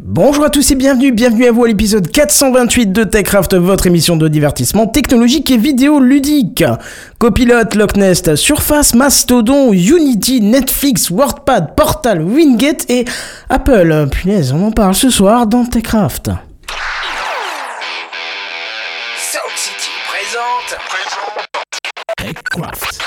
Bonjour 0.00 0.44
à 0.44 0.50
tous 0.50 0.72
et 0.72 0.74
bienvenue, 0.74 1.12
bienvenue 1.12 1.46
à 1.46 1.52
vous 1.52 1.64
à 1.64 1.68
l'épisode 1.68 2.10
428 2.10 2.92
de 2.92 3.04
TechCraft, 3.04 3.54
votre 3.54 3.86
émission 3.86 4.16
de 4.16 4.26
divertissement 4.26 4.88
technologique 4.88 5.52
et 5.52 5.56
vidéo 5.56 6.00
ludique. 6.00 6.64
Copilote, 7.18 7.76
Loch 7.76 7.96
Nest, 7.96 8.34
Surface, 8.34 8.94
Mastodon, 8.94 9.72
Unity, 9.72 10.40
Netflix, 10.40 11.10
WordPad, 11.10 11.76
Portal, 11.76 12.22
Winget 12.22 12.78
et 12.88 13.04
Apple. 13.48 14.08
Punaise, 14.10 14.52
on 14.52 14.66
en 14.66 14.72
parle 14.72 14.96
ce 14.96 15.10
soir 15.10 15.46
dans 15.46 15.64
TechCraft. 15.64 16.26
Sound 19.16 19.54
City 19.54 19.90
présente. 20.08 20.76
TechCraft. 22.18 23.00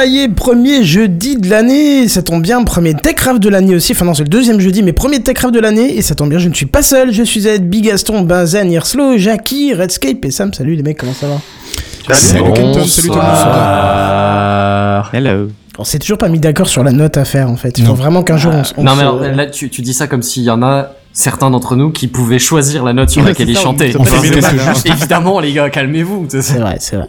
Ça 0.00 0.06
y 0.06 0.20
est, 0.20 0.28
premier 0.28 0.82
jeudi 0.82 1.36
de 1.36 1.50
l'année, 1.50 2.08
ça 2.08 2.22
tombe 2.22 2.40
bien, 2.42 2.64
premier 2.64 2.94
TechCraft 2.94 3.38
de 3.38 3.50
l'année 3.50 3.74
aussi, 3.74 3.92
enfin 3.92 4.06
non 4.06 4.14
c'est 4.14 4.22
le 4.22 4.30
deuxième 4.30 4.58
jeudi, 4.58 4.82
mais 4.82 4.94
premier 4.94 5.20
TechCraft 5.20 5.52
de 5.52 5.60
l'année, 5.60 5.94
et 5.94 6.00
ça 6.00 6.14
tombe 6.14 6.30
bien, 6.30 6.38
je 6.38 6.48
ne 6.48 6.54
suis 6.54 6.64
pas 6.64 6.80
seul, 6.80 7.12
je 7.12 7.22
suis 7.22 7.46
avec 7.46 7.68
Bigaston, 7.68 8.22
Benzen, 8.22 8.72
Irslo, 8.72 9.18
Jackie, 9.18 9.74
Redscape 9.74 10.24
et 10.24 10.30
Sam, 10.30 10.54
salut 10.54 10.74
les 10.74 10.82
mecs, 10.82 10.96
comment 10.96 11.12
ça 11.12 11.26
va? 11.26 12.14
Salut 12.14 12.44
Kenton, 12.54 12.82
salut 12.86 13.08
tout 13.08 13.14
le 13.14 13.20
monde. 13.20 15.04
Hello. 15.12 15.48
On 15.78 15.84
s'est 15.84 15.98
toujours 15.98 16.16
pas 16.16 16.30
mis 16.30 16.40
d'accord 16.40 16.68
sur 16.70 16.82
la 16.82 16.92
note 16.92 17.18
à 17.18 17.26
faire 17.26 17.50
en 17.50 17.56
fait, 17.56 17.76
il 17.78 17.84
faut 17.84 17.90
Non. 17.90 17.94
vraiment 17.96 18.22
qu'un 18.22 18.38
jour 18.38 18.52
on, 18.54 18.62
s- 18.62 18.72
on 18.78 18.84
non 18.84 18.94
mais 18.96 19.02
alors, 19.02 19.20
là 19.20 19.46
tu, 19.50 19.68
tu 19.68 19.82
dis 19.82 19.92
ça 19.92 20.06
comme 20.06 20.22
s'il 20.22 20.44
y 20.44 20.50
en 20.50 20.62
a 20.62 20.92
certains 21.12 21.50
d'entre 21.50 21.76
nous 21.76 21.90
qui 21.90 22.06
pouvaient 22.06 22.38
choisir 22.38 22.84
la 22.84 22.92
note 22.92 23.10
sur 23.10 23.22
laquelle 23.24 23.48
ils 23.50 23.56
chantaient. 23.58 23.92
on 23.98 24.04
fait 24.04 24.88
Évidemment 24.88 25.40
les 25.40 25.52
gars, 25.52 25.70
calmez-vous. 25.70 26.26
C'est 26.28 26.58
vrai, 26.58 26.76
c'est 26.80 26.96
vrai. 26.96 27.08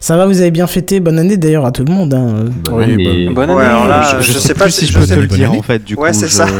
Ça 0.00 0.16
va, 0.16 0.26
vous 0.26 0.40
avez 0.40 0.50
bien 0.50 0.66
fêté, 0.66 1.00
bonne 1.00 1.18
année 1.18 1.36
d'ailleurs 1.36 1.64
à 1.66 1.72
tout 1.72 1.84
le 1.84 1.92
monde. 1.92 2.14
Hein. 2.14 2.46
Oui, 2.72 2.84
Et- 2.98 3.26
bah, 3.28 3.32
Bonne 3.34 3.50
année. 3.50 3.58
Ouais, 3.58 3.64
alors 3.66 3.86
là, 3.86 4.18
je, 4.20 4.26
je 4.26 4.32
sais 4.38 4.48
sais 4.48 4.54
pas 4.54 4.68
si 4.70 4.86
je 4.86 4.92
je 4.92 4.98
peux 4.98 5.06
te 5.06 5.14
le 5.14 5.26
bonne 5.26 5.38
dire 5.38 5.50
année. 5.50 5.58
en 5.58 5.62
fait 5.62 5.82
du 5.84 5.94
Ouais, 5.94 6.12
c'est 6.12 6.26
je- 6.28 6.32
ça. 6.32 6.46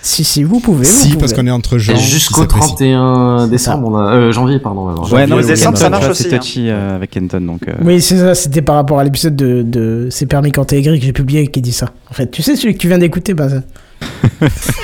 Si, 0.00 0.22
si, 0.22 0.44
vous 0.44 0.60
pouvez. 0.60 0.84
vous 0.86 0.90
Si, 0.90 1.08
pouvez. 1.08 1.18
parce 1.20 1.32
qu'on 1.34 1.46
est 1.48 1.50
entre 1.50 1.76
gens. 1.76 1.96
Jusqu'au 1.96 2.42
qui 2.46 2.52
s'apprécient. 2.52 2.76
31 2.76 3.48
décembre, 3.48 3.88
on 3.88 3.96
a, 3.96 4.14
euh, 4.14 4.32
janvier 4.32 4.60
pardon. 4.60 4.88
alors. 4.88 5.12
Ouais, 5.12 5.26
non, 5.26 5.40
décembre, 5.40 5.76
ça 5.76 5.90
marche 5.90 6.08
aussi, 6.08 6.22
C'est 6.22 6.34
hein. 6.34 6.38
touchy 6.38 6.70
euh, 6.70 6.94
avec 6.94 7.10
Kenton 7.10 7.40
donc. 7.40 7.62
euh, 7.68 7.72
Oui, 7.84 8.00
c'est 8.00 8.16
ça, 8.16 8.34
c'était 8.36 8.62
par 8.62 8.76
rapport 8.76 9.00
à 9.00 9.04
l'épisode 9.04 9.34
de, 9.34 9.62
de 9.62 10.06
C'est 10.10 10.26
permis 10.26 10.52
quand 10.52 10.66
t'es 10.66 10.78
aigri 10.78 11.00
que 11.00 11.04
j'ai 11.04 11.12
publié 11.12 11.48
qui 11.48 11.60
dit 11.60 11.72
ça. 11.72 11.88
En 12.10 12.14
fait, 12.14 12.30
tu 12.30 12.42
sais, 12.42 12.54
celui 12.54 12.74
que 12.74 12.78
tu 12.78 12.86
viens 12.86 12.98
d'écouter, 12.98 13.34
bah, 13.34 13.48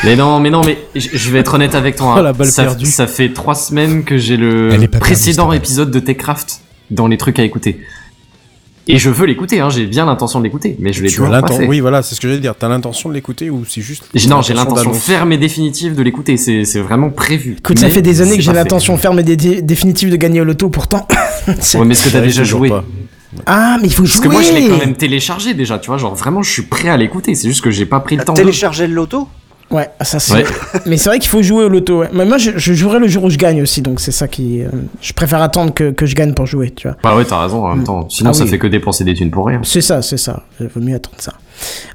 Mais 0.05 0.17
non, 0.17 0.41
mais 0.41 0.51
non, 0.51 0.63
mais 0.65 0.79
je 0.95 1.31
vais 1.31 1.39
être 1.41 1.55
honnête 1.55 1.75
avec 1.75 1.97
toi. 1.97 2.13
hein. 2.15 2.17
Oh, 2.19 2.23
la 2.23 2.33
balle 2.33 2.49
ça, 2.49 2.65
perdue. 2.65 2.87
ça 2.87 3.07
fait 3.07 3.33
trois 3.33 3.55
semaines 3.55 4.05
que 4.05 4.19
j'ai 4.19 4.37
le 4.37 4.69
perdue, 4.71 4.89
précédent 4.99 5.53
épisode 5.53 5.91
de 5.91 5.99
Techcraft 6.01 6.61
dans 6.91 7.07
les 7.07 7.17
trucs 7.17 7.39
à 7.39 7.45
écouter. 7.45 7.81
Et 8.87 8.99
je 8.99 9.09
veux 9.09 9.25
l'écouter, 9.25 9.61
hein, 9.61 9.71
j'ai 9.71 9.87
bien 9.87 10.05
l'intention 10.05 10.41
de 10.41 10.45
l'écouter, 10.45 10.77
mais 10.79 10.93
je 10.93 11.03
l'ai 11.03 11.09
Tu 11.09 11.15
as 11.23 11.27
toujours 11.27 11.41
pas 11.41 11.47
fait. 11.57 11.67
Oui, 11.67 11.81
voilà, 11.81 12.03
c'est 12.03 12.15
ce 12.15 12.21
que 12.21 12.29
j'allais 12.29 12.41
dire. 12.41 12.55
T'as 12.59 12.69
l'intention 12.69 13.09
de 13.09 13.15
l'écouter 13.15 13.49
ou 13.49 13.65
c'est 13.67 13.81
juste. 13.81 14.05
Non, 14.29 14.43
j'ai 14.43 14.53
l'intention 14.53 14.93
ferme 14.93 15.33
et 15.33 15.39
définitive 15.39 15.95
de 15.95 16.03
l'écouter, 16.03 16.37
c'est 16.37 16.67
c'est 16.67 16.81
vraiment 16.81 17.09
prévu. 17.09 17.57
Écoute, 17.59 17.79
ça 17.79 17.89
fait 17.89 18.03
des 18.03 18.21
années 18.21 18.37
que 18.37 18.43
j'ai 18.43 18.53
l'intention 18.53 18.99
ferme 18.99 19.21
et 19.21 19.23
dé- 19.23 19.63
définitive 19.63 20.11
de 20.11 20.17
gagner 20.17 20.43
au 20.43 20.45
loto, 20.45 20.69
pourtant. 20.69 21.09
c'est- 21.61 21.79
Ouais, 21.79 21.87
mais 21.87 21.93
est-ce 21.95 22.05
que 22.05 22.11
t'as 22.13 22.21
déjà 22.21 22.45
joué 22.45 22.69
pas. 22.69 22.85
Ah, 23.47 23.77
mais 23.81 23.89
il 23.89 23.93
faut 23.93 24.03
Parce 24.03 24.17
jouer 24.17 24.27
que 24.27 24.33
moi 24.33 24.43
je 24.43 24.53
l'ai 24.53 24.69
quand 24.69 24.79
même 24.79 24.95
téléchargé 24.95 25.55
déjà, 25.55 25.79
tu 25.79 25.89
vois, 25.89 25.99
genre 25.99 26.15
vraiment 26.15 26.43
je 26.43 26.51
suis 26.51 26.63
prêt 26.63 26.89
à 26.89 26.97
l'écouter, 26.97 27.35
c'est 27.35 27.49
juste 27.49 27.63
que 27.63 27.71
j'ai 27.71 27.87
pas 27.87 28.01
pris 28.01 28.17
le 28.17 28.25
temps. 28.25 28.33
de- 28.35 28.39
téléchargé 28.39 28.87
le 28.87 28.95
loto? 28.95 29.29
Ouais, 29.71 29.89
ça 30.03 30.21
c'est. 30.21 30.35
Ouais. 30.35 30.45
mais 30.87 30.99
c'est 30.99 31.09
vrai 31.09 31.19
qu'il 31.19 31.31
faut 31.31 31.43
jouer 31.43 31.65
au 31.65 31.69
loto, 31.71 32.01
ouais. 32.01 32.11
Mais 32.13 32.27
moi, 32.27 32.37
je, 32.37 32.51
je 32.57 32.75
jouerai 32.75 32.99
le 32.99 33.09
jour 33.09 33.25
où 33.25 33.31
je 33.31 33.39
gagne 33.39 33.63
aussi, 33.63 33.81
donc 33.81 33.99
c'est 33.99 34.13
ça 34.13 34.29
qui. 34.29 34.61
euh, 34.63 34.69
je 35.01 35.13
préfère 35.15 35.41
attendre 35.43 35.73
que, 35.73 35.91
que 35.91 36.05
je 36.05 36.15
gagne 36.15 36.35
pour 36.35 36.47
jouer, 36.47 36.71
tu 36.71 36.87
vois. 36.87 36.97
Bah 37.03 37.17
ouais, 37.17 37.25
t'as 37.25 37.41
raison 37.43 37.65
en 37.67 37.75
même 37.75 37.83
temps. 37.85 38.07
Sinon 38.11 38.31
Ah 38.31 38.35
ça 38.35 38.45
oui. 38.45 38.51
fait 38.51 38.59
que 38.59 38.67
dépenser 38.67 39.05
des 39.05 39.15
thunes 39.15 39.31
pour 39.31 39.47
rien. 39.47 39.61
C'est 39.65 39.81
ça, 39.81 40.03
c'est 40.03 40.19
ça. 40.19 40.43
Il 40.61 40.67
vaut 40.69 40.81
mieux 40.81 40.95
attendre 40.95 41.17
ça. 41.19 41.33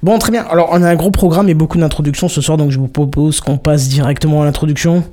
Bon, 0.01 0.17
très 0.17 0.31
bien. 0.31 0.45
Alors, 0.49 0.69
on 0.71 0.81
a 0.81 0.89
un 0.89 0.95
gros 0.95 1.11
programme 1.11 1.47
et 1.47 1.53
beaucoup 1.53 1.77
d'introductions 1.77 2.27
ce 2.27 2.41
soir, 2.41 2.57
donc 2.57 2.71
je 2.71 2.79
vous 2.79 2.87
propose 2.87 3.39
qu'on 3.39 3.57
passe 3.59 3.87
directement 3.87 4.41
à 4.41 4.45
l'introduction. 4.45 5.03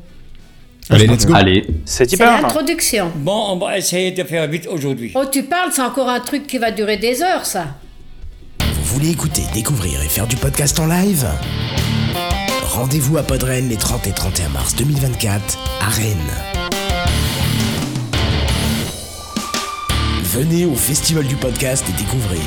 Allez, 0.89 1.07
let's 1.09 1.27
go. 1.27 1.35
Allez, 1.35 1.67
C'est 1.85 2.09
C'est 2.09 2.15
hyper. 2.17 2.41
l'introduction. 2.43 3.11
Bon, 3.17 3.47
on 3.53 3.59
va 3.59 3.77
essayer 3.79 4.13
de 4.13 4.23
faire 4.23 4.47
vite 4.47 4.69
aujourd'hui. 4.71 5.13
Oh, 5.17 5.25
tu 5.31 5.43
parles, 5.43 5.71
c'est 5.73 5.83
encore 5.83 6.09
un 6.09 6.21
truc 6.21 6.47
qui 6.47 6.59
va 6.59 6.71
durer 6.71 6.97
des 6.97 7.23
heures, 7.23 7.45
ça. 7.45 7.67
Vous 8.61 8.95
voulez 8.95 9.11
écouter, 9.11 9.43
découvrir 9.53 10.01
et 10.03 10.09
faire 10.09 10.27
du 10.29 10.37
podcast 10.37 10.79
en 10.79 10.87
live? 10.87 11.27
Rendez-vous 12.63 13.17
à 13.19 13.23
Podren 13.25 13.69
les 13.69 13.77
30 13.77 14.07
et 14.07 14.13
31 14.13 14.49
mars 14.51 14.77
2024 14.77 15.59
à 15.81 15.89
Rennes. 15.89 16.17
Venez 20.23 20.67
au 20.67 20.75
Festival 20.75 21.27
du 21.27 21.35
podcast 21.37 21.85
et 21.89 21.93
découvrez 21.99 22.41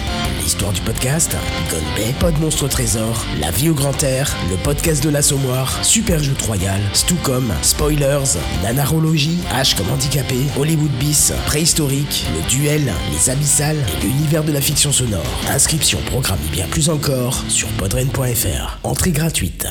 l'histoire 0.50 0.74
du 0.74 0.82
podcast, 0.82 1.38
Gunbay, 1.70 2.12
Pod 2.20 2.40
Monstre 2.40 2.68
Trésor, 2.68 3.24
La 3.40 3.52
vie 3.52 3.70
au 3.70 3.76
grand 3.76 4.02
air, 4.02 4.36
le 4.50 4.58
podcast 4.64 5.04
de 5.04 5.12
l'assommoir, 5.12 5.86
Super 5.86 6.24
Jeu 6.24 6.34
Royal, 6.48 6.82
Stucom, 6.94 7.54
Spoilers, 7.62 8.40
Nanarologie, 8.64 9.38
H 9.54 9.78
comme 9.78 9.92
handicapé, 9.92 10.38
Hollywood 10.58 10.90
Bis, 11.00 11.34
Préhistorique, 11.46 12.26
Le 12.36 12.50
Duel, 12.50 12.92
Les 13.12 13.30
Abyssales 13.30 13.78
et 14.02 14.08
l'univers 14.08 14.44
de 14.44 14.52
la 14.52 14.60
fiction 14.60 14.92
sonore. 14.92 15.22
Inscription, 15.52 16.00
programme 16.08 16.40
et 16.48 16.52
bien 16.52 16.66
plus 16.66 16.90
encore 16.90 17.44
sur 17.48 17.68
podren.fr. 17.78 18.80
Entrée 18.82 19.12
gratuite. 19.12 19.68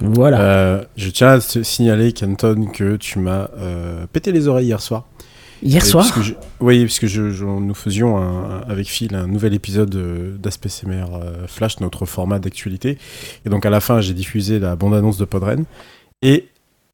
Voilà. 0.00 0.40
Euh, 0.42 0.84
je 0.98 1.08
tiens 1.08 1.28
à 1.28 1.40
te 1.40 1.62
signaler, 1.62 2.12
Kenton, 2.12 2.66
que 2.70 2.96
tu 2.96 3.20
m'as 3.20 3.48
euh, 3.56 4.04
pété 4.12 4.32
les 4.32 4.48
oreilles 4.48 4.66
hier 4.66 4.82
soir. 4.82 5.06
Hier 5.62 5.84
soir 5.84 6.04
puisque 6.10 6.26
je- 6.26 6.34
Oui, 6.60 6.84
puisque 6.84 7.06
je, 7.06 7.30
je- 7.30 7.44
nous 7.44 7.74
faisions 7.74 8.16
un- 8.18 8.60
avec 8.68 8.86
Phil 8.88 9.14
un 9.14 9.26
nouvel 9.26 9.52
épisode 9.54 9.94
euh, 9.94 10.36
d'Aspect 10.38 10.68
CMR 10.70 11.06
euh, 11.14 11.46
Flash, 11.46 11.80
notre 11.80 12.06
format 12.06 12.38
d'actualité. 12.38 12.98
Et 13.44 13.48
donc 13.50 13.66
à 13.66 13.70
la 13.70 13.80
fin, 13.80 14.00
j'ai 14.00 14.14
diffusé 14.14 14.58
la 14.58 14.76
bande-annonce 14.76 15.18
de 15.18 15.24
Podren. 15.24 15.64
Et 16.22 16.48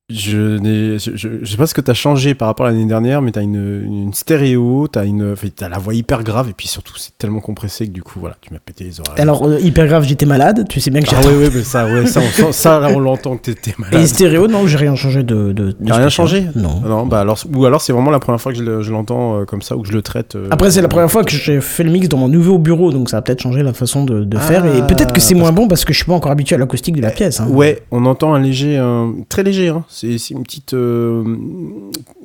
je 0.09 0.59
n'ai, 0.59 1.01
je, 1.01 1.17
je- 1.17 1.29
je 1.43 1.51
sais 1.51 1.57
pas 1.57 1.67
ce 1.67 1.75
que 1.75 1.81
t'as 1.81 1.93
changé 1.93 2.37
par 2.37 2.47
rapport 2.47 2.67
à 2.67 2.71
l'année 2.71 2.85
dernière, 2.87 3.21
mais 3.23 3.33
t'as 3.33 3.43
une, 3.43 3.83
une 3.85 4.15
stéréo, 4.15 4.87
t'as 4.87 5.05
une, 5.05 5.33
enfin, 5.33 5.49
t'as 5.55 5.69
la 5.69 5.79
voix 5.79 5.95
hyper 5.95 6.23
grave, 6.23 6.49
et 6.49 6.53
puis 6.53 6.69
surtout 6.69 6.95
c'est 6.97 7.19
tellement 7.19 7.41
compressé 7.41 7.89
que 7.89 7.93
du 7.93 8.05
coup, 8.05 8.21
voilà, 8.21 8.37
tu 8.41 8.53
m'as 8.53 8.61
pété 8.61 8.85
les 8.85 9.01
oreilles. 9.01 9.21
Alors, 9.21 9.45
euh, 9.45 9.59
hyper 9.59 9.89
grave, 9.89 10.05
j'étais 10.05 10.25
malade. 10.25 10.65
Tu 10.69 10.79
sais 10.79 10.93
bien 10.93 11.01
que 11.03 11.09
j'ai. 11.11 11.17
ah 11.17 11.27
ouais, 11.27 11.35
ouais, 11.37 11.51
mais 11.53 11.63
ça, 11.65 11.87
ouais, 11.87 12.07
ça, 12.07 12.21
on, 12.47 12.53
ça, 12.53 12.79
là, 12.79 12.91
on 12.95 13.01
l'entend 13.01 13.37
que 13.37 13.43
t'étais 13.51 13.75
malade. 13.79 14.01
Et 14.01 14.07
stéréo, 14.07 14.47
non, 14.47 14.69
j'ai 14.69 14.77
rien 14.77 14.95
changé 14.95 15.25
de. 15.25 15.53
de, 15.53 15.73
de 15.73 15.77
T'as 15.85 15.97
rien 15.97 16.09
changé 16.09 16.45
Non. 16.55 16.83
Ah 16.85 16.89
Non, 16.89 17.07
bah 17.07 17.19
alors, 17.19 17.41
ou 17.53 17.65
alors 17.67 17.81
c'est 17.81 17.93
vraiment 17.93 18.13
la 18.13 18.21
première 18.21 18.41
fois 18.41 18.53
que 18.53 18.59
je 18.59 18.63
le- 18.63 18.83
je 18.83 18.93
l'entends 18.93 19.41
euh, 19.41 19.45
comme 19.45 19.63
ça 19.63 19.77
ou 19.77 19.83
que 19.83 19.89
je 19.89 19.93
le 19.93 20.03
traite. 20.03 20.37
euh, 20.37 20.47
Après, 20.53 20.71
c'est 20.71 20.83
la 20.83 20.89
première 20.89 21.11
fois 21.11 21.25
que 21.25 21.33
j'ai 21.33 21.61
fait 21.61 21.83
le 21.83 21.91
mix 21.91 22.09
dans 22.09 22.19
mon 22.19 22.29
nouveau 22.29 22.59
bureau, 22.59 22.93
donc 22.93 23.11
ça 23.11 23.17
a 23.17 23.23
peut-être 23.23 23.43
changé 23.43 23.65
la 23.65 23.73
façon 23.73 24.05
de, 24.05 24.23
de 24.23 24.39
faire. 24.39 24.67
Et 24.67 24.79
Ah, 24.79 24.83
peut-être 24.83 25.13
que 25.13 25.21
c'est 25.21 25.35
parce 25.35 25.41
moins 25.43 25.53
bon 25.53 25.67
parce 25.67 25.85
que 25.85 25.93
je 25.93 25.97
suis 25.99 26.07
pas 26.07 26.15
encore 26.15 26.31
habitué 26.31 26.55
à 26.55 26.59
l'acoustique 26.59 26.95
de 26.95 27.03
la 27.03 27.11
pièce. 27.11 27.41
hein. 27.41 27.49
Ouais, 27.51 27.83
on 27.91 28.07
entend 28.07 28.33
un 28.35 28.39
léger, 28.41 28.77
un- 28.77 29.13
très 29.29 29.43
léger, 29.43 29.69
hein. 29.71 29.85
C'est 29.99 30.31
une 30.31 30.43
petite. 30.43 30.75
euh, 30.75 31.25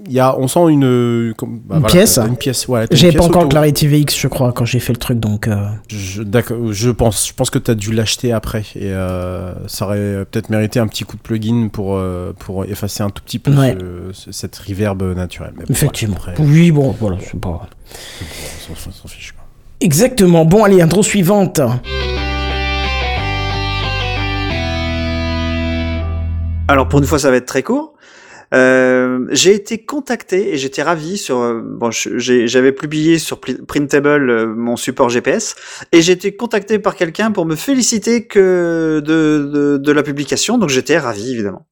y 0.09 0.19
a, 0.19 0.37
on 0.37 0.49
sent 0.49 0.59
une. 0.71 1.33
comme- 1.37 1.59
bah, 1.63 1.75
Une 1.75 1.81
voilà, 1.81 1.87
pièce 1.87 2.17
Une 2.17 2.35
pièce, 2.35 2.65
une 2.67 2.85
J'avais 2.91 3.15
pas 3.17 3.23
encore. 3.23 3.47
Clarity 3.47 3.87
VX, 3.87 4.19
je 4.19 4.27
crois, 4.27 4.51
quand 4.51 4.65
j'ai 4.65 4.81
fait 4.81 4.91
le 4.91 4.99
truc, 4.99 5.19
donc. 5.21 5.47
euh, 5.47 5.55
Je, 5.87 6.21
d'accord, 6.21 6.57
je 6.73 6.89
pense, 6.89 7.29
je 7.29 7.33
pense 7.33 7.49
que 7.49 7.59
tu 7.59 7.71
as 7.71 7.75
dû 7.75 7.93
l'acheter 7.93 8.33
après 8.33 8.63
et 8.75 8.91
euh, 8.91 9.53
ça 9.67 9.85
aurait 9.85 10.25
peut-être 10.29 10.49
mérité 10.49 10.79
un 10.81 10.87
petit 10.87 11.05
coup 11.05 11.15
de 11.15 11.21
plugin 11.21 11.69
pour, 11.71 11.95
euh, 11.95 12.33
pour 12.37 12.65
effacer 12.65 13.03
un 13.03 13.09
tout 13.09 13.23
petit 13.23 13.39
peu 13.39 13.53
Ouais. 13.55 13.77
ce- 13.79 14.25
ce- 14.25 14.31
cette 14.33 14.57
reverb 14.57 15.01
naturelle. 15.15 15.53
Mais 15.55 15.63
bon, 15.63 15.73
Effectivement. 15.73 16.17
voilà, 16.17 16.33
après, 16.33 16.43
Oui, 16.45 16.71
bon, 16.71 16.93
voilà, 16.99 17.17
c'est 17.21 17.39
pas. 17.39 17.69
on 18.69 18.75
s'en- 18.75 18.89
on 18.89 18.91
s'en 18.91 19.07
fiche. 19.07 19.31
quoi. 19.31 19.45
Exactement. 19.79 20.43
Bon, 20.43 20.65
allez, 20.65 20.81
intro 20.81 21.03
suivante. 21.03 21.61
Alors 26.71 26.87
pour 26.87 26.99
une 26.99 27.05
fois, 27.05 27.19
ça 27.19 27.29
va 27.29 27.35
être 27.35 27.45
très 27.45 27.63
court. 27.63 27.95
Euh, 28.53 29.27
j'ai 29.31 29.53
été 29.53 29.83
contacté 29.83 30.53
et 30.53 30.57
j'étais 30.57 30.83
ravi 30.83 31.17
sur. 31.17 31.37
euh, 31.39 31.61
bon, 31.63 31.89
j'avais 31.91 32.71
publié 32.71 33.17
sur 33.19 33.39
Printable 33.39 34.29
euh, 34.29 34.45
mon 34.45 34.75
support 34.75 35.09
GPS 35.09 35.55
et 35.91 36.01
j'ai 36.01 36.13
été 36.13 36.35
contacté 36.35 36.79
par 36.79 36.95
quelqu'un 36.95 37.31
pour 37.31 37.45
me 37.45 37.55
féliciter 37.55 38.25
que 38.25 39.01
de, 39.05 39.77
de, 39.77 39.91
la 39.91 40.03
publication. 40.03 40.57
Donc 40.57 40.69
j'étais 40.69 40.97
ravi 40.97 41.31
évidemment. 41.31 41.67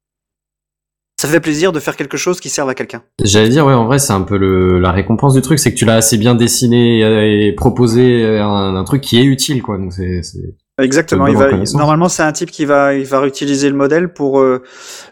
Ça 1.19 1.27
fait 1.27 1.41
plaisir 1.41 1.73
de 1.73 1.81
faire 1.81 1.97
quelque 1.97 2.15
chose 2.15 2.39
qui 2.39 2.47
serve 2.47 2.69
à 2.69 2.75
quelqu'un. 2.75 3.03
J'allais 3.21 3.49
dire, 3.49 3.65
ouais, 3.65 3.73
en 3.73 3.85
vrai, 3.85 3.99
c'est 3.99 4.13
un 4.13 4.21
peu 4.21 4.37
la 4.79 4.91
récompense 4.91 5.33
du 5.33 5.41
truc, 5.41 5.59
c'est 5.59 5.73
que 5.73 5.77
tu 5.77 5.83
l'as 5.83 5.97
assez 5.97 6.17
bien 6.17 6.33
dessiné 6.33 7.47
et, 7.47 7.51
proposé 7.51 8.25
un, 8.39 8.75
un 8.75 8.83
truc 8.85 9.01
qui 9.01 9.19
est 9.19 9.25
utile, 9.25 9.61
quoi. 9.61 9.77
Donc 9.77 9.91
c'est... 9.91 10.21
Exactement. 10.79 11.27
Il 11.27 11.35
va, 11.37 11.49
normalement, 11.73 12.09
c'est 12.09 12.23
un 12.23 12.31
type 12.31 12.51
qui 12.51 12.65
va, 12.65 12.93
il 12.93 13.05
va 13.05 13.19
réutiliser 13.19 13.69
le 13.69 13.75
modèle 13.75 14.09
pour 14.13 14.39
euh, 14.39 14.63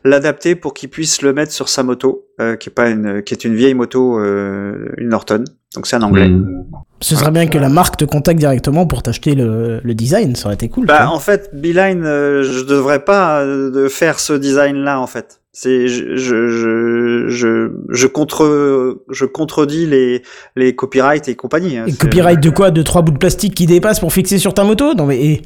l'adapter 0.03 0.55
pour 0.55 0.73
qu'il 0.73 0.89
puisse 0.89 1.21
le 1.21 1.33
mettre 1.33 1.51
sur 1.51 1.69
sa 1.69 1.83
moto, 1.83 2.25
euh, 2.39 2.55
qui 2.55 2.69
est 2.69 2.73
pas 2.73 2.89
une, 2.89 3.21
qui 3.23 3.33
est 3.33 3.43
une 3.45 3.55
vieille 3.55 3.73
moto, 3.73 4.19
euh, 4.19 4.89
une 4.97 5.09
Norton. 5.09 5.43
Donc 5.75 5.85
c'est 5.85 5.95
un 5.97 6.01
anglais. 6.03 6.29
Mm. 6.29 6.65
Ce 7.01 7.15
serait 7.15 7.31
bien 7.31 7.47
que 7.47 7.57
la 7.57 7.69
marque 7.69 7.97
te 7.97 8.05
contacte 8.05 8.39
directement 8.39 8.87
pour 8.87 9.03
t'acheter 9.03 9.35
le, 9.35 9.79
le 9.83 9.93
design, 9.93 10.35
ça 10.35 10.45
aurait 10.47 10.55
été 10.55 10.69
cool. 10.69 10.87
Bah, 10.87 11.09
en 11.11 11.19
fait, 11.19 11.51
Beeline, 11.53 12.03
euh, 12.05 12.41
je 12.43 12.63
devrais 12.63 13.03
pas 13.05 13.41
euh, 13.41 13.69
de 13.69 13.87
faire 13.87 14.19
ce 14.19 14.33
design-là, 14.33 14.99
en 14.99 15.07
fait. 15.07 15.41
C'est, 15.51 15.87
je, 15.87 16.15
je, 16.15 17.27
je, 17.27 17.71
je, 17.89 18.07
contre, 18.07 18.99
je 19.09 19.25
contredis 19.25 19.87
les, 19.87 20.21
les 20.55 20.75
copyrights 20.75 21.27
et 21.29 21.35
compagnie. 21.35 21.77
hein. 21.77 21.85
Et 21.87 21.93
copyright 21.93 22.39
de 22.39 22.51
quoi? 22.51 22.69
De 22.69 22.83
trois 22.83 23.01
bouts 23.01 23.11
de 23.11 23.17
plastique 23.17 23.55
qui 23.55 23.65
dépassent 23.65 23.99
pour 23.99 24.13
fixer 24.13 24.37
sur 24.37 24.53
ta 24.53 24.63
moto? 24.63 24.93
Non 24.93 25.07
mais 25.07 25.19
eh. 25.19 25.41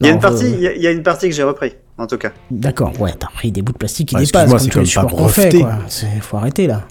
Il 0.00 0.06
y 0.06 0.10
a 0.10 0.12
une 0.12 0.20
partie, 0.20 0.44
euh, 0.44 0.48
il 0.56 0.60
y 0.62 0.66
a, 0.68 0.74
il 0.74 0.82
y 0.82 0.86
a 0.86 0.90
une 0.90 1.02
partie 1.02 1.28
que 1.28 1.34
j'ai 1.34 1.42
repris, 1.42 1.72
en 1.96 2.06
tout 2.06 2.18
cas. 2.18 2.30
D'accord, 2.50 2.92
ouais, 3.00 3.14
t'as 3.18 3.28
pris 3.28 3.50
des 3.50 3.62
bouts 3.62 3.72
de 3.72 3.78
plastique 3.78 4.08
qui 4.10 4.14
Ouais, 4.16 4.24
dépassent 4.24 4.52
excuse-moi, 4.52 4.74
comme 4.74 4.84
supports 4.84 5.10
pas 5.10 5.16
breveté. 5.32 5.64
Faut 6.20 6.36
arrêter 6.36 6.66
là. 6.66 6.82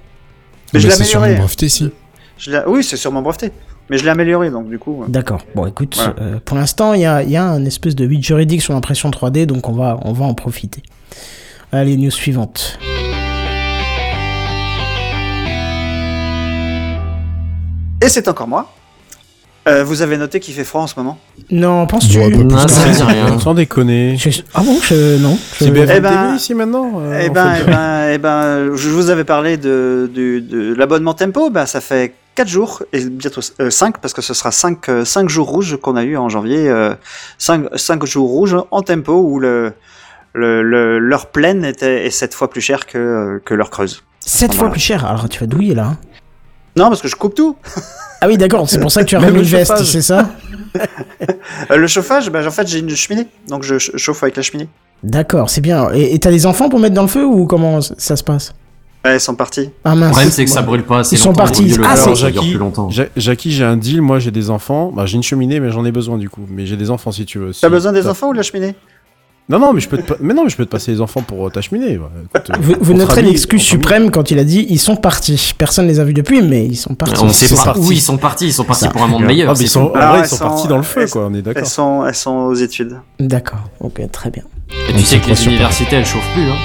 Mais 0.74 0.80
je 0.80 0.88
l'ai 0.88 0.94
amélioré. 0.94 1.36
breveté, 1.36 1.70
si. 1.70 1.92
Je 2.38 2.52
l'ai- 2.52 2.64
oui, 2.68 2.84
c'est 2.84 2.98
sûrement 2.98 3.22
breveté. 3.22 3.52
Mais 3.92 4.00
je 4.00 4.04
l'ai 4.04 4.10
amélioré, 4.10 4.50
donc 4.50 4.68
du 4.68 4.80
coup. 4.80 5.04
euh. 5.04 5.06
D'accord. 5.08 5.42
Bon, 5.54 5.68
écoute, 5.68 5.96
Voilà. 5.96 6.16
euh, 6.20 6.40
pour 6.44 6.58
l'instant, 6.58 6.94
il 6.94 7.02
y 7.02 7.06
a, 7.06 7.22
y 7.22 7.38
a 7.38 7.46
un 7.46 7.64
espèce 7.66 7.94
de 7.96 8.04
vide 8.06 8.24
juridique 8.24 8.64
sur 8.64 8.74
l'impression 8.74 9.12
3D, 9.12 9.46
donc 9.46 9.70
on 9.70 9.74
va, 9.74 10.00
on 10.02 10.12
va 10.12 10.26
en 10.26 10.34
profiter. 10.34 10.82
Allez, 11.72 11.96
news 11.98 12.10
suivante. 12.10 12.80
Et 18.02 18.10
c'est 18.10 18.28
encore 18.28 18.48
moi. 18.48 18.72
Euh, 19.68 19.84
vous 19.84 20.02
avez 20.04 20.18
noté 20.18 20.40
qu'il 20.40 20.54
fait 20.54 20.64
froid 20.64 20.82
en 20.82 20.88
ce 20.88 20.94
moment 20.98 21.18
Non, 21.50 21.88
penses-tu 21.88 22.20
Bon, 22.20 22.48
que 22.48 22.70
ça 22.70 22.88
dit 22.90 23.02
rien. 23.02 23.40
Sans 23.40 23.56
déconner. 23.56 24.16
Je- 24.16 24.42
Ah 24.54 24.62
bon, 24.64 24.78
je... 24.82 25.18
non. 25.18 25.38
je- 25.60 25.66
C'est 25.66 25.72
BFM 25.72 25.96
Eh 25.98 26.00
ben- 26.02 26.10
TV 26.28 26.36
ici 26.36 26.54
maintenant 26.54 26.92
euh, 27.00 27.20
Eh 27.26 27.30
ben, 27.30 27.54
eh 27.60 27.64
ben, 27.72 28.10
eh 28.14 28.18
ben, 28.20 28.76
je 28.76 28.90
vous 28.90 29.10
avais 29.10 29.24
parlé 29.24 29.58
de, 29.58 30.10
du- 30.14 30.42
de 30.42 30.76
l'abonnement 30.76 31.16
Tempo. 31.16 31.50
Ben, 31.50 31.66
ça 31.66 31.82
fait 31.82 32.14
4 32.36 32.48
jours 32.48 32.84
et 32.94 33.04
bientôt 33.06 33.42
5 33.42 33.98
parce 33.98 34.14
que 34.14 34.22
ce 34.22 34.36
sera 34.36 34.52
5, 34.52 35.30
jours 35.30 35.50
rouges 35.50 35.78
qu'on 35.82 35.96
a 35.96 36.04
eu 36.04 36.16
en 36.16 36.30
janvier. 36.30 36.72
5, 37.40 38.06
jours 38.06 38.30
rouges 38.30 38.58
en 38.70 38.82
Tempo 38.84 39.14
où 39.14 39.40
le, 39.40 39.74
le, 40.34 40.62
le- 40.62 41.00
l'heure 41.00 41.28
pleine 41.28 41.66
était, 41.66 42.06
est 42.06 42.12
7 42.12 42.36
fois 42.36 42.52
plus 42.52 42.62
chère 42.62 42.86
que, 42.86 43.42
que 43.44 43.54
l'heure 43.56 43.72
creuse. 43.72 44.04
Sept 44.20 44.50
Voilà. 44.54 44.60
fois 44.60 44.70
plus 44.72 44.82
cher. 44.82 45.06
Alors 45.06 45.28
tu 45.30 45.40
vas 45.40 45.46
douiller 45.48 45.74
là. 45.76 45.86
hein. 45.86 45.98
Non, 46.78 46.90
parce 46.90 47.02
que 47.02 47.08
je 47.08 47.16
coupe 47.16 47.36
tout. 47.36 47.56
Ah 48.22 48.28
oui, 48.28 48.38
d'accord. 48.38 48.70
C'est 48.70 48.80
pour 48.80 48.92
ça 48.92 49.04
que 49.04 49.10
tu 49.10 49.16
as 49.16 49.20
Même 49.22 49.30
remis 49.30 49.40
le 49.42 49.46
une 49.46 49.52
veste, 49.52 49.72
chauffage. 49.72 49.88
c'est 49.88 50.02
ça 50.02 50.30
Euh, 51.72 51.78
le 51.78 51.88
chauffage, 51.88 52.30
ben, 52.30 52.46
en 52.46 52.52
fait, 52.52 52.68
j'ai 52.68 52.80
une 52.80 52.90
cheminée. 52.90 53.28
Donc 53.48 53.64
je 53.64 53.80
ch- 53.80 53.92
chauffe 53.96 54.22
avec 54.24 54.36
la 54.36 54.42
cheminée. 54.44 54.68
D'accord, 55.04 55.50
c'est 55.50 55.62
bien. 55.62 55.90
Et 55.94 56.18
t'as 56.20 56.32
des 56.32 56.46
enfants 56.46 56.68
pour 56.70 56.80
mettre 56.80 56.94
dans 56.96 57.02
le 57.04 57.08
feu 57.08 57.26
ou 57.26 57.46
comment 57.46 57.80
ça 57.82 58.16
se 58.16 58.24
passe? 58.24 58.54
Ouais, 59.06 59.12
Elles 59.12 59.22
sont 59.22 59.36
parties. 59.36 59.70
Ah 59.84 59.96
Le 59.96 60.02
problème, 60.10 60.30
c'est 60.32 60.44
que 60.46 60.52
ça 60.52 60.62
brûle 60.64 60.84
pas 60.84 61.00
assez 61.00 61.16
Ils 61.16 61.20
sont 61.20 61.32
partis. 61.34 61.72
Ah, 61.84 61.96
faire, 61.96 61.98
c'est- 61.98 62.04
ça 62.04 62.06
dure 62.32 62.42
Jackie, 62.42 62.50
plus 62.52 62.60
longtemps. 62.60 62.90
Ja- 62.90 63.06
Jackie, 63.16 63.52
j'ai 63.52 63.64
un 63.64 63.78
deal. 63.78 64.02
Moi, 64.02 64.20
j'ai 64.20 64.32
des 64.32 64.50
enfants. 64.50 64.92
Bah, 64.94 65.06
j'ai 65.06 65.16
une 65.16 65.24
cheminée, 65.24 65.60
mais 65.60 65.72
j'en 65.72 65.86
ai 65.86 65.92
besoin 65.92 66.18
du 66.18 66.30
coup. 66.30 66.42
Mais 66.50 66.66
j'ai 66.66 66.76
des 66.78 66.90
enfants 66.90 67.12
si 67.12 67.26
tu 67.26 67.40
veux. 67.40 67.52
T'as 67.60 67.70
besoin 67.70 67.92
des 67.94 68.08
enfants 68.08 68.30
ou 68.30 68.32
de 68.34 68.38
la 68.38 68.44
cheminée? 68.44 68.76
Non, 69.48 69.60
non, 69.60 69.74
mais 69.74 69.80
je 69.80 69.88
peux 69.88 70.00
te, 70.00 70.14
mais 70.22 70.34
non, 70.34 70.44
mais 70.44 70.50
je 70.50 70.58
peux 70.58 70.66
te 70.66 70.72
passer 70.72 70.92
les 70.92 71.02
enfants 71.02 71.22
pour 71.22 71.46
euh, 71.46 71.52
ta 71.52 71.62
cheminée. 71.62 72.00
ouais. 72.00 72.06
Écoute, 72.34 72.50
euh, 72.50 72.54
Vous, 72.60 72.74
vous 72.82 72.94
noterez 72.96 73.22
l'excuse 73.22 73.62
suprême 73.62 74.10
quand 74.10 74.32
il 74.32 74.40
a 74.40 74.44
dit 74.44 74.66
ils 74.70 74.80
sont 74.80 74.96
partis. 74.96 75.54
Personne 75.56 75.86
les 75.86 76.00
a 76.00 76.04
vus 76.04 76.16
depuis, 76.16 76.42
mais 76.42 76.66
ils 76.66 76.76
sont 76.76 76.96
partis. 76.96 77.22
On 77.24 77.30
sait 77.30 77.54
pas 77.56 77.78
où 77.78 77.92
ils 77.92 78.02
sont 78.02 78.18
partis. 78.18 78.48
Ils 78.48 78.54
sont 78.54 78.64
partis 78.64 78.86
Ça. 78.86 78.90
pour 78.90 79.04
un 79.04 79.08
monde 79.08 79.22
Ah, 79.24 79.28
meilleur. 79.28 79.50
mais 79.52 79.56
c'est 79.56 79.64
ils 79.66 79.70
sont, 79.70 79.90
vrai, 79.90 80.02
elles 80.16 80.22
ils 80.26 80.28
sont 80.28 80.38
sont- 80.38 80.48
partis 80.48 80.68
dans 80.68 80.78
le 80.78 80.84
feu, 80.84 81.02
elles- 81.02 81.10
quoi. 81.12 81.28
On 81.28 81.34
est 81.36 81.38
elles 81.38 81.44
d'accord. 81.44 81.68
sont, 81.68 82.06
elles 82.08 82.16
sont 82.16 82.32
aux 82.36 82.56
études. 82.56 82.98
D'accord, 83.20 83.60
ok, 83.82 84.02
très 84.12 84.32
bien. 84.32 84.42
Et 84.72 84.94
On 84.94 84.98
tu 84.98 85.04
sais 85.04 85.20
que 85.20 85.28
les 85.30 85.46
universités, 85.46 85.96
elles 85.98 86.06
chauffent 86.08 86.34
plus. 86.34 86.50
Hein. 86.50 86.56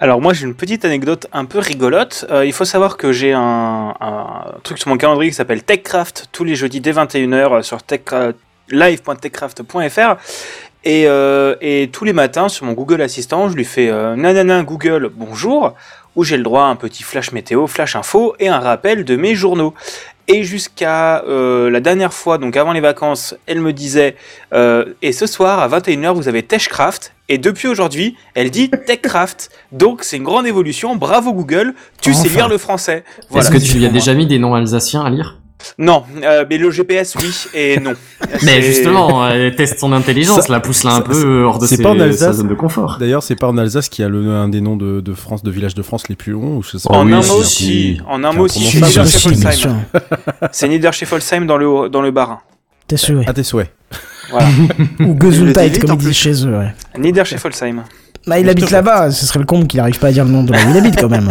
Alors 0.00 0.20
moi 0.20 0.32
j'ai 0.32 0.46
une 0.46 0.54
petite 0.54 0.84
anecdote 0.84 1.26
un 1.32 1.44
peu 1.44 1.58
rigolote. 1.58 2.24
Euh, 2.30 2.46
il 2.46 2.52
faut 2.52 2.64
savoir 2.64 2.96
que 2.96 3.12
j'ai 3.12 3.32
un, 3.32 3.94
un 4.00 4.44
truc 4.62 4.78
sur 4.78 4.88
mon 4.88 4.96
calendrier 4.96 5.30
qui 5.32 5.36
s'appelle 5.36 5.64
TechCraft 5.64 6.28
tous 6.30 6.44
les 6.44 6.54
jeudis 6.54 6.80
dès 6.80 6.92
21h 6.92 7.62
sur 7.64 7.82
tech, 7.82 8.02
live.techcraft.fr 8.70 10.16
et, 10.84 11.06
euh, 11.06 11.56
et 11.60 11.90
tous 11.92 12.04
les 12.04 12.12
matins 12.12 12.48
sur 12.48 12.66
mon 12.66 12.72
Google 12.72 13.02
Assistant 13.02 13.48
je 13.48 13.56
lui 13.56 13.64
fais 13.64 13.88
euh, 13.88 14.16
nanana 14.16 14.62
Google 14.62 15.10
bonjour 15.14 15.74
où 16.18 16.24
j'ai 16.24 16.36
le 16.36 16.42
droit 16.42 16.62
à 16.62 16.66
un 16.66 16.74
petit 16.74 17.04
flash 17.04 17.30
météo, 17.30 17.68
flash 17.68 17.94
info 17.94 18.34
et 18.40 18.48
un 18.48 18.58
rappel 18.58 19.04
de 19.04 19.14
mes 19.14 19.36
journaux. 19.36 19.72
Et 20.26 20.42
jusqu'à 20.42 21.22
euh, 21.24 21.70
la 21.70 21.78
dernière 21.78 22.12
fois, 22.12 22.38
donc 22.38 22.56
avant 22.56 22.72
les 22.72 22.80
vacances, 22.80 23.36
elle 23.46 23.60
me 23.60 23.72
disait 23.72 24.16
euh, 24.52 24.84
et 25.00 25.12
ce 25.12 25.26
soir 25.26 25.60
à 25.60 25.68
21h 25.68 26.14
vous 26.14 26.26
avez 26.26 26.42
Techcraft. 26.42 27.14
Et 27.28 27.38
depuis 27.38 27.68
aujourd'hui 27.68 28.16
elle 28.34 28.50
dit 28.50 28.68
Techcraft. 28.86 29.50
Donc 29.70 30.02
c'est 30.02 30.16
une 30.16 30.24
grande 30.24 30.46
évolution. 30.46 30.96
Bravo 30.96 31.32
Google. 31.32 31.74
Tu 32.02 32.12
sais 32.12 32.28
lire 32.28 32.48
le 32.48 32.58
français. 32.58 33.04
Voilà. 33.30 33.48
Est-ce 33.48 33.56
que 33.56 33.64
tu 33.64 33.78
lui 33.78 33.86
as 33.86 33.90
déjà 33.90 34.12
mis 34.12 34.26
des 34.26 34.40
noms 34.40 34.54
alsaciens 34.54 35.04
à 35.04 35.10
lire? 35.10 35.38
Non 35.78 36.04
euh, 36.22 36.44
mais 36.48 36.56
le 36.58 36.70
GPS 36.70 37.16
oui 37.20 37.34
et 37.52 37.80
non 37.80 37.94
Mais 38.44 38.62
justement, 38.62 39.24
euh, 39.26 39.50
teste 39.50 39.78
son 39.80 39.92
intelligence, 39.92 40.46
Ça- 40.46 40.52
la 40.52 40.60
pousse 40.60 40.84
là 40.84 40.92
un 40.92 40.96
ça- 40.96 41.02
peu 41.02 41.42
hors 41.44 41.58
de 41.58 41.66
c'est 41.66 41.76
ses- 41.76 41.82
pas 41.82 41.90
en 41.90 42.12
sa 42.12 42.32
zone 42.32 42.48
de 42.48 42.54
confort. 42.54 42.96
D'ailleurs, 43.00 43.22
c'est 43.22 43.34
pas 43.36 43.48
en 43.48 43.58
Alsace 43.58 43.88
qui 43.88 44.02
a 44.02 44.08
le, 44.08 44.28
un 44.30 44.48
des 44.48 44.60
noms 44.60 44.76
de, 44.76 45.00
de 45.00 45.14
France, 45.14 45.42
de 45.42 45.50
villages 45.50 45.74
de 45.74 45.82
France 45.82 46.08
les 46.08 46.14
plus 46.16 46.32
longs. 46.32 46.58
Ou 46.58 46.62
je 46.62 46.76
sais 46.78 46.86
Oh 46.88 46.92
pas. 46.92 46.98
en 46.98 47.06
oui, 47.06 47.12
un 47.12 47.16
mot 47.16 47.22
si. 47.22 47.38
aussi 47.40 48.00
en 48.08 48.22
un 48.24 48.30
C'est 48.32 48.36
mot 48.38 48.48
c'est 50.52 50.68
Niederscheffolsheim 50.68 51.46
dans 51.46 51.56
le 51.56 51.88
dans 51.88 52.02
le 52.02 52.10
Bas-Rhin 52.10 52.38
T'es 52.86 52.96
sûr, 52.96 53.18
ouais. 53.18 53.28
À 53.28 53.32
tes 53.32 53.42
souhaits. 53.42 53.70
voilà 54.30 54.48
Ou 55.00 55.16
Gesundheit, 55.20 55.78
comme 55.80 55.92
ils 55.92 55.98
disent 55.98 56.12
chez 56.16 56.46
eux, 56.46 56.56
ouais. 56.58 56.72
Niederscheffolsheim 56.98 57.82
Bah, 58.26 58.38
il 58.38 58.48
habite 58.48 58.70
là-bas, 58.70 59.10
ce 59.10 59.26
serait 59.26 59.38
le 59.40 59.44
comble 59.46 59.66
qu'il 59.66 59.80
arrive 59.80 59.98
pas 59.98 60.08
à 60.08 60.12
dire 60.12 60.24
le 60.24 60.30
nom 60.30 60.42
de 60.44 60.52
là 60.52 60.58
où 60.66 60.70
il 60.70 60.76
habite 60.76 60.98
quand 61.00 61.08
même. 61.08 61.28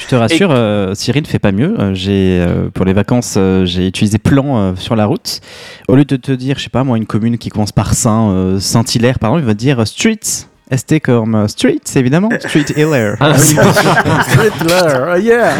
Je 0.00 0.06
te 0.06 0.14
rassure, 0.16 0.48
euh, 0.50 0.94
Cyril 0.94 1.26
fait 1.26 1.38
pas 1.38 1.52
mieux. 1.52 1.74
Euh, 1.78 1.94
j'ai 1.94 2.40
euh, 2.40 2.68
pour 2.72 2.84
les 2.84 2.92
vacances, 2.94 3.34
euh, 3.36 3.64
j'ai 3.66 3.86
utilisé 3.86 4.18
plan 4.18 4.58
euh, 4.58 4.72
sur 4.76 4.96
la 4.96 5.06
route. 5.06 5.40
Au 5.88 5.94
lieu 5.94 6.04
de 6.04 6.16
te 6.16 6.32
dire, 6.32 6.56
je 6.58 6.64
sais 6.64 6.70
pas 6.70 6.82
moi, 6.84 6.96
une 6.96 7.06
commune 7.06 7.38
qui 7.38 7.50
commence 7.50 7.70
par 7.72 7.94
Saint, 7.94 8.30
euh, 8.30 8.58
Saint-Hilaire, 8.60 9.18
pardon, 9.18 9.38
il 9.38 9.44
va 9.44 9.54
te 9.54 9.58
dire 9.58 9.86
Streets. 9.86 10.46
ST 10.74 11.00
comme 11.00 11.48
Streets, 11.48 11.96
évidemment. 11.96 12.28
Street 12.38 12.64
Hilaire. 12.76 13.16
Ah, 13.20 13.36
c'est- 13.36 13.54
Hitler, 13.56 15.12
oh 15.12 15.16
yeah 15.16 15.52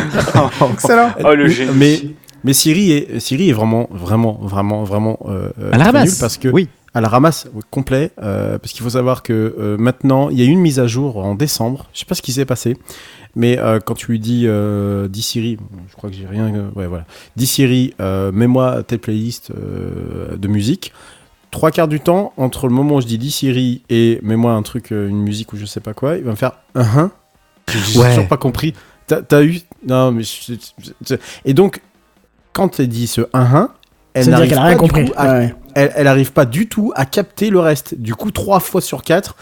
Excellent. 0.73 1.11
oh 1.25 1.35
le 1.35 1.49
génie 1.49 1.73
Mais, 1.75 2.01
mais 2.45 2.53
Siri 2.53 2.93
est, 2.93 3.19
Siri 3.21 3.51
est 3.51 3.53
vraiment, 3.53 3.89
vraiment, 3.91 4.39
vraiment, 4.41 4.85
vraiment 4.85 5.19
euh, 5.29 5.49
À 5.73 5.79
la 5.79 5.85
très 5.85 5.85
ramasse. 5.87 6.11
nul 6.11 6.19
parce 6.21 6.39
que 6.39 6.49
Oui. 6.49 6.69
À 6.95 7.01
la 7.01 7.09
ramasse 7.09 7.47
ouais, 7.55 7.63
complet 7.71 8.11
euh, 8.23 8.59
parce 8.59 8.73
qu'il 8.73 8.83
faut 8.83 8.91
savoir 8.91 9.23
que 9.23 9.55
euh, 9.59 9.77
maintenant 9.79 10.29
il 10.31 10.39
y 10.39 10.43
a 10.43 10.45
eu 10.45 10.49
une 10.49 10.61
mise 10.61 10.81
à 10.81 10.87
jour 10.87 11.19
en 11.19 11.35
décembre. 11.35 11.87
Je 11.93 12.01
sais 12.01 12.05
pas 12.07 12.15
ce 12.15 12.23
qui 12.23 12.33
s'est 12.33 12.45
passé, 12.45 12.77
mais 13.37 13.59
euh, 13.59 13.79
quand 13.85 13.95
tu 13.95 14.11
lui 14.11 14.19
dis 14.19 14.47
dis 15.09 15.23
Siri, 15.23 15.57
je 15.89 15.95
crois 15.97 16.11
que 16.11 16.17
j'ai 16.17 16.27
rien. 16.27 16.51
ouais 16.75 16.87
voilà. 16.87 17.05
Dis 17.37 17.47
Siri, 17.47 17.95
mets-moi 18.01 18.83
telle 18.83 18.99
playlist 18.99 19.53
de 19.53 20.49
musique. 20.49 20.93
Trois 21.53 21.73
quarts 21.73 21.89
du 21.89 21.99
temps, 21.99 22.33
entre 22.37 22.69
le 22.69 22.73
moment 22.75 22.97
où 22.97 23.01
je 23.01 23.07
dis 23.09 23.19
dis 23.19 23.31
Siri 23.33 23.83
et 23.91 24.21
mets-moi 24.23 24.53
un 24.53 24.63
truc, 24.63 24.91
une 24.93 25.23
musique 25.23 25.53
ou 25.53 25.57
je 25.57 25.67
sais 25.67 25.81
pas 25.81 25.95
quoi, 25.95 26.17
il 26.17 26.23
va 26.25 26.31
me 26.31 26.37
faire 26.37 26.53
un 26.77 26.83
hein. 26.83 27.11
J'ai 27.69 27.99
Ouais. 27.99 28.09
toujours 28.11 28.29
pas 28.29 28.37
compris. 28.37 28.73
T'as 29.07 29.21
t'as 29.23 29.43
eu 29.43 29.61
non 29.87 30.13
mais 30.13 30.23
je- 30.23 30.53
je- 30.55 30.91
je- 31.09 31.15
et 31.45 31.53
donc 31.55 31.81
quand 32.53 32.79
elle 32.79 32.89
dit 32.89 33.07
ce 33.09 33.23
un 33.33 33.41
hein, 33.43 33.71
elle 34.15 34.29
n'arrive 34.31 34.51
pas 34.55 34.61
rien 34.63 34.73
du 34.73 34.77
compris. 34.79 35.05
coup 35.07 35.13
à 35.17 35.39
ouais. 35.39 35.55
Elle, 35.75 35.93
elle 35.97 36.07
arrive 36.07 36.33
pas 36.33 36.45
du 36.47 36.67
tout 36.69 36.93
à 36.97 37.05
capter 37.05 37.51
le 37.51 37.61
reste. 37.61 37.95
Du 38.01 38.15
coup, 38.15 38.31
trois 38.31 38.61
fois 38.61 38.81
sur 38.81 39.03
quatre, 39.03 39.37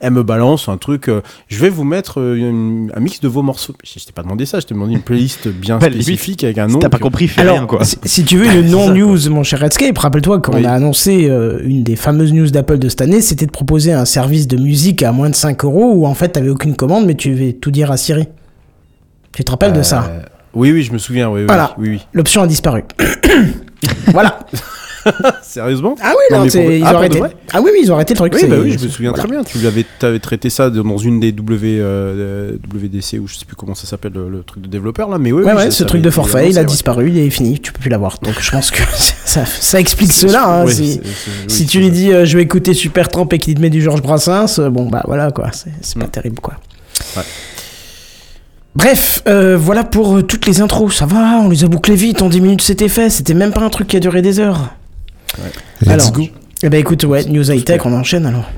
elle 0.00 0.10
me 0.10 0.22
balance 0.22 0.68
un 0.68 0.76
truc. 0.76 1.08
euh, 1.08 1.22
je 1.48 1.58
vais 1.60 1.70
vous 1.70 1.84
mettre 1.84 2.20
euh, 2.20 2.34
une- 2.36 2.92
un 2.94 3.00
mix 3.00 3.20
de 3.20 3.28
vos 3.28 3.42
morceaux. 3.42 3.72
Je 3.84 3.98
je 4.00 4.04
t'ai 4.04 4.12
pas 4.12 4.22
demandé 4.22 4.44
ça, 4.44 4.60
je 4.60 4.66
t'ai 4.66 4.74
demandé 4.74 4.92
une 4.92 5.00
playlist 5.02 5.48
bien 5.48 5.78
Bah, 5.80 5.86
spécifique 5.90 6.44
avec 6.44 6.58
un 6.58 6.66
Si 6.68 6.74
nom. 6.74 6.80
t'as 6.80 6.88
pas 6.88 6.98
que- 6.98 7.02
compris, 7.04 7.28
fais 7.28 7.40
Alors, 7.42 7.56
rien 7.58 7.66
quoi. 7.66 7.84
si, 7.84 7.96
si 8.04 8.24
tu 8.24 8.36
veux 8.36 8.46
une 8.60 8.70
non-news, 8.70 9.30
mon 9.30 9.42
cher 9.44 9.60
Redscape, 9.60 9.96
rappelle-toi 9.96 10.40
qu'on 10.40 10.56
Oui. 10.56 10.66
a 10.66 10.72
annoncé 10.74 11.30
euh, 11.30 11.60
une 11.64 11.84
des 11.84 11.96
fameuses 11.96 12.32
news 12.32 12.50
d'Apple 12.50 12.78
de 12.78 12.88
cette 12.88 13.00
année, 13.02 13.20
c'était 13.22 13.46
de 13.46 13.52
proposer 13.52 13.92
un 13.92 14.04
service 14.04 14.46
de 14.48 14.56
musique 14.58 15.02
à 15.02 15.12
moins 15.12 15.30
de 15.30 15.34
5 15.36 15.64
euros 15.64 15.92
où 15.94 16.06
en 16.06 16.14
fait 16.14 16.30
t'avais 16.30 16.50
aucune 16.50 16.74
commande, 16.76 17.06
mais 17.06 17.14
tu 17.14 17.30
devais 17.30 17.52
tout 17.52 17.70
dire 17.70 17.90
à 17.90 17.96
Siri. 17.96 18.26
Tu 19.32 19.42
te 19.44 19.50
rappelles 19.50 19.72
de 19.72 19.82
ça? 19.82 20.10
Oui, 20.54 20.70
oui, 20.70 20.82
je 20.82 20.92
me 20.92 20.98
souviens. 20.98 21.28
Oui, 21.30 21.40
oui, 21.40 21.46
Voilà. 21.46 21.74
oui, 21.78 21.88
oui. 21.90 22.00
L'option 22.12 22.42
a 22.42 22.46
disparu. 22.46 22.84
voilà. 24.12 24.40
Sérieusement 25.42 25.94
Ah 26.02 26.10
oui, 26.10 26.22
Non, 26.30 26.38
non, 26.38 26.44
mais 26.44 26.50
c'est- 26.50 26.62
pour- 26.62 26.70
ils 26.72 26.82
Ah, 26.84 26.92
ont 26.94 26.96
arrêté. 26.96 27.20
Ah 27.52 27.60
oui, 27.62 27.70
oui, 27.72 27.80
ils 27.82 27.90
ont 27.92 27.94
arrêté 27.94 28.14
le 28.14 28.18
truc. 28.18 28.34
Oui, 28.34 28.46
bah 28.48 28.56
oui, 28.62 28.72
je 28.78 28.84
me 28.84 28.88
souviens 28.90 29.10
voilà. 29.10 29.22
très 29.24 29.32
bien. 29.32 29.44
Tu 29.44 30.06
avais 30.06 30.18
traité 30.18 30.50
ça 30.50 30.70
dans 30.70 30.98
une 30.98 31.20
des 31.20 31.32
W, 31.32 31.78
euh, 31.80 32.52
WDC 32.72 33.18
ou 33.18 33.28
je 33.28 33.34
sais 33.36 33.44
plus 33.44 33.56
comment 33.56 33.74
ça 33.74 33.86
s'appelle 33.86 34.12
le, 34.14 34.28
le 34.28 34.42
truc 34.42 34.62
de 34.62 34.68
développeur 34.68 35.08
là, 35.10 35.18
mais 35.18 35.32
oui. 35.32 35.42
Ouais, 35.42 35.50
oui, 35.52 35.56
ouais, 35.56 35.64
ça- 35.64 35.70
ce 35.70 35.78
ça 35.78 35.84
truc 35.84 36.02
de 36.02 36.10
forfait, 36.10 36.50
il 36.50 36.58
a 36.58 36.62
ouais. 36.62 36.66
disparu, 36.66 37.08
il 37.10 37.18
est 37.18 37.30
fini, 37.30 37.58
tu 37.60 37.72
peux 37.72 37.80
plus 37.80 37.90
l'avoir. 37.90 38.18
Donc 38.22 38.34
je 38.40 38.50
pense 38.50 38.70
que 38.70 38.82
ça, 39.24 39.44
ça 39.46 39.80
explique 39.80 40.12
cela. 40.12 40.46
hein, 40.60 40.64
Ouais, 40.64 40.72
si 41.48 41.66
tu 41.66 41.78
lui 41.80 41.90
dis 41.90 42.12
euh, 42.12 42.24
je 42.24 42.36
vais 42.36 42.42
écouter 42.42 42.74
Super 42.74 43.08
Tramp 43.08 43.28
et 43.32 43.38
qu'il 43.38 43.54
te 43.54 43.60
met 43.60 43.70
du 43.70 43.82
Georges 43.82 44.02
Brassens, 44.02 44.58
euh, 44.58 44.70
bon 44.70 44.88
bah 44.88 45.02
voilà 45.06 45.30
quoi, 45.30 45.50
c'est 45.52 45.98
pas 45.98 46.06
Mm. 46.06 46.10
terrible 46.10 46.40
quoi. 46.40 46.54
Ouais. 47.16 47.22
Bref, 48.76 49.22
euh, 49.28 49.56
voilà 49.56 49.84
pour 49.84 50.16
euh, 50.16 50.22
toutes 50.22 50.46
les 50.46 50.60
intros, 50.60 50.92
ça 50.96 51.06
va, 51.06 51.38
on 51.40 51.48
les 51.48 51.62
a 51.62 51.68
bouclées 51.68 51.94
vite, 51.94 52.22
en 52.22 52.28
10 52.28 52.40
minutes 52.40 52.62
c'était 52.62 52.88
fait, 52.88 53.08
c'était 53.08 53.34
même 53.34 53.52
pas 53.52 53.60
un 53.60 53.70
truc 53.70 53.86
qui 53.86 53.96
a 53.96 54.00
duré 54.00 54.20
des 54.20 54.40
heures. 54.40 54.74
Let's 55.80 55.88
Alors, 55.90 56.12
go. 56.12 56.22
Eh 56.62 56.68
ben 56.68 56.80
écoute, 56.80 57.04
ouais, 57.04 57.24
news 57.24 57.50
high 57.50 57.64
tech, 57.64 57.80
on 57.84 57.92
enchaîne 57.92 58.26
alors. 58.26 58.48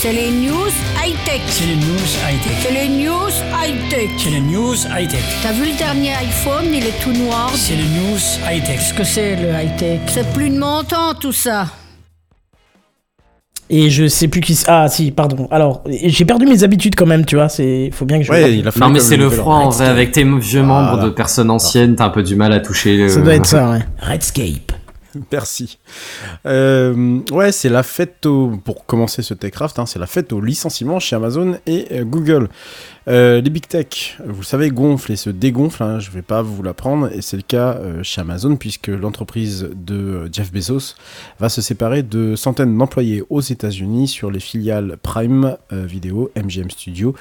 C'est 0.00 0.12
les 0.12 0.30
news 0.30 0.68
high-tech. 1.04 1.40
C'est 1.46 1.64
les 1.66 1.76
news 1.76 2.08
high-tech. 2.28 2.52
C'est 2.62 2.72
les 2.72 2.88
news 2.88 3.30
high-tech. 3.54 4.10
C'est 4.18 4.30
les 4.30 4.40
news 4.40 4.74
high-tech. 4.98 5.20
T'as 5.42 5.52
vu 5.52 5.64
le 5.70 5.78
dernier 5.78 6.10
iPhone, 6.14 6.64
il 6.72 6.84
est 6.84 7.00
tout 7.02 7.12
noir. 7.12 7.52
C'est 7.54 7.74
les 7.76 7.84
news 7.84 8.18
high-tech. 8.50 8.78
Qu'est-ce 8.78 8.94
que 8.94 9.04
c'est 9.04 9.36
le 9.36 9.50
high-tech 9.50 10.00
C'est 10.08 10.32
plus 10.32 10.50
de 10.50 10.58
mon 10.58 10.82
temps 10.82 11.14
tout 11.20 11.30
ça. 11.32 11.66
Et 13.70 13.90
je 13.90 14.08
sais 14.08 14.26
plus 14.28 14.40
qui. 14.40 14.58
Ah 14.66 14.88
si, 14.88 15.12
pardon. 15.12 15.46
Alors, 15.52 15.82
j'ai 15.88 16.24
perdu 16.24 16.46
mes 16.46 16.64
habitudes 16.64 16.96
quand 16.96 17.06
même, 17.06 17.24
tu 17.24 17.36
vois. 17.36 17.48
C'est, 17.48 17.90
faut 17.92 18.04
bien 18.04 18.18
que 18.18 18.24
je. 18.24 18.32
Ouais, 18.32 18.58
il 18.58 18.66
a 18.66 18.72
fallu 18.72 18.84
Non 18.84 18.90
mais 18.90 18.98
c'est 19.00 19.16
le 19.16 19.30
froid 19.30 19.54
en 19.56 19.68
vrai 19.70 19.86
avec 19.86 20.10
tes 20.12 20.24
vieux 20.24 20.62
membres 20.62 20.90
Voilà. 20.94 21.04
de 21.04 21.10
personnes 21.10 21.48
anciennes, 21.50 21.94
t'as 21.94 22.06
un 22.06 22.10
peu 22.10 22.22
du 22.24 22.34
mal 22.34 22.52
à 22.52 22.58
toucher 22.60 22.96
le... 22.96 23.08
Ça 23.08 23.20
doit 23.20 23.34
être 23.34 23.46
ça, 23.46 23.70
ouais. 23.70 23.80
Redscape. 24.00 24.71
Merci. 25.32 25.78
Euh, 26.46 27.20
ouais, 27.30 27.52
c'est 27.52 27.68
la 27.68 27.82
fête 27.82 28.26
au, 28.26 28.58
pour 28.64 28.86
commencer 28.86 29.22
ce 29.22 29.34
TechCraft, 29.34 29.78
hein, 29.78 29.86
c'est 29.86 29.98
la 29.98 30.06
fête 30.06 30.32
au 30.32 30.40
licenciement 30.40 31.00
chez 31.00 31.16
Amazon 31.16 31.58
et 31.66 31.86
euh, 31.92 32.04
Google. 32.04 32.48
Euh, 33.08 33.40
les 33.40 33.50
big 33.50 33.66
tech, 33.66 34.16
vous 34.24 34.42
le 34.42 34.46
savez, 34.46 34.70
gonflent 34.70 35.10
et 35.10 35.16
se 35.16 35.28
dégonflent. 35.28 35.82
hein, 35.82 35.98
je 35.98 36.10
vais 36.12 36.22
pas 36.22 36.40
vous 36.40 36.62
l'apprendre 36.62 37.10
et 37.12 37.20
c'est 37.20 37.36
le 37.36 37.42
cas 37.42 37.74
euh, 37.74 38.02
chez 38.04 38.20
Amazon 38.20 38.54
puisque 38.56 38.86
l'entreprise 38.88 39.68
de 39.74 39.94
euh, 39.94 40.28
Jeff 40.32 40.52
Bezos 40.52 40.94
va 41.40 41.48
se 41.48 41.60
séparer 41.60 42.04
de 42.04 42.36
centaines 42.36 42.78
d'employés 42.78 43.24
aux 43.28 43.40
États-Unis 43.40 44.06
sur 44.06 44.30
les 44.30 44.38
filiales 44.38 44.98
Prime 45.02 45.56
euh, 45.72 45.84
Video, 45.84 46.30
MGM 46.36 46.70
Studio 46.70 47.14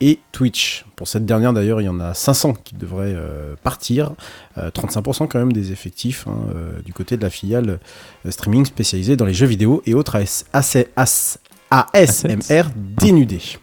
et 0.00 0.20
Twitch. 0.32 0.86
Pour 0.96 1.06
cette 1.06 1.26
dernière 1.26 1.52
d'ailleurs, 1.52 1.82
il 1.82 1.84
y 1.84 1.88
en 1.90 2.00
a 2.00 2.14
500 2.14 2.54
qui 2.64 2.74
devraient 2.74 3.16
partir, 3.62 4.12
Euh, 4.58 4.70
35% 4.70 5.28
quand 5.28 5.38
même 5.38 5.52
des 5.52 5.72
effectifs 5.72 6.26
hein, 6.26 6.38
du 6.84 6.92
côté 6.94 7.16
de 7.18 7.22
la 7.22 7.30
filiale 7.30 7.78
streaming 8.28 8.64
spécialisée 8.64 9.16
dans 9.16 9.26
les 9.26 9.34
jeux 9.34 9.46
vidéo 9.46 9.82
et 9.84 9.92
autres 9.94 10.16
AS, 10.16 10.44
AS, 10.52 10.76
AS, 10.76 11.38
ASMR 11.92 12.64
dénudés. 12.74 13.58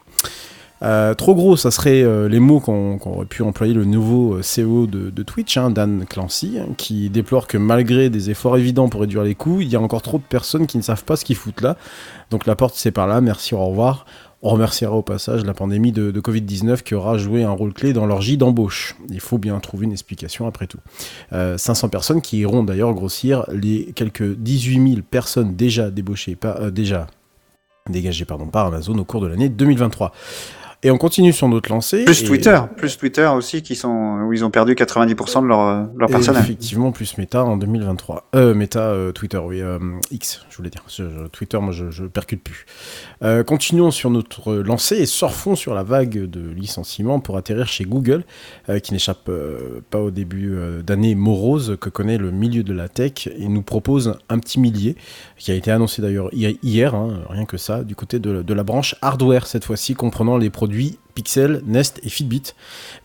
Euh, 0.84 1.14
trop 1.14 1.34
gros, 1.34 1.56
ça 1.56 1.72
serait 1.72 2.04
euh, 2.04 2.28
les 2.28 2.40
mots 2.40 2.60
qu'aurait 2.60 3.26
pu 3.26 3.42
employer 3.42 3.74
le 3.74 3.86
nouveau 3.86 4.36
euh, 4.36 4.42
CEO 4.42 4.86
de, 4.86 5.24
Twitch, 5.24 5.58
hein, 5.58 5.70
Dan 5.70 6.06
Clancy, 6.06 6.58
hein, 6.60 6.68
qui 6.78 7.10
déplore 7.10 7.48
que 7.48 7.58
malgré 7.58 8.10
des 8.10 8.30
efforts 8.30 8.58
évidents 8.58 8.90
pour 8.90 9.02
réduire 9.02 9.24
les 9.24 9.36
coûts, 9.36 9.62
il 9.62 9.70
y 9.70 9.76
a 9.76 9.82
encore 9.82 10.02
trop 10.02 10.18
de 10.18 10.24
personnes 10.24 10.68
qui 10.68 10.78
ne 10.78 10.84
savent 10.84 11.06
pas 11.06 11.16
ce 11.16 11.24
qu'ils 11.24 11.38
foutent 11.38 11.62
là. 11.62 11.78
Donc 12.32 12.46
la 12.46 12.56
porte 12.56 12.76
c'est 12.76 12.92
par 12.92 13.08
là, 13.08 13.22
merci, 13.22 13.56
au 13.56 13.66
revoir. 13.66 14.06
On 14.46 14.50
remerciera 14.50 14.94
au 14.94 15.02
passage 15.02 15.46
la 15.46 15.54
pandémie 15.54 15.94
de, 15.94 16.12
de 16.12 16.20
Covid-19 16.20 16.84
qui 16.84 16.96
aura 16.96 17.18
joué 17.18 17.44
un 17.44 17.52
rôle 17.52 17.72
clé 17.74 17.94
dans 17.94 18.20
J 18.20 18.36
d'embauche. 18.36 18.98
Il 19.10 19.22
faut 19.22 19.38
bien 19.38 19.58
trouver 19.62 19.86
une 19.86 19.94
explication 19.94 20.48
après 20.48 20.68
tout. 20.68 20.80
Euh, 21.32 21.58
500 21.58 21.88
personnes 21.88 22.22
qui 22.22 22.40
iront 22.40 22.62
d'ailleurs 22.62 22.94
grossir 22.94 23.46
les 23.50 23.94
quelques 23.96 24.36
18 24.36 24.90
000 24.96 25.02
personnes 25.10 25.56
déjà 25.56 25.90
débauchées, 25.90 26.36
par, 26.36 26.74
déjà 26.74 27.08
dégagées 27.90 28.26
pardon, 28.26 28.48
par 28.48 28.66
Amazon 28.66 28.98
au 28.98 29.06
cours 29.06 29.22
de 29.22 29.28
l'année 29.28 29.48
2023. 29.48 30.12
Et 30.86 30.92
on 30.92 30.98
continue 30.98 31.32
sur 31.32 31.48
notre 31.48 31.72
lancée. 31.72 32.04
Plus 32.06 32.22
et- 32.24 32.26
Twitter, 32.26 32.60
plus 32.76 32.98
Twitter 32.98 33.26
aussi, 33.28 33.62
qui 33.64 33.76
sont, 33.76 34.20
où 34.28 34.34
ils 34.34 34.44
ont 34.44 34.50
perdu 34.52 34.76
90% 34.76 35.42
de 35.42 35.48
leur, 35.48 35.60
euh, 35.62 35.84
leur 35.98 36.10
personnel. 36.10 36.42
Effectivement, 36.44 36.92
plus 36.92 37.18
Meta 37.18 37.44
en 37.46 37.56
2023. 37.58 38.30
Euh, 38.36 38.54
Meta, 38.54 38.82
euh, 38.82 39.12
Twitter, 39.14 39.38
oui, 39.38 39.62
euh, 39.62 39.80
X, 40.12 40.46
je 40.50 40.58
voulais 40.58 40.70
dire. 40.70 40.84
Twitter, 41.32 41.58
moi, 41.60 41.72
je, 41.72 41.90
je 41.90 42.04
percute 42.06 42.44
plus. 42.44 42.66
Euh, 43.24 43.44
continuons 43.44 43.90
sur 43.92 44.10
notre 44.10 44.54
lancée 44.54 44.98
et 44.98 45.06
surfons 45.06 45.56
sur 45.56 45.74
la 45.74 45.84
vague 45.84 46.30
de 46.30 46.50
licenciements 46.50 47.22
pour 47.22 47.38
atterrir 47.38 47.68
chez 47.68 47.86
Google, 47.86 48.26
euh, 48.68 48.80
qui 48.80 48.92
n'échappe 48.92 49.30
euh, 49.30 49.82
pas 49.90 50.00
au 50.00 50.12
début 50.12 50.58
d'année 50.86 51.16
morose 51.16 51.78
que 51.80 51.90
connaît 51.90 52.18
le 52.18 52.32
milieu 52.32 52.64
de 52.64 52.74
la 52.74 52.90
tech 52.90 53.28
et 53.28 53.48
nous 53.48 53.62
propose 53.62 54.18
un 54.28 54.40
petit 54.40 54.60
millier, 54.60 54.96
qui 55.38 55.52
a 55.52 55.56
été 55.56 55.72
annoncé 55.72 56.02
d'ailleurs 56.02 56.30
hi- 56.34 56.60
hier, 56.64 56.96
hein, 56.96 57.22
rien 57.30 57.46
que 57.46 57.58
ça, 57.58 57.84
du 57.84 57.96
côté 57.96 58.20
de 58.20 58.54
la 58.54 58.64
branche 58.64 58.96
hardware 59.02 59.48
cette 59.48 59.64
fois-ci, 59.64 59.94
comprenant 59.94 60.38
les 60.38 60.50
produits 60.50 60.98
Pixel, 61.14 61.62
Nest 61.66 62.00
et 62.04 62.10
Fitbit, 62.10 62.54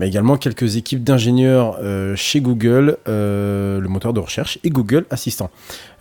mais 0.00 0.09
également 0.09 0.37
quelques 0.37 0.77
équipes 0.77 1.05
d'ingénieurs 1.05 1.79
euh, 1.83 2.17
chez 2.17 2.41
Google, 2.41 2.99
euh, 3.09 3.81
le 3.81 3.88
moteur 3.88 4.12
de 4.12 4.21
recherche, 4.21 4.59
et 4.65 4.71
Google 4.71 5.07
Assistant. 5.11 5.50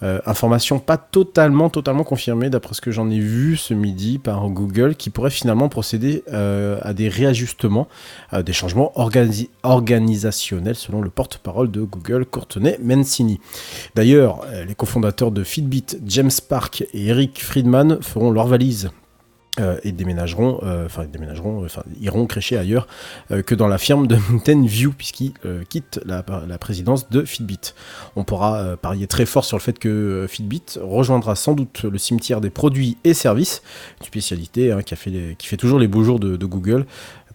Euh, 0.04 0.20
information 0.26 0.80
pas 0.80 0.98
totalement, 0.98 1.70
totalement 1.70 2.04
confirmée 2.04 2.50
d'après 2.50 2.76
ce 2.76 2.82
que 2.82 2.92
j'en 2.92 3.10
ai 3.10 3.20
vu 3.20 3.58
ce 3.58 3.74
midi 3.74 4.20
par 4.20 4.48
Google, 4.50 4.96
qui 4.96 5.10
pourrait 5.10 5.32
finalement 5.32 5.70
procéder 5.70 6.24
à 6.28 6.94
des 6.94 7.10
réajustements, 7.10 7.88
à 8.30 8.44
des 8.44 8.54
changements 8.54 8.92
organi- 8.96 9.50
organisationnels 9.64 10.76
selon 10.76 11.02
le 11.02 11.10
porte-parole 11.10 11.72
de 11.72 11.82
Google, 11.82 12.26
Courtenay 12.26 12.78
Mancini. 12.82 13.40
D'ailleurs, 13.96 14.42
les 14.68 14.76
cofondateurs 14.76 15.32
de 15.32 15.44
Fitbit, 15.44 15.86
James 16.06 16.32
Park 16.48 16.84
et 16.94 17.08
Eric 17.08 17.44
Friedman, 17.44 18.00
feront 18.02 18.32
leur 18.32 18.48
valise 18.48 18.90
euh, 19.60 19.78
et 19.84 19.92
déménageront, 19.92 20.60
euh, 20.64 20.86
enfin 20.86 21.06
déménageront, 21.06 21.66
enfin 21.66 21.84
iront 22.00 22.26
crécher 22.28 22.58
ailleurs 22.58 22.88
euh, 23.32 23.42
que 23.42 23.56
dans 23.56 23.68
la 23.68 23.78
firme 23.78 24.08
de 24.08 24.16
Mountain 24.30 24.64
View 24.66 24.92
puisqu'ils 24.92 25.34
euh, 25.46 25.64
quittent 25.68 26.00
la, 26.06 26.24
présidence 26.58 27.10
de 27.10 27.24
Fitbit. 27.24 27.74
On 28.16 28.24
pourra 28.24 28.58
euh, 28.58 28.76
parier 28.76 29.08
très 29.08 29.26
fort 29.26 29.46
sur 29.46 29.58
le 29.58 29.62
fait 29.62 29.80
que 29.80 29.90
euh, 29.90 30.28
Fitbit 30.28 30.64
rejoindra 30.82 31.36
sans 31.36 31.54
doute 31.54 31.84
le 31.84 31.98
cimetière 31.98 32.42
des 32.42 32.50
produits 32.50 32.98
et 33.04 33.14
services, 33.14 33.62
une 34.00 34.08
spécialité 34.08 34.72
hein, 34.72 34.82
qui, 34.82 34.96
fait 34.96 35.58
toujours 35.58 35.80
les 35.80 35.88
beaux 35.88 36.04
jours 36.04 36.20
de 36.20 36.46
Google. 36.46 36.86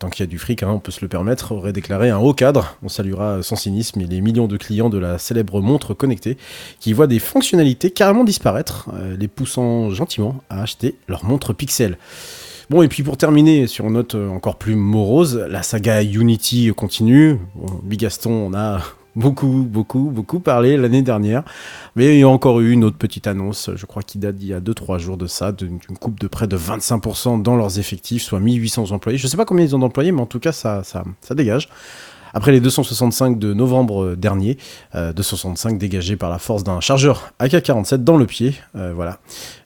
Tant 0.03 0.11
qu'il 0.11 0.25
y 0.25 0.29
a 0.29 0.31
du 0.31 0.41
fric, 0.41 0.65
hein, 0.65 0.71
on 0.73 0.81
peut 0.81 0.91
se 0.91 1.01
le 1.01 1.07
permettre, 1.07 1.53
aurait 1.53 1.73
déclaré 1.73 2.11
un 2.11 2.19
haut 2.19 2.35
cadre. 2.35 2.77
On 2.83 2.89
saluera 2.89 3.41
son 3.45 3.55
cynisme 3.55 4.01
et 4.01 4.05
les 4.05 4.21
millions 4.21 4.49
de 4.49 4.57
clients 4.57 4.91
de 4.91 4.99
la 4.99 5.17
célèbre 5.17 5.61
montre 5.61 5.95
connectée 5.95 6.39
qui 6.81 6.93
voient 6.93 7.07
des 7.07 7.21
fonctionnalités 7.21 7.93
carrément 7.93 8.25
disparaître, 8.25 8.91
euh, 8.95 9.17
les 9.17 9.29
poussant 9.29 9.91
gentiment 9.91 10.43
à 10.51 10.61
acheter 10.61 10.97
leur 11.07 11.25
montre 11.25 11.53
Pixel. 11.53 11.99
Bon, 12.69 12.83
et 12.83 12.89
puis 12.89 13.05
pour 13.05 13.17
terminer 13.17 13.69
sur 13.69 13.87
une 13.87 13.93
note 13.93 14.17
encore 14.17 14.57
plus 14.57 14.75
morose, 14.75 15.37
la 15.49 15.63
saga 15.63 16.03
Unity 16.03 16.73
continue. 16.77 17.39
Bon, 17.55 17.79
Bigaston, 17.85 18.33
on 18.33 18.55
a 18.55 18.83
beaucoup, 19.17 19.67
beaucoup, 19.69 20.11
beaucoup 20.13 20.41
parlé 20.41 20.77
l'année 20.77 21.03
dernière. 21.03 21.43
Mais 21.97 22.17
il 22.17 22.21
y 22.21 22.23
a 22.23 22.29
encore 22.29 22.61
eu 22.61 22.73
une 22.73 22.85
autre 22.85 22.97
petite 22.97 23.27
annonce, 23.27 23.71
je 23.75 23.87
crois 23.87 24.03
qu'il 24.03 24.21
date 24.21 24.37
d'il 24.37 24.49
y 24.49 24.55
a 24.55 24.61
2-3 24.61 24.99
jours 24.99 25.17
de 25.17 25.27
ça, 25.27 25.53
d'une 25.53 25.79
coupe 26.01 26.19
de 26.21 26.29
près 26.29 26.47
de 26.47 26.57
25% 26.57 27.43
dans 27.43 27.57
leurs 27.57 27.79
effectifs, 27.79 28.23
soit 28.23 28.41
1800 28.41 28.91
employés. 28.93 29.19
Je 29.19 29.27
sais 29.27 29.37
pas 29.37 29.45
combien 29.45 29.65
ils 29.65 29.77
ont 29.77 29.81
d'employés, 29.81 30.13
mais 30.13 30.23
en 30.23 30.27
tout 30.27 30.41
cas, 30.41 30.53
ça, 30.53 30.83
ça, 30.85 31.05
ça 31.21 31.35
dégage. 31.35 31.69
Après 32.35 32.53
les 32.53 32.61
265 32.61 33.39
de 33.39 33.53
novembre 33.53 34.05
euh, 34.05 34.17
dernier, 34.17 34.57
euh, 34.95 35.13
265 35.13 35.79
dégagés 35.79 36.17
par 36.17 36.31
la 36.31 36.39
force 36.39 36.65
d'un 36.65 36.81
chargeur 36.81 37.33
AK-47 37.39 37.99
dans 37.99 38.17
le 38.17 38.27
pied. 38.27 38.55
Euh, 38.75 38.93
voilà. 38.95 39.19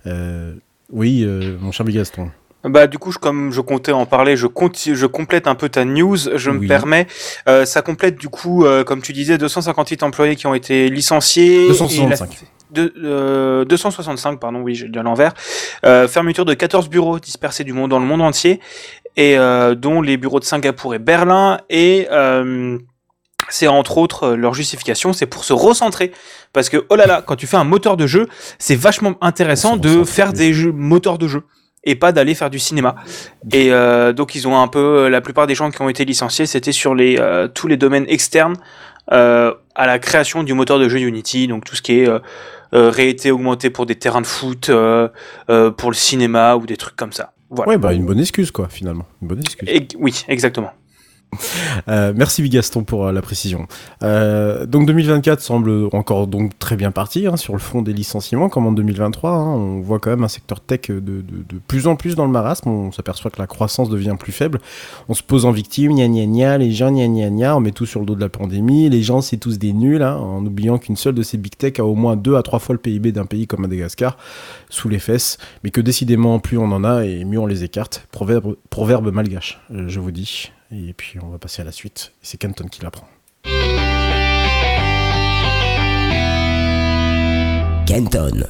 Euh, 0.07 0.55
oui, 0.91 1.23
euh, 1.25 1.57
mon 1.61 1.73
cher 1.73 1.87
Bigaston. 1.87 2.31
Bah 2.67 2.87
du 2.87 2.99
coup, 2.99 3.13
je- 3.13 3.19
comme 3.19 3.53
je 3.53 3.61
comptais 3.61 3.93
en 3.93 4.07
parler, 4.07 4.37
je, 4.37 4.47
conti- 4.47 4.95
je 4.95 5.07
complète 5.07 5.47
un 5.47 5.55
peu 5.55 5.69
ta 5.69 5.85
news. 5.85 6.17
Je 6.35 6.51
me 6.51 6.59
permets, 6.69 7.07
euh, 7.49 7.65
ça 7.65 7.81
complète 7.83 8.17
du 8.17 8.29
coup, 8.29 8.65
euh, 8.65 8.83
comme 8.85 9.03
tu 9.03 9.13
disais, 9.13 9.39
258 9.39 10.03
employés 10.03 10.37
qui 10.37 10.47
ont 10.47 10.55
été 10.55 10.89
licenciés. 10.91 11.67
et 11.67 12.09
la- 12.09 12.17
265. 12.17 12.29
de, 12.73 12.93
euh, 13.05 13.65
265, 13.65 14.41
pardon, 14.41 14.61
oui, 14.61 14.75
j'ai 14.75 14.89
dit 14.89 14.99
à 14.99 15.03
l'envers. 15.05 15.33
Euh, 15.85 16.09
fermeture 16.09 16.45
de 16.45 16.55
14 16.55 16.89
bureaux 16.89 17.19
dispersés 17.21 17.63
du 17.65 17.73
monde 17.73 17.91
dans 17.91 18.01
le 18.01 18.05
monde 18.07 18.23
entier, 18.23 18.61
et 19.17 19.39
euh, 19.39 19.75
dont 19.77 20.03
les 20.03 20.17
bureaux 20.17 20.41
de 20.41 20.45
Singapour 20.45 20.95
et 20.95 20.99
Berlin. 20.99 21.61
Et 21.71 22.09
euh, 22.11 22.77
c'est 23.49 23.69
entre 23.69 23.99
autres 23.99 24.25
euh, 24.25 24.37
leur 24.37 24.53
justification, 24.55 25.13
c'est 25.13 25.27
pour 25.27 25.45
se 25.45 25.53
recentrer. 25.53 26.11
Parce 26.53 26.69
que, 26.69 26.85
oh 26.89 26.97
là 26.97 27.07
là, 27.07 27.23
quand 27.25 27.37
tu 27.37 27.47
fais 27.47 27.57
un 27.57 27.65
moteur 27.65 27.97
de 27.97 28.07
jeu, 28.09 28.27
c'est 28.59 28.75
vachement 28.77 29.15
intéressant 29.21 29.77
de 29.77 29.89
faire 30.05 30.33
des 30.33 30.53
jeux, 30.53 30.73
moteurs 30.73 31.19
de 31.19 31.29
jeu. 31.29 31.43
Et 31.87 31.95
pas 31.95 32.13
d'aller 32.13 32.35
faire 32.35 32.51
du 32.51 32.59
cinéma. 32.59 32.97
Et 33.53 33.73
euh, 33.73 34.13
donc 34.13 34.35
ils 34.35 34.47
ont 34.47 34.61
un 34.61 34.69
peu 34.69 35.09
la 35.09 35.21
plupart 35.23 35.47
des 35.47 35.55
gens 35.55 35.71
qui 35.71 35.81
ont 35.81 35.89
été 35.89 36.05
licenciés, 36.05 36.45
c'était 36.45 36.73
sur 36.73 36.95
les 36.95 37.17
euh, 37.19 37.49
tous 37.49 37.69
les 37.69 37.77
domaines 37.79 38.05
externes 38.09 38.57
euh, 39.13 39.55
à 39.75 39.87
la 39.87 39.99
création 39.99 40.43
du 40.43 40.53
moteur 40.53 40.79
de 40.79 40.89
jeu 40.89 40.99
Unity, 40.99 41.47
donc 41.47 41.65
tout 41.65 41.77
ce 41.77 41.83
qui 41.83 42.01
est 42.01 42.09
euh, 42.09 42.19
euh, 42.75 42.91
réalité 42.91 43.31
augmentée 43.31 43.71
pour 43.71 43.87
des 43.87 43.95
terrains 43.95 44.21
de 44.21 44.27
foot, 44.27 44.69
euh, 44.69 45.09
euh, 45.49 45.71
pour 45.71 45.91
le 45.91 45.95
cinéma 45.97 46.57
ou 46.57 46.67
des 46.67 46.77
trucs 46.77 46.97
comme 46.97 47.13
ça. 47.13 47.33
Voilà. 47.49 47.71
Ouais, 47.71 47.79
bah 47.79 47.93
une 47.93 48.05
bonne 48.05 48.19
excuse 48.19 48.51
quoi, 48.51 48.69
finalement. 48.69 49.07
Une 49.23 49.29
bonne 49.29 49.39
excuse. 49.41 49.69
Et- 49.73 49.87
oui, 49.99 50.25
exactement. 50.29 50.73
Euh, 51.89 52.13
merci 52.17 52.43
Bigaston 52.43 52.85
pour 52.85 53.07
euh, 53.07 53.13
la 53.13 53.23
précision. 53.23 53.67
Euh, 54.03 54.67
donc 54.67 54.87
2024 54.87 55.41
semble 55.41 55.89
encore 55.93 56.27
donc 56.27 56.59
très 56.59 56.77
bien 56.77 56.91
parti 56.91 57.27
hein, 57.27 57.37
sur 57.37 57.53
le 57.53 57.59
front 57.59 57.83
des 57.83 57.93
licenciements, 57.93 58.49
comme 58.49 58.67
en 58.67 58.73
2023. 58.73 59.31
hein. 59.31 59.45
on 59.45 59.81
voit 59.81 59.99
quand 59.99 60.11
même 60.11 60.25
un 60.25 60.29
secteur 60.29 60.61
tech 60.61 60.89
de, 60.89 61.23
plus 61.67 61.87
en 61.87 61.97
plus 61.97 62.15
dans 62.17 62.25
le 62.25 62.31
marasme. 62.31 62.69
On 62.69 62.93
s'aperçoit 62.93 63.31
que 63.31 63.39
la 63.39 63.47
croissance 63.47 63.91
devient 63.91 64.17
plus 64.19 64.33
faible. 64.33 64.61
On 65.09 65.15
se 65.15 65.23
pose 65.23 65.45
en 65.45 65.51
victime, 65.51 65.95
gna 65.95 66.09
gna 66.09 66.27
gna, 66.27 66.59
les 66.59 66.73
gens 66.73 66.91
gna 66.91 67.07
gna 67.07 67.31
gna, 67.31 67.57
on 67.57 67.61
met 67.61 67.73
tout 67.73 67.87
sur 67.87 68.01
le 68.01 68.07
dos 68.07 68.15
de 68.15 68.21
la 68.21 68.29
pandémie. 68.29 68.89
Les 68.89 69.03
gens 69.03 69.21
c'est 69.21 69.37
tous 69.37 69.59
des 69.59 69.73
nuls, 69.73 70.03
hein, 70.03 70.17
en 70.17 70.45
oubliant 70.45 70.79
qu'une 70.79 70.97
seule 70.97 71.15
de 71.15 71.23
ces 71.23 71.37
big 71.37 71.57
tech 71.57 71.79
a 71.79 71.85
au 71.85 71.95
moins 71.95 72.17
deux 72.17 72.37
à 72.37 72.43
trois 72.43 72.59
fois 72.59 72.75
le 72.75 72.81
PIB 72.81 73.13
d'un 73.13 73.27
pays 73.27 73.47
comme 73.47 73.63
Madagascar 73.63 74.17
sous 74.69 74.89
les 74.89 74.99
fesses, 74.99 75.39
mais 75.63 75.71
que 75.71 75.81
décidément 75.81 76.39
plus 76.39 76.59
on 76.59 76.73
en 76.73 76.85
a 76.85 77.05
et 77.05 77.25
mieux 77.25 77.39
on 77.39 77.47
les 77.47 77.65
écarte. 77.65 78.07
Proverbe, 78.11 79.13
malgache, 79.13 79.61
je 79.71 80.01
vous 80.01 80.11
dis. 80.11 80.51
Et 80.73 80.93
puis 80.93 81.19
on 81.23 81.29
va 81.29 81.39
passer 81.39 81.63
à 81.63 81.65
la 81.65 81.73
suite. 81.73 82.13
C'est 82.23 82.39
Canton 82.39 82.67
qui 82.67 82.83
l'apprend. 82.83 83.09
Kenton. 87.87 88.45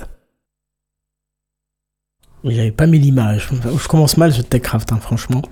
J'avais 2.44 2.70
pas 2.70 2.86
mis 2.86 2.98
l'image. 2.98 3.48
Je 3.50 3.88
commence 3.88 4.16
mal 4.16 4.32
ce 4.32 4.40
TechCraft, 4.40 4.92
hein, 4.92 4.98
franchement. 5.00 5.42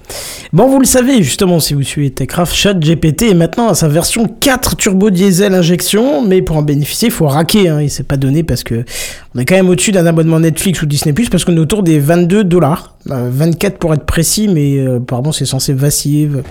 Bon, 0.53 0.69
vous 0.69 0.79
le 0.79 0.87
savez, 0.87 1.23
justement, 1.25 1.59
si 1.59 1.75
vous 1.75 1.83
suivez 1.83 2.11
TechCraft, 2.11 2.55
ChatGPT 2.55 3.23
est 3.23 3.35
maintenant 3.35 3.69
à 3.69 3.75
sa 3.75 3.89
version 3.89 4.29
4 4.29 4.77
turbo 4.77 5.11
diesel 5.11 5.55
injection, 5.55 6.23
mais 6.23 6.41
pour 6.41 6.57
en 6.57 6.63
bénéficier, 6.63 7.09
il 7.09 7.11
faut 7.11 7.27
raquer. 7.27 7.69
Hein, 7.69 7.83
il 7.83 7.91
s'est 7.91 8.05
pas 8.05 8.17
donné 8.17 8.45
parce 8.45 8.63
que 8.63 8.85
on 9.35 9.41
est 9.41 9.45
quand 9.45 9.57
même 9.57 9.69
au-dessus 9.69 9.91
d'un 9.91 10.07
abonnement 10.07 10.39
Netflix 10.39 10.81
ou 10.83 10.87
Disney+, 10.87 11.13
parce 11.29 11.45
qu'on 11.45 11.57
est 11.57 11.61
autour 11.61 11.83
des 11.83 11.99
22 11.99 12.45
dollars. 12.45 12.95
24 13.07 13.79
pour 13.79 13.93
être 13.93 14.07
précis, 14.07 14.49
mais 14.49 14.79
euh, 14.79 14.99
apparemment 14.99 15.33
c'est 15.33 15.45
censé 15.45 15.73
vaciller 15.73 16.27
euh, 16.27 16.43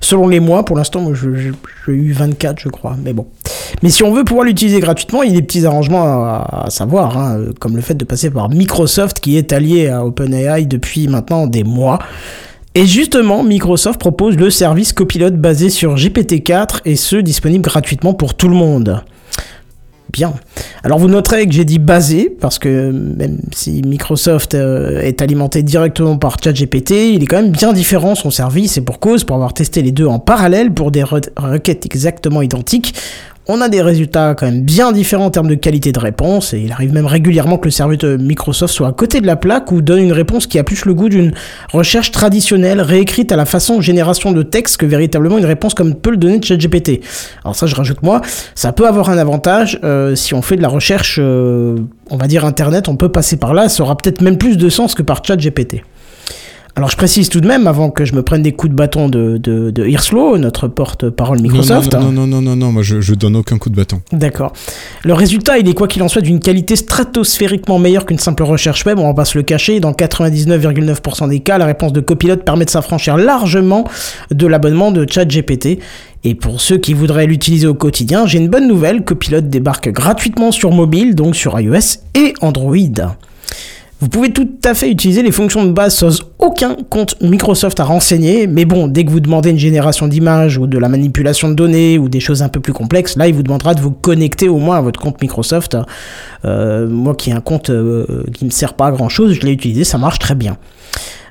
selon 0.00 0.28
les 0.28 0.38
mois. 0.38 0.64
Pour 0.64 0.76
l'instant, 0.76 1.00
moi, 1.00 1.14
j'ai 1.14 1.92
eu 1.92 2.12
24, 2.12 2.60
je 2.60 2.68
crois. 2.68 2.96
Mais 3.02 3.14
bon. 3.14 3.26
Mais 3.82 3.88
si 3.88 4.02
on 4.04 4.12
veut 4.12 4.22
pouvoir 4.22 4.44
l'utiliser 4.44 4.80
gratuitement, 4.80 5.22
il 5.22 5.30
y 5.30 5.32
a 5.32 5.40
des 5.40 5.46
petits 5.46 5.64
arrangements 5.64 6.04
à, 6.04 6.64
à 6.66 6.70
savoir, 6.70 7.16
hein, 7.16 7.38
euh, 7.38 7.52
comme 7.58 7.74
le 7.74 7.82
fait 7.82 7.94
de 7.94 8.04
passer 8.04 8.30
par 8.30 8.50
Microsoft, 8.50 9.20
qui 9.20 9.38
est 9.38 9.52
allié 9.54 9.88
à 9.88 10.04
OpenAI 10.04 10.66
depuis 10.66 11.08
maintenant 11.08 11.46
des 11.46 11.64
mois. 11.64 11.98
Et 12.74 12.84
justement, 12.84 13.42
Microsoft 13.42 13.98
propose 13.98 14.36
le 14.36 14.50
service 14.50 14.92
copilote 14.92 15.36
basé 15.36 15.70
sur 15.70 15.94
GPT-4 15.94 16.80
et 16.84 16.96
ce 16.96 17.16
disponible 17.16 17.64
gratuitement 17.64 18.12
pour 18.12 18.34
tout 18.34 18.48
le 18.48 18.54
monde. 18.54 19.02
Bien. 20.12 20.34
Alors 20.82 20.98
vous 20.98 21.08
noterez 21.08 21.46
que 21.46 21.52
j'ai 21.52 21.64
dit 21.64 21.78
basé, 21.78 22.34
parce 22.40 22.58
que 22.58 22.90
même 22.90 23.38
si 23.52 23.82
Microsoft 23.82 24.54
euh, 24.54 25.00
est 25.02 25.20
alimenté 25.20 25.62
directement 25.62 26.16
par 26.16 26.36
ChatGPT, 26.42 27.12
il 27.14 27.22
est 27.22 27.26
quand 27.26 27.42
même 27.42 27.50
bien 27.50 27.72
différent 27.72 28.14
son 28.14 28.30
service, 28.30 28.78
et 28.78 28.80
pour 28.80 29.00
cause, 29.00 29.24
pour 29.24 29.36
avoir 29.36 29.52
testé 29.52 29.82
les 29.82 29.92
deux 29.92 30.06
en 30.06 30.18
parallèle 30.18 30.72
pour 30.72 30.90
des 30.90 31.02
re- 31.02 31.28
requêtes 31.36 31.86
exactement 31.86 32.40
identiques, 32.40 32.94
on 33.48 33.60
a 33.60 33.68
des 33.68 33.80
résultats 33.80 34.34
quand 34.34 34.46
même 34.46 34.62
bien 34.62 34.92
différents 34.92 35.26
en 35.26 35.30
termes 35.30 35.48
de 35.48 35.54
qualité 35.54 35.92
de 35.92 35.98
réponse, 35.98 36.52
et 36.52 36.60
il 36.60 36.72
arrive 36.72 36.92
même 36.92 37.06
régulièrement 37.06 37.58
que 37.58 37.66
le 37.66 37.70
serveur 37.70 37.96
de 37.96 38.16
Microsoft 38.16 38.74
soit 38.74 38.88
à 38.88 38.92
côté 38.92 39.20
de 39.20 39.26
la 39.26 39.36
plaque 39.36 39.70
ou 39.70 39.82
donne 39.82 40.00
une 40.00 40.12
réponse 40.12 40.46
qui 40.46 40.58
a 40.58 40.64
plus 40.64 40.84
le 40.84 40.94
goût 40.94 41.08
d'une 41.08 41.32
recherche 41.72 42.10
traditionnelle, 42.10 42.80
réécrite 42.80 43.30
à 43.30 43.36
la 43.36 43.46
façon 43.46 43.80
génération 43.80 44.32
de 44.32 44.42
texte 44.42 44.78
que 44.78 44.86
véritablement 44.86 45.38
une 45.38 45.44
réponse 45.44 45.74
comme 45.74 45.94
peut 45.94 46.10
le 46.10 46.16
donner 46.16 46.42
ChatGPT. 46.42 47.00
Alors 47.44 47.54
ça, 47.54 47.66
je 47.66 47.74
rajoute 47.76 48.02
moi, 48.02 48.20
ça 48.54 48.72
peut 48.72 48.86
avoir 48.86 49.10
un 49.10 49.18
avantage 49.18 49.78
euh, 49.84 50.16
si 50.16 50.34
on 50.34 50.42
fait 50.42 50.56
de 50.56 50.62
la 50.62 50.68
recherche, 50.68 51.18
euh, 51.22 51.76
on 52.10 52.16
va 52.16 52.26
dire 52.26 52.44
internet, 52.44 52.88
on 52.88 52.96
peut 52.96 53.10
passer 53.10 53.36
par 53.36 53.54
là, 53.54 53.68
ça 53.68 53.82
aura 53.84 53.96
peut-être 53.96 54.22
même 54.22 54.38
plus 54.38 54.56
de 54.56 54.68
sens 54.68 54.94
que 54.94 55.02
par 55.02 55.24
ChatGPT. 55.24 55.82
Alors 56.76 56.90
je 56.90 56.96
précise 56.98 57.30
tout 57.30 57.40
de 57.40 57.48
même, 57.48 57.66
avant 57.66 57.88
que 57.88 58.04
je 58.04 58.14
me 58.14 58.22
prenne 58.22 58.42
des 58.42 58.52
coups 58.52 58.70
de 58.70 58.76
bâton 58.76 59.08
de, 59.08 59.38
de, 59.38 59.70
de 59.70 59.86
Hirslo, 59.86 60.36
notre 60.36 60.68
porte-parole 60.68 61.40
Microsoft. 61.40 61.94
Non, 61.94 62.12
non, 62.12 62.12
non, 62.12 62.26
non, 62.26 62.42
non, 62.42 62.56
non, 62.56 62.72
moi 62.72 62.82
je, 62.82 63.00
je 63.00 63.14
donne 63.14 63.34
aucun 63.34 63.56
coup 63.56 63.70
de 63.70 63.76
bâton. 63.76 64.02
D'accord. 64.12 64.52
Le 65.02 65.14
résultat, 65.14 65.56
il 65.56 65.66
est 65.70 65.72
quoi 65.72 65.88
qu'il 65.88 66.02
en 66.02 66.08
soit 66.08 66.20
d'une 66.20 66.38
qualité 66.38 66.76
stratosphériquement 66.76 67.78
meilleure 67.78 68.04
qu'une 68.04 68.18
simple 68.18 68.42
recherche 68.42 68.84
web, 68.84 68.98
on 68.98 69.06
va 69.06 69.14
pas 69.14 69.24
se 69.24 69.38
le 69.38 69.42
cacher. 69.42 69.80
Dans 69.80 69.92
99,9% 69.92 71.30
des 71.30 71.40
cas, 71.40 71.56
la 71.56 71.64
réponse 71.64 71.94
de 71.94 72.00
copilote 72.00 72.44
permet 72.44 72.66
de 72.66 72.70
s'affranchir 72.70 73.16
largement 73.16 73.84
de 74.30 74.46
l'abonnement 74.46 74.92
de 74.92 75.06
ChatGPT. 75.10 75.78
Et 76.24 76.34
pour 76.34 76.60
ceux 76.60 76.76
qui 76.76 76.92
voudraient 76.92 77.26
l'utiliser 77.26 77.66
au 77.66 77.74
quotidien, 77.74 78.26
j'ai 78.26 78.36
une 78.36 78.48
bonne 78.48 78.68
nouvelle, 78.68 79.02
Copilote 79.02 79.48
débarque 79.48 79.88
gratuitement 79.88 80.52
sur 80.52 80.72
mobile, 80.72 81.14
donc 81.14 81.36
sur 81.36 81.58
iOS 81.58 82.00
et 82.14 82.34
Android. 82.42 82.76
Vous 84.00 84.10
pouvez 84.10 84.30
tout 84.30 84.48
à 84.64 84.74
fait 84.74 84.90
utiliser 84.90 85.22
les 85.22 85.32
fonctions 85.32 85.64
de 85.64 85.72
base 85.72 85.94
sans 85.94 86.20
aucun 86.38 86.76
compte 86.90 87.16
Microsoft 87.22 87.80
à 87.80 87.84
renseigner, 87.84 88.46
mais 88.46 88.66
bon, 88.66 88.88
dès 88.88 89.04
que 89.04 89.10
vous 89.10 89.20
demandez 89.20 89.48
une 89.48 89.58
génération 89.58 90.06
d'images 90.06 90.58
ou 90.58 90.66
de 90.66 90.76
la 90.76 90.90
manipulation 90.90 91.48
de 91.48 91.54
données 91.54 91.96
ou 91.98 92.10
des 92.10 92.20
choses 92.20 92.42
un 92.42 92.50
peu 92.50 92.60
plus 92.60 92.74
complexes, 92.74 93.16
là, 93.16 93.26
il 93.26 93.32
vous 93.32 93.42
demandera 93.42 93.74
de 93.74 93.80
vous 93.80 93.90
connecter 93.90 94.50
au 94.50 94.58
moins 94.58 94.76
à 94.76 94.80
votre 94.82 95.00
compte 95.00 95.22
Microsoft. 95.22 95.78
Euh, 96.44 96.86
moi 96.86 97.14
qui 97.14 97.30
ai 97.30 97.32
un 97.32 97.40
compte 97.40 97.70
euh, 97.70 98.24
qui 98.34 98.44
ne 98.44 98.50
me 98.50 98.52
sert 98.52 98.74
pas 98.74 98.88
à 98.88 98.90
grand 98.90 99.08
chose, 99.08 99.32
je 99.32 99.40
l'ai 99.40 99.52
utilisé, 99.52 99.84
ça 99.84 99.96
marche 99.96 100.18
très 100.18 100.34
bien. 100.34 100.58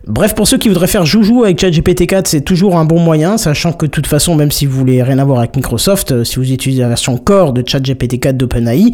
Bref, 0.08 0.36
pour 0.36 0.48
ceux 0.48 0.60
qui 0.60 0.68
voudraient 0.70 0.86
faire 0.86 1.06
joujou 1.06 1.44
avec 1.46 1.60
ChatGPT 1.60 2.06
4, 2.06 2.28
c'est 2.28 2.42
toujours 2.42 2.78
un 2.78 2.86
bon 2.86 3.00
moyen, 3.00 3.40
sachant 3.40 3.74
que 3.74 3.88
de 3.88 3.92
toute 3.92 4.06
façon, 4.06 4.36
même 4.36 4.52
si 4.52 4.68
vous 4.68 4.78
voulez 4.78 5.02
rien 5.02 5.18
avoir 5.18 5.40
avec 5.40 5.56
Microsoft, 5.56 6.12
euh, 6.12 6.24
si 6.24 6.36
vous 6.36 6.52
utilisez 6.52 6.84
la 6.84 6.90
version 6.90 7.18
core 7.18 7.54
de 7.54 7.64
ChatGPT 7.66 8.20
4 8.20 8.38
d'OpenAI, 8.38 8.92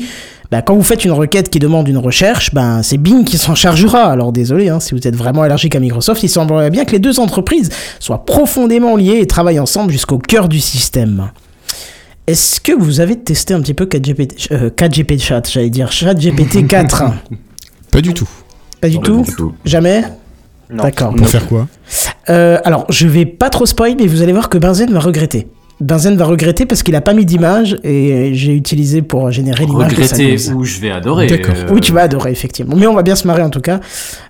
bah, 0.51 0.61
quand 0.61 0.73
vous 0.73 0.83
faites 0.83 1.03
une 1.03 1.11
requête 1.11 1.49
qui 1.49 1.59
demande 1.59 1.89
une 1.89 1.97
recherche, 1.97 2.53
ben 2.53 2.81
c'est 2.81 2.97
Bing 2.97 3.25
qui 3.25 3.37
s'en 3.37 3.55
chargera. 3.55 4.03
Alors 4.03 4.31
désolé, 4.31 4.69
hein, 4.69 4.79
si 4.79 4.93
vous 4.93 5.05
êtes 5.05 5.15
vraiment 5.15 5.41
allergique 5.41 5.75
à 5.75 5.81
Microsoft, 5.81 6.23
il 6.23 6.29
semblerait 6.29 6.69
bien 6.69 6.85
que 6.85 6.91
les 6.93 6.99
deux 6.99 7.19
entreprises 7.19 7.69
soient 7.99 8.23
profondément 8.23 8.95
liées 8.95 9.19
et 9.19 9.27
travaillent 9.27 9.59
ensemble 9.59 9.91
jusqu'au 9.91 10.17
cœur 10.17 10.47
du 10.47 10.61
système. 10.61 11.31
Est-ce 12.25 12.61
que 12.61 12.71
vous 12.71 13.01
avez 13.01 13.17
testé 13.17 13.53
un 13.53 13.59
petit 13.59 13.73
peu 13.73 13.85
4GPT, 13.85 14.47
euh, 14.53 14.69
4GPT 14.69 15.21
chat, 15.21 15.41
j'allais 15.51 15.69
dire 15.69 15.91
ChatGPT 15.91 16.67
4 16.67 17.03
Pas 17.91 17.99
du 17.99 18.13
tout. 18.13 18.29
Pas 18.79 18.87
du 18.87 18.99
tout? 18.99 19.25
tout. 19.37 19.53
Jamais? 19.65 20.03
D'accord. 20.71 21.13
Pour 21.15 21.27
faire 21.27 21.47
quoi 21.47 21.67
Euh, 22.29 22.57
alors, 22.63 22.85
je 22.89 23.07
vais 23.07 23.25
pas 23.25 23.49
trop 23.49 23.65
spoil, 23.65 23.95
mais 23.99 24.07
vous 24.07 24.21
allez 24.21 24.33
voir 24.33 24.49
que 24.49 24.57
Benzen 24.57 24.91
va 24.91 24.99
regretter. 24.99 25.47
Benzen 25.79 26.15
va 26.15 26.25
regretter 26.25 26.67
parce 26.67 26.83
qu'il 26.83 26.95
a 26.95 27.01
pas 27.01 27.13
mis 27.13 27.25
d'image 27.25 27.75
et 27.83 28.35
j'ai 28.35 28.53
utilisé 28.55 29.01
pour 29.01 29.31
générer 29.31 29.65
l'image 29.65 29.95
de 29.95 30.03
sa 30.03 30.15
Regretter 30.15 30.53
ou 30.53 30.63
je 30.63 30.79
vais 30.79 30.91
adorer. 30.91 31.25
D'accord. 31.25 31.55
euh, 31.57 31.73
Oui, 31.73 31.81
tu 31.81 31.91
vas 31.91 32.03
adorer, 32.03 32.31
effectivement. 32.31 32.75
Mais 32.77 32.85
on 32.85 32.93
va 32.93 33.01
bien 33.01 33.15
se 33.15 33.25
marrer 33.25 33.41
en 33.41 33.49
tout 33.49 33.61
cas, 33.61 33.79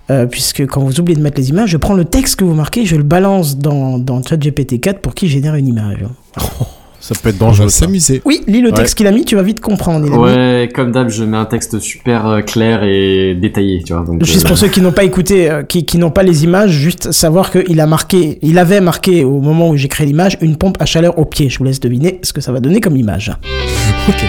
euh, 0.10 0.28
puisque 0.28 0.66
quand 0.66 0.82
vous 0.82 1.02
oubliez 1.02 1.18
de 1.18 1.22
mettre 1.22 1.38
les 1.38 1.50
images, 1.50 1.70
je 1.70 1.78
prends 1.78 1.94
le 1.94 2.06
texte 2.06 2.38
que 2.38 2.46
vous 2.46 2.54
marquez, 2.54 2.86
je 2.86 2.96
le 2.96 3.04
balance 3.04 3.58
dans, 3.58 4.00
dans 4.00 4.24
ChatGPT 4.24 4.80
4 4.80 5.00
pour 5.02 5.14
qu'il 5.14 5.28
génère 5.28 5.56
une 5.56 5.68
image. 5.68 6.06
Ça 7.04 7.16
peut 7.22 7.30
être 7.30 7.42
On 7.42 7.48
dangereux. 7.48 7.70
s'amuser. 7.70 8.22
Oui, 8.26 8.42
lis 8.48 8.62
le 8.62 8.70
Ouais. 8.70 8.76
texte 8.76 8.94
qu'il 8.96 9.08
a 9.08 9.12
mis, 9.12 9.26
tu 9.26 9.36
vas 9.36 9.42
vite 9.42 9.60
comprendre. 9.60 10.06
Il 10.06 10.14
a 10.14 10.16
mis- 10.16 10.22
Ouais, 10.24 10.70
comme 10.74 10.92
d'hab, 10.92 11.10
je 11.10 11.24
mets 11.24 11.36
un 11.36 11.46
texte 11.46 11.80
super 11.80 12.28
euh, 12.28 12.42
clair 12.42 12.84
et 12.84 13.34
détaillé, 13.34 13.82
tu 13.84 13.94
vois. 13.94 14.04
Donc, 14.06 14.24
Juste 14.24 14.46
euh, 14.46 14.50
pour 14.50 14.58
ceux 14.58 14.68
qui 14.68 14.82
n'ont 14.82 14.92
pas 14.92 15.04
écouté, 15.04 15.50
euh, 15.50 15.64
qui, 15.64 15.84
qui 15.84 15.98
n'ont 15.98 16.12
pas 16.12 16.22
les 16.24 16.44
images, 16.44 16.70
juste 16.70 17.12
savoir 17.12 17.50
qu'il 17.52 17.80
a 17.82 17.88
marqué, 17.88 18.38
il 18.44 18.60
avait 18.60 18.82
marqué 18.82 19.24
au 19.24 19.42
moment 19.42 19.70
où 19.70 19.76
j'ai 19.78 19.88
créé 19.88 20.06
l'image 20.06 20.38
une 20.42 20.58
pompe 20.58 20.78
à 20.80 20.86
chaleur 20.86 21.18
au 21.18 21.26
pied. 21.26 21.50
Je 21.50 21.58
vous 21.58 21.64
laisse 21.64 21.80
deviner 21.80 22.20
ce 22.22 22.34
que 22.34 22.42
ça 22.42 22.52
va 22.52 22.60
donner 22.60 22.80
comme 22.80 22.96
image. 22.96 23.32
Ok. 24.08 24.24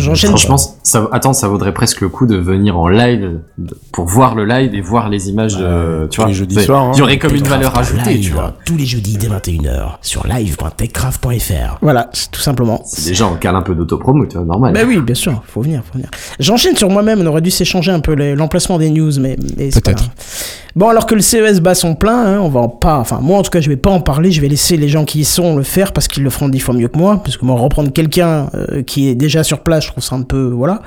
J'enchaîne. 0.00 0.30
Franchement, 0.30 0.56
ça, 0.82 1.08
attends, 1.12 1.32
ça 1.32 1.48
vaudrait 1.48 1.74
presque 1.74 2.00
le 2.00 2.08
coup 2.08 2.26
de 2.26 2.36
venir 2.36 2.78
en 2.78 2.88
live 2.88 3.40
pour 3.92 4.06
voir 4.06 4.34
le 4.34 4.44
live 4.44 4.74
et 4.74 4.80
voir 4.80 5.08
les 5.08 5.28
images, 5.28 5.56
de, 5.56 6.04
tu 6.04 6.16
tous 6.16 6.22
vois. 6.22 6.28
les 6.28 6.34
jeudis 6.34 6.64
soirs, 6.64 6.84
hein. 6.84 6.92
Il 6.94 6.98
y 6.98 7.02
aurait 7.02 7.18
comme 7.18 7.34
une 7.34 7.46
valeur 7.46 7.76
ajoutée, 7.78 8.14
live, 8.14 8.24
tu 8.24 8.32
vois. 8.32 8.54
Tous 8.64 8.76
les 8.76 8.86
jeudis 8.86 9.16
dès 9.16 9.28
21h 9.28 9.98
sur 10.02 10.26
live.techcraft.fr. 10.26 11.78
Voilà, 11.82 12.10
tout 12.32 12.40
simplement. 12.40 12.82
C'est 12.84 13.10
déjà, 13.10 13.26
on 13.26 13.36
cale 13.36 13.56
un 13.56 13.62
peu 13.62 13.74
d'autopromo, 13.74 14.26
tu 14.26 14.36
vois, 14.36 14.46
normal. 14.46 14.72
Bah 14.72 14.80
oui, 14.86 14.98
bien 14.98 15.14
sûr, 15.14 15.42
faut 15.46 15.62
venir, 15.62 15.82
faut 15.84 15.94
venir. 15.94 16.10
J'enchaîne 16.38 16.76
sur 16.76 16.88
moi-même, 16.90 17.20
on 17.20 17.26
aurait 17.26 17.40
dû 17.40 17.50
s'échanger 17.50 17.92
un 17.92 18.00
peu 18.00 18.14
l'emplacement 18.14 18.78
des 18.78 18.90
news, 18.90 19.12
mais, 19.20 19.36
mais 19.56 19.70
Peut-être. 19.70 20.10
Bon, 20.76 20.88
alors 20.88 21.06
que 21.06 21.14
le 21.16 21.20
CES 21.20 21.60
bat 21.60 21.74
son 21.74 21.94
plein, 21.94 22.24
hein, 22.26 22.40
on 22.40 22.48
va 22.48 22.60
en 22.60 22.68
pas, 22.68 22.98
enfin 22.98 23.18
moi 23.20 23.38
en 23.38 23.42
tout 23.42 23.50
cas 23.50 23.60
je 23.60 23.68
vais 23.68 23.76
pas 23.76 23.90
en 23.90 24.00
parler, 24.00 24.30
je 24.30 24.40
vais 24.40 24.46
laisser 24.48 24.76
les 24.76 24.88
gens 24.88 25.04
qui 25.04 25.20
y 25.20 25.24
sont 25.24 25.56
le 25.56 25.64
faire 25.64 25.92
parce 25.92 26.06
qu'ils 26.06 26.22
le 26.22 26.30
feront 26.30 26.48
dix 26.48 26.60
fois 26.60 26.74
mieux 26.74 26.86
que 26.86 26.96
moi, 26.96 27.20
parce 27.24 27.36
que 27.36 27.44
moi 27.44 27.58
reprendre 27.58 27.92
quelqu'un 27.92 28.48
euh, 28.54 28.82
qui 28.82 29.08
est 29.08 29.16
déjà 29.16 29.42
sur 29.42 29.60
place, 29.60 29.86
je 29.86 29.89
trouve 29.90 30.02
ça 30.04 30.16
un 30.16 30.22
peu, 30.22 30.46
voilà. 30.48 30.74
Donc 30.74 30.82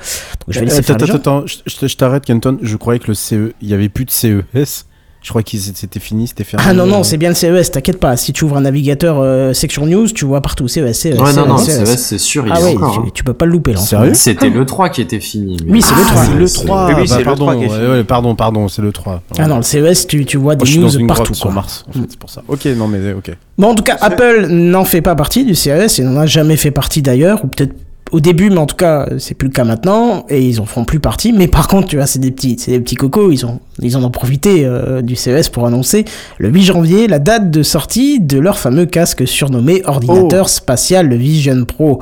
je 0.48 0.60
vais 0.60 0.66
laisser 0.66 0.82
faire 0.82 0.96
Attends, 0.96 1.04
attends, 1.14 1.38
attends, 1.40 1.44
je, 1.86 1.94
t'arrête, 1.96 2.24
Kenton. 2.24 2.58
Je 2.62 2.76
croyais 2.76 2.98
que 2.98 3.08
le 3.08 3.14
CE, 3.14 3.52
il 3.62 3.68
y 3.68 3.74
avait 3.74 3.88
plus 3.88 4.04
de 4.04 4.10
CES 4.10 4.86
Je 5.22 5.30
crois 5.30 5.42
que 5.42 5.56
c'était 5.56 6.00
fini, 6.00 6.26
c'était 6.28 6.44
fermé. 6.44 6.66
Ah 6.68 6.74
non, 6.74 6.86
non, 6.86 7.02
c'est 7.02 7.16
bien 7.16 7.30
le 7.30 7.34
CES, 7.34 7.70
t'inquiète 7.70 7.98
pas. 7.98 8.14
Si 8.18 8.32
tu 8.34 8.44
ouvres 8.44 8.58
un 8.58 8.60
navigateur 8.60 9.20
euh, 9.20 9.54
section 9.54 9.86
news, 9.86 10.06
tu 10.08 10.26
vois 10.26 10.42
partout 10.42 10.68
CES, 10.68 10.92
CES. 10.92 11.18
Ouais, 11.18 11.32
non, 11.32 11.46
non, 11.46 11.56
CES. 11.56 11.82
CES, 11.86 11.96
c'est 11.96 12.18
sûr, 12.18 12.46
il 12.46 12.52
Ah 12.54 12.60
est 12.60 12.64
ouais, 12.64 12.76
encore. 12.76 12.92
tu, 12.92 13.00
hein. 13.08 13.10
tu 13.14 13.24
peux 13.24 13.32
pas 13.32 13.46
le 13.46 13.52
louper 13.52 13.72
là. 13.72 13.78
Sérieux 13.80 14.12
C'était 14.12 14.50
le 14.50 14.66
3 14.66 14.90
qui 14.90 15.00
était 15.00 15.20
fini. 15.20 15.56
mais- 15.64 15.72
Oui, 15.72 15.82
c'est 15.82 15.94
le 15.94 16.00
Ah, 16.04 16.10
3. 16.10 16.24
c'est 16.26 16.34
le 16.34 16.46
c'est- 16.46 16.64
3. 16.66 16.86
Oui, 16.88 16.92
oui, 16.96 17.00
bah, 17.00 17.06
c'est 17.08 17.18
le 17.20 17.24
pardon, 17.24 17.44
3 17.44 17.56
qui 17.56 17.62
est 17.64 17.68
ouais, 17.68 17.74
fini. 17.76 17.88
ouais, 17.88 18.04
pardon, 18.04 18.34
pardon, 18.34 18.68
c'est 18.68 18.82
le 18.82 18.92
3. 18.92 19.22
Ah 19.38 19.46
non, 19.48 19.56
le 19.56 19.62
CES, 19.62 20.06
tu, 20.06 20.26
tu 20.26 20.36
vois 20.36 20.56
Moi, 20.56 20.64
des 20.66 20.76
dans 20.78 20.90
news 20.92 21.06
partout. 21.06 21.32
sur. 21.32 21.50
Mars, 21.50 21.84
en 21.88 21.92
fait, 21.92 22.00
c'est 22.10 22.18
pour 22.18 22.28
ça. 22.28 22.42
Ok, 22.48 22.66
non, 22.76 22.86
mais 22.88 23.14
ok. 23.14 23.30
Bon, 23.56 23.68
en 23.68 23.74
tout 23.74 23.82
cas, 23.84 23.96
Apple 24.02 24.48
n'en 24.50 24.84
fait 24.84 25.00
pas 25.00 25.14
partie 25.14 25.44
du 25.46 25.54
CES 25.54 26.00
et 26.00 26.02
n'en 26.02 26.18
a 26.18 26.26
jamais 26.26 26.56
fait 26.56 26.70
partie 26.72 27.00
d'ailleurs, 27.00 27.42
ou 27.44 27.48
peut-être 27.48 27.72
au 28.14 28.20
début, 28.20 28.48
mais 28.48 28.58
en 28.58 28.66
tout 28.66 28.76
cas, 28.76 29.08
c'est 29.18 29.34
plus 29.34 29.48
le 29.48 29.52
cas 29.52 29.64
maintenant, 29.64 30.24
et 30.28 30.40
ils 30.40 30.60
en 30.60 30.66
feront 30.66 30.84
plus 30.84 31.00
partie. 31.00 31.32
Mais 31.32 31.48
par 31.48 31.66
contre, 31.66 31.88
tu 31.88 31.96
vois, 31.96 32.06
c'est 32.06 32.20
des 32.20 32.30
petits, 32.30 32.54
c'est 32.60 32.70
des 32.70 32.78
petits 32.78 32.94
cocos, 32.94 33.32
ils 33.32 33.44
ont, 33.44 33.58
ils 33.82 33.96
en 33.96 34.04
ont 34.04 34.10
profité 34.10 34.64
euh, 34.64 35.02
du 35.02 35.16
CES 35.16 35.48
pour 35.48 35.66
annoncer 35.66 36.04
le 36.38 36.48
8 36.48 36.62
janvier 36.62 37.08
la 37.08 37.18
date 37.18 37.50
de 37.50 37.64
sortie 37.64 38.20
de 38.20 38.38
leur 38.38 38.56
fameux 38.60 38.86
casque 38.86 39.26
surnommé 39.26 39.82
ordinateur 39.84 40.48
spatial, 40.48 41.08
le 41.08 41.16
Vision 41.16 41.64
Pro. 41.64 41.98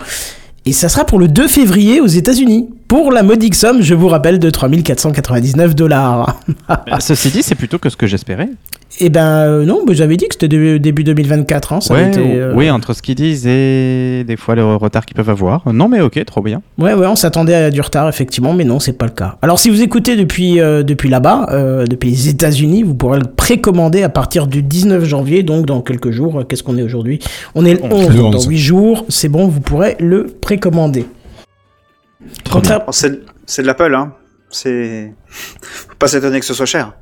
Et 0.67 0.73
ça 0.73 0.91
sera 0.91 1.07
pour 1.07 1.19
le 1.19 1.29
2 1.29 1.49
février 1.49 2.03
aux 2.03 2.07
États-Unis. 2.07 2.69
Pour 2.93 3.11
la 3.11 3.23
modique 3.23 3.55
somme, 3.55 3.81
je 3.81 3.95
vous 3.95 4.09
rappelle, 4.09 4.39
de 4.39 4.51
3499 4.51 5.75
dollars. 5.75 6.39
Ceci 7.01 7.31
dit, 7.31 7.43
c'est 7.43 7.55
plutôt 7.55 7.79
que 7.79 7.89
ce 7.89 7.97
que 7.97 8.07
j'espérais. 8.07 8.51
Et 9.01 9.09
ben 9.09 9.25
euh, 9.47 9.65
non, 9.65 9.81
mais 9.89 9.95
j'avais 9.95 10.19
dit 10.19 10.29
que 10.29 10.35
c'était 10.35 10.49
début, 10.49 10.79
début 10.79 11.03
2024. 11.03 11.73
Hein, 11.73 11.81
ça 11.81 11.95
avait 11.95 12.03
Ouais, 12.03 12.09
été, 12.11 12.21
euh, 12.21 12.53
Oui, 12.55 12.71
entre 12.71 12.93
ce 12.93 13.01
qu'ils 13.01 13.15
disent 13.15 13.47
et 13.47 14.25
des 14.27 14.37
fois 14.37 14.57
le 14.57 14.77
retard 14.77 15.07
qu'ils 15.07 15.17
peuvent 15.17 15.31
avoir. 15.31 15.73
Non, 15.73 15.89
mais 15.89 16.03
ok, 16.03 16.23
trop 16.27 16.43
bien. 16.43 16.61
Ouais, 16.77 16.93
ouais, 16.93 17.07
on 17.07 17.17
s'attendait 17.17 17.55
à 17.55 17.71
du 17.71 17.81
retard, 17.81 18.11
effectivement, 18.11 18.53
mais 18.53 18.65
non, 18.65 18.79
c'est 18.79 18.93
pas 18.93 19.07
le 19.07 19.13
cas. 19.13 19.39
Alors, 19.41 19.59
si 19.59 19.71
vous 19.71 19.81
écoutez 19.81 20.15
depuis, 20.15 20.61
euh, 20.61 20.83
depuis 20.83 21.09
là-bas, 21.09 21.47
euh, 21.51 21.87
depuis 21.87 22.11
les 22.11 22.29
États-Unis, 22.29 22.83
vous 22.83 22.95
pourrez 22.95 23.21
le 23.21 23.25
précommander 23.25 24.03
à 24.03 24.11
partir 24.11 24.47
du 24.47 24.63
19 24.63 25.03
janvier, 25.07 25.43
donc 25.43 25.65
dans 25.65 25.81
quelques 25.81 26.11
jours. 26.11 26.43
Qu'est-ce 26.47 26.63
qu'on 26.63 26.77
est 26.77 26.83
aujourd'hui? 26.83 27.21
On 27.55 27.65
est 27.65 27.73
le 27.73 27.85
11, 27.91 28.09
Le 28.11 28.15
donc 28.17 28.33
dans 28.33 28.39
11. 28.41 28.47
8 28.49 28.59
jours, 28.59 29.07
c'est 29.09 29.31
bon, 29.31 29.49
vous 29.49 29.61
pourrez 29.61 29.97
le 29.99 30.27
précommander. 30.27 31.07
Contraire- 32.51 32.83
c'est 32.91 33.21
c'est 33.47 33.63
de 33.63 33.67
l'Apple, 33.67 33.95
hein. 33.95 34.13
C'est. 34.51 35.13
Faut 35.29 35.95
pas 35.99 36.09
s'étonner 36.09 36.41
que 36.41 36.47
ce 36.47 36.55
soit 36.55 36.67
cher. 36.67 36.93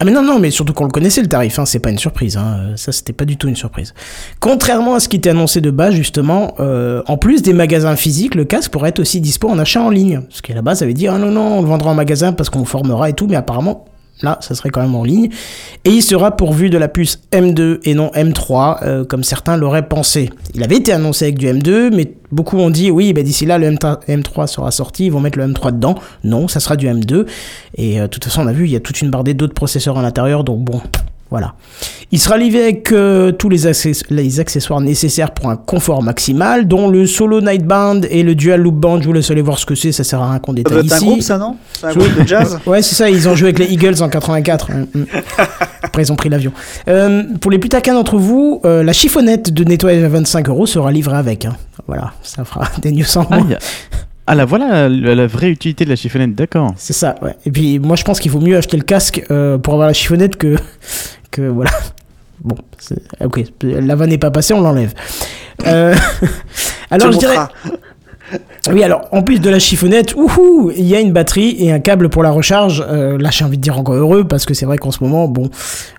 Ah 0.00 0.04
mais 0.04 0.12
non, 0.12 0.22
non, 0.22 0.38
mais 0.38 0.52
surtout 0.52 0.72
qu'on 0.74 0.84
le 0.84 0.92
connaissait 0.92 1.22
le 1.22 1.26
tarif, 1.26 1.58
hein, 1.58 1.66
c'est 1.66 1.80
pas 1.80 1.90
une 1.90 1.98
surprise, 1.98 2.36
hein, 2.36 2.56
euh, 2.60 2.76
ça 2.76 2.92
c'était 2.92 3.12
pas 3.12 3.24
du 3.24 3.36
tout 3.36 3.48
une 3.48 3.56
surprise. 3.56 3.94
Contrairement 4.38 4.94
à 4.94 5.00
ce 5.00 5.08
qui 5.08 5.16
était 5.16 5.30
annoncé 5.30 5.60
de 5.60 5.72
base, 5.72 5.92
justement, 5.94 6.54
euh, 6.60 7.02
en 7.08 7.16
plus 7.16 7.42
des 7.42 7.52
magasins 7.52 7.96
physiques, 7.96 8.36
le 8.36 8.44
casque 8.44 8.70
pourrait 8.70 8.90
être 8.90 9.00
aussi 9.00 9.20
dispo 9.20 9.48
en 9.48 9.58
achat 9.58 9.82
en 9.82 9.90
ligne. 9.90 10.20
Ce 10.28 10.40
qui 10.40 10.52
à 10.52 10.54
la 10.54 10.62
base 10.62 10.82
avait 10.84 10.94
dit, 10.94 11.08
ah 11.08 11.18
non, 11.18 11.32
non, 11.32 11.58
on 11.58 11.62
le 11.62 11.66
vendra 11.66 11.90
en 11.90 11.94
magasin 11.94 12.32
parce 12.32 12.48
qu'on 12.48 12.60
le 12.60 12.64
formera 12.64 13.10
et 13.10 13.12
tout, 13.14 13.26
mais 13.26 13.34
apparemment, 13.34 13.86
là, 14.22 14.38
ça 14.40 14.54
serait 14.54 14.70
quand 14.70 14.82
même 14.82 14.94
en 14.94 15.04
ligne. 15.04 15.28
Et 15.84 15.90
il 15.90 16.02
sera 16.02 16.36
pourvu 16.36 16.70
de 16.70 16.78
la 16.78 16.88
puce 16.88 17.20
M2 17.32 17.78
et 17.84 17.94
non 17.94 18.10
M3, 18.14 18.78
euh, 18.82 19.04
comme 19.04 19.24
certains 19.24 19.56
l'auraient 19.56 19.88
pensé. 19.88 20.30
Il 20.54 20.62
avait 20.62 20.76
été 20.76 20.92
annoncé 20.92 21.26
avec 21.26 21.38
du 21.38 21.46
M2, 21.46 21.94
mais 21.94 22.12
beaucoup 22.32 22.58
ont 22.58 22.70
dit, 22.70 22.90
oui, 22.90 23.12
bah, 23.12 23.22
d'ici 23.22 23.46
là, 23.46 23.58
le 23.58 23.70
M3 23.70 24.06
M3 24.08 24.46
sera 24.46 24.70
sorti, 24.70 25.06
ils 25.06 25.12
vont 25.12 25.20
mettre 25.20 25.38
le 25.38 25.46
M3 25.46 25.72
dedans. 25.72 25.96
Non, 26.24 26.48
ça 26.48 26.60
sera 26.60 26.76
du 26.76 26.86
M2. 26.86 27.26
Et 27.76 28.00
euh, 28.00 28.02
de 28.02 28.06
toute 28.08 28.24
façon, 28.24 28.42
on 28.42 28.46
a 28.46 28.52
vu, 28.52 28.64
il 28.64 28.70
y 28.70 28.76
a 28.76 28.80
toute 28.80 29.00
une 29.00 29.10
bardée 29.10 29.34
d'autres 29.34 29.54
processeurs 29.54 29.98
à 29.98 30.02
l'intérieur, 30.02 30.44
donc 30.44 30.60
bon, 30.60 30.80
voilà. 31.30 31.54
Il 32.10 32.18
sera 32.18 32.38
livré 32.38 32.62
avec 32.62 32.90
euh, 32.90 33.32
tous 33.32 33.50
les, 33.50 33.66
access- 33.66 34.02
les 34.08 34.40
accessoires 34.40 34.80
nécessaires 34.80 35.30
pour 35.32 35.50
un 35.50 35.56
confort 35.56 36.02
maximal, 36.02 36.66
dont 36.66 36.88
le 36.88 37.06
solo 37.06 37.40
night 37.42 37.64
band 37.66 38.00
et 38.10 38.22
le 38.22 38.34
dual 38.34 38.62
loop 38.62 38.76
band. 38.76 39.00
Je 39.02 39.06
vous 39.06 39.12
laisse 39.12 39.30
aller 39.30 39.42
voir 39.42 39.58
ce 39.58 39.66
que 39.66 39.74
c'est, 39.74 39.92
ça 39.92 40.04
sert 40.04 40.22
à 40.22 40.30
rien 40.30 40.38
qu'on 40.38 40.54
détaille 40.54 40.72
doit 40.72 40.84
être 40.84 40.92
un 40.92 40.96
ici. 40.96 41.04
groupe, 41.06 41.20
ça, 41.20 41.36
non? 41.36 41.56
C'est 41.74 41.86
un 41.86 41.90
Oui. 41.90 41.96
groupe 42.08 42.22
de 42.22 42.26
jazz? 42.26 42.58
Ouais, 42.66 42.80
c'est 42.80 42.94
ça, 42.94 43.10
ils 43.10 43.28
ont 43.28 43.34
joué 43.34 43.48
avec 43.48 43.58
les 43.58 43.66
Eagles 43.72 44.02
en 44.02 44.08
84. 44.08 44.70
Mm, 44.70 44.86
mm. 44.94 45.04
Après, 45.82 46.02
ils 46.02 46.10
ont 46.12 46.16
pris 46.16 46.28
l'avion. 46.30 46.52
Euh, 46.88 47.24
pour 47.40 47.50
les 47.50 47.58
plus 47.58 47.68
taquins 47.68 47.94
d'entre 47.94 48.16
vous, 48.16 48.60
euh, 48.64 48.82
la 48.82 48.92
chiffonnette 48.94 49.52
de 49.52 49.64
nettoyage 49.64 50.02
à 50.04 50.08
25 50.08 50.48
euros 50.48 50.64
sera 50.66 50.90
livrée 50.90 51.16
avec. 51.16 51.44
hein. 51.44 51.56
Voilà, 51.86 52.12
ça 52.22 52.44
fera 52.44 52.68
des 52.82 52.90
news 52.92 53.04
en 53.16 53.26
Ah, 53.30 53.36
moins. 53.36 53.44
il 53.46 53.50
y 53.52 53.54
a- 53.54 53.58
ah, 54.30 54.34
là, 54.34 54.44
voilà 54.44 54.88
la, 54.90 55.14
la 55.14 55.26
vraie 55.26 55.48
utilité 55.50 55.84
de 55.86 55.90
la 55.90 55.96
chiffonnette, 55.96 56.34
d'accord. 56.34 56.74
C'est 56.76 56.92
ça, 56.92 57.14
ouais. 57.22 57.34
Et 57.46 57.50
puis, 57.50 57.78
moi, 57.78 57.96
je 57.96 58.04
pense 58.04 58.20
qu'il 58.20 58.30
vaut 58.30 58.40
mieux 58.40 58.56
acheter 58.58 58.76
le 58.76 58.82
casque 58.82 59.24
euh, 59.30 59.56
pour 59.58 59.72
avoir 59.74 59.88
la 59.88 59.94
chiffonnette 59.94 60.36
que. 60.36 60.56
Que 61.30 61.42
voilà. 61.42 61.70
Bon, 62.40 62.54
ok, 63.20 63.40
la 63.64 63.96
vanne 63.96 64.10
n'est 64.10 64.16
pas 64.18 64.30
passée, 64.30 64.54
on 64.54 64.60
l'enlève. 64.60 64.94
Euh, 65.66 65.92
alors, 66.92 67.10
je 67.10 67.18
dirais. 67.18 67.36
Oui, 68.70 68.82
alors, 68.82 69.08
en 69.12 69.22
plus 69.22 69.40
de 69.40 69.48
la 69.48 69.58
chiffonnette, 69.58 70.14
ouhou, 70.14 70.70
il 70.76 70.84
y 70.86 70.94
a 70.94 71.00
une 71.00 71.12
batterie 71.12 71.56
et 71.58 71.72
un 71.72 71.78
câble 71.78 72.08
pour 72.10 72.22
la 72.22 72.30
recharge. 72.30 72.84
Euh, 72.86 73.16
là, 73.18 73.30
j'ai 73.30 73.44
envie 73.44 73.56
de 73.56 73.62
dire 73.62 73.78
encore 73.78 73.94
heureux, 73.94 74.24
parce 74.24 74.44
que 74.44 74.52
c'est 74.54 74.66
vrai 74.66 74.76
qu'en 74.76 74.90
ce 74.90 75.02
moment, 75.02 75.28
bon, 75.28 75.48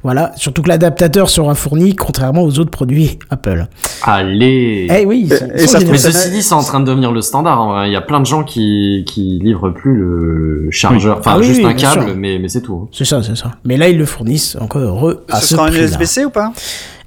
voilà. 0.04 0.32
Surtout 0.36 0.62
que 0.62 0.68
l'adaptateur 0.70 1.30
sera 1.30 1.56
fourni, 1.56 1.96
contrairement 1.96 2.44
aux 2.44 2.60
autres 2.60 2.70
produits 2.72 3.18
Apple. 3.32 3.66
Allez 4.04 4.88
Eh 4.96 5.06
oui, 5.06 5.28
ils 5.30 5.34
sont- 5.36 5.46
Et 5.46 5.64
ils 5.64 5.68
sont 5.68 5.80
ça. 5.80 5.86
Mais 5.90 5.98
ceci 5.98 6.30
dit, 6.32 6.44
c'est 6.44 6.54
en 6.54 6.64
train 6.64 6.80
de 6.80 6.86
devenir 6.86 7.12
le 7.12 7.22
standard. 7.22 7.68
vrai. 7.70 7.90
Il 7.90 7.94
y 7.94 7.96
a 7.96 8.02
plein 8.02 8.20
de 8.20 8.26
gens 8.26 8.44
qui 8.44 9.04
qui 9.08 9.40
livrent 9.42 9.72
plus 9.72 9.96
le 9.96 10.68
chargeur, 10.72 11.18
enfin 11.20 11.32
Ah 11.36 11.40
oui, 11.40 11.46
juste 11.46 11.60
oui, 11.62 11.66
un 11.66 11.74
câble, 11.74 12.04
sûr. 12.06 12.16
mais 12.16 12.38
mais 12.40 12.48
c'est 12.50 12.62
tout. 12.62 12.82
hein. 12.84 12.88
C'est 12.92 13.06
ça, 13.06 13.22
c'est 13.24 13.36
ça. 13.38 13.52
Mais 13.66 13.78
là, 13.78 13.90
ils 13.90 13.98
le 13.98 14.06
fournissent, 14.06 14.56
encore 14.60 14.82
heureux, 14.82 15.26
à 15.30 15.38
Ce 15.40 15.48
ce 15.48 15.56
sera 15.56 15.66
un 15.68 15.70
prix-là. 15.70 15.86
USB-C 15.86 16.26
ou 16.26 16.30
pas? 16.30 16.54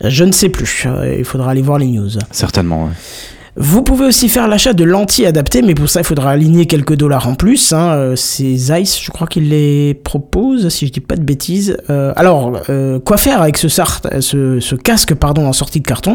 Je 0.05 0.25
ne 0.25 0.33
sais 0.33 0.49
plus. 0.49 0.85
Euh, 0.87 1.17
Il 1.19 1.25
faudra 1.25 1.51
aller 1.53 1.63
voir 1.63 1.79
les 1.79 1.87
news. 1.87 2.09
Certainement, 2.33 2.85
ouais. 2.85 2.91
Vous 3.55 3.83
pouvez 3.83 4.07
aussi 4.07 4.31
faire 4.31 4.49
l'achat 4.49 4.73
de 4.73 4.83
lentilles 4.83 5.27
adaptées, 5.27 5.61
mais 5.61 5.75
pour 5.75 5.91
ça, 5.91 6.01
il 6.01 6.05
faudra 6.05 6.31
aligner 6.31 6.65
quelques 6.65 6.97
dollars 6.97 7.29
en 7.29 7.35
plus. 7.35 7.75
Hein. 7.75 7.93
Euh, 7.93 8.17
C'est 8.17 8.57
Zeiss, 8.57 8.99
je 8.99 9.11
crois 9.11 9.27
qu'il 9.27 9.51
les 9.51 9.93
propose, 9.93 10.71
si 10.71 10.87
je 10.87 10.93
dis 10.93 11.01
pas 11.01 11.17
de 11.17 11.23
bêtises. 11.23 11.77
Euh, 11.91 12.15
alors, 12.17 12.63
euh, 12.71 12.99
quoi 12.99 13.19
faire 13.19 13.43
avec 13.43 13.59
ce, 13.59 14.75
casque 14.77 15.15
pardon, 15.15 15.47
en 15.47 15.53
sortie 15.53 15.81
de 15.81 15.87
carton? 15.87 16.15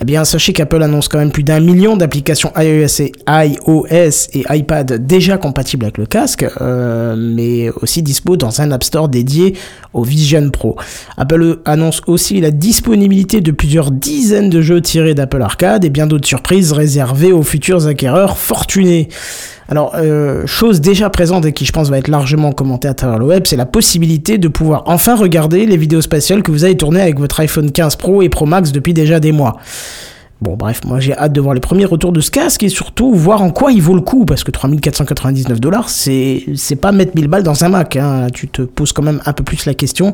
Eh 0.00 0.04
bien, 0.04 0.24
sachez 0.24 0.52
qu'Apple 0.52 0.80
annonce 0.80 1.08
quand 1.08 1.18
même 1.18 1.32
plus 1.32 1.42
d'un 1.42 1.58
million 1.58 1.96
d'applications 1.96 2.52
iOS 2.56 3.00
et 3.00 3.12
iOS 3.28 4.28
et 4.34 4.44
iPad 4.48 5.04
déjà 5.04 5.38
compatibles 5.38 5.86
avec 5.86 5.98
le 5.98 6.06
casque, 6.06 6.46
mais 6.60 7.68
aussi 7.82 8.02
dispo 8.02 8.36
dans 8.36 8.60
un 8.60 8.70
App 8.70 8.84
Store 8.84 9.08
dédié 9.08 9.56
au 9.92 10.04
Vision 10.04 10.50
Pro. 10.50 10.76
Apple 11.16 11.58
annonce 11.64 12.00
aussi 12.06 12.40
la 12.40 12.52
disponibilité 12.52 13.40
de 13.40 13.50
plusieurs 13.50 13.90
dizaines 13.90 14.50
de 14.50 14.60
jeux 14.60 14.80
tirés 14.80 15.14
d'Apple 15.14 15.42
Arcade 15.42 15.84
et 15.84 15.90
bien 15.90 16.06
d'autres 16.06 16.28
surprises 16.28 16.75
réservées 16.76 17.32
aux 17.32 17.42
futurs 17.42 17.86
acquéreurs 17.86 18.38
fortunés. 18.38 19.08
Alors, 19.68 19.94
euh, 19.96 20.46
chose 20.46 20.80
déjà 20.80 21.10
présente 21.10 21.44
et 21.44 21.52
qui 21.52 21.64
je 21.64 21.72
pense 21.72 21.88
va 21.88 21.98
être 21.98 22.08
largement 22.08 22.52
commentée 22.52 22.86
à 22.86 22.94
travers 22.94 23.18
le 23.18 23.26
web, 23.26 23.44
c'est 23.46 23.56
la 23.56 23.66
possibilité 23.66 24.38
de 24.38 24.46
pouvoir 24.46 24.84
enfin 24.86 25.16
regarder 25.16 25.66
les 25.66 25.76
vidéos 25.76 26.02
spatiales 26.02 26.42
que 26.42 26.52
vous 26.52 26.62
avez 26.62 26.76
tournées 26.76 27.00
avec 27.00 27.18
votre 27.18 27.40
iPhone 27.40 27.72
15 27.72 27.96
Pro 27.96 28.22
et 28.22 28.28
Pro 28.28 28.46
Max 28.46 28.70
depuis 28.70 28.94
déjà 28.94 29.18
des 29.18 29.32
mois. 29.32 29.56
Bon 30.42 30.54
bref, 30.54 30.82
moi 30.84 31.00
j'ai 31.00 31.16
hâte 31.16 31.32
de 31.32 31.40
voir 31.40 31.54
les 31.54 31.60
premiers 31.60 31.86
retours 31.86 32.12
de 32.12 32.20
ce 32.20 32.30
casque 32.30 32.62
et 32.62 32.68
surtout 32.68 33.14
voir 33.14 33.40
en 33.40 33.50
quoi 33.50 33.72
il 33.72 33.80
vaut 33.80 33.94
le 33.94 34.02
coup 34.02 34.26
parce 34.26 34.44
que 34.44 34.50
3499 34.50 35.58
dollars 35.60 35.88
c'est 35.88 36.44
c'est 36.54 36.76
pas 36.76 36.92
mettre 36.92 37.12
1000 37.14 37.26
balles 37.26 37.42
dans 37.42 37.64
un 37.64 37.70
Mac, 37.70 37.96
hein. 37.96 38.26
tu 38.34 38.46
te 38.46 38.60
poses 38.60 38.92
quand 38.92 39.02
même 39.02 39.22
un 39.24 39.32
peu 39.32 39.44
plus 39.44 39.64
la 39.64 39.72
question 39.72 40.12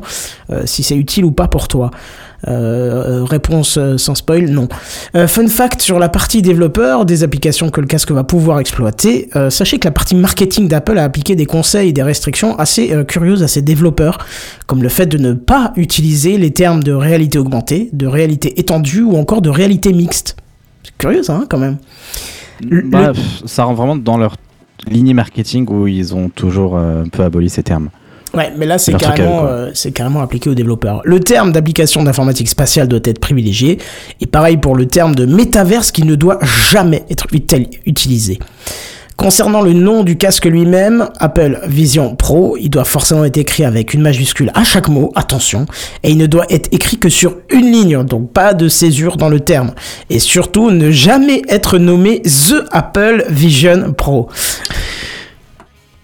euh, 0.49 0.61
si 0.65 0.81
c'est 0.81 0.95
utile 0.95 1.25
ou 1.25 1.31
pas 1.31 1.49
pour 1.49 1.67
toi. 1.67 1.91
Euh, 2.47 3.23
réponse 3.23 3.77
euh, 3.77 3.97
sans 3.97 4.15
spoil, 4.15 4.45
non. 4.49 4.67
Euh, 5.15 5.27
fun 5.27 5.47
fact 5.47 5.81
sur 5.81 5.97
la 5.99 6.09
partie 6.09 6.41
développeur 6.41 7.05
des 7.05 7.23
applications 7.23 7.69
que 7.69 7.79
le 7.79 7.87
casque 7.87 8.11
va 8.11 8.23
pouvoir 8.23 8.59
exploiter, 8.59 9.29
euh, 9.35 9.49
sachez 9.49 9.79
que 9.79 9.87
la 9.87 9.91
partie 9.91 10.15
marketing 10.15 10.67
d'Apple 10.67 10.97
a 10.97 11.03
appliqué 11.05 11.35
des 11.35 11.45
conseils 11.45 11.89
et 11.89 11.93
des 11.93 12.03
restrictions 12.03 12.57
assez 12.59 12.93
curieuses 13.07 13.43
à 13.43 13.47
ses 13.47 13.61
développeurs, 13.61 14.17
comme 14.67 14.83
le 14.83 14.89
fait 14.89 15.05
de 15.05 15.17
ne 15.17 15.33
pas 15.33 15.71
utiliser 15.77 16.37
les 16.37 16.51
termes 16.51 16.83
de 16.83 16.91
réalité 16.91 17.37
augmentée, 17.39 17.89
de 17.93 18.07
réalité 18.07 18.59
étendue 18.59 19.01
ou 19.03 19.15
encore 19.15 19.41
de 19.41 19.49
réalité 19.49 19.93
mixte. 19.93 20.35
C'est 20.83 20.97
curieux 20.97 21.21
hein, 21.29 21.45
quand 21.49 21.59
même. 21.59 21.77
Le- 22.67 22.81
Bah, 22.81 23.13
le- 23.13 23.47
ça 23.47 23.63
rentre 23.63 23.77
vraiment 23.77 23.95
dans 23.95 24.17
leur 24.17 24.35
ligne 24.89 25.13
marketing 25.13 25.65
où 25.69 25.87
ils 25.87 26.13
ont 26.13 26.29
toujours 26.29 26.77
un 26.77 27.05
peu 27.09 27.23
aboli 27.23 27.49
ces 27.49 27.63
termes. 27.63 27.89
Ouais, 28.33 28.51
mais 28.57 28.65
là, 28.65 28.77
c'est 28.79 28.93
carrément, 28.97 29.45
euh, 29.45 29.69
c'est 29.75 29.91
carrément 29.91 30.21
appliqué 30.21 30.49
aux 30.49 30.55
développeurs. 30.55 31.01
Le 31.03 31.19
terme 31.19 31.51
d'application 31.51 32.01
d'informatique 32.03 32.49
spatiale 32.49 32.87
doit 32.87 32.99
être 33.03 33.19
privilégié, 33.19 33.77
et 34.21 34.25
pareil 34.25 34.57
pour 34.57 34.75
le 34.75 34.87
terme 34.87 35.13
de 35.13 35.25
métaverse 35.25 35.91
qui 35.91 36.03
ne 36.03 36.15
doit 36.15 36.39
jamais 36.71 37.03
être 37.11 37.27
util- 37.27 37.69
utilisé. 37.85 38.39
Concernant 39.15 39.61
le 39.61 39.73
nom 39.73 40.03
du 40.03 40.17
casque 40.17 40.45
lui-même, 40.45 41.07
Apple 41.19 41.59
Vision 41.67 42.15
Pro, 42.15 42.57
il 42.59 42.69
doit 42.71 42.83
forcément 42.83 43.23
être 43.23 43.37
écrit 43.37 43.63
avec 43.63 43.93
une 43.93 44.01
majuscule 44.01 44.49
à 44.55 44.63
chaque 44.63 44.87
mot, 44.87 45.11
attention, 45.13 45.67
et 46.01 46.09
il 46.09 46.17
ne 46.17 46.25
doit 46.25 46.47
être 46.49 46.67
écrit 46.71 46.97
que 46.97 47.09
sur 47.09 47.35
une 47.51 47.71
ligne, 47.71 48.03
donc 48.03 48.31
pas 48.33 48.55
de 48.55 48.67
césure 48.67 49.15
dans 49.17 49.29
le 49.29 49.39
terme. 49.39 49.73
Et 50.09 50.17
surtout, 50.17 50.71
ne 50.71 50.89
jamais 50.89 51.43
être 51.47 51.77
nommé 51.77 52.23
The 52.23 52.65
Apple 52.71 53.25
Vision 53.29 53.93
Pro. 53.93 54.29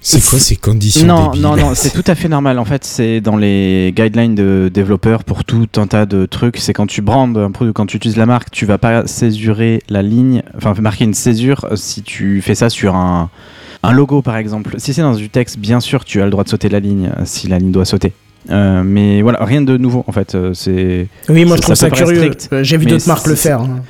C'est 0.10 0.26
quoi 0.30 0.40
ces 0.40 0.56
conditions 0.56 1.06
Non, 1.06 1.28
débiles 1.28 1.42
non, 1.42 1.56
non, 1.56 1.76
c'est 1.76 1.92
tout 1.92 2.04
à 2.10 2.16
fait 2.16 2.28
normal. 2.30 2.58
En 2.60 2.66
fait, 2.66 2.84
c'est 2.84 3.22
dans 3.22 3.38
les 3.38 3.94
guidelines 3.96 4.34
de 4.36 4.70
développeurs 4.74 5.24
pour 5.24 5.44
tout 5.44 5.68
un 5.78 5.88
tas 5.88 6.06
de 6.06 6.26
trucs. 6.26 6.58
C'est 6.58 6.74
quand 6.74 6.88
tu 6.88 7.02
brandes 7.02 7.38
un 7.38 7.52
produit, 7.52 7.74
quand 7.74 7.86
tu 7.86 7.98
utilises 7.98 8.18
la 8.18 8.26
marque, 8.26 8.50
tu 8.52 8.66
vas 8.66 8.78
pas 8.78 9.06
césurer 9.08 9.82
la 9.90 10.02
ligne, 10.02 10.42
enfin 10.58 10.74
marquer 10.80 11.04
une 11.06 11.14
césure 11.14 11.66
euh, 11.72 11.76
si 11.76 12.02
tu 12.02 12.42
fais 12.42 12.56
ça 12.56 12.70
sur 12.70 12.96
un, 12.96 13.30
un 13.84 13.92
logo 13.92 14.22
par 14.22 14.38
exemple. 14.38 14.76
Si 14.78 14.94
c'est 14.94 15.02
dans 15.02 15.14
du 15.16 15.30
texte, 15.30 15.60
bien 15.60 15.80
sûr, 15.80 16.04
tu 16.06 16.22
as 16.22 16.26
le 16.26 16.32
droit 16.32 16.44
de 16.44 16.50
sauter 16.50 16.70
la 16.70 16.80
ligne 16.80 17.12
euh, 17.18 17.22
si 17.26 17.48
la 17.48 17.60
ligne 17.60 17.72
doit 17.72 17.86
sauter. 17.86 18.14
Euh, 18.50 18.82
mais 18.84 19.22
voilà, 19.22 19.44
rien 19.44 19.62
de 19.62 19.78
nouveau 19.78 20.04
en 20.08 20.12
fait. 20.12 20.34
euh, 20.34 20.54
c'est. 20.54 21.08
Oui, 21.28 21.46
moi 21.46 21.58
je 21.58 21.62
trouve 21.62 21.76
ça 21.76 21.90
curieux. 21.90 22.32
J'ai 22.64 22.78
vu 22.78 22.86
d'autres 22.86 23.08
marques 23.08 23.28
le 23.28 23.36
faire. 23.36 23.62
hein. 23.62 23.82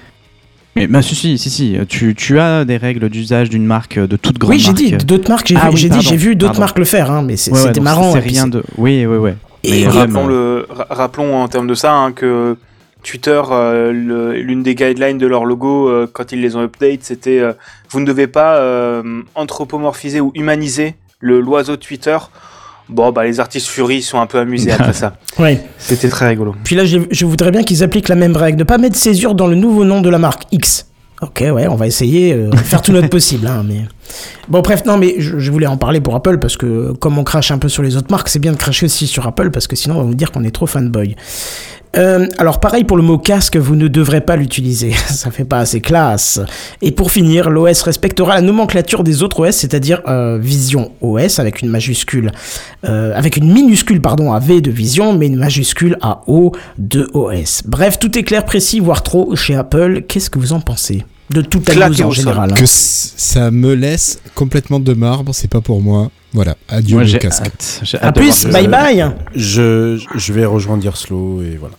Mais 0.76 0.88
bah, 0.88 1.02
si, 1.02 1.16
si, 1.16 1.38
si, 1.38 1.50
si. 1.50 1.78
Tu, 1.90 2.16
tu 2.16 2.40
as 2.40 2.64
des 2.66 2.78
règles 2.78 3.10
d'usage 3.10 3.50
d'une 3.50 3.66
marque, 3.66 3.98
euh, 3.98 4.08
de 4.08 4.16
toute 4.16 4.38
grande 4.38 4.54
Oui, 4.54 4.60
j'ai 4.60 4.68
marque. 4.72 4.78
dit 4.78 5.06
d'autres 5.06 5.30
marques. 5.30 5.48
J'ai 5.48 5.56
Ah 5.58 5.66
vu, 5.70 5.72
oui, 5.72 5.78
j'ai 5.78 5.90
dit, 5.90 6.02
j'ai 6.02 6.16
vu 6.16 6.36
d'autres 6.36 6.52
pardon. 6.54 6.62
marques 6.62 6.80
le 6.80 6.86
faire, 6.86 7.12
hein, 7.12 7.22
mais 7.24 7.36
c'est- 7.38 7.52
Ouais, 7.52 7.58
ouais, 7.60 7.64
c'était 7.68 7.82
marrant. 7.82 8.14
C'est 8.14 8.20
rien 8.20 8.44
c'est- 8.44 8.50
de. 8.52 8.64
Oui, 8.78 9.06
oui, 9.06 9.18
oui. 9.18 9.32
Et 9.64 9.72
Mais, 9.72 9.88
euh, 9.88 9.90
rappelons, 9.90 10.28
le, 10.28 10.66
ra- 10.70 10.88
rappelons 10.90 11.36
en 11.42 11.48
termes 11.50 11.68
de 11.68 11.74
ça 11.74 11.94
hein, 11.94 12.12
que 12.14 12.56
Twitter, 13.04 13.42
euh, 13.52 13.92
le- 13.92 14.34
l'une 14.34 14.64
des 14.64 14.74
guidelines 14.76 15.18
de 15.18 15.28
leur 15.28 15.44
logo 15.44 15.90
euh, 15.90 16.08
quand 16.12 16.32
ils 16.32 16.40
les 16.42 16.56
ont 16.56 16.62
update, 16.64 17.00
c'était 17.04 17.40
euh, 17.40 17.52
vous 17.90 18.00
ne 18.00 18.06
devez 18.06 18.28
pas 18.28 18.56
euh, 18.58 19.22
anthropomorphiser 19.36 20.22
ou 20.22 20.32
humaniser 20.36 20.96
le 21.20 21.42
l'oiseau 21.42 21.74
de 21.76 21.82
Twitter. 21.82 22.18
Bon, 22.90 23.12
bah 23.12 23.24
les 23.24 23.40
artistes 23.40 23.68
Fury 23.68 24.02
sont 24.02 24.20
un 24.20 24.26
peu 24.26 24.40
amusés 24.40 24.72
après 24.72 24.94
ça. 24.94 25.14
Ouais. 25.40 25.62
C'était 25.78 26.10
très 26.10 26.28
rigolo. 26.28 26.54
Puis 26.66 26.76
là, 26.76 26.84
je 26.86 27.26
voudrais 27.26 27.52
bien 27.52 27.64
qu'ils 27.64 27.82
appliquent 27.84 28.10
la 28.10 28.16
même 28.16 28.36
règle, 28.36 28.58
de 28.58 28.64
pas 28.66 28.78
mettre 28.78 28.98
césure 28.98 29.36
dans 29.36 29.48
le 29.48 29.56
nouveau 29.56 29.86
nom 29.86 30.02
de 30.02 30.10
la 30.10 30.18
marque 30.18 30.44
X. 30.52 30.88
Ok, 31.22 31.42
ouais, 31.42 31.68
on 31.68 31.76
va 31.76 31.86
essayer, 31.86 32.34
euh, 32.34 32.50
faire 32.52 32.82
tout 32.82 32.94
notre 32.94 33.10
possible, 33.18 33.46
hein, 33.48 33.64
mais 33.68 33.82
bon, 34.48 34.62
bref, 34.62 34.86
non, 34.86 34.98
mais 34.98 35.16
je, 35.18 35.38
je 35.38 35.52
voulais 35.52 35.68
en 35.68 35.76
parler 35.76 36.00
pour 36.00 36.16
Apple 36.16 36.38
parce 36.40 36.56
que 36.56 36.94
comme 36.94 37.18
on 37.18 37.26
crache 37.26 37.52
un 37.52 37.58
peu 37.58 37.68
sur 37.68 37.84
les 37.84 37.98
autres 37.98 38.10
marques, 38.10 38.30
c'est 38.30 38.40
bien 38.40 38.54
de 38.54 38.58
cracher 38.58 38.86
aussi 38.86 39.06
sur 39.06 39.28
Apple 39.28 39.52
parce 39.52 39.68
que 39.68 39.76
sinon 39.76 39.96
on 39.98 40.00
va 40.00 40.06
nous 40.06 40.16
dire 40.16 40.32
qu'on 40.32 40.46
est 40.46 40.52
trop 40.52 40.66
fanboy. 40.66 41.18
Euh, 41.98 42.28
alors 42.38 42.60
pareil 42.60 42.84
pour 42.84 42.98
le 42.98 43.04
mot 43.04 43.18
casque, 43.18 43.58
vous 43.58 43.76
ne 43.76 43.88
devrez 43.88 44.22
pas 44.22 44.36
l'utiliser, 44.36 44.92
ça 45.10 45.32
fait 45.32 45.46
pas 45.46 45.60
assez 45.60 45.82
classe. 45.82 46.40
Et 46.82 46.92
pour 46.92 47.12
finir, 47.12 47.50
l'OS 47.50 47.82
respectera 47.82 48.36
la 48.36 48.42
nomenclature 48.42 49.04
des 49.04 49.24
autres 49.24 49.48
OS, 49.48 49.56
c'est-à-dire 49.56 50.02
euh, 50.08 50.38
Vision 50.40 50.92
OS 51.02 51.40
avec 51.40 51.62
une 51.62 51.70
majuscule, 51.70 52.32
euh, 52.86 53.14
avec 53.16 53.38
une 53.38 53.52
minuscule 53.52 54.02
pardon 54.02 54.34
à 54.34 54.40
V 54.40 54.62
de 54.62 54.70
Vision, 54.70 55.18
mais 55.18 55.28
une 55.28 55.38
majuscule 55.38 55.98
à 56.02 56.22
O 56.28 56.52
de 56.78 57.10
OS. 57.14 57.64
Bref, 57.66 57.98
tout 57.98 58.18
est 58.18 58.24
clair, 58.24 58.46
précis, 58.46 58.80
voire 58.80 59.02
trop 59.02 59.36
chez 59.36 59.56
Apple. 59.56 60.04
Qu'est-ce 60.08 60.30
que 60.30 60.38
vous 60.38 60.54
en 60.54 60.62
pensez 60.62 61.04
de 61.32 61.42
toute 61.42 61.74
la 61.76 61.90
en 61.90 62.12
général 62.12 62.52
hein? 62.52 62.56
Que 62.56 62.66
ça 62.66 63.52
me 63.52 63.74
laisse 63.74 64.20
complètement 64.36 64.80
de 64.80 64.94
marbre, 64.94 65.34
c'est 65.34 65.50
pas 65.50 65.62
pour 65.62 65.82
moi. 65.82 66.10
Voilà, 66.34 66.56
adieu 66.68 66.96
Moi, 66.96 67.06
le 67.06 67.18
casque. 67.18 67.44
hâte. 67.44 67.82
À 68.02 68.12
plus, 68.12 68.46
bye 68.48 68.68
bye. 68.68 69.12
Je, 69.36 70.00
je 70.16 70.34
vais 70.34 70.46
rejoindre 70.46 70.96
Slow 70.96 71.42
et 71.42 71.58
voilà. 71.58 71.76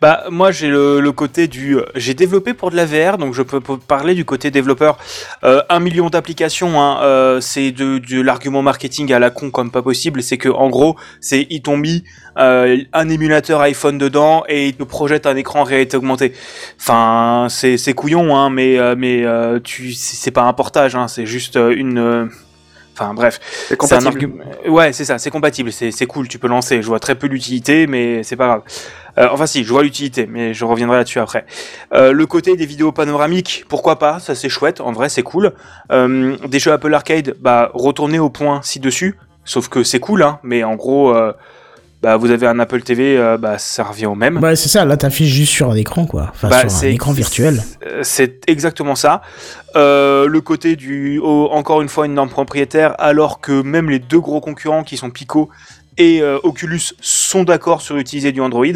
Bah 0.00 0.24
moi 0.30 0.52
j'ai 0.52 0.68
le, 0.68 1.00
le 1.00 1.12
côté 1.12 1.48
du 1.48 1.76
euh, 1.76 1.84
j'ai 1.96 2.14
développé 2.14 2.54
pour 2.54 2.70
de 2.70 2.76
la 2.76 2.86
VR 2.86 3.18
donc 3.18 3.34
je 3.34 3.42
peux, 3.42 3.60
parler 3.60 4.14
du 4.14 4.24
côté 4.24 4.50
développeur 4.52 4.96
Euh, 5.42 5.60
un 5.68 5.80
million 5.80 6.08
d'applications 6.10 6.80
hein, 6.80 7.00
euh, 7.02 7.40
c'est 7.40 7.72
de, 7.72 7.98
de 7.98 8.20
l'argument 8.22 8.62
marketing 8.62 9.12
à 9.12 9.18
la 9.18 9.30
con 9.30 9.50
comme 9.50 9.70
pas 9.72 9.82
possible 9.82 10.22
c'est 10.22 10.38
que 10.38 10.48
en 10.48 10.70
gros 10.70 10.96
c'est 11.20 11.46
ils 11.50 11.60
t'ont 11.60 11.76
mis 11.76 12.04
euh, 12.38 12.78
un 12.92 13.08
émulateur 13.08 13.60
iPhone 13.60 13.98
dedans 13.98 14.44
et 14.48 14.68
ils 14.68 14.74
te 14.74 14.84
projettent 14.84 15.26
un 15.26 15.36
écran 15.36 15.60
en 15.62 15.64
réalité 15.64 15.96
augmentée 15.96 16.32
enfin 16.80 17.48
c'est 17.50 17.76
c'est 17.76 17.94
couillon 17.94 18.36
hein 18.36 18.50
mais 18.50 18.78
euh, 18.78 18.94
mais 18.96 19.24
euh, 19.24 19.58
tu 19.62 19.92
c'est 19.92 20.30
pas 20.30 20.42
un 20.44 20.52
portage 20.52 20.94
hein, 20.94 21.08
c'est 21.08 21.26
juste 21.26 21.56
une 21.56 21.98
euh, 21.98 22.26
Enfin 22.98 23.14
bref, 23.14 23.38
C'est 23.68 23.74
un 23.74 23.76
compatible. 23.76 24.08
argument. 24.08 24.44
Ouais, 24.66 24.92
c'est 24.92 25.04
ça, 25.04 25.18
c'est 25.18 25.30
compatible, 25.30 25.70
c'est 25.70 25.90
c'est 25.92 26.06
cool, 26.06 26.26
tu 26.26 26.38
peux 26.38 26.48
lancer. 26.48 26.82
Je 26.82 26.86
vois 26.88 26.98
très 26.98 27.14
peu 27.14 27.28
l'utilité, 27.28 27.86
mais 27.86 28.22
c'est 28.24 28.34
pas 28.36 28.46
grave. 28.46 28.62
Euh, 29.18 29.28
enfin 29.30 29.46
si, 29.46 29.62
je 29.62 29.68
vois 29.72 29.82
l'utilité, 29.82 30.26
mais 30.26 30.52
je 30.54 30.64
reviendrai 30.64 30.96
là-dessus 30.98 31.20
après. 31.20 31.44
Euh, 31.92 32.12
le 32.12 32.26
côté 32.26 32.56
des 32.56 32.66
vidéos 32.66 32.90
panoramiques, 32.92 33.64
pourquoi 33.68 33.98
pas 33.98 34.18
Ça 34.18 34.34
c'est 34.34 34.48
chouette, 34.48 34.80
en 34.80 34.90
vrai 34.92 35.08
c'est 35.08 35.22
cool. 35.22 35.52
Euh, 35.92 36.36
des 36.48 36.58
jeux 36.58 36.72
Apple 36.72 36.92
Arcade, 36.92 37.36
bah 37.40 37.70
retournez 37.74 38.18
au 38.18 38.30
point 38.30 38.60
ci-dessus. 38.62 39.16
Sauf 39.44 39.68
que 39.68 39.82
c'est 39.82 40.00
cool, 40.00 40.22
hein, 40.22 40.40
mais 40.42 40.62
en 40.64 40.74
gros, 40.74 41.14
euh, 41.14 41.32
bah 42.02 42.16
vous 42.16 42.30
avez 42.30 42.46
un 42.46 42.58
Apple 42.60 42.82
TV, 42.82 43.18
euh, 43.18 43.38
bah 43.38 43.58
ça 43.58 43.82
revient 43.82 44.06
au 44.06 44.14
même. 44.14 44.38
Ouais, 44.38 44.54
c'est 44.54 44.68
ça, 44.68 44.84
là 44.84 44.96
t'affiches 44.96 45.32
juste 45.32 45.52
sur 45.52 45.70
un 45.70 45.74
écran 45.74 46.06
quoi. 46.06 46.28
Enfin, 46.30 46.48
Bah, 46.48 46.68
sur 46.68 46.86
un 46.86 46.90
écran 46.90 47.12
virtuel. 47.12 47.62
C'est 48.02 48.48
exactement 48.48 48.94
ça. 48.94 49.20
Euh, 49.74 50.26
le 50.26 50.40
côté 50.40 50.76
du, 50.76 51.20
oh, 51.22 51.48
encore 51.50 51.82
une 51.82 51.88
fois, 51.88 52.06
une 52.06 52.14
norme 52.14 52.28
propriétaire, 52.28 52.94
alors 52.98 53.40
que 53.40 53.62
même 53.62 53.90
les 53.90 53.98
deux 53.98 54.20
gros 54.20 54.40
concurrents 54.40 54.84
qui 54.84 54.96
sont 54.96 55.10
Pico 55.10 55.48
et 55.96 56.22
euh, 56.22 56.38
Oculus 56.44 56.80
sont 57.00 57.42
d'accord 57.42 57.82
sur 57.82 57.96
utiliser 57.96 58.30
du 58.32 58.40
Android. 58.40 58.66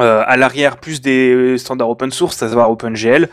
À 0.00 0.36
l'arrière, 0.36 0.76
plus 0.76 1.00
des 1.00 1.58
standards 1.58 1.90
open 1.90 2.12
source, 2.12 2.40
à 2.44 2.48
savoir 2.48 2.70
OpenGL. 2.70 3.28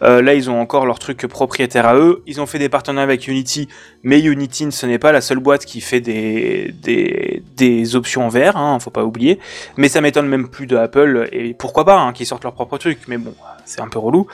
Là, 0.00 0.34
ils 0.34 0.50
ont 0.50 0.60
encore 0.60 0.84
leur 0.84 0.98
truc 0.98 1.24
propriétaire 1.28 1.86
à 1.86 1.94
eux. 1.94 2.24
Ils 2.26 2.40
ont 2.40 2.46
fait 2.46 2.58
des 2.58 2.68
partenariats 2.68 3.04
avec 3.04 3.28
Unity, 3.28 3.68
mais 4.02 4.18
Unity, 4.20 4.72
ce 4.72 4.86
n'est 4.86 4.98
pas 4.98 5.12
la 5.12 5.20
seule 5.20 5.38
boîte 5.38 5.64
qui 5.64 5.80
fait 5.80 6.00
des, 6.00 6.74
des, 6.82 7.39
des 7.60 7.96
options 7.96 8.26
en 8.26 8.28
VR, 8.28 8.56
hein, 8.56 8.78
faut 8.80 8.90
pas 8.90 9.04
oublier. 9.04 9.38
Mais 9.76 9.88
ça 9.88 10.00
m'étonne 10.00 10.26
même 10.26 10.48
plus 10.48 10.66
de 10.66 10.76
Apple, 10.76 11.28
et 11.32 11.54
pourquoi 11.54 11.84
pas, 11.84 11.98
hein, 11.98 12.12
qu'ils 12.12 12.26
sortent 12.26 12.44
leur 12.44 12.54
propre 12.54 12.78
truc, 12.78 12.98
mais 13.06 13.18
bon, 13.18 13.34
c'est 13.64 13.80
un 13.80 13.88
peu 13.88 13.98
relou. 13.98 14.26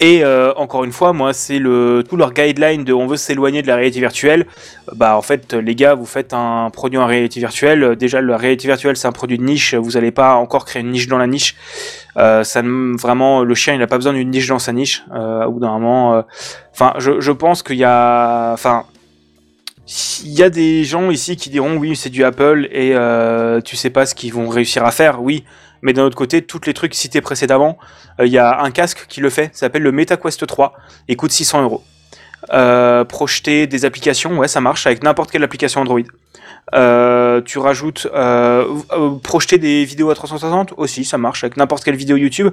Et 0.00 0.22
euh, 0.22 0.52
encore 0.54 0.84
une 0.84 0.92
fois, 0.92 1.12
moi, 1.12 1.32
c'est 1.32 1.58
le 1.58 2.04
tout 2.08 2.16
leur 2.16 2.32
guideline 2.32 2.84
de 2.84 2.92
on 2.92 3.06
veut 3.06 3.16
s'éloigner 3.16 3.62
de 3.62 3.66
la 3.66 3.74
réalité 3.74 3.98
virtuelle. 3.98 4.46
Bah 4.94 5.16
en 5.16 5.22
fait, 5.22 5.54
les 5.54 5.74
gars, 5.74 5.94
vous 5.94 6.06
faites 6.06 6.32
un 6.32 6.70
produit 6.70 6.98
en 6.98 7.06
réalité 7.06 7.40
virtuelle. 7.40 7.96
Déjà, 7.96 8.20
la 8.20 8.36
réalité 8.36 8.68
virtuelle, 8.68 8.96
c'est 8.96 9.08
un 9.08 9.12
produit 9.12 9.38
de 9.38 9.42
niche. 9.42 9.74
Vous 9.74 9.92
n'allez 9.92 10.12
pas 10.12 10.34
encore 10.34 10.64
créer 10.66 10.82
une 10.82 10.92
niche 10.92 11.08
dans 11.08 11.18
la 11.18 11.26
niche. 11.26 11.56
Euh, 12.16 12.44
ça 12.44 12.62
vraiment, 12.62 13.42
le 13.42 13.54
chien, 13.56 13.74
il 13.74 13.80
n'a 13.80 13.88
pas 13.88 13.96
besoin 13.96 14.12
d'une 14.12 14.30
niche 14.30 14.46
dans 14.46 14.60
sa 14.60 14.72
niche. 14.72 15.04
Euh, 15.12 15.46
au 15.46 15.52
bout 15.52 15.60
d'un 15.60 15.76
moment, 15.76 16.22
enfin, 16.72 16.94
je, 16.98 17.20
je 17.20 17.32
pense 17.32 17.64
qu'il 17.64 17.76
y 17.76 17.84
a, 17.84 18.52
enfin. 18.52 18.84
Il 20.24 20.32
y 20.32 20.42
a 20.42 20.50
des 20.50 20.84
gens 20.84 21.10
ici 21.10 21.36
qui 21.36 21.48
diront 21.48 21.76
oui 21.76 21.96
c'est 21.96 22.10
du 22.10 22.22
Apple 22.22 22.68
et 22.70 22.94
euh, 22.94 23.62
tu 23.62 23.74
sais 23.74 23.88
pas 23.88 24.04
ce 24.04 24.14
qu'ils 24.14 24.34
vont 24.34 24.48
réussir 24.48 24.84
à 24.84 24.90
faire, 24.90 25.22
oui, 25.22 25.44
mais 25.80 25.94
d'un 25.94 26.04
autre 26.04 26.16
côté, 26.16 26.42
tous 26.42 26.60
les 26.66 26.74
trucs 26.74 26.94
cités 26.94 27.22
précédemment, 27.22 27.78
euh, 28.20 28.26
il 28.26 28.32
y 28.32 28.38
a 28.38 28.60
un 28.60 28.70
casque 28.70 29.06
qui 29.08 29.20
le 29.20 29.30
fait, 29.30 29.46
ça 29.54 29.60
s'appelle 29.60 29.82
le 29.82 29.92
MetaQuest 29.92 30.46
3, 30.46 30.74
il 31.08 31.16
coûte 31.16 31.32
600 31.32 31.62
euros. 31.62 31.82
Euh, 32.52 33.04
projeter 33.04 33.66
des 33.66 33.84
applications, 33.86 34.36
ouais, 34.36 34.46
ça 34.46 34.60
marche 34.60 34.86
avec 34.86 35.02
n'importe 35.02 35.30
quelle 35.30 35.42
application 35.42 35.80
Android. 35.80 36.00
Tu 37.46 37.58
rajoutes 37.58 38.08
projeter 39.22 39.56
des 39.56 39.86
vidéos 39.86 40.10
à 40.10 40.14
360 40.14 40.74
aussi, 40.76 41.06
ça 41.06 41.16
marche 41.16 41.44
avec 41.44 41.56
n'importe 41.56 41.82
quelle 41.82 41.96
vidéo 41.96 42.18
YouTube 42.18 42.52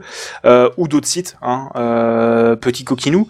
ou 0.77 0.87
d'autres 0.87 1.07
sites, 1.07 1.35
hein, 1.41 1.69
petit 2.61 2.85
coquinou. 2.85 3.27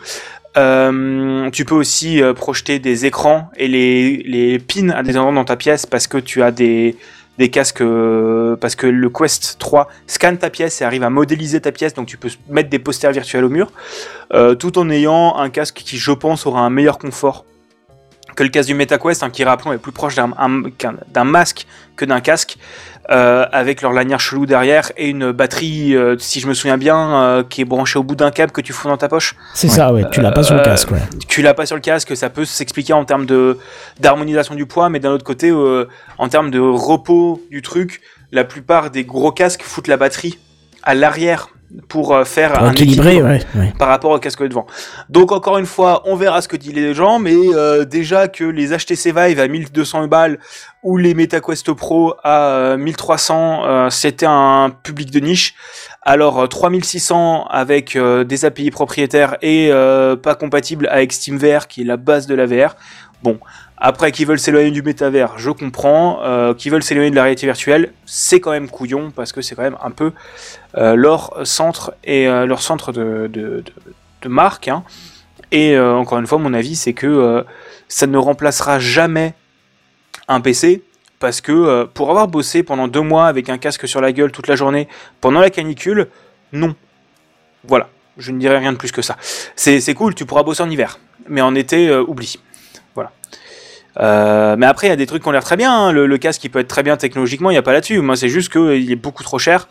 Euh, 0.57 1.49
tu 1.51 1.65
peux 1.65 1.75
aussi 1.75 2.21
euh, 2.21 2.33
projeter 2.33 2.79
des 2.79 3.05
écrans 3.05 3.49
et 3.57 3.67
les, 3.67 4.17
les 4.25 4.59
pins 4.59 4.89
à 4.89 5.03
des 5.03 5.17
endroits 5.17 5.33
dans 5.33 5.45
ta 5.45 5.57
pièce 5.57 5.85
parce 5.85 6.07
que 6.07 6.17
tu 6.17 6.43
as 6.43 6.51
des, 6.51 6.95
casques 7.51 7.81
euh, 7.81 8.55
parce 8.55 8.75
que 8.75 8.87
le 8.87 9.09
Quest 9.09 9.57
3 9.59 9.89
scanne 10.07 10.37
ta 10.37 10.49
pièce 10.49 10.81
et 10.81 10.85
arrive 10.85 11.03
à 11.03 11.09
modéliser 11.09 11.59
ta 11.59 11.71
pièce. 11.71 11.93
Donc 11.93 12.07
tu 12.07 12.17
peux 12.17 12.29
mettre 12.49 12.69
des 12.69 12.79
posters 12.79 13.11
virtuels 13.11 13.43
au 13.43 13.49
mur 13.49 13.71
tout 14.59 14.79
en 14.79 14.89
ayant 14.89 15.37
un 15.37 15.49
casque 15.49 15.81
qui 15.85 15.97
je 15.97 16.11
pense 16.11 16.45
aura 16.45 16.61
un 16.61 16.69
meilleur 16.69 16.97
confort 16.97 17.45
que 18.35 18.43
le 18.43 18.49
casque 18.49 18.67
du 18.67 18.75
MetaQuest 18.75 19.23
hein, 19.23 19.29
qui 19.29 19.43
rappelons 19.43 19.73
est 19.73 19.77
plus 19.77 19.91
proche 19.91 20.15
d'un 20.15 21.23
masque 21.23 21.65
que 21.95 22.05
d'un 22.05 22.19
casque 22.19 22.57
euh, 23.11 23.45
avec 23.51 23.81
leur 23.81 23.93
lanière 23.93 24.19
chelou 24.19 24.45
derrière 24.45 24.91
et 24.97 25.09
une 25.09 25.31
batterie 25.31 25.95
euh, 25.95 26.15
si 26.17 26.39
je 26.39 26.47
me 26.47 26.53
souviens 26.53 26.77
bien 26.77 27.21
euh, 27.21 27.43
qui 27.43 27.61
est 27.61 27.65
branchée 27.65 27.99
au 27.99 28.03
bout 28.03 28.15
d'un 28.15 28.31
câble 28.31 28.51
que 28.51 28.61
tu 28.61 28.73
fous 28.73 28.87
dans 28.87 28.97
ta 28.97 29.07
poche. 29.07 29.35
C'est 29.53 29.67
ça, 29.67 29.93
ouais, 29.93 30.03
tu 30.11 30.21
l'as 30.21 30.31
pas 30.31 30.43
sur 30.43 30.55
le 30.55 30.63
casque, 30.63 30.91
ouais. 30.91 31.01
tu 31.27 31.41
l'as 31.41 31.53
pas 31.53 31.65
sur 31.65 31.75
le 31.75 31.81
casque, 31.81 32.15
ça 32.17 32.29
peut 32.29 32.45
s'expliquer 32.45 32.93
en 32.93 33.05
termes 33.05 33.25
de 33.25 33.57
d'harmonisation 33.99 34.55
du 34.55 34.65
poids, 34.65 34.89
mais 34.89 34.99
d'un 34.99 35.11
autre 35.11 35.23
côté, 35.23 35.53
en 36.17 36.29
termes 36.29 36.51
de 36.51 36.59
repos 36.59 37.41
du 37.51 37.61
truc, 37.61 38.01
la 38.31 38.43
plupart 38.43 38.89
des 38.89 39.05
gros 39.05 39.31
casques 39.31 39.63
foutent 39.63 39.87
la 39.87 39.97
batterie 39.97 40.39
à 40.83 40.95
l'arrière 40.95 41.49
pour 41.87 42.13
euh, 42.13 42.23
faire 42.23 42.53
Pour 42.53 42.63
un 42.63 42.73
ouais, 42.73 43.41
ouais. 43.55 43.73
par 43.77 43.87
rapport 43.87 44.11
au 44.11 44.19
casque 44.19 44.41
de 44.41 44.47
devant. 44.47 44.65
Donc 45.09 45.31
encore 45.31 45.57
une 45.57 45.65
fois, 45.65 46.01
on 46.05 46.15
verra 46.15 46.41
ce 46.41 46.47
que 46.47 46.57
disent 46.57 46.73
les 46.73 46.93
gens, 46.93 47.19
mais 47.19 47.35
euh, 47.35 47.85
déjà 47.85 48.27
que 48.27 48.43
les 48.43 48.69
HTC 48.69 49.11
Vive 49.11 49.39
à 49.39 49.47
1200 49.47 50.07
balles 50.07 50.39
ou 50.83 50.97
les 50.97 51.13
MetaQuest 51.13 51.73
Pro 51.73 52.15
à 52.23 52.47
euh, 52.49 52.77
1300, 52.77 53.63
euh, 53.65 53.89
c'était 53.89 54.27
un 54.27 54.71
public 54.83 55.11
de 55.11 55.19
niche. 55.19 55.55
Alors 56.03 56.41
euh, 56.41 56.47
3600 56.47 57.47
avec 57.49 57.95
euh, 57.95 58.23
des 58.23 58.45
API 58.45 58.69
propriétaires 58.71 59.37
et 59.41 59.71
pas 60.21 60.35
compatibles 60.35 60.87
avec 60.91 61.11
SteamVR 61.11 61.67
qui 61.67 61.81
est 61.81 61.85
la 61.85 61.97
base 61.97 62.27
de 62.27 62.35
la 62.35 62.45
VR. 62.45 62.75
Bon, 63.23 63.39
après 63.77 64.11
qu'ils 64.11 64.25
veulent 64.25 64.39
s'éloigner 64.39 64.71
du 64.71 64.81
métavers, 64.81 65.37
je 65.37 65.51
comprends. 65.51 66.21
Euh, 66.23 66.53
qu'ils 66.53 66.71
veulent 66.71 66.83
s'éloigner 66.83 67.11
de 67.11 67.15
la 67.15 67.23
réalité 67.23 67.45
virtuelle, 67.45 67.91
c'est 68.05 68.39
quand 68.39 68.51
même 68.51 68.69
couillon 68.69 69.11
parce 69.11 69.31
que 69.31 69.41
c'est 69.41 69.55
quand 69.55 69.63
même 69.63 69.77
un 69.83 69.91
peu 69.91 70.13
euh, 70.77 70.95
leur 70.95 71.45
centre 71.45 71.93
et 72.03 72.27
euh, 72.27 72.45
leur 72.45 72.61
centre 72.61 72.91
de, 72.93 73.29
de, 73.31 73.63
marque. 74.27 74.69
hein. 74.69 74.83
Et 75.51 75.77
encore 75.77 76.17
une 76.17 76.25
fois, 76.25 76.39
mon 76.39 76.53
avis, 76.53 76.75
c'est 76.75 76.93
que 76.93 77.45
ça 77.87 78.07
ne 78.07 78.17
remplacera 78.17 78.79
jamais 78.79 79.35
un 80.27 80.41
PC 80.41 80.81
parce 81.19 81.39
que 81.39 81.83
pour 81.93 82.09
avoir 82.09 82.27
bossé 82.27 82.63
pendant 82.63 82.87
deux 82.87 83.01
mois 83.01 83.27
avec 83.27 83.49
un 83.49 83.59
casque 83.59 83.87
sur 83.87 84.01
la 84.01 84.11
gueule 84.11 84.31
toute 84.31 84.47
la 84.47 84.55
journée 84.55 84.87
pendant 85.21 85.39
la 85.39 85.51
canicule, 85.51 86.07
non. 86.51 86.75
Voilà, 87.63 87.87
je 88.17 88.31
ne 88.31 88.39
dirai 88.39 88.57
rien 88.57 88.73
de 88.73 88.77
plus 88.77 88.91
que 88.91 89.03
ça. 89.03 89.17
C'est 89.55 89.93
cool, 89.93 90.15
tu 90.15 90.25
pourras 90.25 90.41
bosser 90.41 90.63
en 90.63 90.69
hiver, 90.69 90.99
mais 91.29 91.41
en 91.41 91.53
été, 91.53 91.95
oublie. 91.95 92.39
Voilà. 92.95 93.11
Euh, 93.99 94.55
mais 94.57 94.65
après, 94.65 94.87
il 94.87 94.89
y 94.89 94.93
a 94.93 94.97
des 94.97 95.05
trucs 95.05 95.23
qui 95.23 95.29
ont 95.29 95.31
l'air 95.31 95.43
très 95.43 95.57
bien. 95.57 95.71
hein. 95.73 95.91
Le, 95.91 96.05
le 96.07 96.17
casque, 96.17 96.43
il 96.43 96.49
peut 96.49 96.59
être 96.59 96.67
très 96.67 96.83
bien 96.83 96.97
technologiquement, 96.97 97.49
il 97.49 97.53
n'y 97.53 97.57
a 97.59 97.61
pas 97.63 97.73
là-dessus. 97.73 97.99
Moi, 98.01 98.15
c'est 98.15 98.29
juste 98.29 98.51
qu'il 98.51 98.91
est 98.91 98.95
beaucoup 98.97 99.23
trop 99.23 99.39
cher. 99.39 99.67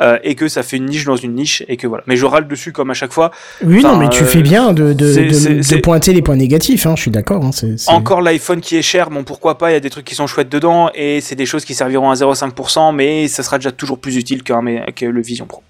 euh, 0.00 0.18
et 0.24 0.34
que 0.34 0.48
ça 0.48 0.64
fait 0.64 0.76
une 0.76 0.86
niche 0.86 1.04
dans 1.04 1.14
une 1.14 1.34
niche 1.36 1.62
et 1.68 1.76
que 1.76 1.86
voilà. 1.86 2.02
Mais 2.08 2.16
je 2.16 2.26
râle 2.26 2.48
dessus 2.48 2.72
comme 2.72 2.90
à 2.90 2.94
chaque 2.94 3.12
fois. 3.12 3.30
Oui, 3.64 3.80
non, 3.80 3.96
mais 3.96 4.08
tu 4.08 4.24
euh, 4.24 4.26
fais 4.26 4.42
bien 4.42 4.72
de, 4.72 4.92
de, 4.92 5.76
pointer 5.80 6.12
les 6.12 6.20
points 6.20 6.34
négatifs, 6.34 6.84
hein, 6.86 6.94
je 6.96 7.02
suis 7.02 7.10
d'accord. 7.12 7.44
hein, 7.44 7.50
Encore 7.86 8.20
l'iPhone 8.20 8.60
qui 8.60 8.76
est 8.76 8.82
cher, 8.82 9.08
bon 9.10 9.22
pourquoi 9.22 9.56
pas, 9.56 9.70
il 9.70 9.74
y 9.74 9.76
a 9.76 9.80
des 9.80 9.90
trucs 9.90 10.04
qui 10.04 10.16
sont 10.16 10.26
chouettes 10.26 10.48
dedans 10.48 10.90
et 10.96 11.20
c'est 11.20 11.36
des 11.36 11.46
choses 11.46 11.64
qui 11.64 11.74
serviront 11.74 12.10
à 12.10 12.14
0,5%, 12.14 12.92
mais 12.92 13.28
ça 13.28 13.44
sera 13.44 13.58
déjà 13.58 13.70
toujours 13.70 14.00
plus 14.00 14.16
utile 14.16 14.42
qu'un 14.42 14.62
mais- 14.62 14.84
que 14.96 15.06
le 15.06 15.22
Vision 15.22 15.46
Pro. 15.46 15.62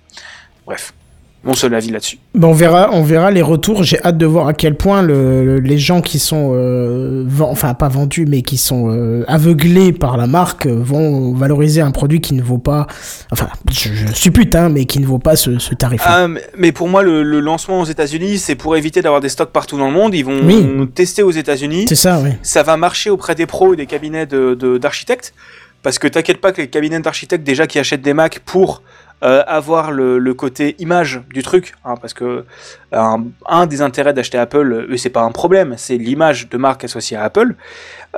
Bref, 0.64 0.95
mon 1.44 1.54
seul 1.54 1.74
avis 1.74 1.90
là-dessus. 1.90 2.18
Ben, 2.35 2.48
on 2.48 2.52
verra, 2.52 2.90
on 2.92 3.02
verra 3.02 3.30
les 3.30 3.42
retours. 3.42 3.83
J'ai 3.85 4.02
hâte 4.04 4.16
de 4.18 4.26
voir 4.26 4.48
à 4.48 4.54
quel 4.54 4.76
point 4.76 5.02
le, 5.02 5.44
le- 5.44 5.61
les 5.61 5.78
gens 5.78 6.00
qui 6.00 6.18
sont, 6.18 6.52
euh, 6.54 7.24
enfin 7.40 7.74
pas 7.74 7.88
vendus, 7.88 8.26
mais 8.28 8.42
qui 8.42 8.57
sont 8.57 8.90
euh, 8.90 9.24
aveuglés 9.28 9.92
par 9.92 10.16
la 10.16 10.26
marque 10.26 10.66
vont 10.66 11.33
valoriser 11.35 11.80
un 11.80 11.90
produit 11.90 12.20
qui 12.20 12.35
ne 12.35 12.42
vaut 12.42 12.59
pas, 12.59 12.87
enfin, 13.30 13.48
je, 13.70 13.88
je 13.92 14.12
suppute, 14.14 14.54
hein, 14.54 14.68
mais 14.68 14.85
qui 14.87 14.98
ne 15.00 15.07
vaut 15.07 15.18
pas 15.18 15.37
ce, 15.37 15.59
ce 15.59 15.74
tarif. 15.74 16.02
Ah, 16.04 16.26
mais- 16.57 16.72
pour 16.72 16.88
moi, 16.88 17.02
le, 17.02 17.22
le 17.22 17.40
lancement 17.40 17.80
aux 17.80 17.85
États-Unis, 17.85 18.38
c'est 18.38 18.54
pour 18.57 18.76
éviter 18.76 19.00
d'avoir 19.02 19.20
des 19.20 19.28
stocks 19.28 19.50
partout 19.50 19.78
dans 19.78 19.87
le 19.88 19.92
monde. 19.94 20.14
Ils 20.14 20.24
vont 20.24 20.40
Oui. 20.44 20.66
tester 20.94 21.22
aux 21.22 21.30
États-Unis. 21.30 21.85
C'est 21.88 21.94
ça, 21.94 22.20
oui. 22.22 22.30
Ça 22.42 22.62
va 22.62 22.76
marcher 22.76 23.11
auprès 23.11 23.35
des 23.35 23.46
pros 23.46 23.74
et 23.74 23.76
des 23.76 23.87
cabinets 23.87 24.26
de- 24.26 24.54
de- 24.54 24.78
d'architectes. 24.78 25.35
parce 25.83 25.98
que 25.98 26.09
t'inquiète 26.09 26.40
pas 26.40 26.50
que 26.52 26.62
les 26.62 26.68
cabinets 26.68 26.98
d'architectes 27.00 27.44
déjà 27.44 27.66
qui 27.66 27.78
achètent 27.78 28.00
des 28.00 28.14
Mac 28.14 28.40
pour 28.46 28.83
euh, 29.22 29.42
avoir 29.46 29.90
le, 29.92 30.35
côté 30.35 30.74
image 30.79 31.22
du 31.33 31.42
truc, 31.42 31.74
hein, 31.85 31.94
parce 32.00 32.12
que 32.12 32.44
un, 32.92 33.24
un 33.46 33.66
des 33.66 33.81
intérêts 33.81 34.12
d'acheter 34.12 34.38
Apple, 34.38 34.87
eux, 34.90 34.96
c'est 34.96 35.11
pas 35.11 35.22
un 35.22 35.31
problème, 35.31 35.74
c'est 35.79 35.96
l'image 35.96 36.48
de 36.48 36.57
marque 36.57 36.85
associée 36.85 37.16
à 37.16 37.24
Apple. 37.24 37.55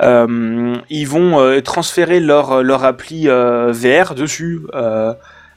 Euh, 0.02 0.76
ils 0.90 1.08
vont 1.08 1.40
euh, 1.40 1.60
transférer 1.60 2.20
leur, 2.20 2.62
leur 2.62 2.84
appli 2.84 3.28
euh, 3.28 3.72
VR 3.72 4.14
dessus. 4.14 4.62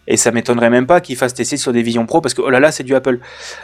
Et 0.10 0.18
ça 0.18 0.32
m'étonnerait 0.32 0.70
même 0.70 0.88
pas 0.88 1.00
qu'ils 1.00 1.16
fassent 1.16 1.34
tester 1.36 1.56
sur 1.56 1.72
des 1.72 1.82
Vision 1.82 2.06
Pro 2.06 2.20
parce 2.20 2.34
que 2.34 2.42
oh 2.42 2.50
là 2.50 2.60
là 2.60 2.72
c'est 2.74 2.84
du 2.84 2.94
Apple. 2.96 3.20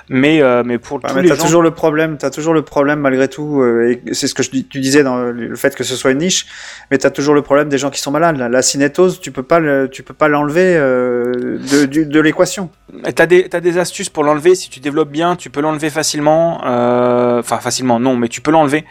Mais 0.07 0.41
euh, 0.41 0.63
mais 0.65 0.77
pour 0.77 0.97
Ouais, 0.97 1.09
tous 1.09 1.15
mais 1.15 1.21
les 1.23 1.27
gens, 1.35 1.43
toujours 1.43 1.61
le 1.61 1.71
problème, 1.71 2.17
t'as 2.17 2.29
toujours 2.29 2.53
le 2.53 2.61
problème 2.61 2.99
malgré 2.99 3.27
tout, 3.27 3.61
euh, 3.61 3.91
et 4.07 4.13
c'est 4.13 4.27
ce 4.27 4.33
que 4.33 4.43
je, 4.43 4.51
tu 4.51 4.79
disais 4.79 5.03
dans 5.03 5.17
le, 5.17 5.55
fait 5.57 5.75
que 5.75 5.83
ce 5.83 5.95
soit 5.97 6.11
une 6.11 6.19
niche, 6.19 6.45
mais 6.91 6.97
t'as 6.97 7.09
toujours 7.09 7.33
le 7.35 7.41
problème 7.41 7.67
des 7.67 7.77
gens 7.77 7.89
qui 7.89 7.99
sont 7.99 8.11
malades. 8.11 8.37
La, 8.37 8.47
la 8.47 8.61
cinétose, 8.61 9.19
tu 9.19 9.31
peux 9.31 9.43
pas, 9.43 9.59
le, 9.59 9.89
tu 9.89 10.03
peux 10.03 10.13
pas 10.13 10.27
l'enlever 10.29 10.77
euh, 10.77 11.57
de, 11.87 12.19
l'équation. 12.21 12.69
T'as 13.15 13.25
des, 13.25 13.49
t'as 13.49 13.59
des 13.59 13.77
astuces 13.77 14.09
pour 14.09 14.23
l'enlever, 14.23 14.55
si 14.55 14.69
tu 14.69 14.79
développes 14.79 15.11
bien, 15.11 15.35
tu 15.35 15.49
peux 15.49 15.61
l'enlever 15.61 15.89
facilement. 15.89 16.61
euh, 16.65 17.39
Enfin, 17.39 17.57
facilement, 17.57 17.99
non, 17.99 18.15
mais 18.15 18.27
tu 18.29 18.41
peux 18.41 18.51
l'enlever. 18.51 18.85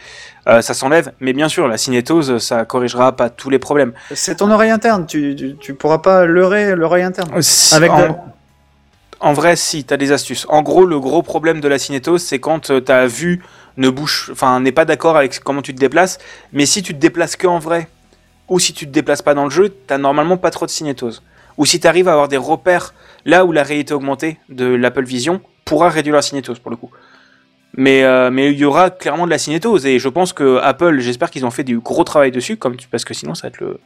Euh, 0.47 0.61
ça 0.61 0.75
s'enlève, 0.75 1.13
mais 1.21 1.33
bien 1.33 1.49
sûr, 1.49 1.67
la 1.69 1.79
cinétose, 1.79 2.37
ça 2.39 2.65
corrigera 2.67 3.13
pas 3.17 3.31
tous 3.31 3.49
les 3.49 3.59
problèmes. 3.59 3.93
C'est 4.15 4.37
ton 4.37 4.51
oreille 4.51 4.71
interne, 4.71 5.07
tu, 5.07 5.35
tu, 5.35 5.57
tu 5.59 5.75
pourras 5.75 5.99
pas 5.99 6.27
leurrer 6.27 6.75
l'oreille 6.77 7.03
interne. 7.05 7.41
Si- 7.41 7.75
Avec 7.75 7.91
en, 7.91 7.99
de- 8.01 8.09
en 9.21 9.33
vrai, 9.33 9.57
si, 9.57 9.85
t'as 9.85 9.97
des 9.97 10.13
astuces. 10.13 10.47
En 10.51 10.61
gros, 10.63 10.85
le 10.85 11.01
gros 11.01 11.23
problème 11.23 11.61
de 11.63 11.69
la 11.69 11.79
cinétose, 11.79 12.23
c'est 12.23 12.41
quand 12.41 12.71
euh, 12.71 12.81
ta 12.81 13.07
vue 13.07 13.43
ne 13.79 13.89
bouge, 13.89 14.29
enfin, 14.33 14.61
n'est 14.61 14.73
pas 14.73 14.85
d'accord 14.85 15.17
avec 15.17 15.41
comment 15.41 15.63
tu 15.63 15.75
te 15.75 15.81
déplaces. 15.81 16.19
Mais 16.53 16.67
si 16.67 16.83
tu 16.83 16.93
te 16.95 16.99
déplaces 17.01 17.37
que 17.37 17.47
en 17.47 17.59
vrai, 17.59 17.89
ou 18.49 18.59
si 18.59 18.75
tu 18.75 18.87
te 18.87 18.91
déplaces 18.93 19.23
pas 19.23 19.33
dans 19.33 19.45
le 19.45 19.51
jeu, 19.51 19.75
t'as 19.87 19.97
normalement 19.97 20.37
pas 20.37 20.51
trop 20.51 20.67
de 20.67 20.71
cinétose. 20.71 21.23
Ou 21.57 21.65
si 21.65 21.81
t'arrives 21.81 22.09
à 22.09 22.13
avoir 22.13 22.29
des 22.29 22.37
repères 22.37 22.93
là 23.25 23.47
où 23.47 23.53
la 23.53 23.63
réalité 23.63 23.95
augmentée 23.95 24.39
de 24.51 24.67
l'Apple 24.67 25.05
Vision 25.05 25.41
pourra 25.65 25.89
réduire 25.89 26.17
la 26.17 26.21
cinétose 26.23 26.59
pour 26.59 26.71
le 26.71 26.77
coup. 26.77 26.91
Mais 27.77 28.05
euh, 28.05 28.31
mais 28.31 28.53
il 28.53 28.59
y 28.59 28.65
aura 28.65 28.91
clairement 28.91 29.25
de 29.27 29.31
la 29.31 29.39
cinétose 29.39 29.85
et 29.87 29.99
je 29.99 30.09
pense 30.09 30.33
que 30.33 30.59
Apple, 30.63 31.01
j'espère 31.01 31.31
qu'ils 31.31 31.45
ont 31.45 31.51
fait 31.51 31.65
du 31.65 31.81
gros 31.81 32.05
travail 32.05 32.31
dessus, 32.31 32.57
comme 32.57 32.77
tu- 32.77 32.87
parce 32.89 33.05
que 33.05 33.15
sinon 33.15 33.35
ça 33.35 33.43
va 33.43 33.49
être 33.49 33.61
le 33.61 33.79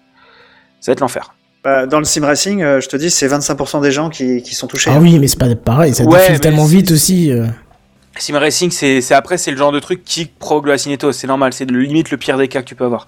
ça 0.81 0.91
va 0.91 0.93
être 0.93 1.01
l'enfer. 1.01 1.35
Bah, 1.65 1.87
dans 1.87 1.99
le 1.99 2.05
sim 2.05 2.25
racing, 2.25 2.63
euh, 2.63 2.81
je 2.81 2.89
te 2.89 2.97
dis, 2.97 3.11
c'est 3.11 3.27
25% 3.27 3.81
des 3.81 3.91
gens 3.91 4.11
qui, 4.11 4.43
qui 4.43 4.55
sont 4.55 4.67
touchés. 4.69 4.91
Ah 4.95 5.01
oui, 5.01 5.19
mais 5.19 5.27
c'est 5.27 5.39
pas 5.39 5.53
pareil, 5.57 5.93
ça 5.95 6.05
Ouais, 6.05 6.19
défile 6.21 6.41
tellement 6.41 6.67
vite 6.67 6.91
aussi. 6.93 7.33
euh. 7.33 7.47
Sim 8.17 8.37
Racing, 8.39 8.71
c'est 8.71 9.01
c'est- 9.01 9.15
après, 9.15 9.39
c'est 9.39 9.51
le 9.53 9.57
genre 9.57 9.73
de 9.73 9.81
truc 9.81 10.05
qui 10.05 10.27
provoque 10.27 10.67
la 10.69 10.77
cinétose. 10.79 11.17
C'est 11.17 11.27
normal, 11.27 11.53
c'est 11.53 11.69
limite 11.71 12.11
le 12.11 12.17
pire 12.17 12.37
des 12.37 12.49
cas 12.49 12.61
que 12.63 12.67
tu 12.69 12.75
peux 12.75 12.85
avoir. 12.85 13.07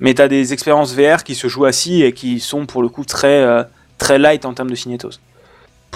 Mais 0.00 0.12
t'as 0.12 0.28
des 0.28 0.52
expériences 0.52 0.94
VR 0.94 1.22
qui 1.24 1.34
se 1.34 1.46
jouent 1.48 1.64
assis 1.66 2.02
et 2.02 2.12
qui 2.12 2.40
sont 2.40 2.66
pour 2.66 2.82
le 2.82 2.88
coup 2.88 3.04
très, 3.04 3.42
euh, 3.42 3.62
très 3.96 4.18
light 4.18 4.44
en 4.44 4.52
termes 4.52 4.70
de 4.70 4.74
cinétose. 4.74 5.20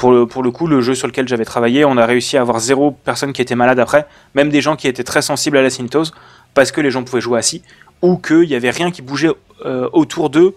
Pour 0.00 0.12
le, 0.12 0.26
pour 0.26 0.42
le 0.42 0.50
coup, 0.50 0.66
le 0.66 0.80
jeu 0.80 0.94
sur 0.94 1.06
lequel 1.06 1.26
j'avais 1.26 1.44
travaillé, 1.44 1.84
on 1.84 1.96
a 1.96 2.06
réussi 2.06 2.36
à 2.36 2.40
avoir 2.42 2.60
zéro 2.60 2.92
personne 3.04 3.32
qui 3.32 3.42
était 3.42 3.54
malade 3.56 3.78
après, 3.80 4.06
même 4.34 4.48
des 4.50 4.60
gens 4.60 4.76
qui 4.76 4.86
étaient 4.88 5.04
très 5.04 5.22
sensibles 5.22 5.56
à 5.56 5.62
la 5.62 5.70
cinétose, 5.70 6.12
parce 6.54 6.70
que 6.72 6.80
les 6.80 6.90
gens 6.90 7.02
pouvaient 7.04 7.20
jouer 7.20 7.38
assis, 7.38 7.62
ou 8.02 8.16
qu'il 8.16 8.48
n'y 8.48 8.54
avait 8.54 8.70
rien 8.70 8.90
qui 8.90 9.02
bougeait 9.02 9.30
euh, 9.66 9.88
autour 9.92 10.30
d'eux, 10.30 10.54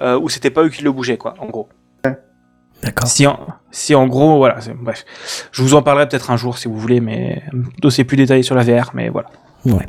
euh, 0.00 0.18
ou 0.18 0.28
c'était 0.28 0.50
pas 0.50 0.62
eux 0.62 0.68
qui 0.68 0.82
le 0.82 0.92
bougeaient, 0.92 1.16
quoi, 1.16 1.34
en 1.38 1.46
gros. 1.46 1.68
D'accord. 2.82 3.06
Si 3.08 3.26
en, 3.28 3.38
si 3.70 3.94
en 3.94 4.08
gros, 4.08 4.38
voilà, 4.38 4.60
c'est- 4.60 4.74
bref. 4.74 5.04
Je 5.52 5.62
vous 5.62 5.74
en 5.74 5.82
parlerai 5.82 6.08
peut-être 6.08 6.32
un 6.32 6.36
jour 6.36 6.58
si 6.58 6.66
vous 6.66 6.76
voulez, 6.76 7.00
mais 7.00 7.40
dossier 7.80 8.02
plus 8.02 8.16
détaillé 8.16 8.42
sur 8.42 8.56
la 8.56 8.64
VR, 8.64 8.90
mais 8.92 9.08
voilà. 9.08 9.30
Ouais. 9.64 9.86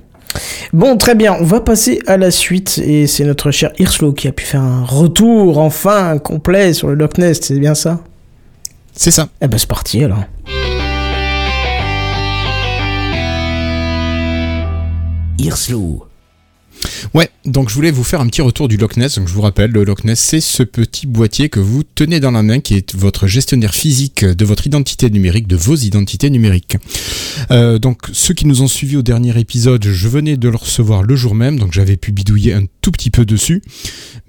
Bon, 0.73 0.95
très 0.97 1.15
bien, 1.15 1.35
on 1.39 1.43
va 1.43 1.59
passer 1.59 1.99
à 2.05 2.17
la 2.17 2.29
suite 2.29 2.79
et 2.83 3.07
c'est 3.07 3.23
notre 3.23 3.49
cher 3.49 3.71
Hirslo 3.79 4.13
qui 4.13 4.27
a 4.27 4.31
pu 4.31 4.45
faire 4.45 4.61
un 4.61 4.83
retour 4.83 5.57
enfin 5.57 6.19
complet 6.19 6.73
sur 6.73 6.87
le 6.87 6.93
Loch 6.93 7.17
Nest, 7.17 7.45
c'est 7.45 7.59
bien 7.59 7.73
ça? 7.73 7.99
C'est 8.95 9.11
ça. 9.11 9.29
Eh 9.41 9.47
ben 9.47 9.57
c'est 9.57 9.67
parti 9.67 10.03
alors. 10.03 10.23
Hirslo. 15.37 16.02
Ouais, 17.13 17.29
donc 17.45 17.69
je 17.69 17.75
voulais 17.75 17.91
vous 17.91 18.03
faire 18.03 18.21
un 18.21 18.27
petit 18.27 18.41
retour 18.41 18.67
du 18.67 18.77
Loch 18.77 18.97
Ness. 18.97 19.17
Donc 19.17 19.27
je 19.27 19.33
vous 19.33 19.41
rappelle, 19.41 19.71
le 19.71 19.83
Loch 19.83 20.03
Ness, 20.03 20.19
c'est 20.19 20.41
ce 20.41 20.63
petit 20.63 21.05
boîtier 21.07 21.49
que 21.49 21.59
vous 21.59 21.83
tenez 21.83 22.19
dans 22.19 22.31
la 22.31 22.43
main, 22.43 22.59
qui 22.59 22.75
est 22.75 22.95
votre 22.95 23.27
gestionnaire 23.27 23.73
physique 23.73 24.23
de 24.25 24.45
votre 24.45 24.65
identité 24.67 25.09
numérique, 25.09 25.47
de 25.47 25.55
vos 25.55 25.75
identités 25.75 26.29
numériques. 26.29 26.77
Euh, 27.51 27.79
donc 27.79 28.03
ceux 28.13 28.33
qui 28.33 28.45
nous 28.45 28.61
ont 28.61 28.67
suivis 28.67 28.97
au 28.97 29.01
dernier 29.01 29.37
épisode, 29.39 29.85
je 29.85 30.07
venais 30.07 30.37
de 30.37 30.49
le 30.49 30.55
recevoir 30.55 31.03
le 31.03 31.15
jour 31.15 31.35
même, 31.35 31.59
donc 31.59 31.73
j'avais 31.73 31.97
pu 31.97 32.11
bidouiller 32.11 32.53
un 32.53 32.65
tout 32.81 32.91
petit 32.91 33.09
peu 33.09 33.25
dessus, 33.25 33.61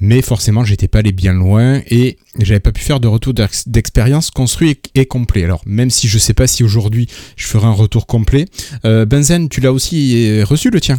mais 0.00 0.22
forcément 0.22 0.64
j'étais 0.64 0.88
pas 0.88 1.00
allé 1.00 1.12
bien 1.12 1.32
loin 1.32 1.82
et 1.88 2.18
j'avais 2.40 2.60
pas 2.60 2.72
pu 2.72 2.82
faire 2.82 3.00
de 3.00 3.08
retour 3.08 3.34
d'ex- 3.34 3.68
d'expérience 3.68 4.30
construit 4.30 4.70
et, 4.70 5.00
et 5.00 5.06
complet. 5.06 5.44
Alors 5.44 5.62
même 5.66 5.90
si 5.90 6.08
je 6.08 6.18
sais 6.18 6.34
pas 6.34 6.46
si 6.46 6.64
aujourd'hui 6.64 7.08
je 7.36 7.46
ferai 7.46 7.66
un 7.66 7.72
retour 7.72 8.06
complet, 8.06 8.46
euh, 8.84 9.04
Benzen, 9.04 9.48
tu 9.48 9.60
l'as 9.60 9.72
aussi 9.72 10.28
euh, 10.28 10.44
reçu 10.44 10.70
le 10.70 10.80
tien? 10.80 10.98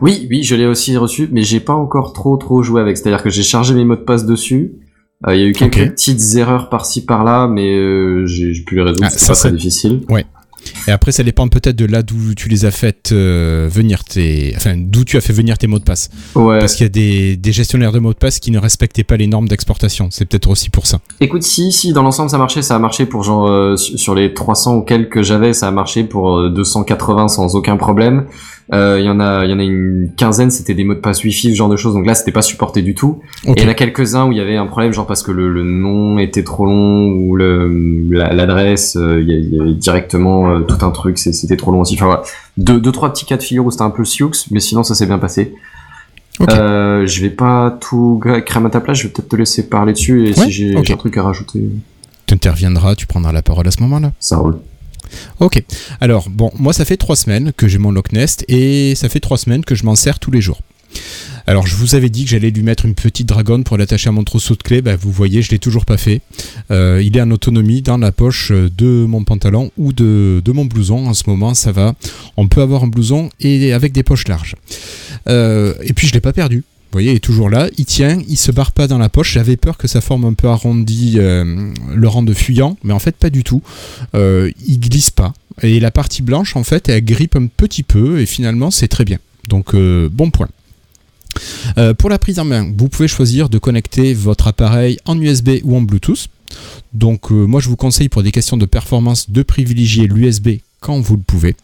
Oui, 0.00 0.26
oui, 0.30 0.42
je 0.42 0.54
l'ai 0.54 0.66
aussi 0.66 0.96
reçu, 0.96 1.28
mais 1.32 1.42
j'ai 1.42 1.60
pas 1.60 1.74
encore 1.74 2.12
trop 2.12 2.36
trop 2.36 2.62
joué 2.62 2.80
avec. 2.80 2.96
C'est-à-dire 2.96 3.22
que 3.22 3.30
j'ai 3.30 3.42
chargé 3.42 3.74
mes 3.74 3.84
mots 3.84 3.96
de 3.96 4.00
passe 4.00 4.26
dessus. 4.26 4.72
Euh, 5.26 5.34
Il 5.34 5.40
y 5.40 5.44
a 5.44 5.46
eu 5.46 5.52
quelques 5.52 5.90
petites 5.90 6.34
erreurs 6.36 6.68
par-ci 6.68 7.04
par-là, 7.04 7.48
mais 7.48 7.74
euh, 7.76 8.26
j'ai 8.26 8.52
j'ai 8.52 8.62
pu 8.64 8.76
les 8.76 8.82
résoudre. 8.82 9.04
Ah, 9.04 9.10
c'est 9.10 9.26
pas 9.26 9.34
très 9.34 9.52
difficile. 9.52 10.02
Et 10.88 10.90
après, 10.90 11.12
ça 11.12 11.22
dépend 11.22 11.48
peut-être 11.48 11.76
de 11.76 11.84
là 11.84 12.02
d'où 12.02 12.34
tu 12.34 12.48
les 12.48 12.64
as 12.64 12.70
fait 12.70 13.10
euh, 13.12 13.68
venir 13.70 14.04
tes, 14.04 14.52
enfin, 14.56 14.74
d'où 14.76 15.04
tu 15.04 15.16
as 15.16 15.20
fait 15.20 15.32
venir 15.32 15.58
tes 15.58 15.66
mots 15.66 15.78
de 15.78 15.84
passe. 15.84 16.10
Ouais. 16.34 16.58
Parce 16.58 16.74
qu'il 16.74 16.84
y 16.84 16.86
a 16.86 16.90
des, 16.90 17.36
des 17.36 17.52
gestionnaires 17.52 17.92
de 17.92 17.98
mots 17.98 18.12
de 18.12 18.18
passe 18.18 18.38
qui 18.40 18.50
ne 18.50 18.58
respectaient 18.58 19.04
pas 19.04 19.16
les 19.16 19.26
normes 19.26 19.48
d'exportation. 19.48 20.08
C'est 20.10 20.24
peut-être 20.24 20.50
aussi 20.50 20.70
pour 20.70 20.86
ça. 20.86 21.00
Écoute, 21.20 21.42
si, 21.42 21.72
si, 21.72 21.92
dans 21.92 22.02
l'ensemble 22.02 22.30
ça 22.30 22.38
marchait, 22.38 22.62
ça 22.62 22.76
a 22.76 22.78
marché 22.78 23.06
pour 23.06 23.22
genre 23.22 23.48
euh, 23.48 23.76
sur 23.76 24.14
les 24.14 24.34
300 24.34 24.76
ou 24.76 24.82
quelques 24.82 25.12
que 25.12 25.22
j'avais, 25.22 25.52
ça 25.52 25.68
a 25.68 25.70
marché 25.70 26.04
pour 26.04 26.36
euh, 26.36 26.50
280 26.50 27.28
sans 27.28 27.54
aucun 27.54 27.76
problème. 27.76 28.26
Euh, 28.72 28.96
Il 28.98 29.04
y 29.06 29.08
en 29.08 29.20
a, 29.20 29.44
il 29.44 29.50
y 29.50 29.54
en 29.54 29.58
a 29.60 29.62
une 29.62 30.10
quinzaine, 30.16 30.50
c'était 30.50 30.74
des 30.74 30.82
mots 30.82 30.94
de 30.94 30.98
passe 31.00 31.22
wifi, 31.22 31.50
ce 31.50 31.54
genre 31.54 31.68
de 31.68 31.76
choses. 31.76 31.94
Donc 31.94 32.04
là, 32.04 32.14
c'était 32.14 32.32
pas 32.32 32.42
supporté 32.42 32.82
du 32.82 32.94
tout. 32.94 33.20
Et 33.46 33.52
il 33.56 33.62
y 33.62 33.66
en 33.66 33.68
a 33.68 33.74
quelques-uns 33.74 34.26
où 34.26 34.32
il 34.32 34.38
y 34.38 34.40
avait 34.40 34.56
un 34.56 34.66
problème, 34.66 34.92
genre 34.92 35.06
parce 35.06 35.22
que 35.22 35.30
le, 35.30 35.52
le 35.52 35.62
nom 35.62 36.18
était 36.18 36.42
trop 36.42 36.64
long 36.66 37.08
ou 37.12 37.36
la- 37.36 38.32
l'adresse, 38.32 38.96
euh, 38.96 39.22
il 39.22 39.28
y 39.54 39.60
avait 39.60 39.72
directement 39.74 40.50
euh, 40.50 40.60
tout 40.60 40.84
un 40.84 40.90
truc, 40.90 41.16
c'était 41.18 41.56
trop 41.56 41.70
long 41.70 41.80
aussi. 41.82 41.94
Enfin 41.94 42.06
voilà, 42.06 42.22
deux, 42.56 42.80
deux 42.80 42.90
trois 42.92 43.12
petits 43.12 43.24
cas 43.24 43.36
de 43.36 43.42
figure 43.42 43.64
où 43.66 43.70
c'était 43.70 43.84
un 43.84 43.90
peu 43.90 44.04
sioux, 44.04 44.32
mais 44.50 44.58
sinon 44.60 44.82
ça 44.82 44.94
s'est 44.96 45.06
bien 45.06 45.18
passé. 45.18 45.54
Ok. 46.40 46.50
Euh, 46.52 47.06
je 47.06 47.22
vais 47.22 47.30
pas 47.30 47.78
tout 47.80 48.20
cramer 48.44 48.66
à 48.66 48.70
ta 48.70 48.80
place, 48.80 48.98
je 48.98 49.04
vais 49.04 49.08
peut-être 49.12 49.28
te 49.28 49.36
laisser 49.36 49.68
parler 49.68 49.92
dessus 49.92 50.26
et 50.26 50.28
Ouais, 50.38 50.44
si 50.44 50.50
j'ai 50.50 50.76
un 50.76 50.82
truc 50.82 51.16
à 51.16 51.22
rajouter, 51.22 51.60
Tu 52.26 52.34
interviendras, 52.34 52.94
tu 52.96 53.06
prendras 53.06 53.32
la 53.32 53.42
parole 53.42 53.66
à 53.68 53.70
ce 53.70 53.80
moment-là. 53.82 54.12
ça 54.20 54.36
roule. 54.38 54.58
Ok. 55.40 55.62
Alors, 56.00 56.28
bon, 56.30 56.50
moi, 56.58 56.72
ça 56.72 56.84
fait 56.84 56.96
trois 56.96 57.16
semaines 57.16 57.52
que 57.56 57.68
j'ai 57.68 57.78
mon 57.78 57.90
Loch 57.90 58.12
Nest 58.12 58.44
et 58.48 58.94
ça 58.94 59.08
fait 59.08 59.20
trois 59.20 59.38
semaines 59.38 59.64
que 59.64 59.74
je 59.74 59.84
m'en 59.84 59.96
sers 59.96 60.18
tous 60.18 60.30
les 60.30 60.40
jours. 60.40 60.60
Alors, 61.48 61.66
je 61.66 61.76
vous 61.76 61.94
avais 61.94 62.08
dit 62.08 62.24
que 62.24 62.30
j'allais 62.30 62.50
lui 62.50 62.62
mettre 62.62 62.86
une 62.86 62.94
petite 62.94 63.28
dragonne 63.28 63.62
pour 63.62 63.76
l'attacher 63.76 64.08
à 64.08 64.12
mon 64.12 64.24
trousseau 64.24 64.56
de 64.56 64.62
clés. 64.62 64.82
Bah, 64.82 64.96
vous 64.96 65.12
voyez, 65.12 65.42
je 65.42 65.50
l'ai 65.50 65.60
toujours 65.60 65.84
pas 65.84 65.96
fait. 65.96 66.20
Euh, 66.72 67.00
il 67.04 67.16
est 67.16 67.20
en 67.20 67.30
autonomie 67.30 67.82
dans 67.82 67.98
la 67.98 68.10
poche 68.10 68.50
de 68.50 69.04
mon 69.06 69.22
pantalon 69.22 69.70
ou 69.76 69.92
de, 69.92 70.42
de 70.44 70.52
mon 70.52 70.64
blouson. 70.64 71.06
En 71.06 71.14
ce 71.14 71.24
moment, 71.28 71.54
ça 71.54 71.70
va. 71.70 71.94
On 72.36 72.48
peut 72.48 72.62
avoir 72.62 72.82
un 72.82 72.88
blouson 72.88 73.30
et 73.38 73.72
avec 73.72 73.92
des 73.92 74.02
poches 74.02 74.26
larges. 74.26 74.56
Euh, 75.28 75.74
et 75.82 75.92
puis, 75.92 76.08
je 76.08 76.12
l'ai 76.14 76.20
pas 76.20 76.32
perdu. 76.32 76.64
Vous 76.86 76.98
voyez, 77.00 77.10
il 77.10 77.16
est 77.16 77.20
toujours 77.20 77.50
là, 77.50 77.68
il 77.76 77.84
tient, 77.84 78.22
il 78.28 78.36
se 78.36 78.52
barre 78.52 78.72
pas 78.72 78.86
dans 78.86 78.96
la 78.96 79.08
poche. 79.08 79.32
J'avais 79.32 79.56
peur 79.56 79.76
que 79.76 79.88
ça 79.88 80.00
forme 80.00 80.24
un 80.24 80.34
peu 80.34 80.48
arrondi 80.48 81.16
euh, 81.16 81.72
le 81.94 82.08
rang 82.08 82.22
de 82.22 82.32
fuyant, 82.32 82.78
mais 82.84 82.92
en 82.92 82.98
fait 83.00 83.16
pas 83.16 83.28
du 83.28 83.42
tout. 83.42 83.60
Euh, 84.14 84.50
il 84.66 84.78
glisse 84.78 85.10
pas. 85.10 85.34
Et 85.62 85.80
la 85.80 85.90
partie 85.90 86.22
blanche, 86.22 86.54
en 86.54 86.64
fait, 86.64 86.88
elle 86.88 87.04
grippe 87.04 87.36
un 87.36 87.46
petit 87.46 87.82
peu 87.82 88.20
et 88.20 88.26
finalement 88.26 88.70
c'est 88.70 88.88
très 88.88 89.04
bien. 89.04 89.18
Donc 89.48 89.74
euh, 89.74 90.08
bon 90.10 90.30
point. 90.30 90.48
Euh, 91.76 91.92
pour 91.92 92.08
la 92.08 92.18
prise 92.18 92.38
en 92.38 92.44
main, 92.44 92.72
vous 92.76 92.88
pouvez 92.88 93.08
choisir 93.08 93.48
de 93.48 93.58
connecter 93.58 94.14
votre 94.14 94.46
appareil 94.46 94.98
en 95.04 95.20
USB 95.20 95.58
ou 95.64 95.76
en 95.76 95.82
Bluetooth. 95.82 96.28
Donc 96.94 97.30
moi 97.30 97.60
je 97.60 97.68
vous 97.68 97.76
conseille 97.76 98.08
pour 98.08 98.22
des 98.22 98.30
questions 98.30 98.56
de 98.56 98.64
performance 98.64 99.28
de 99.28 99.42
privilégier 99.42 100.06
l'USB 100.06 100.60
quand 100.80 101.00
vous 101.00 101.16
le 101.16 101.22
pouvez. 101.22 101.56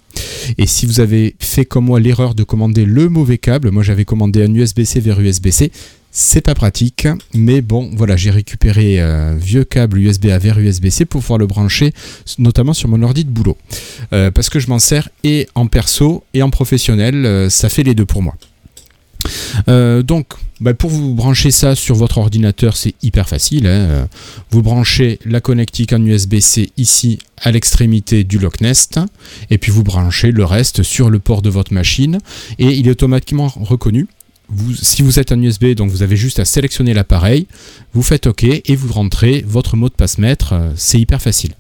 Et 0.59 0.67
si 0.67 0.87
vous 0.87 1.01
avez 1.01 1.37
fait 1.39 1.65
comme 1.65 1.87
moi 1.87 2.01
l'erreur 2.01 2.35
de 2.35 2.45
commander 2.45 2.85
le 2.85 3.09
mauvais 3.09 3.39
câble, 3.39 3.71
moi 3.71 3.83
j'avais 3.83 4.05
commandé 4.05 4.43
un 4.43 4.53
USB-C 4.53 5.01
vers 5.01 5.21
USB-C, 5.21 5.71
c'est 6.11 6.43
pas 6.43 6.55
pratique, 6.55 7.09
mais 7.33 7.63
bon 7.63 7.91
voilà 7.95 8.17
j'ai 8.17 8.31
récupéré 8.31 9.01
un 9.01 9.35
vieux 9.35 9.65
câble 9.65 9.99
USB 9.99 10.27
A 10.27 10.39
vers 10.39 10.59
USB-C 10.59 11.07
pour 11.07 11.23
pouvoir 11.23 11.39
le 11.39 11.47
brancher 11.47 11.93
notamment 12.39 12.75
sur 12.75 12.89
mon 12.89 13.03
ordi 13.03 13.25
de 13.25 13.31
boulot. 13.31 13.57
Euh, 14.13 14.31
parce 14.31 14.51
que 14.51 14.61
je 14.61 14.69
m'en 14.69 14.79
sers 14.79 15.09
et 15.25 15.49
en 15.55 15.67
perso 15.67 16.25
et 16.35 16.43
en 16.43 16.51
professionnel, 16.51 17.25
euh, 17.25 17.49
ça 17.49 17.69
fait 17.69 17.83
les 17.83 17.95
deux 17.95 18.07
pour 18.07 18.23
moi. 18.23 18.35
Euh, 19.69 20.03
donc, 20.03 20.27
bah, 20.61 20.75
pour 20.75 20.91
vous 20.91 21.15
brancher 21.15 21.51
ça 21.51 21.75
sur 21.75 21.95
votre 21.95 22.19
ordinateur, 22.19 22.77
c'est 22.77 22.95
hyper 23.03 23.29
facile. 23.29 23.67
hein. 23.67 24.09
Vous 24.51 24.63
branchez 24.63 25.19
la 25.25 25.41
connectique 25.41 25.93
en 25.93 26.05
USB-C 26.05 26.71
ici 26.77 27.19
à 27.41 27.51
l'extrémité 27.51 28.25
du 28.25 28.39
Lock 28.39 28.61
Nest, 28.61 29.01
et 29.51 29.59
puis 29.59 29.73
vous 29.73 29.83
branchez 29.83 30.31
le 30.31 30.45
reste 30.45 30.83
sur 30.83 31.11
le 31.11 31.19
port 31.19 31.43
de 31.43 31.51
votre 31.51 31.73
machine, 31.73 32.19
et 32.59 32.67
il 32.67 32.87
est 32.87 32.93
automatiquement 32.93 33.49
reconnu. 33.49 34.07
Si 34.81 35.03
vous 35.03 35.19
êtes 35.19 35.33
en 35.33 35.41
USB, 35.41 35.73
donc 35.75 35.91
vous 35.91 36.03
avez 36.03 36.17
juste 36.17 36.39
à 36.39 36.45
sélectionner 36.45 36.93
l'appareil, 36.93 37.47
vous 37.95 38.03
faites 38.03 38.27
OK 38.27 38.45
et 38.45 38.77
vous 38.77 38.93
rentrez 38.93 39.43
votre 39.47 39.77
mot 39.77 39.89
de 39.89 39.95
passe 39.95 40.19
maître. 40.19 40.53
euh, 40.53 40.73
C'est 40.77 41.01
hyper 41.01 41.23
facile. 41.23 41.55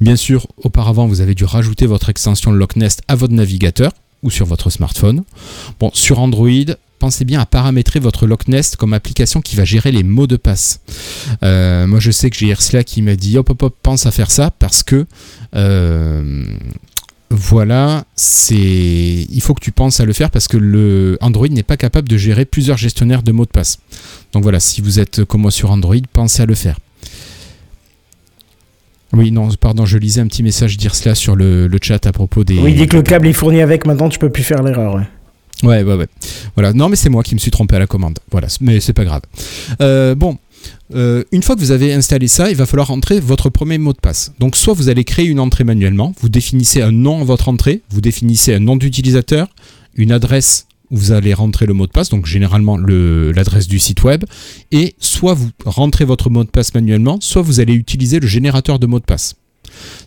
Bien 0.00 0.16
sûr, 0.16 0.48
auparavant, 0.56 1.06
vous 1.06 1.20
avez 1.20 1.34
dû 1.34 1.44
rajouter 1.44 1.86
votre 1.86 2.08
extension 2.08 2.50
Lock 2.50 2.74
Nest 2.76 3.02
à 3.06 3.14
votre 3.14 3.34
navigateur 3.34 3.92
ou 4.22 4.30
sur 4.30 4.46
votre 4.46 4.70
smartphone. 4.70 5.22
Bon, 5.78 5.90
sur 5.94 6.18
Android, 6.18 6.74
pensez 6.98 7.24
bien 7.24 7.40
à 7.40 7.46
paramétrer 7.46 7.98
votre 7.98 8.26
Lock 8.26 8.48
Nest 8.48 8.76
comme 8.76 8.92
application 8.92 9.40
qui 9.40 9.56
va 9.56 9.64
gérer 9.64 9.90
les 9.90 10.02
mots 10.02 10.26
de 10.26 10.36
passe. 10.36 10.80
Euh, 11.42 11.86
moi, 11.86 11.98
je 11.98 12.10
sais 12.10 12.30
que 12.30 12.36
j'ai 12.36 12.48
Ersla 12.48 12.84
qui 12.84 13.02
m'a 13.02 13.16
dit 13.16 13.38
hop, 13.38 13.50
hop, 13.50 13.62
hop, 13.62 13.76
pense 13.82 14.06
à 14.06 14.10
faire 14.10 14.30
ça 14.30 14.50
parce 14.50 14.82
que 14.82 15.06
euh, 15.56 16.44
voilà, 17.30 18.04
c'est 18.16 18.56
il 18.56 19.40
faut 19.40 19.54
que 19.54 19.60
tu 19.60 19.72
penses 19.72 20.00
à 20.00 20.04
le 20.04 20.12
faire 20.12 20.30
parce 20.30 20.48
que 20.48 20.56
le 20.56 21.16
Android 21.20 21.48
n'est 21.48 21.62
pas 21.62 21.76
capable 21.76 22.08
de 22.08 22.16
gérer 22.16 22.44
plusieurs 22.44 22.76
gestionnaires 22.76 23.22
de 23.22 23.32
mots 23.32 23.46
de 23.46 23.50
passe. 23.50 23.78
Donc 24.32 24.42
voilà, 24.42 24.60
si 24.60 24.80
vous 24.80 25.00
êtes 25.00 25.24
comme 25.24 25.42
moi 25.42 25.50
sur 25.50 25.70
Android, 25.70 25.96
pensez 26.12 26.42
à 26.42 26.46
le 26.46 26.54
faire. 26.54 26.78
Oui, 29.12 29.32
non, 29.32 29.48
pardon, 29.58 29.86
je 29.86 29.98
lisais 29.98 30.20
un 30.20 30.26
petit 30.28 30.42
message 30.42 30.76
d'Irsla 30.76 31.14
sur 31.14 31.34
le, 31.34 31.66
le 31.66 31.78
chat 31.82 32.06
à 32.06 32.12
propos 32.12 32.44
des. 32.44 32.58
Oui, 32.58 32.72
il 32.72 32.76
dit 32.76 32.86
que 32.86 32.96
le 32.96 33.02
câble 33.02 33.26
est 33.26 33.32
fourni 33.32 33.60
avec, 33.60 33.86
maintenant 33.86 34.08
tu 34.08 34.18
peux 34.18 34.30
plus 34.30 34.44
faire 34.44 34.62
l'erreur. 34.62 34.94
ouais. 34.94 35.02
Ouais, 35.62 35.82
ouais, 35.82 35.94
ouais. 35.94 36.06
Voilà. 36.54 36.72
Non, 36.72 36.88
mais 36.88 36.96
c'est 36.96 37.10
moi 37.10 37.22
qui 37.22 37.34
me 37.34 37.38
suis 37.40 37.50
trompé 37.50 37.76
à 37.76 37.78
la 37.78 37.86
commande. 37.86 38.18
Voilà, 38.30 38.46
mais 38.62 38.80
c'est 38.80 38.94
pas 38.94 39.04
grave. 39.04 39.20
Euh, 39.82 40.14
bon, 40.14 40.38
euh, 40.94 41.22
une 41.32 41.42
fois 41.42 41.54
que 41.54 41.60
vous 41.60 41.70
avez 41.70 41.92
installé 41.92 42.28
ça, 42.28 42.50
il 42.50 42.56
va 42.56 42.64
falloir 42.66 42.90
entrer 42.90 43.20
votre 43.20 43.50
premier 43.50 43.76
mot 43.76 43.92
de 43.92 43.98
passe. 43.98 44.32
Donc, 44.38 44.56
soit 44.56 44.72
vous 44.74 44.88
allez 44.88 45.04
créer 45.04 45.26
une 45.26 45.40
entrée 45.40 45.64
manuellement, 45.64 46.14
vous 46.20 46.28
définissez 46.30 46.80
un 46.80 46.92
nom 46.92 47.20
à 47.20 47.24
votre 47.24 47.48
entrée, 47.48 47.82
vous 47.90 48.00
définissez 48.00 48.54
un 48.54 48.60
nom 48.60 48.76
d'utilisateur, 48.76 49.48
une 49.96 50.12
adresse 50.12 50.66
vous 50.90 51.12
allez 51.12 51.34
rentrer 51.34 51.66
le 51.66 51.74
mot 51.74 51.86
de 51.86 51.92
passe, 51.92 52.08
donc 52.08 52.26
généralement 52.26 52.76
le- 52.76 53.32
l'adresse 53.32 53.68
du 53.68 53.78
site 53.78 54.02
web, 54.02 54.24
et 54.72 54.94
soit 54.98 55.34
vous 55.34 55.50
rentrez 55.64 56.04
votre 56.04 56.30
mot 56.30 56.44
de 56.44 56.48
passe 56.50 56.74
manuellement, 56.74 57.18
soit 57.20 57.42
vous 57.42 57.60
allez 57.60 57.74
utiliser 57.74 58.20
le 58.20 58.26
générateur 58.26 58.78
de 58.78 58.86
mots 58.86 58.98
de 59.00 59.04
passe. 59.04 59.34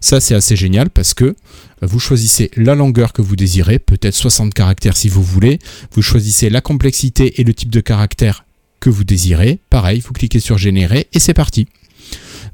Ça, 0.02 0.20
c'est 0.20 0.36
assez 0.36 0.56
génial 0.56 0.90
parce 0.90 1.14
que 1.14 1.36
vous 1.82 2.00
choisissez 2.00 2.52
la 2.58 2.76
longueur 2.76 3.14
que 3.14 3.22
vous 3.22 3.36
désirez, 3.36 3.80
peut-être 3.80 4.16
60 4.16 4.54
caractères 4.54 4.98
si 4.98 5.10
vous 5.10 5.24
voulez. 5.24 5.60
Vous 5.94 6.02
choisissez 6.02 6.50
la 6.50 6.62
complexité 6.62 7.40
et 7.40 7.44
le 7.44 7.54
type 7.54 7.70
de 7.72 7.80
caractère 7.80 8.46
que 8.80 8.90
vous 8.90 9.04
désirez. 9.06 9.60
Pareil, 9.70 10.02
vous 10.02 10.12
cliquez 10.14 10.40
sur 10.40 10.58
générer 10.58 11.08
et 11.14 11.20
c'est 11.20 11.34
parti. 11.34 11.68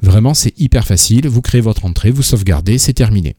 Vraiment, 0.01 0.33
c'est 0.33 0.53
hyper 0.59 0.85
facile. 0.85 1.27
Vous 1.27 1.41
créez 1.41 1.61
votre 1.61 1.85
entrée, 1.85 2.11
vous 2.11 2.21
sauvegardez, 2.23 2.77
c'est 2.77 2.93
terminé. 2.93 3.35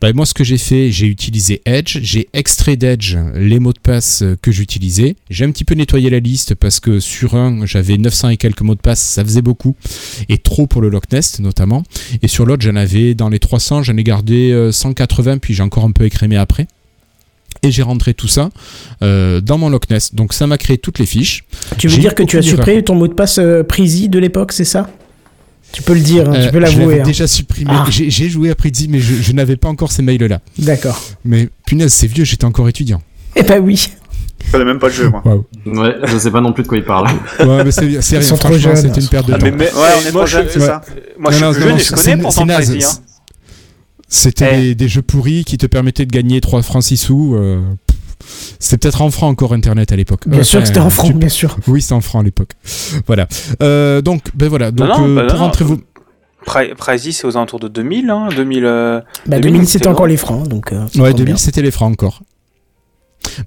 Bah, 0.00 0.12
moi, 0.12 0.26
ce 0.26 0.34
que 0.34 0.44
j'ai 0.44 0.58
fait, 0.58 0.90
j'ai 0.90 1.06
utilisé 1.06 1.60
Edge. 1.66 1.98
J'ai 2.02 2.28
extrait 2.32 2.76
d'Edge 2.76 3.16
les 3.34 3.58
mots 3.58 3.72
de 3.72 3.78
passe 3.78 4.22
euh, 4.22 4.36
que 4.40 4.50
j'utilisais. 4.50 5.16
J'ai 5.28 5.44
un 5.44 5.50
petit 5.50 5.64
peu 5.64 5.74
nettoyé 5.74 6.10
la 6.10 6.20
liste 6.20 6.54
parce 6.54 6.80
que 6.80 7.00
sur 7.00 7.34
un, 7.34 7.66
j'avais 7.66 7.98
900 7.98 8.30
et 8.30 8.36
quelques 8.36 8.62
mots 8.62 8.74
de 8.74 8.80
passe, 8.80 9.00
ça 9.00 9.24
faisait 9.24 9.42
beaucoup. 9.42 9.76
Et 10.28 10.38
trop 10.38 10.66
pour 10.66 10.80
le 10.80 10.88
Lock 10.88 11.10
Nest, 11.12 11.40
notamment. 11.40 11.82
Et 12.22 12.28
sur 12.28 12.46
l'autre, 12.46 12.62
j'en 12.62 12.76
avais 12.76 13.14
dans 13.14 13.28
les 13.28 13.38
300, 13.38 13.82
j'en 13.82 13.96
ai 13.96 14.04
gardé 14.04 14.50
euh, 14.52 14.72
180, 14.72 15.38
puis 15.38 15.54
j'ai 15.54 15.62
encore 15.62 15.84
un 15.84 15.92
peu 15.92 16.04
écrémé 16.04 16.36
après. 16.36 16.66
Et 17.62 17.70
j'ai 17.70 17.82
rentré 17.82 18.14
tout 18.14 18.28
ça 18.28 18.50
euh, 19.02 19.40
dans 19.40 19.58
mon 19.58 19.68
Lock 19.68 19.90
Nest. 19.90 20.14
Donc 20.14 20.32
ça 20.32 20.46
m'a 20.46 20.56
créé 20.56 20.78
toutes 20.78 20.98
les 20.98 21.06
fiches. 21.06 21.44
Tu 21.76 21.88
veux 21.88 21.98
dire 21.98 22.14
que 22.14 22.22
tu 22.22 22.38
as 22.38 22.42
supprimé 22.42 22.82
ton 22.82 22.94
mot 22.94 23.06
de 23.06 23.12
passe 23.12 23.38
euh, 23.38 23.62
Prezi 23.62 24.08
de 24.08 24.18
l'époque, 24.18 24.52
c'est 24.52 24.64
ça? 24.64 24.88
Tu 25.72 25.82
peux 25.82 25.94
le 25.94 26.00
dire, 26.00 26.28
hein, 26.28 26.34
Euh, 26.34 26.44
tu 26.46 26.50
peux 26.50 26.56
je 26.56 26.62
l'avouer. 26.62 26.84
l'avais 26.86 27.00
hein. 27.00 27.04
déjà 27.04 27.26
supprimé. 27.26 27.70
Ah. 27.72 27.84
J'ai 27.90 28.28
joué 28.28 28.50
à 28.50 28.54
Prezi, 28.54 28.88
mais 28.88 28.98
je, 28.98 29.14
je 29.14 29.32
n'avais 29.32 29.56
pas 29.56 29.68
encore 29.68 29.92
ces 29.92 30.02
mails-là. 30.02 30.40
D'accord. 30.58 31.00
Mais 31.24 31.48
punaise, 31.66 31.92
c'est 31.92 32.06
vieux, 32.08 32.24
j'étais 32.24 32.44
encore 32.44 32.68
étudiant. 32.68 33.00
Eh 33.36 33.42
ben 33.44 33.60
oui. 33.62 33.88
Je 34.46 34.52
connais 34.52 34.64
même 34.64 34.78
pas 34.80 34.88
le 34.88 34.92
jeu, 34.94 35.08
moi. 35.10 35.22
Waouh. 35.24 35.44
Ouais, 35.66 35.94
je 36.04 36.18
sais 36.18 36.30
pas 36.30 36.40
non 36.40 36.52
plus 36.52 36.64
de 36.64 36.68
quoi 36.68 36.78
il 36.78 36.84
parle. 36.84 37.06
Ouais, 37.40 37.62
mais 37.64 37.70
c'est 37.70 38.00
c'est 38.02 38.16
Ils 38.16 38.18
rien, 38.18 38.22
sont 38.22 38.36
trop 38.36 38.48
franchement, 38.48 38.74
jeunes. 38.74 38.76
c'était 38.76 39.00
une 39.00 39.08
perte 39.08 39.28
de 39.28 39.34
Ah, 39.34 39.38
temps. 39.38 39.44
mais, 39.46 39.52
mais- 39.52 39.64
Ouais, 39.66 39.88
on 40.02 40.08
est 40.08 40.12
moi, 40.12 40.22
trop 40.22 40.26
je- 40.26 40.30
jeunes, 40.32 40.46
c'est 40.50 40.60
ouais. 40.60 40.66
ça. 40.66 40.82
Moi, 41.18 41.30
je 41.30 41.36
suis 41.36 41.44
non, 41.44 41.52
plus 41.52 41.60
non, 41.60 41.66
jeune 41.68 41.76
et 41.76 41.80
je 41.82 41.90
connais 41.94 42.16
pourtant 42.16 42.46
hein. 42.48 42.60
C'était 44.08 44.48
Eh. 44.54 44.60
des, 44.60 44.74
des 44.74 44.88
jeux 44.88 45.02
pourris 45.02 45.44
qui 45.44 45.56
te 45.56 45.66
permettaient 45.66 46.06
de 46.06 46.10
gagner 46.12 46.40
3 46.40 46.62
francs 46.62 46.82
6 46.82 46.96
sous. 46.96 47.34
euh. 47.36 47.60
C'était 48.58 48.78
peut-être 48.88 49.02
en 49.02 49.10
francs 49.10 49.30
encore 49.30 49.52
Internet 49.52 49.92
à 49.92 49.96
l'époque. 49.96 50.22
Bien 50.26 50.40
Euh, 50.40 50.44
sûr 50.44 50.60
que 50.60 50.66
c'était 50.66 50.80
en 50.80 50.90
franc, 50.90 51.08
tu- 51.08 51.14
bien 51.14 51.28
sûr. 51.28 51.56
Oui, 51.66 51.80
c'était 51.82 51.94
en 51.94 52.00
francs 52.00 52.20
à 52.22 52.24
l'époque. 52.24 52.52
Voilà. 53.06 53.26
Euh, 53.62 54.00
donc, 54.02 54.22
ben 54.34 54.48
voilà. 54.48 54.70
Donc, 54.70 54.88
non, 54.88 55.08
euh, 55.08 55.14
bah 55.14 55.24
pour 55.26 55.38
non. 55.38 55.44
rentrer 55.46 55.64
vous. 55.64 55.80
Pri- 56.46 56.74
Pricey, 56.74 57.12
c'est 57.12 57.26
aux 57.26 57.36
alentours 57.36 57.60
de 57.60 57.68
2000, 57.68 58.08
hein, 58.10 58.28
2000. 58.34 58.64
euh, 58.64 59.00
Bah 59.26 59.38
2000, 59.40 59.52
2000 59.52 59.68
c'était 59.68 59.88
encore 59.88 60.06
les 60.06 60.16
francs, 60.16 60.48
donc. 60.48 60.72
euh, 60.72 60.84
Ouais, 60.96 61.10
tombe 61.10 61.18
2000, 61.18 61.24
bien. 61.24 61.36
c'était 61.36 61.62
les 61.62 61.70
francs 61.70 61.92
encore. 61.92 62.22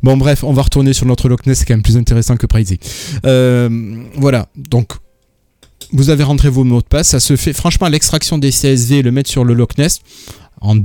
Bon, 0.04 0.16
bref, 0.18 0.44
on 0.44 0.54
va 0.54 0.62
retourner 0.62 0.94
sur 0.94 1.06
notre 1.08 1.28
Loch 1.28 1.46
Ness, 1.48 1.60
c'est 1.60 1.66
quand 1.66 1.74
même 1.74 1.82
plus 1.82 1.98
intéressant 1.98 2.38
que 2.38 2.46
Pricey. 2.46 2.78
Euh, 3.26 3.98
voilà, 4.16 4.48
donc 4.56 4.92
vous 5.92 6.10
avez 6.12 6.24
rentré 6.24 6.50
vos 6.50 6.64
mots 6.64 6.82
de 6.82 6.86
passe, 6.88 7.10
ça 7.10 7.20
se 7.20 7.36
fait. 7.36 7.54
Franchement, 7.54 7.88
l'extraction 7.90 8.38
des 8.38 8.52
CSV 8.52 9.00
et 9.00 9.02
le 9.02 9.12
mettre 9.12 9.30
sur 9.30 9.44
le 9.44 9.54
Loch 9.56 9.78
Ness, 9.80 10.02
en, 10.64 10.78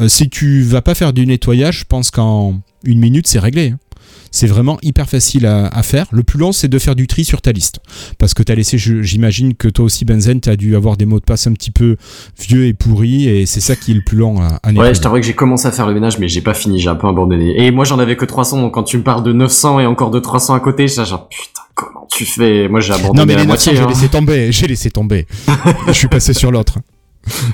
euh, 0.00 0.08
si 0.08 0.30
tu 0.30 0.62
vas 0.62 0.80
pas 0.82 0.94
faire 0.94 1.12
du 1.12 1.26
nettoyage, 1.26 1.80
je 1.80 1.84
pense 1.84 2.10
qu'en 2.10 2.60
une 2.84 2.98
minute, 3.00 3.26
c'est 3.26 3.38
réglé. 3.38 3.70
hein. 3.74 3.78
C'est 4.30 4.48
vraiment 4.48 4.78
hyper 4.82 5.08
facile 5.08 5.46
à, 5.46 5.68
à 5.68 5.82
faire. 5.84 6.06
Le 6.10 6.24
plus 6.24 6.40
long, 6.40 6.50
c'est 6.50 6.66
de 6.66 6.78
faire 6.80 6.96
du 6.96 7.06
tri 7.06 7.24
sur 7.24 7.40
ta 7.40 7.52
liste. 7.52 7.78
Parce 8.18 8.34
que 8.34 8.42
tu 8.42 8.50
as 8.50 8.56
laissé, 8.56 8.78
j'imagine 8.78 9.54
que 9.54 9.68
toi 9.68 9.84
aussi, 9.84 10.04
Benzen, 10.04 10.40
tu 10.40 10.48
as 10.48 10.56
dû 10.56 10.74
avoir 10.74 10.96
des 10.96 11.06
mots 11.06 11.20
de 11.20 11.24
passe 11.24 11.46
un 11.46 11.52
petit 11.52 11.70
peu 11.70 11.96
vieux 12.40 12.66
et 12.66 12.74
pourris, 12.74 13.28
et 13.28 13.46
c'est 13.46 13.60
ça 13.60 13.76
qui 13.76 13.92
est 13.92 13.94
le 13.94 14.02
plus 14.02 14.16
long 14.18 14.40
à, 14.40 14.58
à 14.64 14.72
nettoyer. 14.72 14.80
Ouais, 14.90 14.94
je 14.94 15.00
t'avoue 15.00 15.16
que 15.16 15.22
j'ai 15.22 15.34
commencé 15.34 15.68
à 15.68 15.70
faire 15.70 15.86
le 15.86 15.94
ménage, 15.94 16.18
mais 16.18 16.26
j'ai 16.26 16.40
pas 16.40 16.52
fini, 16.54 16.80
j'ai 16.80 16.88
un 16.88 16.96
peu 16.96 17.06
abandonné. 17.06 17.64
Et 17.64 17.70
moi, 17.70 17.84
j'en 17.84 18.00
avais 18.00 18.16
que 18.16 18.24
300, 18.24 18.60
donc 18.60 18.74
quand 18.74 18.82
tu 18.82 18.98
me 18.98 19.04
parles 19.04 19.22
de 19.22 19.32
900 19.32 19.78
et 19.78 19.86
encore 19.86 20.10
de 20.10 20.18
300 20.18 20.54
à 20.54 20.60
côté, 20.60 20.88
j'ai 20.88 21.04
genre, 21.04 21.28
putain, 21.28 21.62
comment 21.76 22.08
tu 22.10 22.24
fais? 22.26 22.66
Moi, 22.68 22.80
j'ai 22.80 22.92
abandonné 22.92 23.18
Non 23.20 23.26
mais 23.26 23.34
les 23.34 23.38
la 23.42 23.44
900 23.46 23.46
moitié. 23.46 23.76
j'ai 23.76 23.82
hein. 23.82 23.86
laissé 23.88 24.08
tomber, 24.08 24.50
j'ai 24.50 24.66
laissé 24.66 24.90
tomber. 24.90 25.26
je 25.86 25.92
suis 25.92 26.08
passé 26.08 26.32
sur 26.32 26.50
l'autre. 26.50 26.80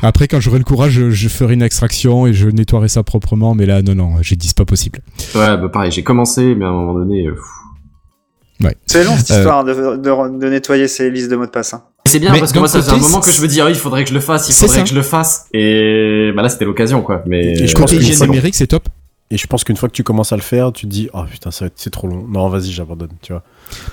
Après 0.03 0.29
quand 0.29 0.41
j'aurai 0.41 0.59
le 0.59 0.65
courage, 0.65 0.93
je, 0.93 1.11
je 1.11 1.29
ferai 1.29 1.55
une 1.55 1.63
extraction 1.63 2.27
et 2.27 2.33
je 2.33 2.49
nettoierai 2.49 2.89
ça 2.89 3.03
proprement, 3.03 3.55
mais 3.55 3.67
là 3.67 3.83
non 3.83 3.95
non, 3.95 4.15
j'ai 4.23 4.37
dit 4.37 4.49
c'est 4.49 4.57
pas 4.57 4.65
possible. 4.65 5.01
Ouais, 5.35 5.57
bah 5.57 5.69
pareil, 5.73 5.91
j'ai 5.93 6.03
commencé, 6.03 6.55
mais 6.55 6.65
à 6.65 6.69
un 6.69 6.73
moment 6.73 6.95
donné... 6.95 7.27
euh, 7.27 7.33
pff. 7.33 7.45
C'est 8.87 9.05
long 9.05 9.17
cette 9.17 9.31
Euh, 9.31 9.39
histoire 9.39 9.65
de, 9.65 9.73
de, 9.73 10.39
de 10.39 10.49
nettoyer 10.51 10.87
ces 10.87 11.11
listes 11.11 11.31
de 11.31 11.37
mots 11.37 11.47
de 11.47 11.51
passe. 11.51 11.73
hein. 11.73 11.83
C'est 12.05 12.19
bien, 12.19 12.31
Mais 12.33 12.41
parce 12.41 12.53
que 12.53 12.59
moi, 12.59 12.69
ça 12.69 12.83
fait 12.83 12.91
un 12.91 12.97
moment 12.99 13.21
que 13.21 13.31
je 13.31 13.41
me 13.41 13.47
dis, 13.47 13.59
ah, 13.61 13.71
il 13.71 13.75
faudrait 13.77 14.03
que 14.05 14.11
je 14.11 14.15
le 14.15 14.21
fasse, 14.21 14.49
il 14.51 14.53
faudrait 14.53 14.77
ça. 14.79 14.83
que 14.83 14.89
je 14.91 14.95
le 14.95 15.03
fasse. 15.03 15.47
Et 15.55 16.31
bah 16.37 16.43
là, 16.43 16.49
c'était 16.51 16.65
l'occasion, 16.67 17.01
quoi. 17.03 17.23
Mais 17.27 17.55
Et 17.59 17.67
je 17.67 17.75
pense 17.75 17.91
que 17.91 17.97
hygiène 17.97 18.17
c'est 18.17 18.27
bon. 18.27 18.33
numérique, 18.33 18.55
c'est 18.55 18.67
top. 18.67 18.89
Et 19.33 19.37
je 19.39 19.47
pense 19.47 19.63
qu'une 19.63 19.77
fois 19.77 19.89
que 19.89 19.95
tu 19.95 20.03
commences 20.03 20.33
à 20.33 20.37
le 20.37 20.43
faire, 20.43 20.73
tu 20.73 20.87
te 20.87 20.91
dis, 20.91 21.09
oh 21.13 21.23
putain, 21.31 21.53
ça 21.53 21.65
va 21.65 21.67
être- 21.69 21.75
c'est 21.77 21.91
trop 21.91 22.09
long. 22.09 22.27
Non, 22.29 22.49
vas-y, 22.49 22.73
j'abandonne, 22.73 23.11
tu 23.23 23.33
vois. 23.33 23.45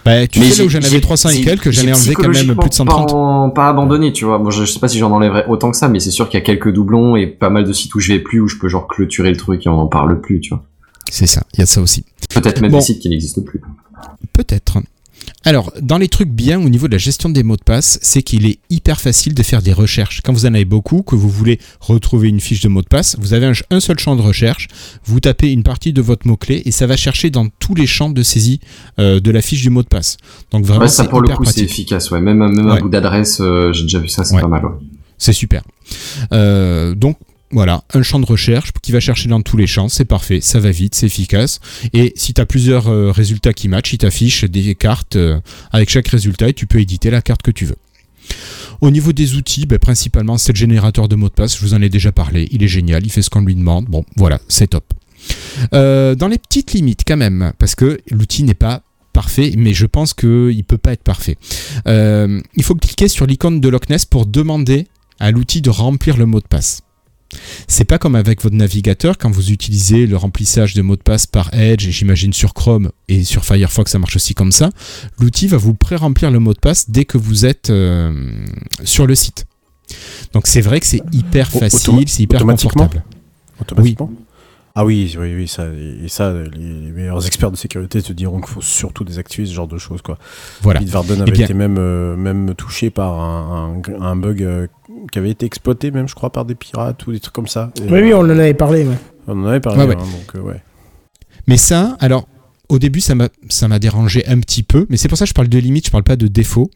Bah, 0.04 0.26
tu 0.26 0.40
Mais 0.40 0.50
sais 0.50 0.64
là 0.64 0.66
où 0.66 0.70
j'en 0.70 0.82
avais 0.82 1.00
300 1.00 1.30
et 1.30 1.42
quelques, 1.42 1.70
j'en 1.70 1.84
ai 1.84 1.94
enlevé 1.94 2.16
quand 2.16 2.28
même 2.30 2.56
plus 2.56 2.70
de 2.70 2.74
130. 2.74 3.10
Pas, 3.10 3.14
en- 3.16 3.50
pas 3.52 3.70
abandonné, 3.70 4.12
tu 4.12 4.26
vois. 4.26 4.40
Moi, 4.40 4.50
je, 4.50 4.66
je 4.66 4.72
sais 4.72 4.80
pas 4.80 4.88
si 4.88 4.98
j'en 4.98 5.12
enlèverais 5.12 5.46
autant 5.48 5.70
que 5.70 5.78
ça, 5.78 5.90
mais 5.90 6.00
c'est 6.00 6.10
sûr 6.10 6.28
qu'il 6.28 6.40
y 6.40 6.42
a 6.42 6.46
quelques 6.46 6.74
doublons 6.74 7.16
et 7.16 7.28
pas 7.28 7.52
mal 7.52 7.66
de 7.66 7.72
sites 7.74 7.94
où 7.94 8.00
je 8.00 8.14
vais 8.14 8.20
plus, 8.20 8.40
où 8.40 8.48
je 8.48 8.58
peux 8.58 8.68
genre 8.68 8.88
clôturer 8.88 9.30
le 9.30 9.38
truc 9.38 9.64
et 9.66 9.70
on 9.70 9.80
en 9.80 9.86
parle 9.88 10.20
plus, 10.22 10.40
tu 10.40 10.50
vois. 10.50 10.64
C'est 11.12 11.28
ça, 11.28 11.44
il 11.54 11.60
y 11.60 11.62
a 11.62 11.68
ça 11.68 11.82
aussi. 11.82 12.04
Peut-être 12.34 12.60
même 12.62 12.72
Bon. 12.72 12.80
des 12.80 12.84
sites 12.84 13.00
qui 13.00 13.10
n'existent 13.10 13.44
plus. 13.44 13.62
Peut-être. 14.34 14.80
Alors, 15.48 15.72
dans 15.82 15.98
les 15.98 16.10
trucs 16.10 16.28
bien 16.28 16.60
au 16.60 16.68
niveau 16.68 16.88
de 16.88 16.92
la 16.92 16.98
gestion 16.98 17.30
des 17.30 17.42
mots 17.42 17.56
de 17.56 17.64
passe, 17.64 18.00
c'est 18.02 18.22
qu'il 18.22 18.46
est 18.46 18.60
hyper 18.70 19.00
facile 19.00 19.34
de 19.34 19.42
faire 19.44 19.62
des 19.62 19.72
recherches. 19.72 20.20
Quand 20.22 20.34
vous 20.34 20.46
en 20.46 20.54
avez 20.54 20.66
beaucoup, 20.66 21.04
que 21.04 21.16
vous 21.16 21.30
voulez 21.30 21.58
retrouver 21.80 22.28
une 22.28 22.42
fiche 22.42 22.60
de 22.60 22.68
mot 22.68 22.82
de 22.82 22.88
passe, 22.88 23.16
vous 23.18 23.34
avez 23.34 23.46
un, 23.46 23.54
un 23.72 23.80
seul 23.80 23.98
champ 23.98 24.18
de 24.18 24.22
recherche, 24.22 24.68
vous 25.06 25.22
tapez 25.22 25.54
une 25.54 25.64
partie 25.64 25.94
de 25.94 26.02
votre 26.02 26.28
mot-clé 26.28 26.64
et 26.66 26.72
ça 26.72 26.86
va 26.86 26.98
chercher 26.98 27.30
dans 27.30 27.48
tous 27.48 27.76
les 27.76 27.88
champs 27.88 28.10
de 28.10 28.24
saisie 28.24 28.60
euh, 29.00 29.22
de 29.22 29.32
la 29.32 29.42
fiche 29.42 29.62
du 29.62 29.70
mot 29.70 29.84
de 29.84 29.88
passe. 29.88 30.18
Donc 30.52 30.66
vraiment, 30.66 30.82
Ouais, 30.82 30.88
ça 30.90 31.04
c'est 31.04 31.10
pour 31.10 31.22
le 31.22 31.28
hyper 31.28 31.38
coup, 31.38 31.46
c'est 31.46 31.62
efficace, 31.62 32.12
ouais. 32.12 32.20
Même, 32.20 32.40
même 32.40 32.66
Ouais. 32.66 32.74
un 32.74 32.82
bout 32.82 32.90
d'adresse, 32.90 33.38
euh, 33.40 33.72
j'ai 33.72 33.84
déjà 33.84 34.00
vu 34.00 34.10
ça, 34.10 34.26
c'est 34.26 34.36
Ouais. 34.36 34.42
pas 34.42 34.50
mal, 34.50 34.66
ouais. 34.66 34.72
C'est 35.18 35.32
super. 35.32 35.64
Euh, 36.34 36.94
donc, 36.94 37.16
Voilà, 37.52 37.86
un 37.94 38.04
champ 38.04 38.20
de 38.20 38.26
recherche 38.26 38.72
qui 38.82 38.92
va 38.92 39.00
chercher 39.00 39.30
dans 39.30 39.42
tous 39.42 39.56
les 39.56 39.68
champs, 39.68 39.88
c'est 39.88 40.04
parfait, 40.04 40.42
ça 40.42 40.60
va 40.60 40.70
vite, 40.72 40.96
c'est 40.96 41.06
efficace. 41.06 41.62
Et 41.94 42.12
si 42.18 42.34
tu 42.34 42.42
as 42.42 42.46
plusieurs 42.46 42.90
euh, 42.90 43.12
résultats 43.12 43.54
qui 43.54 43.70
matchent, 43.70 43.94
il 43.94 44.00
t'affiche 44.00 44.44
des 44.44 44.76
cartes 44.76 45.16
euh, 45.16 45.40
avec 45.72 45.90
chaque 45.90 46.10
résultat 46.10 46.50
et 46.50 46.54
tu 46.54 46.68
peux 46.68 46.82
éditer 46.82 47.10
la 47.10 47.22
carte 47.22 47.42
que 47.42 47.52
tu 47.52 47.66
veux. 47.66 47.78
Au 48.82 48.92
niveau 48.92 49.14
des 49.14 49.36
outils, 49.36 49.66
ben, 49.66 49.80
principalement 49.80 50.38
c'est 50.38 50.52
le 50.52 50.58
générateur 50.58 51.08
de 51.08 51.16
mots 51.16 51.30
de 51.30 51.34
passe, 51.34 51.56
je 51.56 51.62
vous 51.62 51.74
en 51.74 51.82
ai 51.82 51.88
déjà 51.88 52.12
parlé, 52.12 52.50
il 52.52 52.64
est 52.64 52.68
génial, 52.68 53.06
il 53.06 53.10
fait 53.10 53.22
ce 53.22 53.30
qu'on 53.30 53.42
lui 53.42 53.56
demande, 53.56 53.86
bon 53.86 54.04
voilà, 54.18 54.42
c'est 54.50 54.68
top. 54.68 54.94
Euh, 55.74 56.16
dans 56.16 56.28
les 56.28 56.38
petites 56.38 56.74
limites 56.74 57.04
quand 57.08 57.18
même, 57.18 57.54
parce 57.60 57.76
que 57.76 58.02
l'outil 58.12 58.44
n'est 58.44 58.56
pas 58.56 58.84
parfait, 59.14 59.54
mais 59.58 59.74
je 59.74 59.86
pense 59.86 60.14
qu'il 60.14 60.58
ne 60.58 60.62
peut 60.64 60.78
pas 60.78 60.92
être 60.92 61.04
parfait. 61.04 61.38
Il 61.86 62.64
faut 62.64 62.76
cliquer 62.76 63.08
sur 63.08 63.26
l'icône 63.26 63.62
de 63.62 63.70
Loch 63.70 63.90
Ness 63.90 64.04
pour 64.04 64.26
demander 64.26 64.88
à 65.20 65.32
l'outil 65.32 65.62
de 65.62 65.70
remplir 65.70 66.18
le 66.18 66.26
mot 66.26 66.40
de 66.40 66.46
passe. 66.46 66.82
C'est 67.68 67.84
pas 67.84 67.98
comme 67.98 68.16
avec 68.16 68.42
votre 68.42 68.56
navigateur 68.56 69.18
quand 69.18 69.30
vous 69.30 69.52
utilisez 69.52 70.08
le 70.08 70.18
remplissage 70.18 70.74
de 70.74 70.82
mots 70.82 70.96
de 70.96 71.02
passe 71.02 71.26
par 71.26 71.54
Edge 71.54 71.88
et 71.88 71.92
j'imagine 71.92 72.34
sur 72.34 72.54
Chrome 72.54 72.92
et 73.08 73.24
sur 73.24 73.44
Firefox 73.44 73.92
ça 73.92 74.00
marche 74.00 74.16
aussi 74.16 74.34
comme 74.34 74.52
ça. 74.52 74.70
L'outil 75.20 75.48
va 75.48 75.58
vous 75.58 75.74
pré-remplir 75.74 76.32
le 76.32 76.40
mot 76.40 76.54
de 76.54 76.60
passe 76.60 76.90
dès 76.90 77.06
que 77.06 77.18
vous 77.18 77.46
êtes 77.46 77.70
euh, 77.70 78.46
sur 78.84 79.08
le 79.08 79.16
site. 79.16 79.46
Donc 80.34 80.48
c'est 80.48 80.62
vrai 80.62 80.80
que 80.80 80.86
c'est 80.86 81.02
hyper 81.12 81.50
facile, 81.52 82.08
c'est 82.08 82.24
hyper 82.24 82.46
confortable. 82.46 83.04
Automatiquement 83.60 84.12
Ah 84.80 84.86
oui, 84.86 85.16
oui, 85.20 85.34
oui, 85.36 85.48
ça, 85.48 85.66
et 86.04 86.08
ça, 86.08 86.32
les 86.56 86.92
meilleurs 86.92 87.26
experts 87.26 87.50
de 87.50 87.58
sécurité 87.58 88.00
te 88.00 88.14
diront 88.14 88.38
qu'il 88.42 88.50
faut 88.50 88.62
surtout 88.62 89.04
désactiver 89.04 89.48
ce 89.48 89.54
genre 89.54 89.68
de 89.68 89.80
choses, 89.80 90.04
quoi. 90.04 90.20
Voilà. 90.62 90.80
Bitwarden 90.82 91.16
Eh 91.18 91.22
avait 91.24 91.32
bien- 91.32 91.46
été 91.46 91.56
même, 91.56 91.78
euh, 91.80 92.16
même 92.16 92.54
touché 92.54 92.92
par 92.92 93.20
un, 93.20 93.82
un- 93.88 94.02
un 94.04 94.16
bug 94.16 94.44
euh, 94.44 94.68
qui 95.12 95.18
avait 95.18 95.32
été 95.32 95.48
exploité, 95.48 95.90
même, 95.90 96.08
je 96.08 96.14
crois, 96.14 96.32
par 96.32 96.46
des 96.46 96.54
pirates 96.54 97.08
ou 97.08 97.12
des 97.12 97.20
trucs 97.20 97.34
comme 97.34 97.48
ça. 97.48 97.72
Et, 97.80 97.92
Oui, 97.92 98.02
oui, 98.04 98.14
on 98.14 98.20
en 98.20 98.30
avait 98.30 98.54
parlé. 98.54 98.86
ouais. 98.86 98.98
on 99.28 99.44
en 99.44 99.48
avait 99.48 99.60
parlé, 99.62 99.80
Ouais, 99.82 99.88
ouais. 99.88 99.96
hein, 99.96 100.06
donc, 100.06 100.36
euh, 100.36 100.42
ouais. 100.48 100.62
Mais 101.48 101.58
ça, 101.58 101.98
alors, 102.00 102.28
au 102.70 102.78
début, 102.78 103.02
ça 103.02 103.16
m'a, 103.16 103.30
ça 103.50 103.68
m'a 103.68 103.80
dérangé 103.80 104.28
un 104.28 104.40
petit 104.40 104.62
peu, 104.62 104.86
mais 104.90 104.98
c'est 104.98 105.08
pour 105.08 105.18
ça 105.18 105.26
que 105.26 105.30
je 105.30 105.34
parle 105.34 105.48
de 105.50 105.58
limite, 105.58 105.88
je 105.88 105.92
parle 105.92 106.04
pas 106.04 106.18
de 106.18 106.28
défaut. 106.28 106.70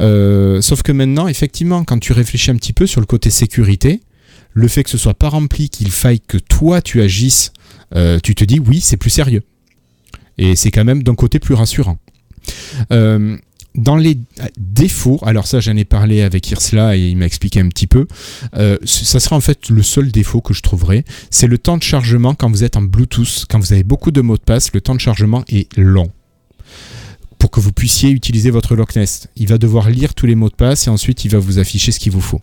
Euh, 0.00 0.60
sauf 0.60 0.82
que 0.82 0.90
maintenant, 0.90 1.28
effectivement, 1.28 1.84
quand 1.84 1.98
tu 2.00 2.12
réfléchis 2.14 2.50
un 2.50 2.56
petit 2.56 2.72
peu 2.72 2.86
sur 2.86 3.00
le 3.00 3.06
côté 3.06 3.30
sécurité, 3.30 4.00
le 4.54 4.68
fait 4.68 4.84
que 4.84 4.90
ce 4.90 4.98
soit 4.98 5.14
pas 5.14 5.28
rempli, 5.28 5.68
qu'il 5.68 5.90
faille 5.90 6.20
que 6.20 6.38
toi 6.38 6.80
tu 6.80 7.02
agisses, 7.02 7.52
euh, 7.94 8.18
tu 8.22 8.34
te 8.34 8.44
dis 8.44 8.58
oui, 8.58 8.80
c'est 8.80 8.96
plus 8.96 9.10
sérieux. 9.10 9.42
Et 10.38 10.56
c'est 10.56 10.70
quand 10.70 10.84
même 10.84 11.02
d'un 11.02 11.14
côté 11.14 11.38
plus 11.38 11.54
rassurant. 11.54 11.98
Euh, 12.92 13.36
dans 13.74 13.96
les 13.96 14.18
défauts, 14.56 15.18
alors 15.22 15.46
ça 15.46 15.58
j'en 15.58 15.76
ai 15.76 15.84
parlé 15.84 16.22
avec 16.22 16.48
Irsla 16.50 16.96
et 16.96 17.08
il 17.08 17.16
m'a 17.16 17.26
expliqué 17.26 17.60
un 17.60 17.68
petit 17.68 17.88
peu, 17.88 18.06
euh, 18.56 18.78
ça 18.84 19.18
sera 19.18 19.36
en 19.36 19.40
fait 19.40 19.68
le 19.68 19.82
seul 19.82 20.12
défaut 20.12 20.40
que 20.40 20.54
je 20.54 20.62
trouverais, 20.62 21.04
c'est 21.30 21.48
le 21.48 21.58
temps 21.58 21.76
de 21.76 21.82
chargement 21.82 22.34
quand 22.34 22.48
vous 22.48 22.62
êtes 22.62 22.76
en 22.76 22.82
Bluetooth, 22.82 23.46
quand 23.48 23.58
vous 23.58 23.72
avez 23.72 23.82
beaucoup 23.82 24.12
de 24.12 24.20
mots 24.20 24.36
de 24.36 24.42
passe, 24.42 24.72
le 24.72 24.80
temps 24.80 24.94
de 24.94 25.00
chargement 25.00 25.44
est 25.48 25.76
long. 25.76 26.10
Pour 27.44 27.50
que 27.50 27.60
vous 27.60 27.72
puissiez 27.72 28.08
utiliser 28.08 28.50
votre 28.50 28.74
Loch 28.74 28.96
Ness. 28.96 29.28
Il 29.36 29.48
va 29.48 29.58
devoir 29.58 29.90
lire 29.90 30.14
tous 30.14 30.24
les 30.24 30.34
mots 30.34 30.48
de 30.48 30.54
passe 30.54 30.86
et 30.86 30.90
ensuite 30.90 31.26
il 31.26 31.30
va 31.30 31.38
vous 31.38 31.58
afficher 31.58 31.92
ce 31.92 32.00
qu'il 32.00 32.10
vous 32.10 32.22
faut. 32.22 32.40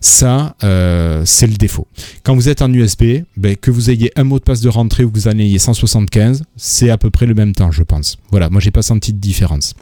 Ça, 0.00 0.56
euh, 0.64 1.22
c'est 1.26 1.46
le 1.46 1.52
défaut. 1.52 1.86
Quand 2.22 2.34
vous 2.34 2.48
êtes 2.48 2.62
en 2.62 2.72
USB, 2.72 3.24
ben, 3.36 3.56
que 3.56 3.70
vous 3.70 3.90
ayez 3.90 4.10
un 4.16 4.24
mot 4.24 4.38
de 4.38 4.44
passe 4.44 4.62
de 4.62 4.70
rentrée 4.70 5.04
ou 5.04 5.10
que 5.10 5.18
vous 5.18 5.28
en 5.28 5.38
ayez 5.38 5.58
175, 5.58 6.44
c'est 6.56 6.88
à 6.88 6.96
peu 6.96 7.10
près 7.10 7.26
le 7.26 7.34
même 7.34 7.54
temps, 7.54 7.70
je 7.70 7.82
pense. 7.82 8.16
Voilà, 8.30 8.48
moi 8.48 8.62
j'ai 8.62 8.70
pas 8.70 8.80
senti 8.80 9.12
de 9.12 9.18
différence. 9.18 9.74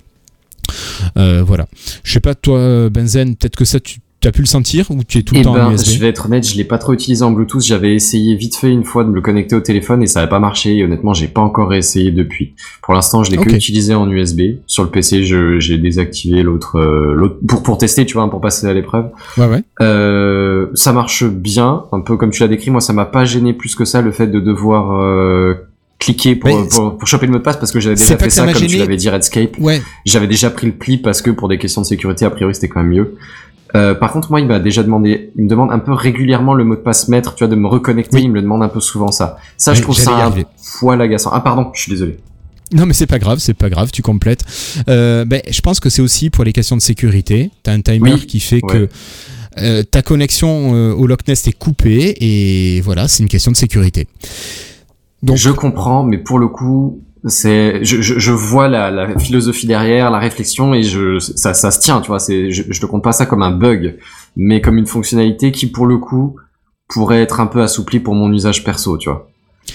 Euh, 1.16 1.44
voilà. 1.44 1.68
Je 2.02 2.14
sais 2.14 2.18
pas, 2.18 2.34
toi, 2.34 2.90
Benzen, 2.90 3.36
peut-être 3.36 3.54
que 3.54 3.64
ça, 3.64 3.78
tu 3.78 4.00
as 4.24 4.32
pu 4.32 4.40
le 4.40 4.46
sentir 4.46 4.90
ou 4.90 5.04
tu 5.04 5.18
es 5.18 5.22
tout 5.22 5.34
le 5.34 5.40
Eh 5.40 5.44
temps 5.44 5.52
en 5.52 5.68
ben, 5.68 5.72
USB 5.72 5.94
je 5.94 6.00
vais 6.00 6.08
être 6.08 6.26
honnête, 6.26 6.48
je 6.48 6.56
l'ai 6.56 6.64
pas 6.64 6.78
trop 6.78 6.92
utilisé 6.92 7.22
en 7.22 7.30
Bluetooth. 7.30 7.62
J'avais 7.62 7.94
essayé 7.94 8.34
vite 8.34 8.56
fait 8.56 8.70
une 8.70 8.84
fois 8.84 9.04
de 9.04 9.10
me 9.10 9.14
le 9.14 9.20
connecter 9.20 9.54
au 9.54 9.60
téléphone 9.60 10.02
et 10.02 10.06
ça 10.06 10.20
n'avait 10.20 10.30
pas 10.30 10.38
marché. 10.38 10.76
Et 10.76 10.84
honnêtement, 10.84 11.14
j'ai 11.14 11.28
pas 11.28 11.40
encore 11.40 11.68
réessayé 11.68 12.10
depuis. 12.10 12.54
Pour 12.82 12.94
l'instant, 12.94 13.22
je 13.22 13.30
l'ai 13.30 13.36
que 13.36 13.50
utilisé 13.50 13.94
en 13.94 14.10
USB. 14.10 14.58
Sur 14.66 14.82
le 14.82 14.90
PC, 14.90 15.24
j'ai 15.24 15.78
désactivé 15.78 16.42
l'autre, 16.42 16.78
euh, 16.78 17.14
l'autre 17.14 17.36
pour 17.46 17.62
pour 17.62 17.78
tester, 17.78 18.06
tu 18.06 18.14
vois, 18.14 18.28
pour 18.28 18.40
passer 18.40 18.66
à 18.66 18.74
l'épreuve. 18.74 19.10
Ouais, 19.36 19.46
ouais. 19.46 19.62
Euh, 19.80 20.66
ça 20.74 20.92
marche 20.92 21.24
bien, 21.24 21.84
un 21.92 22.00
peu 22.00 22.16
comme 22.16 22.30
tu 22.30 22.42
l'as 22.42 22.48
décrit. 22.48 22.70
Moi, 22.70 22.80
ça 22.80 22.92
m'a 22.92 23.06
pas 23.06 23.24
gêné 23.24 23.52
plus 23.52 23.74
que 23.74 23.84
ça 23.84 24.02
le 24.02 24.12
fait 24.12 24.26
de 24.26 24.40
devoir 24.40 25.00
euh, 25.00 25.54
cliquer 25.98 26.36
pour, 26.36 26.68
pour, 26.68 26.98
pour 26.98 27.08
choper 27.08 27.26
le 27.26 27.32
mot 27.32 27.38
de 27.38 27.42
passe 27.42 27.56
parce 27.56 27.72
que 27.72 27.80
j'avais 27.80 27.96
déjà 27.96 28.16
fait 28.16 28.30
ça 28.30 28.46
ça, 28.46 28.52
comme 28.52 28.66
tu 28.66 28.76
l'avais 28.76 28.96
dit 28.96 29.08
Redscape. 29.08 29.58
Ouais, 29.58 29.80
J'avais 30.04 30.26
déjà 30.26 30.50
pris 30.50 30.66
le 30.66 30.72
pli 30.72 30.98
parce 30.98 31.22
que 31.22 31.30
pour 31.30 31.48
des 31.48 31.58
questions 31.58 31.82
de 31.82 31.86
sécurité, 31.86 32.24
a 32.24 32.30
priori, 32.30 32.54
c'était 32.54 32.68
quand 32.68 32.82
même 32.82 32.90
mieux. 32.90 33.16
Euh, 33.74 33.94
par 33.94 34.12
contre, 34.12 34.30
moi, 34.30 34.40
il 34.40 34.46
m'a 34.46 34.58
déjà 34.60 34.82
demandé, 34.82 35.32
il 35.36 35.44
me 35.44 35.48
demande 35.48 35.72
un 35.72 35.78
peu 35.78 35.92
régulièrement 35.92 36.54
le 36.54 36.64
mot 36.64 36.76
de 36.76 36.80
passe 36.80 37.08
maître, 37.08 37.34
tu 37.34 37.44
vois, 37.44 37.48
de 37.54 37.56
me 37.60 37.66
reconnecter, 37.66 38.16
Oui. 38.18 38.22
il 38.24 38.28
me 38.30 38.34
le 38.36 38.42
demande 38.42 38.62
un 38.62 38.68
peu 38.68 38.80
souvent 38.80 39.10
ça. 39.10 39.38
Ça, 39.56 39.72
Oui, 39.72 39.76
je 39.78 39.82
trouve 39.82 39.96
ça 39.96 40.26
un 40.26 40.32
poil 40.78 41.00
agaçant. 41.00 41.30
Ah, 41.32 41.40
pardon, 41.40 41.70
je 41.74 41.80
suis 41.82 41.90
désolé. 41.90 42.18
Non, 42.72 42.86
mais 42.86 42.94
c'est 42.94 43.06
pas 43.06 43.18
grave, 43.18 43.38
c'est 43.38 43.54
pas 43.54 43.68
grave, 43.70 43.90
tu 43.92 44.02
complètes. 44.02 44.44
Euh, 44.88 45.24
ben, 45.24 45.40
je 45.48 45.60
pense 45.60 45.78
que 45.80 45.88
c'est 45.88 46.02
aussi 46.02 46.30
pour 46.30 46.44
les 46.44 46.52
questions 46.52 46.76
de 46.76 46.82
sécurité. 46.82 47.50
Tu 47.64 47.70
as 47.70 47.72
un 47.72 47.80
timer 47.80 48.14
Oui, 48.14 48.26
qui 48.26 48.40
fait 48.40 48.60
ouais. 48.64 48.72
que 48.72 48.88
euh, 49.58 49.82
ta 49.84 50.02
connexion 50.02 50.74
euh, 50.74 50.92
au 50.92 51.06
Loch 51.06 51.26
Ness 51.28 51.46
est 51.46 51.52
coupée 51.52 52.14
et 52.20 52.80
voilà, 52.82 53.08
c'est 53.08 53.22
une 53.22 53.28
question 53.28 53.52
de 53.52 53.56
sécurité. 53.56 54.06
Donc, 55.22 55.36
je 55.36 55.50
comprends, 55.50 56.02
mais 56.02 56.18
pour 56.18 56.38
le 56.38 56.48
coup, 56.48 57.02
c'est, 57.26 57.84
je, 57.84 58.00
je, 58.00 58.18
je 58.18 58.32
vois 58.32 58.68
la, 58.68 58.90
la 58.90 59.18
philosophie 59.18 59.66
derrière, 59.66 60.10
la 60.10 60.18
réflexion, 60.18 60.74
et 60.74 60.82
je, 60.82 61.18
ça, 61.18 61.54
ça 61.54 61.70
se 61.70 61.80
tient, 61.80 62.00
tu 62.00 62.08
vois, 62.08 62.20
c'est, 62.20 62.50
je, 62.50 62.62
je 62.68 62.80
te 62.80 62.86
compte 62.86 63.02
pas 63.02 63.12
ça 63.12 63.26
comme 63.26 63.42
un 63.42 63.50
bug, 63.50 63.98
mais 64.36 64.60
comme 64.60 64.78
une 64.78 64.86
fonctionnalité 64.86 65.52
qui, 65.52 65.66
pour 65.66 65.86
le 65.86 65.98
coup, 65.98 66.36
pourrait 66.88 67.22
être 67.22 67.40
un 67.40 67.46
peu 67.46 67.62
assouplie 67.62 68.00
pour 68.00 68.14
mon 68.14 68.32
usage 68.32 68.64
perso, 68.64 68.96
tu 68.98 69.10
vois. 69.10 69.28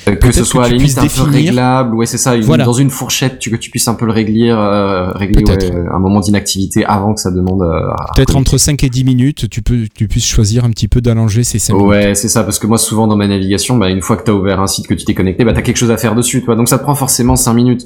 Euh, 0.07 0.15
que 0.15 0.31
ce 0.31 0.43
soit 0.43 0.63
que 0.63 0.67
à 0.67 0.69
la 0.71 0.77
tu 0.77 0.83
limite 0.83 0.97
un 0.97 1.07
peu 1.07 1.29
réglable, 1.29 1.95
ouais 1.95 2.05
c'est 2.07 2.17
ça, 2.17 2.35
une- 2.35 2.43
Voilà. 2.43 2.63
dans 2.65 2.73
une 2.73 2.89
fourchette, 2.89 3.37
tu, 3.39 3.51
que 3.51 3.55
tu 3.55 3.69
puisses 3.69 3.87
un 3.87 3.93
peu 3.93 4.05
le 4.05 4.11
régler, 4.11 4.49
euh, 4.49 5.11
régler 5.11 5.43
ouais, 5.43 5.73
un 5.93 5.99
moment 5.99 6.19
d'inactivité 6.21 6.85
avant 6.85 7.13
que 7.13 7.21
ça 7.21 7.29
demande 7.29 7.61
euh, 7.61 7.91
peut-être 8.15 8.35
entre 8.35 8.57
5 8.57 8.83
et 8.83 8.89
10 8.89 9.03
minutes, 9.03 9.49
tu 9.49 9.61
peux 9.61 9.87
tu 9.93 10.07
puisses 10.07 10.25
choisir 10.25 10.65
un 10.65 10.69
petit 10.71 10.87
peu 10.87 11.01
d'allonger 11.01 11.43
ces 11.43 11.59
5 11.59 11.73
minutes. 11.73 11.87
Ouais, 11.89 12.15
c'est 12.15 12.29
ça, 12.29 12.43
parce 12.43 12.57
que 12.57 12.67
moi, 12.67 12.77
souvent 12.77 13.05
dans 13.07 13.15
ma 13.15 13.27
navigation, 13.27 13.77
bah, 13.77 13.89
une 13.89 14.01
fois 14.01 14.17
que 14.17 14.23
t'as 14.23 14.31
ouvert 14.33 14.59
un 14.59 14.67
site, 14.67 14.87
que 14.87 14.93
tu 14.95 15.05
t'es 15.05 15.13
connecté, 15.13 15.45
bah, 15.45 15.53
t'as 15.53 15.61
quelque 15.61 15.77
chose 15.77 15.91
à 15.91 15.97
faire 15.97 16.15
dessus, 16.15 16.41
toi. 16.43 16.55
Donc 16.55 16.67
ça 16.69 16.77
te 16.79 16.83
prend 16.83 16.95
forcément 16.95 17.35
5 17.35 17.53
minutes. 17.53 17.85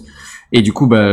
Et 0.52 0.62
du 0.62 0.72
coup, 0.74 0.88
bah, 0.88 1.04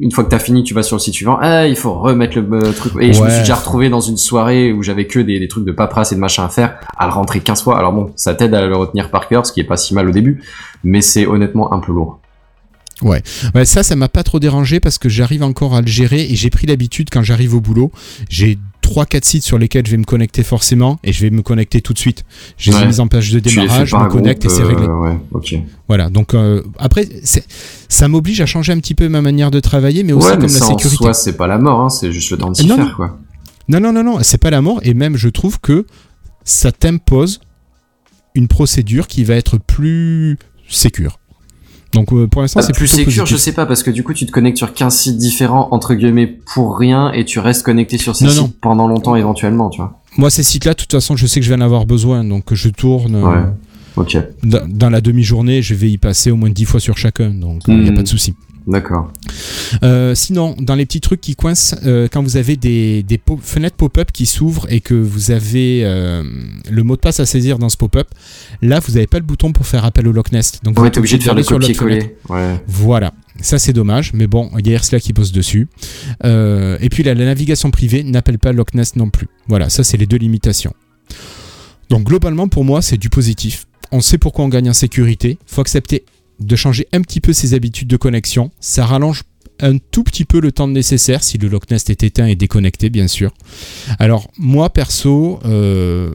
une 0.00 0.10
fois 0.12 0.24
que 0.24 0.30
t'as 0.30 0.38
fini, 0.38 0.64
tu 0.64 0.74
vas 0.74 0.82
sur 0.82 0.96
le 0.96 1.00
site 1.00 1.14
suivant. 1.14 1.38
Ah, 1.40 1.68
il 1.68 1.76
faut 1.76 1.92
remettre 1.94 2.38
le 2.38 2.56
euh, 2.56 2.72
truc. 2.72 2.92
Et 3.00 3.12
je 3.12 3.20
me 3.20 3.24
Ouais. 3.26 3.30
suis 3.30 3.40
déjà 3.40 3.54
retrouvé 3.54 3.88
dans 3.90 4.00
une 4.00 4.16
soirée 4.16 4.72
où 4.72 4.82
j'avais 4.82 5.06
que 5.06 5.18
des, 5.20 5.38
des 5.38 5.48
trucs 5.48 5.64
de 5.64 5.72
paperasse 5.72 6.12
et 6.12 6.14
de 6.14 6.20
machin 6.20 6.44
à 6.44 6.48
faire, 6.48 6.78
à 6.96 7.06
le 7.06 7.12
rentrer 7.12 7.40
15 7.40 7.62
fois. 7.62 7.78
Alors 7.78 7.92
bon, 7.92 8.10
ça 8.16 8.34
t'aide 8.34 8.54
à 8.54 8.66
le 8.66 8.74
retenir 8.76 9.10
par 9.10 9.28
cœur, 9.28 9.46
ce 9.46 9.52
qui 9.52 9.60
est 9.60 9.64
pas 9.64 9.76
si 9.76 9.94
mal 9.94 10.08
au 10.08 10.12
début, 10.12 10.42
mais 10.82 11.02
c'est 11.02 11.26
honnêtement 11.26 11.72
un 11.72 11.78
peu 11.78 11.92
lourd. 11.92 12.20
Ouais, 13.00 13.22
ça, 13.64 13.84
ça 13.84 13.94
m'a 13.94 14.08
pas 14.08 14.24
trop 14.24 14.40
dérangé 14.40 14.80
parce 14.80 14.98
que 14.98 15.08
j'arrive 15.08 15.44
encore 15.44 15.76
à 15.76 15.80
le 15.80 15.86
gérer 15.86 16.22
et 16.22 16.34
j'ai 16.34 16.50
pris 16.50 16.66
l'habitude 16.66 17.10
quand 17.12 17.22
j'arrive 17.22 17.54
au 17.54 17.60
boulot, 17.60 17.92
j'ai 18.28 18.58
3-4 18.88 19.24
sites 19.24 19.42
sur 19.44 19.58
lesquels 19.58 19.86
je 19.86 19.90
vais 19.92 19.96
me 19.98 20.04
connecter 20.04 20.42
forcément 20.42 20.98
et 21.04 21.12
je 21.12 21.20
vais 21.22 21.30
me 21.30 21.42
connecter 21.42 21.80
tout 21.80 21.92
de 21.92 21.98
suite. 21.98 22.24
J'ai 22.56 22.72
Ouais. 22.74 22.86
mises 22.86 23.00
en 23.00 23.06
page 23.08 23.30
de 23.30 23.38
démarrage, 23.40 23.88
je 23.88 23.96
me 23.96 24.08
connecte 24.08 24.42
groupe, 24.42 24.52
et 24.52 24.56
c'est 24.56 24.62
réglé. 24.64 24.86
euh, 24.86 24.96
ouais. 25.32 25.64
Voilà, 25.88 26.08
donc 26.10 26.34
euh, 26.34 26.62
après, 26.78 27.06
ça 27.88 28.08
m'oblige 28.08 28.40
à 28.40 28.46
changer 28.46 28.72
un 28.72 28.78
petit 28.78 28.94
peu 28.94 29.08
ma 29.08 29.20
manière 29.20 29.50
de 29.50 29.60
travailler, 29.60 30.02
mais 30.02 30.12
aussi 30.12 30.26
ouais, 30.28 30.32
comme 30.34 30.42
la 30.42 30.48
ça 30.48 30.64
en 30.64 30.68
sécurité. 30.70 30.96
soi, 30.96 31.14
c'est 31.14 31.36
pas 31.36 31.46
la 31.46 31.58
mort, 31.58 31.80
hein, 31.80 31.88
c'est 31.88 32.12
juste 32.12 32.30
le 32.30 32.38
temps 32.38 32.50
de 32.50 32.56
s'y 32.56 32.66
Non, 32.66 32.76
faire, 32.76 32.94
quoi. 32.96 33.18
Non, 33.68 33.80
non, 33.80 33.92
non, 33.92 34.02
non, 34.02 34.18
c'est 34.22 34.38
pas 34.38 34.50
la 34.50 34.62
mort, 34.62 34.80
et 34.82 34.94
même 34.94 35.16
je 35.16 35.28
trouve 35.28 35.60
que 35.60 35.86
ça 36.44 36.72
t'impose 36.72 37.40
une 38.34 38.48
procédure 38.48 39.06
qui 39.06 39.24
va 39.24 39.34
être 39.34 39.58
plus 39.58 40.38
sécure. 40.68 41.18
Donc 41.94 42.12
euh, 42.12 42.26
pour 42.26 42.42
l'instant, 42.42 42.60
Ah, 42.60 42.66
c'est 42.66 42.74
plus 42.74 42.86
sécure, 42.86 43.24
je 43.26 43.36
sais 43.36 43.52
pas, 43.52 43.64
parce 43.66 43.82
que 43.82 43.90
du 43.90 44.02
coup, 44.04 44.12
tu 44.12 44.26
te 44.26 44.30
connectes 44.30 44.58
sur 44.58 44.72
15 44.74 44.94
sites 44.94 45.16
différents, 45.18 45.68
entre 45.70 45.94
guillemets, 45.94 46.26
pour 46.52 46.76
rien, 46.78 47.10
et 47.12 47.24
tu 47.24 47.38
restes 47.38 47.64
connecté 47.64 47.96
sur 47.98 48.14
ces 48.14 48.26
Non, 48.26 48.30
sites 48.30 48.40
non. 48.42 48.52
pendant 48.60 48.86
longtemps, 48.88 49.16
éventuellement, 49.16 49.70
tu 49.70 49.80
vois. 49.80 50.00
Moi, 50.18 50.30
ces 50.30 50.42
sites-là, 50.42 50.72
de 50.74 50.78
toute 50.78 50.92
façon, 50.92 51.16
je 51.16 51.26
sais 51.26 51.40
que 51.40 51.44
je 51.46 51.50
vais 51.50 51.56
en 51.56 51.64
avoir 51.64 51.86
besoin, 51.86 52.24
donc 52.24 52.52
je 52.52 52.68
tourne. 52.68 53.14
euh, 53.14 53.22
Ouais. 53.96 54.04
Dans, 54.44 54.60
dans 54.68 54.90
la 54.90 55.00
demi-journée, 55.00 55.60
je 55.60 55.74
vais 55.74 55.90
y 55.90 55.98
passer 55.98 56.30
au 56.30 56.36
moins 56.36 56.50
10 56.50 56.66
fois 56.66 56.78
sur 56.78 56.96
chacun, 56.96 57.30
donc 57.30 57.62
il 57.66 57.78
n'y 57.80 57.88
a 57.88 57.90
Mhm. 57.90 57.96
pas 57.96 58.02
de 58.04 58.08
souci. 58.08 58.32
D'accord. 58.68 59.10
Euh, 59.82 60.14
sinon, 60.14 60.54
dans 60.60 60.74
les 60.74 60.84
petits 60.84 61.00
trucs 61.00 61.20
qui 61.22 61.34
coincent, 61.34 61.74
euh, 61.86 62.06
quand 62.12 62.22
vous 62.22 62.36
avez 62.36 62.56
des, 62.56 63.02
des 63.02 63.16
po- 63.16 63.38
fenêtres 63.42 63.76
pop-up 63.76 64.12
qui 64.12 64.26
s'ouvrent 64.26 64.66
et 64.70 64.80
que 64.80 64.92
vous 64.94 65.30
avez 65.30 65.80
euh, 65.84 66.22
le 66.70 66.82
mot 66.82 66.94
de 66.94 67.00
passe 67.00 67.18
à 67.18 67.24
saisir 67.26 67.58
dans 67.58 67.70
ce 67.70 67.78
pop-up, 67.78 68.06
là, 68.60 68.78
vous 68.80 68.92
n'avez 68.92 69.06
pas 69.06 69.18
le 69.18 69.24
bouton 69.24 69.52
pour 69.52 69.66
faire 69.66 69.84
appel 69.86 70.06
au 70.06 70.12
Loch 70.12 70.30
Ness. 70.32 70.60
Donc, 70.62 70.78
vous 70.78 70.84
êtes 70.84 70.92
t'es 70.92 70.98
obligé 70.98 71.16
de 71.18 71.22
faire 71.22 71.34
le 71.34 71.42
copier-coller. 71.42 72.16
Ouais. 72.28 72.62
Voilà, 72.66 73.12
ça 73.40 73.58
c'est 73.58 73.72
dommage, 73.72 74.12
mais 74.12 74.26
bon, 74.26 74.50
il 74.58 74.66
y 74.66 74.70
a 74.70 74.74
Ersla 74.74 75.00
qui 75.00 75.12
bosse 75.14 75.32
dessus. 75.32 75.68
Et 76.24 76.88
puis 76.90 77.02
la, 77.02 77.14
la 77.14 77.24
navigation 77.24 77.70
privée 77.70 78.02
n'appelle 78.04 78.38
pas 78.38 78.52
Loch 78.52 78.74
Ness 78.74 78.96
non 78.96 79.08
plus. 79.08 79.28
Voilà, 79.48 79.70
ça 79.70 79.82
c'est 79.82 79.96
les 79.96 80.06
deux 80.06 80.18
limitations. 80.18 80.74
Donc 81.88 82.04
globalement 82.04 82.48
pour 82.48 82.64
moi 82.64 82.82
c'est 82.82 82.98
du 82.98 83.08
positif. 83.08 83.64
On 83.92 84.00
sait 84.02 84.18
pourquoi 84.18 84.44
on 84.44 84.48
gagne 84.48 84.68
en 84.68 84.74
sécurité. 84.74 85.38
faut 85.46 85.62
accepter 85.62 86.04
de 86.40 86.56
changer 86.56 86.86
un 86.92 87.02
petit 87.02 87.20
peu 87.20 87.32
ses 87.32 87.54
habitudes 87.54 87.88
de 87.88 87.96
connexion. 87.96 88.50
Ça 88.60 88.84
rallonge 88.86 89.22
un 89.60 89.78
tout 89.78 90.04
petit 90.04 90.24
peu 90.24 90.40
le 90.40 90.52
temps 90.52 90.68
nécessaire 90.68 91.22
si 91.24 91.36
le 91.38 91.48
Loch 91.48 91.68
Ness 91.70 91.90
est 91.90 92.02
éteint 92.04 92.26
et 92.26 92.36
déconnecté 92.36 92.90
bien 92.90 93.08
sûr. 93.08 93.32
Alors 93.98 94.28
moi 94.38 94.70
perso, 94.70 95.40
euh, 95.44 96.14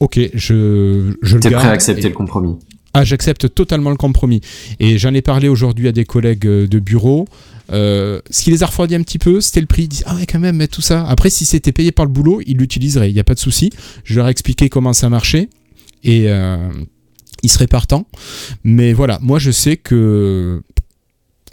ok, 0.00 0.18
je, 0.34 1.14
je 1.22 1.34
le 1.36 1.40
T'es 1.40 1.50
prêt 1.50 1.68
à 1.68 1.70
accepter 1.70 2.04
Et- 2.06 2.08
le 2.08 2.14
compromis? 2.14 2.56
Ah, 2.96 3.02
j'accepte 3.02 3.52
totalement 3.52 3.90
le 3.90 3.96
compromis. 3.96 4.40
Et 4.78 4.98
j'en 4.98 5.12
ai 5.14 5.20
parlé 5.22 5.48
aujourd'hui 5.48 5.88
à 5.88 5.92
des 5.92 6.04
collègues 6.04 6.46
euh, 6.46 6.68
de 6.68 6.78
bureau. 6.78 7.26
Euh, 7.72 8.20
ce 8.30 8.44
qui 8.44 8.52
les 8.52 8.62
a 8.62 8.66
refroidis 8.66 8.94
un 8.94 9.02
petit 9.02 9.18
peu, 9.18 9.40
c'était 9.40 9.60
le 9.60 9.66
prix. 9.66 9.84
Ils 9.84 9.88
disent 9.88 10.04
Ah 10.06 10.14
ouais, 10.14 10.26
quand 10.26 10.38
même, 10.38 10.54
mais 10.56 10.68
tout 10.68 10.80
ça. 10.82 11.04
Après, 11.08 11.28
si 11.28 11.44
c'était 11.44 11.72
payé 11.72 11.90
par 11.90 12.04
le 12.04 12.12
boulot, 12.12 12.40
ils 12.46 12.56
l'utiliseraient. 12.56 13.10
Il 13.10 13.14
n'y 13.14 13.18
a 13.18 13.24
pas 13.24 13.34
de 13.34 13.40
souci. 13.40 13.70
Je 14.04 14.14
leur 14.14 14.28
ai 14.28 14.30
expliqué 14.30 14.68
comment 14.68 14.92
ça 14.92 15.08
marchait. 15.08 15.48
Et 16.04 16.26
euh, 16.28 16.68
ils 17.44 17.48
seraient 17.48 17.68
partants. 17.68 18.06
Mais 18.64 18.92
voilà, 18.92 19.18
moi, 19.22 19.38
je 19.38 19.52
sais 19.52 19.76
que 19.76 20.60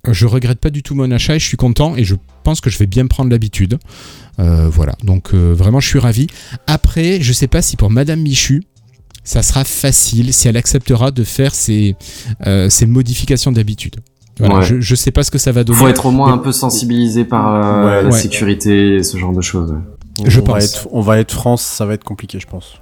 je 0.09 0.25
regrette 0.25 0.59
pas 0.59 0.71
du 0.71 0.81
tout 0.81 0.95
mon 0.95 1.11
achat 1.11 1.35
et 1.35 1.39
je 1.39 1.45
suis 1.45 1.57
content. 1.57 1.95
Et 1.95 2.03
je 2.03 2.15
pense 2.43 2.59
que 2.61 2.69
je 2.71 2.79
vais 2.79 2.87
bien 2.87 3.05
prendre 3.05 3.29
l'habitude. 3.29 3.77
Euh, 4.39 4.67
voilà. 4.69 4.93
Donc, 5.03 5.33
euh, 5.35 5.53
vraiment, 5.53 5.79
je 5.79 5.87
suis 5.87 5.99
ravi. 5.99 6.25
Après, 6.65 7.21
je 7.21 7.33
sais 7.33 7.47
pas 7.47 7.61
si 7.61 7.77
pour 7.77 7.91
Madame 7.91 8.21
Michu, 8.21 8.63
ça 9.23 9.43
sera 9.43 9.63
facile 9.63 10.33
si 10.33 10.47
elle 10.47 10.57
acceptera 10.57 11.11
de 11.11 11.23
faire 11.23 11.53
ces, 11.53 11.95
euh, 12.47 12.69
ces 12.69 12.87
modifications 12.87 13.51
d'habitude. 13.51 13.97
Voilà, 14.39 14.55
Ouais. 14.59 14.65
je, 14.65 14.79
je 14.81 14.95
sais 14.95 15.11
pas 15.11 15.21
ce 15.23 15.29
que 15.29 15.37
ça 15.37 15.51
va 15.51 15.63
donner. 15.63 15.77
Faut 15.77 15.87
être 15.87 16.07
au 16.07 16.11
moins 16.11 16.27
Mais- 16.29 16.33
un 16.33 16.37
peu 16.39 16.51
sensibilisé 16.51 17.25
par 17.25 17.53
euh, 17.53 17.85
Ouais, 17.85 18.03
la 18.03 18.09
ouais. 18.09 18.19
sécurité 18.19 18.95
et 18.95 19.03
ce 19.03 19.17
genre 19.17 19.33
de 19.33 19.41
choses. 19.41 19.75
Je 20.25 20.39
on 20.39 20.43
Va 20.45 20.53
pense. 20.53 20.63
être, 20.63 20.87
on 20.91 21.01
va 21.01 21.19
être 21.19 21.31
France, 21.33 21.61
ça 21.61 21.85
va 21.85 21.93
être 21.93 22.03
compliqué, 22.03 22.39
je 22.39 22.47
pense. 22.47 22.79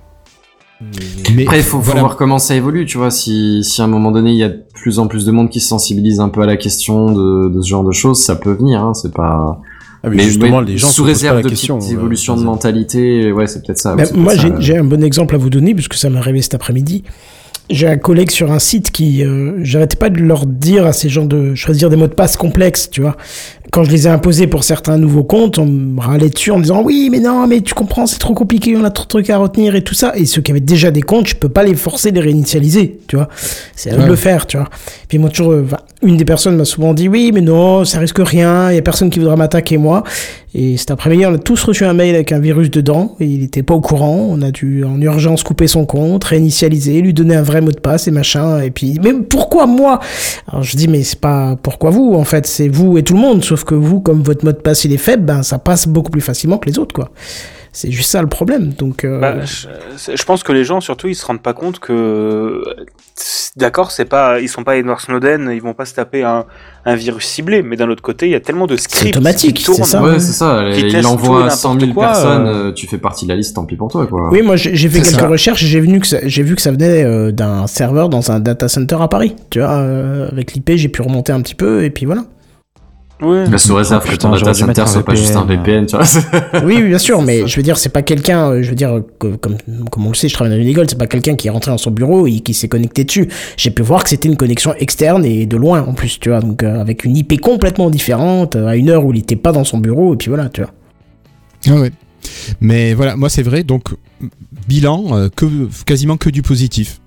Mais 1.36 1.44
Après, 1.44 1.60
il 1.60 1.64
faut, 1.64 1.78
faut 1.78 1.84
voilà. 1.84 2.02
voir 2.02 2.16
comment 2.16 2.40
ça 2.40 2.56
évolue, 2.56 2.86
tu 2.86 2.98
vois. 2.98 3.12
Si, 3.12 3.64
si 3.64 3.82
à 3.82 3.84
un 3.84 3.88
moment 3.88 4.12
donné, 4.12 4.32
il 4.32 4.38
y 4.38 4.44
a 4.44 4.50
de 4.50 4.64
plus 4.74 5.00
en 5.00 5.08
plus 5.08 5.26
de 5.26 5.32
monde 5.32 5.50
qui 5.50 5.60
se 5.60 5.68
sensibilise 5.68 6.20
un 6.20 6.30
peu 6.30 6.42
à 6.42 6.46
la 6.46 6.56
question 6.58 7.12
de, 7.12 7.50
de 7.50 7.62
ce 7.62 7.68
genre 7.68 7.84
de 7.84 7.92
choses, 7.92 8.24
ça 8.24 8.36
peut 8.36 8.54
venir, 8.54 8.82
hein, 8.82 8.94
c'est 8.94 9.14
pas... 9.14 9.60
Ah, 10.02 10.10
mais, 10.10 10.16
Mais, 10.16 10.24
justement, 10.24 10.62
les 10.62 10.78
gens 10.78 10.88
sous 10.88 11.04
réserve 11.04 11.38
la 11.38 11.44
de 11.44 11.50
question. 11.50 11.78
petites 11.78 11.92
euh, 11.92 11.96
évolutions 11.96 12.38
de 12.38 12.44
mentalité, 12.44 13.34
ouais, 13.34 13.48
c'est 13.48 13.66
peut-être 13.66 13.80
ça. 13.80 13.96
Bah, 13.98 14.04
moi, 14.16 14.34
j'ai 14.60 14.78
un 14.78 14.86
bon 14.86 15.04
exemple 15.04 15.36
à 15.36 15.38
vous 15.38 15.50
donner, 15.50 15.74
puisque 15.76 15.96
ça 15.96 16.10
m'est 16.10 16.18
arrivé 16.20 16.42
cet 16.42 16.56
après-midi. 16.56 17.04
J'ai 17.70 17.86
un 17.86 17.98
collègue 17.98 18.32
sur 18.32 18.52
un 18.52 18.60
site 18.60 18.90
qui, 18.92 19.24
euh, 19.24 19.60
j'arrêtais 19.62 19.98
pas 19.98 20.10
de 20.10 20.20
leur 20.20 20.46
dire 20.46 20.86
à 20.88 20.94
ces 20.94 21.10
gens 21.10 21.26
de 21.26 21.54
choisir 21.54 21.90
des 21.90 21.98
mots 21.98 22.08
de 22.08 22.14
passe 22.14 22.38
complexes, 22.38 22.90
tu 22.90 23.02
vois. 23.02 23.18
Quand 23.72 23.84
je 23.84 23.92
les 23.92 24.08
ai 24.08 24.10
imposés 24.10 24.48
pour 24.48 24.64
certains 24.64 24.98
nouveaux 24.98 25.24
comptes, 25.24 25.60
on 25.60 25.66
me 25.66 26.02
râlait 26.02 26.30
dessus 26.30 26.52
en 26.52 26.58
me 26.58 26.64
disant 26.64 26.82
oui, 26.84 27.10
mais 27.12 27.20
non, 27.20 27.46
mais 27.48 27.62
tu 27.62 27.74
comprends, 27.74 28.08
c'est 28.08 28.18
trop 28.18 28.34
compliqué, 28.34 28.76
on 28.76 28.84
a 28.84 28.90
trop 28.90 29.04
de 29.04 29.10
trucs 29.10 29.30
à 29.30 29.38
retenir 29.38 29.76
et 29.76 29.84
tout 29.84 29.94
ça. 29.94 30.14
Et 30.16 30.26
ceux 30.26 30.42
qui 30.42 30.52
avaient 30.52 30.60
déjà 30.60 30.92
des 30.92 31.02
comptes, 31.02 31.28
je 31.28 31.36
peux 31.36 31.50
pas 31.50 31.64
les 31.64 31.76
forcer 31.76 32.12
de 32.12 32.16
les 32.16 32.22
réinitialiser, 32.22 33.00
tu 33.08 33.16
vois. 33.16 33.30
C'est 33.76 33.92
à 33.92 33.98
eux 33.98 34.04
de 34.04 34.08
le 34.08 34.16
faire, 34.16 34.48
tu 34.48 34.58
vois. 34.58 34.68
Puis 35.08 35.18
moi, 35.18 35.30
toujours, 35.30 35.52
euh, 35.52 35.64
enfin, 35.66 35.78
une 36.02 36.18
des 36.18 36.26
personnes 36.26 36.56
m'a 36.56 36.66
souvent 36.66 36.94
dit 36.94 37.08
oui, 37.08 37.32
mais 37.34 37.42
non, 37.42 37.86
ça 37.86 38.00
risque 38.00 38.20
rien, 38.20 38.72
il 38.72 38.76
y 38.76 38.80
a 38.80 38.82
personne 38.82 39.10
qui 39.10 39.20
voudra 39.20 39.36
m'attaquer 39.36 39.78
moi. 39.78 40.04
Et 40.56 40.78
cet 40.78 40.90
après-midi, 40.90 41.28
on 41.28 41.36
a 41.36 41.38
tous 41.38 41.64
reçu 41.64 41.86
un 41.86 41.94
mail 41.94 42.16
avec 42.16 42.32
un 42.32 42.40
virus 42.40 42.72
dedans, 42.72 43.16
et 43.20 43.26
il 43.26 43.44
était 43.44 43.62
pas 43.62 43.76
au 43.76 43.82
courant. 43.82 44.28
On 44.32 44.42
a 44.42 44.50
dû 44.50 44.84
en 44.84 45.00
urgence 45.00 45.44
couper 45.44 45.68
son 45.68 45.86
compte, 45.86 46.24
réinitialiser, 46.24 47.02
lui 47.02 47.14
donner 47.14 47.36
un 47.36 47.44
vrai 47.44 47.62
mot 47.62 47.72
de 47.72 47.80
passe 47.80 48.08
et 48.08 48.12
machin. 48.12 48.60
Et 48.62 48.72
puis, 48.72 49.00
mais 49.04 49.14
pourquoi 49.14 49.68
moi? 49.68 50.00
Alors 50.48 50.64
je 50.64 50.76
dis, 50.76 50.88
mais 50.88 51.04
c'est 51.04 51.20
pas 51.20 51.56
pourquoi 51.62 51.92
vous, 51.92 52.16
en 52.16 52.24
fait, 52.24 52.48
c'est 52.48 52.68
vous 52.68 52.98
et 52.98 53.04
tout 53.04 53.14
le 53.14 53.20
monde. 53.20 53.44
Sauf 53.44 53.59
que 53.66 53.76
vous, 53.76 54.00
comme 54.00 54.22
votre 54.24 54.46
mot 54.46 54.52
de 54.52 54.58
passe 54.58 54.86
il 54.86 54.94
est 54.94 54.98
faible, 54.98 55.24
ben 55.24 55.44
ça 55.44 55.60
passe 55.60 55.88
beaucoup 55.88 56.12
plus 56.12 56.22
facilement 56.22 56.58
que 56.58 56.70
les 56.70 56.80
autres, 56.80 56.94
quoi. 56.94 57.12
C'est 57.72 57.92
juste 57.92 58.10
ça 58.10 58.22
le 58.22 58.28
problème. 58.28 58.70
Donc, 58.74 59.04
euh, 59.04 59.20
Bah, 59.20 59.36
je, 59.46 60.24
pense 60.24 60.42
que 60.42 60.52
les 60.52 60.64
gens, 60.64 60.82
surtout, 60.82 61.08
ils 61.08 61.16
se 61.16 61.26
rendent 61.26 61.42
pas 61.42 61.54
compte 61.54 61.80
que, 61.80 62.64
d'accord, 63.58 63.92
c'est 63.92 64.06
pas, 64.06 64.40
ils 64.40 64.50
sont 64.50 64.64
pas 64.64 64.78
Edward 64.78 65.00
Snowden, 65.00 65.52
ils 65.54 65.62
vont 65.62 65.76
pas 65.76 65.86
se 65.86 65.94
taper 65.94 66.24
un, 66.24 66.46
un 66.86 66.96
virus 66.96 67.26
ciblé, 67.26 67.62
mais 67.62 67.76
d'un 67.76 67.88
autre 67.90 68.02
côté, 68.02 68.26
il 68.26 68.32
y 68.32 68.36
a 68.36 68.40
tellement 68.40 68.66
de 68.66 68.76
scripts 68.76 69.16
automatique, 69.16 69.58
qui 69.58 69.64
tournent. 69.64 69.78
c'est 69.78 69.84
ça. 69.84 70.02
Ouais, 70.02 70.20
c'est 70.20 70.34
ça. 70.34 70.68
Il 70.70 71.06
envoie 71.06 71.42
n'importe 71.42 71.60
100 71.60 71.80
000 71.80 71.94
quoi, 71.94 72.08
personnes, 72.08 72.48
euh. 72.48 72.72
tu 72.72 72.88
fais 72.88 72.98
partie 72.98 73.26
de 73.26 73.30
la 73.30 73.36
liste, 73.36 73.56
tant 73.56 73.66
pis 73.66 73.76
pour 73.76 73.92
toi, 73.92 74.08
quoi. 74.08 74.30
Oui, 74.32 74.42
moi 74.42 74.56
j'ai 74.56 74.90
fait 74.90 75.02
quelques 75.02 75.20
ça. 75.20 75.28
recherches 75.28 75.64
et 75.64 75.68
j'ai 75.68 75.80
vu 75.80 76.00
que 76.00 76.08
ça, 76.08 76.18
j'ai 76.24 76.44
vu 76.44 76.56
que 76.56 76.62
ça 76.62 76.72
venait 76.72 77.04
euh, 77.04 77.32
d'un 77.32 77.68
serveur 77.68 78.10
dans 78.10 78.32
un 78.32 78.40
data 78.40 78.68
center 78.68 78.98
à 79.00 79.08
Paris. 79.08 79.36
Tu 79.52 79.60
vois, 79.60 79.70
euh, 79.70 80.28
avec 80.32 80.54
l'IP, 80.54 80.72
j'ai 80.76 80.90
pu 80.90 81.02
remonter 81.02 81.32
un 81.32 81.42
petit 81.42 81.56
peu 81.56 81.84
et 81.84 81.92
puis 81.92 82.06
voilà. 82.06 82.24
Ouais. 83.22 83.50
Bah, 83.50 83.58
sous 83.58 83.76
réserve 83.76 84.02
Oh, 84.04 84.08
que 84.08 84.12
putain, 84.14 84.30
ton 84.30 84.36
data 84.38 84.54
center 84.54 84.86
soit 84.88 85.04
pas 85.04 85.14
juste 85.16 85.36
un 85.36 85.44
VPN, 85.44 85.86
tu 85.86 85.98
vois. 85.98 86.06
Oui, 86.64 86.76
oui, 86.78 86.84
bien 86.88 86.98
sûr, 86.98 87.22
mais 87.22 87.46
je 87.48 87.56
veux 87.58 87.64
dire, 87.64 87.78
c'est 87.78 87.90
pas 87.90 88.02
quelqu'un, 88.02 88.50
euh, 88.52 88.64
je 88.64 88.70
veux 88.70 88.76
dire, 88.76 89.02
que- 89.20 89.36
comme, 89.36 89.58
comme 89.92 90.06
on 90.06 90.10
le 90.10 90.16
sait, 90.16 90.30
je 90.30 90.34
travaille 90.34 90.56
dans 90.56 90.62
une 90.62 90.70
école, 90.70 90.86
c'est 90.90 90.98
pas 90.98 91.08
quelqu'un 91.08 91.36
qui 91.36 91.48
est 91.48 91.52
rentré 91.52 91.70
dans 91.72 91.78
son 91.78 91.92
bureau 91.92 92.28
et 92.28 92.40
qui 92.40 92.54
s'est 92.54 92.70
connecté 92.70 93.04
dessus. 93.04 93.28
J'ai 93.58 93.72
pu 93.72 93.82
voir 93.82 94.04
que 94.04 94.10
c'était 94.10 94.30
une 94.30 94.38
connexion 94.38 94.74
externe 94.78 95.26
et 95.26 95.46
de 95.46 95.58
loin 95.58 95.82
en 95.86 95.94
plus, 95.94 96.18
tu 96.20 96.30
vois, 96.30 96.40
donc 96.40 96.64
euh, 96.64 96.80
avec 96.80 97.04
une 97.04 97.18
IP 97.18 97.42
complètement 97.42 97.90
différente, 97.90 98.56
euh, 98.56 98.68
à 98.68 98.78
une 98.78 98.90
heure 98.90 99.04
où 99.04 99.12
il 99.14 99.20
était 99.20 99.36
pas 99.36 99.52
dans 99.52 99.66
son 99.66 99.80
bureau, 99.80 100.14
et 100.14 100.18
puis 100.18 100.30
voilà, 100.30 100.48
tu 100.48 100.62
vois. 100.62 100.72
Ah 101.68 101.76
ouais. 101.82 101.92
Mais 102.62 102.94
voilà, 102.94 103.18
moi 103.18 103.30
c'est 103.30 103.44
vrai, 103.44 103.64
donc 103.64 103.90
bilan, 104.68 105.06
euh, 105.18 105.28
que, 105.36 105.46
quasiment 105.86 106.16
que 106.16 106.30
du 106.30 106.42
positif. 106.42 107.00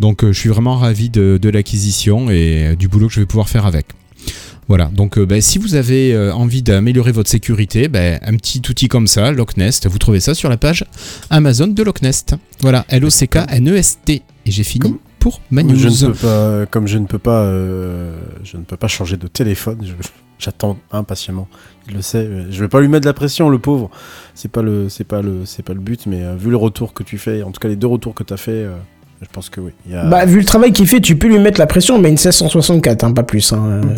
Donc 0.00 0.24
euh, 0.24 0.32
je 0.32 0.38
suis 0.40 0.48
vraiment 0.48 0.76
ravi 0.76 1.10
de, 1.10 1.38
de 1.40 1.48
l'acquisition 1.48 2.30
et 2.30 2.68
euh, 2.72 2.76
du 2.76 2.88
boulot 2.88 3.08
que 3.08 3.12
je 3.14 3.20
vais 3.20 3.26
pouvoir 3.26 3.48
faire 3.48 3.66
avec. 3.66 3.86
Voilà, 4.68 4.86
donc 4.92 5.16
euh, 5.18 5.24
ben, 5.24 5.40
si 5.40 5.58
vous 5.58 5.74
avez 5.76 6.12
euh, 6.12 6.32
envie 6.34 6.62
d'améliorer 6.62 7.10
votre 7.12 7.30
sécurité, 7.30 7.88
ben, 7.88 8.18
un 8.22 8.36
petit 8.36 8.60
outil 8.68 8.88
comme 8.88 9.06
ça, 9.06 9.30
Locknest, 9.32 9.88
vous 9.88 9.96
trouvez 9.98 10.20
ça 10.20 10.34
sur 10.34 10.50
la 10.50 10.58
page 10.58 10.84
Amazon 11.30 11.68
de 11.68 11.82
Locknest. 11.82 12.34
Voilà, 12.60 12.84
L-O-C-K-N-E-S-T. 12.88 14.22
Et 14.46 14.50
j'ai 14.50 14.64
fini 14.64 14.80
Comme- 14.82 14.98
pour 15.18 15.40
ma 15.50 15.62
Comme 15.62 15.72
news. 15.72 15.78
je 15.78 16.06
ne 16.06 16.12
peux 16.12 16.18
pas, 16.18 16.66
comme 16.66 16.86
je 16.86 16.98
ne 16.98 17.06
peux 17.06 17.18
pas, 17.18 17.42
euh, 17.44 18.18
je 18.44 18.56
ne 18.56 18.62
peux 18.62 18.76
pas 18.76 18.88
changer 18.88 19.16
de 19.16 19.26
téléphone. 19.26 19.78
J'attends 20.38 20.78
impatiemment. 20.92 21.48
Il 21.88 21.94
le 21.94 22.02
sait. 22.02 22.28
Je 22.50 22.60
vais 22.60 22.68
pas 22.68 22.80
lui 22.80 22.86
mettre 22.88 23.02
de 23.04 23.08
la 23.08 23.14
pression, 23.14 23.48
le 23.48 23.58
pauvre. 23.58 23.90
C'est 24.34 24.50
pas 24.50 24.62
le, 24.62 24.88
c'est 24.88 25.02
pas 25.04 25.20
le, 25.22 25.44
c'est 25.46 25.64
pas 25.64 25.72
le 25.74 25.80
but. 25.80 26.06
Mais 26.06 26.22
vu 26.36 26.50
le 26.50 26.56
retour 26.56 26.92
que 26.94 27.02
tu 27.02 27.18
fais, 27.18 27.42
en 27.42 27.50
tout 27.50 27.58
cas 27.58 27.66
les 27.68 27.74
deux 27.74 27.88
retours 27.88 28.14
que 28.14 28.22
tu 28.22 28.32
as 28.34 28.36
fait, 28.36 28.64
je 29.20 29.26
pense 29.32 29.50
que 29.50 29.60
oui. 29.60 29.72
Il 29.86 29.92
y 29.92 29.96
a- 29.96 30.04
Bah, 30.04 30.24
vu 30.26 30.38
le 30.38 30.44
travail 30.44 30.72
qu'il 30.72 30.86
fait, 30.86 31.00
tu 31.00 31.16
peux 31.16 31.26
lui 31.28 31.38
mettre 31.38 31.58
la 31.58 31.66
pression, 31.66 31.98
mais 31.98 32.08
une 32.08 32.16
1664, 32.18 33.04
hein, 33.04 33.12
pas 33.12 33.22
plus. 33.22 33.52
Hein. 33.52 33.80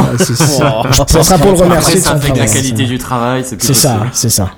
Euh, 0.00 0.16
c'est- 0.18 0.34
c'est- 0.34 0.44
ça 0.44 1.22
sera 1.22 1.38
pour 1.38 1.50
le 1.52 1.58
remercier 1.58 2.00
Après, 2.06 2.20
ça 2.28 2.32
que 2.32 2.38
la 2.38 2.46
qualité 2.46 2.84
du 2.86 2.96
travail, 2.98 3.42
c'est 3.44 3.60
C'est 3.60 3.74
ça, 3.74 4.06
c'est 4.12 4.30
ça. 4.30 4.52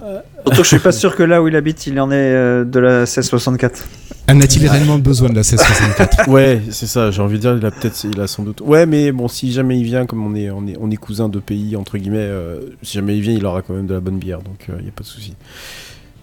Surtout 0.45 0.59
que 0.59 0.63
je 0.65 0.69
suis 0.69 0.79
pas 0.79 0.93
sûr 0.93 1.17
que 1.17 1.23
là 1.23 1.41
où 1.43 1.49
il 1.49 1.57
habite, 1.57 1.87
il 1.87 1.99
en 2.01 2.11
est 2.11 2.15
euh, 2.17 2.65
de 2.65 2.79
la 2.81 2.99
1664. 3.01 3.85
En 4.29 4.41
a-t-il 4.41 4.69
réellement 4.69 4.99
besoin 4.99 5.29
de 5.31 5.35
la 5.35 5.41
1664 5.41 6.29
Ouais, 6.29 6.61
c'est 6.71 6.87
ça. 6.87 7.11
J'ai 7.11 7.23
envie 7.23 7.37
de 7.37 7.41
dire, 7.41 7.57
il 7.57 7.65
a 7.67 7.71
peut-être, 7.71 8.05
il 8.05 8.21
a 8.21 8.27
sans 8.27 8.43
doute. 8.45 8.61
Ouais, 8.61 8.87
mais 8.87 9.11
bon, 9.13 9.27
si 9.29 9.53
jamais 9.53 9.79
il 9.79 9.85
vient, 9.85 10.05
comme 10.07 10.25
on 10.27 10.35
est, 10.35 10.51
on 10.51 10.67
est, 10.67 10.77
on 10.81 10.91
est 10.91 10.97
cousins 10.97 11.29
de 11.29 11.39
pays 11.39 11.75
entre 11.77 11.97
guillemets, 11.99 12.19
euh, 12.21 12.61
si 12.83 12.95
jamais 12.95 13.17
il 13.17 13.23
vient, 13.23 13.35
il 13.35 13.45
aura 13.47 13.63
quand 13.63 13.75
même 13.75 13.87
de 13.87 13.95
la 13.95 14.01
bonne 14.01 14.19
bière, 14.19 14.39
donc 14.43 14.67
il 14.69 14.85
y 14.85 14.89
a 14.89 14.93
pas 14.93 15.03
de 15.03 15.09
souci. 15.09 15.35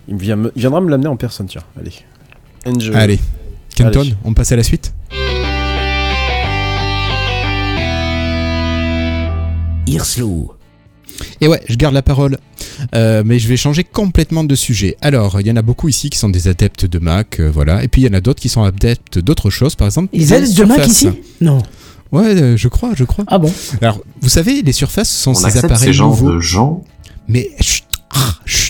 Il, 0.08 0.16
vient 0.18 0.38
il 0.56 0.60
viendra 0.62 0.80
me 0.82 0.90
l'amener 0.90 1.08
en 1.08 1.16
personne, 1.18 1.48
tiens. 1.48 1.64
Allez. 1.80 1.94
Enjoy. 2.66 2.96
Allez, 2.96 3.20
Kenton, 3.84 4.01
Allez. 4.01 4.15
on 4.25 4.34
passe 4.34 4.51
à 4.51 4.55
la 4.57 4.63
suite 4.63 4.93
Irslo. 9.88 10.53
Et 11.41 11.47
ouais, 11.47 11.61
je 11.67 11.75
garde 11.75 11.93
la 11.93 12.01
parole. 12.01 12.38
Euh, 12.95 13.23
mais 13.25 13.39
je 13.39 13.47
vais 13.47 13.57
changer 13.57 13.84
complètement 13.84 14.43
de 14.43 14.55
sujet. 14.55 14.95
Alors, 15.01 15.41
il 15.41 15.47
y 15.47 15.51
en 15.51 15.55
a 15.57 15.61
beaucoup 15.61 15.89
ici 15.89 16.09
qui 16.09 16.17
sont 16.17 16.30
des 16.30 16.47
adeptes 16.47 16.86
de 16.86 16.99
Mac, 16.99 17.39
euh, 17.39 17.49
voilà. 17.51 17.84
Et 17.84 17.88
puis 17.88 18.01
il 18.01 18.05
y 18.05 18.09
en 18.09 18.13
a 18.13 18.21
d'autres 18.21 18.41
qui 18.41 18.49
sont 18.49 18.63
adeptes 18.63 19.19
d'autres 19.19 19.49
choses, 19.49 19.75
par 19.75 19.88
exemple. 19.88 20.09
Ils 20.13 20.27
des 20.27 20.34
aident 20.34 20.53
de 20.55 20.63
Mac 20.65 20.88
ici 20.88 21.09
Non. 21.41 21.57
Ouais, 22.11 22.41
euh, 22.41 22.57
je 22.57 22.67
crois, 22.67 22.91
je 22.95 23.03
crois. 23.03 23.25
Ah 23.27 23.38
bon 23.38 23.51
Alors, 23.82 24.01
vous 24.21 24.30
savez, 24.30 24.61
les 24.61 24.71
surfaces 24.71 25.09
sont 25.09 25.32
On 25.32 25.36
ces 25.36 25.45
accepte 25.45 25.65
appareils 25.65 25.93
ces 25.93 25.99
nouveaux. 26.01 26.32
de 26.36 26.39
gens. 26.39 26.84
Mais 27.27 27.49
chut, 27.61 27.84
ah, 28.15 28.36
chut. 28.45 28.68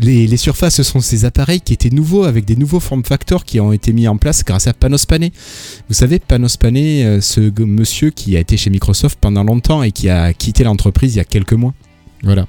Les, 0.00 0.36
surfaces, 0.36 0.76
ce 0.76 0.82
sont 0.82 1.00
ces 1.00 1.24
appareils 1.24 1.60
qui 1.60 1.72
étaient 1.72 1.90
nouveaux 1.90 2.24
avec 2.24 2.44
des 2.44 2.56
nouveaux 2.56 2.80
form 2.80 3.04
factors 3.04 3.44
qui 3.44 3.60
ont 3.60 3.72
été 3.72 3.92
mis 3.92 4.08
en 4.08 4.16
place 4.16 4.44
grâce 4.44 4.66
à 4.66 4.72
Panos 4.72 5.06
Panay. 5.06 5.32
Vous 5.88 5.94
savez, 5.94 6.18
Panos 6.18 6.56
Panay, 6.56 7.04
euh, 7.04 7.20
ce 7.20 7.40
monsieur 7.62 8.10
qui 8.10 8.36
a 8.36 8.40
été 8.40 8.56
chez 8.56 8.70
Microsoft 8.70 9.18
pendant 9.20 9.44
longtemps 9.44 9.82
et 9.82 9.92
qui 9.92 10.08
a 10.08 10.32
quitté 10.32 10.64
l'entreprise 10.64 11.14
il 11.14 11.18
y 11.18 11.20
a 11.20 11.24
quelques 11.24 11.52
mois. 11.52 11.74
Voilà. 12.22 12.46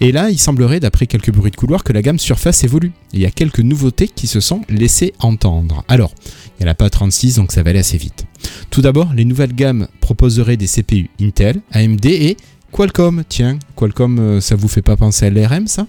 Et 0.00 0.10
là, 0.10 0.30
il 0.30 0.38
semblerait, 0.38 0.80
d'après 0.80 1.06
quelques 1.06 1.30
bruits 1.30 1.50
de 1.50 1.56
couloir, 1.56 1.84
que 1.84 1.92
la 1.92 2.00
gamme 2.00 2.18
Surface 2.18 2.64
évolue. 2.64 2.92
Il 3.12 3.20
y 3.20 3.26
a 3.26 3.30
quelques 3.30 3.60
nouveautés 3.60 4.08
qui 4.08 4.26
se 4.26 4.40
sont 4.40 4.62
laissées 4.70 5.12
entendre. 5.18 5.84
Alors, 5.88 6.12
il 6.58 6.64
n'y 6.64 6.68
en 6.68 6.72
a 6.72 6.74
pas 6.74 6.88
36, 6.88 7.36
donc 7.36 7.52
ça 7.52 7.62
va 7.62 7.70
aller 7.70 7.80
assez 7.80 7.98
vite. 7.98 8.24
Tout 8.70 8.80
d'abord, 8.80 9.12
les 9.14 9.26
nouvelles 9.26 9.54
gammes 9.54 9.86
proposeraient 10.00 10.56
des 10.56 10.66
CPU 10.66 11.10
Intel, 11.20 11.60
AMD 11.72 12.06
et 12.06 12.36
Qualcomm. 12.72 13.24
Tiens, 13.28 13.58
Qualcomm, 13.76 14.18
euh, 14.18 14.40
ça 14.40 14.56
vous 14.56 14.68
fait 14.68 14.82
pas 14.82 14.96
penser 14.96 15.26
à 15.26 15.30
l'ARM, 15.30 15.66
ça? 15.66 15.86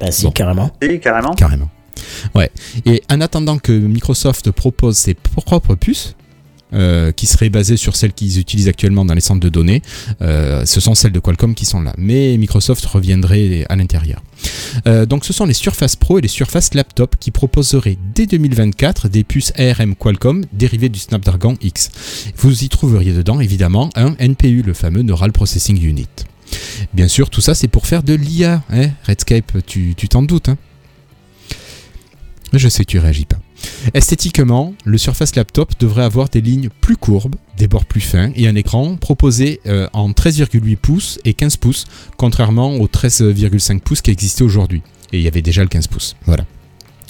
Bah 0.00 0.10
si, 0.10 0.24
Bon. 0.24 0.30
carrément. 0.30 0.70
Oui, 0.82 1.00
carrément. 1.00 1.34
Carrément. 1.34 1.70
Ouais. 2.34 2.50
Et 2.86 3.02
en 3.10 3.20
attendant 3.20 3.58
que 3.58 3.72
Microsoft 3.72 4.50
propose 4.50 4.96
ses 4.96 5.14
propres 5.14 5.74
puces, 5.74 6.16
euh, 6.74 7.12
qui 7.12 7.26
seraient 7.26 7.50
basées 7.50 7.76
sur 7.76 7.96
celles 7.96 8.14
qu'ils 8.14 8.38
utilisent 8.38 8.68
actuellement 8.68 9.04
dans 9.04 9.12
les 9.12 9.20
centres 9.20 9.40
de 9.40 9.50
données, 9.50 9.82
euh, 10.22 10.64
ce 10.64 10.80
sont 10.80 10.94
celles 10.94 11.12
de 11.12 11.20
Qualcomm 11.20 11.54
qui 11.54 11.66
sont 11.66 11.82
là. 11.82 11.92
Mais 11.98 12.34
Microsoft 12.38 12.82
reviendrait 12.86 13.66
à 13.68 13.76
l'intérieur. 13.76 14.22
Euh, 14.86 15.04
donc 15.04 15.26
ce 15.26 15.34
sont 15.34 15.44
les 15.44 15.52
Surface 15.52 15.96
Pro 15.96 16.18
et 16.18 16.22
les 16.22 16.28
Surface 16.28 16.72
Laptop 16.72 17.16
qui 17.20 17.30
proposeraient 17.30 17.98
dès 18.14 18.24
2024 18.24 19.08
des 19.08 19.22
puces 19.22 19.52
ARM 19.58 19.94
Qualcomm 19.94 20.44
dérivées 20.54 20.88
du 20.88 20.98
Snapdragon 20.98 21.58
X. 21.60 21.90
Vous 22.38 22.64
y 22.64 22.70
trouveriez 22.70 23.12
dedans 23.12 23.40
évidemment 23.40 23.90
un 23.94 24.14
NPU, 24.18 24.62
le 24.62 24.72
fameux 24.72 25.02
Neural 25.02 25.32
Processing 25.32 25.78
Unit. 25.84 26.08
Bien 26.92 27.08
sûr, 27.08 27.30
tout 27.30 27.40
ça 27.40 27.54
c'est 27.54 27.68
pour 27.68 27.86
faire 27.86 28.02
de 28.02 28.14
l'IA, 28.14 28.62
hein 28.70 28.90
Redscape, 29.06 29.64
tu 29.66 29.94
t'en 30.08 30.22
doutes. 30.22 30.48
Hein 30.48 30.58
je 32.58 32.68
sais 32.68 32.84
que 32.84 32.90
tu 32.90 32.98
réagis 32.98 33.24
pas. 33.24 33.38
Esthétiquement, 33.94 34.74
le 34.84 34.98
Surface 34.98 35.36
Laptop 35.36 35.72
devrait 35.78 36.02
avoir 36.02 36.28
des 36.28 36.40
lignes 36.40 36.68
plus 36.80 36.96
courbes, 36.96 37.36
des 37.56 37.68
bords 37.68 37.84
plus 37.84 38.00
fins 38.00 38.32
et 38.34 38.48
un 38.48 38.54
écran 38.54 38.96
proposé 38.96 39.60
euh, 39.66 39.88
en 39.92 40.10
13,8 40.10 40.76
pouces 40.76 41.18
et 41.24 41.34
15 41.34 41.56
pouces, 41.56 41.86
contrairement 42.16 42.76
aux 42.76 42.86
13,5 42.86 43.80
pouces 43.80 44.02
qui 44.02 44.10
existaient 44.10 44.42
aujourd'hui. 44.42 44.82
Et 45.12 45.18
il 45.18 45.22
y 45.22 45.28
avait 45.28 45.42
déjà 45.42 45.62
le 45.62 45.68
15 45.68 45.86
pouces. 45.86 46.16
Voilà. 46.26 46.44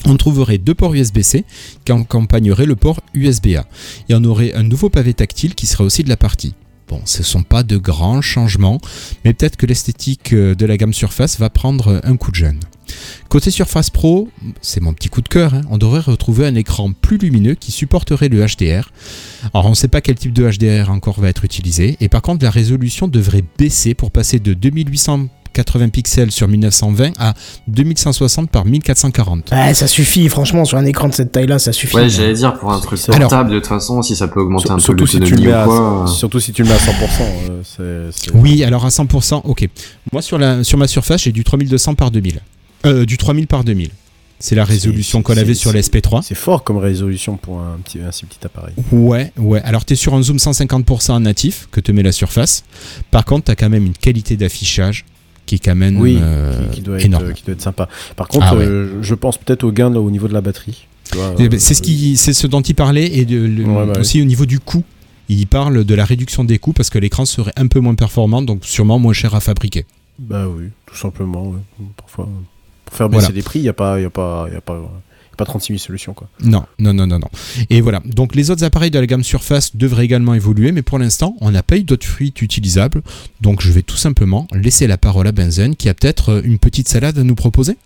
On 0.05 0.17
trouverait 0.17 0.59
deux 0.59 0.75
ports 0.75 0.95
USB-C 0.95 1.45
qui 1.85 1.93
accompagneraient 1.93 2.67
le 2.67 2.77
port 2.77 3.01
USB-A. 3.15 3.65
Et 4.09 4.15
on 4.15 4.25
aurait 4.25 4.53
un 4.55 4.65
nouveau 4.65 4.89
pavé 4.89 5.15
tactile 5.15 5.55
qui 5.55 5.67
serait 5.67 5.85
aussi 5.85 6.03
de 6.03 6.09
la 6.09 6.17
partie. 6.17 6.55
Bon, 6.93 7.01
ce 7.07 7.21
ne 7.21 7.25
sont 7.25 7.43
pas 7.43 7.63
de 7.63 7.79
grands 7.79 8.21
changements, 8.21 8.79
mais 9.25 9.33
peut-être 9.33 9.57
que 9.57 9.65
l'esthétique 9.65 10.35
euh, 10.35 10.55
de 10.55 10.67
la 10.67 10.77
gamme 10.77 10.93
Surface 10.93 11.39
va 11.39 11.49
prendre 11.49 12.03
un 12.05 12.19
coup 12.19 12.31
de 12.31 12.37
jeune. 12.37 12.61
Côté 13.31 13.51
Surface 13.51 13.89
Pro, 13.89 14.29
c'est 14.61 14.83
mon 14.83 14.93
petit 14.93 15.09
coup 15.09 15.23
de 15.23 15.29
cœur, 15.31 15.55
hein, 15.55 15.63
on 15.71 15.79
devrait 15.79 16.01
retrouver 16.01 16.47
un 16.47 16.55
écran 16.55 16.93
plus 16.93 17.17
lumineux 17.17 17.55
qui 17.55 17.73
supporterait 17.73 18.29
le 18.29 18.45
HDR. 18.45 18.93
Alors 19.55 19.65
on 19.65 19.71
ne 19.71 19.75
sait 19.75 19.89
pas 19.89 20.03
quel 20.03 20.17
type 20.17 20.35
de 20.35 20.47
HDR 20.47 20.91
encore 20.91 21.19
va 21.19 21.31
être 21.31 21.47
utilisé, 21.47 21.97
et 22.03 22.11
par 22.11 22.21
contre 22.21 22.45
la 22.45 22.51
résolution 22.51 23.09
devrait 23.09 23.45
baisser 23.57 23.95
pour 23.95 24.11
passer 24.11 24.39
de 24.39 24.53
2880 25.53 25.89
pixels 25.91 26.31
sur 26.31 26.49
1920 26.49 27.13
à 27.19 27.35
2160 27.69 28.51
par 28.51 28.65
1440. 28.65 29.51
Ouais, 29.53 29.75
ça 29.75 29.87
suffit, 29.87 30.29
franchement, 30.29 30.65
sur 30.65 30.79
un 30.79 30.85
écran 30.87 31.09
de 31.09 31.15
cette 31.15 31.33
taille-là, 31.33 31.59
ça 31.59 31.73
suffit. 31.73 31.97
Ouais, 31.97 32.09
j'allais 32.09 32.35
dire 32.35 32.55
pour 32.59 32.73
un 32.73 32.81
truc 32.81 32.99
Alors- 33.09 33.29
portable, 33.31 33.51
de 33.51 33.59
toute 33.59 33.69
façon, 33.69 34.03
si 34.03 34.17
ça 34.17 34.29
peut 34.29 34.41
augmenter 34.41 34.71
un 34.71 34.77
peu 34.77 34.81
Surtout 34.81 35.07
si, 35.07 35.21
tu 35.21 35.35
le 35.37 35.45
l'autonomie 35.45 35.53
à, 35.53 35.65
quoi. 35.65 36.07
surtout 36.09 36.41
si 36.41 36.53
tu 36.53 36.63
le 36.63 36.69
mets 36.69 36.75
à 36.75 36.79
100%. 36.79 36.93
euh, 37.81 38.11
Oui, 38.35 38.65
alors 38.65 38.85
à 38.85 38.89
100%, 38.91 39.43
ok. 39.45 39.69
Moi 40.13 40.23
sur, 40.23 40.39
la, 40.39 40.65
sur 40.65 40.79
ma 40.79 40.89
surface, 40.89 41.23
j'ai 41.23 41.33
du 41.33 41.45
3200 41.45 41.95
par 41.95 42.11
2000. 42.11 42.41
Euh, 42.87 43.05
du 43.05 43.17
3000 43.19 43.47
par 43.47 43.63
2000. 43.65 43.91
C'est 44.41 44.57
la 44.57 44.65
résolution 44.65 45.23
qu'on 45.23 45.37
avait 45.37 45.55
sur 45.55 45.71
c'est- 45.71 45.79
l'SP3. 45.79 46.23
C'est 46.25 46.35
fort 46.35 46.65
comme 46.65 46.79
résolution 46.79 47.37
pour 47.37 47.61
un, 47.61 47.79
petit, 47.85 48.01
un 48.01 48.11
si 48.11 48.27
petit 48.27 48.41
appareil. 48.45 48.75
Ouais, 48.91 49.33
ouais. 49.37 49.63
Alors 49.63 49.85
tu 49.85 49.93
es 49.93 49.97
sur 49.97 50.15
un 50.15 50.23
zoom 50.23 50.39
150% 50.39 51.23
natif 51.23 51.69
que 51.71 51.79
te 51.79 51.93
met 51.93 52.03
la 52.03 52.11
surface. 52.11 52.65
Par 53.13 53.25
contre, 53.25 53.45
tu 53.45 53.51
as 53.53 53.55
quand 53.55 53.69
même 53.71 53.87
une 53.87 53.93
qualité 53.93 54.37
d'affichage 54.37 55.05
qui 55.47 55.57
est 55.57 55.59
quand 55.59 55.75
même 55.75 55.99
Oui, 56.01 56.19
euh, 56.21 56.67
qui, 56.69 56.77
qui 56.77 56.81
doit 56.83 56.97
être, 56.99 57.05
énorme. 57.07 57.25
euh, 57.27 57.33
qui 57.33 57.45
doit 57.45 57.55
être 57.55 57.61
sympa. 57.63 57.89
Par 58.17 58.29
contre, 58.29 58.47
Ah 58.51 58.57
ouais. 58.57 58.65
euh, 58.65 59.03
je 59.03 59.15
pense 59.15 59.39
peut-être 59.39 59.65
au 59.65 59.73
gain 59.73 59.91
là, 59.91 60.01
au 60.01 60.11
niveau 60.11 60.29
de 60.29 60.33
la 60.35 60.41
batterie. 60.41 60.87
Eh 61.39 61.49
ben, 61.49 61.59
c'est 61.61 61.75
ce 61.75 61.83
qui, 61.83 62.17
c'est 62.17 62.33
ce 62.33 62.47
dont 62.47 62.63
il 62.63 62.75
parlait 62.75 63.07
et 63.19 63.25
de, 63.27 63.37
le- 63.39 63.65
Ouais, 63.65 63.87
bah 63.87 64.01
aussi 64.01 64.23
au 64.23 64.25
niveau 64.25 64.47
du 64.47 64.61
coût. 64.61 64.83
Il 65.29 65.47
parle 65.47 65.85
de 65.85 65.95
la 65.95 66.05
réduction 66.05 66.43
des 66.45 66.59
coûts 66.59 66.73
parce 66.73 66.89
que 66.91 66.99
l'écran 66.99 67.25
serait 67.27 67.53
un 67.57 67.67
peu 67.67 67.81
moins 67.81 67.95
performant, 67.95 68.41
donc 68.43 68.65
sûrement 68.65 68.99
moins 68.99 69.13
cher 69.13 69.35
à 69.35 69.41
fabriquer. 69.41 69.85
Bah 70.19 70.47
oui, 70.49 70.65
tout 70.87 70.97
simplement. 70.97 71.49
ouais. 71.51 71.59
Parfois, 71.97 72.29
pour 72.85 72.97
faire 72.97 73.09
baisser 73.09 73.21
Voilà. 73.27 73.35
les 73.37 73.43
prix, 73.43 73.59
il 73.59 73.63
n'y 73.63 73.69
a 73.69 73.73
pas, 73.75 74.01
y 74.01 74.05
a 74.05 74.11
pas, 74.11 74.47
y 74.53 74.57
a 74.57 74.61
pas, 74.61 74.81
pas 75.37 75.45
36 75.45 75.75
000 75.75 75.79
solutions 75.79 76.15
quoi. 76.15 76.29
Non, 76.43 76.65
non, 76.79 76.93
non, 76.93 77.07
non, 77.07 77.19
non. 77.19 77.29
Et 77.71 77.81
voilà. 77.81 78.03
Donc 78.05 78.35
les 78.35 78.51
autres 78.51 78.65
appareils 78.65 78.91
de 78.91 78.99
la 78.99 79.07
gamme 79.07 79.25
Surface 79.25 79.77
devraient 79.77 80.05
également 80.05 80.35
évoluer, 80.35 80.73
mais 80.73 80.83
pour 80.83 80.99
l'instant, 80.99 81.37
on 81.41 81.51
n'a 81.51 81.63
pas 81.63 81.77
eu 81.77 81.85
d'autres 81.85 82.07
fuites 82.07 82.43
utilisables. 82.43 83.03
Donc 83.41 83.63
je 83.63 83.71
vais 83.73 83.83
tout 83.83 83.97
simplement 83.97 84.47
laisser 84.53 84.87
la 84.87 84.99
parole 84.99 85.27
à 85.27 85.33
Benzen 85.33 85.77
qui 85.77 85.89
a 85.89 85.95
peut-être 85.95 86.31
euh, 86.31 86.43
une 86.45 86.59
petite 86.59 86.89
salade 86.89 87.19
à 87.19 87.23
nous 87.23 87.35
proposer. 87.35 87.77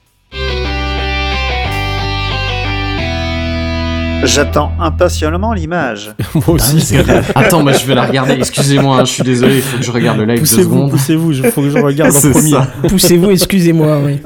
J'attends 4.25 4.73
impatiemment 4.81 5.53
l'image. 5.53 6.13
Moi 6.35 6.45
aussi. 6.49 6.97
Attends, 7.35 7.63
bah, 7.63 7.73
je 7.73 7.87
vais 7.87 7.95
la 7.95 8.07
regarder. 8.07 8.33
Excusez-moi, 8.35 8.99
hein, 9.01 9.05
je 9.05 9.13
suis 9.13 9.23
désolé, 9.23 9.57
il 9.57 9.63
faut 9.63 9.79
que 9.79 9.85
je 9.85 9.91
regarde 9.93 10.19
le 10.19 10.25
live 10.25 10.37
deux 10.37 10.41
poussez-vous, 10.41 10.63
secondes. 10.75 10.91
poussez-vous. 10.91 11.33
Il 11.33 11.51
faut 11.51 11.63
que 11.63 11.71
je 11.71 11.79
regarde 11.79 12.15
en 12.17 12.31
premier. 12.33 12.57
Poussez-vous, 12.89 13.31
excusez-moi, 13.31 13.99
oui. 14.05 14.21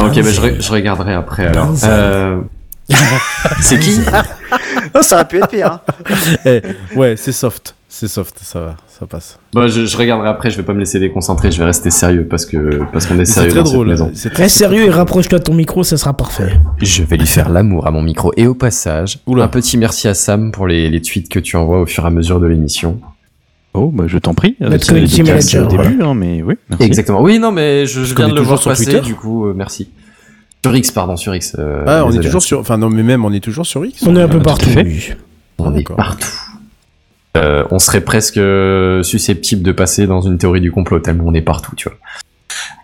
Ok, 0.00 0.14
bah, 0.22 0.30
je, 0.30 0.40
re- 0.40 0.60
je 0.62 0.70
regarderai 0.72 1.14
après 1.14 1.46
alors. 1.46 1.74
Euh... 1.84 2.40
c'est 3.60 3.78
qui? 3.78 4.00
Oh, 4.94 5.02
ça 5.02 5.14
aurait 5.16 5.28
pu 5.28 5.36
être 5.38 5.46
pire. 5.48 5.70
hein. 5.72 5.80
Eh, 6.44 6.60
ouais, 6.96 7.14
c'est 7.16 7.30
soft. 7.30 7.76
C'est 7.88 8.08
soft, 8.08 8.36
ça 8.42 8.58
va, 8.60 8.76
ça 9.00 9.06
passe. 9.06 9.38
Bah, 9.54 9.66
je, 9.68 9.86
je 9.86 9.96
regarderai 9.96 10.28
après, 10.28 10.50
je 10.50 10.58
vais 10.58 10.62
pas 10.62 10.74
me 10.74 10.78
laisser 10.78 11.00
déconcentrer, 11.00 11.50
je 11.50 11.58
vais 11.58 11.64
rester 11.64 11.90
sérieux 11.90 12.26
parce 12.28 12.44
que 12.44 12.80
parce 12.92 13.06
qu'on 13.06 13.18
est 13.18 13.24
C'est 13.24 13.32
sérieux 13.32 13.50
très 13.50 13.60
dans 13.60 13.64
cette 13.66 13.74
drôle. 13.74 14.10
C'est 14.14 14.34
Reste 14.36 14.58
sérieux 14.58 14.84
et 14.84 14.90
rapproche-toi 14.90 15.38
de 15.38 15.44
ton 15.44 15.54
micro, 15.54 15.82
ça 15.82 15.96
sera 15.96 16.12
parfait. 16.12 16.52
Je 16.82 17.02
vais 17.02 17.16
lui 17.16 17.26
faire 17.26 17.48
l'amour 17.48 17.86
à 17.86 17.90
mon 17.90 18.02
micro 18.02 18.32
et 18.36 18.46
au 18.46 18.54
passage, 18.54 19.18
Oula. 19.26 19.44
un 19.44 19.48
petit 19.48 19.78
merci 19.78 20.06
à 20.06 20.12
Sam 20.14 20.52
pour 20.52 20.66
les, 20.66 20.90
les 20.90 21.00
tweets 21.00 21.30
que 21.30 21.38
tu 21.40 21.56
envoies 21.56 21.80
au 21.80 21.86
fur 21.86 22.04
et 22.04 22.08
à 22.08 22.10
mesure 22.10 22.40
de 22.40 22.46
l'émission. 22.46 23.00
Oh, 23.72 23.90
bah, 23.92 24.04
je 24.06 24.18
t'en 24.18 24.34
prie. 24.34 24.56
Notre 24.60 24.84
C'est 24.84 24.92
community 24.92 25.22
manager, 25.22 25.64
au 25.64 25.70
début, 25.70 26.02
hein, 26.02 26.14
mais 26.14 26.42
oui. 26.42 26.56
merci. 26.68 26.84
Exactement. 26.84 27.22
Oui, 27.22 27.38
non, 27.38 27.52
mais 27.52 27.86
je, 27.86 28.00
viens 28.02 28.28
de 28.28 28.34
le 28.34 28.40
voir 28.42 28.58
sur 28.58 28.70
passer, 28.70 28.84
Twitter 28.84 29.00
du 29.00 29.14
coup, 29.14 29.46
euh, 29.46 29.54
merci. 29.56 29.88
Sur 30.62 30.76
X, 30.76 30.90
pardon, 30.90 31.16
sur 31.16 31.34
X. 31.34 31.56
euh, 31.58 31.84
Ah, 31.86 32.04
on 32.04 32.12
est 32.12 32.20
toujours 32.20 32.42
sur. 32.42 32.58
Enfin, 32.60 32.76
non, 32.76 32.90
mais 32.90 33.02
même, 33.02 33.24
on 33.24 33.32
est 33.32 33.42
toujours 33.42 33.64
sur 33.64 33.84
X. 33.86 34.02
On 34.06 34.14
est 34.16 34.20
un 34.22 34.28
peu 34.28 34.40
partout. 34.40 34.68
fait. 34.68 35.16
On 35.58 35.74
est 35.74 35.86
partout. 35.88 36.28
Euh, 37.36 37.64
on 37.70 37.78
serait 37.78 38.00
presque 38.00 38.40
susceptible 39.04 39.62
de 39.62 39.72
passer 39.72 40.06
dans 40.06 40.20
une 40.20 40.36
théorie 40.38 40.60
du 40.60 40.72
complot 40.72 40.98
tellement 40.98 41.24
on 41.26 41.34
est 41.34 41.42
partout, 41.42 41.74
tu 41.76 41.88
vois. 41.88 41.98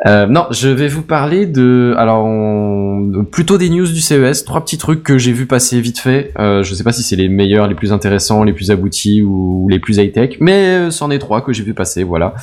Euh, 0.06 0.26
non, 0.26 0.46
je 0.50 0.68
vais 0.68 0.88
vous 0.88 1.02
parler 1.02 1.46
de, 1.46 1.94
alors 1.96 2.24
on- 2.24 3.24
plutôt 3.24 3.58
des 3.58 3.68
news 3.70 3.86
du 3.86 4.00
CES, 4.00 4.44
trois 4.44 4.62
petits 4.62 4.78
trucs 4.78 5.02
que 5.02 5.18
j'ai 5.18 5.32
vu 5.32 5.46
passer 5.46 5.80
vite 5.80 5.98
fait. 5.98 6.32
Euh, 6.38 6.62
je 6.62 6.74
sais 6.74 6.84
pas 6.84 6.92
si 6.92 7.02
c'est 7.02 7.16
les 7.16 7.28
meilleurs, 7.28 7.66
les 7.66 7.74
plus 7.74 7.92
intéressants, 7.92 8.44
les 8.44 8.52
plus 8.52 8.70
aboutis 8.70 9.22
ou 9.22 9.66
les 9.68 9.78
plus 9.80 9.96
high 9.98 10.12
tech, 10.12 10.36
mais 10.40 10.66
euh, 10.86 10.90
c'en 10.90 11.10
est 11.10 11.18
trois 11.18 11.40
que 11.40 11.52
j'ai 11.52 11.62
vu 11.64 11.74
passer, 11.74 12.04
voilà. 12.04 12.34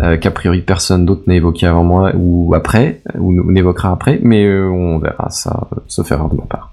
Euh, 0.00 0.16
qu'a 0.16 0.30
priori 0.30 0.60
personne 0.60 1.06
d'autre 1.06 1.22
n'a 1.26 1.34
évoqué 1.34 1.66
avant 1.66 1.82
moi 1.82 2.12
ou 2.14 2.54
après, 2.54 3.00
ou, 3.18 3.32
ou 3.32 3.50
n'évoquera 3.50 3.90
après, 3.90 4.20
mais 4.22 4.44
euh, 4.44 4.68
on 4.68 4.98
verra 4.98 5.30
ça 5.30 5.68
euh, 5.72 5.80
se 5.88 6.02
faire 6.02 6.28
de 6.28 6.36
ma 6.36 6.44
part. 6.44 6.72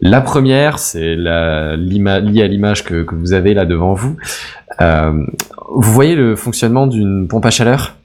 La 0.00 0.20
première, 0.20 0.78
c'est 0.78 1.16
liée 1.16 1.28
à 2.42 2.46
l'image 2.46 2.84
que, 2.84 3.02
que 3.02 3.14
vous 3.14 3.32
avez 3.32 3.54
là 3.54 3.64
devant 3.64 3.94
vous. 3.94 4.16
Euh, 4.80 5.24
vous 5.74 5.92
voyez 5.92 6.14
le 6.14 6.36
fonctionnement 6.36 6.86
d'une 6.86 7.26
pompe 7.28 7.46
à 7.46 7.50
chaleur? 7.50 7.96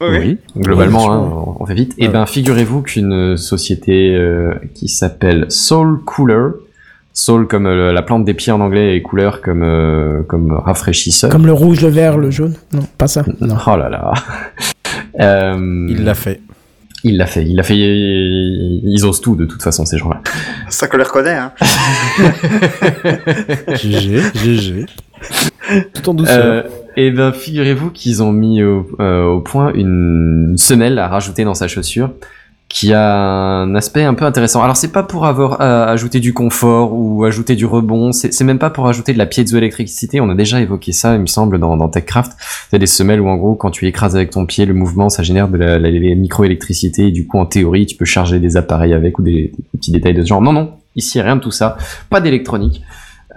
Oui. 0.00 0.38
Globalement, 0.56 0.98
Oui, 1.00 1.06
bien 1.06 1.14
hein, 1.16 1.30
on 1.58 1.62
on 1.62 1.66
fait 1.66 1.74
vite. 1.74 1.94
Et 1.98 2.06
Ouais. 2.06 2.12
ben, 2.12 2.26
figurez-vous 2.26 2.82
qu'une 2.82 3.36
société 3.36 4.14
euh, 4.14 4.52
qui 4.74 4.88
s'appelle 4.88 5.46
Soul 5.50 6.00
Cooler, 6.04 6.48
Soul 7.14 7.46
comme 7.46 7.66
euh, 7.66 7.92
la 7.94 8.02
plante 8.02 8.24
des 8.26 8.34
pieds 8.34 8.52
en 8.52 8.60
anglais 8.60 8.94
et 8.96 9.02
Cooler 9.02 9.30
comme 9.42 9.62
euh, 9.62 10.22
comme 10.22 10.52
rafraîchisseur. 10.52 11.30
Comme 11.30 11.46
le 11.46 11.52
rouge, 11.54 11.80
le 11.80 11.88
vert, 11.88 12.18
le 12.18 12.30
jaune? 12.30 12.54
Non, 12.74 12.82
pas 12.98 13.06
ça. 13.06 13.24
Non. 13.40 13.56
Oh 13.66 13.76
là 13.76 13.88
là. 13.88 14.12
Euh, 15.18 15.86
Il 15.88 16.04
l'a 16.04 16.12
fait. 16.14 16.40
Il 17.04 17.18
l'a 17.18 17.26
fait. 17.26 17.44
Il 17.44 17.56
l'a 17.56 17.62
fait. 17.62 17.76
Ils 17.76 19.04
osent 19.04 19.20
tout 19.20 19.36
de 19.36 19.44
toute 19.44 19.62
façon 19.62 19.84
ces 19.84 19.98
gens-là. 19.98 20.22
Ça 20.68 20.88
qu'on 20.88 20.96
les 20.96 21.04
reconnaît. 21.04 21.36
Hein. 21.36 21.52
GG, 23.74 24.22
GG. 24.34 24.86
Tout 25.94 26.10
en 26.10 26.14
douceur. 26.14 26.44
Euh, 26.44 26.62
et 26.96 27.10
ben, 27.10 27.32
figurez-vous 27.32 27.90
qu'ils 27.90 28.22
ont 28.22 28.32
mis 28.32 28.62
au, 28.62 28.86
euh, 29.00 29.24
au 29.24 29.40
point 29.40 29.72
une 29.74 30.54
semelle 30.56 30.98
à 30.98 31.08
rajouter 31.08 31.44
dans 31.44 31.54
sa 31.54 31.68
chaussure 31.68 32.10
qui 32.78 32.92
a 32.92 33.10
un 33.10 33.74
aspect 33.74 34.02
un 34.04 34.12
peu 34.12 34.26
intéressant. 34.26 34.62
Alors 34.62 34.76
c'est 34.76 34.92
pas 34.92 35.02
pour 35.02 35.24
avoir 35.24 35.62
euh, 35.62 35.86
ajouté 35.86 36.20
du 36.20 36.34
confort 36.34 36.92
ou 36.92 37.24
ajouter 37.24 37.56
du 37.56 37.64
rebond, 37.64 38.12
c'est 38.12 38.38
même 38.44 38.58
pas 38.58 38.68
pour 38.68 38.86
ajouter 38.86 39.14
de 39.14 39.18
la 39.18 39.24
piézoélectricité. 39.24 40.20
On 40.20 40.28
a 40.28 40.34
déjà 40.34 40.60
évoqué 40.60 40.92
ça, 40.92 41.14
il 41.14 41.22
me 41.22 41.26
semble, 41.26 41.58
dans, 41.58 41.78
dans 41.78 41.88
TechCraft. 41.88 42.32
C'est 42.70 42.78
des 42.78 42.86
semelles 42.86 43.22
où 43.22 43.28
en 43.28 43.36
gros, 43.38 43.54
quand 43.54 43.70
tu 43.70 43.86
écrases 43.86 44.14
avec 44.14 44.28
ton 44.28 44.44
pied, 44.44 44.66
le 44.66 44.74
mouvement, 44.74 45.08
ça 45.08 45.22
génère 45.22 45.48
de 45.48 45.56
la, 45.56 45.78
la- 45.78 45.90
la 45.90 46.14
microélectricité 46.16 47.06
et 47.06 47.12
du 47.12 47.26
coup, 47.26 47.38
en 47.38 47.46
théorie, 47.46 47.86
tu 47.86 47.96
peux 47.96 48.04
charger 48.04 48.40
des 48.40 48.58
appareils 48.58 48.92
avec 48.92 49.18
ou 49.18 49.22
des, 49.22 49.52
des 49.56 49.78
petits 49.78 49.90
détails 49.90 50.12
de 50.12 50.20
ce 50.20 50.26
genre. 50.28 50.42
Non, 50.42 50.52
non, 50.52 50.72
ici 50.96 51.18
rien 51.18 51.36
de 51.36 51.40
tout 51.40 51.52
ça, 51.52 51.78
pas 52.10 52.20
d'électronique. 52.20 52.82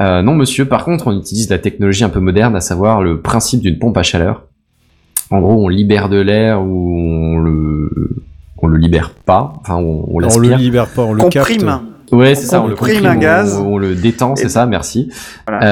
Euh, 0.01 0.21
non, 0.21 0.35
monsieur. 0.35 0.65
Par 0.65 0.83
contre, 0.83 1.07
on 1.07 1.17
utilise 1.17 1.49
la 1.49 1.59
technologie 1.59 2.03
un 2.03 2.09
peu 2.09 2.19
moderne, 2.19 2.57
à 2.57 2.61
savoir 2.61 3.01
le 3.01 3.21
principe 3.21 3.61
d'une 3.61 3.79
pompe 3.79 3.95
à 3.95 4.03
chaleur. 4.03 4.47
En 5.31 5.39
gros, 5.39 5.63
on 5.63 5.69
libère 5.69 6.09
de 6.09 6.19
l'air 6.19 6.61
ou 6.61 6.93
on 6.93 7.39
le, 7.39 7.89
on 8.61 8.67
le 8.67 8.77
libère 8.77 9.11
pas. 9.11 9.53
Enfin, 9.61 9.75
on, 9.75 10.05
on 10.07 10.23
on 10.23 10.37
le 10.39 10.55
libère 10.55 10.87
pas, 10.87 11.03
on 11.03 11.13
le 11.13 11.23
capte. 11.29 11.47
Comprime. 11.47 11.79
Ouais, 12.11 12.33
c'est 12.33 12.47
ça. 12.47 12.59
On 12.61 12.65
On 12.65 12.67
le 12.69 12.75
comprime 12.75 13.05
un 13.05 13.15
on- 13.17 13.19
gaz. 13.19 13.55
On, 13.57 13.73
on 13.73 13.77
le 13.77 13.93
détend, 13.93 14.35
c'est 14.35 14.49
ça. 14.49 14.65
Merci. 14.65 15.11
Voilà. 15.47 15.63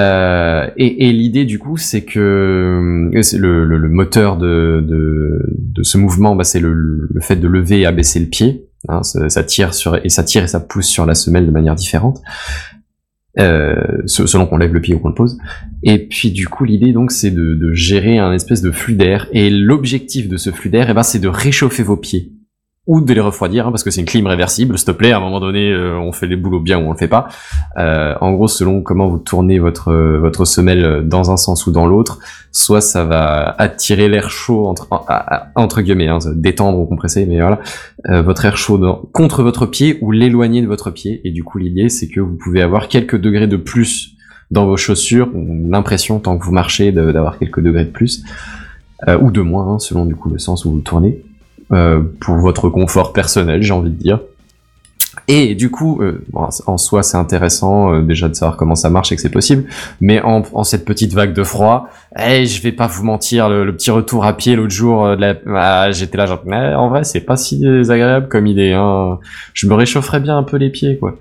Euh, 0.66 0.70
et 0.78 1.08
et 1.10 1.12
l'idée 1.12 1.46
du 1.46 1.58
coup, 1.58 1.78
c'est 1.78 2.04
que 2.04 3.10
euh, 3.16 3.22
c'est 3.24 3.40
le, 3.40 3.66
le, 3.66 3.78
le 3.80 3.90
moteur 3.90 4.38
de, 4.38 4.84
de, 4.88 5.42
de 5.58 5.84
ce 5.84 5.98
mouvement, 5.98 6.36
bah, 6.36 6.44
c'est 6.44 6.60
le, 6.60 6.74
le 6.74 7.22
fait 7.22 7.38
de 7.38 7.48
lever 7.48 7.80
et 7.82 7.86
abaisser 7.88 8.20
le 8.20 8.28
pied. 8.28 8.66
Hein, 8.88 9.02
ça, 9.02 9.28
ça 9.30 9.44
tire 9.44 9.74
sur 9.74 9.96
et 10.06 10.10
ça 10.10 10.24
tire 10.24 10.44
et 10.44 10.48
ça 10.48 10.60
pousse 10.60 10.86
sur 10.86 11.08
la 11.08 11.16
semelle 11.16 11.48
de 11.48 11.52
manière 11.52 11.74
différente. 11.76 12.22
Euh, 13.40 13.76
se- 14.08 14.26
selon 14.26 14.48
qu'on 14.48 14.58
lève 14.58 14.74
le 14.74 14.82
pied 14.82 14.96
ou 14.96 15.00
qu'on 15.00 15.10
le 15.10 15.14
pose. 15.14 15.38
Et 15.84 16.08
puis 16.08 16.32
du 16.32 16.48
coup, 16.48 16.66
l'idée 16.66 16.92
donc 16.92 17.12
c'est 17.12 17.30
de, 17.30 17.54
de 17.54 17.72
gérer 17.74 18.18
un 18.18 18.32
espèce 18.34 18.62
de 18.64 18.72
flux 18.72 18.96
d'air. 18.96 19.28
Et 19.32 19.50
l'objectif 19.52 20.28
de 20.28 20.38
ce 20.38 20.50
flux 20.52 20.70
d'air, 20.72 20.88
eh 20.90 20.94
ben, 20.96 21.04
c'est 21.04 21.20
de 21.20 21.28
réchauffer 21.28 21.84
vos 21.84 21.98
pieds 21.98 22.32
ou 22.88 23.02
de 23.02 23.14
les 23.14 23.20
refroidir, 23.20 23.68
hein, 23.68 23.72
parce 23.72 23.84
que 23.84 23.92
c'est 23.92 24.00
une 24.00 24.08
clim 24.08 24.26
réversible, 24.26 24.78
s'il 24.78 24.88
te 24.88 24.92
plaît, 24.92 25.12
à 25.12 25.18
un 25.18 25.20
moment 25.20 25.42
donné, 25.42 25.72
euh, 25.72 26.00
on 26.00 26.14
fait 26.14 26.26
les 26.26 26.38
boulots 26.38 26.62
bien 26.62 26.80
ou 26.80 26.88
on 26.88 26.92
le 26.92 26.98
fait 26.98 27.10
pas. 27.10 27.28
Euh, 27.78 28.16
en 28.22 28.32
gros, 28.32 28.48
selon 28.48 28.82
comment 28.82 29.08
vous 29.08 29.20
tournez 29.20 29.60
votre 29.60 29.90
euh, 29.90 30.18
votre 30.20 30.46
semelle 30.46 31.08
dans 31.08 31.30
un 31.30 31.38
sens 31.38 31.68
ou 31.68 31.72
dans 31.72 31.86
l'autre, 31.86 32.20
soit 32.52 32.82
ça 32.82 33.04
va 33.04 33.56
attirer 33.58 34.08
l'air 34.08 34.30
chaud 34.30 34.68
entre 34.68 34.88
entre 35.56 35.82
guillemets, 35.82 36.08
hein, 36.08 36.20
détendre 36.34 36.80
ou 36.80 36.86
compresser, 36.86 37.26
mais 37.26 37.40
voilà, 37.40 37.60
euh, 38.10 38.22
votre 38.22 38.46
air 38.46 38.58
chaud 38.58 38.80
contre 39.12 39.44
votre 39.44 39.66
pied 39.66 39.98
ou 40.02 40.12
l'éloigner 40.12 40.62
de 40.62 40.68
votre 40.68 40.90
pied. 40.90 41.22
Et 41.26 41.32
du 41.32 41.44
coup, 41.44 41.58
l'idée, 41.58 41.90
c'est 41.90 42.08
que 42.08 42.22
vous 42.22 42.38
pouvez 42.38 42.62
avoir 42.62 42.88
quelques 42.88 43.18
degrés 43.18 43.48
de 43.48 43.58
plus 43.58 44.14
dans 44.50 44.66
vos 44.66 44.78
chaussures, 44.78 45.30
l'impression 45.34 46.20
tant 46.20 46.38
que 46.38 46.46
vous 46.46 46.54
marchez 46.54 46.94
d'avoir 46.94 47.38
quelques 47.38 47.60
degrés 47.60 47.84
de 47.84 47.92
plus, 47.92 48.24
euh, 49.08 49.18
ou 49.20 49.30
de 49.30 49.42
moins, 49.42 49.74
hein, 49.74 49.80
selon 49.80 50.06
du 50.06 50.16
coup 50.16 50.30
le 50.30 50.40
sens 50.40 50.64
où 50.64 50.72
vous 50.72 50.80
tournez 50.80 51.22
euh, 51.72 52.02
pour 52.20 52.36
votre 52.38 52.70
confort 52.70 53.14
personnel, 53.14 53.62
j'ai 53.64 53.74
envie 53.74 53.92
de 53.92 53.96
dire. 54.02 54.20
Et 55.28 55.56
du 55.56 55.70
coup, 55.72 56.02
euh, 56.02 56.24
bon, 56.32 56.48
en 56.68 56.78
soi, 56.78 57.04
c'est 57.04 57.18
intéressant 57.18 57.92
euh, 57.94 58.02
déjà 58.02 58.30
de 58.30 58.34
savoir 58.36 58.56
comment 58.56 58.76
ça 58.76 58.90
marche 58.90 59.12
et 59.12 59.16
que 59.16 59.22
c'est 59.22 59.32
possible. 59.32 59.66
Mais 60.00 60.22
en, 60.22 60.44
en 60.54 60.64
cette 60.64 60.86
petite 60.86 61.14
vague 61.14 61.34
de 61.34 61.44
froid, 61.44 61.90
hey, 62.16 62.46
je 62.46 62.62
vais 62.62 62.72
pas 62.72 62.88
vous 62.88 63.04
mentir, 63.04 63.50
le, 63.50 63.66
le 63.66 63.76
petit 63.76 63.92
retour 63.92 64.26
à 64.26 64.38
pied 64.38 64.56
l'autre 64.56 64.72
jour, 64.74 65.06
euh, 65.06 65.16
de 65.16 65.22
la- 65.22 65.36
ah, 65.56 65.92
j'étais 65.92 66.18
là 66.18 66.28
genre, 66.28 66.44
mais 66.46 66.74
en 66.76 66.88
vrai, 66.90 67.04
c'est 67.04 67.20
pas 67.22 67.36
si 67.36 67.60
désagréable 67.60 68.28
comme 68.30 68.48
idée. 68.48 68.72
Hein. 68.74 69.20
Je 69.54 69.68
me 69.68 69.74
réchaufferais 69.74 70.20
bien 70.22 70.38
un 70.38 70.44
peu 70.44 70.56
les 70.58 70.70
pieds, 70.70 70.98
quoi. 70.98 71.18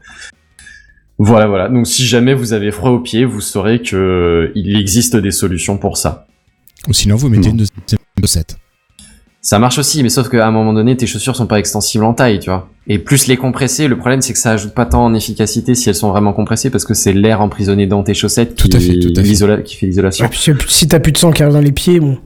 Voilà, 1.18 1.46
voilà. 1.46 1.68
Donc, 1.70 1.86
si 1.86 2.04
jamais 2.06 2.34
vous 2.34 2.52
avez 2.52 2.70
froid 2.70 2.90
aux 2.90 3.00
pieds, 3.00 3.24
vous 3.24 3.40
saurez 3.40 3.80
que 3.80 3.96
euh, 3.96 4.52
il 4.54 4.76
existe 4.78 5.16
des 5.16 5.30
solutions 5.30 5.78
pour 5.78 5.96
ça. 5.96 6.26
Ou 6.86 6.92
sinon, 6.92 7.16
vous 7.16 7.30
mettez 7.30 7.48
une 7.48 7.56
deuxième 7.56 7.80
chaussette. 8.20 8.58
Ça 9.48 9.60
marche 9.60 9.78
aussi, 9.78 10.02
mais 10.02 10.08
sauf 10.08 10.28
qu'à 10.28 10.44
un 10.44 10.50
moment 10.50 10.72
donné, 10.72 10.96
tes 10.96 11.06
chaussures 11.06 11.36
sont 11.36 11.46
pas 11.46 11.60
extensibles 11.60 12.02
en 12.02 12.14
taille, 12.14 12.40
tu 12.40 12.50
vois. 12.50 12.68
Et 12.88 12.98
plus 12.98 13.28
les 13.28 13.36
compresser, 13.36 13.86
le 13.86 13.96
problème 13.96 14.20
c'est 14.20 14.32
que 14.32 14.40
ça 14.40 14.50
ajoute 14.50 14.74
pas 14.74 14.86
tant 14.86 15.04
en 15.04 15.14
efficacité 15.14 15.76
si 15.76 15.88
elles 15.88 15.94
sont 15.94 16.10
vraiment 16.10 16.32
compressées 16.32 16.68
parce 16.68 16.84
que 16.84 16.94
c'est 16.94 17.12
l'air 17.12 17.40
emprisonné 17.40 17.86
dans 17.86 18.02
tes 18.02 18.12
chaussettes 18.12 18.56
qui, 18.56 18.76
à 18.76 18.80
fait, 18.80 18.98
tout 18.98 19.12
à 19.16 19.22
fait. 19.22 19.28
l'isola- 19.28 19.62
qui 19.62 19.76
fait 19.76 19.86
l'isolation. 19.86 20.28
Si- 20.66 20.88
t'as 20.88 20.98
plus 20.98 21.12
de 21.12 21.18
sang 21.18 21.30
qui 21.30 21.44
arrive 21.44 21.54
dans 21.54 21.60
les 21.60 21.70
pieds, 21.70 22.00
bon. 22.00 22.18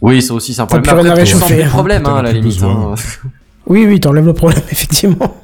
Oui, 0.00 0.22
ça 0.22 0.34
aussi 0.34 0.54
c'est 0.54 0.60
un 0.60 0.66
T'as 0.66 0.78
problème. 0.78 0.94
plus 0.98 1.02
rien 1.02 1.12
à 1.12 1.14
réchauffer, 1.16 1.46
plus 1.54 1.56
le 1.56 1.64
hein. 1.64 1.68
problème, 1.68 2.06
hein, 2.06 2.14
à 2.18 2.22
la 2.22 2.30
limite. 2.32 2.62
hein. 2.62 2.94
Oui, 3.66 3.84
oui, 3.88 3.98
t'enlèves 3.98 4.26
le 4.26 4.32
problème, 4.32 4.62
effectivement. 4.70 5.36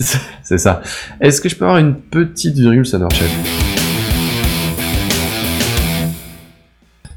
c'est 0.42 0.58
ça. 0.58 0.82
Est-ce 1.20 1.40
que 1.40 1.48
je 1.48 1.54
peux 1.54 1.64
avoir 1.64 1.78
une 1.78 1.94
petite 1.94 2.56
virgule 2.58 2.84
sonore, 2.86 3.12
chef 3.12 3.30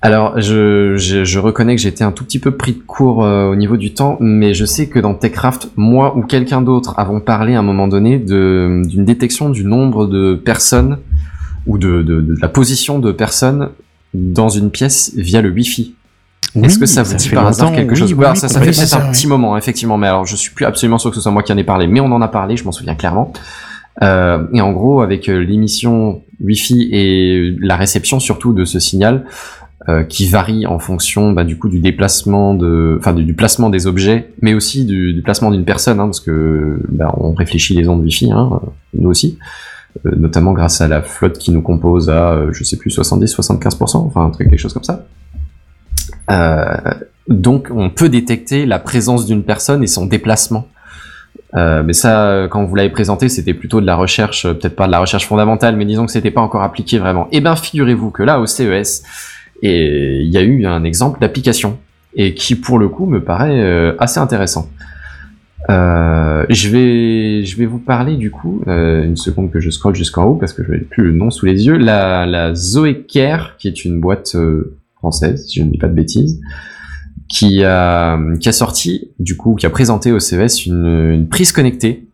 Alors, 0.04 0.39
je, 0.41 0.95
je, 0.97 1.24
je 1.24 1.39
reconnais 1.39 1.76
que 1.76 1.82
j'étais 1.82 2.04
un 2.04 2.12
tout 2.12 2.24
petit 2.24 2.39
peu 2.39 2.52
pris 2.52 2.74
de 2.74 2.80
court 2.80 3.24
euh, 3.24 3.52
au 3.52 3.56
niveau 3.56 3.78
du 3.78 3.93
temps, 3.93 4.18
mais 4.20 4.56
je 4.56 4.66
sais 4.66 4.88
que 4.88 4.97
dans 4.97 5.14
TechCraft, 5.14 5.70
moi 5.76 6.18
ou 6.18 6.24
quelqu'un 6.24 6.62
d'autre 6.62 6.95
avons 6.97 7.20
parlé 7.20 7.54
à 7.54 7.60
un 7.60 7.64
moment 7.64 7.88
donné 7.88 8.18
d'une 8.18 9.06
détection 9.06 9.49
du 9.49 9.64
nombre 9.64 10.08
de 10.08 10.34
personnes 10.34 10.97
ou 11.68 11.78
de, 11.78 12.02
de, 12.02 12.20
de 12.20 12.36
la 12.41 12.47
position 12.47 12.97
de 12.97 13.12
personnes 13.12 13.70
dans 14.16 14.49
une 14.49 14.72
pièce 14.72 15.14
via 15.16 15.41
le 15.41 15.52
Wi-Fi. 15.52 15.93
Est-ce 16.56 16.80
que 16.80 16.88
ça 16.88 17.04
vous 17.04 17.16
dit 17.16 17.30
par 17.30 17.45
hasard 17.47 17.72
quelque 17.72 17.91
oui, 17.91 17.97
chose 17.97 18.14
oui, 18.14 18.20
alors 18.20 18.34
oui, 18.34 18.39
ça, 18.39 18.49
ça 18.49 18.60
fait 18.60 18.72
peut-être 18.72 18.97
un 18.97 19.12
petit 19.12 19.28
moment, 19.28 19.56
effectivement, 19.56 19.97
mais 19.97 20.08
alors 20.08 20.26
je 20.26 20.36
suis 20.36 20.52
plus 20.52 20.66
absolument 20.66 20.97
sûr 20.97 21.12
que 21.12 21.16
ce 21.16 21.22
soit 21.22 21.32
moi 21.32 21.43
qui 21.43 21.54
en 21.54 21.58
ai 21.58 21.64
parlé, 21.64 21.88
mais 21.88 21.99
on 21.99 22.12
en 22.12 22.22
a 22.22 22.28
parlé, 22.28 22.58
je 22.58 22.66
m'en 22.66 22.72
souviens 22.72 22.95
clairement. 22.95 23.32
Euh, 24.02 24.45
et 24.54 24.62
en 24.62 24.72
gros, 24.72 25.02
avec 25.02 25.30
euh, 25.30 25.38
l'émission 25.38 26.24
Wi-Fi 26.43 26.89
et 26.91 27.56
la 27.60 27.76
réception 27.76 28.20
surtout 28.20 28.52
de 28.52 28.66
ce 28.66 28.80
signal, 28.80 29.26
euh, 29.90 30.04
qui 30.04 30.28
varie 30.28 30.68
en 30.68 30.78
fonction 30.78 31.32
bah, 31.32 31.44
du 31.44 31.58
coup 31.58 31.68
du 31.68 31.80
déplacement 31.80 32.54
de, 32.54 32.98
enfin 33.00 33.14
du, 33.14 33.24
du 33.24 33.34
placement 33.34 33.70
des 33.70 33.88
objets, 33.88 34.32
mais 34.42 34.54
aussi 34.54 34.86
du, 34.86 35.14
du 35.14 35.22
placement 35.22 35.52
d'une 35.52 35.66
personne, 35.66 36.00
hein, 36.00 36.06
parce 36.06 36.20
que 36.20 36.80
bah, 36.90 37.14
on 37.18 37.34
réfléchit 37.34 37.76
les 37.76 37.88
ondes 37.88 38.02
Wi-Fi, 38.02 38.32
hein, 38.32 38.62
nous 38.94 39.10
aussi, 39.10 39.40
euh, 40.06 40.12
notamment 40.16 40.54
grâce 40.54 40.82
à 40.82 40.88
la 40.88 41.02
flotte 41.02 41.38
qui 41.38 41.52
nous 41.52 41.62
compose 41.62 42.10
à, 42.10 42.34
euh, 42.34 42.54
je 42.54 42.64
sais 42.64 42.78
plus, 42.78 42.96
70-75%, 42.96 43.98
enfin 43.98 44.26
un 44.26 44.30
truc 44.30 44.50
quelque 44.50 44.60
chose 44.60 44.74
comme 44.74 44.84
ça. 44.84 45.06
Euh, 46.30 46.94
donc 47.28 47.70
on 47.72 47.90
peut 47.90 48.10
détecter 48.10 48.66
la 48.66 48.80
présence 48.80 49.26
d'une 49.26 49.44
personne 49.44 49.84
et 49.84 49.88
son 49.88 50.06
déplacement. 50.06 50.68
Euh, 51.56 51.84
mais 51.84 51.94
ça, 51.94 52.48
quand 52.50 52.64
vous 52.64 52.76
l'avez 52.76 52.90
présenté, 52.90 53.28
c'était 53.28 53.54
plutôt 53.54 53.82
de 53.82 53.86
la 53.86 53.96
recherche, 53.96 54.46
euh, 54.46 54.54
peut-être 54.54 54.76
pas 54.76 54.88
de 54.88 54.92
la 54.92 55.00
recherche 55.00 55.28
fondamentale, 55.28 55.76
mais 55.76 55.86
disons 55.86 56.06
que 56.06 56.12
c'était 56.12 56.32
pas 56.32 56.42
encore 56.42 56.64
appliqué 56.64 56.98
vraiment. 56.98 57.28
Eh 57.32 57.42
ben, 57.42 57.56
figurez-vous 57.56 58.12
que 58.12 58.24
là, 58.24 58.40
au 58.40 58.46
CES, 58.46 59.04
et 59.62 60.22
il 60.22 60.30
y 60.30 60.38
a 60.38 60.41
eu 60.41 60.66
un 60.66 60.84
exemple 60.84 61.20
d'application 61.20 61.78
et 62.16 62.34
qui, 62.34 62.55
pour 62.55 62.80
le 62.80 62.89
coup, 62.89 63.05
me 63.05 63.24
paraît 63.24 63.62
euh, 63.62 63.95
assez 63.99 64.20
intéressant. 64.20 64.70
Euh, 65.70 66.45
je 66.49 66.70
vais, 66.70 67.45
je 67.45 67.55
vais 67.57 67.66
vous 67.66 67.78
parler 67.80 68.16
du 68.16 68.32
coup, 68.32 68.64
euh, 68.68 69.03
une 69.03 69.16
seconde 69.16 69.51
que 69.51 69.59
je 69.59 69.70
scrolle 69.70 69.95
jusqu'en 69.95 70.26
haut 70.26 70.36
parce 70.36 70.53
que 70.53 70.64
je 70.64 70.72
n'ai 70.72 70.80
plus 70.80 71.03
le 71.03 71.12
nom 71.12 71.30
sous 71.30 71.45
les 71.45 71.66
yeux. 71.66 71.78
La, 71.78 72.26
la 72.26 72.55
Zoé 72.55 73.03
Care, 73.03 73.57
qui 73.57 73.68
est 73.68 73.86
une 73.86 73.99
boîte 73.99 74.36
euh, 74.36 74.76
française, 74.95 75.45
si 75.47 75.59
je 75.59 75.66
ne 75.66 75.72
dis 75.72 75.78
pas 75.78 75.88
de 75.88 75.93
bêtises, 75.93 76.41
qui 77.30 77.64
a, 77.64 78.20
qui 78.39 78.49
a 78.49 78.51
sorti, 78.51 79.12
du 79.20 79.38
coup, 79.38 79.55
qui 79.55 79.66
a 79.66 79.70
présenté 79.70 80.12
au 80.12 80.20
CES 80.20 80.66
une, 80.66 81.12
une 81.14 81.28
prise 81.30 81.51
connectée. 81.51 82.07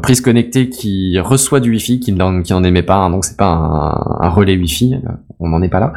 Prise 0.00 0.20
connectée 0.20 0.68
qui 0.68 1.18
reçoit 1.18 1.58
du 1.58 1.70
Wi-Fi, 1.70 1.98
qui 1.98 2.12
n'en, 2.12 2.42
qui 2.42 2.52
émet 2.52 2.84
pas, 2.84 2.96
hein, 2.96 3.10
donc 3.10 3.24
c'est 3.24 3.36
pas 3.36 3.48
un, 3.48 4.28
relais 4.28 4.56
Wi-Fi, 4.56 4.94
euh, 4.94 5.10
on 5.40 5.48
n'en 5.48 5.60
est 5.60 5.68
pas 5.68 5.80
là, 5.80 5.92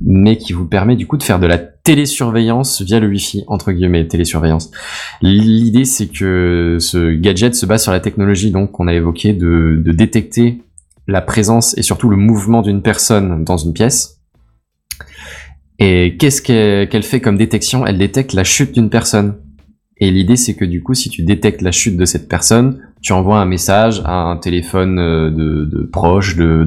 mais 0.00 0.36
qui 0.38 0.52
vous 0.52 0.66
permet 0.66 0.96
du 0.96 1.06
coup 1.06 1.16
de 1.16 1.22
faire 1.22 1.38
de 1.38 1.46
la 1.46 1.56
télésurveillance 1.56 2.82
via 2.82 2.98
le 2.98 3.06
Wi-Fi, 3.06 3.44
entre 3.46 3.70
guillemets, 3.70 4.08
télésurveillance. 4.08 4.72
L'idée 5.22 5.84
c'est 5.84 6.08
que 6.08 6.78
ce 6.80 7.12
gadget 7.14 7.54
se 7.54 7.64
base 7.64 7.84
sur 7.84 7.92
la 7.92 8.00
technologie 8.00 8.50
donc 8.50 8.72
qu'on 8.72 8.88
a 8.88 8.92
évoqué 8.94 9.34
de, 9.34 9.80
détecter 9.86 10.60
la 11.06 11.20
présence 11.20 11.78
et 11.78 11.82
surtout 11.82 12.08
le 12.08 12.16
mouvement 12.16 12.60
d'une 12.60 12.82
personne 12.82 13.44
dans 13.44 13.56
une 13.56 13.72
pièce. 13.72 14.20
Et 15.78 16.16
qu'est-ce 16.18 16.42
qu'elle 16.42 17.02
fait 17.04 17.20
comme 17.20 17.36
détection? 17.36 17.86
Elle 17.86 17.98
détecte 17.98 18.32
la 18.32 18.42
chute 18.42 18.72
d'une 18.72 18.90
personne. 18.90 19.36
Et 20.00 20.10
l'idée, 20.10 20.36
c'est 20.36 20.54
que 20.54 20.64
du 20.64 20.82
coup, 20.82 20.94
si 20.94 21.10
tu 21.10 21.22
détectes 21.22 21.62
la 21.62 21.72
chute 21.72 21.96
de 21.96 22.04
cette 22.04 22.28
personne, 22.28 22.78
tu 23.00 23.12
envoies 23.12 23.38
un 23.38 23.46
message 23.46 24.02
à 24.04 24.12
un 24.12 24.36
téléphone 24.36 24.98
euh, 24.98 25.30
de, 25.30 25.64
de 25.64 25.82
proche, 25.84 26.36
de, 26.36 26.64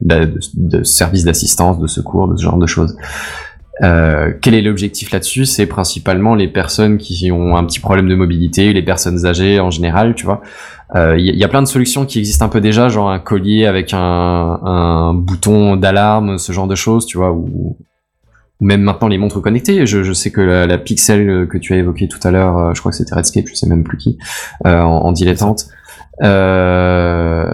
de, 0.00 0.82
service 0.84 1.24
d'assistance, 1.24 1.78
de 1.78 1.86
secours, 1.86 2.28
de 2.28 2.36
ce 2.36 2.42
genre 2.42 2.58
de 2.58 2.66
choses. 2.66 2.96
Euh, 3.82 4.32
quel 4.40 4.54
est 4.54 4.62
l'objectif 4.62 5.10
là-dessus? 5.10 5.44
C'est 5.44 5.66
principalement 5.66 6.34
les 6.34 6.48
personnes 6.48 6.96
qui 6.96 7.30
ont 7.30 7.56
un 7.56 7.64
petit 7.64 7.80
problème 7.80 8.08
de 8.08 8.14
mobilité, 8.14 8.72
les 8.72 8.82
personnes 8.82 9.26
âgées 9.26 9.60
en 9.60 9.70
général, 9.70 10.14
tu 10.14 10.24
vois. 10.24 10.40
Il 10.94 10.98
euh, 10.98 11.18
y, 11.18 11.36
y, 11.36 11.44
a 11.44 11.48
plein 11.48 11.62
de 11.62 11.66
solutions 11.66 12.06
qui 12.06 12.18
existent 12.20 12.44
un 12.44 12.48
peu 12.48 12.60
déjà, 12.60 12.88
genre 12.88 13.10
un 13.10 13.18
collier 13.18 13.66
avec 13.66 13.92
un, 13.92 13.98
un 13.98 15.14
bouton 15.14 15.76
d'alarme, 15.76 16.38
ce 16.38 16.52
genre 16.52 16.68
de 16.68 16.76
choses, 16.76 17.06
tu 17.06 17.18
vois, 17.18 17.32
ou, 17.32 17.76
ou 18.60 18.66
même 18.66 18.82
maintenant 18.82 19.08
les 19.08 19.18
montres 19.18 19.40
connectées. 19.40 19.86
Je, 19.86 20.02
je 20.02 20.12
sais 20.12 20.30
que 20.30 20.40
la, 20.40 20.66
la, 20.66 20.78
Pixel 20.78 21.46
que 21.48 21.58
tu 21.58 21.74
as 21.74 21.76
évoquée 21.76 22.08
tout 22.08 22.20
à 22.22 22.30
l'heure, 22.30 22.58
euh, 22.58 22.74
je 22.74 22.80
crois 22.80 22.90
que 22.90 22.96
c'était 22.96 23.14
Redscape, 23.14 23.46
je 23.48 23.54
sais 23.54 23.68
même 23.68 23.84
plus 23.84 23.98
qui, 23.98 24.18
euh, 24.66 24.80
en, 24.80 25.04
en, 25.04 25.12
dilettante. 25.12 25.66
Euh, 26.22 27.46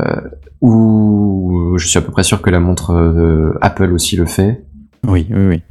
ou 0.60 1.74
je 1.76 1.86
suis 1.86 1.98
à 1.98 2.02
peu 2.02 2.12
près 2.12 2.22
sûr 2.22 2.40
que 2.40 2.50
la 2.50 2.60
montre 2.60 2.92
euh, 2.92 3.58
Apple 3.60 3.92
aussi 3.92 4.16
le 4.16 4.26
fait. 4.26 4.64
Oui, 5.06 5.26
oui, 5.30 5.46
oui. 5.46 5.62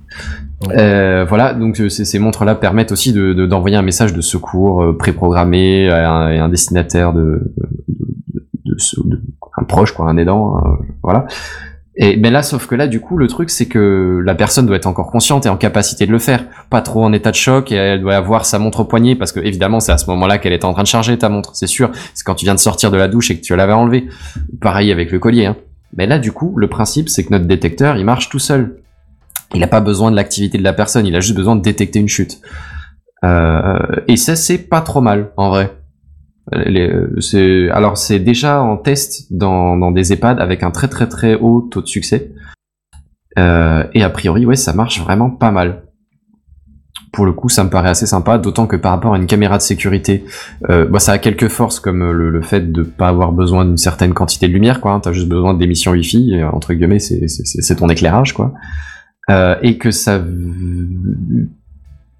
Euh, 0.77 1.25
voilà, 1.27 1.53
donc 1.53 1.79
euh, 1.79 1.89
ces, 1.89 2.05
ces 2.05 2.19
montres-là 2.19 2.55
permettent 2.55 2.91
aussi 2.91 3.13
d'envoyer 3.13 3.75
de, 3.77 3.79
un 3.79 3.83
message 3.83 4.13
de 4.13 4.21
secours 4.21 4.83
euh, 4.83 4.97
préprogrammé 4.97 5.89
à 5.89 6.11
un, 6.11 6.39
à 6.39 6.43
un 6.43 6.49
destinataire 6.49 7.13
de, 7.13 7.53
de, 8.65 8.75
de, 9.05 9.21
un 9.57 9.63
proche, 9.63 9.93
quoi, 9.93 10.07
un 10.07 10.17
aidant, 10.17 10.57
euh, 10.57 10.69
voilà. 11.01 11.25
Et 12.03 12.17
mais 12.17 12.31
là, 12.31 12.41
sauf 12.41 12.65
que 12.65 12.73
là, 12.73 12.87
du 12.87 12.99
coup, 12.99 13.15
le 13.15 13.27
truc, 13.27 13.51
c'est 13.51 13.67
que 13.67 14.21
la 14.25 14.33
personne 14.33 14.65
doit 14.65 14.75
être 14.75 14.87
encore 14.87 15.11
consciente 15.11 15.45
et 15.45 15.49
en 15.49 15.55
capacité 15.55 16.07
de 16.07 16.11
le 16.11 16.17
faire, 16.17 16.43
pas 16.71 16.81
trop 16.81 17.03
en 17.03 17.13
état 17.13 17.29
de 17.29 17.35
choc, 17.35 17.71
et 17.71 17.75
elle 17.75 18.01
doit 18.01 18.15
avoir 18.15 18.45
sa 18.45 18.57
montre 18.57 18.79
au 18.79 18.85
poignet, 18.85 19.15
parce 19.15 19.31
que 19.31 19.39
évidemment, 19.39 19.79
c'est 19.79 19.91
à 19.91 19.99
ce 19.99 20.07
moment-là 20.09 20.39
qu'elle 20.39 20.51
est 20.51 20.65
en 20.65 20.73
train 20.73 20.81
de 20.81 20.87
charger 20.87 21.15
ta 21.15 21.29
montre, 21.29 21.51
c'est 21.53 21.67
sûr. 21.67 21.91
C'est 22.15 22.23
quand 22.25 22.33
tu 22.33 22.45
viens 22.45 22.55
de 22.55 22.59
sortir 22.59 22.89
de 22.89 22.97
la 22.97 23.07
douche 23.07 23.29
et 23.29 23.37
que 23.37 23.41
tu 23.41 23.55
l'avais 23.55 23.73
enlevée. 23.73 24.07
Pareil 24.59 24.91
avec 24.91 25.11
le 25.11 25.19
collier. 25.19 25.45
Hein. 25.45 25.57
Mais 25.95 26.07
là, 26.07 26.17
du 26.17 26.31
coup, 26.31 26.55
le 26.57 26.67
principe, 26.67 27.07
c'est 27.07 27.23
que 27.23 27.29
notre 27.29 27.45
détecteur, 27.45 27.95
il 27.97 28.03
marche 28.03 28.29
tout 28.29 28.39
seul. 28.39 28.77
Il 29.53 29.59
n'a 29.59 29.67
pas 29.67 29.81
besoin 29.81 30.09
de 30.09 30.15
l'activité 30.15 30.57
de 30.57 30.63
la 30.63 30.73
personne, 30.73 31.05
il 31.05 31.15
a 31.15 31.19
juste 31.19 31.35
besoin 31.35 31.55
de 31.55 31.61
détecter 31.61 31.99
une 31.99 32.09
chute. 32.09 32.41
Euh, 33.23 33.77
et 34.07 34.17
ça, 34.17 34.35
c'est 34.35 34.57
pas 34.57 34.81
trop 34.81 35.01
mal, 35.01 35.33
en 35.37 35.49
vrai. 35.49 35.71
Alors, 36.51 37.97
c'est 37.97 38.19
déjà 38.19 38.61
en 38.61 38.77
test 38.77 39.31
dans, 39.31 39.91
des 39.91 40.13
EHPAD 40.13 40.39
avec 40.39 40.63
un 40.63 40.71
très 40.71 40.87
très 40.87 41.07
très 41.07 41.35
haut 41.35 41.61
taux 41.61 41.81
de 41.81 41.87
succès. 41.87 42.31
Euh, 43.39 43.83
et 43.93 44.03
a 44.03 44.09
priori, 44.09 44.45
ouais, 44.45 44.55
ça 44.55 44.73
marche 44.73 45.01
vraiment 45.01 45.29
pas 45.29 45.51
mal. 45.51 45.83
Pour 47.13 47.25
le 47.25 47.33
coup, 47.33 47.49
ça 47.49 47.63
me 47.63 47.69
paraît 47.69 47.89
assez 47.89 48.05
sympa, 48.05 48.37
d'autant 48.37 48.67
que 48.67 48.77
par 48.77 48.91
rapport 48.91 49.13
à 49.13 49.17
une 49.17 49.27
caméra 49.27 49.57
de 49.57 49.61
sécurité, 49.61 50.23
euh, 50.69 50.85
bah, 50.85 50.99
ça 50.99 51.13
a 51.13 51.17
quelques 51.17 51.49
forces 51.49 51.79
comme 51.79 52.09
le, 52.11 52.41
fait 52.41 52.71
de 52.71 52.83
pas 52.83 53.09
avoir 53.09 53.33
besoin 53.33 53.65
d'une 53.65 53.77
certaine 53.77 54.13
quantité 54.13 54.47
de 54.47 54.53
lumière, 54.53 54.79
quoi. 54.79 54.93
Hein, 54.93 54.99
T'as 55.01 55.11
juste 55.11 55.27
besoin 55.27 55.53
d'émissions 55.53 55.91
Wi-Fi, 55.91 56.43
entre 56.43 56.73
guillemets, 56.73 56.99
c'est 56.99 57.75
ton 57.75 57.89
éclairage, 57.89 58.33
quoi. 58.33 58.53
Euh, 59.29 59.55
et 59.61 59.77
que 59.77 59.91
ça 59.91 60.21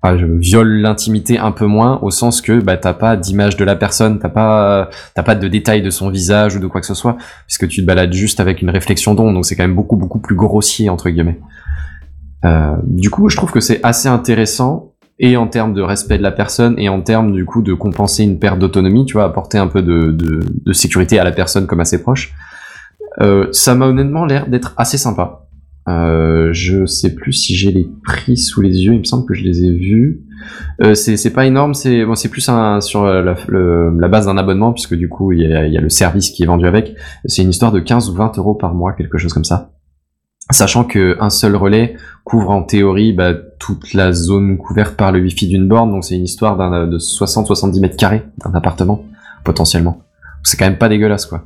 enfin, 0.01 0.17
je 0.17 0.25
viole 0.25 0.81
l'intimité 0.81 1.37
un 1.37 1.51
peu 1.51 1.65
moins 1.65 1.99
au 2.01 2.11
sens 2.11 2.41
que 2.41 2.59
bah 2.59 2.77
t'as 2.77 2.93
pas 2.93 3.15
d'image 3.15 3.57
de 3.57 3.63
la 3.63 3.75
personne, 3.75 4.19
t'as 4.19 4.29
pas 4.29 4.89
t'as 5.15 5.23
pas 5.23 5.35
de 5.35 5.47
détails 5.47 5.81
de 5.81 5.89
son 5.89 6.09
visage 6.09 6.55
ou 6.55 6.59
de 6.59 6.67
quoi 6.67 6.81
que 6.81 6.87
ce 6.87 6.93
soit, 6.93 7.17
puisque 7.47 7.67
tu 7.67 7.81
te 7.81 7.85
balades 7.85 8.13
juste 8.13 8.39
avec 8.39 8.61
une 8.61 8.69
réflexion 8.69 9.13
d'onde, 9.13 9.33
donc 9.33 9.45
c'est 9.45 9.55
quand 9.55 9.63
même 9.63 9.75
beaucoup 9.75 9.95
beaucoup 9.97 10.19
plus 10.19 10.35
grossier 10.35 10.89
entre 10.89 11.09
guillemets. 11.09 11.39
Euh, 12.43 12.75
du 12.83 13.09
coup, 13.09 13.29
je 13.29 13.37
trouve 13.37 13.51
que 13.51 13.59
c'est 13.59 13.79
assez 13.83 14.09
intéressant 14.09 14.93
et 15.19 15.37
en 15.37 15.47
termes 15.47 15.73
de 15.73 15.81
respect 15.83 16.17
de 16.17 16.23
la 16.23 16.31
personne 16.31 16.73
et 16.79 16.89
en 16.89 17.01
termes 17.01 17.31
du 17.31 17.45
coup 17.45 17.61
de 17.61 17.73
compenser 17.75 18.23
une 18.23 18.39
perte 18.39 18.57
d'autonomie, 18.57 19.05
tu 19.05 19.13
vois, 19.13 19.25
apporter 19.25 19.59
un 19.59 19.67
peu 19.67 19.83
de, 19.83 20.11
de, 20.11 20.39
de 20.65 20.73
sécurité 20.73 21.19
à 21.19 21.23
la 21.23 21.31
personne 21.31 21.67
comme 21.67 21.79
à 21.79 21.85
ses 21.85 22.01
proches. 22.01 22.33
Euh, 23.19 23.47
ça 23.51 23.75
m'a 23.75 23.85
honnêtement 23.85 24.25
l'air 24.25 24.47
d'être 24.47 24.73
assez 24.77 24.97
sympa. 24.97 25.45
Euh, 25.87 26.49
je 26.53 26.85
sais 26.85 27.15
plus 27.15 27.33
si 27.33 27.55
j'ai 27.55 27.71
les 27.71 27.89
prix 28.03 28.37
sous 28.37 28.61
les 28.61 28.83
yeux, 28.83 28.93
il 28.93 28.99
me 28.99 29.03
semble 29.03 29.25
que 29.25 29.33
je 29.33 29.43
les 29.43 29.63
ai 29.63 29.71
vus. 29.71 30.21
Euh, 30.83 30.93
c'est 30.95 31.33
pas 31.33 31.45
énorme, 31.45 31.73
c'est 31.73 32.29
plus 32.29 32.47
un, 32.49 32.81
sur 32.81 33.05
la, 33.05 33.35
le- 33.47 33.95
la 33.99 34.07
base 34.07 34.25
d'un 34.27 34.37
abonnement 34.37 34.73
puisque 34.73 34.95
du 34.95 35.09
coup 35.09 35.31
il 35.31 35.41
y 35.41 35.53
a, 35.53 35.81
le 35.81 35.89
service 35.89 36.29
qui 36.29 36.43
est 36.43 36.45
vendu 36.45 36.65
avec. 36.67 36.95
C'est 37.25 37.41
une 37.43 37.49
histoire 37.49 37.71
de 37.71 37.79
15 37.79 38.09
ou 38.09 38.13
20 38.13 38.37
euros 38.37 38.55
par 38.55 38.73
mois, 38.73 38.93
quelque 38.93 39.17
chose 39.17 39.33
comme 39.33 39.43
ça. 39.43 39.71
Sachant 40.51 40.83
que 40.83 41.15
un 41.19 41.29
seul 41.29 41.55
relais 41.55 41.95
couvre 42.25 42.49
en 42.51 42.63
théorie 42.63 43.13
bah, 43.13 43.33
toute 43.59 43.93
la 43.93 44.11
zone 44.13 44.57
couverte 44.57 44.95
par 44.97 45.11
le 45.11 45.19
wifi 45.19 45.47
d'une 45.47 45.67
borne, 45.67 45.91
donc 45.91 46.03
c'est 46.03 46.15
une 46.15 46.23
histoire 46.25 46.57
d'un 46.57 46.87
de 46.87 46.97
60-70 46.97 47.79
mètres 47.79 47.97
carrés 47.97 48.23
d'un 48.43 48.53
appartement 48.53 49.05
potentiellement. 49.43 50.01
C'est 50.43 50.57
quand 50.57 50.65
même 50.65 50.77
pas 50.77 50.89
dégueulasse 50.89 51.25
quoi. 51.25 51.45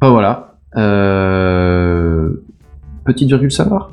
Voilà. 0.00 0.56
Euh... 0.76 1.41
Petite 3.04 3.28
virgule 3.28 3.50
savoir. 3.50 3.90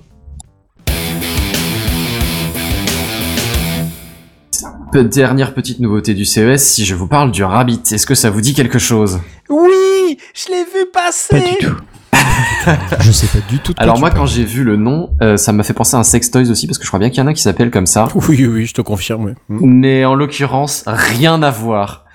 Dernière 4.93 5.53
petite 5.53 5.79
nouveauté 5.79 6.13
du 6.13 6.25
CES, 6.25 6.63
si 6.63 6.85
je 6.85 6.93
vous 6.93 7.07
parle 7.07 7.31
du 7.31 7.43
Rabbit, 7.43 7.81
est-ce 7.91 8.05
que 8.05 8.15
ça 8.15 8.29
vous 8.29 8.41
dit 8.41 8.53
quelque 8.53 8.79
chose? 8.79 9.19
Oui, 9.49 10.17
je 10.35 10.51
l'ai 10.51 10.63
vu 10.63 10.89
passer. 10.91 11.39
Pas 11.39 11.49
du 11.49 11.57
tout. 11.57 11.75
Je 12.99 13.11
sais 13.11 13.27
pas 13.27 13.45
du 13.49 13.59
tout. 13.59 13.71
de 13.71 13.77
quoi 13.77 13.83
Alors 13.83 13.99
moi 13.99 14.11
quand 14.11 14.25
j'ai 14.25 14.43
vu 14.43 14.63
le 14.63 14.75
nom, 14.75 15.11
euh, 15.21 15.37
ça 15.37 15.53
m'a 15.53 15.63
fait 15.63 15.73
penser 15.73 15.95
à 15.95 15.99
un 15.99 16.03
Sextoys 16.03 16.51
aussi, 16.51 16.67
parce 16.67 16.77
que 16.77 16.83
je 16.83 16.89
crois 16.89 16.99
bien 16.99 17.09
qu'il 17.09 17.19
y 17.19 17.21
en 17.21 17.27
a 17.27 17.33
qui 17.33 17.41
s'appelle 17.41 17.71
comme 17.71 17.85
ça. 17.85 18.09
Oui, 18.27 18.45
oui, 18.45 18.65
je 18.65 18.73
te 18.73 18.81
confirme. 18.81 19.25
oui. 19.25 19.33
Mm. 19.47 19.59
Mais 19.63 20.05
en 20.05 20.13
l'occurrence, 20.13 20.83
rien 20.85 21.41
à 21.41 21.51
voir. 21.51 22.05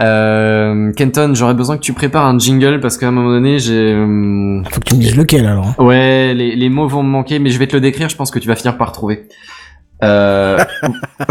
Euh, 0.00 0.92
Kenton, 0.92 1.32
j'aurais 1.34 1.54
besoin 1.54 1.76
que 1.76 1.82
tu 1.82 1.92
prépares 1.92 2.24
un 2.26 2.38
jingle 2.38 2.78
parce 2.80 2.96
qu'à 2.98 3.08
un 3.08 3.10
moment 3.10 3.30
donné, 3.30 3.58
j'ai... 3.58 3.92
euh, 3.94 4.62
Faut 4.70 4.80
que 4.80 4.84
tu 4.84 4.94
me 4.94 5.00
dises 5.00 5.16
lequel 5.16 5.44
alors. 5.46 5.66
hein. 5.78 5.82
Ouais, 5.82 6.34
les, 6.34 6.54
les 6.54 6.68
mots 6.68 6.86
vont 6.86 7.02
me 7.02 7.08
manquer, 7.08 7.38
mais 7.40 7.50
je 7.50 7.58
vais 7.58 7.66
te 7.66 7.74
le 7.74 7.80
décrire, 7.80 8.08
je 8.08 8.16
pense 8.16 8.30
que 8.30 8.38
tu 8.38 8.46
vas 8.48 8.54
finir 8.54 8.76
par 8.78 8.92
trouver. 8.92 9.26
Euh... 10.04 10.56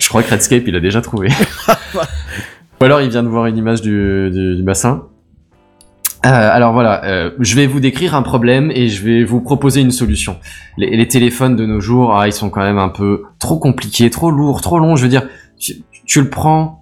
je 0.00 0.08
crois 0.08 0.22
que 0.22 0.30
Redscape, 0.30 0.62
il 0.66 0.76
a 0.76 0.80
déjà 0.80 1.00
trouvé. 1.00 1.28
Ou 2.80 2.84
alors 2.84 3.00
il 3.02 3.10
vient 3.10 3.22
de 3.22 3.28
voir 3.28 3.46
une 3.46 3.56
image 3.56 3.82
du, 3.82 4.30
du, 4.30 4.56
du 4.56 4.62
bassin. 4.62 5.04
Euh, 6.26 6.28
alors 6.28 6.72
voilà, 6.74 7.02
euh, 7.06 7.30
je 7.40 7.56
vais 7.56 7.66
vous 7.66 7.80
décrire 7.80 8.14
un 8.14 8.22
problème 8.22 8.70
et 8.74 8.88
je 8.88 9.02
vais 9.04 9.24
vous 9.24 9.40
proposer 9.40 9.80
une 9.80 9.90
solution. 9.90 10.36
Les, 10.76 10.94
les 10.96 11.08
téléphones 11.08 11.56
de 11.56 11.64
nos 11.66 11.80
jours, 11.80 12.14
ah, 12.14 12.28
ils 12.28 12.32
sont 12.32 12.50
quand 12.50 12.60
même 12.60 12.78
un 12.78 12.90
peu 12.90 13.22
trop 13.38 13.58
compliqués, 13.58 14.10
trop 14.10 14.30
lourds, 14.30 14.60
trop 14.60 14.78
longs. 14.78 14.96
Je 14.96 15.02
veux 15.02 15.08
dire, 15.08 15.22
tu, 15.58 15.76
tu 16.06 16.20
le 16.20 16.28
prends 16.28 16.79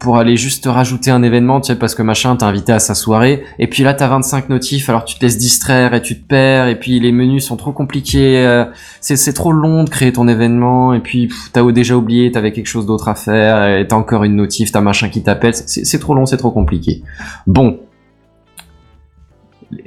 pour 0.00 0.16
aller 0.16 0.36
juste 0.36 0.64
rajouter 0.66 1.10
un 1.10 1.22
événement, 1.22 1.60
tu 1.60 1.68
sais, 1.68 1.78
parce 1.78 1.94
que 1.94 2.02
machin 2.02 2.34
t'a 2.34 2.46
invité 2.46 2.72
à 2.72 2.78
sa 2.78 2.94
soirée, 2.94 3.44
et 3.58 3.66
puis 3.66 3.82
là 3.82 3.92
t'as 3.94 4.08
25 4.08 4.48
notifs, 4.48 4.88
alors 4.88 5.04
tu 5.04 5.16
te 5.16 5.24
laisses 5.24 5.36
distraire 5.38 5.92
et 5.94 6.00
tu 6.00 6.18
te 6.20 6.26
perds, 6.26 6.68
et 6.68 6.80
puis 6.80 6.98
les 7.00 7.12
menus 7.12 7.44
sont 7.46 7.56
trop 7.56 7.72
compliqués, 7.72 8.38
euh, 8.38 8.64
c'est 9.00 9.32
trop 9.34 9.52
long 9.52 9.84
de 9.84 9.90
créer 9.90 10.12
ton 10.12 10.26
événement, 10.26 10.94
et 10.94 11.00
puis 11.00 11.30
t'as 11.52 11.62
déjà 11.70 11.96
oublié, 11.96 12.32
t'avais 12.32 12.52
quelque 12.52 12.66
chose 12.66 12.86
d'autre 12.86 13.08
à 13.08 13.14
faire, 13.14 13.78
et 13.78 13.86
t'as 13.86 13.96
encore 13.96 14.24
une 14.24 14.36
notif, 14.36 14.72
t'as 14.72 14.80
machin 14.80 15.10
qui 15.10 15.22
t'appelle, 15.22 15.54
c'est 15.54 15.98
trop 15.98 16.14
long, 16.14 16.24
c'est 16.26 16.38
trop 16.38 16.50
compliqué. 16.50 17.02
Bon. 17.46 17.78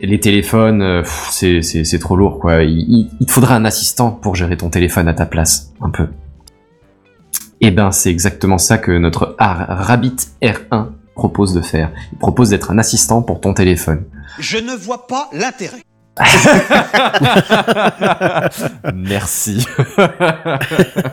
Les 0.01 0.19
téléphones, 0.19 0.81
euh, 0.81 1.03
c'est- 1.31 1.99
trop 1.99 2.15
lourd, 2.15 2.39
quoi. 2.39 2.63
Il, 2.63 2.79
il- 2.79 3.09
il 3.19 3.25
te 3.25 3.31
faudra 3.33 3.55
un 3.57 3.65
assistant 3.65 4.11
pour 4.11 4.33
gérer 4.35 4.55
ton 4.55 4.69
téléphone 4.69 5.09
à 5.09 5.13
ta 5.13 5.25
place, 5.25 5.73
un 5.81 5.89
peu. 5.89 6.07
Eh 7.65 7.71
ben, 7.71 7.91
c'est 7.91 8.09
exactement 8.11 8.57
ça 8.57 8.77
que 8.77 8.91
notre 8.91 9.35
Ar- 9.37 9.65
Rabbit 9.69 10.17
R1 10.41 10.87
propose 11.15 11.53
de 11.53 11.61
faire. 11.61 11.91
Il 12.11 12.17
propose 12.17 12.49
d'être 12.49 12.71
un 12.71 12.77
assistant 12.77 13.21
pour 13.21 13.39
ton 13.39 13.53
téléphone. 13.53 14.03
Je 14.37 14.57
ne 14.57 14.75
vois 14.75 15.07
pas 15.07 15.29
l'intérêt. 15.31 15.81
Merci. 18.93 19.65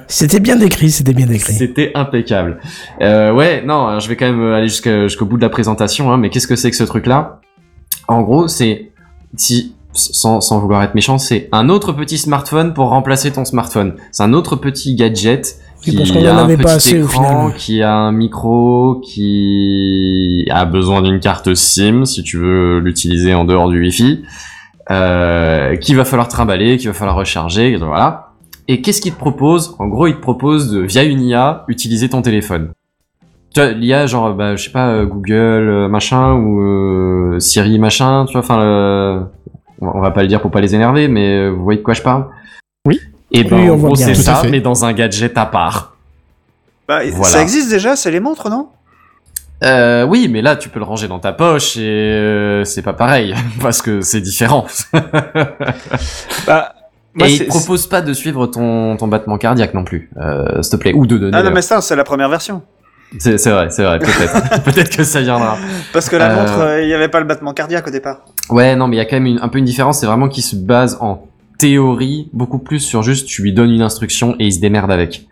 C'était 0.08 0.40
bien 0.40 0.56
décrit, 0.56 0.90
c'était 0.90 1.12
bien 1.14 1.26
décrit. 1.26 1.54
C'était 1.54 1.92
impeccable. 1.94 2.58
Euh, 3.00 3.32
ouais, 3.32 3.62
non, 3.64 3.86
alors 3.86 4.00
je 4.00 4.08
vais 4.08 4.16
quand 4.16 4.26
même 4.26 4.52
aller 4.52 4.68
jusqu'à- 4.68 5.04
jusqu'au 5.06 5.26
bout 5.26 5.36
de 5.36 5.42
la 5.42 5.48
présentation, 5.48 6.12
hein, 6.12 6.16
mais 6.18 6.30
qu'est-ce 6.30 6.46
que 6.48 6.56
c'est 6.56 6.70
que 6.70 6.76
ce 6.76 6.84
truc-là? 6.84 7.40
En 8.08 8.22
gros, 8.22 8.48
c'est, 8.48 8.90
si, 9.36 9.76
sans, 9.92 10.40
sans 10.40 10.58
vouloir 10.60 10.82
être 10.82 10.94
méchant, 10.94 11.18
c'est 11.18 11.48
un 11.52 11.68
autre 11.68 11.92
petit 11.92 12.18
smartphone 12.18 12.74
pour 12.74 12.88
remplacer 12.88 13.30
ton 13.30 13.44
smartphone. 13.44 13.94
C'est 14.12 14.22
un 14.24 14.32
autre 14.32 14.56
petit 14.56 14.94
gadget 14.96 15.58
qui 15.82 15.96
parce 15.96 16.10
qu'on 16.12 16.24
a 16.24 16.32
en 16.32 16.36
un 16.38 16.44
avait 16.44 16.56
petit 16.56 16.62
pas 16.64 16.72
assez, 16.74 17.00
au 17.02 17.06
écran, 17.06 17.22
final. 17.48 17.54
qui 17.56 17.82
a 17.82 17.94
un 17.94 18.12
micro, 18.12 19.00
qui 19.04 20.46
a 20.50 20.64
besoin 20.64 21.02
d'une 21.02 21.20
carte 21.20 21.54
SIM 21.54 22.04
si 22.04 22.22
tu 22.22 22.36
veux 22.38 22.78
l'utiliser 22.80 23.34
en 23.34 23.44
dehors 23.44 23.68
du 23.68 23.80
Wi-Fi, 23.80 24.22
euh, 24.90 25.76
qu'il 25.76 25.96
va 25.96 26.04
falloir 26.04 26.28
trimballer, 26.28 26.76
qu'il 26.76 26.88
va 26.88 26.94
falloir 26.94 27.16
recharger, 27.16 27.76
voilà. 27.76 28.28
Et 28.68 28.82
qu'est-ce 28.82 29.00
qu'il 29.00 29.12
te 29.12 29.18
propose? 29.18 29.74
En 29.78 29.88
gros, 29.88 30.06
il 30.06 30.14
te 30.16 30.20
propose 30.20 30.70
de, 30.70 30.80
via 30.80 31.02
une 31.02 31.22
IA, 31.22 31.64
utiliser 31.68 32.08
ton 32.08 32.22
téléphone. 32.22 32.70
Tu 33.52 33.60
vois, 33.60 33.72
l'IA, 33.72 34.06
genre, 34.06 34.32
bah, 34.34 34.54
je 34.54 34.62
sais 34.64 34.70
pas, 34.70 34.90
euh, 34.90 35.06
Google, 35.06 35.34
euh, 35.34 35.88
machin, 35.88 36.34
ou 36.34 36.60
euh, 36.60 37.40
Siri, 37.40 37.78
machin, 37.80 38.24
tu 38.26 38.32
vois, 38.32 38.42
enfin, 38.42 38.60
euh, 38.62 39.20
on 39.80 40.00
va- 40.00 40.12
pas 40.12 40.22
le 40.22 40.28
dire 40.28 40.40
pour 40.40 40.50
pas 40.52 40.60
les 40.60 40.74
énerver, 40.74 41.08
mais 41.08 41.48
vous 41.50 41.64
voyez 41.64 41.78
de 41.78 41.82
quoi 41.84 41.94
je 41.94 42.02
parle? 42.02 42.26
Oui. 42.86 43.00
Et 43.32 43.44
ben, 43.44 43.56
Oui, 43.60 43.70
on 43.70 43.74
en 43.74 43.76
gros, 43.76 43.96
c'est 43.96 44.14
ça, 44.14 44.42
mais 44.50 44.60
dans 44.60 44.84
un 44.84 44.92
gadget 44.92 45.36
à 45.38 45.46
part. 45.46 45.94
Bah, 46.88 47.00
Voilà. 47.12 47.32
Ça 47.32 47.42
existe 47.42 47.70
déjà, 47.70 47.94
c'est 47.96 48.10
les 48.10 48.20
montres, 48.20 48.48
non? 48.50 48.68
Euh, 49.62 50.04
oui, 50.06 50.28
mais 50.30 50.40
là, 50.40 50.56
tu 50.56 50.70
peux 50.70 50.78
le 50.78 50.86
ranger 50.86 51.06
dans 51.06 51.18
ta 51.18 51.32
poche 51.32 51.76
et 51.76 51.80
euh, 51.82 52.64
c'est 52.64 52.80
pas 52.82 52.94
pareil, 52.94 53.34
parce 53.60 53.82
que 53.82 54.00
c'est 54.00 54.20
différent. 54.22 54.66
Bah, 56.46 56.74
moi, 57.14 57.28
et 57.28 57.32
il 57.32 57.38
te 57.40 57.48
propose 57.48 57.86
pas 57.86 58.00
de 58.02 58.12
suivre 58.12 58.46
ton, 58.46 58.96
ton 58.96 59.08
battement 59.08 59.36
cardiaque 59.36 59.74
non 59.74 59.84
plus, 59.84 60.10
euh, 60.16 60.62
s'il 60.62 60.72
te 60.72 60.76
plaît, 60.76 60.92
ou 60.94 61.06
de 61.06 61.18
donner. 61.18 61.36
Ah 61.36 61.42
non, 61.42 61.50
mais 61.50 61.62
ça, 61.62 61.80
c'est 61.80 61.96
la 61.96 62.04
première 62.04 62.28
version. 62.28 62.62
C'est 63.18 63.34
vrai, 63.50 63.68
c'est 63.70 63.82
vrai, 63.82 63.98
peut-être. 63.98 64.62
peut-être 64.64 64.96
que 64.96 65.02
ça 65.02 65.20
viendra. 65.20 65.58
Parce 65.92 66.08
que 66.08 66.14
la 66.16 66.30
Euh, 66.30 66.36
montre, 66.36 66.58
euh, 66.60 66.82
il 66.82 66.86
n'y 66.86 66.94
avait 66.94 67.08
pas 67.08 67.18
le 67.18 67.26
battement 67.26 67.52
cardiaque 67.52 67.88
au 67.88 67.90
départ. 67.90 68.18
Ouais, 68.48 68.76
non, 68.76 68.86
mais 68.86 68.96
il 68.96 68.98
y 69.00 69.02
a 69.02 69.04
quand 69.04 69.16
même 69.16 69.26
une- 69.26 69.40
un 69.42 69.48
peu 69.48 69.58
une 69.58 69.64
différence, 69.64 69.98
c'est 69.98 70.06
vraiment 70.06 70.28
qu'il 70.28 70.44
se 70.44 70.54
base 70.54 70.96
en 71.00 71.26
théorie 71.60 72.28
beaucoup 72.32 72.58
plus 72.58 72.80
sur 72.80 73.02
juste 73.02 73.28
tu 73.28 73.42
lui 73.42 73.52
donnes 73.52 73.70
une 73.70 73.82
instruction 73.82 74.34
et 74.38 74.46
il 74.46 74.52
se 74.52 74.60
démerde 74.60 74.90
avec. 74.90 75.26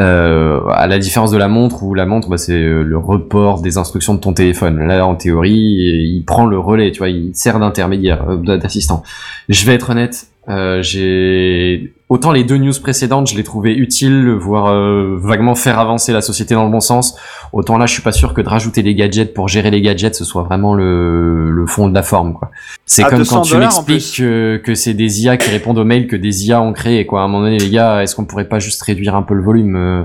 Euh, 0.00 0.64
à 0.68 0.86
la 0.86 0.98
différence 0.98 1.30
de 1.30 1.36
la 1.36 1.48
montre 1.48 1.82
où 1.82 1.92
la 1.92 2.06
montre 2.06 2.30
bah, 2.30 2.38
c'est 2.38 2.54
euh, 2.54 2.82
le 2.82 2.96
report 2.96 3.60
des 3.60 3.76
instructions 3.76 4.14
de 4.14 4.20
ton 4.20 4.32
téléphone. 4.32 4.78
Là 4.86 5.06
en 5.06 5.14
théorie 5.16 5.52
il 5.52 6.24
prend 6.26 6.46
le 6.46 6.58
relais, 6.58 6.92
tu 6.92 6.98
vois, 6.98 7.10
il 7.10 7.34
sert 7.34 7.58
d'intermédiaire, 7.58 8.26
euh, 8.26 8.56
d'assistant. 8.56 9.02
Je 9.50 9.66
vais 9.66 9.74
être 9.74 9.90
honnête, 9.90 10.28
euh, 10.48 10.82
j'ai 10.82 11.94
autant 12.08 12.32
les 12.32 12.42
deux 12.42 12.56
news 12.56 12.72
précédentes 12.82 13.28
je 13.28 13.36
les 13.36 13.44
trouvais 13.44 13.72
utiles, 13.74 14.30
voire 14.30 14.72
euh, 14.72 15.16
vaguement 15.20 15.54
faire 15.54 15.78
avancer 15.78 16.12
la 16.12 16.20
société 16.20 16.54
dans 16.54 16.64
le 16.64 16.70
bon 16.70 16.80
sens. 16.80 17.16
Autant 17.52 17.78
là 17.78 17.86
je 17.86 17.92
suis 17.92 18.02
pas 18.02 18.12
sûr 18.12 18.34
que 18.34 18.40
de 18.40 18.48
rajouter 18.48 18.82
des 18.82 18.94
gadgets 18.94 19.34
pour 19.34 19.48
gérer 19.48 19.70
les 19.70 19.80
gadgets 19.80 20.14
ce 20.16 20.24
soit 20.24 20.42
vraiment 20.42 20.74
le, 20.74 21.50
le 21.50 21.66
fond 21.66 21.88
de 21.88 21.94
la 21.94 22.02
forme 22.02 22.34
quoi. 22.34 22.50
C'est 22.86 23.04
comme 23.04 23.18
200 23.18 23.36
quand 23.36 23.42
tu 23.42 23.56
m'expliques 23.56 24.16
que, 24.16 24.60
que 24.64 24.74
c'est 24.74 24.94
des 24.94 25.22
IA 25.22 25.36
qui 25.36 25.50
répondent 25.50 25.78
aux 25.78 25.84
mails 25.84 26.08
que 26.08 26.16
des 26.16 26.48
IA 26.48 26.60
ont 26.60 26.72
créé 26.72 27.06
quoi. 27.06 27.20
À 27.20 27.24
un 27.24 27.28
moment 27.28 27.44
donné 27.44 27.58
les 27.58 27.70
gars, 27.70 28.02
est-ce 28.02 28.16
qu'on 28.16 28.24
pourrait 28.24 28.48
pas 28.48 28.58
juste 28.58 28.82
réduire 28.82 29.14
un 29.14 29.22
peu 29.22 29.34
le 29.34 29.42
volume 29.42 29.76
euh, 29.76 30.02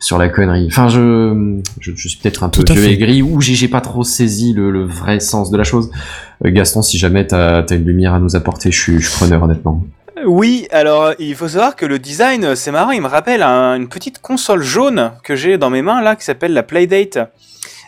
sur 0.00 0.18
la 0.18 0.28
connerie 0.28 0.66
Enfin 0.70 0.88
je, 0.88 1.60
je, 1.80 1.92
je 1.94 2.08
suis 2.08 2.18
peut-être 2.18 2.44
un 2.44 2.48
peu 2.48 2.62
Tout 2.64 2.72
vieux 2.74 2.96
gris 2.96 3.22
ou 3.22 3.40
j'ai 3.40 3.68
pas 3.68 3.80
trop 3.80 4.04
saisi 4.04 4.52
le, 4.52 4.70
le 4.70 4.84
vrai 4.84 5.20
sens 5.20 5.50
de 5.50 5.56
la 5.56 5.64
chose. 5.64 5.90
Euh, 6.44 6.50
Gaston, 6.50 6.82
si 6.82 6.98
jamais 6.98 7.26
t'as 7.26 7.62
as 7.62 7.74
une 7.74 7.84
lumière 7.84 8.14
à 8.14 8.18
nous 8.20 8.36
apporter, 8.36 8.70
je 8.70 8.80
suis, 8.80 9.00
je 9.00 9.10
preneur 9.10 9.42
honnêtement. 9.42 9.84
Oui, 10.26 10.66
alors 10.72 11.12
il 11.18 11.34
faut 11.36 11.46
savoir 11.48 11.76
que 11.76 11.86
le 11.86 11.98
design, 11.98 12.44
euh, 12.44 12.54
c'est 12.56 12.72
marrant, 12.72 12.90
il 12.90 13.00
me 13.00 13.06
rappelle 13.06 13.42
un- 13.42 13.76
une 13.76 13.88
petite 13.88 14.20
console 14.20 14.62
jaune 14.62 15.12
que 15.22 15.36
j'ai 15.36 15.58
dans 15.58 15.70
mes 15.70 15.82
mains 15.82 16.02
là, 16.02 16.16
qui 16.16 16.24
s'appelle 16.24 16.52
la 16.52 16.62
Playdate. 16.64 17.18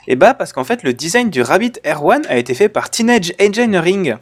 Et 0.08 0.16
bah 0.16 0.34
parce 0.34 0.52
qu'en 0.52 0.64
fait 0.64 0.82
le 0.82 0.92
design 0.92 1.28
du 1.30 1.42
Rabbit 1.42 1.72
R1 1.84 2.22
a 2.28 2.36
été 2.38 2.54
fait 2.54 2.68
par 2.68 2.88
Teenage 2.90 3.32
Engineering, 3.40 4.14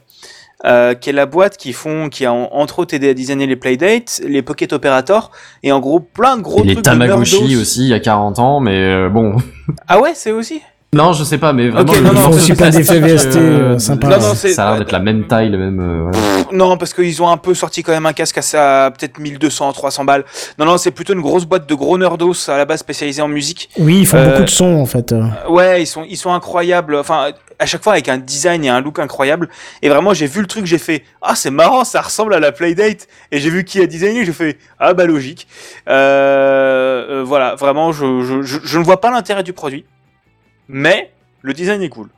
euh, 0.65 0.95
qui 0.95 1.11
est 1.11 1.13
la 1.13 1.27
boîte 1.27 1.57
qui 1.57 1.73
font, 1.73 2.09
qui 2.09 2.27
a 2.27 2.33
en- 2.33 2.49
entre 2.53 2.81
autres 2.81 2.95
aidé 2.95 3.11
à 3.11 3.15
designer 3.15 3.47
les 3.47 3.57
Playdates, 3.57 4.21
les 4.27 4.43
Pocket 4.43 4.73
Operator, 4.73 5.31
et 5.63 5.71
en 5.73 5.81
gros 5.81 6.01
plein 6.01 6.37
de 6.37 6.43
gros 6.43 6.61
Et 6.61 6.67
les 6.67 6.73
trucs 6.75 6.85
de 6.85 6.91
Tamagotchi 6.91 7.57
aussi 7.57 7.83
il 7.83 7.89
y 7.89 7.95
a 7.95 8.01
40 8.01 8.39
ans, 8.39 8.61
mais 8.61 8.77
euh, 8.85 9.09
bon. 9.09 9.37
Ah 9.87 10.01
ouais, 10.01 10.13
c'est 10.15 10.33
aussi? 10.33 10.61
Non, 10.95 11.13
je 11.13 11.23
sais 11.23 11.37
pas, 11.37 11.53
mais 11.53 11.69
vraiment. 11.69 11.91
Ok, 11.93 11.97
le 11.99 12.03
non, 12.03 12.13
non, 12.15 12.31
d'effets 12.31 12.99
VST, 13.01 13.37
euh, 13.37 13.75
euh, 13.75 13.79
sympa. 13.79 14.07
Non, 14.09 14.21
non, 14.21 14.35
c'est- 14.35 14.55
ça 14.55 14.69
a 14.69 14.71
l'air 14.71 14.79
d'être 14.79 14.93
la 14.93 15.01
même 15.01 15.27
taille, 15.27 15.51
le 15.51 15.59
même. 15.59 15.81
euh, 15.81 16.11
voilà. 16.11 16.19
Non, 16.53 16.79
parce 16.79 16.95
qu'ils 16.95 17.23
ont 17.23 17.29
un 17.29 17.37
peu 17.37 17.53
sorti 17.53 17.83
quand 17.83 17.93
même 17.93 18.07
un 18.07 18.15
casque 18.15 18.39
à 18.39 18.43
ça, 18.43 18.91
peut-être 18.99 19.19
1200, 19.19 19.71
300 19.75 20.07
balles. 20.07 20.25
Non, 20.59 20.65
non, 20.65 20.79
c'est 20.79 20.91
plutôt 20.91 21.13
une 21.13 21.21
grosse 21.21 21.45
boîte 21.45 21.69
de 21.69 21.75
gros 21.75 21.99
nerdos 21.99 22.33
à 22.49 22.57
la 22.57 22.65
base 22.65 22.81
spécialisée 22.81 23.21
en 23.21 23.29
musique. 23.29 23.69
Oui, 23.79 23.99
ils 24.01 24.07
font 24.07 24.17
Euh, 24.17 24.31
beaucoup 24.31 24.45
de 24.45 24.49
sons 24.51 24.81
en 24.81 24.87
fait. 24.87 25.13
euh. 25.13 25.25
Ouais, 25.51 25.83
ils 25.83 25.87
sont, 25.87 26.07
ils 26.09 26.17
sont 26.17 26.33
incroyables. 26.33 26.97
Enfin, 26.97 27.33
à 27.59 27.67
chaque 27.67 27.83
fois 27.85 27.93
avec 27.93 28.09
un 28.09 28.17
design 28.17 28.65
et 28.65 28.71
un 28.71 28.81
look 28.81 28.99
incroyable. 28.99 29.51
Et 29.83 29.91
vraiment, 29.91 30.15
j'ai 30.15 30.27
vu 30.27 30.41
le 30.41 30.47
truc, 30.47 30.65
j'ai 30.65 30.79
fait 30.79 31.03
ah 31.21 31.35
c'est 31.35 31.51
marrant, 31.51 31.85
ça 31.85 32.01
ressemble 32.01 32.33
à 32.33 32.41
la 32.41 32.51
Playdate. 32.51 33.09
Et 33.31 33.41
j'ai 33.41 33.51
vu 33.51 33.65
qui 33.65 33.79
a 33.83 33.87
designé, 33.87 34.25
j'ai 34.25 34.33
fait 34.33 34.57
ah 34.81 34.95
bah 34.95 35.05
logique. 35.05 35.49
Euh, 35.87 37.07
euh, 37.11 37.25
voilà, 37.27 37.57
vraiment, 37.57 37.93
je, 37.93 38.23
je, 38.23 38.41
je, 38.43 38.59
je 38.65 38.79
ne 38.79 38.85
vois 38.85 39.01
pas 39.03 39.11
l'intérêt 39.11 39.43
du 39.43 39.53
produit, 39.53 39.85
mais 40.69 41.11
le 41.43 41.53
design 41.53 41.83
est 41.83 41.89
cool. 41.89 42.09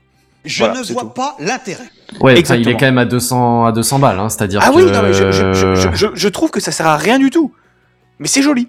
Je 0.44 0.64
Voilà, 0.64 0.80
ne 0.80 0.84
vois 0.92 1.02
tout. 1.02 1.08
pas 1.10 1.36
l'intérêt. 1.38 1.84
Ouais, 2.20 2.40
il 2.40 2.68
est 2.68 2.72
quand 2.72 2.86
même 2.86 2.98
à 2.98 3.04
200, 3.04 3.66
à 3.66 3.72
200 3.72 3.98
balles, 3.98 4.18
hein, 4.18 4.28
c'est-à-dire 4.30 4.60
Ah 4.64 4.70
que. 4.70 4.74
oui, 4.76 4.84
non, 4.90 5.02
mais 5.02 5.12
je, 5.12 5.30
je, 5.30 5.52
je, 5.52 5.74
je, 5.74 5.88
je, 5.94 6.06
je 6.14 6.28
trouve 6.28 6.50
que 6.50 6.60
ça 6.60 6.72
sert 6.72 6.86
à 6.86 6.96
rien 6.96 7.18
du 7.18 7.28
tout. 7.30 7.52
Mais 8.18 8.26
c'est 8.26 8.42
joli. 8.42 8.68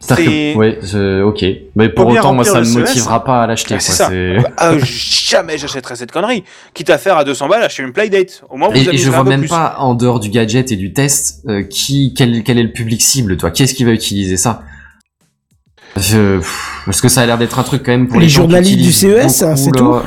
C'est-à-dire 0.00 0.26
c'est- 0.30 0.52
que- 0.52 0.58
ouais, 0.58 1.22
ok. 1.22 1.44
Mais 1.76 1.88
pour 1.88 2.08
autant, 2.08 2.34
moi, 2.34 2.44
ça 2.44 2.60
le 2.60 2.66
me 2.66 2.80
motivera 2.80 3.24
pas 3.24 3.44
à 3.44 3.46
l'acheter. 3.46 3.74
Ah, 3.76 3.80
c'est 3.80 3.96
quoi, 3.96 3.96
ça. 3.96 4.08
c'est- 4.10 4.36
Ah, 4.58 4.72
jamais 4.84 5.56
j'achèterai 5.58 5.96
cette 5.96 6.12
connerie. 6.12 6.44
Quitte 6.74 6.90
à 6.90 6.98
faire 6.98 7.16
à 7.16 7.24
200 7.24 7.48
balles, 7.48 7.62
acheter 7.62 7.82
une 7.84 7.92
Playdate. 7.92 8.42
Au 8.50 8.56
moins, 8.56 8.68
vous 8.68 8.76
Et, 8.76 8.94
et 8.94 8.98
je 8.98 9.10
vois 9.10 9.24
même 9.24 9.40
plus. 9.40 9.48
pas 9.48 9.76
en 9.78 9.94
dehors 9.94 10.20
du 10.20 10.28
gadget 10.28 10.70
et 10.72 10.76
du 10.76 10.92
test 10.92 11.44
euh, 11.48 11.62
qui 11.62 12.12
quel, 12.14 12.42
quel 12.42 12.58
est 12.58 12.62
le 12.64 12.72
public 12.72 13.00
cible 13.00 13.36
toi? 13.38 13.50
Qu'est-ce 13.50 13.74
qui 13.74 13.84
va 13.84 13.92
utiliser 13.92 14.36
ça? 14.36 14.62
Je, 16.00 16.40
parce 16.84 17.00
que 17.00 17.08
ça 17.08 17.22
a 17.22 17.26
l'air 17.26 17.38
d'être 17.38 17.58
un 17.58 17.62
truc 17.62 17.82
quand 17.84 17.92
même 17.92 18.08
pour 18.08 18.20
Les 18.20 18.28
journalistes 18.28 18.78
du 18.78 18.92
CES, 18.92 19.42
beaucoup 19.66 19.98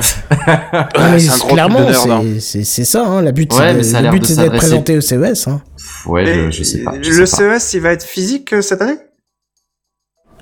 c'est 1.18 1.28
truc 1.28 1.52
clairement, 1.52 1.80
hein. 1.88 2.22
c'est- 2.38 2.84
ça. 2.84 3.04
Hein, 3.06 3.22
la 3.22 3.32
but, 3.32 3.52
Ouais, 3.54 3.72
le 3.72 4.10
but, 4.10 4.20
de 4.20 4.26
c'est 4.26 4.36
d'être 4.36 4.56
présenté 4.56 4.96
au 4.96 5.00
CES. 5.00 5.48
Hein. 5.48 5.60
ouais 6.06 6.50
je, 6.50 6.62
sais 6.62 6.78
pas 6.82 6.92
je 7.00 7.10
le 7.10 7.26
sais 7.26 7.46
pas. 7.48 7.58
CES, 7.58 7.74
il 7.74 7.80
va 7.80 7.92
être 7.92 8.04
physique 8.04 8.52
euh, 8.52 8.62
cette 8.62 8.82
année? 8.82 8.96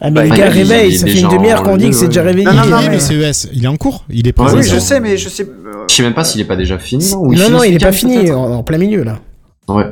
Ah, 0.01 0.11
mais 0.11 0.15
Bah, 0.15 0.23
les 0.25 0.29
il 0.31 0.37
gars, 0.37 0.49
réveille, 0.49 0.97
ça 0.97 1.07
fait 1.07 1.21
une 1.21 1.29
demi-heure 1.29 1.63
qu'on 1.65 1.77
dit 1.77 1.91
que 1.91 1.97
c'est 1.97 2.07
déjà 2.07 2.23
réveillé. 2.23 2.45
Non, 2.47 2.53
non, 2.53 2.67
non, 2.67 2.79
mais- 2.89 3.01
CES, 3.01 3.49
il 3.53 3.65
est 3.65 3.69
en 3.69 3.77
cours, 3.77 4.05
il 4.11 4.29
est 4.29 4.33
présent. 4.33 4.57
Oui, 4.57 4.63
je 4.63 4.79
sais, 4.79 5.01
mais 5.01 5.17
je 5.17 5.29
sais. 5.29 5.43
euh, 5.43 5.85
je 5.89 5.95
sais 5.95 6.03
même 6.03 6.15
pas 6.15 6.25
s'il 6.25 6.41
est 6.41 6.45
pas 6.45 6.57
déjà 6.57 6.79
fini 6.79 7.11
non, 7.13 7.51
Non, 7.51 7.63
il 7.65 7.75
est 7.75 7.79
pas 7.79 7.93
fini, 7.93 8.31
en, 8.31 8.63
plein 8.63 8.79
milieu 8.79 9.03
là. 9.03 9.19
ouais 9.69 9.87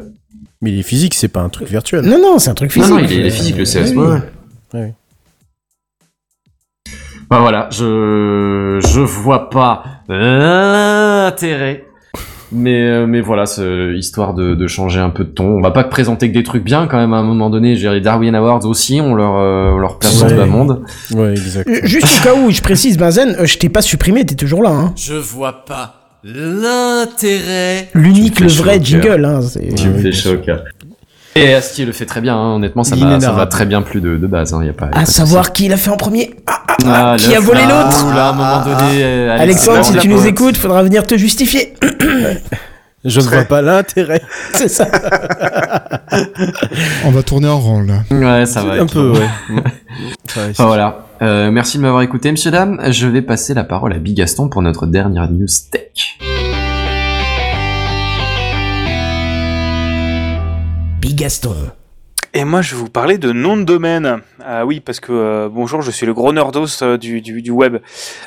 Mais 0.63 0.71
il 0.71 0.79
est 0.79 0.85
physique, 0.85 1.15
c'est 1.15 1.29
pas 1.29 1.41
un 1.41 1.49
truc 1.49 1.69
virtuel. 1.69 2.03
Non, 2.05 2.19
non, 2.21 2.39
c'est 2.39 2.51
un 2.51 2.55
truc 2.55 2.71
physique. 2.73 2.91
non 2.91 2.99
il 2.99 3.13
est, 3.13 3.17
il 3.17 3.27
est 3.27 3.31
physique 3.31 3.57
le 3.57 3.65
ouais. 3.99 4.21
Ouais. 4.75 4.95
Bah 7.31 7.39
voilà 7.41 7.69
je 7.73 8.79
je 8.87 9.01
vois 9.01 9.51
pas 9.51 9.83
l'intérêt 10.09 11.85
Mais, 12.53 12.81
euh, 12.81 13.07
mais 13.09 13.21
voilà, 13.21 13.43
histoire 13.97 14.33
de, 14.33 14.55
de 14.55 14.67
changer 14.69 15.01
un 15.01 15.11
peu 15.11 15.25
de 15.25 15.31
ton. 15.31 15.47
On 15.47 15.61
va 15.61 15.73
pas 15.73 15.83
que 15.83 15.89
présenter 15.91 16.29
que 16.31 16.35
des 16.35 16.45
trucs 16.45 16.63
bien 16.63 16.87
quand 16.87 16.97
même 16.97 17.13
à 17.13 17.17
un 17.17 17.25
moment 17.25 17.51
donné. 17.51 17.71
Je 17.75 17.79
veux 17.79 17.83
dire, 17.83 17.93
les 17.93 18.01
Darwin 18.01 18.33
Awards 18.37 18.65
aussi, 18.67 19.01
on 19.03 19.17
leur, 19.17 19.35
euh, 19.37 19.73
on 19.75 19.79
leur 19.79 19.99
place 19.99 20.21
dans 20.21 20.29
Ouais. 20.29 20.35
le 20.37 20.47
monde. 20.47 20.83
Ouais, 21.13 21.33
exact. 21.33 21.69
Euh, 21.69 21.81
Juste 21.83 22.07
au 22.21 22.25
cas 22.25 22.35
où, 22.37 22.51
je 22.53 22.63
précise, 22.63 22.97
Benzen, 22.99 23.35
euh, 23.41 23.47
je 23.47 23.59
t'ai 23.59 23.69
pas 23.69 23.83
supprimé, 23.83 24.25
t'es 24.25 24.37
toujours 24.37 24.63
là. 24.63 24.71
Hein. 24.71 24.93
Je 24.97 25.15
vois 25.15 25.65
pas 25.65 26.19
l'intérêt. 26.23 27.89
L'unique, 27.95 28.39
le 28.39 28.47
vrai 28.49 28.79
jingle. 28.81 29.25
Hein, 29.25 29.41
c'est- 29.43 29.75
Tu 29.75 29.89
me 29.89 29.99
fais 29.99 30.13
chaud. 30.13 30.37
Et 31.37 31.55
Astier 31.55 31.85
le 31.85 31.93
fait 31.93 32.07
très 32.07 32.21
bien, 32.21 32.37
hein. 32.37 32.55
honnêtement, 32.57 32.85
ça 32.85 32.97
m'a 32.97 33.03
ça 33.03 33.07
L'inénarrable. 33.09 33.39
m'a 33.41 33.47
très 33.47 33.67
bien 33.67 33.83
plu 33.83 34.01
de, 34.01 34.17
de 34.17 34.27
base. 34.27 34.55
Hein. 34.55 34.65
Y 34.65 34.69
a 34.71 34.73
pas, 34.73 34.87
y 34.87 34.89
a 34.89 34.93
pas 34.93 34.99
À 35.01 35.07
savoir 35.07 35.53
qui 35.53 35.69
l'a 35.69 35.77
fait 35.77 35.91
en 35.91 35.97
premier. 35.97 36.35
Ah, 36.47 36.63
ah, 36.87 37.13
ah, 37.13 37.17
qui 37.19 37.35
a 37.35 37.41
volé 37.41 37.63
l'autre 37.63 38.15
Là, 38.15 38.27
à 38.27 38.31
un 38.31 38.33
moment 38.33 38.65
donné, 38.65 39.05
Alexandre, 39.31 39.79
Alex, 39.79 39.93
si 39.93 39.99
tu 39.99 40.09
nous 40.09 40.27
écoutes, 40.27 40.57
faudra 40.57 40.83
venir 40.83 41.07
te 41.07 41.17
justifier. 41.17 41.75
Je 43.05 43.21
ne 43.21 43.25
vois 43.27 43.45
pas 43.45 43.63
l'intérêt. 43.63 44.21
c'est 44.53 44.69
ça. 44.69 44.89
On 47.05 47.11
va 47.13 47.23
tourner 47.23 47.49
en 47.49 47.61
rond 47.61 47.83
là. 47.83 48.01
Ouais, 48.11 48.47
ça 48.47 48.63
va. 48.63 48.73
Un 48.73 48.85
être 48.85 48.93
peu, 48.93 49.13
ouais. 49.13 49.29
Ouais, 50.37 50.43
Enfin, 50.51 50.67
voilà. 50.67 51.07
Euh, 51.23 51.51
merci 51.51 51.79
de 51.79 51.83
m'avoir 51.83 52.03
écouté, 52.03 52.31
monsieur 52.31 52.51
dame. 52.51 52.79
Je 52.91 53.07
vais 53.07 53.23
passer 53.23 53.55
la 53.55 53.65
parole 53.65 53.93
à 53.95 53.99
Bigaston 53.99 54.49
pour 54.49 54.61
notre 54.61 54.87
dernière 54.87 55.31
news 55.31 55.47
tech. 55.71 56.19
Bigaston. 61.17 61.73
Et 62.37 62.45
moi, 62.45 62.61
je 62.61 62.75
vais 62.75 62.81
vous 62.83 62.91
parler 62.91 63.17
de 63.17 63.33
nom 63.33 63.57
de 63.57 63.63
domaine. 63.63 64.19
Ah 64.45 64.67
oui, 64.67 64.81
parce 64.81 65.01
que 65.01 65.11
euh, 65.11 65.49
bonjour, 65.51 65.81
je 65.81 65.91
suis 65.91 66.05
le 66.05 66.13
gros 66.13 66.35
nerdos 66.35 66.67
euh, 66.83 66.99
du, 66.99 67.23
du, 67.23 67.41
du 67.41 67.51
web. 67.51 67.79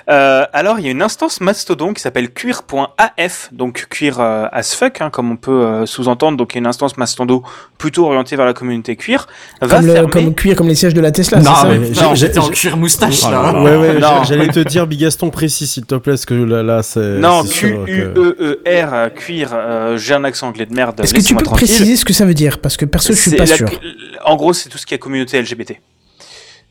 Euh, 0.09 0.45
alors, 0.51 0.79
il 0.79 0.85
y 0.85 0.87
a 0.87 0.91
une 0.91 1.03
instance 1.03 1.41
Mastodon 1.41 1.93
qui 1.93 2.01
s'appelle 2.01 2.31
cuir.af, 2.31 3.49
donc 3.51 3.85
cuir 3.91 4.19
euh, 4.19 4.47
as 4.51 4.73
fuck, 4.73 4.99
hein, 5.01 5.11
comme 5.11 5.31
on 5.31 5.35
peut 5.37 5.61
euh, 5.61 5.85
sous-entendre. 5.85 6.37
Donc, 6.37 6.53
il 6.53 6.55
y 6.55 6.57
a 6.57 6.61
une 6.61 6.65
instance 6.65 6.97
Mastodon 6.97 7.43
plutôt 7.77 8.07
orientée 8.07 8.35
vers 8.35 8.47
la 8.47 8.53
communauté 8.53 8.95
cuir. 8.95 9.27
Va 9.61 9.77
Comme, 9.77 9.85
le, 9.85 10.07
comme 10.07 10.33
cuir, 10.33 10.55
comme 10.55 10.67
les 10.69 10.73
sièges 10.73 10.95
de 10.95 11.01
la 11.01 11.11
Tesla, 11.11 11.37
non, 11.37 11.43
c'est 11.43 11.61
ça 11.61 11.67
mais 11.67 11.77
mais 11.77 11.89
non, 11.89 12.15
j'étais 12.15 12.39
en 12.39 12.49
cuir 12.49 12.77
moustache, 12.77 13.21
là. 13.29 13.61
Ouais, 13.61 13.77
ouais, 13.77 13.99
j'allais 14.27 14.47
te 14.47 14.61
dire 14.61 14.87
Bigaston 14.87 15.29
précis, 15.29 15.67
s'il 15.67 15.85
te 15.85 15.93
plaît, 15.93 16.13
parce 16.13 16.25
que 16.25 16.33
là, 16.33 16.63
là, 16.63 16.81
c'est. 16.81 17.19
Non, 17.19 17.43
Q-U-E-E-R, 17.43 18.93
euh, 18.93 19.09
cuir, 19.09 19.51
euh, 19.53 19.97
j'ai 19.97 20.15
un 20.15 20.23
accent 20.23 20.47
anglais 20.47 20.65
de 20.65 20.73
merde. 20.73 20.99
Est-ce 20.99 21.13
que 21.13 21.21
tu 21.21 21.35
peux 21.35 21.43
tranquille. 21.43 21.67
préciser 21.67 21.95
ce 21.95 22.03
que 22.03 22.13
ça 22.13 22.25
veut 22.25 22.33
dire? 22.33 22.57
Parce 22.57 22.75
que 22.75 22.85
perso, 22.85 23.13
je 23.13 23.19
suis 23.19 23.35
pas 23.35 23.45
sûr. 23.45 23.69
En 24.25 24.35
gros, 24.35 24.53
c'est 24.53 24.69
tout 24.69 24.77
ce 24.77 24.85
qui 24.85 24.93
est 24.93 24.99
communauté 24.99 25.41
LGBT. 25.41 25.73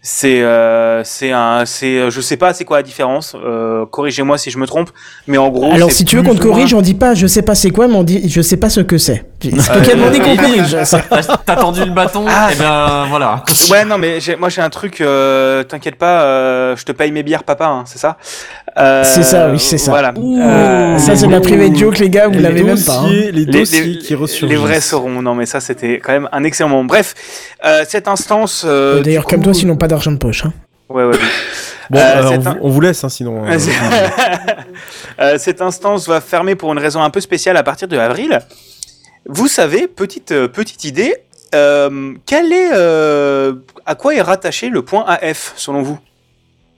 C'est, 0.00 0.42
euh, 0.42 1.02
c'est 1.02 1.32
un, 1.32 1.66
c'est, 1.66 1.98
euh, 1.98 2.10
je 2.10 2.20
sais 2.20 2.36
pas, 2.36 2.54
c'est 2.54 2.64
quoi 2.64 2.76
la 2.76 2.82
différence. 2.84 3.34
Euh, 3.34 3.84
corrigez-moi 3.84 4.38
si 4.38 4.48
je 4.52 4.56
me 4.56 4.64
trompe, 4.66 4.90
mais 5.26 5.38
en 5.38 5.48
gros. 5.48 5.72
Alors, 5.72 5.90
si 5.90 6.04
tu 6.04 6.14
veux 6.16 6.22
qu'on 6.22 6.36
te 6.36 6.40
ou 6.40 6.46
moins- 6.46 6.54
corrige, 6.54 6.72
on 6.72 6.80
dit 6.80 6.94
pas 6.94 7.14
je 7.14 7.26
sais 7.26 7.42
pas 7.42 7.56
c'est 7.56 7.70
quoi, 7.70 7.88
mais 7.88 7.96
on 7.96 8.04
dit 8.04 8.28
je 8.30 8.40
sais 8.40 8.56
pas 8.56 8.70
ce 8.70 8.80
que 8.80 8.96
c'est. 8.96 9.24
C'est 9.42 9.70
Euh, 9.70 9.82
qu'elle 9.84 9.98
m'en 9.98 10.08
dit 10.10 10.20
qu'on 10.20 10.32
et- 10.32 10.36
corrige. 10.36 10.76
T'as 11.46 11.56
tendu 11.56 11.84
le 11.84 11.90
bâton, 11.90 12.24
Ah. 12.28 12.50
et 12.52 12.56
ben 12.56 13.06
voilà. 13.10 13.42
Ouais, 13.70 13.84
non, 13.84 13.98
mais 13.98 14.18
moi 14.38 14.48
j'ai 14.48 14.62
un 14.62 14.70
truc. 14.70 15.00
euh, 15.00 15.64
T'inquiète 15.64 15.96
pas, 15.96 16.22
euh, 16.22 16.76
je 16.76 16.84
te 16.84 16.92
paye 16.92 17.10
mes 17.10 17.24
bières, 17.24 17.42
papa. 17.42 17.66
hein, 17.66 17.82
c'est 17.84 17.98
ça? 17.98 18.18
Euh, 18.78 19.02
C'est 19.04 19.22
ça, 19.24 19.50
oui, 19.50 19.58
c'est 19.58 19.78
ça. 19.78 19.90
Voilà. 19.90 20.12
Ouh, 20.16 20.38
Euh, 20.40 20.98
ça, 20.98 21.16
c'est 21.16 21.26
de 21.26 21.32
la 21.32 21.40
private 21.40 21.74
joke, 21.74 21.98
les 21.98 22.10
gars, 22.10 22.28
vous 22.28 22.38
l'avez 22.38 22.62
même 22.62 22.82
pas. 22.82 22.98
hein. 22.98 23.02
dossiers- 23.04 23.32
Les 23.32 23.44
les, 23.44 23.46
dossiers 23.46 23.82
les- 23.84 23.98
qui 23.98 24.14
ressurgissent. 24.14 24.56
les 24.56 24.62
vrais 24.62 24.80
sauront. 24.80 25.20
Non, 25.22 25.34
mais 25.34 25.46
ça, 25.46 25.60
c'était 25.60 25.98
quand 25.98 26.12
même 26.12 26.28
un 26.32 26.44
excellent 26.44 26.68
moment. 26.68 26.84
Bref, 26.84 27.14
euh, 27.64 27.84
cette 27.88 28.06
instance. 28.08 28.64
euh, 28.66 29.02
D'ailleurs, 29.02 29.24
coup- 29.24 29.30
comme 29.30 29.42
toi, 29.42 29.52
s'ils 29.54 29.66
n'ont 29.68 29.76
pas 29.76 29.88
d'argent 29.88 30.12
de 30.12 30.18
poche. 30.18 30.44
Hein. 30.44 30.52
Ouais, 30.88 31.04
ouais. 31.04 31.16
Bon, 31.90 31.98
Euh, 31.98 32.22
on, 32.22 32.32
un- 32.32 32.38
vous- 32.38 32.58
on 32.62 32.68
vous 32.70 32.80
laisse, 32.80 33.02
hein, 33.04 33.08
sinon. 33.08 33.44
euh, 33.46 33.58
Euh, 35.20 35.34
cette 35.38 35.60
instance 35.60 36.06
va 36.08 36.20
fermer 36.20 36.54
pour 36.54 36.72
une 36.72 36.78
raison 36.78 37.02
un 37.02 37.10
peu 37.10 37.20
spéciale 37.20 37.56
à 37.56 37.62
partir 37.62 37.88
de 37.88 37.96
avril. 37.96 38.38
Vous 39.26 39.48
savez, 39.48 39.88
petite, 39.88 40.30
euh, 40.32 40.46
petite 40.48 40.84
idée, 40.84 41.14
euh, 41.54 42.14
quel 42.26 42.52
est, 42.52 42.70
euh, 42.72 43.54
à 43.84 43.94
quoi 43.96 44.14
est 44.14 44.20
rattaché 44.22 44.68
le 44.68 44.82
point 44.82 45.04
AF 45.08 45.52
selon 45.56 45.82
vous? 45.82 45.98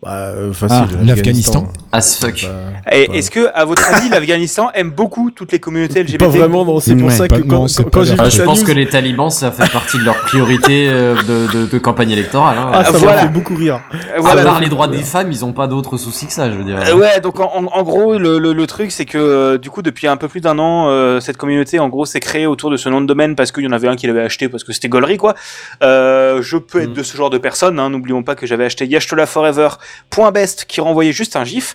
Bah, 0.03 0.12
euh, 0.12 0.53
facile. 0.55 0.86
Ah, 0.98 1.05
l'Afghanistan. 1.05 1.68
As 1.92 2.16
fuck. 2.18 2.46
Bah, 2.46 2.90
Est-ce 2.92 3.30
que, 3.30 3.48
à 3.55 3.64
votre 3.66 3.86
avis, 3.92 4.09
l'Afghanistan 4.09 4.70
aime 4.74 4.90
beaucoup 4.90 5.30
toutes 5.30 5.53
les 5.53 5.59
communautés 5.59 6.03
LGBT 6.03 6.18
Pas 6.18 6.28
vraiment, 6.28 6.64
non. 6.64 6.80
C'est 6.80 6.94
pour 6.96 7.09
Ouais, 7.09 7.14
ça 7.14 7.28
que 7.28 7.34
non, 7.42 7.66
quand, 7.66 7.82
quand 7.84 7.90
pas 7.90 8.05
j'ai 8.05 8.14
Ah, 8.18 8.28
je 8.30 8.42
pense 8.42 8.61
news- 8.61 8.66
que 8.66 8.72
les 8.72 8.86
talibans, 8.86 9.28
ça 9.30 9.51
fait 9.53 9.70
partie 9.70 9.98
de 9.98 10.05
leur 10.05 10.16
priorité 10.22 10.88
euh, 10.88 11.14
de, 11.16 11.53
de, 11.53 11.66
de 11.66 11.78
campagne 11.78 12.11
électorale. 12.12 12.57
Hein. 12.59 12.70
Ah, 12.72 12.84
ça 12.84 12.92
Voilà. 12.92 13.18
fait 13.22 13.28
beaucoup 13.28 13.55
rire. 13.55 13.80
Euh, 13.92 14.16
à 14.16 14.20
voilà. 14.20 14.42
part 14.44 14.61
les 14.61 14.68
droits 14.68 14.88
des 14.88 15.03
femmes, 15.03 15.30
ils 15.32 15.44
ont 15.44 15.53
pas 15.53 15.66
d'autres 15.66 15.98
soucis 15.98 16.26
que 16.26 16.32
ça, 16.32 16.51
je 16.51 16.57
veux 16.57 16.64
dire. 16.64 16.78
Euh, 16.88 16.94
ouais, 16.96 17.20
donc 17.20 17.38
en, 17.40 17.82
gros, 17.82 18.16
le, 18.18 18.38
le, 18.38 18.53
le 18.55 18.66
truc, 18.66 18.92
c'est 18.92 19.05
que 19.05 19.59
du 19.59 19.68
coup, 19.68 19.82
depuis 19.82 20.07
un 20.07 20.16
peu 20.16 20.28
plus 20.28 20.40
d'un 20.40 20.59
an, 20.59 20.88
euh, 20.88 21.20
cette 21.20 21.36
communauté, 21.36 21.78
en 21.78 21.88
gros, 21.90 22.07
s'est 22.07 22.20
créée 22.20 22.46
autour 22.46 22.70
de 22.70 22.76
ce 22.78 22.88
nom 22.88 23.01
de 23.03 23.07
domaine 23.07 23.34
parce 23.36 23.53
qu'il 23.53 23.64
y 23.64 23.68
en 23.68 23.72
avait 23.72 23.88
un 23.88 23.96
qui 23.96 24.07
l'avait 24.07 24.22
acheté 24.22 24.48
parce 24.48 24.64
que 24.64 24.72
c'était 24.72 24.88
gaulerie, 24.88 25.18
quoi. 25.18 25.34
Euh, 25.82 26.40
je 26.42 26.57
peux 26.57 26.80
être 26.80 26.90
Mm. 26.90 26.94
de 26.94 27.03
ce 27.03 27.16
genre 27.16 27.30
de 27.30 27.38
personne. 27.38 27.78
Hein, 27.78 27.90
N'oublions 27.90 28.22
pas 28.22 28.34
que 28.34 28.46
j'avais 28.46 28.64
acheté 28.64 28.86
Yashtola 28.86 29.26
Forever 29.26 29.68
.best 30.16 30.64
qui 30.66 30.80
renvoyait 30.80 31.12
juste 31.12 31.36
un 31.36 31.45
gif 31.45 31.74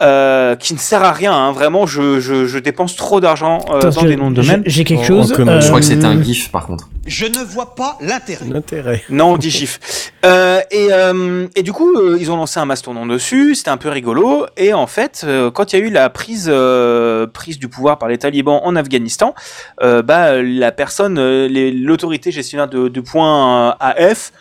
euh, 0.00 0.54
qui 0.56 0.74
ne 0.74 0.78
sert 0.78 1.02
à 1.02 1.12
rien. 1.12 1.32
Hein, 1.32 1.52
vraiment, 1.52 1.86
je, 1.86 2.20
je, 2.20 2.46
je 2.46 2.58
dépense 2.58 2.94
trop 2.96 3.20
d'argent 3.20 3.58
euh, 3.70 3.80
dans 3.80 3.90
je- 3.90 4.06
des 4.06 4.16
noms 4.16 4.30
de 4.30 4.40
j'ai- 4.42 4.48
domaine. 4.52 4.62
J'ai 4.66 4.84
quelque 4.84 5.04
chose. 5.04 5.34
Je 5.36 5.66
crois 5.68 5.80
que 5.80 5.86
c'était 5.86 6.04
un 6.04 6.16
euh, 6.18 6.22
gif, 6.22 6.50
par 6.52 6.66
contre. 6.66 6.88
Je 7.06 7.26
ne 7.26 7.38
vois 7.42 7.74
pas 7.74 7.96
l'intérêt. 8.00 8.44
L'intérêt. 8.48 9.02
Non, 9.10 9.32
on 9.32 9.36
dit 9.38 9.50
gif. 9.50 9.80
Euh, 10.24 10.60
et, 10.70 10.88
euh, 10.92 11.46
et 11.56 11.62
du 11.62 11.72
coup, 11.72 11.92
euh, 11.96 12.16
ils 12.20 12.30
ont 12.30 12.36
lancé 12.36 12.60
un 12.60 12.64
mastodon 12.66 13.06
dessus, 13.06 13.54
c'était 13.54 13.70
un 13.70 13.76
peu 13.76 13.88
rigolo. 13.88 14.46
Et 14.56 14.72
en 14.74 14.86
fait, 14.86 15.22
euh, 15.24 15.50
quand 15.50 15.72
il 15.72 15.78
y 15.78 15.82
a 15.82 15.84
eu 15.86 15.90
la 15.90 16.10
prise, 16.10 16.48
euh, 16.52 17.26
prise 17.26 17.58
du 17.58 17.68
pouvoir 17.68 17.98
par 17.98 18.08
les 18.08 18.18
talibans 18.18 18.60
en 18.62 18.76
Afghanistan, 18.76 19.34
euh, 19.82 20.02
bah, 20.02 20.42
la 20.42 20.70
personne, 20.70 21.18
euh, 21.18 21.48
l'autorité 21.74 22.30
gestionnaire 22.30 22.68
de, 22.68 22.88
de 22.88 23.00
points 23.00 23.70
euh, 23.70 23.72
AF, 23.80 24.32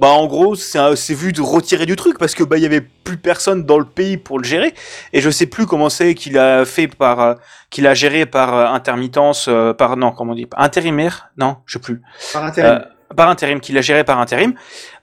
bah, 0.00 0.08
en 0.08 0.26
gros, 0.26 0.54
c'est 0.54 1.12
vu 1.12 1.30
de 1.34 1.42
retirer 1.42 1.84
du 1.84 1.94
truc 1.94 2.16
parce 2.18 2.34
que 2.34 2.42
bah, 2.42 2.56
il 2.56 2.62
y 2.62 2.66
avait 2.66 2.80
plus 2.80 3.18
personne 3.18 3.64
dans 3.64 3.78
le 3.78 3.84
pays 3.84 4.16
pour 4.16 4.38
le 4.38 4.44
gérer. 4.44 4.72
Et 5.12 5.20
je 5.20 5.28
sais 5.28 5.44
plus 5.44 5.66
comment 5.66 5.90
c'est 5.90 6.14
qu'il 6.14 6.38
a 6.38 6.64
fait 6.64 6.88
par, 6.88 7.20
euh, 7.20 7.34
qu'il 7.68 7.86
a 7.86 7.92
géré 7.92 8.24
par 8.24 8.54
euh, 8.54 8.66
intermittence, 8.68 9.46
euh, 9.48 9.74
par 9.74 9.98
non, 9.98 10.12
comment 10.12 10.32
on 10.32 10.34
dit, 10.34 10.46
intérimaire, 10.56 11.28
non, 11.36 11.58
je 11.66 11.74
sais 11.74 11.80
plus. 11.80 12.00
Par 12.32 12.44
intérim. 12.44 12.80
Par 13.14 13.28
intérim, 13.28 13.60
qui 13.60 13.72
l'a 13.72 13.82
géré 13.82 14.02
par 14.02 14.18
intérim. 14.20 14.54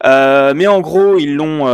Mais 0.04 0.66
en 0.66 0.80
gros, 0.80 1.20
ils 1.20 1.36
l'ont, 1.36 1.68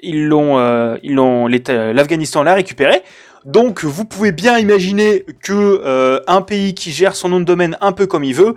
ils 0.00 0.26
l'ont, 0.26 0.98
ils 1.02 1.14
l'ont, 1.14 1.48
l'Afghanistan 1.48 2.44
l'a 2.44 2.54
récupéré. 2.54 3.02
Donc, 3.46 3.82
vous 3.82 4.04
pouvez 4.04 4.32
bien 4.32 4.58
imaginer 4.58 5.24
que 5.42 6.22
un 6.28 6.42
pays 6.42 6.74
qui 6.74 6.92
gère 6.92 7.16
son 7.16 7.30
nom 7.30 7.40
de 7.40 7.44
domaine 7.46 7.78
un 7.80 7.92
peu 7.92 8.06
comme 8.06 8.22
il 8.22 8.34
veut, 8.34 8.54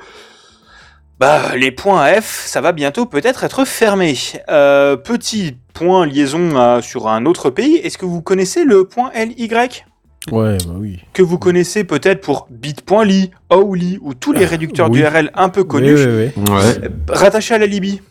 bah, 1.23 1.55
les 1.55 1.71
points 1.71 2.05
F, 2.21 2.43
ça 2.45 2.61
va 2.61 2.71
bientôt 2.71 3.05
peut-être 3.05 3.43
être 3.43 3.65
fermé. 3.65 4.15
Euh, 4.49 4.95
petit 4.97 5.55
point 5.73 6.05
liaison 6.05 6.57
à- 6.57 6.81
sur 6.81 7.07
un 7.07 7.25
autre 7.25 7.49
pays. 7.49 7.75
Est-ce 7.77 7.97
que 7.97 8.05
vous 8.05 8.21
connaissez 8.21 8.63
le 8.65 8.83
point 8.85 9.11
LY 9.15 9.49
Ouais, 10.31 10.57
bah 10.65 10.73
oui. 10.77 10.99
que 11.13 11.21
vous 11.21 11.37
connaissez 11.37 11.83
peut-être 11.83 12.21
pour 12.21 12.47
bit.ly, 12.49 13.31
Owly 13.49 13.99
ou 14.01 14.13
tous 14.13 14.31
les 14.31 14.45
réducteurs 14.45 14.89
oui. 14.89 14.99
d'URL 14.99 15.31
un 15.35 15.49
peu 15.49 15.63
connus, 15.63 15.95
Oui, 15.95 16.05
oui, 16.05 16.31
oui. 16.37 16.53
Ouais. 16.53 16.89
rattachés 17.09 17.55
à 17.55 17.57
la 17.57 17.65
Libye. 17.65 18.01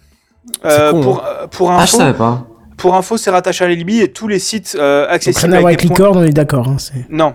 C'est 0.65 0.91
con, 0.91 1.03
pour, 1.03 1.25
euh, 1.25 1.47
pour 1.47 1.71
Ah, 1.71 1.79
je 1.79 1.83
info, 1.85 1.97
savais 1.99 2.13
pas. 2.19 2.47
Pour 2.83 2.97
info, 2.97 3.17
c'est 3.17 3.31
rattaché 3.31 3.65
à 3.65 3.69
la 3.69 3.75
Libye 3.75 4.01
et 4.01 4.11
tous 4.13 4.27
les 4.27 4.41
sites 4.41 4.77
euh, 4.79 5.05
Donc 5.05 5.13
accessibles 5.15 5.53
rien 5.53 5.59
à 5.59 5.61
voir 5.61 5.69
avec 5.69 5.81
avec 5.85 5.91
licorne, 5.91 6.19
on 6.19 6.23
est 6.25 6.31
d'accord. 6.31 6.67
Hein, 6.69 6.77
c'est- 6.79 7.07
Non. 7.09 7.35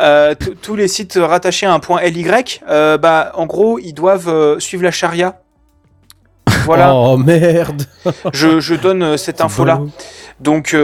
Euh, 0.00 0.34
tous 0.62 0.76
les 0.76 0.86
sites 0.86 1.18
rattachés 1.20 1.66
à 1.66 1.74
un 1.74 1.80
point 1.80 2.00
LY, 2.00 2.24
euh, 2.68 2.96
bah, 2.96 3.32
en 3.34 3.46
gros, 3.46 3.80
ils 3.80 3.92
doivent 3.92 4.28
euh, 4.28 4.60
suivre 4.60 4.84
la 4.84 4.92
charia. 4.92 5.40
Voilà, 6.64 6.94
Oh 6.94 7.16
merde. 7.16 7.82
je, 8.32 8.60
je 8.60 8.74
donne 8.74 9.02
euh, 9.02 9.16
cette 9.16 9.40
info-là. 9.40 9.80
Donc, 10.40 10.74
euh, 10.74 10.78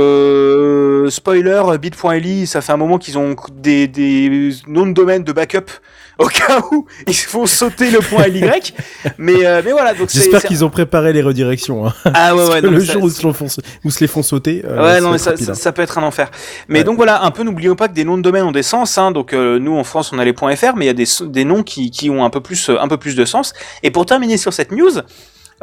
spoiler, 1.10 1.62
bit.ly, 1.81 2.47
ça 2.47 2.60
fait 2.60 2.72
un 2.72 2.76
moment 2.76 2.98
qu'ils 2.98 3.18
ont 3.18 3.35
des, 3.52 3.89
des 3.89 4.51
noms 4.66 4.86
de 4.86 4.93
domaine 4.93 5.24
de 5.24 5.32
backup 5.32 5.70
au 6.18 6.26
cas 6.26 6.60
où 6.70 6.86
ils 7.09 7.14
font 7.14 7.44
sauter 7.47 7.90
le 7.90 7.98
point 7.98 8.26
LY. 8.28 8.44
mais, 9.18 9.44
euh, 9.47 9.62
mais 9.64 9.72
voilà, 9.72 9.94
donc. 9.94 10.10
J'espère 10.10 10.43
qu'ils 10.43 10.64
ont 10.64 10.70
préparé 10.70 11.12
les 11.12 11.22
redirections. 11.22 11.86
Hein. 11.86 11.93
Ah 12.14 12.35
ouais, 12.35 12.40
Parce 12.44 12.55
ouais, 12.55 12.60
que 12.62 12.66
non, 12.66 12.72
le 12.72 12.85
ça- 12.85 12.93
jour 12.93 13.02
où, 13.02 13.10
se 13.10 13.26
le 13.26 13.32
font- 13.32 13.47
où 13.85 13.90
se 13.90 14.01
les 14.01 14.06
font 14.06 14.22
sauter. 14.22 14.62
euh, 14.64 14.82
Ouais, 14.82 14.94
ça 14.94 15.01
non, 15.01 15.10
mais 15.10 15.18
ça, 15.18 15.36
ça, 15.36 15.52
hein. 15.52 15.55
ça 15.55 15.72
peut 15.72 15.82
être 15.82 15.98
un 15.98 16.02
enfer. 16.02 16.31
Mais 16.68 16.78
Ouais. 16.81 16.85
donc 16.85 16.97
voilà, 16.97 17.24
un 17.24 17.31
peu, 17.31 17.43
n'oublions 17.43 17.74
pas 17.76 17.89
que 17.89 17.94
des 17.94 18.05
noms 18.05 18.16
de 18.16 18.22
domaine 18.22 18.44
ont 18.44 18.52
des 18.52 18.62
sens. 18.62 18.97
Hein, 18.98 19.10
donc 19.10 19.32
euh, 19.32 19.59
nous, 19.59 19.76
en 19.76 19.85
France, 19.85 20.12
on 20.12 20.18
a 20.18 20.24
les 20.24 20.32
.fr, 20.35 20.76
mais 20.76 20.85
il 20.85 20.86
y 20.86 20.90
a 20.90 20.93
des, 20.93 21.06
des 21.26 21.44
noms 21.44 21.62
qui, 21.62 21.90
qui 21.90 22.10
ont 22.10 22.24
un 22.24 22.31
peu, 22.31 22.40
plus, 22.40 22.68
euh, 22.70 22.81
un 22.81 22.89
peu 22.89 22.97
plus 22.97 23.16
de 23.16 23.24
sens. 23.24 23.52
Et 23.82 23.90
pour 23.90 24.06
terminer 24.06 24.36
sur 24.36 24.52
cette 24.52 24.70
news, 24.72 24.93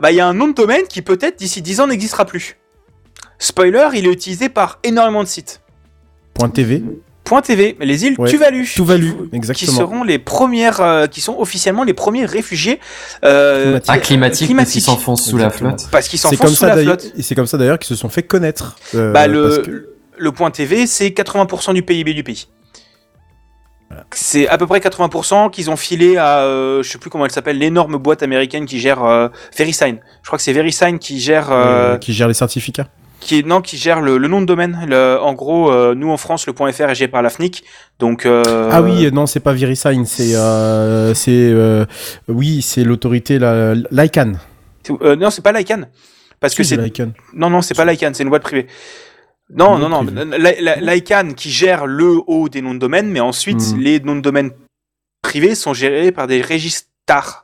bah, 0.02 0.12
il 0.12 0.16
y 0.18 0.20
a 0.22 0.28
un 0.28 0.34
nom 0.34 0.48
de 0.48 0.54
domaine 0.54 0.84
qui 0.90 1.02
peut-être 1.02 1.38
d'ici 1.40 1.62
10 1.62 1.80
ans 1.82 1.88
n'existera 1.88 2.26
plus. 2.26 2.58
Spoiler, 3.46 3.88
il 3.96 4.06
est 4.08 4.12
utilisé 4.12 4.50
par 4.50 4.78
énormément 4.84 5.24
de 5.24 5.28
sites. 5.28 5.62
Point 6.36 6.50
TV, 6.50 6.84
.tv, 7.44 7.76
les 7.80 8.06
îles 8.06 8.16
Ouais, 8.20 8.30
Tuvalu. 8.30 8.66
Tuvalu, 8.68 9.14
qui, 9.32 9.36
exactement. 9.36 9.72
Qui 9.72 9.76
seront 9.76 10.04
les 10.04 10.20
premières, 10.20 10.80
euh, 10.82 11.08
qui 11.08 11.22
sont 11.22 11.36
officiellement 11.40 11.84
les 11.84 11.94
premiers 11.96 12.26
réfugiés 12.26 12.80
euh, 13.26 13.64
Climatiques. 13.80 13.90
Ah, 13.90 13.98
climatique, 13.98 14.56
parce 14.56 14.70
qu'ils 14.72 14.82
s'enfoncent 14.82 15.28
sous 15.30 15.38
la 15.38 15.50
flotte. 15.50 15.88
parce 15.92 16.08
qu'ils 16.08 16.20
C'est 16.20 16.28
s'enfoncent 16.28 16.40
comme 16.40 16.50
sous 16.50 16.56
ça 16.56 16.68
la 16.68 16.76
d'ailleurs, 16.76 17.00
flotte. 17.00 17.14
et 17.18 17.22
c'est 17.24 17.34
comme 17.34 17.48
ça 17.48 17.58
d'ailleurs 17.58 17.80
qu'ils 17.80 17.88
se 17.88 18.00
sont 18.00 18.10
fait 18.10 18.24
connaître. 18.24 18.76
euh, 18.96 19.12
Bah, 19.12 19.26
le, 19.28 19.58
que- 19.66 19.90
le 20.18 20.32
point 20.32 20.52
TV, 20.52 20.86
c'est 20.86 21.08
80% 21.10 21.74
du 21.74 21.82
PIB 21.82 22.14
du 22.14 22.24
pays. 22.24 22.48
C'est 24.14 24.48
à 24.48 24.58
peu 24.58 24.68
près 24.68 24.80
80% 24.80 25.50
qu'ils 25.52 25.70
ont 25.70 25.76
filé 25.76 26.16
à, 26.18 26.40
euh, 26.44 26.82
je 26.84 26.90
sais 26.90 26.98
plus 26.98 27.10
comment 27.10 27.26
elle 27.26 27.32
s'appelle, 27.32 27.58
l'énorme 27.58 27.98
boîte 27.98 28.24
américaine 28.24 28.66
qui 28.66 28.80
gère 28.80 29.04
euh, 29.04 29.28
VeriSign. 29.58 30.00
Je 30.22 30.28
crois 30.28 30.38
que 30.38 30.44
c'est 30.44 30.54
VeriSign 30.54 30.98
qui 31.00 31.20
gère, 31.20 31.52
euh, 31.52 31.96
euh, 31.96 31.98
qui 31.98 32.14
gère 32.14 32.28
les 32.30 32.34
certificats. 32.34 32.88
Qui 33.22 33.44
non, 33.46 33.62
qui 33.62 33.78
gère 33.78 34.02
le, 34.02 34.18
le 34.18 34.28
nom 34.28 34.42
de 34.42 34.46
domaine. 34.46 34.78
Le- 34.88 35.18
en 35.22 35.34
gros, 35.34 35.72
euh, 35.72 35.96
nous 35.96 36.10
en 36.10 36.18
France, 36.18 36.46
le 36.48 36.54
.fr 36.54 36.90
est 36.90 36.96
géré 36.96 37.08
par 37.10 37.22
la 37.22 37.30
FNIC, 37.30 37.64
donc. 38.00 38.26
euh, 38.26 38.70
Ah 38.72 38.82
oui, 38.82 39.10
non, 39.14 39.26
c'est 39.28 39.40
pas 39.40 39.54
VeriSign, 39.54 40.06
c'est 40.06 40.36
euh, 40.36 41.14
c'est 41.14 41.54
oui, 42.28 42.62
c'est 42.62 42.84
l'autorité 42.84 43.40
la 43.40 43.74
l'ICANN. 43.92 44.38
non, 44.90 45.30
c'est 45.30 45.44
pas 45.44 45.54
Lycan, 45.54 45.84
parce 46.42 46.56
que 46.56 46.64
c'est 46.64 46.76
l'ICANN. 46.78 47.14
Non, 47.34 47.50
non, 47.50 47.62
c'est 47.62 47.76
pas 47.76 47.86
Lycan, 47.86 48.12
c'est 48.14 48.24
une 48.24 48.30
boîte 48.30 48.44
privée. 48.44 48.68
Non, 49.54 49.78
non, 49.78 49.90
non, 49.90 50.06
la- 50.38 50.76
Lycan 50.94 51.34
qui 51.36 51.50
gère 51.52 51.86
le 51.86 52.14
haut 52.26 52.48
des 52.50 52.62
noms 52.62 52.74
de 52.74 52.80
domaine, 52.80 53.10
mais 53.12 53.20
ensuite 53.20 53.62
Mhm. 53.74 53.80
les 53.82 54.00
noms 54.00 54.16
de 54.16 54.22
domaine 54.22 54.52
privés 55.22 55.56
sont 55.56 55.74
gérés 55.74 56.12
par 56.12 56.26
des 56.28 56.42
registrars. 56.42 57.44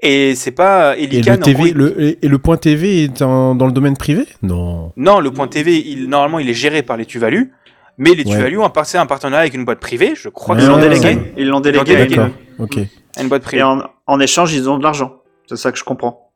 Et 0.00 0.34
c'est 0.34 0.50
pas 0.52 0.96
et 0.96 1.06
le 1.06 1.32
en 1.32 1.36
TV, 1.36 1.54
gros, 1.54 1.66
il- 1.66 1.74
le, 1.74 2.02
et, 2.02 2.18
et 2.22 2.28
le 2.28 2.38
point 2.38 2.56
TV 2.56 3.04
est 3.04 3.22
en- 3.22 3.54
dans 3.54 3.66
le 3.66 3.72
domaine 3.72 3.96
privé? 3.96 4.26
Non. 4.42 4.92
Non, 4.96 5.20
le 5.20 5.30
point 5.30 5.48
TV, 5.48 5.76
il, 5.76 6.08
normalement, 6.08 6.38
il 6.38 6.48
est 6.48 6.54
géré 6.54 6.82
par 6.82 6.96
les 6.96 7.06
Tuvalu, 7.06 7.52
mais 7.98 8.10
les 8.14 8.24
Ouais. 8.24 8.36
Tuvalu 8.36 8.58
ont 8.58 8.70
passé 8.70 8.98
un 8.98 9.06
partenariat 9.06 9.42
avec 9.42 9.54
une 9.54 9.64
boîte 9.64 9.80
privée, 9.80 10.12
je 10.14 10.28
crois 10.28 10.54
que 10.56 10.60
Ah, 10.60 10.64
c'est 10.64 10.66
Ils 10.66 10.70
l'ont 10.74 10.80
délégué. 10.80 11.32
Ils 11.36 11.48
l'ont 11.48 11.60
délégué. 11.60 11.96
délégué. 11.96 12.20
Ok. 12.58 12.78
à 13.16 13.22
une 13.22 13.28
boîte 13.28 13.42
privée. 13.42 13.60
Et 13.60 13.64
en, 13.64 13.82
en 14.06 14.20
échange, 14.20 14.52
ils 14.54 14.68
ont 14.70 14.78
de 14.78 14.82
l'argent. 14.84 15.16
C'est 15.48 15.56
ça 15.56 15.72
que 15.72 15.78
je 15.78 15.84
comprends. 15.84 16.30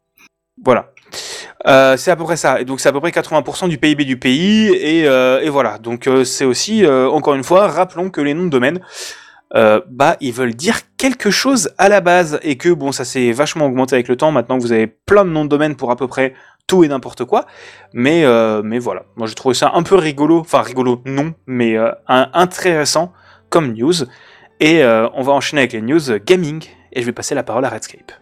Voilà. 0.64 0.90
Euh, 1.66 1.96
c'est 1.96 2.10
à 2.10 2.16
peu 2.16 2.24
près 2.24 2.36
ça. 2.36 2.60
Et 2.60 2.64
donc 2.64 2.80
c'est 2.80 2.88
à 2.88 2.92
peu 2.92 3.00
près 3.00 3.10
80% 3.10 3.68
du 3.68 3.78
PIB 3.78 4.04
du 4.04 4.16
pays. 4.18 4.68
Et, 4.74 5.06
euh, 5.06 5.40
et 5.42 5.48
voilà. 5.48 5.78
Donc 5.78 6.06
euh, 6.08 6.24
c'est 6.24 6.44
aussi, 6.44 6.84
euh, 6.84 7.08
encore 7.08 7.34
une 7.34 7.44
fois, 7.44 7.68
rappelons 7.68 8.10
que 8.10 8.20
les 8.20 8.34
noms 8.34 8.44
de 8.44 8.50
domaine, 8.50 8.80
euh, 9.54 9.80
bah, 9.88 10.16
ils 10.20 10.32
veulent 10.32 10.54
dire 10.54 10.80
quelque 10.96 11.30
chose 11.30 11.70
à 11.78 11.88
la 11.88 12.00
base. 12.00 12.38
Et 12.42 12.56
que 12.56 12.70
bon, 12.70 12.92
ça 12.92 13.04
s'est 13.04 13.32
vachement 13.32 13.66
augmenté 13.66 13.94
avec 13.94 14.08
le 14.08 14.16
temps. 14.16 14.32
Maintenant 14.32 14.58
que 14.58 14.62
vous 14.62 14.72
avez 14.72 14.86
plein 14.86 15.24
de 15.24 15.30
noms 15.30 15.44
de 15.44 15.50
domaine 15.50 15.76
pour 15.76 15.90
à 15.90 15.96
peu 15.96 16.08
près 16.08 16.34
tout 16.66 16.84
et 16.84 16.88
n'importe 16.88 17.24
quoi. 17.24 17.46
Mais, 17.92 18.24
euh, 18.24 18.62
mais 18.64 18.78
voilà. 18.78 19.02
Moi 19.16 19.26
j'ai 19.26 19.34
trouvé 19.34 19.54
ça 19.54 19.72
un 19.74 19.82
peu 19.82 19.96
rigolo. 19.96 20.40
Enfin 20.40 20.62
rigolo, 20.62 21.02
non. 21.04 21.34
Mais 21.46 21.76
euh, 21.76 21.90
un, 22.08 22.30
intéressant 22.34 23.12
comme 23.50 23.72
news. 23.74 24.04
Et 24.60 24.82
euh, 24.82 25.08
on 25.14 25.22
va 25.22 25.32
enchaîner 25.32 25.62
avec 25.62 25.72
les 25.72 25.82
news 25.82 26.00
gaming. 26.24 26.64
Et 26.92 27.00
je 27.00 27.06
vais 27.06 27.12
passer 27.12 27.34
la 27.34 27.42
parole 27.42 27.64
à 27.64 27.68
Redscape. 27.68 28.12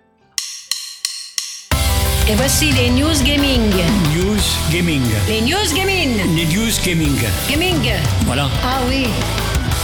Et 2.29 2.35
voici 2.35 2.71
les 2.73 2.91
news 2.91 3.25
gaming. 3.25 3.71
News 4.15 4.41
Gaming. 4.73 5.03
Les 5.27 5.41
news 5.41 5.75
gaming. 5.75 6.17
Les 6.37 6.47
News 6.47 6.71
Gaming. 6.85 7.19
Gaming. 7.51 7.93
Voilà. 8.25 8.49
Ah 8.65 8.79
oui. 8.89 9.07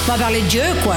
On 0.06 0.12
va 0.12 0.18
parler 0.18 0.42
de 0.42 0.50
jeu, 0.50 0.62
quoi. 0.84 0.96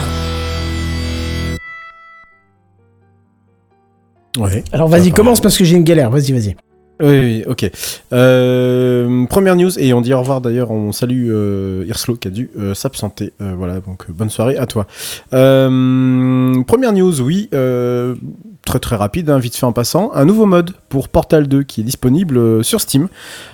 Ouais. 4.40 4.64
Alors 4.72 4.88
vas-y, 4.88 5.10
va. 5.10 5.16
commence 5.16 5.41
parce 5.41 5.57
que 5.57 5.64
j'ai 5.64 5.76
une 5.76 5.84
galère. 5.84 6.10
Vas-y, 6.10 6.32
vas-y. 6.32 6.56
Oui, 7.02 7.20
oui, 7.20 7.44
ok. 7.48 7.72
Euh, 8.11 9.26
première 9.28 9.56
news, 9.56 9.80
et 9.80 9.94
on 9.94 10.02
dit 10.02 10.14
au 10.14 10.20
revoir 10.20 10.41
d'ailleurs, 10.41 10.72
on 10.72 10.91
salue 10.91 11.30
euh, 11.30 11.86
Irslo 11.88 12.16
qui 12.16 12.28
a 12.28 12.32
dû 12.32 12.49
euh, 12.60 12.74
s'absenter. 12.74 13.32
Euh, 13.41 13.53
voilà, 13.57 13.80
donc 13.80 14.11
bonne 14.11 14.30
soirée 14.30 14.57
à 14.57 14.66
toi. 14.66 14.86
Première 15.32 16.91
news, 16.91 17.22
oui, 17.22 17.49
très 17.52 18.80
très 18.80 18.95
rapide, 18.98 19.30
hein, 19.30 19.40
vite 19.40 19.56
fait 19.56 19.66
en 19.66 19.72
passant. 19.72 20.11
Un 20.14 20.26
nouveau 20.26 20.45
mode 20.45 20.72
pour 20.90 21.07
Portal 21.07 21.48
2 21.48 21.64
qui 21.64 21.82
est 21.82 21.86
disponible 21.86 22.66
sur 22.66 22.82
Steam. 22.82 23.07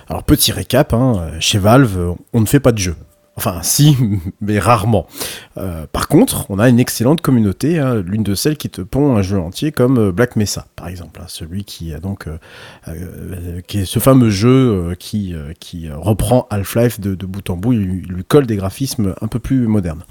Alors 0.08 0.24
petit 0.24 0.50
récap, 0.50 0.92
hein, 0.92 1.28
chez 1.38 1.58
Valve, 1.58 2.14
on 2.32 2.40
ne 2.40 2.46
fait 2.46 2.60
pas 2.60 2.72
de 2.72 2.78
jeu. 2.78 2.96
Enfin, 3.38 3.58
si, 3.62 3.96
mais 4.40 4.58
rarement. 4.58 5.06
Euh, 5.58 5.86
par 5.92 6.08
contre, 6.08 6.50
on 6.50 6.58
a 6.58 6.68
une 6.68 6.80
excellente 6.80 7.20
communauté, 7.20 7.78
hein, 7.78 7.96
l'une 7.96 8.22
de 8.22 8.34
celles 8.34 8.56
qui 8.56 8.70
te 8.70 8.80
pond 8.80 9.14
un 9.14 9.22
jeu 9.22 9.38
entier 9.38 9.72
comme 9.72 9.98
euh, 9.98 10.12
Black 10.12 10.36
Mesa, 10.36 10.66
par 10.74 10.88
exemple, 10.88 11.20
hein, 11.22 11.26
celui 11.28 11.64
qui 11.64 11.92
a 11.92 11.98
donc 11.98 12.28
euh, 12.28 13.60
est 13.68 13.84
ce 13.84 13.98
fameux 13.98 14.30
jeu 14.30 14.94
qui, 14.98 15.34
reprend 15.92 16.46
Half-Life 16.50 17.00
de, 17.00 17.26
bout 17.26 17.50
en 17.50 17.56
bout, 17.56 17.74
il, 17.74 17.80
lui- 17.80 18.24
colle 18.26 18.46
des 18.46 18.56
graphismes 18.56 19.14
un 19.20 19.28
peu 19.28 19.38
plus 19.38 19.66
modernes. 19.66 20.02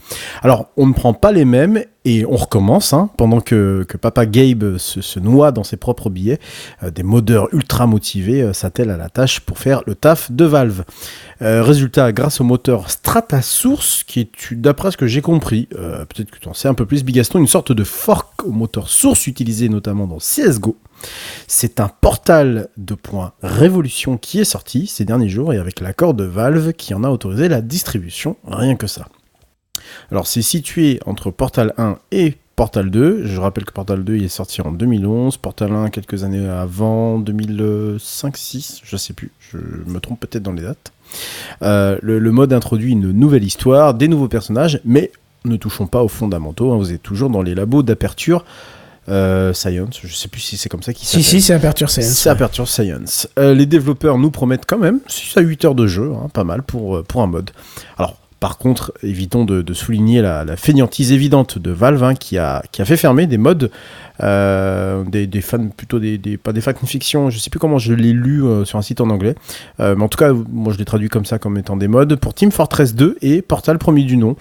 Alors, 0.42 0.68
on 0.78 0.86
ne 0.86 0.94
prend 0.94 1.14
pas 1.14 1.32
les 1.32 1.46
mêmes 1.46 1.84
et 2.06 2.26
on 2.26 2.36
recommence, 2.36 2.94
hein, 2.94 3.10
pendant 3.18 3.42
que, 3.42 3.86
Papa 4.00 4.26
Gabe 4.26 4.78
se, 4.78 5.20
noie 5.20 5.52
dans 5.52 5.64
ses 5.64 5.78
propres 5.78 6.10
billets, 6.10 6.40
des 6.84 7.04
modeurs 7.04 7.48
ultra 7.54 7.88
motivés 7.88 8.54
s'attellent 8.54 8.92
à 8.92 8.98
la 8.98 9.10
tâche 9.10 9.40
pour 9.40 9.58
faire 9.58 9.82
le 9.88 9.96
taf 9.96 10.32
de 10.32 10.46
Valve. 10.46 10.84
Euh, 11.42 11.64
résultat, 11.64 12.14
grâce 12.14 12.40
au 12.40 12.46
moteur 12.46 12.90
Stratasource, 12.90 14.04
qui 14.04 14.22
est, 14.22 14.54
d'après 14.54 14.92
ce 14.92 14.98
que 14.98 15.08
j'ai 15.08 15.22
compris, 15.22 15.68
euh, 15.76 16.06
peut-être 16.06 16.32
que 16.32 16.40
tu 16.40 16.48
en 16.48 16.54
sais 16.54 16.70
un 16.70 16.74
peu 16.74 16.86
plus, 16.86 17.04
Bigaston, 17.04 17.40
une 17.40 17.48
sorte 17.48 17.74
de 17.74 17.84
fork 17.84 18.46
au 18.46 18.52
moteur 18.52 18.88
source 18.90 19.28
utilisé 19.28 19.68
notamment 19.68 20.08
dans 20.08 20.18
CSGO. 20.18 20.78
C'est 21.48 21.82
un 21.82 21.90
portal 21.90 22.70
de 22.78 22.96
points 22.96 23.34
Révolution 23.42 24.18
qui 24.18 24.40
est 24.40 24.46
sorti 24.46 24.88
ces 24.88 25.04
derniers 25.04 25.30
jours 25.30 25.54
et 25.54 25.58
avec 25.58 25.82
l'accord 25.82 26.14
de 26.14 26.24
Valve 26.24 26.72
qui 26.74 26.94
en 26.94 27.04
a 27.04 27.10
autorisé 27.10 27.50
la 27.50 27.62
distribution, 27.62 28.38
rien 28.48 28.76
que 28.76 28.88
ça. 28.88 29.08
Alors 30.12 30.28
c'est 30.28 30.42
situé 30.42 31.00
entre 31.06 31.32
Portal 31.32 31.74
1 31.78 31.98
et 32.12 32.36
Portal 32.56 32.90
2. 32.90 33.26
Je 33.26 33.40
rappelle 33.40 33.66
que 33.66 33.74
Portal 33.74 34.04
2 34.04 34.16
il 34.16 34.24
est 34.24 34.30
sorti 34.30 34.62
en 34.62 34.72
2011, 34.72 35.38
Portal 35.38 35.74
1 35.74 35.90
quelques 35.90 36.24
années 36.24 36.48
avant, 36.48 37.20
2005-6, 37.20 38.82
je 38.84 38.98
sais 38.98 39.14
plus, 39.14 39.32
je 39.40 39.58
me 39.58 40.00
trompe 40.00 40.22
peut-être 40.22 40.44
dans 40.44 40.54
les 40.54 40.64
dates. 40.64 40.94
Euh, 41.62 41.98
le, 42.02 42.20
le 42.20 42.32
mode 42.32 42.54
introduit 42.54 42.92
une 42.92 43.12
nouvelle 43.12 43.44
histoire, 43.44 43.94
des 43.94 44.08
nouveaux 44.08 44.28
personnages, 44.28 44.80
mais 44.86 45.12
ne 45.46 45.56
touchons 45.58 45.88
pas 45.88 46.04
aux 46.04 46.08
fondamentaux. 46.08 46.72
hein, 46.74 46.78
vous 46.78 46.92
êtes 46.92 47.04
toujours 47.04 47.30
dans 47.30 47.42
les 47.42 47.56
labos 47.56 47.84
d'aperture 47.84 48.44
euh, 49.10 49.54
Science. 49.54 50.00
Je 50.04 50.14
sais 50.14 50.28
plus 50.28 50.42
si 50.42 50.58
c'est 50.58 50.70
comme 50.70 50.82
ça 50.82 50.92
qu'il 50.94 51.08
Si, 51.08 51.22
s'appelle. 51.22 51.42
si, 51.42 51.42
c'est 51.42 51.54
Aperture 51.54 51.90
Science. 51.90 52.08
C'est 52.08 52.30
Aperture 52.30 52.68
Science. 52.68 53.28
Euh, 53.38 53.54
les 53.54 53.68
développeurs 53.68 54.18
nous 54.18 54.32
promettent 54.32 54.66
quand 54.66 54.80
même 54.80 55.00
6 55.08 55.38
à 55.38 55.42
8 55.42 55.66
heures 55.66 55.76
de 55.76 55.86
jeu, 55.86 56.12
hein, 56.14 56.28
pas 56.34 56.44
mal 56.44 56.64
pour, 56.64 57.04
pour 57.04 57.22
un 57.22 57.28
mode. 57.28 57.52
Alors, 58.00 58.18
Par 58.46 58.60
contre, 58.60 58.94
évitons 59.02 59.44
de, 59.44 59.74
souligner 59.74 60.22
la, 60.22 60.46
fainéantise 60.56 61.12
évidente 61.12 61.58
de 61.58 61.72
Valve 61.72 62.04
hein, 62.04 62.14
qui, 62.14 62.38
a, 62.38 62.62
fait 62.72 62.96
fermer 62.96 63.26
des 63.26 63.40
modes, 63.40 63.72
euh, 64.22 65.04
des, 65.04 65.42
fans, 65.42 65.68
plutôt 65.76 65.98
des, 65.98 66.20
des- 66.20 66.38
pas 66.38 66.54
des 66.54 66.62
fanfictions, 66.62 67.32
je 67.32 67.40
sais 67.40 67.50
plus 67.50 67.58
comment 67.60 67.80
je 67.80 67.92
l'ai 67.96 68.14
lu 68.14 68.44
euh, 68.46 68.64
sur 68.64 68.78
un 68.78 68.84
site 68.84 69.02
en 69.02 69.10
anglais, 69.10 69.34
Euh, 69.80 69.96
mais 69.98 70.04
en 70.04 70.10
tout 70.10 70.20
cas, 70.20 70.32
moi 70.32 70.72
je 70.74 70.78
l'ai 70.78 70.86
traduit 70.86 71.10
comme 71.10 71.26
ça, 71.26 71.40
comme 71.40 71.58
étant 71.58 71.76
des 71.76 71.88
modes 71.88 72.18
pour 72.18 72.36
Team 72.36 72.52
Fortress 72.52 72.94
2 72.94 73.18
et 73.24 73.42
Portal 73.42 73.80
premier 73.80 74.04
du 74.04 74.16
nom. 74.16 74.36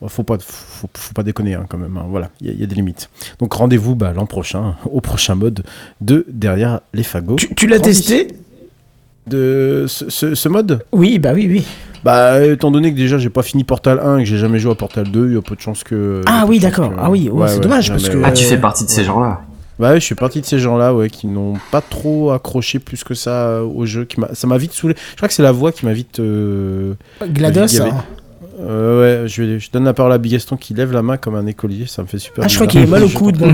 Bon, 0.00 0.08
Faut 0.08 0.22
pas, 0.22 0.38
faut, 0.40 0.88
pas 1.14 1.22
déconner 1.22 1.52
hein, 1.56 1.66
quand 1.68 1.76
même. 1.76 1.98
hein. 1.98 2.06
Voilà, 2.08 2.30
il 2.40 2.58
y, 2.58 2.62
a- 2.62 2.66
des 2.66 2.74
limites. 2.74 3.10
Donc 3.38 3.52
rendez-vous 3.52 3.96
bah, 3.96 4.14
l'an 4.16 4.24
prochain 4.24 4.76
au 4.90 5.02
prochain 5.02 5.34
mode 5.34 5.62
de 6.00 6.24
derrière 6.30 6.80
les 6.94 7.02
fagots. 7.02 7.36
Tu, 7.36 7.66
l'as 7.66 7.80
testé? 7.80 8.28
De 9.26 9.84
ce, 9.88 10.08
ce- 10.10 10.34
ce 10.34 10.48
mode 10.48 10.84
Oui, 10.92 11.18
bah 11.18 11.30
oui, 11.34 11.46
oui. 11.50 11.66
Bah, 12.04 12.44
étant 12.44 12.70
donné 12.70 12.92
que 12.92 12.96
déjà 12.96 13.18
j'ai 13.18 13.30
pas 13.30 13.42
fini 13.42 13.64
Portal 13.64 13.98
1 14.00 14.18
et 14.18 14.22
que 14.22 14.28
j'ai 14.28 14.38
jamais 14.38 14.58
joué 14.60 14.70
à 14.72 14.74
Portal 14.76 15.08
2, 15.10 15.28
il 15.28 15.34
y 15.34 15.36
a 15.36 15.42
peu 15.42 15.56
de 15.56 15.60
chances 15.60 15.82
que. 15.82 16.22
Ah 16.26 16.30
y 16.30 16.38
a 16.38 16.42
peu 16.42 16.48
oui, 16.50 16.58
d'accord. 16.60 16.90
que- 16.90 16.96
Ah 17.00 17.10
oui, 17.10 17.28
ouais, 17.28 17.48
c'est 17.48 17.60
dommage, 17.60 17.88
parce 17.90 18.08
que- 18.08 18.22
Ah, 18.24 18.30
tu 18.32 18.44
fais 18.44 18.58
partie 18.58 18.84
de 18.84 18.90
ces 18.90 19.02
gens-là. 19.04 19.40
Bah 19.78 19.90
ouais, 19.90 20.00
je 20.00 20.04
suis 20.06 20.14
partie 20.14 20.40
de 20.40 20.46
ces 20.46 20.58
gens-là, 20.58 20.94
ouais, 20.94 21.10
qui 21.10 21.26
n'ont 21.26 21.54
pas 21.70 21.82
trop 21.82 22.30
accroché 22.30 22.78
plus 22.78 23.04
que 23.04 23.12
ça 23.14 23.62
au 23.62 23.84
jeu. 23.84 24.04
Qui 24.06 24.20
m'a- 24.20 24.32
ça 24.34 24.46
m'a 24.46 24.56
vite 24.56 24.72
saoulé. 24.72 24.94
Je 25.10 25.16
crois 25.16 25.28
que 25.28 25.34
c'est 25.34 25.42
la 25.42 25.52
voix 25.52 25.70
qui 25.72 25.84
m'a 25.84 25.92
vite. 25.92 26.18
euh, 26.20 26.94
GLaDOS 27.28 27.80
hein. 27.82 28.04
Euh, 28.58 29.22
ouais, 29.22 29.28
je, 29.28 29.42
vais- 29.42 29.58
je 29.58 29.70
donne 29.70 29.84
la 29.84 29.92
parole 29.92 30.12
à 30.12 30.18
Bigaston 30.18 30.56
qui 30.56 30.72
lève 30.72 30.92
la 30.92 31.02
main 31.02 31.16
comme 31.16 31.34
un 31.34 31.46
écolier, 31.46 31.86
ça 31.86 32.02
me 32.02 32.06
fait 32.06 32.18
super 32.18 32.44
Ah, 32.44 32.48
je 32.48 32.54
crois 32.54 32.66
qu'il 32.66 32.80
est 32.80 32.86
mal 32.86 33.02
au 33.04 33.08
coude. 33.08 33.36
bon. 33.36 33.52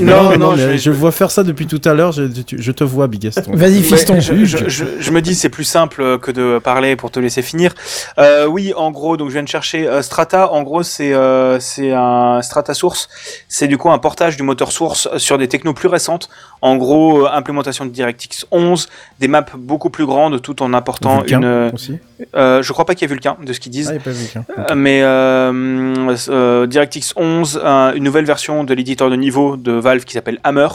Non, 0.00 0.22
non, 0.24 0.30
Non, 0.30 0.38
non, 0.38 0.52
mais 0.52 0.62
je 0.62 0.66
vais- 0.68 0.78
je 0.78 0.90
vois 0.90 1.12
faire 1.12 1.30
ça 1.30 1.42
depuis 1.44 1.66
tout 1.66 1.80
à 1.84 1.94
l'heure, 1.94 2.12
je, 2.12 2.70
te 2.72 2.84
vois, 2.84 3.06
Bigaston. 3.06 3.52
Vas-y, 3.54 3.82
fiston. 3.82 4.20
je, 4.20 4.44
je- 4.44 4.68
je- 4.68 4.84
je 5.00 5.10
me 5.10 5.22
dis 5.22 5.34
c'est 5.34 5.48
plus 5.48 5.64
simple 5.64 6.18
que 6.18 6.30
de 6.30 6.58
parler 6.58 6.96
pour 6.96 7.10
te 7.10 7.20
laisser 7.20 7.42
finir. 7.42 7.74
Euh, 8.18 8.46
oui, 8.46 8.72
en 8.76 8.90
gros, 8.90 9.16
donc 9.16 9.28
je 9.28 9.32
viens 9.34 9.42
de 9.42 9.48
chercher 9.48 9.88
euh, 9.88 10.02
Strata. 10.02 10.52
En 10.52 10.62
gros, 10.62 10.82
c'est 10.82 11.14
euh, 11.14 11.58
c'est 11.60 11.92
un 11.92 12.40
Strata 12.42 12.74
Source. 12.74 13.08
C'est 13.48 13.68
du 13.68 13.78
coup 13.78 13.90
un 13.90 13.98
portage 13.98 14.36
du 14.36 14.42
moteur 14.42 14.72
Source 14.72 15.08
sur 15.16 15.38
des 15.38 15.48
technos 15.48 15.72
plus 15.74 15.88
récentes. 15.88 16.28
En 16.60 16.76
gros, 16.76 17.26
euh, 17.26 17.30
implémentation 17.32 17.84
de 17.86 17.90
DirectX 17.90 18.46
11, 18.50 18.88
des 19.20 19.28
maps 19.28 19.44
beaucoup 19.56 19.90
plus 19.90 20.06
grandes, 20.06 20.40
tout 20.42 20.62
en 20.62 20.72
apportant 20.72 21.22
une. 21.26 21.44
euh, 21.44 21.70
aussi. 21.72 21.98
Euh, 22.36 22.62
je 22.62 22.72
crois 22.72 22.84
pas 22.84 22.94
qu'il 22.94 23.02
y 23.02 23.04
ait 23.06 23.12
Vulcain 23.14 23.36
de 23.44 23.52
ce 23.52 23.60
qu'ils 23.60 23.72
disent. 23.72 23.88
Ah, 23.90 23.94
il 23.94 24.00
pas 24.00 24.10
Vulcain. 24.10 24.44
Euh, 24.70 24.74
mais 24.74 25.00
euh, 25.02 26.66
DirectX 26.66 27.12
11, 27.16 27.60
un- 27.64 27.92
une 27.94 28.04
nouvelle 28.04 28.24
version 28.24 28.64
de 28.64 28.72
l'éditeur 28.74 29.10
de 29.10 29.16
niveau 29.16 29.56
de 29.56 29.72
Valve 29.72 30.04
qui 30.04 30.12
s'appelle 30.14 30.38
Hammer. 30.44 30.68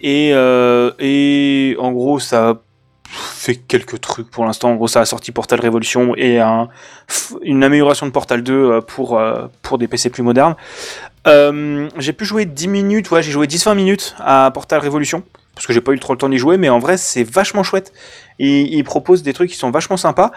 Et, 0.00 0.30
et 0.98 1.76
en 1.78 1.92
gros, 1.92 2.18
ça 2.18 2.56
fait 3.12 3.56
quelques 3.56 4.00
trucs 4.00 4.30
pour 4.30 4.44
l'instant. 4.44 4.70
En 4.70 4.74
gros, 4.76 4.86
ça 4.88 5.00
a 5.00 5.04
sorti 5.04 5.32
Portal 5.32 5.58
Revolution 5.60 6.14
et 6.16 6.38
un, 6.38 6.68
une 7.42 7.64
amélioration 7.64 8.06
de 8.06 8.12
Portal 8.12 8.42
2 8.42 8.52
euh, 8.54 8.80
pour, 8.80 9.20
pour 9.62 9.78
des 9.78 9.88
PC 9.88 10.10
plus 10.10 10.22
modernes. 10.22 10.54
Euh, 11.26 11.88
j'ai 11.98 12.12
pu 12.12 12.24
jouer 12.24 12.46
10 12.46 12.68
minutes, 12.68 13.10
ouais, 13.10 13.22
j'ai 13.22 13.32
joué 13.32 13.46
10-20 13.46 13.74
minutes 13.74 14.16
à 14.18 14.50
Portal 14.52 14.80
Revolution 14.80 15.22
parce 15.54 15.66
que 15.66 15.72
j'ai 15.74 15.82
pas 15.82 15.92
eu 15.92 15.98
trop 15.98 16.14
le 16.14 16.18
temps 16.18 16.30
d'y 16.30 16.38
jouer, 16.38 16.56
mais 16.56 16.70
en 16.70 16.78
vrai, 16.78 16.96
c'est 16.96 17.22
vachement 17.22 17.62
chouette. 17.62 17.92
Il, 18.38 18.72
il 18.72 18.82
propose 18.82 19.22
des 19.22 19.34
trucs 19.34 19.50
qui 19.50 19.56
sont 19.56 19.70
vachement 19.70 19.98
sympas 19.98 20.30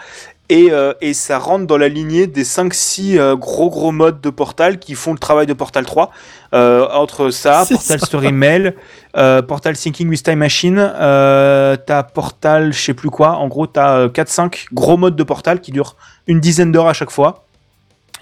et, 0.50 0.70
euh, 0.70 0.92
et 1.00 1.14
ça 1.14 1.38
rentre 1.38 1.66
dans 1.66 1.78
la 1.78 1.88
lignée 1.88 2.26
des 2.26 2.44
5-6 2.44 3.18
euh, 3.18 3.34
gros 3.34 3.70
gros 3.70 3.92
modes 3.92 4.20
de 4.20 4.28
Portal 4.28 4.78
qui 4.78 4.94
font 4.94 5.12
le 5.12 5.18
travail 5.18 5.46
de 5.46 5.54
Portal 5.54 5.86
3. 5.86 6.10
Euh, 6.52 6.86
entre 6.92 7.30
ça, 7.30 7.64
Portal 7.68 7.98
ça. 8.00 8.06
Story 8.06 8.32
Mail, 8.32 8.74
Portal 9.14 9.76
Syncing 9.76 10.08
with 10.08 10.22
Time 10.22 10.40
Machine, 10.40 10.76
t'as 10.76 12.02
Portal 12.02 12.72
je 12.72 12.80
sais 12.80 12.94
plus 12.94 13.10
quoi, 13.10 13.36
en 13.36 13.48
gros 13.48 13.66
t'as 13.66 13.96
euh, 14.00 14.08
4-5 14.08 14.66
gros 14.72 14.96
modes 14.96 15.16
de 15.16 15.22
Portal 15.22 15.60
qui 15.60 15.72
durent 15.72 15.96
une 16.26 16.40
dizaine 16.40 16.70
d'heures 16.70 16.88
à 16.88 16.92
chaque 16.92 17.10
fois, 17.10 17.46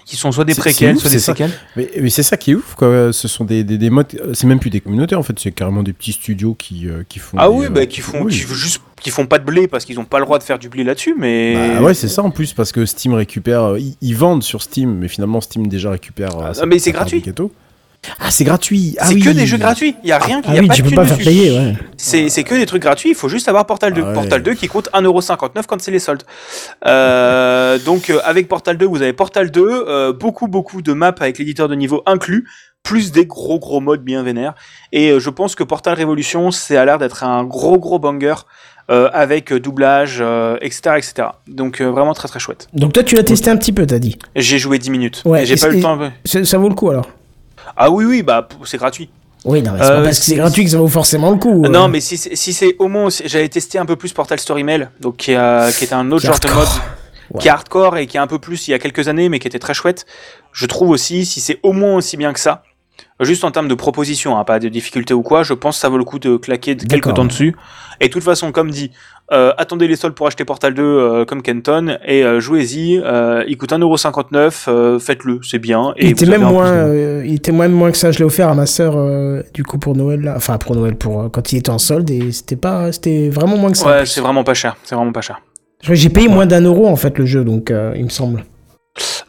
qui 0.05 0.15
sont 0.17 0.31
soit 0.31 0.45
des 0.45 0.55
préquels, 0.55 0.97
soit 0.99 1.09
des 1.09 1.19
ça. 1.19 1.33
séquelles. 1.33 1.51
Mais, 1.75 1.89
mais 2.01 2.09
c'est 2.09 2.23
ça 2.23 2.37
qui 2.37 2.51
est 2.51 2.55
ouf, 2.55 2.75
quoi. 2.75 3.13
Ce 3.13 3.27
sont 3.27 3.45
des, 3.45 3.63
des, 3.63 3.77
des 3.77 3.89
modes. 3.89 4.07
C'est 4.33 4.47
même 4.47 4.59
plus 4.59 4.69
des 4.69 4.81
communautés, 4.81 5.15
en 5.15 5.23
fait. 5.23 5.37
C'est 5.39 5.51
carrément 5.51 5.83
des 5.83 5.93
petits 5.93 6.11
studios 6.13 6.55
qui, 6.55 6.87
euh, 6.89 7.03
qui 7.07 7.19
font. 7.19 7.37
Ah 7.39 7.47
des, 7.47 7.53
oui, 7.55 7.65
euh, 7.65 7.69
bah, 7.69 7.85
qui 7.85 8.01
font, 8.01 8.23
oui. 8.23 8.31
qui 8.33 8.39
font 8.41 8.53
juste, 8.53 8.81
qui 9.01 9.09
font 9.11 9.25
pas 9.25 9.39
de 9.39 9.45
blé 9.45 9.67
parce 9.67 9.85
qu'ils 9.85 9.99
ont 9.99 10.05
pas 10.05 10.19
le 10.19 10.25
droit 10.25 10.37
de 10.39 10.43
faire 10.43 10.59
du 10.59 10.69
blé 10.69 10.83
là-dessus, 10.83 11.15
mais. 11.17 11.55
Bah 11.75 11.81
ouais, 11.83 11.93
c'est 11.93 12.07
ça 12.09 12.21
en 12.23 12.31
plus, 12.31 12.53
parce 12.53 12.71
que 12.71 12.85
Steam 12.85 13.13
récupère. 13.13 13.63
euh, 13.63 13.79
Ils, 13.79 13.95
ils 14.01 14.15
vendent 14.15 14.43
sur 14.43 14.61
Steam, 14.61 14.93
mais 14.97 15.07
finalement, 15.07 15.39
Steam 15.41 15.67
déjà 15.67 15.91
récupère. 15.91 16.31
Ah, 16.41 16.53
sa- 16.53 16.65
mais 16.65 16.79
c'est 16.79 16.91
gratuit. 16.91 17.21
gâteau. 17.21 17.51
Ah, 18.19 18.31
c'est 18.31 18.43
gratuit. 18.43 18.95
Ah 18.99 19.05
c'est 19.07 19.15
oui. 19.15 19.21
que 19.21 19.29
des 19.29 19.45
jeux 19.45 19.57
gratuits, 19.57 19.95
il 20.03 20.09
y 20.09 20.11
a 20.11 20.17
rien 20.17 20.41
qui 20.41 20.49
Ah 20.51 20.55
y 20.55 20.57
a 20.57 20.61
oui, 20.61 20.67
pas 20.67 20.73
tu 20.73 20.83
peux 20.83 20.91
pas 20.91 21.05
faire 21.05 21.17
dessus. 21.17 21.29
payer, 21.29 21.51
ouais. 21.57 21.73
C'est 21.97 22.43
que 22.43 22.55
des 22.55 22.65
trucs 22.65 22.81
gratuits, 22.81 23.09
il 23.09 23.15
faut 23.15 23.29
juste 23.29 23.47
avoir 23.47 23.65
Portal 23.65 23.93
2. 23.93 24.01
Ah 24.03 24.07
ouais. 24.07 24.13
Portal 24.13 24.43
2 24.43 24.53
qui 24.53 24.67
coûte 24.67 24.89
1,59€ 24.93 25.63
quand 25.67 25.81
c'est 25.81 25.91
les 25.91 25.99
soldes. 25.99 26.23
Euh, 26.85 27.77
donc 27.85 28.09
euh, 28.09 28.19
avec 28.23 28.47
Portal 28.47 28.77
2, 28.77 28.85
vous 28.85 29.01
avez 29.01 29.13
Portal 29.13 29.51
2, 29.51 29.61
euh, 29.87 30.13
beaucoup 30.13 30.47
beaucoup 30.47 30.81
de 30.81 30.93
maps 30.93 31.13
avec 31.19 31.37
l'éditeur 31.37 31.67
de 31.67 31.75
niveau 31.75 32.03
inclus, 32.05 32.47
plus 32.83 33.11
des 33.11 33.25
gros 33.25 33.59
gros 33.59 33.79
modes 33.79 34.03
bien 34.03 34.23
vénères. 34.23 34.53
Et 34.91 35.11
euh, 35.11 35.19
je 35.19 35.29
pense 35.29 35.55
que 35.55 35.63
Portal 35.63 35.93
Révolution, 35.95 36.51
c'est 36.51 36.77
à 36.77 36.85
l'air 36.85 36.97
d'être 36.97 37.23
un 37.23 37.43
gros 37.43 37.77
gros 37.79 37.99
banger. 37.99 38.35
avec 38.89 39.53
doublage, 39.53 40.21
etc., 40.61 40.95
etc. 40.97 41.13
Donc 41.47 41.81
vraiment 41.81 42.13
très 42.13 42.27
très 42.27 42.39
chouette. 42.39 42.67
Donc 42.73 42.91
toi, 42.93 43.01
tu 43.03 43.15
l'as 43.15 43.23
testé 43.23 43.49
un 43.49 43.55
petit 43.57 43.71
peu, 43.71 43.85
t'as 43.87 43.97
dit. 43.97 44.17
J'ai 44.35 44.59
joué 44.59 44.77
10 44.77 44.89
minutes. 44.91 45.21
Ouais, 45.25 45.45
j'ai 45.45 45.55
pas 45.55 45.69
eu 45.69 45.77
le 45.77 45.81
temps. 45.81 45.99
Ça 46.25 46.57
vaut 46.57 46.67
le 46.69 46.75
coup 46.75 46.89
alors 46.89 47.07
Ah 47.75 47.89
oui 47.89 48.05
oui, 48.05 48.23
bah 48.23 48.47
c'est 48.65 48.77
gratuit. 48.77 49.09
Oui, 49.45 49.61
non, 49.61 49.71
mais 49.73 49.79
c'est 49.79 49.85
Euh, 49.85 49.97
pas 49.97 50.03
parce 50.03 50.19
que 50.19 50.25
c'est 50.25 50.35
gratuit 50.35 50.63
que 50.63 50.69
ça 50.71 50.77
vaut 50.77 50.87
forcément 50.87 51.29
le 51.31 51.37
coup. 51.37 51.67
Non, 51.67 51.85
euh. 51.85 51.87
mais 51.89 51.99
si, 51.99 52.15
c'est- 52.17 52.35
si 52.35 52.53
c'est 52.53 52.75
au 52.79 52.87
moins, 52.87 53.09
j'avais 53.25 53.49
testé 53.49 53.77
un 53.77 53.85
peu 53.85 53.95
plus 53.97 54.13
Portal 54.13 54.39
Story 54.39 54.63
Mail, 54.63 54.89
donc 55.01 55.17
qui, 55.17 55.35
a- 55.35 55.69
qui 55.71 55.83
est 55.83 55.93
un 55.93 56.09
autre 56.11 56.21
Qui 56.21 56.27
genre 56.27 56.39
de 56.39 56.49
mode. 56.49 56.67
Ouais. 57.31 57.41
qui 57.41 57.47
est 57.47 57.51
hardcore 57.51 57.97
et 57.97 58.05
qui 58.07 58.17
est 58.17 58.19
un 58.19 58.27
peu 58.27 58.37
plus 58.39 58.67
il 58.67 58.71
y 58.71 58.73
a 58.73 58.79
quelques 58.79 59.07
années, 59.07 59.27
mais 59.27 59.39
qui 59.39 59.47
était 59.47 59.59
très 59.59 59.73
chouette. 59.73 60.05
Je 60.53 60.65
trouve 60.65 60.89
aussi, 60.91 61.25
si 61.25 61.41
c'est 61.41 61.59
au 61.63 61.73
moins 61.73 61.95
aussi 61.95 62.15
bien 62.15 62.31
que 62.31 62.39
ça, 62.39 62.63
juste 63.21 63.43
en 63.43 63.51
termes 63.51 63.67
de 63.67 63.73
proposition, 63.75 64.37
hein, 64.37 64.43
pas 64.43 64.59
de 64.59 64.69
difficulté 64.69 65.13
ou 65.13 65.23
quoi, 65.23 65.41
je 65.43 65.53
pense 65.53 65.75
que 65.77 65.81
ça 65.81 65.89
vaut 65.89 65.97
le 65.97 66.03
coup 66.03 66.19
de 66.19 66.37
claquer 66.37 66.75
quelques 66.77 67.13
temps 67.13 67.25
dessus. 67.25 67.55
Et 67.99 68.07
de 68.07 68.13
toute 68.13 68.23
façon, 68.23 68.51
comme 68.51 68.69
dit, 68.71 68.91
euh, 69.31 69.51
attendez 69.57 69.87
les 69.87 69.95
soldes 69.95 70.13
pour 70.15 70.27
acheter 70.27 70.43
Portal 70.45 70.73
2 70.73 70.83
euh, 70.83 71.25
comme 71.25 71.41
Kenton 71.41 71.97
et 72.05 72.23
euh, 72.23 72.39
jouez-y. 72.39 72.95
il 73.47 73.57
coûte 73.57 73.71
1,59€, 73.71 74.65
euh, 74.67 74.99
faites-le, 74.99 75.39
c'est 75.43 75.59
bien. 75.59 75.93
Et 75.97 76.05
il 76.07 76.11
était 76.11 76.25
même 76.25 76.41
moins, 76.43 76.87
de- 76.87 77.23
il 77.25 77.35
était 77.35 77.51
même 77.51 77.71
moins 77.71 77.91
que 77.91 77.97
ça. 77.97 78.11
Je 78.11 78.19
l'ai 78.19 78.25
offert 78.25 78.49
à 78.49 78.53
ma 78.55 78.65
euh, 78.79 79.41
du 79.53 79.63
coup 79.63 79.77
pour 79.77 79.95
Noël, 79.95 80.21
là. 80.21 80.33
enfin 80.35 80.57
pour 80.57 80.75
Noël, 80.75 80.95
pour 80.95 81.29
quand 81.31 81.53
il 81.53 81.57
était 81.59 81.69
en 81.69 81.77
solde 81.79 82.09
et 82.09 82.31
c'était 82.31 82.55
pas, 82.57 82.91
c'était 82.91 83.29
vraiment 83.29 83.57
moins 83.57 83.71
que 83.71 83.77
ça. 83.77 83.87
Ouais, 83.87 84.05
c'est 84.05 84.21
vraiment 84.21 84.43
pas 84.43 84.53
cher. 84.53 84.75
C'est 84.83 84.95
vraiment 84.95 85.11
pas 85.13 85.21
cher. 85.21 85.39
J'ai 85.81 86.09
payé 86.09 86.27
moins 86.27 86.45
d'un 86.45 86.61
euro 86.61 86.87
en 86.87 86.95
fait 86.95 87.17
le 87.17 87.25
jeu, 87.25 87.43
donc 87.43 87.71
il 87.95 88.03
me 88.03 88.09
semble. 88.09 88.43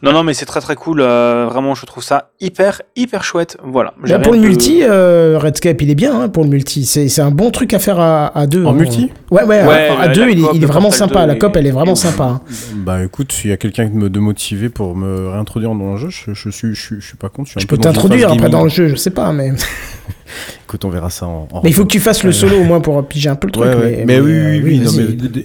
Non, 0.03 0.11
non, 0.11 0.23
mais 0.23 0.35
c'est 0.35 0.45
très 0.45 0.59
très 0.61 0.75
cool. 0.75 1.01
euh, 1.01 1.47
vraiment, 1.49 1.73
je 1.73 1.85
trouve 1.87 2.03
ça 2.03 2.29
hyper, 2.39 2.81
hyper 2.95 3.23
chouette. 3.23 3.57
Voilà. 3.63 3.93
Pour 4.21 4.33
le 4.33 4.39
multi, 4.39 4.81
euh, 4.83 5.39
Redscape, 5.41 5.81
il 5.81 5.89
est 5.89 5.95
bien 5.95 6.21
hein, 6.21 6.29
pour 6.29 6.43
le 6.43 6.49
multi. 6.49 6.85
C'est 6.85 7.07
c'est 7.07 7.21
un 7.21 7.31
bon 7.31 7.49
truc 7.49 7.73
à 7.73 7.79
faire 7.79 7.99
à, 7.99 8.27
à 8.37 8.45
deux. 8.45 8.63
En 8.63 8.71
hein. 8.71 8.73
multi 8.73 9.09
Ouais, 9.31 9.43
ouais, 9.43 9.63
Ouais, 9.65 9.89
à, 9.99 10.09
deux, 10.09 10.29
il, 10.29 10.39
est- 10.43 10.49
il 10.53 10.65
vraiment 10.67 10.91
sympa. 10.91 11.21
2 11.21 11.27
La 11.27 11.35
cop, 11.35 11.55
elle 11.55 11.65
est 11.65 11.71
vraiment 11.71 11.95
sympa. 11.95 12.23
hein. 12.25 12.41
Bah 12.75 13.03
écoute, 13.03 13.31
s'il 13.31 13.49
y 13.49 13.53
a 13.53 13.57
quelqu'un 13.57 13.85
de, 13.87 13.93
me- 13.95 14.09
de 14.09 14.19
motivé 14.19 14.69
pour 14.69 14.95
me 14.95 15.29
réintroduire 15.29 15.73
dans 15.73 15.93
le 15.93 15.97
jeu, 15.97 16.09
je, 16.09 16.33
je 16.33 16.49
suis, 16.51 16.75
je, 16.75 16.79
suis- 16.81 17.01
je 17.01 17.05
suis 17.07 17.17
pas 17.17 17.29
contre. 17.29 17.49
suis 17.49 17.57
un 17.57 17.61
Je 17.61 17.65
peu 17.67 17.75
peux 17.77 17.81
t'introduire 17.81 18.31
après 18.31 18.49
dans 18.49 18.63
le 18.63 18.69
jeu, 18.69 18.89
je 18.89 18.95
sais 18.95 19.09
pas, 19.11 19.31
mais. 19.31 19.51
Écoute, 20.63 20.83
on 20.85 20.89
verra 20.89 21.09
ça 21.09 21.27
en. 21.27 21.47
en 21.51 21.61
Mais 21.63 21.69
il 21.69 21.73
faut 21.73 21.83
que 21.83 21.91
tu 21.91 21.99
fasses 21.99 22.23
le 22.23 22.31
solo 22.31 22.57
au 22.59 22.63
moins 22.63 22.81
pour 22.81 23.05
piger 23.07 23.29
un 23.29 23.35
peu 23.35 23.47
le 23.47 23.51
truc. 23.51 23.65
Ouais, 23.65 23.75
ouais. 23.75 23.95
Mais, 23.99 24.05
Mais, 24.05 24.19
oui, 24.19 24.31
euh, 24.31 24.51
oui, 24.51 24.61
oui, 24.63 24.79
non, 24.79 24.91
mais 24.97 25.03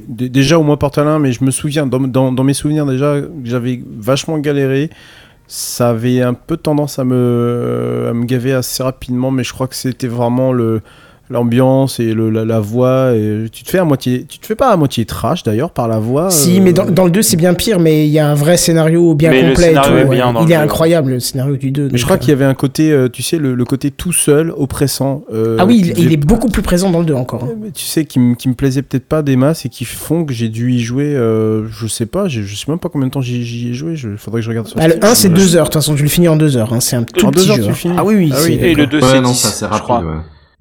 d- 0.09 0.29
déjà 0.29 0.59
au 0.59 0.63
moins 0.63 0.77
Portal 0.77 1.07
1, 1.07 1.19
mais 1.19 1.33
je 1.33 1.45
me 1.45 1.51
souviens, 1.51 1.87
dans, 1.87 2.01
dans, 2.01 2.33
dans 2.33 2.45
mes 2.45 2.55
souvenirs 2.55 2.87
déjà, 2.87 3.17
j'avais 3.45 3.83
vachement 3.99 4.39
galéré. 4.39 4.91
Ça 5.47 5.91
avait 5.91 6.23
un 6.23 6.35
peu 6.35 6.57
tendance 6.57 6.99
à 7.01 7.05
me, 7.05 8.07
à 8.09 8.13
me 8.15 8.25
gaver 8.25 8.53
assez 8.53 8.83
rapidement, 8.83 9.31
mais 9.33 9.43
je 9.45 9.53
crois 9.53 9.67
que 9.67 9.75
c'était 9.75 10.07
vraiment 10.07 10.53
le 10.53 10.81
l'ambiance 11.31 12.01
et 12.01 12.13
le, 12.13 12.29
la, 12.31 12.45
la 12.45 12.61
voix. 12.61 13.13
Et 13.15 13.45
tu 13.53 13.65
te 13.65 13.71
fais 13.71 13.79
à 13.79 13.85
moitié, 13.85 14.27
tu 14.29 14.39
te 14.39 14.47
fais 14.47 14.55
pas 14.57 14.71
à 14.71 14.77
moitié 14.77 15.05
trash 15.05 15.43
d'ailleurs 15.43 15.71
par 15.71 15.89
la 15.89 15.99
voix. 15.99 16.31
Si, 16.31 16.59
euh, 16.59 16.63
mais 16.63 16.73
dans, 16.73 16.85
dans 16.85 17.05
le 17.05 17.11
2, 17.11 17.23
c'est 17.23 17.37
bien 17.37 17.55
pire, 17.55 17.79
mais 17.79 18.07
il 18.07 18.11
y 18.13 18.19
a 18.19 18.29
un 18.29 18.35
vrai 18.35 18.57
scénario 18.57 19.15
bien 19.15 19.31
Mais 19.31 19.43
le 19.43 19.49
complet. 19.51 19.65
et 19.67 19.69
scénario 19.69 19.91
tout, 19.93 19.97
est 19.99 20.05
ouais. 20.05 20.17
bien 20.17 20.29
il 20.31 20.47
le 20.47 20.53
est 20.53 20.55
jeu. 20.57 20.61
incroyable, 20.61 21.11
le 21.13 21.21
scénario 21.21 21.57
du 21.57 21.71
2. 21.71 21.89
Mais 21.93 21.99
je 21.99 22.05
crois 22.05 22.19
qu'il 22.19 22.31
y 22.31 22.33
avait 22.33 22.45
un 22.45 22.55
côté, 22.55 22.91
euh, 22.93 23.09
tu 23.09 23.23
sais, 23.23 23.39
le, 23.39 23.55
le 23.55 23.65
côté 23.65 23.91
tout 23.91 24.13
seul, 24.13 24.53
oppressant. 24.57 25.23
euh, 25.33 25.57
Ah 25.61 25.65
oui, 25.67 25.81
il, 25.97 25.99
il 26.07 26.13
est 26.13 26.17
beaucoup 26.17 26.49
plus 26.49 26.63
présent 26.63 26.91
dans 26.91 26.99
le 27.01 27.07
2 27.07 27.15
encore. 27.15 27.45
hein. 27.45 27.55
mais 27.63 27.71
tu 27.71 27.85
sais, 27.85 28.05
qui, 28.05 28.19
me- 28.19 28.35
qui 28.35 28.49
me 28.49 28.55
plaisait 28.55 28.83
peut-être 28.83 29.07
pas 29.07 29.23
des 29.23 29.37
masses 29.37 29.65
et 29.65 29.69
qui 29.69 29.85
font 29.85 30.25
que 30.25 30.33
j'ai 30.33 30.49
dû 30.49 30.73
y 30.73 30.81
jouer, 30.81 31.15
euh, 31.15 31.67
je 31.71 31.87
sais 31.87 32.07
pas, 32.07 32.29
je 32.29 32.43
sais 32.43 32.65
même 32.69 32.79
pas 32.79 32.89
combien 32.89 33.07
de 33.07 33.13
temps 33.13 33.21
j'y 33.21 33.69
ai 33.69 33.73
joué, 33.75 33.95
je, 33.97 34.11
faudrait 34.17 34.41
que 34.41 34.45
je 34.45 34.51
regarde 34.51 34.67
sur 34.67 34.77
Ah, 34.81 34.87
le 34.89 34.95
Steam. 34.95 35.05
1, 35.11 35.15
c'est 35.15 35.29
Euh, 35.31 35.35
2 35.35 35.57
heures. 35.57 35.63
De 35.65 35.69
toute 35.69 35.75
façon, 35.75 35.95
tu 35.95 36.03
le 36.03 36.09
finis 36.09 36.29
en 36.29 36.37
2 36.37 36.57
heures. 36.57 36.73
hein. 36.73 36.81
C'est 36.81 36.97
un 36.97 37.05
tout 37.05 37.25
En 37.27 37.31
petit 37.31 37.45
deux 37.47 37.51
heures, 37.53 37.57
jeu. 37.57 37.63
tu 37.63 37.69
le 37.69 37.73
hein. 37.73 37.77
finis 37.77 37.95
Ah 37.99 38.05
oui, 38.05 38.15
oui. 38.17 38.33
Ah 38.35 38.39
oui, 38.45 38.59
c'est- 38.61 38.69
Et 38.71 38.75
le 38.75 38.87
2, 38.87 38.99
Ouais, 38.99 39.05
c'est 39.13 39.21
non, 39.21 39.31
10, 39.31 39.37
c'est 39.39 39.65
assez 39.65 39.75
je 39.77 39.81
crois. 39.81 39.97
rapide. 39.99 40.11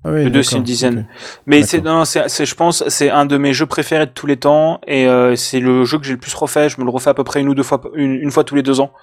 Ah 0.05 0.11
oui, 0.11 0.23
Le 0.23 0.29
2, 0.29 0.43
c'est 0.43 0.55
une 0.55 0.63
dizaine. 0.63 1.05
Mais 1.45 1.63
c'est, 1.63 1.81
non, 1.81 2.05
c'est, 2.05 2.29
c'est- 2.29 2.45
je 2.45 2.55
pense, 2.55 2.83
c'est 2.87 3.09
un 3.09 3.25
de 3.25 3.37
mes 3.37 3.51
jeux 3.53 3.65
préférés 3.65 4.05
de 4.05 4.11
tous 4.11 4.27
les 4.27 4.37
temps. 4.37 4.79
Et 4.87 5.07
euh, 5.07 5.35
c'est 5.35 5.59
le 5.59 5.83
jeu 5.83 5.97
que 5.99 6.05
j'ai 6.05 6.13
le 6.13 6.19
plus 6.19 6.33
refait. 6.33 6.69
Je 6.69 6.79
me 6.79 6.85
le 6.85 6.89
refais 6.91 7.09
à 7.09 7.13
peu 7.13 7.23
près 7.25 7.41
une 7.41 7.49
ou 7.49 7.53
deux 7.55 7.63
fois, 7.63 7.81
une, 7.95 8.13
une 8.15 8.31
fois 8.31 8.43
tous 8.45 8.55
les 8.55 8.63
deux 8.63 8.79
ans. 8.79 8.93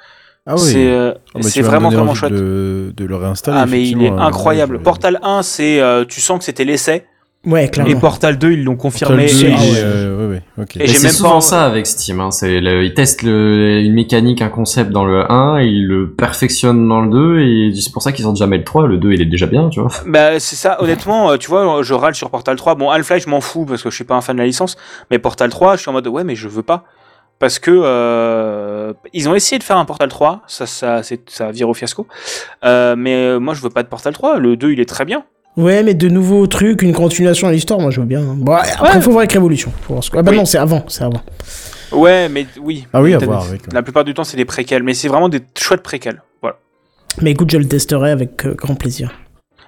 Ah 0.46 0.54
oui. 0.54 0.60
C'est, 0.60 0.88
euh, 0.88 1.12
Ah 1.34 1.40
bah, 1.42 1.48
vraiment, 1.62 1.90
vraiment 1.90 2.14
chouette. 2.14 2.32
De, 2.32 2.94
de 2.96 3.04
le 3.04 3.16
réinstaller. 3.16 3.58
Ah, 3.60 3.66
mais 3.66 3.82
il 3.86 4.02
est 4.02 4.10
euh, 4.10 4.16
incroyable. 4.18 4.80
Portal 4.80 5.18
1, 5.22 5.42
c'est, 5.42 5.80
euh, 5.80 6.04
tu 6.06 6.20
sens 6.20 6.38
que 6.38 6.44
c'était 6.44 6.64
l'essai. 6.64 7.04
Ouais, 7.46 7.68
clairement. 7.68 7.92
Et 7.92 7.94
Portal 8.00 8.36
2, 8.38 8.52
ils 8.52 8.64
l'ont 8.64 8.76
confirmé. 8.76 9.26
Portal 9.26 9.40
2, 9.40 9.46
et- 9.48 9.54
euh, 9.78 10.28
ouais. 10.30 10.42
Et 10.80 10.86
j'ai 10.88 10.94
c'est 10.94 11.02
même 11.04 11.12
souvent 11.12 11.34
pas- 11.36 11.40
ça 11.40 11.64
avec 11.64 11.86
Steam. 11.86 12.20
Hein. 12.20 12.30
C'est 12.32 12.60
le- 12.60 12.84
ils 12.84 12.92
testent 12.92 13.22
le, 13.22 13.78
une 13.80 13.94
mécanique, 13.94 14.42
un 14.42 14.48
concept 14.48 14.90
dans 14.90 15.04
le 15.04 15.30
1, 15.30 15.58
et 15.60 15.66
ils 15.66 15.86
le 15.86 16.10
perfectionnent 16.10 16.88
dans 16.88 17.00
le 17.02 17.08
2, 17.10 17.40
et 17.40 17.72
c'est 17.80 17.92
pour 17.92 18.02
ça 18.02 18.10
qu'ils 18.12 18.24
sortent 18.24 18.36
jamais 18.36 18.58
le 18.58 18.64
3. 18.64 18.86
Le 18.88 18.98
2, 18.98 19.12
il 19.12 19.22
est 19.22 19.26
déjà 19.26 19.46
bien, 19.46 19.68
tu 19.68 19.80
vois. 19.80 19.90
Bah 20.06 20.38
c'est 20.40 20.56
ça, 20.56 20.82
honnêtement, 20.82 21.30
euh, 21.30 21.36
tu 21.36 21.48
vois, 21.48 21.82
je 21.82 21.94
râle 21.94 22.14
sur 22.14 22.30
Portal 22.30 22.56
3. 22.56 22.74
Bon, 22.74 22.90
Half-Life, 22.90 23.24
je 23.24 23.30
m'en 23.30 23.40
fous 23.40 23.64
parce 23.64 23.82
que 23.82 23.90
je 23.90 23.94
suis 23.94 24.04
pas 24.04 24.16
un 24.16 24.20
fan 24.20 24.34
de 24.36 24.40
la 24.40 24.46
licence, 24.46 24.76
mais 25.10 25.18
Portal 25.18 25.48
3, 25.50 25.76
je 25.76 25.82
suis 25.82 25.88
en 25.88 25.92
mode 25.92 26.08
ouais, 26.08 26.24
mais 26.24 26.34
je 26.34 26.48
veux 26.48 26.62
pas. 26.62 26.84
Parce 27.38 27.58
que 27.58 27.70
euh, 27.70 28.92
ils 29.12 29.28
ont 29.28 29.34
essayé 29.34 29.58
de 29.58 29.62
faire 29.62 29.76
un 29.76 29.84
Portal 29.84 30.08
3, 30.08 30.40
ça, 30.46 30.64
ça, 30.66 31.02
ça 31.26 31.50
vire 31.50 31.68
au 31.68 31.74
fiasco. 31.74 32.06
Euh, 32.64 32.96
mais 32.96 33.38
moi, 33.38 33.52
je 33.54 33.60
veux 33.60 33.68
pas 33.70 33.82
de 33.82 33.88
Portal 33.88 34.14
3. 34.14 34.38
Le 34.38 34.56
2, 34.56 34.72
il 34.72 34.80
est 34.80 34.88
très 34.88 35.04
bien. 35.04 35.24
Ouais, 35.56 35.82
mais 35.82 35.94
de 35.94 36.08
nouveaux 36.08 36.46
trucs, 36.46 36.82
une 36.82 36.92
continuation 36.92 37.48
de 37.48 37.52
l'histoire, 37.54 37.80
moi 37.80 37.90
je 37.90 38.00
veux 38.00 38.06
bien. 38.06 38.20
hein. 38.20 38.34
Bon, 38.36 38.52
après, 38.52 38.96
Ouais. 38.96 39.00
faut 39.00 39.10
voir 39.10 39.20
avec 39.20 39.32
Révolution. 39.32 39.72
Faut 39.82 39.94
voir 39.94 40.04
ce 40.04 40.10
que- 40.10 40.18
Ah 40.18 40.22
bah 40.22 40.30
Oui. 40.32 40.36
non, 40.36 40.44
c'est 40.44 40.58
avant, 40.58 40.84
c'est 40.88 41.04
avant. 41.04 41.22
Ouais, 41.92 42.28
mais 42.28 42.46
oui. 42.60 42.86
Ah 42.92 43.00
oui, 43.00 43.14
à 43.14 43.18
voir 43.18 43.46
avec. 43.48 43.72
La 43.72 43.82
plupart 43.82 44.04
du 44.04 44.12
temps, 44.12 44.24
c'est 44.24 44.36
des 44.36 44.44
préquels, 44.44 44.82
mais 44.82 44.92
c'est 44.92 45.08
vraiment 45.08 45.28
des 45.30 45.40
chouettes 45.58 45.82
préquels. 45.82 46.20
Voilà. 46.42 46.56
Mais 47.22 47.30
écoute, 47.30 47.50
je 47.50 47.56
le 47.58 47.66
testerai 47.66 48.10
avec 48.10 48.44
euh, 48.44 48.54
grand 48.54 48.74
plaisir. 48.74 49.12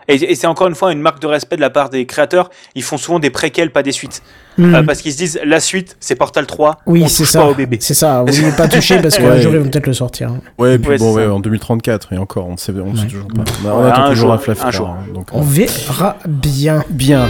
Et, 0.09 0.15
et 0.33 0.35
c'est 0.35 0.47
encore 0.47 0.67
une 0.69 0.75
fois 0.75 0.93
une 0.93 1.01
marque 1.01 1.21
de 1.21 1.27
respect 1.27 1.57
de 1.57 1.61
la 1.61 1.71
part 1.71 1.91
des 1.91 2.07
créateurs. 2.07 2.51
Ils 2.75 2.83
font 2.83 2.97
souvent 2.97 3.19
des 3.19 3.31
préquels, 3.31 3.71
pas 3.71 3.83
des 3.83 3.93
suites. 3.93 4.23
Hmm. 4.57 4.75
Euh, 4.75 4.83
parce 4.83 5.03
qu'ils 5.03 5.13
se 5.13 5.19
disent 5.19 5.41
la 5.45 5.61
suite, 5.61 5.97
c'est 6.01 6.17
Portal 6.17 6.47
3. 6.47 6.79
Oui, 6.87 7.03
on 7.05 7.09
c'est 7.09 7.19
touche 7.25 7.31
ça. 7.33 7.41
pas 7.43 7.47
au 7.49 7.55
bébé. 7.55 7.79
C'est 7.81 7.95
ça. 7.95 8.25
Vous 8.27 8.43
ne 8.47 8.51
pas 8.57 8.67
toucher 8.69 9.01
parce 9.01 9.17
qu'un 9.17 9.31
Ouais. 9.31 9.41
jour 9.43 9.53
ils 9.53 9.59
vont 9.61 9.69
peut-être 9.69 9.87
le 9.87 9.93
sortir. 9.93 10.33
Ouais, 10.59 10.75
et 10.75 10.79
puis 10.79 10.91
Ouais, 10.91 10.99
bon, 10.99 11.15
ouais, 11.15 11.27
en 11.27 11.39
2034, 11.41 12.13
et 12.15 12.19
encore, 12.19 12.47
on 12.49 12.57
sait, 12.57 12.73
on 12.73 12.97
sait 12.97 13.07
toujours 13.07 13.29
pas. 13.29 13.45
On, 13.65 13.69
a- 13.69 13.73
on 13.75 13.83
Ouais, 13.85 13.91
attend 13.91 14.03
un 14.05 14.09
toujours 14.11 14.37
jour, 14.39 14.51
un 14.51 14.55
3, 14.55 14.71
jour. 14.71 14.89
hein, 14.89 14.99
donc, 15.15 15.29
On 15.33 15.43
verra 15.43 16.17
bien. 16.27 16.83
Bien. 16.91 17.29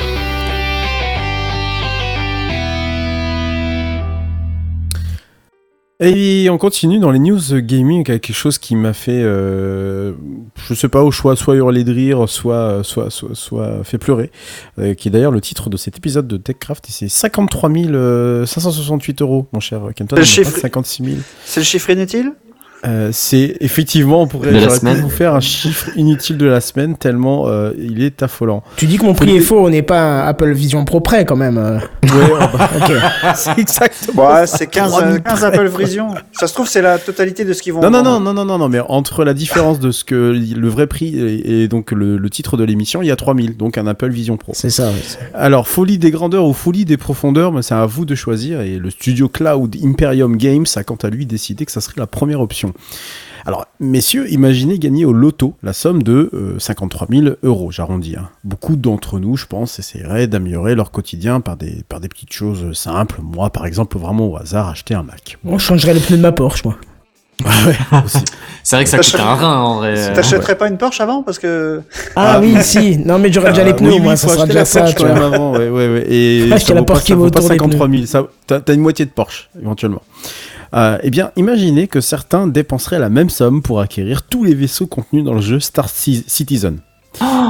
Et 6.01 6.49
on 6.49 6.59
continue 6.59 7.01
dans 7.01 7.11
les 7.11 7.19
news 7.19 7.41
gaming 7.55 8.09
avec 8.09 8.23
quelque 8.23 8.33
chose 8.37 8.59
qui 8.59 8.77
m'a 8.77 8.93
fait, 8.93 9.21
euh, 9.21 10.13
je 10.55 10.73
sais 10.75 10.89
pas, 10.89 11.03
au 11.03 11.11
choix, 11.11 11.35
soit 11.35 11.57
hurler 11.57 11.83
de 11.83 11.93
rire, 11.93 12.29
soit, 12.29 12.85
soit, 12.85 13.11
soit, 13.11 13.35
soit 13.35 13.83
fait 13.83 13.99
pleurer, 13.99 14.31
euh, 14.79 14.95
qui 14.95 15.09
est 15.09 15.11
d'ailleurs 15.11 15.33
le 15.33 15.41
titre 15.41 15.71
de 15.71 15.77
cet 15.77 15.97
épisode 15.97 16.29
de 16.29 16.37
TechCraft, 16.37 16.89
et 16.89 16.93
c'est 16.93 17.09
53 17.09 17.71
euh, 17.77 18.47
568 18.47 19.23
euros, 19.23 19.49
mon 19.53 19.59
cher 19.59 19.81
Kenton, 19.97 20.15
Le 20.15 20.21
non, 20.23 20.25
chiffre- 20.27 20.53
pas 20.53 20.61
56 20.61 21.03
000. 21.05 21.17
C'est 21.45 21.59
le 21.61 21.65
chiffre 21.65 21.91
inutile? 21.91 22.33
Euh, 22.87 23.11
c'est 23.13 23.57
effectivement, 23.61 24.23
on 24.23 24.27
pourrait 24.29 24.53
vous 25.01 25.11
faire 25.11 25.35
un 25.35 25.41
chiffre 25.41 25.91
inutile 25.97 26.39
de 26.39 26.47
la 26.47 26.61
semaine 26.61 26.97
tellement 26.97 27.49
euh, 27.49 27.73
il 27.79 28.03
est 28.03 28.23
affolant. 28.23 28.63
Tu 28.77 28.87
dis 28.87 28.99
que 28.99 29.05
mon 29.05 29.15
prix 29.15 29.37
est 29.37 29.41
faux, 29.41 29.59
on 29.65 29.71
n'est 29.71 29.83
pas 29.83 30.01
un 30.01 30.27
Apple 30.29 30.53
Vision 30.53 30.85
Pro 30.85 31.01
près 31.01 31.25
quand 31.25 31.37
même. 31.37 31.59
euh. 31.59 31.79
Ouais, 32.05 32.49
bah, 32.53 32.71
Ok. 32.77 32.93
c'est 33.35 33.59
exactement. 33.59 34.33
Ouais, 34.33 34.47
c'est 34.47 34.69
15, 34.69 34.91
Trois 34.91 35.03
euh, 35.03 35.13
mille 35.13 35.23
15 35.23 35.45
Apple 35.45 35.69
Vision. 35.77 36.15
Ça 36.33 36.47
se 36.47 36.55
trouve, 36.55 36.69
c'est 36.69 36.83
la 36.83 36.99
totalité 36.99 37.45
de 37.45 37.53
ce 37.53 37.63
qu'ils 37.63 37.73
vont 37.73 37.81
Non, 37.81 37.91
non, 37.91 38.03
non, 38.03 38.21
non, 38.21 38.33
non, 38.33 38.45
non, 38.45 38.59
non, 38.59 38.69
mais 38.69 38.81
entre 38.81 39.25
la 39.25 39.35
différence 39.35 39.81
de 39.81 39.91
ce 39.91 40.05
que 40.05 40.15
le 40.15 40.69
vrai 40.69 40.87
prix 40.87 41.19
et, 41.19 41.63
et 41.65 41.69
donc 41.69 41.91
le, 41.91 42.17
le 42.17 42.31
titre 42.31 42.57
de 42.57 42.65
l'émission, 42.65 43.03
il 43.03 43.07
y 43.09 43.11
a 43.11 43.17
3000, 43.17 43.57
donc 43.57 43.77
un 43.77 43.87
Apple 43.87 44.11
Vision 44.11 44.37
Pro. 44.37 44.53
C'est 44.55 44.71
ça. 44.71 44.93
Alors, 45.35 45.67
folie 45.69 45.99
des 45.99 46.11
grandeurs 46.11 46.47
ou 46.47 46.53
folie 46.53 46.85
des 46.85 46.97
profondeurs, 46.97 47.53
mais 47.53 47.63
c'est 47.63 47.75
à 47.75 47.87
vous 47.87 48.05
de 48.05 48.15
choisir. 48.15 48.61
Et 48.61 48.79
le 48.79 48.91
studio 48.91 49.29
Cloud 49.29 49.77
Imperium 49.83 50.37
Games 50.37 50.67
a 50.77 50.85
quant 50.85 50.99
à 51.03 51.09
lui 51.11 51.27
décidé 51.27 51.67
que 51.67 51.73
ça 51.73 51.81
serait 51.81 51.95
la 52.01 52.07
première 52.07 52.41
option. 52.41 52.68
Alors, 53.47 53.67
messieurs, 53.81 54.31
imaginez 54.31 54.79
gagner 54.79 55.05
au 55.07 55.13
loto 55.13 55.55
la 55.63 55.73
somme 55.73 56.03
de 56.03 56.29
euh, 56.35 56.59
53 56.59 57.07
000 57.11 57.27
euros, 57.45 57.71
j'arrondis. 57.71 58.17
hein. 58.17 58.29
Beaucoup 58.45 58.77
d'entre 58.77 59.19
nous, 59.21 59.37
je 59.37 59.47
pense, 59.47 59.79
essaieraient 59.79 60.27
d'améliorer 60.27 60.75
leur 60.75 60.91
quotidien 60.91 61.41
par 61.41 61.57
des, 61.57 61.83
par 61.89 62.01
des 62.01 62.09
petites 62.09 62.33
choses 62.33 62.77
simples. 62.77 63.21
Moi, 63.23 63.49
par 63.51 63.65
exemple, 63.65 63.97
vraiment 63.97 64.27
au 64.27 64.37
hasard, 64.37 64.69
acheter 64.69 64.95
un 64.95 65.03
Mac. 65.03 65.39
Bon, 65.45 65.57
je 65.59 65.65
changerais 65.65 65.95
les 65.95 66.01
pneus 66.01 66.19
de 66.19 66.23
ma 66.23 66.33
Porsche, 66.33 66.65
moi. 66.65 66.77
Aussi. 68.05 68.19
C'est 68.65 68.77
vrai 68.77 68.85
que 68.85 68.91
ça 68.91 68.99
coûte 68.99 69.15
un 69.21 69.35
rein, 69.35 69.57
en 69.61 69.77
vrai. 69.77 70.13
T'achèterais 70.13 70.59
pas 70.59 70.69
une 70.69 70.77
Porsche 70.77 71.01
avant 71.01 71.23
Parce 71.23 71.39
que. 71.39 71.81
Ah, 72.17 72.35
Ah, 72.35 72.41
oui, 72.41 72.57
si. 72.63 72.99
Non, 72.99 73.19
mais 73.19 73.33
j'aurais 73.33 73.51
déjà 73.51 73.63
les 73.65 73.71
Ah, 73.71 73.75
pneus, 73.75 73.93
oui, 73.93 74.01
moi, 74.01 74.13
oui, 74.13 74.19
ça 74.19 74.29
sera 74.29 74.45
déjà 74.47 74.59
la 74.59 74.65
ça, 74.65 74.81
Porsche 74.81 74.95
tu 74.97 75.07
vois. 75.07 75.27
avant, 75.27 75.53
ouais, 75.53 75.69
ouais, 75.71 75.89
ouais. 75.89 76.05
Et 76.13 76.51
ça 76.59 76.75
la 76.75 76.81
pas, 76.83 76.87
Porsche 76.95 77.05
qui 77.05 77.09
ça 77.13 77.15
vaut 77.15 77.25
vaut 77.25 77.31
pas 77.31 77.39
autour 77.39 77.51
des 77.51 77.57
53 77.57 77.89
000. 77.89 78.07
Ça, 78.07 78.27
t'as, 78.47 78.61
t'as 78.61 78.75
une 78.75 78.81
moitié 78.81 79.05
de 79.07 79.11
Porsche, 79.13 79.49
éventuellement. 79.63 80.03
Euh, 80.75 80.99
eh 81.03 81.11
bien, 81.11 81.31
imaginez 81.37 81.89
que 81.89 82.01
certains 82.01 82.47
dépenseraient 82.47 82.99
la 82.99 83.09
même 83.09 83.31
somme 83.31 83.63
pour 83.63 83.81
acquérir 83.81 84.23
tous 84.23 84.45
les 84.45 84.55
vaisseaux 84.55 84.87
contenus 84.87 85.25
dans 85.25 85.35
le 85.35 85.41
jeu 85.41 85.61
Star 85.61 85.89
Ci- 85.89 86.25
Citizen. 86.27 86.79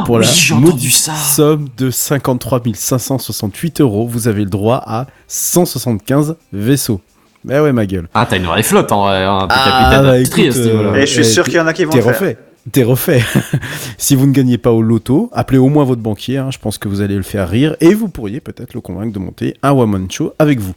pour 0.07 0.19
la 0.19 0.27
oui, 0.27 0.91
ça. 0.91 1.15
somme 1.15 1.69
de 1.77 1.91
53 1.91 2.63
568 2.75 3.81
euros, 3.81 4.07
vous 4.07 4.29
avez 4.29 4.45
le 4.45 4.51
droit 4.51 4.83
à 4.87 5.07
175 5.27 6.37
vaisseaux. 6.53 7.01
Mais 7.45 7.59
ouais, 7.61 7.73
ma 7.73 7.87
gueule. 7.87 8.09
Ah, 8.15 8.27
t'as 8.29 8.37
une 8.37 8.45
vraie 8.47 8.63
flotte, 8.63 8.91
en 8.93 9.05
vrai. 9.05 9.25
Hein. 9.25 9.47
Ah, 9.51 9.91
capitaine 9.93 10.03
bah, 10.03 10.11
à 10.13 10.53
ce 10.53 10.69
euh, 10.69 10.95
Et 10.95 11.01
je 11.07 11.13
suis 11.13 11.21
eh, 11.21 11.25
sûr 11.25 11.45
qu'il 11.45 11.55
y 11.55 11.61
en 11.61 11.67
a 11.67 11.73
qui 11.73 11.85
vont 11.85 11.91
T'es 11.93 11.99
le 11.99 12.03
faire. 12.05 12.15
refait. 12.15 12.39
T'es 12.73 12.83
refait. 12.83 13.23
si 13.99 14.15
vous 14.15 14.27
ne 14.27 14.33
gagnez 14.33 14.59
pas 14.59 14.73
au 14.73 14.83
loto, 14.83 15.31
appelez 15.33 15.59
au 15.59 15.69
moins 15.69 15.85
votre 15.85 16.03
banquier. 16.03 16.37
hein, 16.39 16.51
je 16.51 16.59
pense 16.59 16.79
que 16.79 16.89
vous 16.89 17.01
allez 17.01 17.17
le 17.17 17.23
faire 17.23 17.49
rire 17.49 17.77
et 17.81 17.95
vous 17.95 18.09
pourriez 18.09 18.41
peut-être 18.41 18.75
le 18.75 18.81
convaincre 18.81 19.13
de 19.13 19.19
monter 19.19 19.55
un 19.63 19.73
one-man 19.73 20.11
show 20.11 20.33
avec 20.39 20.59
vous. 20.61 20.75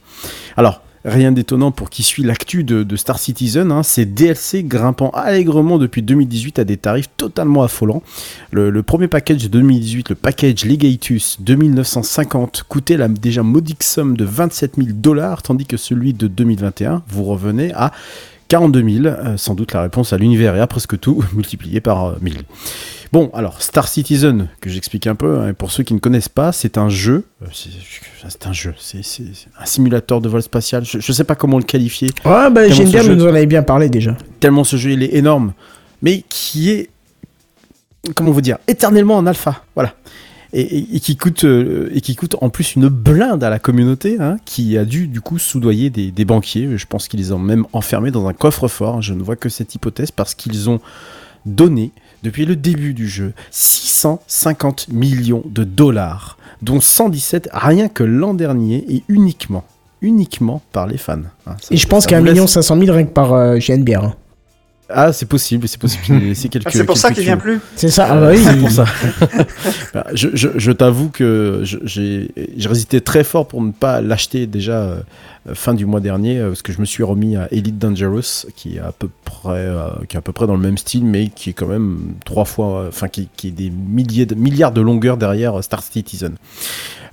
Alors, 0.56 0.82
rien 1.06 1.32
d'étonnant 1.32 1.72
pour 1.72 1.90
qui 1.90 2.04
suit 2.04 2.24
l'actu 2.24 2.64
de, 2.64 2.96
Star 2.96 3.20
Citizen. 3.20 3.72
hein, 3.72 3.84
ces 3.84 4.06
DLC 4.06 4.64
grimpant 4.64 5.10
allègrement 5.12 5.78
depuis 5.78 6.02
2018 6.02 6.60
à 6.60 6.64
des 6.64 6.78
tarifs 6.78 7.10
totalement 7.18 7.64
affolants. 7.64 8.04
Le, 8.52 8.70
le 8.70 8.84
premier 8.84 9.08
package 9.08 9.44
de 9.44 9.48
2018, 9.48 10.10
le 10.10 10.16
package 10.16 10.66
Legatus 10.66 11.38
2950, 11.42 12.64
coûtait 12.68 12.98
la 12.98 13.08
déjà 13.08 13.44
modique 13.44 13.84
somme 13.84 14.16
de 14.16 14.26
27 14.26 14.76
000 14.78 14.90
dollars, 14.94 15.42
tandis 15.42 15.66
que 15.66 15.78
celui 15.78 16.14
de 16.14 16.28
2021, 16.28 17.04
vous 17.08 17.24
revenez 17.24 17.74
à 17.74 17.92
42 18.52 18.84
000, 19.02 19.06
euh, 19.06 19.38
sans 19.38 19.56
doute 19.56 19.72
la 19.72 19.82
réponse 19.82 20.12
à 20.12 20.18
l'univers 20.18 20.54
et 20.58 20.60
à 20.60 20.68
presque 20.68 21.00
tout, 21.00 21.24
multiplié 21.34 21.80
par 21.80 22.06
euh, 22.06 22.16
1000. 22.22 22.40
Bon, 23.14 23.30
alors 23.34 23.62
Star 23.62 23.88
Citizen, 23.88 24.50
que 24.60 24.70
j'explique 24.70 25.08
un 25.08 25.16
peu, 25.16 25.40
hein, 25.40 25.50
et 25.50 25.54
pour 25.54 25.72
ceux 25.72 25.84
qui 25.84 25.94
ne 25.94 26.00
connaissent 26.00 26.28
pas, 26.30 26.52
c'est 26.52 26.78
un 26.78 26.90
jeu, 26.90 27.24
euh, 27.42 27.46
c'est 28.28 28.46
un 28.48 28.52
jeu, 28.52 28.74
c'est 28.78 29.00
un 29.58 29.66
simulateur 29.66 30.20
de 30.20 30.28
vol 30.28 30.42
spatial, 30.42 30.84
je 30.84 30.98
ne 30.98 31.02
sais 31.02 31.24
pas 31.24 31.36
comment 31.36 31.60
le 31.60 31.64
qualifier, 31.64 32.10
Ouais, 32.26 32.50
bah, 32.50 32.68
Geneviève 32.68 33.04
ce 33.04 33.08
jeu- 33.08 33.16
nous 33.16 33.24
en 33.26 33.30
avait 33.30 33.46
bien 33.46 33.64
parlé 33.64 33.88
déjà. 33.90 34.18
tellement 34.42 34.66
ce 34.66 34.76
jeu 34.76 34.92
il 34.92 35.04
est 35.04 35.14
énorme, 35.16 35.54
mais 36.02 36.24
qui 36.28 36.72
est, 36.72 36.90
comment 38.16 38.32
vous 38.32 38.42
dire, 38.42 38.58
éternellement 38.68 39.16
en 39.16 39.26
alpha, 39.28 39.64
voilà. 39.76 39.94
Et, 40.54 40.62
et- 40.80 40.96
et 40.96 41.00
qui 41.00 41.16
coûte 41.16 41.46
euh, 41.46 41.90
et 41.94 42.02
qui 42.02 42.16
coûte 42.16 42.36
en 42.42 42.50
plus 42.50 42.76
une 42.76 42.90
blinde 42.90 43.42
à 43.44 43.50
la 43.50 43.58
communauté 43.60 44.18
hein, 44.20 44.36
qui 44.44 44.78
a 44.78 44.84
dû 44.84 45.08
du 45.08 45.22
coup 45.22 45.40
soudoyer 45.40 45.90
des, 45.90 46.12
des 46.12 46.26
banquiers 46.26 46.78
je 46.78 46.86
pense 46.86 47.08
qu'ils 47.08 47.22
les 47.22 47.32
ont 47.32 47.40
même 47.40 47.66
enfermés 47.72 48.12
dans 48.12 48.28
un 48.28 48.34
coffre-fort 48.34 49.02
je 49.02 49.14
ne 49.14 49.24
vois 49.24 49.38
que 49.38 49.48
cette 49.48 49.76
hypothèse 49.76 50.12
parce 50.12 50.36
qu'ils 50.36 50.70
ont 50.70 50.82
donné 51.46 51.92
depuis 52.24 52.46
le 52.46 52.58
début 52.58 52.94
du 52.94 53.08
jeu 53.08 53.34
650 53.52 54.90
millions 54.90 55.44
de 55.46 55.64
dollars 55.64 56.38
dont 56.62 56.80
117 56.82 57.50
rien 57.54 57.88
que 57.88 58.04
l'an 58.04 58.34
dernier 58.34 58.86
et 58.90 59.04
uniquement 59.08 59.64
uniquement 60.02 60.62
par 60.72 60.86
les 60.88 60.98
fans 60.98 61.20
hein. 61.48 61.56
Et 61.70 61.78
je 61.78 61.88
pense 61.88 62.04
ça 62.04 62.10
qu'il 62.10 62.16
y 62.16 62.18
a 62.18 62.22
vous 62.22 62.26
1 62.26 62.30
laisse- 62.30 62.34
million 62.36 62.48
500 62.48 62.78
000 62.80 62.92
rien 62.92 63.06
que 63.06 63.12
par 63.14 63.34
euh, 63.34 63.58
GNBR. 63.58 64.04
hein. 64.04 64.16
Ah, 64.94 65.14
c'est 65.14 65.26
possible, 65.26 65.68
c'est 65.68 65.80
possible 65.80 66.04
qu'il 66.04 66.16
ait 66.16 66.20
laissé 66.20 66.50
quelques. 66.50 66.68
Ah, 66.68 66.72
c'est 66.74 66.84
pour 66.84 66.98
ça 66.98 67.10
quelques 67.10 67.18
qu'il 67.20 67.26
vient 67.26 67.38
plus. 67.38 67.60
C'est 67.76 67.90
ça, 67.90 68.08
ah 68.12 68.20
bah 68.20 68.30
oui. 68.32 68.40
C'est 68.44 68.58
pour 68.60 68.72
ça. 68.72 68.86
Bah, 69.94 70.06
je 70.14 70.30
je, 70.34 70.48
je 70.56 70.72
t'avoue 70.72 71.10
que 71.10 71.62
je- 71.64 71.78
j'ai 71.84 72.32
j'ai 72.56 72.70
résisté 72.70 73.02
très 73.02 73.24
fort 73.24 73.48
pour 73.48 73.62
ne 73.62 73.72
pas 73.72 74.00
l'acheter 74.02 74.48
déjà 74.48 74.82
euh, 74.84 75.02
fin 75.54 75.74
du 75.74 75.86
mois 75.86 76.00
dernier, 76.00 76.38
euh, 76.40 76.48
parce 76.50 76.62
que 76.62 76.72
je 76.72 76.80
me 76.80 76.86
suis 76.86 77.04
remis 77.04 77.36
à 77.36 77.48
Elite 77.52 77.78
Dangerous, 77.78 78.46
qui 78.56 78.78
est 78.78 78.80
à 78.80 78.92
peu 78.98 79.10
près, 79.26 79.50
euh, 79.58 79.88
qui 80.08 80.16
est 80.16 80.20
à 80.20 80.22
peu 80.22 80.32
près 80.32 80.48
dans 80.48 80.56
le 80.56 80.62
même 80.62 80.78
style, 80.78 81.04
mais 81.06 81.28
qui 81.30 81.50
est 81.50 81.54
quand 81.54 81.68
même 81.68 82.14
trois 82.26 82.46
fois, 82.46 82.82
euh, 82.84 82.88
enfin 82.90 83.08
qui, 83.10 83.28
qui 83.36 83.50
est 83.50 83.52
des 83.52 83.70
milliers 83.70 84.26
de 84.26 84.36
milliards 84.36 84.72
de 84.72 84.82
longueurs 84.82 85.18
derrière 85.18 85.62
Star 85.64 85.84
Citizen. 85.84 86.36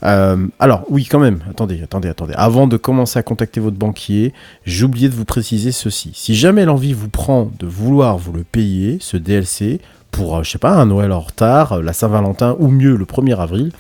Euh, 0.05 0.47
alors 0.59 0.85
oui, 0.89 1.07
quand 1.07 1.19
même. 1.19 1.41
Attendez, 1.51 1.83
attendez, 1.83 2.09
attendez. 2.09 2.35
Avant 2.37 2.67
de 2.67 2.77
commencer 2.77 3.19
à 3.19 3.23
contacter 3.23 3.61
votre 3.61 3.77
banquier, 3.77 4.33
j'ai 4.65 4.85
oublié 4.85 5.09
de 5.09 5.15
vous 5.15 5.25
préciser 5.25 5.73
ceci. 5.73 6.13
Si 6.15 6.35
jamais 6.35 6.65
l'envie 6.65 6.93
vous 6.93 7.09
prend 7.09 7.51
de 7.59 7.67
vouloir 7.67 8.19
vous 8.19 8.33
le 8.33 8.45
payer, 8.45 8.99
ce 9.01 9.17
DLC, 9.17 9.81
pour, 10.11 10.37
euh, 10.37 10.43
je 10.43 10.51
sais 10.51 10.59
pas, 10.59 10.73
un 10.73 10.87
Noël 10.87 11.13
en 11.13 11.21
retard, 11.21 11.73
euh, 11.73 11.83
la 11.83 11.93
Saint-Valentin 11.93 12.57
ou 12.59 12.69
mieux 12.69 12.97
le 12.97 13.05
1er 13.05 13.39
avril, 13.39 13.73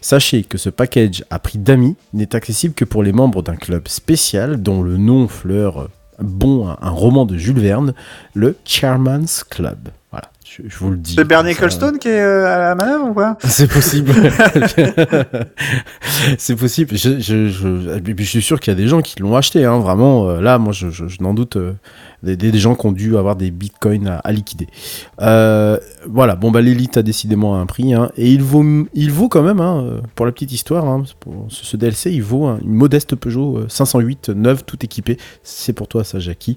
sachez 0.00 0.42
que 0.42 0.58
ce 0.58 0.70
package 0.70 1.24
à 1.30 1.38
prix 1.38 1.58
d'amis 1.58 1.96
n'est 2.12 2.34
accessible 2.34 2.74
que 2.74 2.84
pour 2.84 3.02
les 3.02 3.12
membres 3.12 3.42
d'un 3.42 3.56
club 3.56 3.88
spécial 3.88 4.62
dont 4.62 4.82
le 4.82 4.96
nom 4.96 5.28
fleure 5.28 5.88
bon 6.20 6.68
un 6.68 6.90
roman 6.90 7.24
de 7.24 7.36
Jules 7.36 7.60
Verne, 7.60 7.94
le 8.34 8.56
Chairman's 8.64 9.42
Club. 9.44 9.88
Voilà, 10.10 10.30
je, 10.50 10.62
je 10.68 10.78
vous 10.78 10.90
le 10.90 10.96
dis. 10.96 11.14
C'est 11.14 11.24
Bernie 11.24 11.50
Ecclestone 11.50 11.98
qui 11.98 12.08
est 12.08 12.20
euh, 12.20 12.46
à 12.46 12.58
la 12.58 12.74
manœuvre 12.74 13.10
ou 13.10 13.14
quoi 13.14 13.36
c'est 13.44 13.70
possible. 13.70 14.12
c'est 16.38 16.56
possible. 16.56 16.96
Je, 16.96 17.20
je, 17.20 18.24
suis 18.24 18.42
sûr 18.42 18.58
qu'il 18.58 18.72
y 18.72 18.76
a 18.76 18.76
des 18.76 18.88
gens 18.88 19.00
qui 19.00 19.20
l'ont 19.20 19.36
acheté. 19.36 19.64
Hein, 19.64 19.78
vraiment, 19.78 20.28
euh, 20.28 20.40
là, 20.40 20.58
moi, 20.58 20.72
je, 20.72 21.22
n'en 21.22 21.34
doute 21.34 21.56
euh, 21.56 21.74
des, 22.22 22.58
gens 22.58 22.74
qui 22.74 22.86
ont 22.86 22.92
dû 22.92 23.16
avoir 23.16 23.36
des 23.36 23.50
bitcoins 23.50 24.08
à, 24.08 24.18
à 24.18 24.32
liquider. 24.32 24.68
Euh, 25.20 25.78
voilà, 26.08 26.34
bon 26.34 26.50
bah 26.50 26.60
l'élite 26.60 26.96
a 26.96 27.02
décidément 27.02 27.60
un 27.60 27.66
prix 27.66 27.94
hein, 27.94 28.10
et 28.16 28.30
il 28.30 28.42
vaut, 28.42 28.64
il 28.94 29.10
vaut 29.10 29.28
quand 29.28 29.42
même 29.42 29.60
hein, 29.60 30.00
pour 30.14 30.26
la 30.26 30.32
petite 30.32 30.52
histoire. 30.52 30.84
pour 31.20 31.46
ce, 31.48 31.64
ce 31.64 31.76
DLC, 31.76 32.12
il 32.12 32.22
vaut 32.22 32.58
une 32.60 32.74
modeste 32.74 33.14
Peugeot 33.14 33.58
euh, 33.58 33.66
508 33.68 34.30
neuve, 34.30 34.64
tout 34.64 34.84
équipé. 34.84 35.16
C'est 35.42 35.72
pour 35.72 35.88
toi 35.88 36.04
ça, 36.04 36.18
Jackie. 36.18 36.56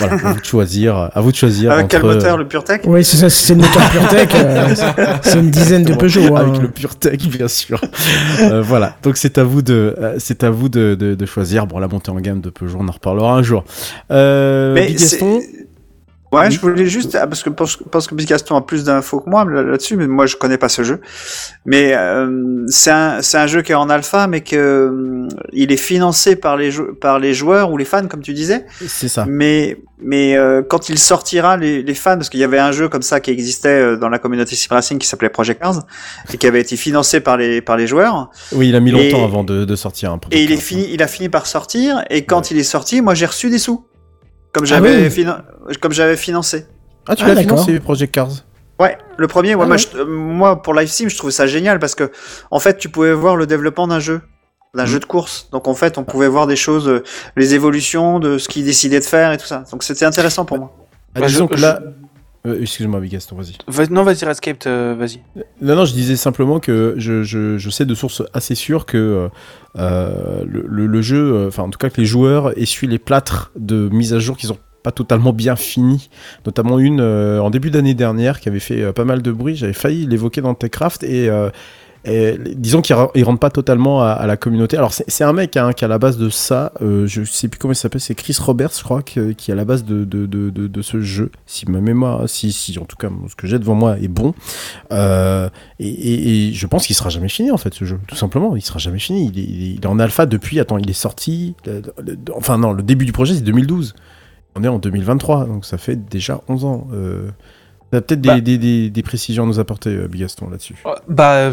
Voilà, 0.00 0.14
à 0.14 0.32
vous 0.32 0.40
de 0.40 0.44
choisir. 0.44 1.10
À 1.14 1.20
vous 1.20 1.30
de 1.30 1.36
choisir. 1.36 1.70
Avec 1.72 1.88
quel 1.88 2.02
moteur, 2.02 2.34
euh, 2.34 2.38
le 2.38 2.48
PureTech 2.48 2.82
Oui, 2.86 3.04
c'est 3.04 3.16
ça, 3.18 3.30
c'est 3.30 3.54
le 3.54 3.60
moteur 3.60 3.82
PureTech. 3.90 4.34
euh, 4.34 4.74
c'est 5.22 5.38
une 5.38 5.50
dizaine 5.50 5.84
de 5.84 5.94
Peugeot. 5.94 6.36
hein. 6.36 6.40
Avec 6.48 6.60
le 6.62 6.68
PureTech, 6.68 7.28
bien 7.28 7.48
sûr. 7.48 7.80
Euh, 8.40 8.62
voilà. 8.62 8.96
Donc 9.02 9.16
c'est 9.16 9.38
à 9.38 9.44
vous 9.44 9.62
de, 9.62 9.96
c'est 10.18 10.42
à 10.44 10.50
vous 10.50 10.68
de, 10.68 10.94
de, 10.94 11.14
de 11.14 11.26
choisir. 11.26 11.66
Bon, 11.66 11.78
la 11.78 11.88
montée 11.88 12.10
en 12.10 12.16
gamme 12.20 12.40
de 12.40 12.50
Peugeot, 12.50 12.78
on 12.80 12.88
en 12.88 12.92
reparlera 12.92 13.34
un 13.34 13.42
jour. 13.42 13.64
Euh, 14.10 14.74
Mais 14.74 14.86
Big 14.88 14.98
c'est- 14.98 15.16
Gaston, 15.18 15.40
Ouais, 16.32 16.42
Oui. 16.46 16.50
je 16.52 16.60
voulais 16.60 16.86
juste, 16.86 17.16
ah, 17.20 17.26
parce 17.26 17.42
que 17.42 17.50
parce, 17.50 17.74
que- 17.74 17.82
parce 17.84 18.06
que 18.06 18.14
Big 18.14 18.28
Gaston 18.28 18.54
a 18.54 18.60
plus 18.60 18.84
d'infos 18.84 19.18
que 19.20 19.28
moi 19.28 19.44
là- 19.44 19.62
là-dessus, 19.64 19.96
mais 19.96 20.06
moi 20.06 20.26
je 20.26 20.36
connais 20.36 20.58
pas 20.58 20.68
ce 20.68 20.82
jeu. 20.84 21.00
Mais 21.66 21.92
euh, 21.96 22.64
c'est 22.68 22.92
un, 22.92 23.20
c'est 23.20 23.36
un 23.36 23.48
jeu 23.48 23.62
qui 23.62 23.72
est 23.72 23.74
en 23.74 23.90
alpha, 23.90 24.28
mais 24.28 24.40
que 24.42 24.54
euh, 24.56 25.28
il 25.52 25.72
est 25.72 25.76
financé 25.76 26.36
par 26.36 26.56
les 26.56 26.70
par 27.00 27.18
les 27.18 27.34
joueurs 27.34 27.72
ou 27.72 27.76
les 27.76 27.84
fans, 27.84 28.06
comme 28.06 28.22
tu 28.22 28.32
disais. 28.32 28.64
c'est 28.86 29.08
ça. 29.08 29.24
Mais 29.28 29.78
mais 30.02 30.36
euh, 30.36 30.62
quand 30.62 30.88
il 30.88 30.98
sortira, 30.98 31.56
les, 31.56 31.82
les 31.82 31.94
fans, 31.94 32.14
parce 32.16 32.30
qu'il 32.30 32.40
y 32.40 32.44
avait 32.44 32.60
un 32.60 32.70
jeu 32.72 32.88
comme 32.88 33.02
ça 33.02 33.18
qui 33.20 33.32
existait 33.32 33.68
euh, 33.68 33.96
dans 33.96 34.08
la 34.08 34.18
communauté 34.20 34.56
Racing 34.70 34.98
qui 34.98 35.06
s'appelait 35.08 35.28
Project 35.30 35.60
Cars 35.60 35.84
et 36.32 36.36
qui 36.38 36.46
avait 36.46 36.60
été 36.60 36.76
financé 36.76 37.18
par 37.20 37.36
les 37.38 37.60
par 37.60 37.76
les 37.76 37.88
joueurs. 37.88 38.30
Oui, 38.52 38.68
il 38.68 38.76
a 38.76 38.80
mis 38.80 38.90
Et- 38.90 39.10
longtemps 39.10 39.24
avant 39.24 39.42
de, 39.42 39.64
de 39.64 39.76
sortir 39.76 40.12
un. 40.12 40.20
Et 40.30 40.44
il 40.44 40.52
est 40.52 40.56
fini, 40.56 40.86
il 40.92 41.02
a 41.02 41.08
fini 41.08 41.28
par 41.28 41.46
sortir. 41.46 42.04
Et 42.08 42.24
quand 42.24 42.52
il 42.52 42.56
est 42.58 42.62
sorti, 42.62 43.00
moi 43.02 43.14
j'ai 43.14 43.26
reçu 43.26 43.50
des 43.50 43.58
sous, 43.58 43.84
comme 44.52 44.64
j'avais 44.64 45.04
oui. 45.04 45.08
finan- 45.10 45.42
comme 45.80 45.92
j'avais 45.92 46.16
financé. 46.16 46.66
Ah, 47.08 47.16
tu 47.16 47.24
Ah, 47.24 47.34
l'as 47.34 47.40
financé, 47.40 47.78
Project 47.80 48.12
Cars 48.14 48.30
Ouais, 48.78 48.96
le 49.18 49.26
premier, 49.26 49.54
ouais, 49.54 49.62
Ah 49.64 49.66
moi, 49.66 49.76
ouais. 49.76 49.82
je- 49.94 50.02
moi, 50.02 50.62
pour 50.62 50.72
Live 50.74 50.88
Sim, 50.88 51.08
je 51.08 51.16
trouvais 51.16 51.32
ça 51.32 51.46
génial 51.46 51.78
parce 51.78 51.94
que, 51.94 52.10
en 52.50 52.60
fait, 52.60 52.78
tu 52.78 52.88
pouvais 52.88 53.12
voir 53.12 53.36
le 53.36 53.46
développement 53.46 53.86
d'un 53.86 54.00
jeu, 54.00 54.22
d'un 54.74 54.86
jeu 54.86 54.98
de 55.00 55.04
course. 55.04 55.48
Donc, 55.52 55.68
en 55.68 55.74
fait, 55.74 55.98
on 55.98 56.04
pouvait 56.04 56.28
voir 56.28 56.46
des 56.46 56.56
choses, 56.56 56.88
euh, 56.88 57.02
les 57.36 57.54
évolutions 57.54 58.20
de 58.20 58.38
ce 58.38 58.48
qu'ils 58.48 58.64
décidaient 58.64 59.00
de 59.00 59.04
faire 59.04 59.32
et 59.32 59.36
tout 59.38 59.46
ça. 59.46 59.64
Donc, 59.70 59.82
c'était 59.82 60.06
intéressant 60.06 60.44
pour 60.46 60.58
moi. 60.58 60.72
Ah, 61.14 61.20
Bah, 61.20 61.26
Disons 61.26 61.46
je- 61.50 61.56
que 61.56 61.60
là. 61.60 61.80
Euh, 62.46 62.60
Excuse-moi, 62.62 63.00
Big 63.00 63.12
Gaston, 63.12 63.36
vas-y. 63.36 63.52
Va- 63.68 63.86
non, 63.88 64.02
vas-y, 64.02 64.24
Redscape, 64.24 64.62
euh, 64.66 64.94
vas-y. 64.98 65.20
Non, 65.60 65.76
non, 65.76 65.84
je 65.84 65.92
disais 65.92 66.16
simplement 66.16 66.58
que 66.58 66.94
je, 66.96 67.22
je, 67.22 67.58
je 67.58 67.70
sais 67.70 67.84
de 67.84 67.94
sources 67.94 68.22
assez 68.32 68.54
sûres 68.54 68.86
que 68.86 68.96
euh, 68.96 69.28
euh, 69.78 70.44
le, 70.46 70.64
le- 70.66 70.86
le 70.86 71.02
jeu, 71.02 71.46
enfin 71.48 71.64
en 71.64 71.68
tout 71.70 71.78
cas 71.78 71.90
que 71.90 72.00
les 72.00 72.06
joueurs 72.06 72.56
essuient 72.58 72.86
les 72.86 72.98
plâtres 72.98 73.52
de 73.56 73.88
mise 73.90 74.14
à 74.14 74.18
jour 74.18 74.36
qui 74.38 74.46
sont 74.46 74.56
pas 74.82 74.92
totalement 74.92 75.34
bien 75.34 75.56
finis, 75.56 76.08
notamment 76.46 76.78
une 76.78 77.00
euh, 77.02 77.40
en 77.42 77.50
début 77.50 77.70
d'année 77.70 77.92
dernière 77.92 78.40
qui 78.40 78.48
avait 78.48 78.58
fait 78.60 78.90
pas 78.94 79.04
mal 79.04 79.20
de 79.20 79.30
bruit, 79.32 79.54
j'avais 79.54 79.74
failli 79.74 80.06
l'évoquer 80.06 80.40
dans 80.40 80.54
Techcraft 80.54 81.02
et, 81.04 81.28
disons 82.04 82.80
qu'il 82.80 82.96
ne 82.96 83.24
rentre 83.24 83.38
pas 83.40 83.50
totalement 83.50 84.02
à, 84.02 84.26
la 84.26 84.36
communauté. 84.36 84.76
Alors 84.76 84.92
c'est 84.92 85.24
un 85.24 85.32
mec 85.32 85.56
hein, 85.56 85.72
qui 85.72 85.84
à 85.84 85.88
la 85.88 85.98
base 85.98 86.16
de 86.16 86.30
ça, 86.30 86.72
euh, 86.80 87.06
je 87.06 87.24
sais 87.24 87.48
plus 87.48 87.58
comment 87.58 87.72
il 87.72 87.76
s'appelle, 87.76 88.00
c'est 88.00 88.14
Chris 88.14 88.36
Roberts 88.40 88.72
je 88.76 88.82
crois, 88.82 89.02
que- 89.02 89.32
qui 89.32 89.50
est 89.50 89.54
à 89.54 89.56
la 89.56 89.64
base 89.64 89.84
de, 89.84 90.04
de, 90.04 90.26
de, 90.26 90.50
de, 90.50 90.82
ce 90.82 91.00
jeu, 91.00 91.30
si 91.46 91.70
ma 91.70 91.80
mémoire, 91.80 92.28
si, 92.28 92.52
si 92.52 92.78
en 92.78 92.84
tout 92.84 92.96
cas 92.96 93.10
ce 93.28 93.34
que 93.34 93.46
j'ai 93.46 93.58
devant 93.58 93.74
moi 93.74 93.98
est 93.98 94.08
bon. 94.08 94.34
Euh, 94.92 95.48
et, 95.78 96.52
je 96.52 96.66
pense 96.66 96.86
qu'il 96.86 96.96
sera 96.96 97.10
jamais 97.10 97.28
fini 97.28 97.50
en 97.50 97.58
fait 97.58 97.74
ce 97.74 97.84
jeu, 97.84 97.98
tout 98.06 98.16
simplement. 98.16 98.56
Il 98.56 98.62
sera 98.62 98.78
jamais 98.78 98.98
fini. 98.98 99.30
Il 99.32 99.38
est, 99.38 99.42
il 99.42 99.74
est- 99.76 99.86
en 99.86 99.98
alpha 99.98 100.24
depuis. 100.26 100.58
Attends, 100.60 100.78
il 100.78 100.88
est 100.88 100.94
sorti. 100.94 101.54
le- 101.66 101.82
enfin 102.34 102.58
non, 102.58 102.72
le 102.72 102.82
début 102.82 103.04
du 103.04 103.12
projet 103.12 103.34
c'est 103.34 103.40
2012. 103.42 103.94
On 104.56 104.64
est 104.64 104.68
en 104.68 104.78
2023, 104.78 105.44
donc 105.46 105.64
ça 105.64 105.78
fait 105.78 105.96
déjà 105.96 106.40
11 106.48 106.64
ans. 106.64 106.88
Euh, 106.92 107.30
T'as 107.90 108.00
peut-être 108.00 108.20
des, 108.20 108.28
Bah. 108.28 108.40
des, 108.40 108.58
des- 108.58 108.90
des 108.90 109.02
précisions 109.02 109.44
à 109.44 109.46
nous 109.46 109.58
apporter, 109.58 109.90
euh, 109.90 110.06
Big 110.08 110.20
Gaston, 110.20 110.48
là-dessus. 110.50 110.76
Euh, 110.86 110.94
Bah, 111.08 111.50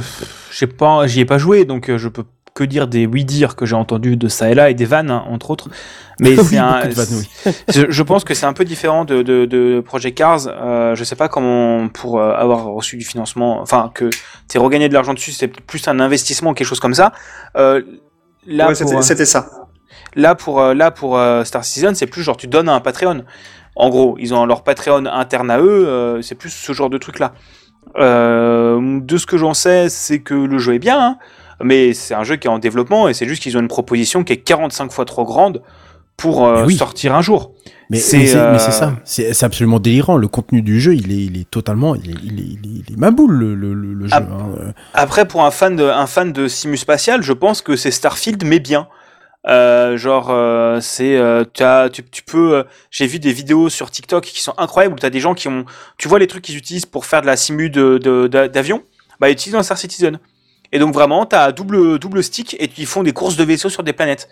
j'ai 0.51 0.68
pas, 0.68 1.07
j'y 1.07 1.22
ai 1.22 1.26
pas 1.26 1.38
joué, 1.38 1.65
donc 1.65 1.89
euh, 1.89 1.97
je 1.97 2.07
peux 2.09 2.23
que 2.53 2.64
dire 2.64 2.88
des 2.88 3.05
oui 3.05 3.23
dire 3.23 3.55
que 3.55 3.68
j'ai 3.68 3.76
entendu 3.76 4.18
de 4.18 4.27
ça 4.27 4.49
et 4.49 4.55
là 4.55 4.72
et 4.72 4.73
des 4.73 4.85
vannes 4.85 5.11
hein, 5.11 5.23
entre 5.30 5.51
autres. 5.51 5.69
Mais 6.19 6.30
Oui, 6.39 6.43
c'est 6.43 6.57
un, 6.57 6.77
beaucoup 6.77 6.88
de 6.88 6.93
vannes, 6.95 7.23
oui. 7.45 7.51
je, 7.89 8.01
pense 8.01 8.23
que 8.23 8.34
c'est 8.34 8.47
un 8.47 8.53
peu 8.53 8.65
différent 8.65 9.05
de, 9.05 9.22
de, 9.22 9.45
de 9.45 9.80
Project 9.80 10.18
Cars. 10.18 10.47
Euh, 10.47 10.95
je 10.95 11.03
sais 11.03 11.15
pas 11.15 11.27
comment 11.30 11.88
pour 11.88 12.19
euh, 12.19 12.34
avoir 12.34 12.65
reçu 12.65 12.97
du 12.97 13.05
financement, 13.05 13.61
enfin 13.61 13.91
que 13.93 14.09
t'aies 14.47 14.57
regagné 14.57 14.89
de 14.89 14.93
l'argent 14.95 15.14
dessus, 15.14 15.31
c'est 15.34 15.47
plus 15.49 15.88
un 15.88 15.99
investissement 15.99 16.49
ou 16.49 16.53
quelque 16.55 16.65
chose 16.68 16.80
comme 16.80 16.95
ça. 16.95 17.11
Euh, 17.57 17.84
là, 18.47 18.69
ouais, 18.69 18.73
pour, 18.80 19.03
c'était 19.03 19.26
ça. 19.27 19.49
Là 20.15 20.34
pour 20.34 20.59
là 20.64 20.89
pour 20.89 21.19
Star 21.45 21.64
Citizen, 21.64 21.93
c'est 21.93 22.07
plus 22.07 22.23
genre 22.23 22.38
tu 22.38 22.47
donnes 22.47 22.69
à 22.69 22.73
un 22.73 22.80
Patreon. 22.80 23.23
En 23.79 23.89
gros, 23.89 24.15
ils 24.19 24.33
ont 24.33 24.45
leur 24.45 24.63
Patreon 24.63 25.05
interne 25.05 25.51
à 25.51 25.59
eux, 25.59 25.87
euh, 25.87 26.21
c'est 26.21 26.35
plus 26.35 26.49
ce 26.49 26.73
genre 26.73 26.89
de 26.89 26.97
truc 26.97 27.19
là. 27.19 27.33
Euh, 27.97 28.99
de 29.01 29.17
ce 29.17 29.25
que 29.25 29.37
j'en 29.37 29.53
sais, 29.53 29.89
c'est 29.89 30.19
que 30.19 30.33
le 30.33 30.57
jeu 30.59 30.73
est 30.75 30.79
bien, 30.79 30.99
hein, 30.99 31.17
mais 31.63 31.93
c'est 31.93 32.13
un 32.13 32.23
jeu 32.23 32.35
qui 32.35 32.47
est 32.47 32.49
en 32.49 32.59
développement 32.59 33.07
et 33.07 33.13
c'est 33.13 33.25
juste 33.27 33.41
qu'ils 33.41 33.57
ont 33.57 33.61
une 33.61 33.67
proposition 33.67 34.23
qui 34.23 34.33
est 34.33 34.37
45 34.37 34.91
fois 34.91 35.05
trop 35.05 35.23
grande 35.23 35.61
pour 36.17 36.45
euh, 36.45 36.65
oui. 36.65 36.75
sortir 36.75 37.15
un 37.15 37.21
jour. 37.21 37.53
Mais 37.89 37.97
C'est, 37.99 38.35
euh, 38.35 38.57
ça, 38.57 38.95
c'est 39.05 39.43
absolument 39.43 39.79
délirant. 39.79 40.17
Le 40.17 40.27
contenu 40.27 40.61
du 40.61 40.79
jeu, 40.81 40.95
il 40.95 41.11
est, 41.11 41.23
il 41.25 41.39
est 41.39 41.49
totalement, 41.49 41.95
il 41.95 42.09
est, 42.09 42.15
il 42.23 42.39
est, 42.39 42.43
il 42.43 42.59
est, 42.77 42.83
il 42.89 42.93
est 42.93 42.97
maboule 42.97 43.31
le, 43.33 43.55
le, 43.55 43.73
le- 43.73 43.93
le 43.93 44.07
jeu. 44.07 44.15
Hein. 44.15 44.73
Après, 44.93 45.25
pour 45.27 45.45
un 45.45 45.51
fan 45.51 45.75
de, 45.75 45.85
un 45.85 46.07
fan 46.07 46.33
de 46.33 46.47
Simu 46.47 46.75
Spatial, 46.75 47.21
je 47.21 47.33
pense 47.33 47.61
que 47.61 47.75
c'est 47.77 47.91
Starfield, 47.91 48.43
mais 48.45 48.59
bien. 48.59 48.87
Euh, 49.47 49.95
genre, 49.97 50.27
euh, 50.29 50.79
c'est, 50.81 51.15
euh, 51.17 51.43
tu, 51.91 52.03
tu 52.03 52.21
peux. 52.23 52.55
euh, 52.57 52.63
J'ai 52.91 53.07
vu 53.07 53.19
des 53.19 53.31
vidéos 53.31 53.69
sur 53.69 53.89
TikTok 53.89 54.25
qui 54.25 54.41
sont 54.41 54.53
incroyables 54.57 54.95
où 54.95 54.99
t'as 54.99 55.09
des 55.09 55.19
gens 55.21 55.33
qui 55.33 55.47
ont. 55.47 55.63
Tu 55.97 56.07
vois 56.07 56.19
les 56.19 56.27
trucs 56.27 56.43
qu'ils 56.43 56.57
utilisent 56.57 56.85
pour 56.85 57.05
faire 57.05 57.21
de 57.21 57.27
la 57.27 57.37
simu 57.37 57.69
de, 57.69 57.97
de- 57.97 58.27
d'a- 58.27 58.47
d'avion, 58.49 58.83
bah 59.19 59.29
ils 59.29 59.33
utilisent 59.33 59.53
dans 59.55 59.63
Star 59.63 59.77
Citizen. 59.77 60.19
Et 60.73 60.79
donc 60.79 60.93
vraiment, 60.93 61.25
t'as 61.25 61.53
double 61.53 61.97
double 61.97 62.21
stick 62.23 62.55
et 62.59 62.69
ils 62.77 62.85
font 62.85 63.03
des 63.03 63.13
courses 63.13 63.37
de 63.37 63.43
vaisseaux 63.45 63.69
sur 63.69 63.83
des 63.83 63.93
planètes. 63.93 64.27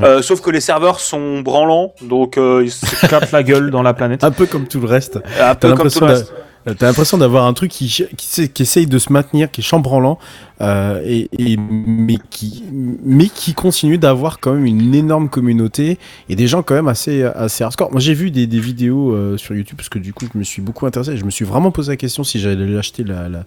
Euh, 0.00 0.22
sauf 0.22 0.40
que 0.40 0.50
les 0.50 0.60
serveurs 0.60 1.00
sont 1.00 1.40
branlants, 1.40 1.92
donc 2.00 2.38
euh, 2.38 2.62
ils 2.64 2.70
s'éclatent 2.72 3.32
la 3.32 3.42
gueule 3.42 3.70
dans 3.72 3.82
la 3.82 3.92
planète. 3.94 4.22
Un 4.24 4.30
peu 4.30 4.46
comme 4.46 4.66
tout 4.68 4.80
le 4.80 4.86
reste. 4.86 5.18
Un 5.40 5.54
peu 5.56 5.68
comme 5.76 5.90
tout 5.90 6.00
le 6.00 6.06
reste. 6.06 6.32
Euh, 6.68 6.74
T'as 6.78 6.86
l'impression 6.86 7.18
d'avoir 7.18 7.46
un 7.46 7.52
truc 7.54 7.70
qui, 7.70 7.88
qui, 8.16 8.48
qui 8.48 8.62
essaye 8.62 8.86
de 8.86 8.98
se 8.98 9.12
maintenir, 9.12 9.50
qui 9.50 9.60
est 9.60 9.64
chambranlant, 9.64 10.18
euh, 10.60 11.00
et, 11.04 11.28
et- 11.38 11.56
mais, 11.56 12.18
qui, 12.30 12.64
mais 12.70 13.26
qui 13.26 13.54
continue 13.54 13.98
d'avoir 13.98 14.38
quand 14.40 14.54
même 14.54 14.66
une 14.66 14.94
énorme 14.94 15.28
communauté 15.28 15.98
et 16.28 16.36
des 16.36 16.46
gens 16.46 16.62
quand 16.62 16.74
même 16.74 16.88
assez, 16.88 17.22
assez 17.24 17.64
hardcore. 17.64 17.90
Moi 17.90 18.00
j'ai 18.00 18.14
vu 18.14 18.30
des, 18.30 18.46
des 18.46 18.60
vidéos 18.60 19.12
euh, 19.12 19.36
sur 19.36 19.54
YouTube 19.54 19.76
parce 19.76 19.88
que 19.88 19.98
du 19.98 20.12
coup 20.12 20.26
je 20.32 20.38
me 20.38 20.44
suis 20.44 20.62
beaucoup 20.62 20.86
intéressé. 20.86 21.16
Je 21.16 21.24
me 21.24 21.30
suis 21.30 21.44
vraiment 21.44 21.70
posé 21.70 21.92
la 21.92 21.96
question 21.96 22.22
si 22.24 22.38
j'allais 22.38 22.66
l'acheter 22.66 23.02
la, 23.04 23.28
la 23.28 23.44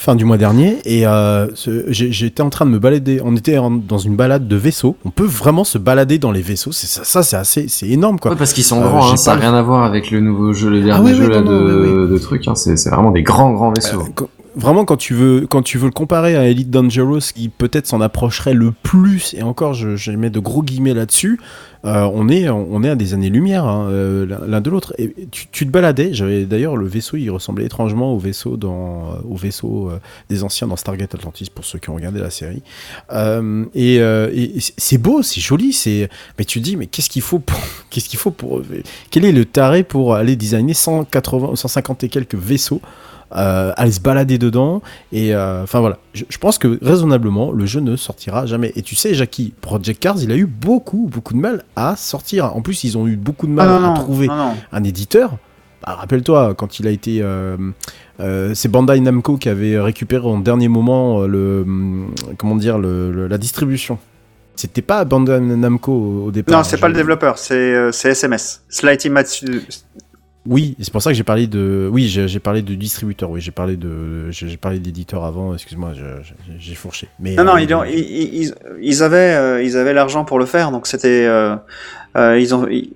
fin 0.00 0.14
du 0.16 0.24
mois 0.24 0.38
dernier 0.38 0.78
et 0.86 1.06
euh, 1.06 1.46
j'étais 1.88 2.42
en 2.42 2.48
train 2.48 2.64
de 2.64 2.70
me 2.70 2.78
balader. 2.78 3.20
On 3.22 3.36
était 3.36 3.58
en- 3.58 3.70
dans 3.70 3.98
une 3.98 4.16
balade 4.16 4.48
de 4.48 4.56
vaisseau. 4.56 4.96
On 5.04 5.10
peut 5.10 5.26
vraiment 5.26 5.62
se 5.62 5.76
balader 5.76 6.18
dans 6.18 6.32
les 6.32 6.40
vaisseaux. 6.40 6.72
C'est 6.72 6.86
ça, 6.86 7.04
ça 7.04 7.22
c'est 7.22 7.36
assez, 7.36 7.66
c'est 7.68 7.86
énorme 7.88 8.18
quoi. 8.18 8.30
Ouais, 8.30 8.36
parce 8.38 8.54
qu'ils 8.54 8.64
sont 8.64 8.80
Euh, 8.82 8.88
grands, 8.88 9.12
hein, 9.12 9.16
ça 9.16 9.34
n'a 9.34 9.40
rien 9.42 9.54
à 9.54 9.60
voir 9.62 9.84
avec 9.84 10.10
le 10.10 10.20
nouveau 10.20 10.54
jeu, 10.54 10.70
le 10.70 10.80
dernier 10.82 11.10
oui, 11.10 11.16
jeu 11.16 11.26
oui, 11.26 11.30
là, 11.34 11.42
non, 11.42 11.50
non, 11.52 11.58
de, 11.66 12.04
oui, 12.06 12.12
de 12.12 12.18
trucs. 12.18 12.48
Hein, 12.48 12.54
c'est 12.54 12.74
vraiment 12.88 13.10
des 13.10 13.22
grands, 13.22 13.52
grands 13.52 13.72
vaisseaux. 13.72 14.00
Euh, 14.00 14.04
quand- 14.14 14.28
vraiment, 14.54 14.84
quand 14.84 14.96
tu 14.96 15.14
veux, 15.14 15.46
quand 15.46 15.62
tu 15.62 15.78
veux 15.78 15.86
le 15.86 15.92
comparer 15.92 16.36
à 16.36 16.44
Elite 16.48 16.70
Dangerous, 16.70 17.32
qui 17.34 17.48
peut-être 17.48 17.86
s'en 17.86 18.00
approcherait 18.00 18.54
le 18.54 18.72
plus, 18.72 19.34
et 19.34 19.42
encore, 19.42 19.74
je, 19.74 20.10
mets 20.12 20.30
de 20.30 20.40
gros 20.40 20.62
guillemets 20.62 20.94
là-dessus, 20.94 21.40
euh, 21.86 22.08
on 22.12 22.28
est, 22.28 22.48
on 22.50 22.82
est 22.82 22.90
à 22.90 22.94
des 22.94 23.14
années-lumière 23.14 23.64
hein, 23.64 23.88
euh, 23.90 24.26
l'un 24.46 24.60
de 24.60 24.68
l'autre. 24.68 24.92
Et 24.98 25.14
tu, 25.30 25.46
tu 25.50 25.66
te 25.66 25.70
baladais. 25.70 26.12
J'avais 26.12 26.44
d'ailleurs 26.44 26.76
le 26.76 26.86
vaisseau, 26.86 27.16
il 27.16 27.30
ressemblait 27.30 27.64
étrangement 27.64 28.12
au 28.12 28.18
vaisseau 28.18 28.56
dans, 28.58 29.18
au 29.28 29.36
vaisseau 29.36 29.88
euh, 29.88 29.98
des 30.28 30.44
anciens 30.44 30.66
dans 30.66 30.76
Stargate 30.76 31.14
Atlantis 31.14 31.48
pour 31.52 31.64
ceux 31.64 31.78
qui 31.78 31.88
ont 31.88 31.94
regardé 31.94 32.20
la 32.20 32.30
série. 32.30 32.62
Euh, 33.12 33.64
et 33.74 34.00
euh, 34.00 34.30
c'est 34.76 34.98
beau, 34.98 35.22
c'est 35.22 35.40
joli, 35.40 35.72
c'est. 35.72 36.10
Mais 36.38 36.44
tu 36.44 36.60
te 36.60 36.64
dis, 36.64 36.76
mais 36.76 36.86
qu'est-ce 36.86 37.08
qu'il 37.08 37.22
faut 37.22 37.38
pour, 37.38 37.60
qu'est-ce 37.90 38.08
qu'il 38.08 38.18
faut 38.18 38.30
pour, 38.30 38.60
quel 39.10 39.24
est 39.24 39.32
le 39.32 39.44
taré 39.46 39.82
pour 39.82 40.14
aller 40.14 40.36
designer 40.36 40.74
180, 40.74 41.56
150 41.56 42.04
et 42.04 42.08
quelques 42.08 42.34
vaisseaux? 42.34 42.82
Euh, 43.36 43.72
aller 43.76 43.92
se 43.92 44.00
balader 44.00 44.38
dedans. 44.38 44.82
Et 45.12 45.34
euh, 45.34 45.62
enfin 45.62 45.80
voilà. 45.80 45.98
Je, 46.14 46.24
je 46.28 46.38
pense 46.38 46.58
que 46.58 46.78
raisonnablement 46.84 47.52
le 47.52 47.66
jeu 47.66 47.80
ne 47.80 47.96
sortira 47.96 48.46
jamais. 48.46 48.72
Et 48.76 48.82
tu 48.82 48.94
sais 48.96 49.14
Jackie 49.14 49.52
Project 49.60 50.00
Cars 50.00 50.16
il 50.20 50.32
a 50.32 50.36
eu 50.36 50.46
beaucoup 50.46 51.08
beaucoup 51.10 51.34
de 51.34 51.38
mal 51.38 51.64
à 51.76 51.96
sortir. 51.96 52.56
En 52.56 52.60
plus 52.62 52.84
ils 52.84 52.96
ont 52.98 53.06
eu 53.06 53.16
beaucoup 53.16 53.46
de 53.46 53.52
mal 53.52 53.68
Ah, 53.70 53.78
non, 53.78 53.94
à 53.94 53.98
trouver 53.98 54.26
non, 54.28 54.54
un 54.72 54.84
éditeur. 54.84 55.36
Bah, 55.86 55.94
rappelle-toi 55.98 56.54
quand 56.58 56.78
il 56.78 56.86
a 56.86 56.90
été 56.90 57.20
euh, 57.22 57.56
euh, 58.20 58.52
c'est 58.54 58.68
Bandai 58.68 59.00
Namco 59.00 59.38
qui 59.38 59.48
avait 59.48 59.78
récupéré 59.80 60.26
en 60.26 60.38
dernier 60.38 60.68
moment 60.68 61.22
le 61.22 61.62
hum, 61.66 62.10
comment 62.36 62.56
dire 62.56 62.78
le, 62.78 63.10
le- 63.10 63.28
la 63.28 63.38
distribution. 63.38 63.98
C'était 64.56 64.82
pas 64.82 65.06
Bandai 65.06 65.40
Namco 65.40 65.90
au, 65.92 66.24
au 66.26 66.30
départ 66.30 66.58
Non, 66.58 66.64
c'est 66.64 66.76
Je- 66.76 66.82
pas 66.82 66.88
le 66.88 66.94
développeur, 66.94 67.38
c'est 67.38 67.92
c'est 67.92 68.10
SMS. 68.10 68.62
Slighty 68.68 69.08
Matsu. 69.08 69.62
Oui, 70.50 70.74
c'est 70.80 70.90
pour 70.92 71.00
ça 71.00 71.10
que 71.10 71.16
j'ai 71.16 71.22
parlé 71.22 71.46
de. 71.46 71.88
Oui, 71.92 72.08
j'ai 72.08 72.40
parlé 72.40 72.60
de 72.60 72.74
distributeur. 72.74 73.30
Oui, 73.30 73.40
j'ai 73.40 73.52
parlé 73.52 73.76
de. 73.76 74.30
J'ai 74.32 74.56
parlé 74.56 74.80
d'éditeur 74.80 75.24
avant. 75.24 75.54
Excuse-moi, 75.54 75.92
j'ai 76.58 76.74
fourché. 76.74 77.06
Mais 77.20 77.36
Non, 77.36 77.44
non, 77.44 77.54
euh, 77.54 77.60
ils, 77.60 77.72
ont- 77.72 77.84
ils, 77.84 78.52
ils, 78.82 79.02
avaient, 79.04 79.34
euh, 79.34 79.62
ils 79.62 79.76
avaient 79.76 79.92
l'argent 79.94 80.24
pour 80.24 80.40
le 80.40 80.46
faire, 80.46 80.72
donc 80.72 80.88
c'était, 80.88 81.24
euh, 81.28 81.54
euh, 82.16 82.36
ils 82.40 82.52
ont, 82.52 82.66
et, 82.68 82.90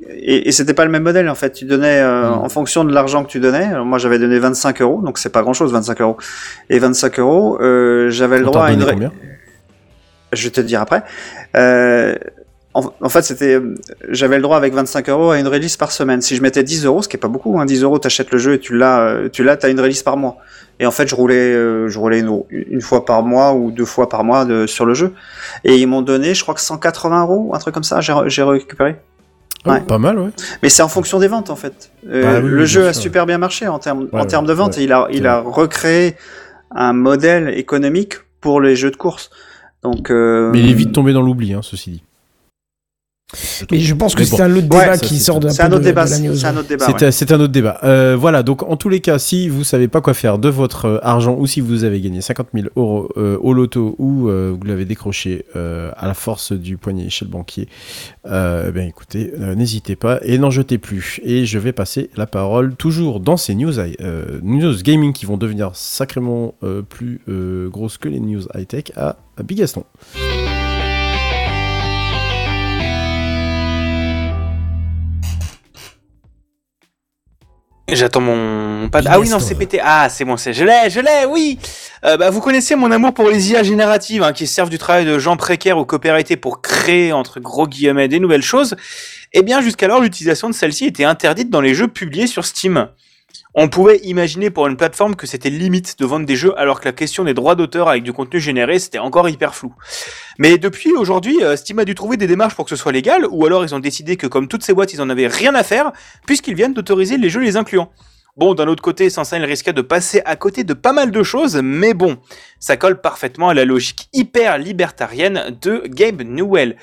et 0.49 0.51
c'était 0.51 0.75
pas 0.75 0.85
le 0.85 0.91
même 0.91 1.05
modèle 1.05 1.29
en 1.31 1.37
fait. 1.37 1.53
Tu 1.53 1.65
donnais 1.65 2.01
euh, 2.01 2.29
Mm. 2.31 2.39
en 2.39 2.49
fonction 2.49 2.85
de 2.85 2.93
l'argent 2.93 3.23
que 3.23 3.31
tu 3.31 3.39
donnais. 3.39 3.67
Alors, 3.67 3.87
moi, 3.87 3.99
j'avais 3.99 4.19
donné 4.19 4.41
25 4.41 4.83
euros, 4.83 5.01
donc 5.01 5.19
c'est 5.19 5.31
pas 5.31 5.43
grand-chose, 5.43 5.73
25 5.73 6.01
euros. 6.01 6.17
Et 6.71 6.81
25 6.81 7.21
euros, 7.21 7.57
j'avais 8.11 8.39
le 8.39 8.45
droit 8.47 8.65
à 8.65 8.73
une. 8.73 9.11
Je 10.33 10.43
vais 10.45 10.51
te 10.51 10.61
dire 10.61 10.81
après. 10.81 11.05
Euh, 11.57 12.17
en, 12.75 12.93
en 13.01 13.09
fait, 13.09 13.23
c'était, 13.23 13.61
j'avais 14.09 14.37
le 14.37 14.43
droit 14.43 14.57
avec 14.57 14.75
25 14.75 15.09
euros 15.09 15.31
à 15.31 15.39
une 15.39 15.47
release 15.47 15.77
par 15.77 15.93
semaine. 15.93 16.21
Si 16.21 16.35
je 16.35 16.43
mettais 16.43 16.65
10 16.65 16.85
euros, 16.87 17.03
ce 17.03 17.09
qui 17.09 17.17
est 17.17 17.21
pas 17.21 17.29
beaucoup, 17.29 17.59
hein, 17.61 17.67
10 17.67 17.83
euros, 17.85 17.99
t'achètes 17.99 18.33
le 18.33 18.39
jeu 18.39 18.55
et 18.55 18.59
tu 18.59 18.77
l'as, 18.77 19.01
euh, 19.01 19.29
tu 19.29 19.45
l'as, 19.45 19.57
t'as 19.57 19.71
une 19.71 19.81
release 19.81 20.03
par 20.03 20.17
mois. 20.17 20.39
Et 20.81 20.87
en 20.87 20.91
fait, 20.91 21.07
je 21.07 21.15
roulais, 21.15 21.53
euh, 21.55 21.89
je 21.89 21.99
roulais 22.01 22.19
une, 22.19 22.43
une 22.51 22.81
fois 22.81 23.05
par 23.05 23.23
mois 23.23 23.55
ou 23.55 23.71
deux 23.71 23.85
fois 23.85 24.09
par 24.09 24.25
mois 24.25 24.45
de, 24.45 24.67
sur 24.67 24.87
le 24.87 24.95
jeu. 24.95 25.13
Et 25.63 25.77
ils 25.77 25.87
m'ont 25.87 26.03
donné, 26.03 26.35
je 26.35 26.43
crois 26.43 26.55
que 26.55 26.61
180 26.61 27.23
euros, 27.23 27.53
un 27.55 27.59
truc 27.59 27.73
comme 27.75 27.85
ça, 27.85 28.01
j'ai, 28.01 28.43
récupéré. 28.43 28.97
Ah, 28.97 29.75
Ouais. 29.75 29.81
Pas 29.81 29.99
mal, 29.99 30.19
ouais. 30.19 30.31
Mais 30.63 30.69
c'est 30.69 30.83
en 30.83 30.89
fonction 30.89 31.19
des 31.19 31.29
ventes 31.29 31.49
en 31.49 31.57
fait. 31.57 31.91
Euh, 32.11 32.23
Bah 32.23 32.41
oui, 32.45 32.51
le 32.51 32.65
jeu 32.67 32.87
a 32.87 32.93
super 32.93 33.25
bien 33.25 33.39
marché 33.39 33.67
en 33.67 33.79
termes 33.79 34.09
Ouais, 34.13 34.21
en 34.21 34.27
termes 34.27 34.45
de 34.45 34.51
ouais, 34.51 34.59
vente 34.59 34.77
ouais, 34.77 34.83
et 34.83 34.85
il 34.85 34.93
a 34.93 35.09
il 35.11 35.27
a 35.27 35.41
recréé 35.41 36.17
un 36.71 36.93
modèle 36.93 37.49
économique 37.49 38.17
pour 38.43 38.61
les 38.61 38.77
jeux 38.77 38.91
de 38.91 38.97
course. 38.97 39.31
Donc 39.83 40.11
euh, 40.11 40.51
Mais 40.53 40.61
il 40.61 40.71
est 40.71 40.75
vite 40.75 40.93
tombé 40.93 41.15
dans 41.15 41.23
l'oubli, 41.23 41.55
hein, 41.55 41.61
ceci 41.63 41.91
dit. 41.93 42.03
Mais 43.71 43.79
je 43.81 43.95
pense 43.95 44.15
que 44.15 44.25
c'est 44.25 44.37
bon. 44.37 44.43
un 44.45 44.51
autre 44.57 44.63
débat 44.63 44.99
qui 44.99 45.17
c'est- 45.19 45.25
sort 45.25 45.41
de, 45.41 45.49
c'est 45.49 45.63
un 45.63 45.73
autre 45.73 45.81
débat. 45.83 46.05
de 46.05 46.11
la 46.11 46.19
news. 46.19 46.35
C'est 46.37 46.47
un 46.47 46.57
autre 46.57 46.69
débat. 46.69 46.87
C'est 47.11 47.31
ouais. 47.31 47.33
un 47.37 47.41
autre 47.41 47.53
débat. 47.53 47.79
Euh, 47.85 48.17
voilà, 48.19 48.43
donc 48.43 48.63
en 48.63 48.77
tous 48.77 48.89
les 48.89 49.01
cas, 49.01 49.19
si 49.19 49.49
vous 49.49 49.65
savez 49.65 49.89
pas 49.89 50.01
quoi 50.01 50.15
faire 50.15 50.39
de 50.39 50.49
votre 50.49 50.85
euh, 50.87 50.99
argent 51.03 51.35
ou 51.39 51.47
si 51.47 51.61
vous 51.61 51.85
avez 51.85 52.01
gagné 52.01 52.21
50 52.21 52.49
000 52.55 52.67
euros 52.77 53.09
euh, 53.17 53.37
au 53.41 53.53
loto 53.53 53.95
ou 53.99 54.29
euh, 54.29 54.55
vous 54.59 54.67
l'avez 54.67 54.85
décroché 54.85 55.45
euh, 55.57 55.91
à 55.97 56.07
la 56.07 56.15
force 56.15 56.53
du 56.53 56.77
poignet 56.77 57.11
chez 57.11 57.25
le 57.25 57.31
banquier, 57.31 57.69
euh, 58.27 58.71
ben 58.71 58.89
écoutez, 58.89 59.33
euh, 59.41 59.55
n'hésitez 59.55 59.97
pas 59.97 60.19
et 60.23 60.39
n'en 60.39 60.51
jetez 60.51 60.79
plus. 60.79 61.21
Et 61.25 61.47
je 61.47 61.59
vais 61.59 61.73
passer 61.73 62.11
la 62.17 62.27
parole 62.27 62.75
toujours 62.77 63.21
dans 63.21 63.37
ces 63.37 63.55
news, 63.55 63.79
high- 63.79 63.97
euh, 64.01 64.39
news 64.43 64.75
gaming 64.83 65.13
qui 65.13 65.27
vont 65.27 65.37
devenir 65.37 65.71
sacrément 65.75 66.55
euh, 66.63 66.83
plus 66.83 67.21
euh, 67.29 67.69
grosses 67.69 67.99
que 67.99 68.09
les 68.09 68.21
news 68.21 68.43
high-tech 68.55 68.85
à, 68.97 69.17
à 69.37 69.43
Bigaston. 69.43 69.85
J'attends 77.87 78.23
mon 78.23 78.89
pad. 78.89 79.07
Ah 79.09 79.21
oui, 79.21 79.29
non, 79.29 79.39
c'est 79.39 79.55
pété. 79.55 79.79
Ah, 79.83 80.09
c'est 80.09 80.25
bon, 80.25 80.39
c'est. 80.39 80.55
Je 80.55 80.65
l'ai, 80.65 80.89
je 80.89 81.01
l'ai, 81.01 81.27
oui 81.29 81.59
Euh, 82.05 82.17
bah, 82.17 82.31
Vous 82.31 82.41
connaissez 82.41 82.77
mon 82.77 82.91
amour 82.91 83.13
pour 83.13 83.29
les 83.29 83.51
IA 83.51 83.63
génératives 83.63 84.23
hein, 84.23 84.33
qui 84.33 84.47
servent 84.47 84.71
du 84.71 84.79
travail 84.79 85.05
de 85.05 85.19
gens 85.19 85.37
précaires 85.37 85.77
ou 85.77 85.85
coopératés 85.85 86.37
pour 86.37 86.63
créer, 86.63 87.13
entre 87.13 87.41
gros 87.41 87.67
guillemets, 87.67 88.09
des 88.09 88.21
nouvelles 88.21 88.43
choses. 88.43 88.75
Eh 89.35 89.43
bien, 89.43 89.61
jusqu'alors, 89.61 90.01
l'utilisation 90.01 90.49
de 90.49 90.55
celle-ci 90.55 90.87
était 90.87 91.05
interdite 91.05 91.51
dans 91.51 91.61
les 91.61 91.75
jeux 91.75 91.89
publiés 91.89 92.27
sur 92.27 92.47
Steam. 92.47 92.89
On 93.57 93.69
pouvait 93.69 93.99
imaginer 93.99 94.51
pour 94.51 94.67
une 94.67 94.77
plateforme 94.77 95.15
que 95.15 95.29
c'était 95.29 95.51
limite 95.51 95.97
de 96.01 96.05
vendre 96.05 96.27
des 96.27 96.35
jeux 96.35 96.53
alors 96.59 96.81
que 96.81 96.87
la 96.87 96.93
question 96.93 97.23
des 97.23 97.35
droits 97.35 97.55
d'auteur 97.55 97.89
avec 97.89 98.03
du 98.03 98.13
contenu 98.13 98.41
généré 98.41 98.81
c'était 98.81 98.99
encore 98.99 99.29
hyper 99.29 99.55
flou. 99.55 99.73
Mais 100.39 100.59
depuis 100.59 100.93
aujourd'hui, 100.93 101.37
euh, 101.43 101.55
Steam 101.57 101.79
a 101.79 101.85
dû 101.85 101.95
trouver 101.95 102.17
des 102.17 102.27
démarches 102.27 102.57
pour 102.57 102.65
que 102.65 102.71
ce 102.71 102.77
soit 102.77 102.91
légal 102.91 103.27
ou 103.31 103.47
alors 103.47 103.65
ils 103.65 103.73
ont 103.73 103.79
décidé 103.79 104.17
que 104.17 104.27
comme 104.27 104.49
toutes 104.49 104.65
ces 104.65 104.75
boîtes 104.75 104.93
ils 104.93 105.01
en 105.01 105.09
avaient 105.09 105.29
rien 105.29 105.55
à 105.55 105.63
faire 105.63 105.93
puisqu'ils 106.27 106.57
viennent 106.57 106.75
d'autoriser 106.75 107.17
les 107.17 107.31
jeux 107.31 107.43
les 107.43 107.57
incluant. 107.57 107.91
Bon, 108.37 108.55
d'un 108.55 108.67
autre 108.67 108.83
côté, 108.83 109.11
sans 109.11 109.23
ça, 109.23 109.39
il 109.39 109.45
risquait 109.45 109.73
de 109.73 109.81
passer 109.81 110.21
à 110.25 110.35
côté 110.35 110.65
de 110.65 110.75
pas 110.75 110.93
mal 110.93 111.13
de 111.13 111.23
choses, 111.23 111.61
mais 111.63 111.95
bon, 111.95 112.17
ça 112.59 112.77
colle 112.77 113.01
parfaitement 113.01 113.51
à 113.51 113.55
la 113.55 113.65
logique 113.65 114.09
hyper 114.13 114.59
libertarienne 114.59 115.57
de 115.63 115.85
Gabe 115.87 116.23
Newell. 116.23 116.75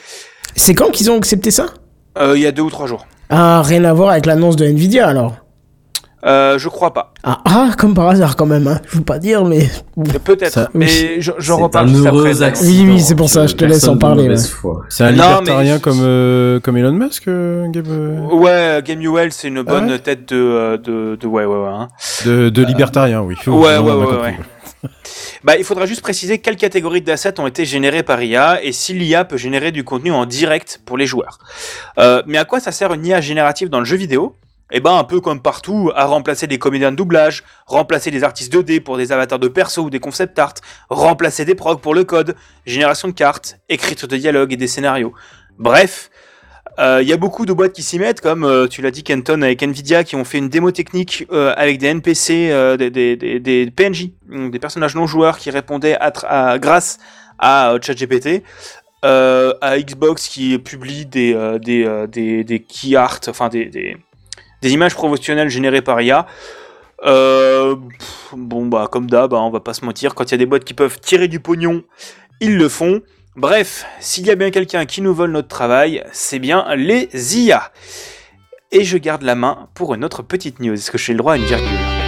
C'est 0.55 0.73
quand 0.73 0.91
qu'ils 0.91 1.11
ont 1.11 1.17
accepté 1.17 1.51
ça? 1.51 1.73
Euh, 2.17 2.37
Il 2.37 2.41
y 2.41 2.47
a 2.47 2.53
deux 2.53 2.61
ou 2.61 2.69
trois 2.69 2.87
jours. 2.87 3.05
Ah, 3.29 3.61
rien 3.61 3.83
à 3.83 3.91
voir 3.91 4.11
avec 4.11 4.27
l'annonce 4.27 4.55
de 4.55 4.63
Nvidia 4.63 5.09
alors. 5.09 5.35
Euh, 6.23 6.59
je 6.59 6.69
crois 6.69 6.93
pas. 6.93 7.13
Ah, 7.23 7.39
ah, 7.45 7.69
comme 7.77 7.93
par 7.95 8.07
hasard 8.09 8.35
quand 8.35 8.45
même. 8.45 8.67
Hein. 8.67 8.79
Je 8.87 8.97
veux 8.97 9.03
pas 9.03 9.17
dire, 9.17 9.43
mais. 9.43 9.67
Peut-être, 10.23 10.69
mais 10.73 10.87
je- 11.19 11.31
j'en 11.39 11.57
C'est 11.57 11.63
reparle 11.63 11.85
un 11.89 11.93
juste 11.93 12.05
heureux 12.05 12.27
après. 12.31 12.43
accident. 12.43 12.69
Oui, 12.69 12.89
oui, 12.93 12.99
c'est 13.01 13.15
pour 13.15 13.29
ça, 13.29 13.47
je 13.47 13.55
te 13.55 13.65
laisse 13.65 13.87
en 13.87 13.95
de 13.95 13.99
parler, 13.99 14.29
ouais. 14.29 14.35
C'est 14.89 15.03
un 15.03 15.11
Non, 15.11 15.23
libertarien 15.39 15.75
mais- 15.75 15.79
comme, 15.81 15.99
euh, 16.01 16.59
comme 16.59 16.77
Elon 16.77 16.91
Musk, 16.91 17.27
euh, 17.27 17.67
Gabe, 17.69 17.87
euh, 17.89 18.19
Ouais, 18.31 18.81
Game 18.85 18.99
Newell, 18.99 19.31
c'est 19.31 19.47
une 19.47 19.63
bonne 19.63 19.89
ouais 19.89 19.99
tête 19.99 20.29
de, 20.29 20.35
euh, 20.37 20.77
de, 20.77 21.15
de, 21.19 21.27
ouais, 21.27 21.45
ouais, 21.45 21.57
ouais. 21.57 21.69
hein. 21.69 21.87
de, 22.25 22.49
de 22.49 22.63
libertarien, 22.65 23.21
oui. 23.21 23.35
Ouais, 23.47 23.77
ouais, 23.77 23.91
ouais, 23.93 24.21
ouais. 24.21 24.37
Bah, 25.43 25.57
il 25.57 25.63
faudra 25.63 25.85
juste 25.87 26.01
préciser 26.01 26.37
quelles 26.39 26.55
catégories 26.55 27.01
d'assets 27.01 27.39
ont 27.39 27.47
été 27.47 27.65
générées 27.65 28.03
par 28.03 28.21
IA 28.21 28.63
et 28.63 28.71
si 28.71 28.93
l'IA 28.93 29.25
peut 29.25 29.37
générer 29.37 29.71
du 29.71 29.83
contenu 29.83 30.11
en 30.11 30.25
direct 30.25 30.81
pour 30.85 30.97
les 30.97 31.05
joueurs. 31.07 31.39
Euh, 31.97 32.21
mais 32.27 32.37
à 32.37 32.45
quoi 32.45 32.59
ça 32.59 32.71
sert 32.71 32.93
une 32.93 33.05
IA 33.05 33.21
générative 33.21 33.69
dans 33.69 33.79
le 33.79 33.85
jeu 33.85 33.97
vidéo? 33.97 34.35
Eh 34.71 34.79
ben, 34.79 34.97
un 34.97 35.03
peu 35.03 35.19
comme 35.21 35.41
partout, 35.41 35.91
à 35.95 36.05
remplacer 36.05 36.47
des 36.47 36.57
comédiens 36.57 36.91
de 36.91 36.95
doublage, 36.95 37.43
remplacer 37.65 38.11
des 38.11 38.23
artistes 38.23 38.53
2D 38.53 38.81
pour 38.81 38.97
des 38.97 39.11
avatars 39.11 39.39
de 39.39 39.47
perso 39.47 39.83
ou 39.83 39.89
des 39.89 39.99
concept 39.99 40.37
art, 40.39 40.53
remplacer 40.89 41.45
des 41.45 41.55
procs 41.55 41.81
pour 41.81 41.93
le 41.93 42.03
code, 42.03 42.35
génération 42.65 43.07
de 43.07 43.13
cartes, 43.13 43.59
écriture 43.69 44.07
de 44.07 44.17
dialogues 44.17 44.53
et 44.53 44.57
des 44.57 44.67
scénarios. 44.67 45.13
Bref, 45.57 46.09
il 46.79 47.07
y 47.07 47.13
a 47.13 47.17
beaucoup 47.17 47.45
de 47.45 47.53
boîtes 47.53 47.73
qui 47.73 47.83
s'y 47.83 47.99
mettent, 47.99 48.21
comme 48.21 48.43
euh, 48.43 48.67
tu 48.67 48.81
l'as 48.81 48.91
dit 48.91 49.03
Kenton 49.03 49.41
avec 49.41 49.61
Nvidia, 49.61 50.03
qui 50.03 50.15
ont 50.15 50.23
fait 50.23 50.37
une 50.37 50.49
démo 50.49 50.71
technique 50.71 51.27
euh, 51.31 51.53
avec 51.57 51.77
des 51.77 51.87
NPC, 51.87 52.49
euh, 52.51 52.77
des, 52.77 53.73
PNJ, 53.75 54.09
des 54.27 54.59
personnages 54.59 54.95
non 54.95 55.05
joueurs 55.05 55.37
qui 55.37 55.51
répondaient 55.51 55.97
grâce 56.59 56.97
à 57.37 57.73
euh, 57.73 57.79
ChatGPT. 57.81 58.43
Euh, 59.03 59.53
à 59.61 59.79
Xbox 59.79 60.27
qui 60.27 60.59
publie 60.59 61.09
euh, 61.15 61.57
euh, 61.67 62.07
des, 62.07 62.43
des 62.43 62.59
key 62.59 62.95
art, 62.95 63.19
enfin 63.27 63.49
des, 63.49 63.97
des, 64.61 64.73
images 64.73 64.95
promotionnelles 64.95 65.49
générées 65.49 65.81
par 65.81 66.01
IA. 66.01 66.27
Euh, 67.03 67.75
bon 68.33 68.67
bah 68.67 68.87
comme 68.91 69.09
d'hab, 69.09 69.33
hein, 69.33 69.41
on 69.41 69.49
va 69.49 69.59
pas 69.59 69.73
se 69.73 69.83
mentir, 69.83 70.13
quand 70.13 70.25
il 70.25 70.31
y 70.31 70.35
a 70.35 70.37
des 70.37 70.45
boîtes 70.45 70.63
qui 70.63 70.75
peuvent 70.75 70.99
tirer 70.99 71.27
du 71.27 71.39
pognon, 71.39 71.83
ils 72.39 72.57
le 72.57 72.69
font. 72.69 73.01
Bref, 73.35 73.85
s'il 73.99 74.27
y 74.27 74.29
a 74.29 74.35
bien 74.35 74.51
quelqu'un 74.51 74.85
qui 74.85 75.01
nous 75.01 75.13
vole 75.13 75.31
notre 75.31 75.47
travail, 75.47 76.03
c'est 76.11 76.39
bien 76.39 76.65
les 76.75 77.09
IA. 77.37 77.71
Et 78.71 78.83
je 78.83 78.97
garde 78.97 79.23
la 79.23 79.35
main 79.35 79.69
pour 79.73 79.93
une 79.93 80.05
autre 80.05 80.21
petite 80.21 80.59
news. 80.59 80.73
Est-ce 80.73 80.91
que 80.91 80.97
j'ai 80.97 81.13
le 81.13 81.19
droit 81.19 81.33
à 81.33 81.37
une 81.37 81.45
virgule? 81.45 82.00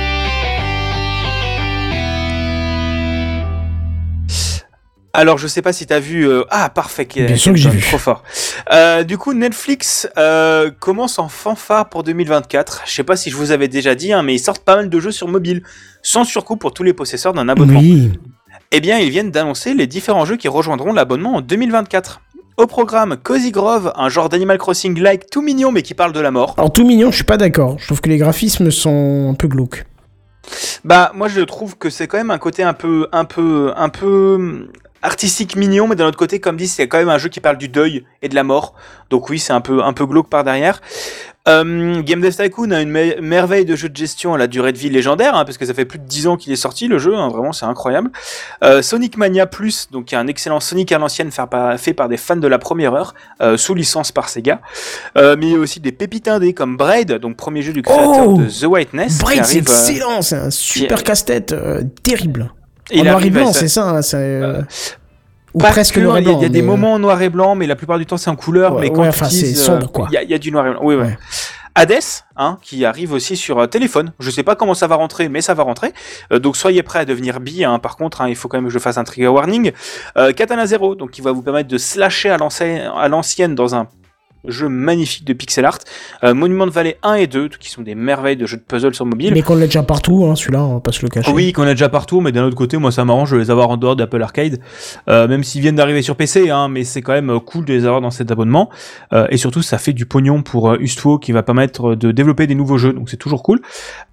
Alors, 5.16 5.38
je 5.38 5.46
sais 5.48 5.62
pas 5.62 5.74
si 5.74 5.86
t'as 5.86 6.00
vu. 6.00 6.28
euh, 6.28 6.44
Ah, 6.50 6.70
parfait. 6.70 7.06
Bien 7.06 7.36
sûr 7.36 7.52
que 7.54 7.60
j'ai 7.60 7.70
vu. 7.70 7.80
Trop 7.82 8.00
fort. 8.00 8.24
Euh, 8.72 9.04
du 9.04 9.20
coup, 9.20 9.34
Netflix 9.34 10.10
euh, 10.18 10.72
commence 10.80 11.20
en 11.20 11.28
fanfare 11.30 11.90
pour 11.90 12.02
2024. 12.04 12.82
Je 12.88 12.92
sais 12.92 13.04
pas 13.04 13.16
si 13.16 13.30
je 13.30 13.36
vous 13.36 13.52
avais 13.52 13.68
déjà 13.68 13.94
dit, 13.94 14.12
hein, 14.12 14.24
mais 14.24 14.34
ils 14.34 14.40
sortent 14.40 14.64
pas 14.64 14.76
mal 14.76 14.90
de 14.90 15.00
jeux 15.00 15.12
sur 15.12 15.28
mobile, 15.28 15.62
sans 16.02 16.24
surcoût 16.24 16.56
pour 16.58 16.74
tous 16.74 16.82
les 16.82 16.94
possesseurs 16.94 17.34
d'un 17.34 17.48
abonnement. 17.48 17.80
Oui. 17.80 18.12
Eh 18.72 18.80
bien, 18.82 18.98
ils 18.98 19.12
viennent 19.12 19.30
d'annoncer 19.30 19.76
les 19.76 19.86
différents 19.86 20.26
jeux 20.26 20.36
qui 20.38 20.48
rejoindront 20.48 20.94
l'abonnement 20.94 21.36
en 21.36 21.42
2024. 21.42 22.22
Au 22.58 22.66
programme 22.66 23.18
Cozy 23.18 23.52
Grove, 23.52 23.94
un 23.96 24.10
genre 24.10 24.30
d'Animal 24.30 24.58
Crossing-like 24.58 25.30
tout 25.30 25.42
mignon 25.44 25.72
mais 25.72 25.84
qui 25.84 25.94
parle 25.94 26.14
de 26.14 26.20
la 26.20 26.32
mort. 26.32 26.56
Alors, 26.58 26.74
tout 26.74 26.86
mignon, 26.88 27.12
je 27.12 27.16
suis 27.18 27.24
pas 27.24 27.38
d'accord. 27.38 27.78
Je 27.78 27.86
trouve 27.86 28.02
que 28.02 28.10
les 28.10 28.18
graphismes 28.18 28.72
sont 28.72 29.30
un 29.32 29.36
peu 29.36 29.48
glauques. 29.48 29.86
Bah, 30.84 31.12
moi 31.16 31.30
je 31.30 31.40
trouve 31.42 31.78
que 31.78 31.90
c'est 31.90 32.08
quand 32.08 32.18
même 32.18 32.30
un 32.32 32.38
côté 32.38 32.64
un 32.64 32.74
peu, 32.74 33.08
un 33.12 33.26
peu, 33.26 33.72
un 33.78 33.90
peu 33.90 34.68
artistique 35.04 35.56
mignon, 35.56 35.88
mais 35.88 35.96
d'un 35.96 36.08
autre 36.08 36.18
côté, 36.18 36.40
comme 36.40 36.58
dit, 36.58 36.68
c'est 36.68 36.88
quand 36.88 36.98
même 36.98 37.10
un 37.10 37.18
jeu 37.20 37.30
qui 37.30 37.40
parle 37.40 37.58
du 37.58 37.68
deuil 37.70 38.04
et 38.22 38.30
de 38.30 38.36
la 38.36 38.44
mort. 38.44 38.74
Donc 39.12 39.30
oui, 39.30 39.38
c'est 39.38 39.54
un 39.54 39.62
peu, 39.62 39.84
un 39.84 39.94
peu 39.94 40.06
glauque 40.08 40.30
par 40.30 40.44
derrière. 40.44 40.82
Euh, 41.46 42.02
Game 42.04 42.22
Dev 42.22 42.32
Tycoon 42.34 42.72
a 42.72 42.82
une 42.82 42.90
me- 42.90 43.20
merveille 43.20 43.66
de 43.66 43.76
jeu 43.76 43.90
de 43.90 43.98
gestion 43.98 44.34
à 44.34 44.38
la 44.38 44.48
durée 44.48 44.72
de 44.72 44.78
vie 44.78 44.90
légendaire, 44.90 45.36
hein, 45.36 45.44
parce 45.44 45.58
que 45.58 45.66
ça 45.66 45.74
fait 45.74 45.84
plus 45.84 46.00
de 46.00 46.06
10 46.06 46.28
ans 46.28 46.38
qu'il 46.38 46.54
est 46.54 46.58
sorti 46.58 46.88
le 46.88 46.98
jeu, 47.00 47.18
hein, 47.18 47.28
vraiment 47.28 47.52
c'est 47.52 47.66
incroyable. 47.66 48.12
Euh, 48.64 48.82
Sonic 48.82 49.18
Mania 49.18 49.46
Plus, 49.46 49.90
donc 49.92 50.14
un 50.14 50.28
excellent 50.28 50.62
Sonic 50.62 50.90
à 50.94 51.00
l'ancienne 51.00 51.32
fait 51.32 51.46
par, 51.52 51.78
fait 51.78 51.94
par 51.94 52.08
des 52.08 52.16
fans 52.16 52.38
de 52.38 52.48
la 52.48 52.60
première 52.60 52.94
heure, 52.94 53.14
euh, 53.42 53.58
sous 53.58 53.76
licence 53.76 54.14
par 54.14 54.30
Sega. 54.30 54.62
Mais 55.18 55.36
il 55.42 55.50
y 55.52 55.56
a 55.56 55.60
aussi 55.60 55.82
des 55.82 55.92
pépites 55.92 56.30
indés 56.30 56.54
comme 56.54 56.78
Braid, 56.78 57.12
donc 57.20 57.36
premier 57.36 57.62
jeu 57.62 57.74
du 57.74 57.82
créateur 57.82 58.26
Oh 58.30 58.38
de 58.38 58.46
The 58.48 58.64
Whiteness. 58.64 59.20
Braid, 59.20 59.44
c'est 59.44 59.58
excellent, 59.58 60.22
c'est 60.22 60.38
un 60.38 60.50
super 60.50 61.04
casse-tête 61.04 61.54
terrible. 62.04 62.54
Il 62.94 63.02
en 63.08 63.12
noir 63.12 63.26
et 63.26 63.30
blanc, 63.30 63.54
c'est 63.54 63.68
ça. 63.68 63.90
hein, 63.90 64.02
euh, 64.16 64.62
ou 65.54 65.60
presque 65.60 65.98
noir 65.98 66.18
et 66.18 66.22
il 66.22 66.26
y 66.26 66.30
a- 66.30 66.32
blanc. 66.32 66.40
Il 66.40 66.44
y 66.44 66.46
a, 66.46 66.50
des 66.50 66.62
mais, 66.62 66.68
moments 66.68 66.94
en 66.94 67.00
noir 67.00 67.22
et 67.22 67.30
blanc, 67.30 67.56
mais 67.56 67.68
la 67.68 67.76
plupart 67.76 67.98
du 68.00 68.06
temps 68.06 68.18
c'est 68.18 68.30
en 68.30 68.36
couleur. 68.36 68.76
Ouais, 68.76 68.82
mais 68.82 68.90
quand 68.90 69.02
ouais, 69.02 69.08
enfin, 69.10 69.30
c'est 69.30 69.52
euh, 69.52 69.56
sombre, 69.56 69.92
quoi. 69.92 70.08
Il 70.12 70.14
y, 70.14 70.18
a- 70.18 70.24
il 70.24 70.30
y 70.30 70.34
a 70.34 70.38
du 70.38 70.52
noir 70.52 70.66
et 70.68 70.72
blanc. 70.72 70.80
Oui, 70.84 70.96
ouais. 70.96 71.18
Hades, 71.76 71.94
hein, 72.38 72.60
qui 72.62 72.86
arrive 72.86 73.14
aussi 73.14 73.36
sur 73.36 73.58
euh, 73.58 73.66
téléphone. 73.66 74.14
Je 74.20 74.30
sais 74.30 74.44
pas 74.44 74.56
comment 74.56 74.76
ça 74.76 74.86
va 74.86 74.96
rentrer, 74.96 75.28
mais 75.28 75.42
ça 75.42 75.56
va 75.56 75.64
rentrer. 75.64 75.92
Euh, 76.32 76.38
donc 76.38 76.56
soyez 76.56 76.84
prêts 76.84 77.00
à 77.00 77.06
devenir 77.06 77.40
bi. 77.40 77.64
Hein. 77.66 77.80
Par 77.80 77.98
contre, 77.98 78.22
hein, 78.22 78.30
il 78.30 78.36
faut 78.36 78.48
quand 78.48 78.58
même 78.58 78.68
que 78.68 78.74
je 78.74 78.78
fasse 78.78 79.00
un 79.00 79.04
trigger 79.04 79.30
warning. 79.30 79.72
Euh, 80.18 80.34
Katana 80.34 80.68
Zero, 80.68 80.94
donc 80.94 81.10
qui 81.10 81.22
va 81.22 81.32
vous 81.32 81.42
permettre 81.42 81.70
de 81.70 81.78
slasher 81.80 82.30
à 82.30 82.38
l'ancienne 83.08 83.56
dans 83.56 83.74
un 83.74 83.88
jeux 84.48 84.70
magnifiques 84.70 85.26
de 85.26 85.34
pixel 85.34 85.66
art. 85.66 85.80
Euh, 86.24 86.34
Monument 86.34 86.68
Valley 86.68 86.98
1 87.04 87.16
et 87.16 87.28
2, 87.28 87.50
qui 87.60 87.70
sont 87.70 87.82
des 87.82 87.96
merveilles 87.96 88.38
de 88.38 88.46
jeux 88.46 88.58
de 88.58 88.64
puzzle 88.64 88.94
sur 88.94 89.06
mobile. 89.06 89.34
Mais 89.34 89.42
qu'on 89.42 89.56
l'a 89.56 89.66
déjà 89.66 89.84
partout, 89.84 90.26
hein, 90.26 90.36
celui-là, 90.36 90.64
on 90.64 90.76
va 90.76 90.80
pas 90.80 90.92
se 90.92 91.02
le 91.02 91.10
cacher. 91.10 91.32
Oui, 91.32 91.54
qu'on 91.54 91.64
a 91.64 91.72
déjà 91.72 91.90
partout, 91.90 92.22
mais 92.22 92.32
d'un 92.32 92.44
autre 92.46 92.56
côté, 92.56 92.78
moi 92.78 92.92
ça 92.92 93.06
m'arrange 93.06 93.32
de 93.32 93.38
les 93.38 93.50
avoir 93.50 93.70
en 93.70 93.78
dehors 93.78 93.96
d'Apple 93.96 94.22
Arcade, 94.22 94.60
euh, 95.10 95.28
même 95.28 95.44
s'ils 95.44 95.62
viennent 95.62 95.76
d'arriver 95.76 96.02
sur 96.02 96.16
PC, 96.16 96.50
hein, 96.50 96.68
mais 96.68 96.84
c'est 96.84 97.02
quand 97.02 97.14
même 97.14 97.30
euh, 97.30 97.40
cool 97.40 97.66
de 97.66 97.74
les 97.74 97.86
avoir 97.86 98.02
dans 98.02 98.12
cet 98.12 98.32
abonnement. 98.32 98.70
Euh, 99.14 99.28
et 99.30 99.38
surtout, 99.38 99.62
ça 99.62 99.78
fait 99.78 99.94
du 99.94 100.06
pognon 100.06 100.42
pour 100.44 100.72
euh, 100.72 100.78
Ustwo 100.80 101.20
qui 101.20 101.32
va 101.32 101.44
permettre 101.44 101.96
de 101.96 102.12
développer 102.12 102.48
des 102.48 102.56
nouveaux 102.56 102.78
jeux, 102.78 102.94
donc 102.94 103.10
c'est 103.10 103.18
toujours 103.18 103.44
cool. 103.44 103.62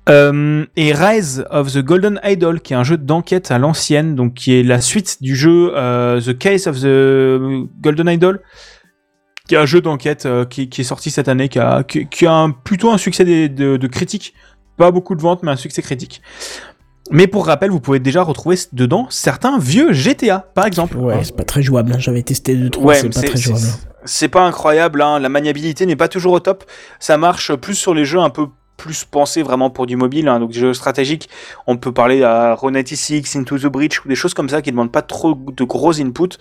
Euh, 0.08 0.64
et 0.76 0.92
Rise 0.92 1.44
of 1.50 1.72
the 1.72 1.78
Golden 1.78 2.20
Idol, 2.24 2.60
qui 2.60 2.72
est 2.72 2.76
un 2.76 2.84
jeu 2.84 2.96
d'enquête 2.96 3.50
à 3.50 3.58
l'ancienne, 3.58 4.14
donc 4.14 4.34
qui 4.34 4.58
est 4.58 4.62
la 4.62 4.80
suite 4.80 5.18
du 5.20 5.36
jeu 5.36 5.72
euh, 5.76 6.20
The 6.20 6.36
Case 6.36 6.66
of 6.66 6.80
the 6.80 7.68
Golden 7.80 8.08
Idol, 8.08 8.40
qui 9.50 9.56
est 9.56 9.58
un 9.58 9.66
jeu 9.66 9.80
d'enquête 9.80 10.26
euh, 10.26 10.44
qui, 10.44 10.68
qui 10.68 10.82
est 10.82 10.84
sorti 10.84 11.10
cette 11.10 11.26
année, 11.26 11.48
qui 11.48 11.58
a, 11.58 11.82
qui, 11.82 12.06
qui 12.06 12.24
a 12.24 12.32
un- 12.32 12.52
plutôt 12.52 12.92
un 12.92 12.98
succès 12.98 13.24
de, 13.24 13.76
de 13.76 13.86
critiques, 13.88 14.32
pas 14.76 14.92
beaucoup 14.92 15.16
de 15.16 15.20
ventes, 15.20 15.42
mais 15.42 15.50
un 15.50 15.56
succès 15.56 15.82
critique. 15.82 16.22
Mais 17.10 17.26
pour 17.26 17.46
rappel, 17.46 17.68
vous 17.72 17.80
pouvez 17.80 17.98
déjà 17.98 18.22
retrouver 18.22 18.54
dedans 18.72 19.08
certains 19.10 19.58
vieux 19.58 19.92
GTA, 19.92 20.38
par 20.54 20.66
exemple. 20.66 20.96
Ouais, 20.98 21.24
c'est 21.24 21.34
pas 21.34 21.42
très 21.42 21.62
jouable. 21.62 21.92
hein. 21.92 21.98
J'avais 21.98 22.22
testé 22.22 22.54
deux 22.54 22.70
trois, 22.70 22.84
Ouais, 22.92 23.00
c'est 23.00 23.08
pas 23.12 23.22
très 23.22 23.36
c'est- 23.36 23.42
jouable. 23.42 23.66
c'est 24.04 24.28
pas 24.28 24.42
incroyable, 24.46 25.02
hein. 25.02 25.18
la 25.18 25.28
maniabilité 25.28 25.84
n'est 25.84 25.96
pas 25.96 26.06
toujours 26.06 26.34
au 26.34 26.38
top. 26.38 26.62
Ça 27.00 27.18
marche 27.18 27.52
plus 27.56 27.74
sur 27.74 27.92
les 27.92 28.04
jeux 28.04 28.20
un 28.20 28.30
peu 28.30 28.46
plus 28.76 29.04
pensés 29.04 29.42
vraiment 29.42 29.68
pour 29.68 29.86
du 29.86 29.96
mobile, 29.96 30.28
hein. 30.28 30.38
donc 30.38 30.52
des 30.52 30.60
jeux 30.60 30.74
stratégiques. 30.74 31.28
On 31.66 31.76
peut 31.76 31.90
parler 31.92 32.22
à 32.22 32.54
Row 32.54 32.70
96, 32.70 33.34
Into 33.34 33.58
the 33.58 33.66
Breach 33.66 34.04
ou 34.04 34.08
des 34.08 34.14
choses 34.14 34.32
comme 34.32 34.48
ça 34.48 34.62
qui 34.62 34.70
demandent 34.70 34.92
pas 34.92 35.02
trop 35.02 35.34
de 35.34 35.64
gros 35.64 36.00
inputs. 36.00 36.38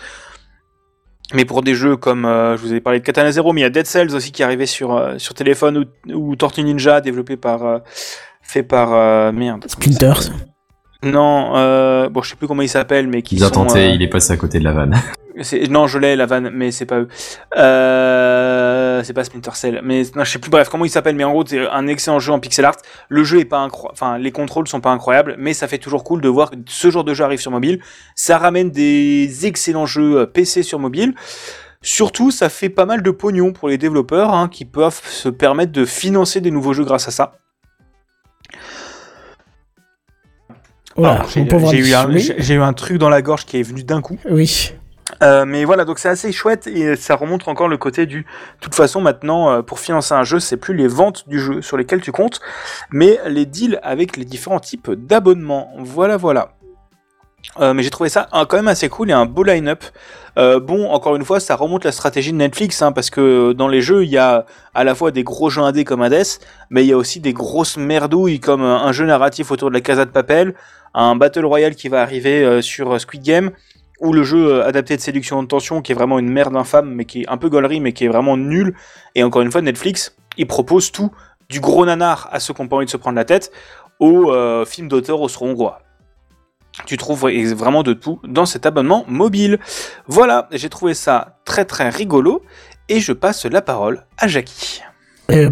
Mais 1.33 1.45
pour 1.45 1.61
des 1.61 1.75
jeux 1.75 1.95
comme, 1.95 2.25
euh, 2.25 2.57
je 2.57 2.61
vous 2.61 2.71
avais 2.71 2.81
parlé 2.81 2.99
de 2.99 3.05
Katana 3.05 3.31
Zero, 3.31 3.53
mais 3.53 3.61
il 3.61 3.63
y 3.63 3.67
a 3.67 3.69
Dead 3.69 3.85
Cells 3.85 4.15
aussi 4.15 4.31
qui 4.31 4.41
arrivait 4.41 4.65
sur, 4.65 4.95
euh, 4.95 5.17
sur 5.19 5.35
téléphone 5.35 5.85
ou, 6.07 6.13
ou 6.13 6.35
Tortue 6.35 6.63
Ninja 6.63 7.01
développé 7.01 7.37
par, 7.37 7.65
euh, 7.65 7.79
fait 8.41 8.63
par, 8.63 8.93
euh, 8.93 9.31
merde. 9.31 9.65
Splinter. 9.67 10.13
Non, 11.03 11.55
euh, 11.55 12.09
bon, 12.09 12.21
je 12.21 12.31
sais 12.31 12.35
plus 12.35 12.47
comment 12.47 12.61
il 12.61 12.69
s'appelle, 12.69 13.07
mais 13.07 13.21
qui 13.21 13.35
Il 13.35 13.43
a 13.43 13.47
sont, 13.47 13.65
tenté, 13.65 13.85
euh, 13.85 13.89
il 13.89 14.01
est 14.01 14.07
passé 14.07 14.33
à 14.33 14.37
côté 14.37 14.59
de 14.59 14.63
la 14.63 14.73
vanne. 14.73 14.95
Non, 15.69 15.87
je 15.87 15.99
l'ai 15.99 16.17
la 16.17 16.25
vanne, 16.25 16.49
mais 16.53 16.71
c'est 16.71 16.85
pas 16.85 16.99
eux. 16.99 17.07
Euh, 17.55 19.01
c'est 19.03 19.13
pas 19.13 19.23
Splinter 19.23 19.51
Cell, 19.53 19.79
mais 19.83 20.03
non, 20.15 20.25
je 20.25 20.31
sais 20.31 20.39
plus. 20.39 20.49
Bref, 20.49 20.67
comment 20.67 20.83
il 20.83 20.89
s'appelle 20.89 21.15
Mais 21.15 21.23
en 21.23 21.31
gros, 21.31 21.45
c'est 21.45 21.65
un 21.65 21.87
excellent 21.87 22.19
jeu 22.19 22.33
en 22.33 22.39
pixel 22.39 22.65
art. 22.65 22.75
Le 23.07 23.23
jeu 23.23 23.39
est 23.39 23.45
pas 23.45 23.59
incroyable, 23.59 23.93
enfin, 23.93 24.17
les 24.17 24.31
contrôles 24.31 24.67
sont 24.67 24.81
pas 24.81 24.89
incroyables, 24.91 25.35
mais 25.39 25.53
ça 25.53 25.69
fait 25.69 25.77
toujours 25.77 26.03
cool 26.03 26.19
de 26.19 26.27
voir 26.27 26.51
que 26.51 26.57
ce 26.65 26.91
genre 26.91 27.05
de 27.05 27.13
jeu 27.13 27.23
arrive 27.23 27.39
sur 27.39 27.51
mobile. 27.51 27.79
Ça 28.15 28.37
ramène 28.37 28.69
des 28.69 29.45
excellents 29.45 29.85
jeux 29.85 30.17
euh, 30.17 30.25
PC 30.25 30.61
sur 30.61 30.79
mobile. 30.79 31.15
Surtout, 31.81 32.31
ça 32.31 32.49
fait 32.49 32.69
pas 32.69 32.85
mal 32.85 33.01
de 33.01 33.11
pognon 33.11 33.53
pour 33.53 33.69
les 33.69 33.77
développeurs 33.77 34.33
hein, 34.33 34.49
qui 34.49 34.65
peuvent 34.65 35.01
se 35.05 35.29
permettre 35.29 35.71
de 35.71 35.85
financer 35.85 36.41
des 36.41 36.51
nouveaux 36.51 36.73
jeux 36.73 36.83
grâce 36.83 37.07
à 37.07 37.11
ça. 37.11 37.39
Voilà, 40.95 41.23
j'ai 41.33 41.41
eu, 41.41 41.93
un- 41.93 42.17
j'ai- 42.17 42.53
eu 42.55 42.61
un 42.61 42.73
truc 42.73 42.97
dans 42.97 43.09
la 43.09 43.21
gorge 43.21 43.45
qui 43.45 43.59
est 43.59 43.63
venu 43.63 43.83
d'un 43.83 44.01
coup. 44.01 44.17
Oui. 44.29 44.73
Euh, 45.23 45.43
mais 45.45 45.65
voilà, 45.65 45.85
donc 45.85 45.97
c'est 45.97 46.09
assez 46.09 46.31
chouette 46.31 46.67
et 46.67 46.95
ça 46.95 47.15
remonte 47.15 47.47
encore 47.47 47.67
le 47.67 47.77
côté 47.77 48.05
du. 48.05 48.21
De 48.21 48.25
toute 48.61 48.75
façon, 48.75 49.01
maintenant, 49.01 49.49
euh, 49.51 49.61
pour 49.61 49.79
financer 49.79 50.13
un 50.13 50.23
jeu, 50.23 50.39
c'est 50.39 50.57
plus 50.57 50.75
les 50.75 50.87
ventes 50.87 51.27
du 51.27 51.39
jeu 51.39 51.61
sur 51.61 51.77
lesquelles 51.77 52.01
tu 52.01 52.11
comptes, 52.11 52.39
mais 52.91 53.19
les 53.27 53.45
deals 53.45 53.79
avec 53.81 54.17
les 54.17 54.25
différents 54.25 54.59
types 54.59 54.91
d'abonnements. 54.91 55.71
Voilà, 55.79 56.15
voilà. 56.17 56.49
Euh, 57.59 57.73
mais 57.73 57.83
j'ai 57.83 57.89
trouvé 57.89 58.09
ça 58.09 58.27
quand 58.31 58.53
même 58.57 58.67
assez 58.67 58.89
cool 58.89 59.09
et 59.09 59.13
un 59.13 59.25
beau 59.25 59.43
line-up. 59.43 59.83
Euh, 60.37 60.59
bon, 60.59 60.89
encore 60.91 61.15
une 61.15 61.23
fois, 61.25 61.39
ça 61.39 61.55
remonte 61.55 61.85
la 61.85 61.91
stratégie 61.91 62.31
de 62.31 62.37
Netflix, 62.37 62.81
hein, 62.81 62.91
parce 62.91 63.09
que 63.09 63.53
dans 63.53 63.67
les 63.67 63.81
jeux, 63.81 64.03
il 64.03 64.09
y 64.09 64.17
a 64.17 64.45
à 64.75 64.83
la 64.83 64.93
fois 64.93 65.11
des 65.11 65.23
gros 65.23 65.49
jeux 65.49 65.61
indés 65.61 65.85
comme 65.85 66.01
Hades, 66.01 66.23
mais 66.69 66.83
il 66.83 66.87
y 66.87 66.93
a 66.93 66.97
aussi 66.97 67.19
des 67.19 67.33
grosses 67.33 67.77
merdouilles 67.77 68.39
comme 68.39 68.61
un 68.61 68.91
jeu 68.91 69.05
narratif 69.05 69.51
autour 69.51 69.69
de 69.69 69.73
la 69.73 69.81
Casa 69.81 70.05
de 70.05 70.11
Papel, 70.11 70.53
un 70.93 71.15
Battle 71.15 71.45
Royale 71.45 71.75
qui 71.75 71.89
va 71.89 72.01
arriver 72.01 72.43
euh, 72.43 72.61
sur 72.61 72.91
euh, 72.93 72.99
Squid 72.99 73.23
Game, 73.23 73.51
ou 73.99 74.13
le 74.13 74.23
jeu 74.23 74.53
euh, 74.53 74.67
adapté 74.67 74.95
de 74.95 75.01
séduction 75.01 75.41
de 75.43 75.47
tension 75.47 75.81
qui 75.81 75.91
est 75.91 75.95
vraiment 75.95 76.19
une 76.19 76.29
merde 76.29 76.55
infâme, 76.55 76.93
mais 76.93 77.05
qui 77.05 77.21
est 77.21 77.29
un 77.29 77.37
peu 77.37 77.49
gaulerie, 77.49 77.79
mais 77.79 77.93
qui 77.93 78.05
est 78.05 78.07
vraiment 78.07 78.37
nul. 78.37 78.73
Et 79.15 79.23
encore 79.23 79.41
une 79.41 79.51
fois, 79.51 79.61
Netflix, 79.61 80.15
il 80.37 80.47
propose 80.47 80.91
tout, 80.91 81.11
du 81.49 81.59
gros 81.59 81.85
nanar 81.85 82.29
à 82.31 82.39
ceux 82.39 82.53
qui 82.53 82.61
n'ont 82.61 82.67
pas 82.67 82.77
envie 82.77 82.85
de 82.85 82.91
se 82.91 82.97
prendre 82.97 83.15
la 83.15 83.25
tête, 83.25 83.51
aux 83.99 84.31
euh, 84.31 84.65
films 84.65 84.87
d'auteur 84.87 85.19
austro-hongrois. 85.21 85.81
Tu 86.85 86.95
trouves 86.95 87.29
vraiment 87.29 87.83
de 87.83 87.93
tout 87.93 88.19
dans 88.23 88.45
cet 88.45 88.65
abonnement 88.65 89.03
mobile. 89.07 89.59
Voilà, 90.07 90.47
j'ai 90.51 90.69
trouvé 90.69 90.93
ça 90.93 91.39
très 91.43 91.65
très 91.65 91.89
rigolo 91.89 92.43
et 92.87 92.99
je 92.99 93.11
passe 93.11 93.45
la 93.45 93.61
parole 93.61 94.05
à 94.17 94.27
Jackie. 94.27 94.81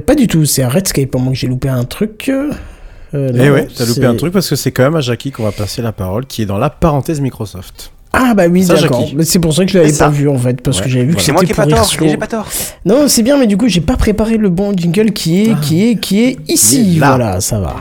Pas 0.05 0.15
du 0.15 0.27
tout, 0.27 0.45
c'est 0.45 0.63
à 0.63 0.69
Redscape, 0.69 1.13
à 1.15 1.17
moins 1.17 1.33
que 1.33 1.37
j'ai 1.37 1.47
loupé 1.47 1.69
un 1.69 1.83
truc. 1.83 2.31
Euh, 3.13 3.31
Eh 3.33 3.49
ouais, 3.51 3.67
t'as 3.75 3.85
loupé 3.85 4.05
un 4.05 4.15
truc 4.15 4.33
parce 4.33 4.49
que 4.49 4.55
c'est 4.55 4.71
quand 4.71 4.83
même 4.83 4.95
à 4.95 5.01
Jackie 5.01 5.31
qu'on 5.31 5.43
va 5.43 5.51
passer 5.51 5.81
la 5.81 5.91
parole, 5.91 6.25
qui 6.25 6.41
est 6.41 6.45
dans 6.45 6.57
la 6.57 6.69
parenthèse 6.69 7.21
Microsoft. 7.21 7.91
Ah 8.13 8.33
bah 8.33 8.47
oui, 8.49 8.65
d'accord. 8.65 9.05
Mais 9.15 9.25
C'est 9.25 9.39
pour 9.39 9.53
ça 9.53 9.65
que 9.65 9.71
je 9.71 9.77
l'avais 9.77 9.91
pas 9.93 10.09
vu 10.09 10.27
en 10.29 10.37
fait, 10.37 10.61
parce 10.61 10.81
que 10.81 10.89
j'avais 10.89 11.05
vu 11.05 11.15
que 11.15 11.21
voilà. 11.21 11.25
C'est 11.25 11.31
moi 11.33 11.41
c'était 11.41 11.53
qui 11.53 11.59
ai 11.59 11.63
pas 11.63 11.69
pour 11.77 11.89
tort, 11.89 12.07
j'ai 12.09 12.17
pas 12.17 12.27
tort. 12.27 12.47
Non, 12.85 13.07
c'est 13.07 13.21
bien, 13.21 13.37
mais 13.37 13.47
du 13.47 13.57
coup, 13.57 13.67
j'ai 13.67 13.81
pas 13.81 13.97
préparé 13.97 14.37
le 14.37 14.49
bon 14.49 14.73
jingle 14.75 15.11
qui 15.11 15.41
est, 15.43 15.59
qui 15.59 15.89
est, 15.89 15.95
qui 15.99 16.23
est 16.23 16.37
ici. 16.47 16.97
Voilà, 16.97 17.41
ça 17.41 17.59
va. 17.59 17.75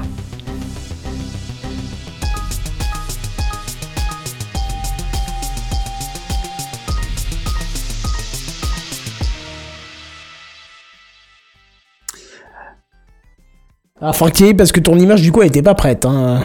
Ah, 14.00 14.12
Francky, 14.12 14.54
parce 14.54 14.72
que 14.72 14.80
ton 14.80 14.98
image 14.98 15.22
du 15.22 15.32
coup 15.32 15.42
elle 15.42 15.48
était 15.48 15.62
pas 15.62 15.74
prête. 15.74 16.04
Hein. 16.04 16.44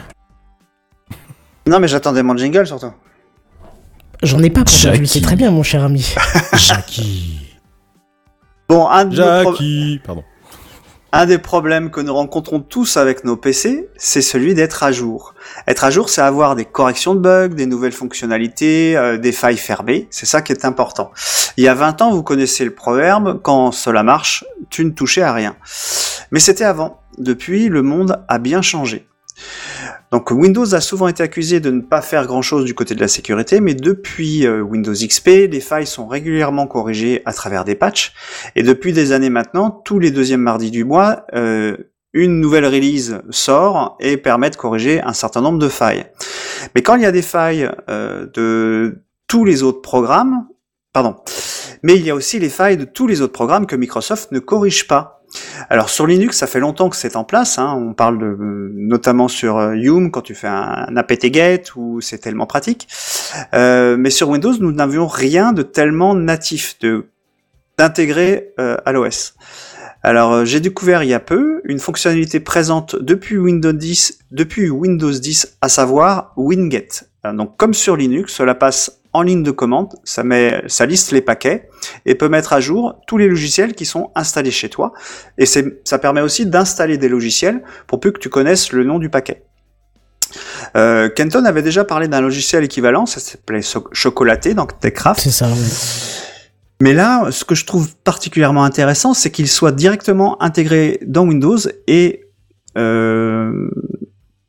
Non, 1.68 1.80
mais 1.80 1.88
j'attendais 1.88 2.24
mon 2.24 2.36
jingle 2.38 2.66
surtout. 2.66 2.92
J'en 4.24 4.42
ai 4.44 4.50
pas 4.50 4.62
pour 4.64 4.70
ça, 4.70 4.94
je 4.94 5.00
le 5.00 5.06
sais 5.06 5.22
très 5.22 5.36
bien, 5.36 5.52
mon 5.52 5.64
cher 5.64 5.84
ami. 5.84 6.14
Jackie. 6.54 7.40
Bon, 8.70 8.88
un 8.88 9.06
de 9.06 9.16
nos 9.18 9.42
pro- 9.44 9.52
Jackie. 9.54 10.00
Pardon. 10.06 10.24
Un 11.14 11.26
des 11.26 11.40
problèmes 11.40 11.90
que 11.92 12.00
nous 12.00 12.14
rencontrons 12.14 12.62
tous 12.62 12.96
avec 12.96 13.26
nos 13.26 13.36
PC, 13.36 13.90
c'est 13.98 14.22
celui 14.22 14.54
d'être 14.54 14.84
à 14.84 14.94
jour. 14.94 15.34
Être 15.68 15.84
à 15.84 15.92
jour, 15.92 16.08
c'est 16.08 16.22
avoir 16.22 16.56
des 16.56 16.64
corrections 16.64 17.16
de 17.16 17.20
bugs, 17.20 17.50
des 17.50 17.66
nouvelles 17.66 17.92
fonctionnalités, 17.92 18.96
euh, 18.96 19.18
des 19.18 19.34
failles 19.34 19.58
fermées. 19.58 20.08
C'est 20.10 20.26
ça 20.26 20.42
qui 20.42 20.54
est 20.54 20.64
important. 20.64 21.12
Il 21.58 21.66
y 21.66 21.68
a 21.68 21.74
20 21.74 22.02
ans, 22.02 22.12
vous 22.12 22.24
connaissez 22.24 22.64
le 22.64 22.74
proverbe, 22.74 23.42
quand 23.42 23.74
cela 23.74 24.04
marche, 24.04 24.46
tu 24.70 24.86
ne 24.86 24.92
touchais 24.92 25.22
à 25.22 25.34
rien. 25.34 25.58
Mais 26.32 26.40
c'était 26.40 26.64
avant. 26.64 27.02
Depuis, 27.18 27.68
le 27.68 27.82
monde 27.82 28.24
a 28.28 28.40
bien 28.40 28.62
changé. 28.62 29.08
Donc 30.12 30.30
Windows 30.30 30.76
a 30.76 30.82
souvent 30.82 31.08
été 31.08 31.24
accusé 31.24 31.62
de 31.62 31.72
ne 31.72 31.80
pas 31.80 32.02
faire 32.02 32.28
grand-chose 32.28 32.66
du 32.66 32.74
côté 32.74 32.96
de 32.96 33.00
la 33.00 33.08
sécurité, 33.08 33.62
mais 33.62 33.74
depuis 33.74 34.46
euh, 34.46 34.62
Windows 34.62 34.94
XP, 34.94 35.28
les 35.50 35.62
failles 35.62 35.88
sont 35.88 36.06
régulièrement 36.06 36.68
corrigées 36.68 37.22
à 37.26 37.32
travers 37.32 37.64
des 37.64 37.76
patchs, 37.76 38.14
et 38.58 38.64
depuis 38.64 38.92
des 38.92 39.14
années 39.14 39.30
maintenant, 39.30 39.72
tous 39.72 40.00
les 40.00 40.12
deuxièmes 40.12 40.42
mardis 40.42 40.70
du 40.70 40.84
mois, 40.84 41.26
euh, 41.34 41.78
une 42.14 42.42
nouvelle 42.42 42.66
release 42.66 43.22
sort 43.30 43.96
et 44.02 44.18
permet 44.18 44.50
de 44.50 44.58
corriger 44.58 45.02
un 45.02 45.14
certain 45.14 45.40
nombre 45.40 45.60
de 45.60 45.70
failles. 45.70 46.06
Mais 46.76 46.82
quand 46.82 46.96
il 46.96 47.04
y 47.04 47.06
a 47.06 47.14
des 47.14 47.22
failles 47.22 47.70
euh, 47.90 48.28
de 48.34 49.04
tous 49.28 49.46
les 49.46 49.64
autres 49.64 49.82
programmes, 49.82 50.46
pardon, 50.92 51.16
mais 51.84 51.96
il 51.96 52.06
y 52.06 52.10
a 52.10 52.16
aussi 52.16 52.38
les 52.38 52.50
failles 52.50 52.76
de 52.76 52.84
tous 52.84 53.08
les 53.08 53.22
autres 53.22 53.32
programmes 53.32 53.66
que 53.66 53.78
Microsoft 53.78 54.34
ne 54.34 54.40
corrige 54.40 54.88
pas. 54.88 55.21
Alors 55.70 55.90
sur 55.90 56.08
Linux, 56.08 56.38
ça 56.38 56.48
fait 56.48 56.60
longtemps 56.60 56.90
que 56.90 56.96
c'est 56.96 57.16
en 57.16 57.24
place. 57.24 57.58
hein. 57.58 57.74
On 57.78 57.94
parle 57.94 58.36
notamment 58.74 59.28
sur 59.28 59.58
euh, 59.58 59.76
Yum 59.76 60.12
quand 60.12 60.22
tu 60.22 60.36
fais 60.36 60.48
un, 60.48 60.86
un 60.88 60.98
apt-get 60.98 61.64
où 61.76 62.02
c'est 62.02 62.18
tellement 62.18 62.46
pratique. 62.46 62.88
Euh, 63.54 63.96
mais 63.98 64.10
sur 64.10 64.30
Windows, 64.30 64.54
nous 64.60 64.72
n'avions 64.72 65.08
rien 65.08 65.54
de 65.54 65.62
tellement 65.62 66.16
natif, 66.16 66.78
de 66.80 67.06
d'intégrer 67.78 68.54
euh, 68.60 68.78
à 68.86 68.92
l'OS. 68.92 69.34
Alors 70.04 70.46
j'ai 70.46 70.60
découvert 70.60 71.04
il 71.04 71.10
y 71.10 71.14
a 71.14 71.20
peu 71.20 71.62
une 71.64 71.80
fonctionnalité 71.80 72.40
présente 72.40 72.96
depuis 73.02 73.38
Windows 73.38 73.72
10, 73.72 74.20
depuis 74.32 74.70
Windows 74.70 75.12
10, 75.12 75.58
à 75.62 75.70
savoir 75.70 76.34
Winget. 76.36 76.90
Donc 77.24 77.56
comme 77.58 77.74
sur 77.74 77.96
Linux, 77.96 78.34
cela 78.34 78.56
passe 78.56 79.01
en 79.14 79.22
ligne 79.22 79.44
de 79.44 79.52
commande, 79.52 79.94
ça 80.04 80.24
met, 80.24 80.64
ça 80.68 80.86
liste 80.86 81.12
les 81.12 81.22
paquets 81.22 81.70
et 82.06 82.16
peut 82.16 82.30
mettre 82.30 82.54
à 82.54 82.60
jour 82.60 82.96
tous 83.08 83.18
les 83.18 83.28
logiciels 83.28 83.74
qui 83.74 83.86
sont 83.86 84.12
installés 84.16 84.52
chez 84.52 84.70
toi. 84.70 84.94
Et 85.38 85.46
ça 85.46 86.00
permet 86.00 86.22
aussi 86.22 86.46
d'installer 86.46 86.98
des 86.98 87.10
logiciels 87.10 87.62
pour 87.88 88.00
plus 88.00 88.14
que 88.14 88.20
tu 88.20 88.30
connaisses 88.30 88.72
le 88.72 88.84
nom 88.84 89.00
du 89.00 89.10
paquet. 89.10 89.44
Euh, 90.78 91.10
Kenton 91.10 91.44
avait 91.44 91.62
déjà 91.62 91.84
parlé 91.84 92.08
d'un 92.08 92.22
logiciel 92.22 92.64
équivalent, 92.64 93.06
ça 93.06 93.20
s'appelait 93.20 93.62
Chocolaté 93.92 94.54
dans 94.54 94.66
TechCraft. 94.66 95.22
C'est 95.22 95.32
ça, 95.32 95.48
oui. 95.50 95.68
Mais 96.82 96.94
là, 96.94 97.30
ce 97.32 97.46
que 97.46 97.54
je 97.54 97.66
trouve 97.66 97.96
particulièrement 97.98 98.64
intéressant, 98.64 99.14
c'est 99.14 99.30
qu'il 99.30 99.48
soit 99.48 99.72
directement 99.72 100.42
intégré 100.42 101.00
dans 101.06 101.28
Windows 101.28 101.60
et 101.88 102.26
euh, 102.78 103.70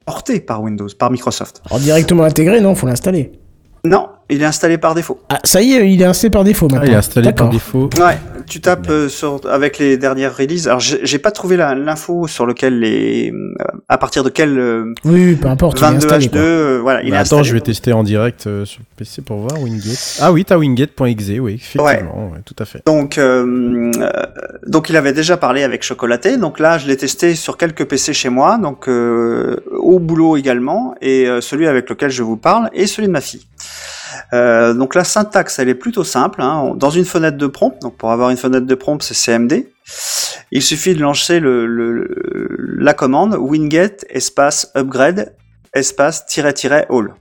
porté 0.07 0.41
par 0.41 0.63
Windows, 0.63 0.89
par 0.99 1.11
Microsoft. 1.11 1.61
Alors 1.67 1.81
directement 1.81 2.23
intégré, 2.23 2.61
non, 2.61 2.75
faut 2.75 2.87
l'installer. 2.87 3.33
Non, 3.85 4.09
il 4.31 4.41
est 4.41 4.45
installé 4.45 4.79
par 4.79 4.95
défaut. 4.95 5.21
Ah, 5.29 5.41
ça 5.43 5.61
y 5.61 5.73
est, 5.73 5.93
il 5.93 6.01
est 6.01 6.05
installé 6.05 6.31
par 6.31 6.45
défaut 6.45 6.69
Ah, 6.71 6.75
maintenant. 6.75 6.89
il 6.89 6.93
est 6.95 6.97
installé 6.97 7.33
par 7.33 7.49
défaut. 7.49 7.91
Ouais, 7.99 8.17
tu 8.47 8.61
tapes 8.61 8.89
euh, 8.91 9.09
sur, 9.09 9.41
avec 9.51 9.79
les 9.79 9.97
dernières 9.97 10.37
releases. 10.37 10.67
Alors, 10.69 10.81
j'ai 10.81 11.19
pas 11.19 11.31
trouvé 11.31 11.57
l'info 11.57 12.27
sur 12.27 12.47
lequel 12.47 12.81
les, 12.81 13.31
euh, 13.33 13.65
à 13.89 13.99
partir 13.99 14.25
de 14.25 14.29
quel 14.31 14.59
euh, 14.59 14.93
Oui, 15.05 15.37
peu 15.37 15.49
importe. 15.49 15.79
il 15.79 15.85
est 15.85 15.87
22 15.87 15.97
installé, 16.07 16.27
H2, 16.27 16.31
quoi. 16.31 16.41
euh, 16.41 16.79
voilà, 16.83 17.03
il 17.03 17.11
Bah, 17.11 17.17
est 17.17 17.21
attends, 17.21 17.37
installé. 17.39 17.45
je 17.45 17.55
vais 17.55 17.61
tester 17.61 17.93
en 17.93 18.03
direct 18.03 18.47
euh, 18.47 18.65
sur 18.65 18.81
PC 18.97 19.23
pour 19.23 19.39
voir 19.39 19.61
Wingate. 19.61 20.19
Ah 20.21 20.33
oui, 20.33 20.45
t'as 20.45 20.57
wingate.exe, 20.57 21.29
oui, 21.41 21.55
effectivement, 21.55 22.31
ouais, 22.33 22.41
tout 22.45 22.57
à 22.59 22.65
fait. 22.65 22.83
Donc, 22.87 23.19
euh, 23.19 23.91
euh, 23.97 24.11
donc 24.67 24.89
il 24.91 24.97
avait 24.97 25.13
déjà 25.13 25.37
parlé 25.37 25.63
avec 25.63 25.83
Chocolaté. 25.83 26.37
Donc 26.37 26.59
là, 26.59 26.79
je 26.79 26.87
l'ai 26.87 26.97
testé 26.97 27.35
sur 27.35 27.57
quelques 27.57 27.85
PC 27.87 28.13
chez 28.13 28.29
moi, 28.29 28.59
donc 28.59 28.89
euh, 28.89 29.57
au 29.73 29.99
boulot 29.99 30.37
également, 30.37 30.95
et 31.01 31.27
euh, 31.27 31.41
celui 31.41 31.67
avec 31.67 31.89
lequel 31.91 32.11
je 32.11 32.23
vous 32.23 32.37
parle, 32.37 32.71
et 32.73 32.87
celui 32.87 33.09
de 33.09 33.13
ma 33.13 33.21
fille. 33.21 33.47
Euh, 34.33 34.75
donc 34.75 34.95
la 34.95 35.05
syntaxe, 35.05 35.59
elle 35.59 35.69
est 35.69 35.75
plutôt 35.75 36.05
simple. 36.05 36.41
Hein. 36.43 36.73
Dans 36.77 36.91
une 36.91 37.05
fenêtre 37.05 37.37
de 37.37 37.47
prompt, 37.47 37.75
donc 37.83 37.97
pour 37.97 38.11
avoir 38.13 38.31
une 38.31 38.37
fenêtre 38.37 38.67
de 38.67 38.75
prompt, 38.75 39.03
c'est 39.03 39.15
CMD. 39.15 39.67
Il 40.51 40.63
suffit 40.63 40.95
de 40.95 41.01
lancer 41.01 41.41
le, 41.41 41.67
le- 41.67 42.57
la 42.79 42.95
commande 42.95 43.35
winget 43.39 43.97
espace 44.11 44.71
upgrade 44.77 45.35
espace 45.75 46.25
all. 46.91 47.15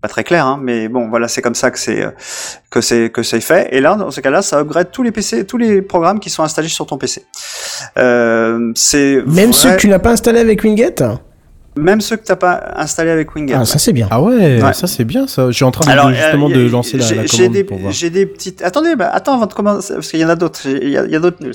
Pas 0.00 0.08
très 0.08 0.24
clair, 0.24 0.44
hein, 0.46 0.58
mais 0.60 0.88
bon, 0.88 1.08
voilà, 1.10 1.28
c'est 1.28 1.42
comme 1.42 1.54
ça 1.54 1.70
que 1.70 1.78
c'est 1.78 2.04
que 2.70 2.80
c'est 2.80 3.10
que 3.10 3.22
c'est 3.22 3.40
fait. 3.40 3.68
Et 3.70 3.80
là, 3.80 3.94
dans 3.94 4.10
ce 4.10 4.20
cas-là, 4.20 4.42
ça 4.42 4.58
upgrade 4.58 4.90
tous 4.90 5.04
les 5.04 5.12
PC, 5.12 5.46
tous 5.46 5.58
les 5.58 5.80
programmes 5.80 6.18
qui 6.18 6.28
sont 6.28 6.42
installés 6.42 6.66
sur 6.68 6.86
ton 6.86 6.98
PC. 6.98 7.24
Euh, 7.98 8.72
c'est 8.74 9.22
Même 9.26 9.50
vrai- 9.50 9.52
ceux 9.52 9.70
que 9.72 9.76
tu 9.76 9.88
n'as 9.88 10.00
pas 10.00 10.10
installés 10.10 10.40
avec 10.40 10.64
Wingate 10.64 11.02
même 11.76 12.00
ceux 12.00 12.16
que 12.16 12.24
t'as 12.24 12.36
pas 12.36 12.72
installés 12.76 13.10
avec 13.10 13.34
Winget. 13.34 13.54
Ah, 13.54 13.64
ça 13.64 13.78
c'est 13.78 13.92
bien. 13.92 14.06
Ah 14.10 14.20
ouais, 14.20 14.62
Ouais. 14.62 14.72
ça 14.72 14.86
c'est 14.86 15.04
bien 15.04 15.26
ça. 15.26 15.46
Je 15.46 15.52
suis 15.52 15.64
en 15.64 15.70
train 15.70 15.86
de, 15.86 15.90
Alors, 15.90 16.12
justement 16.12 16.50
euh, 16.50 16.54
de 16.54 16.68
lancer 16.68 16.98
la, 16.98 17.04
j'ai- 17.06 17.14
la 17.14 17.26
j'ai 17.26 17.36
commande 17.38 17.52
des, 17.52 17.64
pour 17.64 17.78
voir. 17.78 17.92
J'ai 17.92 18.10
des 18.10 18.26
petites. 18.26 18.62
Attendez, 18.62 18.94
bah, 18.96 19.10
attends 19.12 19.34
avant 19.34 19.46
de 19.46 19.52
commencer 19.54 19.94
parce 19.94 20.08
qu'il 20.10 20.20
y 20.20 20.24
en 20.24 20.28
a 20.28 20.36
d'autres. 20.36 20.66
Il 20.66 20.88
y 20.90 20.98
a, 20.98 21.04
il 21.04 21.10
y 21.10 21.16
a 21.16 21.18
d'autres 21.20 21.42
news. 21.44 21.52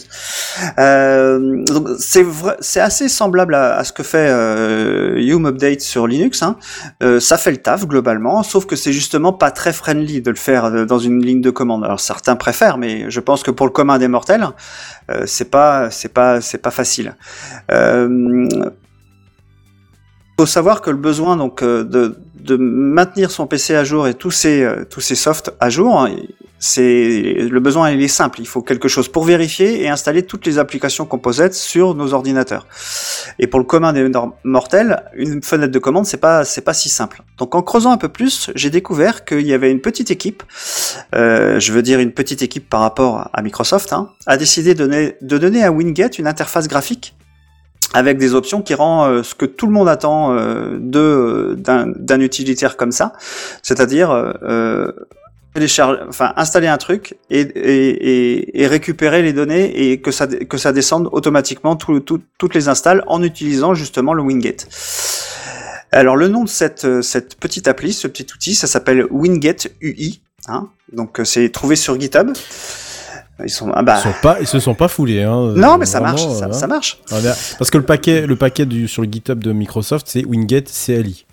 Euh, 0.79 1.63
donc 1.65 1.87
c'est 1.99 2.23
vrai, 2.23 2.57
c'est 2.61 2.79
assez 2.79 3.09
semblable 3.09 3.53
à, 3.55 3.75
à 3.77 3.83
ce 3.83 3.93
que 3.93 4.03
fait 4.03 4.27
euh, 4.29 5.15
Yum 5.17 5.45
Update 5.45 5.81
sur 5.81 6.07
Linux. 6.07 6.41
Hein. 6.41 6.57
Euh, 7.03 7.19
ça 7.19 7.37
fait 7.37 7.51
le 7.51 7.57
taf 7.57 7.85
globalement, 7.87 8.41
sauf 8.43 8.65
que 8.65 8.75
c'est 8.75 8.93
justement 8.93 9.33
pas 9.33 9.51
très 9.51 9.73
friendly 9.73 10.21
de 10.21 10.29
le 10.31 10.35
faire 10.35 10.65
euh, 10.65 10.85
dans 10.85 10.99
une 10.99 11.23
ligne 11.23 11.41
de 11.41 11.49
commande. 11.51 11.83
Alors 11.83 11.99
certains 11.99 12.35
préfèrent, 12.35 12.77
mais 12.77 13.05
je 13.09 13.19
pense 13.19 13.43
que 13.43 13.51
pour 13.51 13.65
le 13.67 13.71
commun 13.71 13.97
des 13.99 14.07
mortels, 14.07 14.47
euh, 15.11 15.23
c'est 15.25 15.49
pas, 15.51 15.89
c'est 15.91 16.11
pas, 16.13 16.41
c'est 16.41 16.57
pas 16.57 16.71
facile. 16.71 17.15
Faut 20.39 20.45
savoir 20.45 20.81
que 20.81 20.91
le 20.91 20.97
besoin 20.97 21.35
donc 21.35 21.63
euh, 21.63 21.83
de, 21.83 22.15
de 22.35 22.55
maintenir 22.57 23.31
son 23.31 23.47
PC 23.47 23.75
à 23.75 23.83
jour 23.83 24.07
et 24.07 24.13
tous 24.13 24.31
ses 24.31 24.63
euh, 24.63 24.85
tous 24.89 25.01
ses 25.01 25.15
softs 25.15 25.51
à 25.59 25.69
jour, 25.69 25.99
hein, 25.99 26.15
c'est 26.59 27.33
le 27.33 27.59
besoin 27.59 27.91
il 27.91 28.01
est 28.01 28.07
simple. 28.07 28.39
Il 28.41 28.47
faut 28.47 28.61
quelque 28.61 28.87
chose 28.87 29.07
pour 29.09 29.23
vérifier 29.23 29.83
et 29.83 29.89
installer 29.89 30.23
toutes 30.23 30.45
les 30.45 30.57
applications 30.57 31.05
composettes 31.05 31.53
sur 31.53 31.93
nos 31.95 32.13
ordinateurs. 32.13 32.65
Et 33.39 33.47
pour 33.47 33.59
le 33.59 33.65
commun 33.65 33.93
des 33.93 34.09
mortels, 34.43 35.03
une 35.15 35.43
fenêtre 35.43 35.71
de 35.71 35.79
commande 35.79 36.05
c'est 36.05 36.17
pas 36.17 36.45
c'est 36.45 36.61
pas 36.61 36.73
si 36.73 36.89
simple. 36.89 37.23
Donc 37.37 37.53
en 37.53 37.61
creusant 37.61 37.91
un 37.91 37.97
peu 37.97 38.09
plus, 38.09 38.49
j'ai 38.55 38.69
découvert 38.69 39.25
qu'il 39.25 39.45
y 39.45 39.53
avait 39.53 39.71
une 39.71 39.81
petite 39.81 40.09
équipe, 40.11 40.43
euh, 41.15 41.59
je 41.59 41.73
veux 41.73 41.81
dire 41.81 41.99
une 41.99 42.11
petite 42.11 42.41
équipe 42.41 42.69
par 42.69 42.81
rapport 42.81 43.29
à 43.33 43.41
Microsoft, 43.41 43.93
hein, 43.93 44.09
a 44.25 44.37
décidé 44.37 44.73
de 44.73 44.85
donner, 44.85 45.15
de 45.21 45.37
donner 45.37 45.63
à 45.63 45.71
Winget 45.71 46.17
une 46.17 46.27
interface 46.27 46.67
graphique 46.67 47.15
avec 47.93 48.17
des 48.17 48.33
options 48.35 48.61
qui 48.61 48.73
rend 48.73 49.05
euh, 49.07 49.23
ce 49.23 49.33
que 49.35 49.45
tout 49.45 49.65
le 49.65 49.71
monde 49.73 49.87
attend 49.89 50.33
euh, 50.33 50.77
de 50.79 50.99
euh, 50.99 51.55
d'un 51.57 52.19
utilitaire 52.19 52.75
comme 52.77 52.91
ça, 52.91 53.13
c'est-à-dire 53.63 54.11
euh, 54.11 54.33
euh, 54.43 54.91
enfin 56.07 56.33
installer 56.35 56.67
un 56.67 56.77
truc 56.77 57.17
et, 57.31 57.39
et, 57.41 58.61
et, 58.61 58.67
récupérer 58.67 59.23
les 59.23 59.33
données 59.33 59.89
et 59.91 60.01
que 60.01 60.11
ça 60.11 60.27
que 60.27 60.57
ça 60.57 60.71
descende 60.71 61.09
automatiquement 61.11 61.75
tout, 61.75 61.99
tout- 61.99 62.21
toutes 62.37 62.53
les 62.53 62.67
installs 62.67 63.03
en 63.07 63.23
utilisant 63.23 63.73
justement 63.73 64.13
le 64.13 64.21
Winget. 64.21 64.57
Alors 65.91 66.15
le 66.17 66.27
nom 66.27 66.43
de 66.43 66.49
cette 66.49 66.85
euh, 66.85 67.01
cette 67.01 67.35
petite 67.39 67.67
appli, 67.67 67.93
ce 67.93 68.07
petit 68.07 68.27
outil, 68.35 68.53
ça 68.53 68.67
s'appelle 68.67 69.07
Winget 69.09 69.71
UI. 69.81 70.21
Hein 70.47 70.67
donc 70.93 71.19
c'est 71.23 71.49
trouvé 71.49 71.75
sur 71.75 71.99
GitHub. 71.99 72.31
Ils 73.43 73.49
sont 73.49 73.71
ah 73.73 73.83
bah 73.83 73.97
Ils, 73.99 74.01
sont 74.03 74.15
pas, 74.21 74.37
ils 74.41 74.47
se 74.47 74.59
sont 74.59 74.73
pas 74.73 74.87
foulés. 74.87 75.23
Hein, 75.23 75.53
non 75.55 75.77
mais 75.77 75.85
ça 75.85 75.99
Vraiment, 75.99 76.15
marche, 76.17 76.39
ça, 76.39 76.45
hein. 76.45 76.53
ça 76.53 76.67
marche. 76.67 76.99
Ah. 77.11 77.17
Parce 77.59 77.69
que 77.69 77.77
le 77.77 77.85
paquet, 77.85 78.25
le 78.25 78.35
paquet 78.35 78.65
du, 78.65 78.87
sur 78.87 79.01
le 79.03 79.09
GitHub 79.11 79.39
de 79.43 79.51
Microsoft, 79.51 80.07
c'est 80.09 80.25
Wingate 80.25 80.71
CLI. 80.71 81.25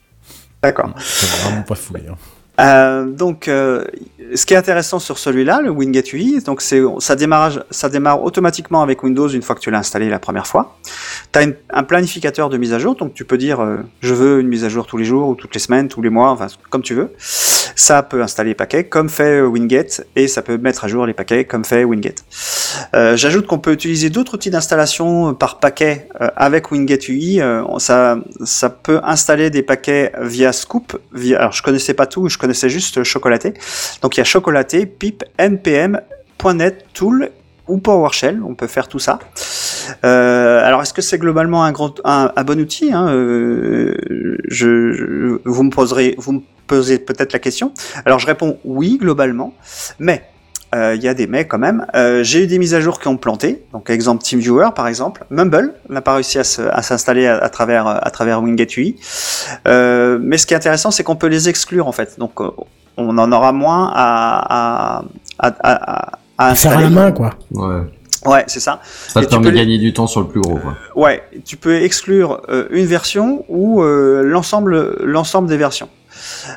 D'accord. 0.62 0.90
Sont 0.98 1.48
vraiment 1.48 1.62
pas 1.62 1.74
foulés. 1.74 2.04
hein. 2.10 2.16
Euh, 2.60 3.06
donc, 3.10 3.48
euh, 3.48 3.84
ce 4.36 4.46
qui 4.46 4.54
est 4.54 4.56
intéressant 4.56 5.00
sur 5.00 5.18
celui-là, 5.18 5.60
le 5.60 5.70
Winget 5.70 6.04
UI, 6.12 6.40
donc 6.40 6.60
c'est 6.62 6.80
ça 7.00 7.16
démarrage, 7.16 7.60
ça 7.70 7.88
démarre 7.88 8.22
automatiquement 8.22 8.80
avec 8.80 9.02
Windows 9.02 9.26
une 9.28 9.42
fois 9.42 9.56
que 9.56 9.60
tu 9.60 9.72
l'as 9.72 9.78
installé 9.78 10.08
la 10.08 10.20
première 10.20 10.46
fois. 10.46 10.76
Tu 11.32 11.40
as 11.40 11.46
un 11.70 11.82
planificateur 11.82 12.50
de 12.50 12.56
mise 12.56 12.72
à 12.72 12.78
jour, 12.78 12.94
donc 12.94 13.12
tu 13.12 13.24
peux 13.24 13.38
dire 13.38 13.60
euh, 13.60 13.78
je 14.02 14.14
veux 14.14 14.38
une 14.40 14.46
mise 14.46 14.62
à 14.64 14.68
jour 14.68 14.86
tous 14.86 14.96
les 14.96 15.04
jours 15.04 15.28
ou 15.28 15.34
toutes 15.34 15.52
les 15.52 15.58
semaines, 15.60 15.88
tous 15.88 16.00
les 16.00 16.10
mois, 16.10 16.30
enfin 16.30 16.46
comme 16.70 16.82
tu 16.82 16.94
veux. 16.94 17.10
Ça 17.74 18.02
peut 18.02 18.22
installer 18.22 18.50
les 18.50 18.54
paquets 18.54 18.84
comme 18.84 19.08
fait 19.08 19.40
euh, 19.40 19.46
Winget 19.46 20.04
et 20.16 20.28
ça 20.28 20.42
peut 20.42 20.58
mettre 20.58 20.84
à 20.84 20.88
jour 20.88 21.06
les 21.06 21.14
paquets 21.14 21.44
comme 21.44 21.64
fait 21.64 21.84
Winget. 21.84 22.16
Euh, 22.94 23.16
J'ajoute 23.16 23.46
qu'on 23.46 23.58
peut 23.58 23.72
utiliser 23.72 24.10
d'autres 24.10 24.34
outils 24.34 24.50
d'installation 24.50 25.34
par 25.34 25.58
paquet 25.58 26.08
euh, 26.20 26.28
avec 26.36 26.70
Winget 26.70 26.98
UI. 27.08 27.40
Euh, 27.40 27.62
ça, 27.78 28.18
ça 28.44 28.70
peut 28.70 29.00
installer 29.04 29.50
des 29.50 29.62
paquets 29.62 30.12
via 30.20 30.52
Scoop. 30.52 30.98
Alors 31.36 31.52
je 31.52 31.62
connaissais 31.62 31.94
pas 31.94 32.06
tout, 32.06 32.28
je 32.28 32.38
connaissais 32.38 32.68
juste 32.68 33.02
Chocolaté. 33.02 33.54
Donc 34.02 34.16
il 34.16 34.20
y 34.20 34.22
a 34.22 34.24
Chocolaté, 34.24 34.86
Pip, 34.86 35.24
NPM, 35.38 36.00
.NET, 36.44 36.84
Tool 36.92 37.30
ou 37.68 37.78
PowerShell. 37.78 38.42
On 38.46 38.54
peut 38.54 38.66
faire 38.66 38.88
tout 38.88 38.98
ça. 38.98 39.18
Euh, 40.04 40.64
alors 40.64 40.82
est-ce 40.82 40.92
que 40.92 41.02
c'est 41.02 41.18
globalement 41.18 41.64
un, 41.64 41.72
bon 41.72 42.60
outil 42.60 42.92
hein 42.92 43.08
Euh, 43.08 43.94
Vous 45.44 45.62
me 45.62 45.70
poserez, 45.70 46.14
posez 46.66 46.98
peut-être 46.98 47.32
la 47.32 47.38
question. 47.38 47.72
Alors 48.04 48.18
je 48.18 48.26
réponds 48.26 48.58
oui 48.64 48.98
globalement, 49.00 49.54
mais 49.98 50.24
euh, 50.74 50.94
il 50.96 51.02
y 51.02 51.08
a 51.08 51.14
des 51.14 51.26
mais 51.26 51.46
quand 51.46 51.58
même. 51.58 51.86
Euh, 51.94 52.24
J'ai 52.24 52.42
eu 52.44 52.46
des 52.46 52.58
mises 52.58 52.74
à 52.74 52.80
jour 52.80 52.98
qui 52.98 53.06
ont 53.08 53.16
planté. 53.16 53.64
Donc 53.72 53.90
exemple 53.90 54.24
TeamViewer 54.24 54.70
par 54.74 54.88
exemple. 54.88 55.24
Mumble 55.30 55.74
n'a 55.88 56.00
pas 56.00 56.14
réussi 56.14 56.38
à 56.38 56.44
s'installer 56.82 57.26
à, 57.26 57.36
à 57.38 57.48
travers 57.48 57.86
à 57.86 58.10
travers 58.10 58.42
Winget 58.42 58.66
UI. 58.76 58.96
Euh, 59.68 60.18
mais 60.20 60.36
ce 60.38 60.46
qui 60.46 60.54
est 60.54 60.56
intéressant, 60.56 60.90
c'est 60.90 61.04
qu'on 61.04 61.16
peut 61.16 61.28
les 61.28 61.48
exclure 61.48 61.86
en 61.86 61.92
fait. 61.92 62.18
Donc 62.18 62.40
euh, 62.40 62.50
on 62.96 63.16
en 63.18 63.30
aura 63.32 63.52
moins 63.52 63.92
à 63.94 64.98
à 64.98 65.04
à, 65.38 65.52
à, 65.62 66.18
à 66.38 66.54
Faire 66.56 66.72
à 66.72 66.74
installer. 66.74 66.82
la 66.84 66.90
main, 66.90 67.12
quoi. 67.12 67.30
Ouais. 67.52 67.82
Ouais, 68.26 68.42
c'est 68.46 68.60
ça. 68.60 68.80
Ça 69.08 69.20
te 69.20 69.26
permet 69.26 69.50
de 69.50 69.56
gagner 69.56 69.78
du 69.78 69.92
temps 69.92 70.06
sur 70.06 70.20
le 70.22 70.26
plus 70.26 70.40
gros, 70.40 70.56
quoi. 70.56 70.74
Ouais, 70.96 71.22
tu 71.44 71.56
peux 71.58 71.82
exclure 71.82 72.40
euh, 72.48 72.66
une 72.70 72.86
version 72.86 73.44
ou 73.48 73.82
euh, 73.82 74.22
l'ensemble 74.24 74.96
l'ensemble 75.04 75.46
des 75.48 75.58
versions. 75.58 75.88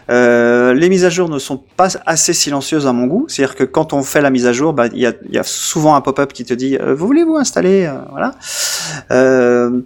Euh, 0.09 0.73
les 0.73 0.89
mises 0.89 1.05
à 1.05 1.09
jour 1.09 1.29
ne 1.29 1.39
sont 1.39 1.61
pas 1.77 1.89
assez 2.05 2.33
silencieuses 2.33 2.87
à 2.87 2.93
mon 2.93 3.05
goût. 3.07 3.25
C'est-à-dire 3.27 3.55
que 3.55 3.63
quand 3.63 3.93
on 3.93 4.03
fait 4.03 4.21
la 4.21 4.29
mise 4.29 4.45
à 4.45 4.53
jour, 4.53 4.73
bah, 4.73 4.87
il 4.93 4.99
y, 4.99 5.05
a, 5.05 5.13
il 5.27 5.35
y 5.35 5.37
a 5.39 5.43
souvent 5.43 5.95
un 5.95 6.01
pop-up 6.01 6.33
qui 6.33 6.45
te 6.45 6.53
dit 6.53 6.77
euh, 6.77 6.93
vous 6.95 7.07
voulez-vous 7.07 7.37
installer 7.37 7.85
euh, 7.85 7.93
voilà. 8.11 8.35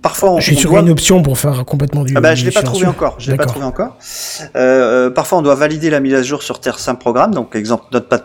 Parfois 0.02 0.31
on, 0.31 0.39
J'ai 0.39 0.56
on 0.56 0.60
sur 0.60 0.72
doit- 0.72 0.81
une 0.81 0.89
option 0.89 1.22
pour 1.22 1.38
faire 1.38 1.64
complètement 1.65 2.03
du. 2.03 2.14
ah 2.15 2.22
bah, 2.22 2.35
je 2.35 2.45
l'ai 2.45 2.52
pas 2.52 2.61
trouvé 2.61 2.80
silencieux. 2.80 2.98
encore. 3.06 3.15
Je 3.19 3.31
l'ai 3.31 3.38
pas 3.38 3.45
trouvé 3.45 3.65
encore. 3.65 3.98
Parfois, 5.14 5.38
on 5.38 5.41
doit 5.41 5.56
valider 5.56 5.89
la 5.89 5.99
mise 5.99 6.14
à 6.14 6.23
jour 6.23 6.43
sur 6.43 6.60
certains 6.64 6.95
programmes, 6.95 7.34
donc 7.34 7.56
exemple 7.56 7.85
Notepad++, 7.91 8.22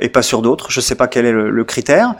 et 0.00 0.08
pas 0.08 0.22
sur 0.22 0.42
d'autres. 0.42 0.70
Je 0.70 0.80
sais 0.80 0.94
pas 0.94 1.06
quel 1.08 1.26
est 1.26 1.32
le, 1.32 1.50
le 1.50 1.64
critère. 1.64 2.14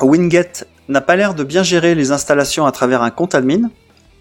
Winget 0.00 0.66
n'a 0.88 1.00
pas 1.00 1.16
l'air 1.16 1.34
de 1.34 1.44
bien 1.44 1.62
gérer 1.62 1.94
les 1.94 2.10
installations 2.10 2.66
à 2.66 2.72
travers 2.72 3.02
un 3.02 3.10
compte 3.10 3.34
admin. 3.34 3.70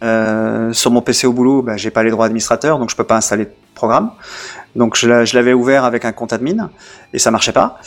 Euh, 0.03 0.73
sur 0.73 0.89
mon 0.91 1.01
PC 1.01 1.27
au 1.27 1.33
boulot, 1.33 1.61
bah, 1.61 1.77
j'ai 1.77 1.91
pas 1.91 2.03
les 2.03 2.09
droits 2.09 2.25
administrateurs, 2.25 2.79
donc 2.79 2.89
je 2.89 2.95
peux 2.95 3.03
pas 3.03 3.17
installer 3.17 3.45
de 3.45 3.51
programme. 3.75 4.11
Donc 4.75 4.95
je 4.97 5.07
l'a- 5.07 5.25
je 5.25 5.35
l'avais 5.35 5.53
ouvert 5.53 5.83
avec 5.83 6.05
un 6.05 6.11
compte 6.11 6.33
admin 6.33 6.71
et 7.13 7.19
ça 7.19 7.29
marchait 7.29 7.51
pas. 7.51 7.77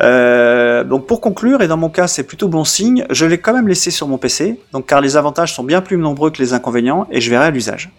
Euh, 0.00 0.84
donc 0.84 1.06
pour 1.06 1.20
conclure, 1.20 1.60
et 1.60 1.68
dans 1.68 1.76
mon 1.76 1.90
cas 1.90 2.06
c'est 2.06 2.22
plutôt 2.22 2.48
bon 2.48 2.64
signe, 2.64 3.04
je 3.10 3.26
l'ai 3.26 3.38
quand 3.38 3.52
même 3.52 3.66
laissé 3.68 3.90
sur 3.90 4.06
mon 4.08 4.16
PC, 4.16 4.58
donc 4.72 4.86
car 4.86 5.00
les 5.00 5.16
avantages 5.16 5.52
sont 5.54 5.64
bien 5.64 5.80
plus 5.82 5.96
nombreux 5.98 6.30
que 6.30 6.38
les 6.38 6.52
inconvénients 6.52 7.06
et 7.10 7.20
je 7.20 7.28
verrai 7.30 7.46
à 7.46 7.50
l'usage. 7.50 7.90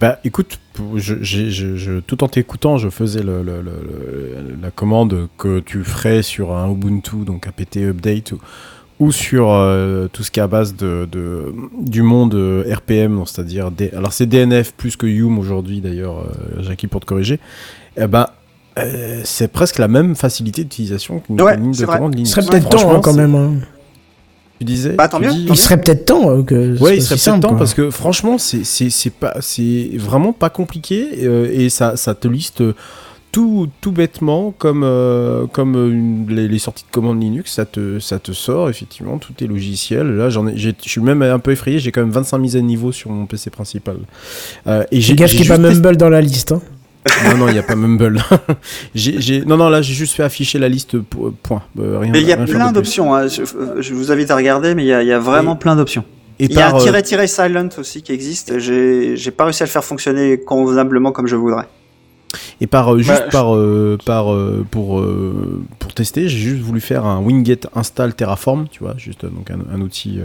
Bah 0.00 0.18
écoute, 0.22 0.60
tout 0.76 2.24
en 2.24 2.28
t'écoutant, 2.28 2.78
je 2.78 2.88
faisais 2.88 3.20
la 3.22 4.70
commande 4.70 5.28
que 5.38 5.58
tu 5.60 5.82
ferais 5.82 6.22
sur 6.22 6.54
un 6.54 6.70
Ubuntu, 6.70 7.24
donc 7.24 7.48
apt 7.48 7.76
update, 7.78 8.32
ou, 8.32 8.38
ou 9.00 9.12
sur 9.12 9.50
euh, 9.52 10.08
tout 10.12 10.22
ce 10.24 10.30
qui 10.30 10.40
est 10.40 10.42
à 10.42 10.46
base 10.48 10.74
de, 10.74 11.08
de- 11.10 11.52
du 11.80 12.02
monde 12.02 12.34
euh, 12.34 12.64
RPM, 12.74 13.16
donc 13.16 13.28
c'est-à-dire 13.28 13.70
D- 13.70 13.90
alors 13.96 14.12
c'est 14.12 14.26
DNF 14.26 14.72
plus 14.76 14.96
que 14.96 15.06
Yum 15.06 15.38
aujourd'hui 15.38 15.80
d'ailleurs, 15.80 16.18
euh, 16.18 16.62
Jackie 16.62 16.86
pour 16.88 17.00
te 17.00 17.06
corriger. 17.06 17.38
Eh 17.96 18.06
ben 18.06 18.26
euh, 18.78 19.20
c'est 19.24 19.48
presque 19.52 19.78
la 19.78 19.88
même 19.88 20.14
facilité 20.14 20.62
d'utilisation 20.62 21.20
qu'une 21.20 21.40
Ouais, 21.40 21.56
ligne 21.56 21.72
de 21.72 21.84
vrai. 21.84 21.96
commande 21.96 22.14
Il 22.14 22.18
Linux. 22.18 22.30
serait 22.30 22.46
peut-être 22.46 22.68
temps 22.68 22.94
hein, 22.94 23.00
quand 23.02 23.14
même. 23.14 23.34
hein. 23.34 23.54
Tu 24.60 24.64
disais 24.64 24.90
Bah, 24.94 25.06
tant 25.08 25.18
tu 25.18 25.24
mieux, 25.26 25.30
dis- 25.32 25.46
tant 25.46 25.54
Il 25.54 25.56
serait 25.56 25.80
peut-être 25.80 26.04
temps 26.04 26.30
euh, 26.30 26.42
que. 26.42 26.76
ce 26.76 26.82
Ouais, 26.82 26.96
il 26.96 27.02
serait 27.02 27.14
peut-être 27.16 27.40
temps 27.42 27.48
quoi. 27.50 27.58
parce 27.58 27.74
que 27.74 27.90
franchement, 27.90 28.38
c'est 28.38 28.64
c'est 28.64 28.90
c'est 28.90 29.10
pas 29.10 29.36
c'est 29.40 29.90
vraiment 29.94 30.32
pas 30.32 30.50
compliqué 30.50 31.06
euh, 31.24 31.48
et 31.52 31.68
ça 31.70 31.96
ça 31.96 32.14
te 32.16 32.26
liste 32.26 32.62
tout, 33.32 33.68
tout 33.80 33.92
bêtement, 33.92 34.52
comme, 34.56 34.82
euh, 34.84 35.46
comme 35.46 35.74
une- 35.74 36.26
les, 36.28 36.48
les 36.48 36.58
sorties 36.58 36.84
de 36.84 36.90
commande 36.90 37.20
Linux, 37.22 37.52
ça 37.54 37.64
te, 37.66 37.98
ça 37.98 38.18
te 38.18 38.32
sort 38.32 38.68
effectivement 38.70 39.18
tous 39.18 39.32
tes 39.32 39.46
logiciels. 39.46 40.08
Là, 40.16 40.30
j'en 40.30 40.46
ai, 40.46 40.56
j'ai- 40.56 40.74
je 40.84 40.88
suis 40.88 41.00
même 41.00 41.22
un 41.22 41.38
peu 41.38 41.52
effrayé. 41.52 41.78
J'ai 41.78 41.92
quand 41.92 42.00
même 42.00 42.10
25 42.10 42.38
mises 42.38 42.56
à 42.56 42.60
niveau 42.60 42.90
sur 42.92 43.10
mon 43.10 43.26
PC 43.26 43.50
principal. 43.50 43.96
Euh, 44.66 44.84
et 44.90 45.00
J'ai 45.00 45.14
gaffe 45.14 45.30
qu'il 45.30 45.40
n'y 45.40 45.46
ait 45.46 45.48
pas 45.48 45.58
Mumble 45.58 45.96
dans 45.96 46.08
la 46.08 46.20
liste. 46.20 46.52
hein. 46.52 46.62
Non, 47.30 47.38
non, 47.38 47.48
il 47.48 47.52
n'y 47.52 47.58
a 47.58 47.62
pas 47.62 47.76
Mumble. 47.76 48.20
j'ai, 48.94 49.20
j'ai- 49.20 49.44
Non, 49.44 49.56
non, 49.56 49.68
là, 49.68 49.82
j'ai 49.82 49.94
juste 49.94 50.14
fait 50.14 50.22
afficher 50.24 50.58
la 50.58 50.68
liste. 50.68 50.98
po- 50.98 51.32
Point. 51.42 51.62
Euh, 51.78 51.98
rien, 52.00 52.12
Mais 52.12 52.20
il 52.20 52.26
y 52.28 52.32
a 52.32 52.36
plein 52.38 52.72
d'options. 52.72 53.14
hein. 53.14 53.28
Je, 53.28 53.42
je 53.80 53.94
vous 53.94 54.10
invite 54.12 54.30
à 54.30 54.36
regarder, 54.36 54.74
mais 54.74 54.84
il 54.84 54.88
y 54.88 54.92
a, 54.92 55.02
y 55.02 55.12
a 55.12 55.18
vraiment 55.18 55.56
plein 55.56 55.76
d'options. 55.76 56.04
Et 56.40 56.44
Il 56.44 56.52
y 56.52 56.60
a 56.60 56.70
un 56.70 56.74
euh, 56.76 56.78
tiret-tiret 56.78 57.26
silent 57.26 57.68
aussi 57.78 58.02
qui 58.02 58.12
existe. 58.12 58.58
J'ai 58.60 59.16
j'ai 59.16 59.30
pas 59.32 59.44
réussi 59.44 59.62
à 59.64 59.66
le 59.66 59.70
faire 59.70 59.82
fonctionner 59.84 60.38
convenablement 60.38 61.10
comme 61.10 61.26
je 61.26 61.34
voudrais. 61.34 61.64
Et 62.60 62.66
par 62.66 62.94
euh, 62.94 62.98
juste 62.98 63.24
Bah, 63.24 63.28
par 63.30 63.54
euh, 63.54 63.98
par 64.04 64.32
euh, 64.32 64.64
pour 64.70 65.00
euh, 65.00 65.62
pour 65.78 65.94
tester, 65.94 66.28
j'ai 66.28 66.38
juste 66.38 66.62
voulu 66.62 66.80
faire 66.80 67.04
un 67.04 67.20
winget 67.20 67.60
install 67.74 68.14
Terraform, 68.14 68.68
tu 68.68 68.80
vois, 68.82 68.94
juste 68.96 69.24
donc 69.24 69.50
un, 69.50 69.60
un 69.72 69.80
outil 69.80 70.20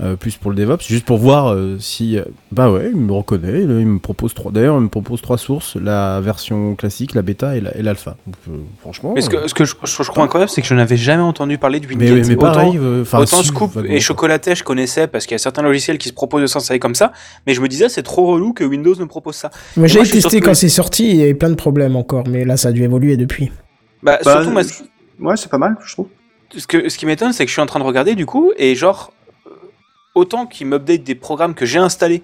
euh, 0.00 0.14
plus 0.14 0.36
pour 0.36 0.50
le 0.52 0.56
DevOps, 0.56 0.86
juste 0.86 1.04
pour 1.04 1.18
voir 1.18 1.48
euh, 1.52 1.76
si 1.80 2.16
euh, 2.18 2.22
bah 2.52 2.70
ouais, 2.70 2.90
il 2.94 3.00
me 3.00 3.12
reconnaît, 3.12 3.62
il 3.62 3.66
me 3.86 3.98
propose 3.98 4.32
trois 4.32 4.52
d'ailleurs, 4.52 4.76
il 4.76 4.82
me 4.82 4.88
propose 4.88 5.20
trois 5.20 5.38
sources, 5.38 5.74
la 5.76 6.20
version 6.20 6.76
classique, 6.76 7.14
la 7.14 7.22
bêta 7.22 7.56
et 7.56 7.60
la- 7.60 7.76
et 7.76 7.82
l'alpha. 7.82 8.16
Euh, 8.48 8.58
franchement 8.80 9.12
Mais 9.14 9.22
ce 9.22 9.28
que, 9.30 9.48
ce 9.48 9.54
que 9.54 9.64
je, 9.64 9.74
je 9.82 10.02
trouve 10.04 10.22
incroyable, 10.22 10.50
c'est 10.50 10.62
que 10.62 10.68
je 10.68 10.74
n'avais 10.74 10.96
jamais 10.96 11.22
entendu 11.22 11.58
parler 11.58 11.80
de 11.80 11.86
mais, 11.88 11.94
Winget. 11.94 12.28
mais 12.28 12.34
autant, 12.36 12.52
pareil, 12.52 12.78
euh, 12.78 13.02
enfin, 13.02 13.18
autant 13.18 13.38
si, 13.42 13.48
Scoop 13.48 13.76
et 13.88 13.98
Chocolaté, 14.00 14.54
je 14.54 14.62
connaissais 14.62 15.08
parce 15.08 15.26
qu'il 15.26 15.34
y 15.34 15.36
a 15.36 15.38
certains 15.38 15.62
logiciels 15.62 15.98
qui 15.98 16.08
se 16.08 16.14
proposent 16.14 16.42
de 16.42 16.46
s'installer 16.46 16.78
comme 16.78 16.94
ça, 16.94 17.12
mais 17.46 17.54
je 17.54 17.60
me 17.60 17.66
disais 17.68 17.88
c'est 17.88 18.02
trop 18.04 18.26
relou 18.26 18.52
que 18.52 18.62
Windows 18.64 18.94
me 18.98 19.06
propose 19.06 19.34
ça. 19.34 19.50
Moi, 19.76 19.86
Et 19.86 19.88
j'ai 19.88 19.98
moi, 19.98 20.04
je 20.04 20.12
testé 20.12 20.40
quand 20.40 20.54
c'est 20.54 20.68
sorti, 20.68 21.10
il 21.10 21.16
y 21.16 21.22
avait 21.22 21.34
plein 21.34 21.50
de 21.50 21.54
problèmes 21.56 21.96
encore, 21.96 22.24
mais 22.28 22.44
là, 22.44 22.56
ça 22.56 22.68
a 22.68 22.72
dû 22.72 22.84
évoluer 22.84 23.16
depuis. 23.16 23.50
Bah, 24.02 24.18
Bah, 24.24 24.32
surtout, 24.34 24.50
moi, 24.52 24.62
ce, 24.62 24.82
Ouais, 25.20 25.36
c'est 25.36 25.50
pas 25.50 25.58
mal, 25.58 25.76
je 25.84 25.92
trouve. 25.94 26.06
ce 26.56 26.66
que, 26.68 26.88
ce 26.88 26.96
qui 26.96 27.04
m'étonne, 27.06 27.32
c'est 27.32 27.44
que 27.44 27.48
je 27.48 27.52
suis 27.54 27.60
en 27.62 27.66
train 27.66 27.80
de 27.80 27.84
regarder 27.84 28.14
du 28.14 28.24
coup, 28.26 28.52
et 28.56 28.76
genre, 28.76 29.12
autant 30.14 30.46
qu'il 30.46 30.66
m'update 30.66 31.02
des 31.04 31.14
programmes 31.14 31.54
que 31.54 31.66
j'ai 31.66 31.78
installés, 31.78 32.22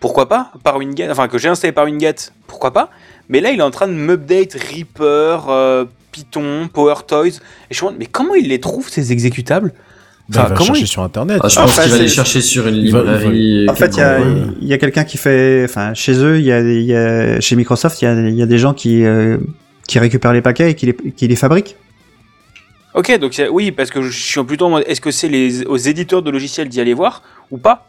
pourquoi 0.00 0.28
pas, 0.28 0.50
par 0.64 0.76
Winget, 0.78 1.10
enfin 1.10 1.28
que 1.28 1.38
j'ai 1.38 1.48
installé 1.48 1.72
par 1.72 1.84
Winget, 1.84 2.32
pourquoi 2.46 2.72
pas, 2.72 2.90
mais 3.28 3.40
là 3.40 3.50
il 3.50 3.60
est 3.60 3.62
en 3.62 3.70
train 3.70 3.88
de 3.88 3.92
m'update 3.92 4.54
Reaper, 4.54 5.46
euh, 5.48 5.84
Python, 6.12 6.68
PowerToys, 6.72 7.28
et 7.28 7.40
je 7.70 7.76
me 7.76 7.80
demande, 7.88 7.96
mais 7.98 8.06
comment 8.06 8.34
il 8.34 8.48
les 8.48 8.60
trouve 8.60 8.88
ces 8.88 9.12
exécutables? 9.12 9.72
Bah, 10.28 10.42
Enfin, 10.42 10.48
va 10.50 10.54
comment 10.54 10.66
chercher 10.68 10.82
il- 10.82 10.86
sur 10.86 11.02
internet. 11.02 11.40
Ah, 11.42 11.48
je 11.48 11.58
Ah, 11.58 11.62
pense 11.62 11.70
enfin, 11.72 11.82
qu'il 11.82 11.90
va 11.90 11.96
aller 11.98 12.08
c'est- 12.08 12.14
chercher 12.14 12.40
sur 12.40 12.66
une 12.68 12.76
Il 12.76 12.92
va- 12.92 13.00
il 13.00 13.04
va- 13.04 13.12
librairie. 13.18 13.66
En 13.68 13.74
fait, 13.74 13.88
il 13.96 13.98
y 13.98 14.02
a, 14.02 14.20
Ouais. 14.20 14.26
il 14.60 14.68
y 14.68 14.72
a 14.72 14.78
quelqu'un 14.78 15.02
qui 15.04 15.18
fait, 15.18 15.64
enfin, 15.64 15.92
chez 15.94 16.12
eux, 16.22 16.38
il 16.38 16.44
y 16.44 16.52
a, 16.52 16.60
il 16.60 16.82
y 16.82 16.94
a- 16.94 17.40
chez 17.40 17.56
Microsoft, 17.56 18.00
il 18.00 18.04
y 18.04 18.08
a, 18.08 18.12
il 18.14 18.34
y 18.36 18.42
a 18.42 18.46
des 18.46 18.58
gens 18.58 18.72
qui, 18.72 19.04
euh, 19.04 19.38
qui 19.88 19.98
récupèrent 19.98 20.32
les 20.32 20.40
paquets 20.42 20.70
et 20.70 20.74
qui 20.74 20.86
les, 20.86 20.94
qui 20.94 21.26
les 21.26 21.34
fabriquent. 21.36 21.76
Ok, 22.94 23.18
donc 23.18 23.40
oui, 23.52 23.70
parce 23.70 23.90
que 23.90 24.02
je 24.02 24.10
suis 24.10 24.42
plutôt 24.44 24.66
en 24.66 24.70
mode, 24.70 24.84
est-ce 24.86 25.00
que 25.00 25.10
c'est 25.10 25.28
les, 25.28 25.64
aux 25.66 25.76
éditeurs 25.76 26.22
de 26.22 26.30
logiciels 26.30 26.68
d'y 26.68 26.80
aller 26.80 26.94
voir, 26.94 27.22
ou 27.50 27.58
pas 27.58 27.86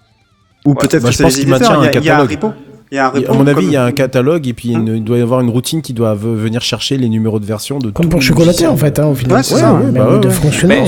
Ou 0.65 0.71
Ouais. 0.71 0.75
peut-être 0.79 1.03
Bah, 1.03 1.11
je 1.11 1.23
pense 1.23 1.35
qu'il 1.35 1.47
maintient 1.47 1.79
un 1.81 1.87
catalogue. 1.87 2.29
repo. 2.31 2.51
Il 2.91 2.95
y 2.95 2.97
a 2.99 3.05
un 3.05 3.09
repo. 3.09 3.31
à 3.31 3.35
mon 3.35 3.47
avis, 3.47 3.55
comme- 3.55 3.65
il 3.65 3.71
y 3.71 3.77
a 3.77 3.85
un 3.85 3.91
catalogue 3.93 4.47
et 4.47 4.53
puis 4.53 4.75
Hein 4.75 4.83
il 4.85 5.03
doit 5.03 5.17
y 5.17 5.21
avoir 5.21 5.39
une 5.41 5.49
routine 5.49 5.81
qui 5.81 5.93
doit 5.93 6.13
venir 6.13 6.61
chercher 6.61 6.97
les 6.97 7.07
numéros 7.09 7.39
de 7.39 7.45
version 7.45 7.79
de 7.79 7.89
Comme 7.89 8.09
tous 8.09 8.29
pour 8.31 8.45
logiciels. 8.45 8.69
en 8.69 8.75
fait, 8.77 8.99
hein, 8.99 9.07
au 9.07 9.15
final. 9.15 9.37
Ouais, 9.37 9.43
c'est 9.43 9.55
c'est 9.55 9.61
ça, 9.61 9.73
ouais, 9.73 9.91
bah 9.91 10.07
ouais, 10.09 10.19
de 10.19 10.27
ouais. 10.27 10.33
fonctionnement. 10.33 10.85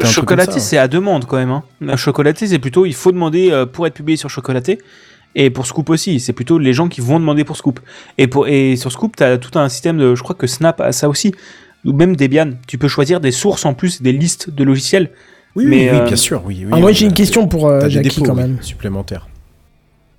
Comme 0.00 0.10
Chocolaté, 0.10 0.58
c'est 0.60 0.76
à 0.76 0.88
demande 0.88 1.24
quand 1.26 1.36
même. 1.36 1.50
Hein. 1.52 1.62
Un 1.88 1.96
Chocolaté, 1.96 2.46
c'est 2.46 2.58
plutôt, 2.58 2.84
il 2.84 2.94
faut 2.94 3.12
demander 3.12 3.50
euh, 3.52 3.64
pour 3.64 3.86
être 3.86 3.94
publié 3.94 4.16
sur 4.16 4.28
Chocolaté. 4.28 4.78
Et 5.36 5.48
pour 5.50 5.64
Scoop 5.66 5.88
aussi, 5.90 6.18
c'est 6.18 6.32
plutôt 6.32 6.58
les 6.58 6.72
gens 6.72 6.88
qui 6.88 7.00
vont 7.00 7.20
demander 7.20 7.44
pour 7.44 7.56
Scoop. 7.56 7.78
Et, 8.18 8.26
pour, 8.26 8.48
et 8.48 8.74
sur 8.74 8.90
Scoop, 8.90 9.14
tu 9.16 9.22
as 9.22 9.38
tout 9.38 9.56
un 9.58 9.68
système 9.68 9.96
de. 9.96 10.16
Je 10.16 10.22
crois 10.24 10.34
que 10.34 10.48
Snap 10.48 10.80
a 10.80 10.90
ça 10.90 11.08
aussi. 11.08 11.32
Ou 11.84 11.92
même 11.92 12.16
Debian. 12.16 12.52
Tu 12.66 12.78
peux 12.78 12.88
choisir 12.88 13.20
des 13.20 13.30
sources 13.32 13.64
en 13.64 13.74
plus, 13.74 14.02
des 14.02 14.12
listes 14.12 14.50
de 14.50 14.64
logiciels. 14.64 15.10
Oui, 15.56 15.64
Mais, 15.66 15.90
oui, 15.90 15.96
oui, 15.96 15.98
euh, 16.00 16.06
bien 16.06 16.16
sûr. 16.16 16.42
Oui, 16.44 16.66
oui, 16.70 16.82
Ah, 16.86 16.92
j'ai 16.92 17.06
une 17.06 17.14
question 17.14 17.48
pour 17.48 17.68
euh, 17.68 17.88
Jackie 17.88 18.08
dépôts, 18.10 18.24
quand 18.24 18.34
oui, 18.36 18.42
même. 18.42 18.58
supplémentaires. 18.62 19.26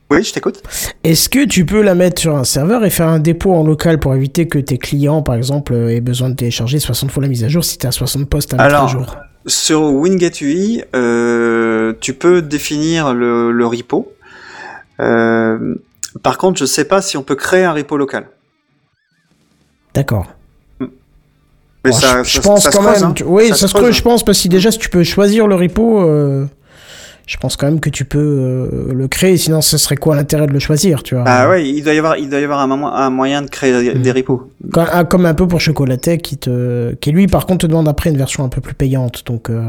Oui, 0.10 0.24
je 0.24 0.34
t'écoute. 0.34 0.62
Est-ce 1.06 1.30
que 1.30 1.46
tu 1.46 1.66
peux 1.66 1.82
la 1.82 1.96
mettre 1.96 2.20
sur 2.20 2.36
un 2.36 2.44
serveur 2.44 2.84
et 2.84 2.90
faire 2.90 3.08
un 3.08 3.20
dépôt 3.20 3.54
en 3.54 3.64
local 3.64 3.98
pour 4.00 4.14
éviter 4.14 4.46
que 4.48 4.60
tes 4.60 4.78
clients, 4.78 5.22
par 5.22 5.36
exemple, 5.36 5.74
euh, 5.74 5.88
aient 5.96 6.02
besoin 6.02 6.30
de 6.30 6.36
télécharger 6.36 6.80
60 6.80 7.12
fois 7.12 7.24
la 7.24 7.30
mise 7.30 7.46
à 7.46 7.48
jour 7.48 7.64
si 7.64 7.78
tu 7.78 7.88
as 7.88 7.92
60 7.94 8.28
postes 8.30 8.54
à 8.54 8.58
mettre 8.58 8.66
Alors, 8.76 8.84
à 8.84 8.88
jour? 8.88 9.16
Sur 9.46 9.84
Winget 9.84 10.32
UI, 10.42 10.84
euh, 10.96 11.94
tu 12.02 12.14
peux 12.14 12.42
définir 12.42 13.14
le, 13.14 13.52
le 13.54 13.66
repo. 13.66 14.12
Euh, 15.00 15.76
par 16.24 16.38
contre, 16.38 16.60
je 16.60 16.66
sais 16.66 16.86
pas 16.86 17.02
si 17.02 17.16
on 17.16 17.24
peut 17.24 17.36
créer 17.36 17.64
un 17.64 17.72
repo 17.72 17.96
local. 17.96 18.28
D'accord. 19.94 20.28
Mais 21.84 21.92
Bon, 21.92 21.98
ça, 21.98 22.24
je, 22.24 22.30
je 22.30 22.34
ça- 22.36 22.42
pense 22.42 22.64
ça 22.64 22.70
quand 22.72 22.82
creuse, 22.84 23.02
même. 23.02 23.10
hein. 23.10 23.14
tu- 23.14 23.24
Oui, 23.24 23.50
ça, 23.50 23.68
se 23.68 23.74
creuse, 23.74 23.90
hein. 23.90 23.92
je 23.92 24.02
pense, 24.02 24.24
parce 24.24 24.42
que 24.42 24.48
déjà, 24.50 24.72
si 24.72 24.78
tu 24.78 24.90
peux 24.90 25.04
choisir 25.04 25.48
le 25.48 25.56
repo, 25.56 26.02
euh, 26.02 26.46
je 27.26 27.38
pense 27.38 27.56
quand 27.56 27.66
même 27.66 27.80
que 27.80 27.90
tu 27.90 28.06
peux 28.06 28.20
euh, 28.20 28.94
le 28.94 29.08
créer. 29.08 29.38
Sinon, 29.38 29.62
ce 29.62 29.78
serait 29.80 29.96
quoi 29.98 30.16
l'intérêt 30.16 30.46
de 30.48 30.54
le 30.54 30.60
choisir, 30.60 31.02
tu 31.02 31.16
vois? 31.16 31.24
Ah 31.28 31.50
ouais, 31.50 31.68
il 31.68 31.84
doit 31.84 31.94
y 31.94 31.98
avoir, 31.98 32.18
il 32.18 32.30
doit 32.30 32.40
y 32.40 32.44
avoir 32.44 32.60
un, 32.60 32.68
moment- 32.68 32.94
un 32.96 33.10
moyen 33.10 33.42
de 33.42 33.50
créer 33.50 33.94
des 33.96 34.12
repos. 34.12 34.52
Comme, 34.72 34.86
ah, 34.92 35.04
comme 35.06 35.26
un 35.26 35.34
peu 35.34 35.48
pour 35.48 35.60
Chocolaté, 35.60 36.20
qui 36.20 36.38
te, 36.38 36.94
qui 36.96 37.12
lui, 37.12 37.26
par 37.28 37.46
contre, 37.48 37.66
te 37.66 37.68
demande 37.68 37.88
après 37.88 38.10
une 38.12 38.18
version 38.18 38.44
un 38.44 38.50
peu 38.50 38.62
plus 38.62 38.76
payante. 38.76 39.24
Donc, 39.26 39.50
euh, 39.50 39.64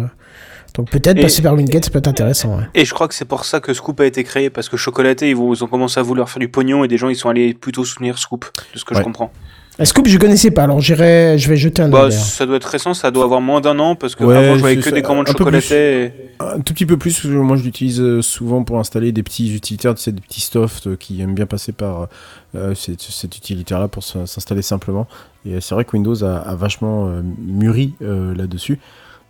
donc 0.75 0.91
peut-être 0.91 1.21
passer 1.21 1.41
par 1.43 1.55
Winget, 1.55 1.83
ça 1.83 1.91
peut 1.91 1.99
être 1.99 2.09
intéressant. 2.09 2.57
ouais. 2.59 2.65
Et 2.75 2.85
je 2.85 2.93
crois 2.93 3.09
que 3.09 3.15
c'est 3.15 3.25
pour 3.27 3.45
ça 3.47 3.61
que 3.61 3.73
Scoop 3.73 4.01
a 4.01 4.07
été 4.07 4.23
créé. 4.25 4.51
Parce 4.51 4.69
que 4.69 4.77
Chocolaté, 4.77 5.31
ils, 5.31 5.37
ont 5.37 5.67
commencé 5.67 5.99
à 5.99 6.03
vouloir 6.03 6.29
faire 6.29 6.41
du 6.41 6.49
pognon. 6.49 6.85
Et 6.85 6.89
des 6.89 6.99
gens, 6.99 7.09
ils 7.09 7.17
sont 7.17 7.29
allés 7.31 7.55
plutôt 7.55 7.85
soutenir 7.87 8.19
Scoop. 8.19 8.45
De 8.75 8.79
ce 8.79 8.85
que 8.85 8.95
je 8.95 9.01
comprends. 9.03 9.31
Euh, 9.81 9.85
Scoop, 9.87 10.07
je 10.07 10.19
connaissais 10.19 10.51
pas, 10.51 10.65
alors 10.65 10.81
j'irai, 10.81 11.39
je 11.39 11.49
vais 11.49 11.57
jeter 11.57 11.81
un 11.83 11.89
Bah, 11.89 12.03
œil. 12.05 12.11
d'ailleurs. 12.11 12.23
ça 12.25 12.45
doit 12.45 12.57
être 12.57 12.65
récent. 12.69 12.93
Ça 12.93 13.11
doit 13.11 13.25
avoir 13.25 13.41
moins 13.41 13.61
d'un 13.63 13.79
an. 13.79 13.95
Parce 13.95 14.15
que 14.15 14.23
Ouais, 14.25 14.37
avant, 14.37 14.55
je 14.57 14.61
voyais 14.61 14.77
que 14.77 14.83
ça, 14.83 14.91
des 14.91 15.01
commandes 15.03 15.29
un 15.29 15.33
peu 15.33 15.39
Chocolaté. 15.39 16.05
et- 16.05 16.13
Un 16.41 16.61
tout 16.61 16.75
petit 16.75 16.85
peu 16.87 16.97
plus, 16.99 17.15
parce 17.15 17.23
que 17.27 17.39
moi 17.39 17.57
je 17.57 17.63
l'utilise 17.63 18.01
euh, 18.01 18.21
souvent 18.21 18.65
pour 18.65 18.79
installer 18.79 19.13
des 19.13 19.23
petits 19.23 19.55
utilitaires, 19.55 19.95
tu 19.95 20.03
sais, 20.03 20.13
des 20.13 20.21
petits 20.21 20.41
softs 20.43 20.89
euh, 20.89 20.97
qui 20.97 21.21
aiment 21.23 21.35
bien 21.35 21.47
passer 21.47 21.73
par 21.73 22.09
euh, 22.55 22.75
cet, 22.75 23.01
cet 23.01 23.37
utilitaire-là 23.37 23.89
pour 23.89 24.03
s'installer 24.05 24.61
simplement. 24.63 25.07
Et 25.47 25.61
c'est 25.61 25.75
vrai 25.75 25.85
que 25.85 25.93
Windows 25.93 26.23
a, 26.23 26.37
a 26.37 26.55
vachement 26.55 27.09
euh, 27.09 27.23
mûri 27.39 27.95
euh, 28.03 28.35
là-dessus. 28.35 28.79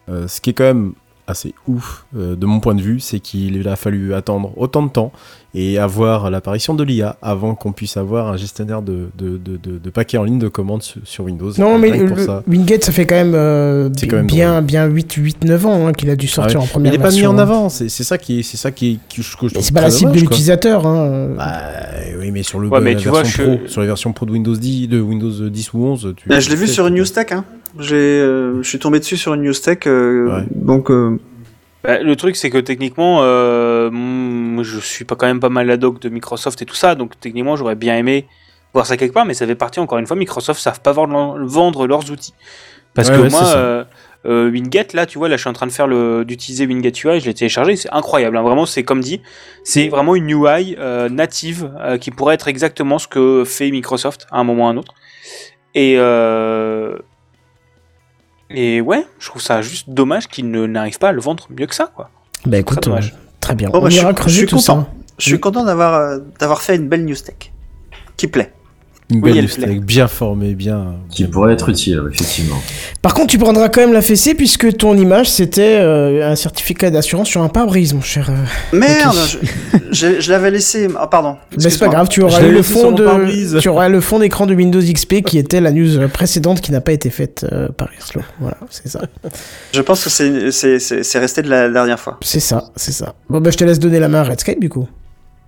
Euh, 0.09 0.27
ce 0.27 0.41
qui 0.41 0.51
est 0.51 0.55
quand 0.55 0.65
même 0.65 0.95
assez 1.33 1.53
ouf 1.67 2.07
euh, 2.17 2.37
de 2.37 2.47
mon 2.47 2.61
point 2.61 2.75
de 2.77 2.81
vue, 2.83 3.01
c'est 3.01 3.19
qu'il 3.19 3.67
a 3.69 3.75
fallu 3.77 4.15
attendre 4.15 4.53
autant 4.57 4.83
de 4.85 4.89
temps 4.91 5.11
et 5.55 5.77
avoir 5.79 6.31
l'apparition 6.31 6.73
de 6.73 6.83
l'IA 6.83 7.17
avant 7.21 7.55
qu'on 7.55 7.73
puisse 7.73 7.99
avoir 7.99 8.29
un 8.29 8.37
gestionnaire 8.39 8.81
de, 8.81 9.09
de, 9.19 9.37
de, 9.37 9.59
de- 9.59 9.79
de 9.79 9.91
paquets 9.91 10.17
en 10.17 10.25
ligne 10.25 10.39
de 10.39 10.49
commande 10.49 10.83
sur, 10.83 11.01
sur 11.05 11.25
Windows. 11.25 11.51
Non, 11.59 11.79
mais 11.79 11.91
le- 11.91 12.17
ça. 12.25 12.43
Winget, 12.47 12.81
ça 12.83 12.91
fait 12.93 13.05
quand 13.05 13.17
même, 13.17 13.35
euh, 13.35 13.91
C'est 13.99 14.07
quand 14.07 14.17
même 14.17 14.27
bien, 14.27 14.63
bien 14.63 14.87
8, 14.87 15.13
8, 15.13 15.45
9 15.45 15.67
ans 15.67 15.87
hein, 15.89 15.93
qu'il 15.93 16.09
a 16.09 16.17
dû 16.17 16.27
sortir 16.29 16.57
Ah 16.57 16.63
ouais. 16.63 16.69
en 16.69 16.69
première 16.71 16.95
Il 16.95 16.97
n'est 16.99 17.03
pas 17.03 17.11
mis 17.11 17.27
en 17.27 17.37
hein. 17.37 17.39
avant, 17.43 17.69
c'est 17.69 17.89
c'est 17.91 18.05
ça 18.05 18.17
qui 18.17 18.39
est, 18.39 18.43
c'est 18.43 18.57
ça 18.57 18.71
qui 18.71 18.93
est, 18.93 19.15
que 19.15 19.21
je, 19.23 19.37
que 19.37 19.41
je 19.41 19.45
Mais 19.47 19.51
trouve 19.51 19.63
c'est 19.65 19.75
pas 19.75 19.81
la 19.83 19.91
cible 19.91 20.13
de 20.13 20.21
l'utilisateur. 20.21 20.87
Hein. 20.87 21.29
Bah 21.37 21.61
oui, 22.19 22.31
mais 22.31 22.43
sur 22.43 22.59
le 22.61 22.69
Ouais, 22.69 22.81
mais 22.81 22.95
la 22.95 23.01
tu 23.01 23.09
vois, 23.09 23.23
version 23.23 23.45
je- 23.45 23.57
pro, 23.59 23.69
sur 23.69 23.81
les 23.83 23.87
versions 23.89 24.13
pro 24.15 24.25
de 24.25 24.31
Windows 24.33 24.57
10, 24.57 24.89
de 24.89 25.01
Windows 25.01 25.49
10 25.51 25.73
ou 25.75 25.85
11, 25.85 26.15
tu. 26.17 26.29
Là, 26.31 26.41
je 26.41 26.49
l'ai 26.49 26.57
vu 26.57 26.67
sur 26.67 26.87
une 26.87 26.95
tu- 26.95 27.01
news 27.01 27.07
tech. 27.07 27.27
Hein. 27.33 27.45
J'ai, 27.79 27.95
euh, 27.97 28.63
je 28.63 28.69
suis 28.69 28.79
tombé 28.79 28.99
dessus 28.99 29.17
sur 29.17 29.35
une 29.35 29.43
news 29.43 29.53
tech. 29.55 29.79
euh, 29.87 30.27
Ouais. 30.41 30.45
Donc, 30.55 30.91
euh, 30.91 31.19
Bah, 31.85 32.01
le 32.01 32.15
truc, 32.17 32.37
c'est 32.37 32.51
que 32.51 32.59
techniquement, 32.59 33.21
euh, 33.23 33.91
mm, 33.91 34.63
je 34.63 34.79
suis 34.79 35.05
pas 35.05 35.17
quand 35.17 35.27
même 35.27 35.41
pas 35.41 35.49
mal 35.49 35.67
la 35.67 35.77
doc 35.77 36.01
de 36.01 36.09
Microsoft 36.09 36.61
et 36.63 36.67
tout 36.67 36.75
ça, 36.77 36.95
donc 36.95 37.19
techniquement, 37.19 37.57
j'aurais 37.57 37.75
bien 37.75 37.97
aimé 37.97 38.27
voir 38.75 38.87
ça 38.87 38.97
quelque 38.97 39.13
part, 39.13 39.25
mais 39.27 39.35
ça 39.35 39.47
fait 39.47 39.55
partie, 39.55 39.81
encore 39.81 39.99
une 39.99 40.07
fois, 40.07 40.17
Microsoft 40.17 40.61
savent 40.61 40.81
pas 40.81 40.93
vendre, 40.93 41.87
leurs 41.87 42.11
outils. 42.11 42.35
Parce 42.95 43.09
Ouais, 43.09 43.17
que 43.17 43.21
ouais, 43.23 43.31
moi, 43.31 43.43
euh, 43.57 43.85
euh, 44.27 44.51
Winget, 44.51 44.89
là, 44.95 45.07
tu 45.07 45.19
vois, 45.19 45.29
là, 45.29 45.37
je 45.37 45.41
suis 45.41 45.51
en 45.51 45.55
train 45.55 45.67
de 45.67 45.73
faire 45.73 45.87
le, 45.89 46.25
d'utiliser 46.25 46.67
Winget 46.67 46.93
UI, 47.05 47.21
je 47.21 47.27
l'ai 47.27 47.35
téléchargé, 47.35 47.75
c'est 47.75 47.91
incroyable, 47.93 48.37
hein, 48.37 48.43
vraiment, 48.43 48.65
c'est 48.67 48.83
comme 48.85 49.01
dit, 49.01 49.21
c'est 49.65 49.89
vraiment 49.89 50.15
une 50.15 50.31
UI 50.31 50.77
euh, 50.79 51.09
native 51.09 51.71
euh, 51.81 51.97
qui 51.99 52.11
pourrait 52.11 52.35
être 52.35 52.49
exactement 52.49 52.99
ce 52.99 53.09
que 53.09 53.45
fait 53.45 53.71
Microsoft 53.71 54.27
à 54.31 54.39
un 54.39 54.45
moment 54.45 54.65
ou 54.65 54.69
à 54.69 54.71
un 54.71 54.77
autre. 54.77 54.95
Et, 55.75 55.95
euh, 55.99 56.97
et 58.55 58.81
ouais, 58.81 59.07
je 59.19 59.29
trouve 59.29 59.43
ça 59.43 59.63
juste 59.63 59.91
dommage 59.91 60.29
qu'ils 60.29 60.51
ne 60.51 60.67
n'arrivent 60.67 60.99
pas 60.99 61.09
à 61.09 61.13
le 61.13 61.21
vendre 61.21 61.47
mieux 61.51 61.67
que 61.67 61.75
ça, 61.75 61.91
quoi. 61.95 62.11
Bah 62.47 62.59
écoute, 62.59 62.81
Très 62.81 62.91
dommage. 62.91 63.13
euh, 63.15 63.19
très 63.41 63.55
bien. 63.55 63.71
On 63.73 63.81
bah, 63.81 63.89
je 63.91 63.97
ira 63.97 64.09
suis- 64.09 64.15
creuser 64.15 64.35
je 64.35 64.39
suis 64.41 64.47
tout 64.49 64.57
content. 64.57 64.83
ça. 64.85 64.89
je 65.19 65.25
suis 65.25 65.41
content 65.41 65.65
d'avoir, 65.65 65.95
euh, 65.95 66.19
d'avoir 66.41 66.61
fait 66.63 66.77
une 66.77 66.89
belle 66.89 67.05
news 67.05 67.15
tech. 67.15 67.53
Qui 68.17 68.27
plaît. 68.29 68.53
Une 69.13 69.23
Oui, 69.23 69.33
belle 69.33 69.49
avec 69.65 69.85
bien 69.85 70.09
formé, 70.09 70.55
bien. 70.55 70.95
Qui 71.11 71.25
pourrait 71.27 71.53
être 71.53 71.69
utile, 71.69 72.01
effectivement. 72.13 72.57
Par 73.03 73.13
contre, 73.15 73.27
tu 73.29 73.39
prendras 73.39 73.69
quand 73.69 73.81
même 73.83 73.93
la 73.93 74.01
fessée 74.03 74.35
puisque 74.35 74.77
ton 74.77 74.97
image 74.97 75.29
c'était 75.31 75.79
euh, 75.81 76.31
un 76.31 76.37
certificat 76.37 76.91
d'assurance 76.91 77.29
sur 77.29 77.43
un 77.43 77.49
pare-brise, 77.49 77.93
mon 77.95 78.01
cher. 78.01 78.31
euh. 78.31 78.77
Merde, 78.77 79.15
je, 79.29 79.39
je- 79.91 80.21
je 80.21 80.31
l'avais 80.31 80.51
laissé. 80.51 80.89
Ah, 80.99 81.07
pardon. 81.09 81.37
Mais 81.59 81.69
c'est 81.71 81.79
pas 81.79 81.89
grave, 81.89 82.09
tu 82.09 82.23
auras 82.23 82.41
le 82.41 82.63
fond 82.63 82.93
de, 82.93 83.59
tu 83.61 83.69
auras 83.69 83.89
le 83.89 84.01
fond 84.01 84.19
d'écran 84.19 84.47
de 84.47 84.55
Windows 84.55 84.81
XP 84.81 85.23
qui 85.23 85.37
était 85.39 85.61
la 85.61 85.71
news 85.73 86.09
précédente 86.09 86.61
qui 86.61 86.73
n'a 86.73 86.81
pas 86.81 86.93
été 86.93 87.11
faite 87.11 87.45
euh, 87.53 87.69
par 87.69 87.89
Irslo. 87.99 88.23
Voilà, 88.41 88.57
c'est 88.71 88.89
ça, 88.89 89.03
Je 89.75 89.81
pense 89.83 90.05
que 90.05 90.11
c'est, 90.11 90.51
c'est, 90.53 90.79
c'est, 90.79 91.03
c'est 91.03 91.19
resté 91.19 91.43
de 91.43 91.51
la 91.51 91.69
dernière 91.69 92.01
fois. 92.01 92.19
c'est 92.23 92.41
ça, 92.41 92.65
c'est 92.77 92.93
ça. 92.93 93.15
Bon 93.29 93.41
bah 93.41 93.51
je 93.51 93.57
te 93.59 93.65
laisse 93.65 93.79
donner 93.79 94.01
la 94.01 94.09
main 94.09 94.21
à 94.21 94.25
Redscape 94.25 94.59
du 94.61 94.69
coup. 94.69 94.89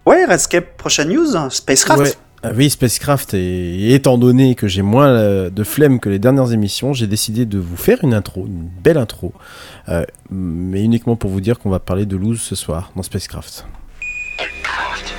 Ouais, 0.06 0.26
Redscape, 0.26 0.76
prochaine 0.76 1.08
news, 1.08 1.26
Spacecraft. 1.48 2.00
Ouais. 2.02 2.12
Ah 2.46 2.50
oui, 2.54 2.68
Spacecraft, 2.68 3.32
et, 3.32 3.94
étant 3.94 4.18
donné 4.18 4.54
que 4.54 4.68
j'ai 4.68 4.82
moins 4.82 5.08
euh, 5.08 5.48
de 5.48 5.64
flemme 5.64 5.98
que 5.98 6.10
les 6.10 6.18
dernières 6.18 6.52
émissions, 6.52 6.92
j'ai 6.92 7.06
décidé 7.06 7.46
de 7.46 7.56
vous 7.56 7.78
faire 7.78 7.96
une 8.02 8.12
intro, 8.12 8.44
une 8.44 8.68
belle 8.82 8.98
intro, 8.98 9.32
euh, 9.88 10.04
mais 10.28 10.84
uniquement 10.84 11.16
pour 11.16 11.30
vous 11.30 11.40
dire 11.40 11.58
qu'on 11.58 11.70
va 11.70 11.80
parler 11.80 12.04
de 12.04 12.18
Lose 12.18 12.42
ce 12.42 12.54
soir 12.54 12.92
dans 12.96 13.02
Spacecraft. 13.02 13.64
Congratulations 14.36 15.13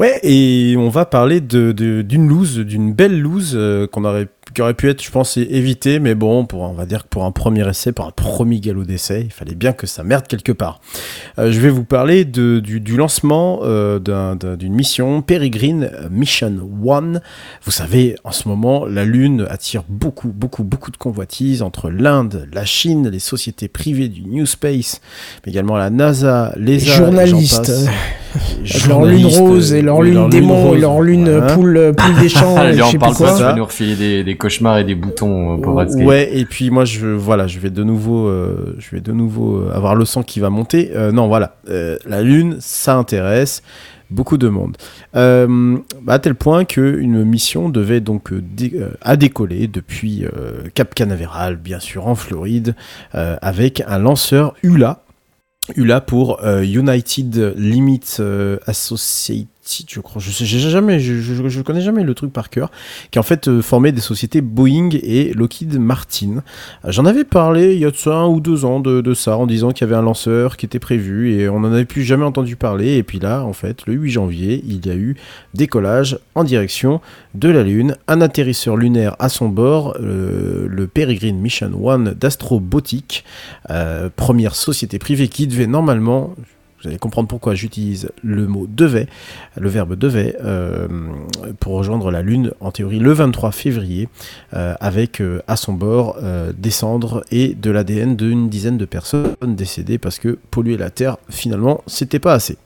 Ouais, 0.00 0.18
et 0.24 0.74
on 0.76 0.88
va 0.88 1.04
parler 1.04 1.40
de- 1.40 1.70
de- 1.70 2.02
d'une 2.02 2.28
lose, 2.28 2.58
d'une 2.58 2.92
belle 2.92 3.20
lose 3.20 3.52
euh, 3.54 3.86
qu'on 3.86 4.04
aurait, 4.04 4.26
qui 4.52 4.60
aurait 4.60 4.74
pu 4.74 4.88
être, 4.90 5.00
je 5.00 5.10
pense, 5.12 5.36
é- 5.36 5.42
évitée, 5.42 6.00
mais 6.00 6.16
bon, 6.16 6.46
pour, 6.46 6.62
on 6.62 6.72
va 6.72 6.84
dire 6.84 7.04
que 7.04 7.08
pour 7.08 7.24
un 7.24 7.30
premier 7.30 7.68
essai, 7.68 7.92
pour 7.92 8.04
un 8.06 8.10
premier 8.10 8.58
galop 8.58 8.82
d'essai, 8.82 9.22
il 9.24 9.30
fallait 9.30 9.54
bien 9.54 9.72
que 9.72 9.86
ça 9.86 10.02
merde 10.02 10.26
quelque 10.26 10.50
part. 10.50 10.80
Euh, 11.38 11.52
je 11.52 11.60
vais 11.60 11.68
vous 11.70 11.84
parler 11.84 12.24
de, 12.24 12.58
du, 12.58 12.80
du 12.80 12.96
lancement 12.96 13.60
euh, 13.62 14.00
d'un- 14.00 14.34
d'un- 14.34 14.56
d'une 14.56 14.74
mission 14.74 15.22
Peregrine 15.22 15.88
Mission 16.10 16.68
One. 16.84 17.20
Vous 17.62 17.70
savez, 17.70 18.16
en 18.24 18.32
ce 18.32 18.48
moment, 18.48 18.86
la 18.86 19.04
Lune 19.04 19.46
attire 19.48 19.84
beaucoup, 19.88 20.32
beaucoup, 20.32 20.64
beaucoup 20.64 20.90
de 20.90 20.96
convoitises 20.96 21.62
entre 21.62 21.88
l'Inde, 21.88 22.48
la 22.52 22.64
Chine, 22.64 23.08
les 23.10 23.20
sociétés 23.20 23.68
privées 23.68 24.08
du 24.08 24.24
New 24.24 24.44
Space, 24.46 25.00
mais 25.46 25.52
également 25.52 25.76
la 25.76 25.90
NASA, 25.90 26.52
les 26.56 26.72
Les 26.72 26.78
journalistes, 26.80 27.70
euh, 27.70 27.86
leur 28.88 29.04
lune 29.04 29.26
rose 29.26 29.72
et 29.74 29.82
leur 29.82 30.02
lune 30.02 30.28
démon 30.28 30.74
et 30.74 30.78
leur 30.80 31.00
lune 31.00 31.30
voilà. 31.30 31.54
poule, 31.54 31.76
euh, 31.76 31.92
poule 31.92 32.14
des 32.20 32.28
champs, 32.28 32.56
Allez, 32.58 32.76
je 32.76 32.82
on 32.82 32.90
sais 32.90 32.98
parle 32.98 33.12
pas, 33.12 33.18
quoi. 33.18 33.36
tu 33.36 33.42
vas 33.42 33.54
nous 33.54 33.64
refiler 33.64 33.96
des, 33.96 34.24
des 34.24 34.36
cauchemars 34.36 34.78
et 34.78 34.84
des 34.84 34.94
boutons, 34.94 35.60
euh, 35.62 35.78
Adscape. 35.78 36.06
Ouais, 36.06 36.30
et 36.36 36.44
puis 36.44 36.70
moi 36.70 36.84
je 36.84 37.06
voilà, 37.06 37.46
je 37.46 37.58
vais 37.58 37.70
de 37.70 37.82
nouveau, 37.84 38.26
euh, 38.28 38.76
je 38.78 38.94
vais 38.96 39.00
de 39.00 39.12
nouveau 39.12 39.58
euh, 39.58 39.72
avoir 39.74 39.94
le 39.94 40.04
sang 40.04 40.22
qui 40.22 40.40
va 40.40 40.50
monter. 40.50 40.90
Euh, 40.94 41.12
non, 41.12 41.28
voilà, 41.28 41.56
euh, 41.68 41.96
la 42.06 42.22
lune, 42.22 42.56
ça 42.60 42.96
intéresse 42.96 43.62
beaucoup 44.10 44.36
de 44.36 44.48
monde, 44.48 44.76
euh, 45.16 45.76
à 46.06 46.18
tel 46.18 46.34
point 46.34 46.64
que 46.64 46.98
une 46.98 47.24
mission 47.24 47.68
devait 47.68 48.00
donc 48.00 48.32
euh, 48.32 48.42
dé- 48.42 48.72
euh, 48.76 48.90
à 49.00 49.16
décoller 49.16 49.66
depuis 49.66 50.24
euh, 50.24 50.68
Cap 50.74 50.94
Canaveral, 50.94 51.56
bien 51.56 51.80
sûr 51.80 52.06
en 52.06 52.14
Floride, 52.14 52.74
euh, 53.14 53.36
avec 53.42 53.82
un 53.88 53.98
lanceur 53.98 54.54
ULA. 54.62 55.00
ULA 55.76 56.00
pour 56.00 56.44
euh, 56.44 56.62
United 56.62 57.54
Limit 57.56 58.00
euh, 58.20 58.58
Je 59.66 60.00
crois. 60.00 60.20
Je 60.20 60.30
je, 60.44 61.62
connais 61.62 61.80
jamais 61.80 62.04
le 62.04 62.14
truc 62.14 62.32
par 62.32 62.50
cœur, 62.50 62.70
qui 63.10 63.18
en 63.18 63.22
fait 63.22 63.48
euh, 63.48 63.62
formait 63.62 63.92
des 63.92 64.00
sociétés 64.00 64.42
Boeing 64.42 64.90
et 65.02 65.32
Lockheed 65.32 65.78
Martin. 65.78 66.42
Euh, 66.84 66.92
J'en 66.92 67.06
avais 67.06 67.24
parlé 67.24 67.74
il 67.74 67.80
y 67.80 67.86
a 67.86 67.90
de 67.90 67.96
ça 67.96 68.14
un 68.14 68.26
ou 68.26 68.40
deux 68.40 68.64
ans 68.64 68.80
de, 68.80 69.14
ça, 69.14 69.38
en 69.38 69.46
disant 69.46 69.70
qu'il 69.70 69.86
y 69.86 69.90
avait 69.90 69.98
un 69.98 70.02
lanceur 70.02 70.56
qui 70.56 70.66
était 70.66 70.78
prévu 70.78 71.32
et 71.32 71.48
on 71.48 71.60
n'en 71.60 71.72
avait 71.72 71.86
plus 71.86 72.02
jamais 72.02 72.24
entendu 72.24 72.56
parler. 72.56 72.96
Et 72.96 73.02
puis 73.02 73.18
là, 73.18 73.42
en 73.42 73.54
fait, 73.54 73.86
le 73.86 73.94
8 73.94 74.10
janvier, 74.10 74.62
il 74.66 74.84
y 74.86 74.90
a 74.90 74.94
eu 74.94 75.16
décollage 75.54 76.18
en 76.34 76.44
direction 76.44 77.00
de 77.34 77.48
la 77.48 77.62
Lune, 77.62 77.96
un 78.06 78.20
atterrisseur 78.20 78.76
lunaire 78.76 79.16
à 79.18 79.28
son 79.28 79.48
bord, 79.48 79.96
euh, 80.00 80.66
le 80.68 80.86
Peregrine 80.86 81.38
Mission 81.38 81.70
One 81.82 82.12
d'Astrobotic, 82.12 83.24
première 84.16 84.54
société 84.54 84.98
privée 84.98 85.28
qui 85.28 85.46
devait 85.46 85.66
normalement, 85.66 86.34
vous 86.84 86.90
allez 86.90 86.98
comprendre 86.98 87.28
pourquoi 87.28 87.54
j'utilise 87.54 88.10
le 88.22 88.46
mot 88.46 88.66
devait, 88.68 89.06
le 89.56 89.70
verbe 89.70 89.96
devait, 89.96 90.36
euh, 90.44 90.86
pour 91.58 91.72
rejoindre 91.72 92.10
la 92.10 92.20
Lune 92.20 92.52
en 92.60 92.70
théorie 92.72 92.98
le 92.98 93.10
23 93.10 93.52
février, 93.52 94.08
euh, 94.52 94.74
avec 94.80 95.22
euh, 95.22 95.40
à 95.48 95.56
son 95.56 95.72
bord 95.72 96.18
des 96.56 96.70
cendres 96.70 97.24
et 97.30 97.54
de 97.54 97.70
l'ADN 97.70 98.16
d'une 98.16 98.50
dizaine 98.50 98.76
de 98.76 98.84
personnes 98.84 99.34
décédées 99.42 99.98
parce 99.98 100.18
que 100.18 100.38
polluer 100.50 100.76
la 100.76 100.90
Terre, 100.90 101.16
finalement, 101.30 101.82
c'était 101.86 102.18
pas 102.18 102.34
assez. 102.34 102.58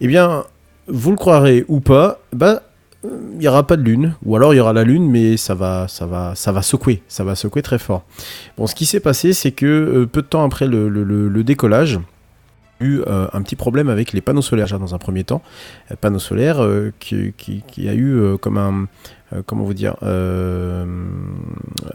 Eh 0.00 0.06
bien, 0.06 0.44
vous 0.86 1.10
le 1.10 1.16
croirez 1.16 1.64
ou 1.68 1.80
pas, 1.80 2.20
bah, 2.32 2.62
il 3.04 3.38
n'y 3.38 3.48
aura 3.48 3.66
pas 3.66 3.76
de 3.76 3.82
lune, 3.82 4.14
ou 4.24 4.36
alors 4.36 4.54
il 4.54 4.56
y 4.56 4.60
aura 4.60 4.72
la 4.72 4.84
lune, 4.84 5.10
mais 5.10 5.36
ça 5.36 5.54
va, 5.54 5.86
ça 5.88 6.06
va, 6.06 6.34
ça 6.34 6.50
va 6.50 6.62
secouer, 6.62 7.02
ça 7.08 7.24
va 7.24 7.34
secouer 7.34 7.62
très 7.62 7.78
fort. 7.78 8.04
Bon, 8.56 8.66
ce 8.66 8.74
qui 8.74 8.86
s'est 8.86 9.00
passé, 9.00 9.32
c'est 9.32 9.52
que 9.52 10.08
peu 10.10 10.22
de 10.22 10.26
temps 10.26 10.44
après 10.44 10.66
le, 10.66 11.42
décollage, 11.44 12.00
eu 12.80 13.00
euh, 13.06 13.26
un 13.32 13.42
petit 13.42 13.56
problème 13.56 13.88
avec 13.88 14.12
les 14.12 14.20
panneaux 14.20 14.42
solaires 14.42 14.66
déjà 14.66 14.78
dans 14.78 14.94
un 14.94 14.98
premier 14.98 15.24
temps, 15.24 15.42
Euh, 15.90 15.94
panneaux 16.00 16.18
solaires 16.18 16.62
euh, 16.62 16.92
qui, 17.00 17.32
qui- 17.36 17.62
qui 17.66 17.88
a 17.88 17.94
eu 17.94 18.36
comme 18.40 18.58
un, 18.58 18.86
comment 19.46 19.64
vous 19.64 19.74
dire, 19.74 19.96
un, 20.02 20.86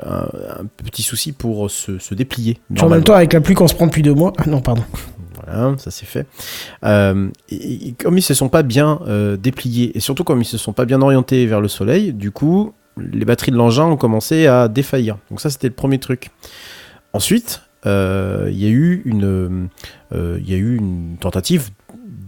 un 0.05 0.65
petit 0.83 1.03
souci 1.03 1.31
pour 1.31 1.69
se, 1.69 1.97
se 1.99 2.13
déplier. 2.15 2.59
En 2.79 2.89
même 2.89 3.03
temps, 3.03 3.13
avec 3.15 3.33
la 3.33 3.41
pluie 3.41 3.55
qu'on 3.55 3.67
se 3.67 3.75
prend 3.75 3.87
depuis 3.87 4.01
deux 4.03 4.13
mois. 4.13 4.33
Ah 4.37 4.45
non, 4.47 4.61
pardon. 4.61 4.83
Voilà, 5.45 5.75
ça 5.77 5.91
c'est 5.91 6.05
fait. 6.05 6.25
Euh, 6.85 7.29
et, 7.49 7.89
et 7.89 7.91
comme 7.93 8.17
ils 8.17 8.21
se 8.21 8.33
sont 8.33 8.49
pas 8.49 8.63
bien 8.63 8.99
euh, 9.07 9.35
dépliés, 9.35 9.91
et 9.97 9.99
surtout 9.99 10.23
comme 10.23 10.41
ils 10.41 10.45
se 10.45 10.57
sont 10.57 10.73
pas 10.73 10.85
bien 10.85 11.01
orientés 11.01 11.45
vers 11.45 11.59
le 11.59 11.67
soleil, 11.67 12.13
du 12.13 12.31
coup, 12.31 12.73
les 12.97 13.25
batteries 13.25 13.51
de 13.51 13.57
l'engin 13.57 13.85
ont 13.85 13.97
commencé 13.97 14.47
à 14.47 14.67
défaillir. 14.67 15.17
Donc 15.29 15.41
ça, 15.41 15.49
c'était 15.49 15.67
le 15.67 15.73
premier 15.73 15.97
truc. 15.99 16.29
Ensuite, 17.13 17.61
il 17.85 18.57
y 18.57 18.65
a 18.65 18.69
eu 18.69 19.01
une, 19.05 19.69
euh, 20.13 20.37
il 20.39 20.49
y 20.49 20.53
a 20.53 20.57
eu 20.57 20.75
une 20.77 21.17
tentative 21.19 21.69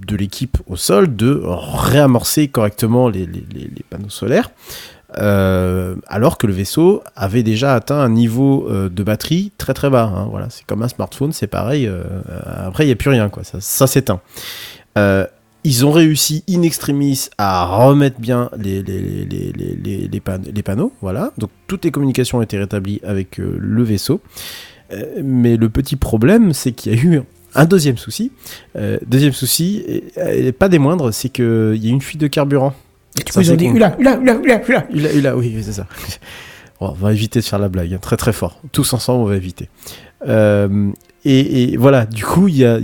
de 0.07 0.15
l'équipe 0.15 0.57
au 0.68 0.76
sol 0.76 1.15
de 1.15 1.41
réamorcer 1.45 2.48
correctement 2.48 3.10
les, 3.10 3.27
panneaux 3.90 4.10
solaires. 4.10 4.52
euh, 5.18 5.95
alors 6.07 6.38
que 6.38 6.45
le 6.45 6.53
vaisseau 6.53 7.02
avait 7.15 7.44
déjà 7.44 7.73
atteint 7.73 7.99
un 7.99 8.10
niveau 8.10 8.68
euh, 8.69 8.90
de 8.90 9.02
batterie 9.03 9.52
très 9.57 9.73
très 9.73 9.90
bas. 9.90 10.11
hein. 10.15 10.27
Voilà, 10.30 10.49
c'est 10.49 10.65
comme 10.65 10.84
un 10.84 10.88
smartphone, 10.90 11.32
c'est 11.32 11.48
pareil. 11.48 11.88
euh, 11.88 12.03
euh, 12.30 12.68
après, 12.68 12.84
il 12.84 12.88
n'y 12.88 12.94
a 12.94 12.95
plus 12.98 13.10
rien, 13.10 13.30
quoi. 13.30 13.44
Ça, 13.44 13.88
s'éteint. 13.88 14.19
Euh, 14.98 15.26
ils 15.64 15.86
ont 15.86 15.91
réussi 15.91 16.44
in 16.49 16.61
extremis 16.64 17.30
à 17.40 17.65
remettre 17.65 18.19
bien 18.19 18.49
les, 18.57 18.84
les, 18.84 18.99
les, 19.02 19.26
les, 19.26 19.52
les- 19.53 19.76
les- 19.76 20.07
les 20.07 20.19
pan- 20.19 20.38
les 20.53 20.64
panneaux. 20.64 20.91
Voilà. 21.02 21.32
Donc 21.40 21.49
toutes 21.65 21.86
les 21.86 21.91
communications 21.91 22.38
ont 22.40 22.44
été 22.44 22.57
rétablies 22.60 22.99
avec 23.03 23.40
euh, 23.40 23.56
le 23.57 23.84
vaisseau. 23.84 24.22
Euh, 24.91 25.22
mais 25.24 25.57
le 25.57 25.70
petit 25.70 25.95
problème, 25.95 26.53
c'est 26.53 26.72
qu'il 26.72 26.94
y 26.94 26.99
a 26.99 27.02
eu 27.02 27.22
un 27.56 27.66
deuxième 27.66 27.98
souci. 27.98 28.32
Euh, 28.76 28.98
deuxième 29.07 29.34
souci, 29.34 29.84
et, 29.88 30.48
et 30.48 30.52
pas 30.52 30.70
des 30.70 30.80
moindres, 30.80 31.14
c'est 31.14 31.30
qu'il 31.30 31.45
y 31.45 31.88
a 31.88 31.90
eu 31.90 31.94
une 31.94 32.02
fuite 32.02 32.22
de 32.22 32.28
carburant. 32.28 32.74
Et 33.20 33.24
du 33.24 33.32
coup, 33.32 33.40
ils 33.40 33.52
ont 33.52 33.56
dit, 33.56 33.70
oula, 33.70 33.95
oula, 33.98 34.20
oula. 34.20 34.86
Ula, 34.91 35.14
ula, 35.14 35.38
oui, 35.38 35.57
c'est 35.62 35.72
ça. 35.72 35.88
Bon, 36.80 36.90
on 36.90 36.91
va 36.91 37.14
éviter 37.14 37.40
de 37.40 37.45
faire 37.45 37.60
la 37.60 37.70
blague, 37.70 37.94
hein, 37.94 37.99
très 38.02 38.18
très 38.18 38.34
fort. 38.34 38.60
Tous 38.72 38.94
ensemble, 38.94 39.24
on 39.24 39.26
va 39.26 39.36
éviter. 39.36 39.70
Euh, 40.28 40.91
et, 41.24 41.74
et 41.74 41.78
voilà, 41.78 42.06
du 42.06 42.24
coup, 42.24 42.48
il 42.48 42.57
y 42.57 42.66
a, 42.66 42.80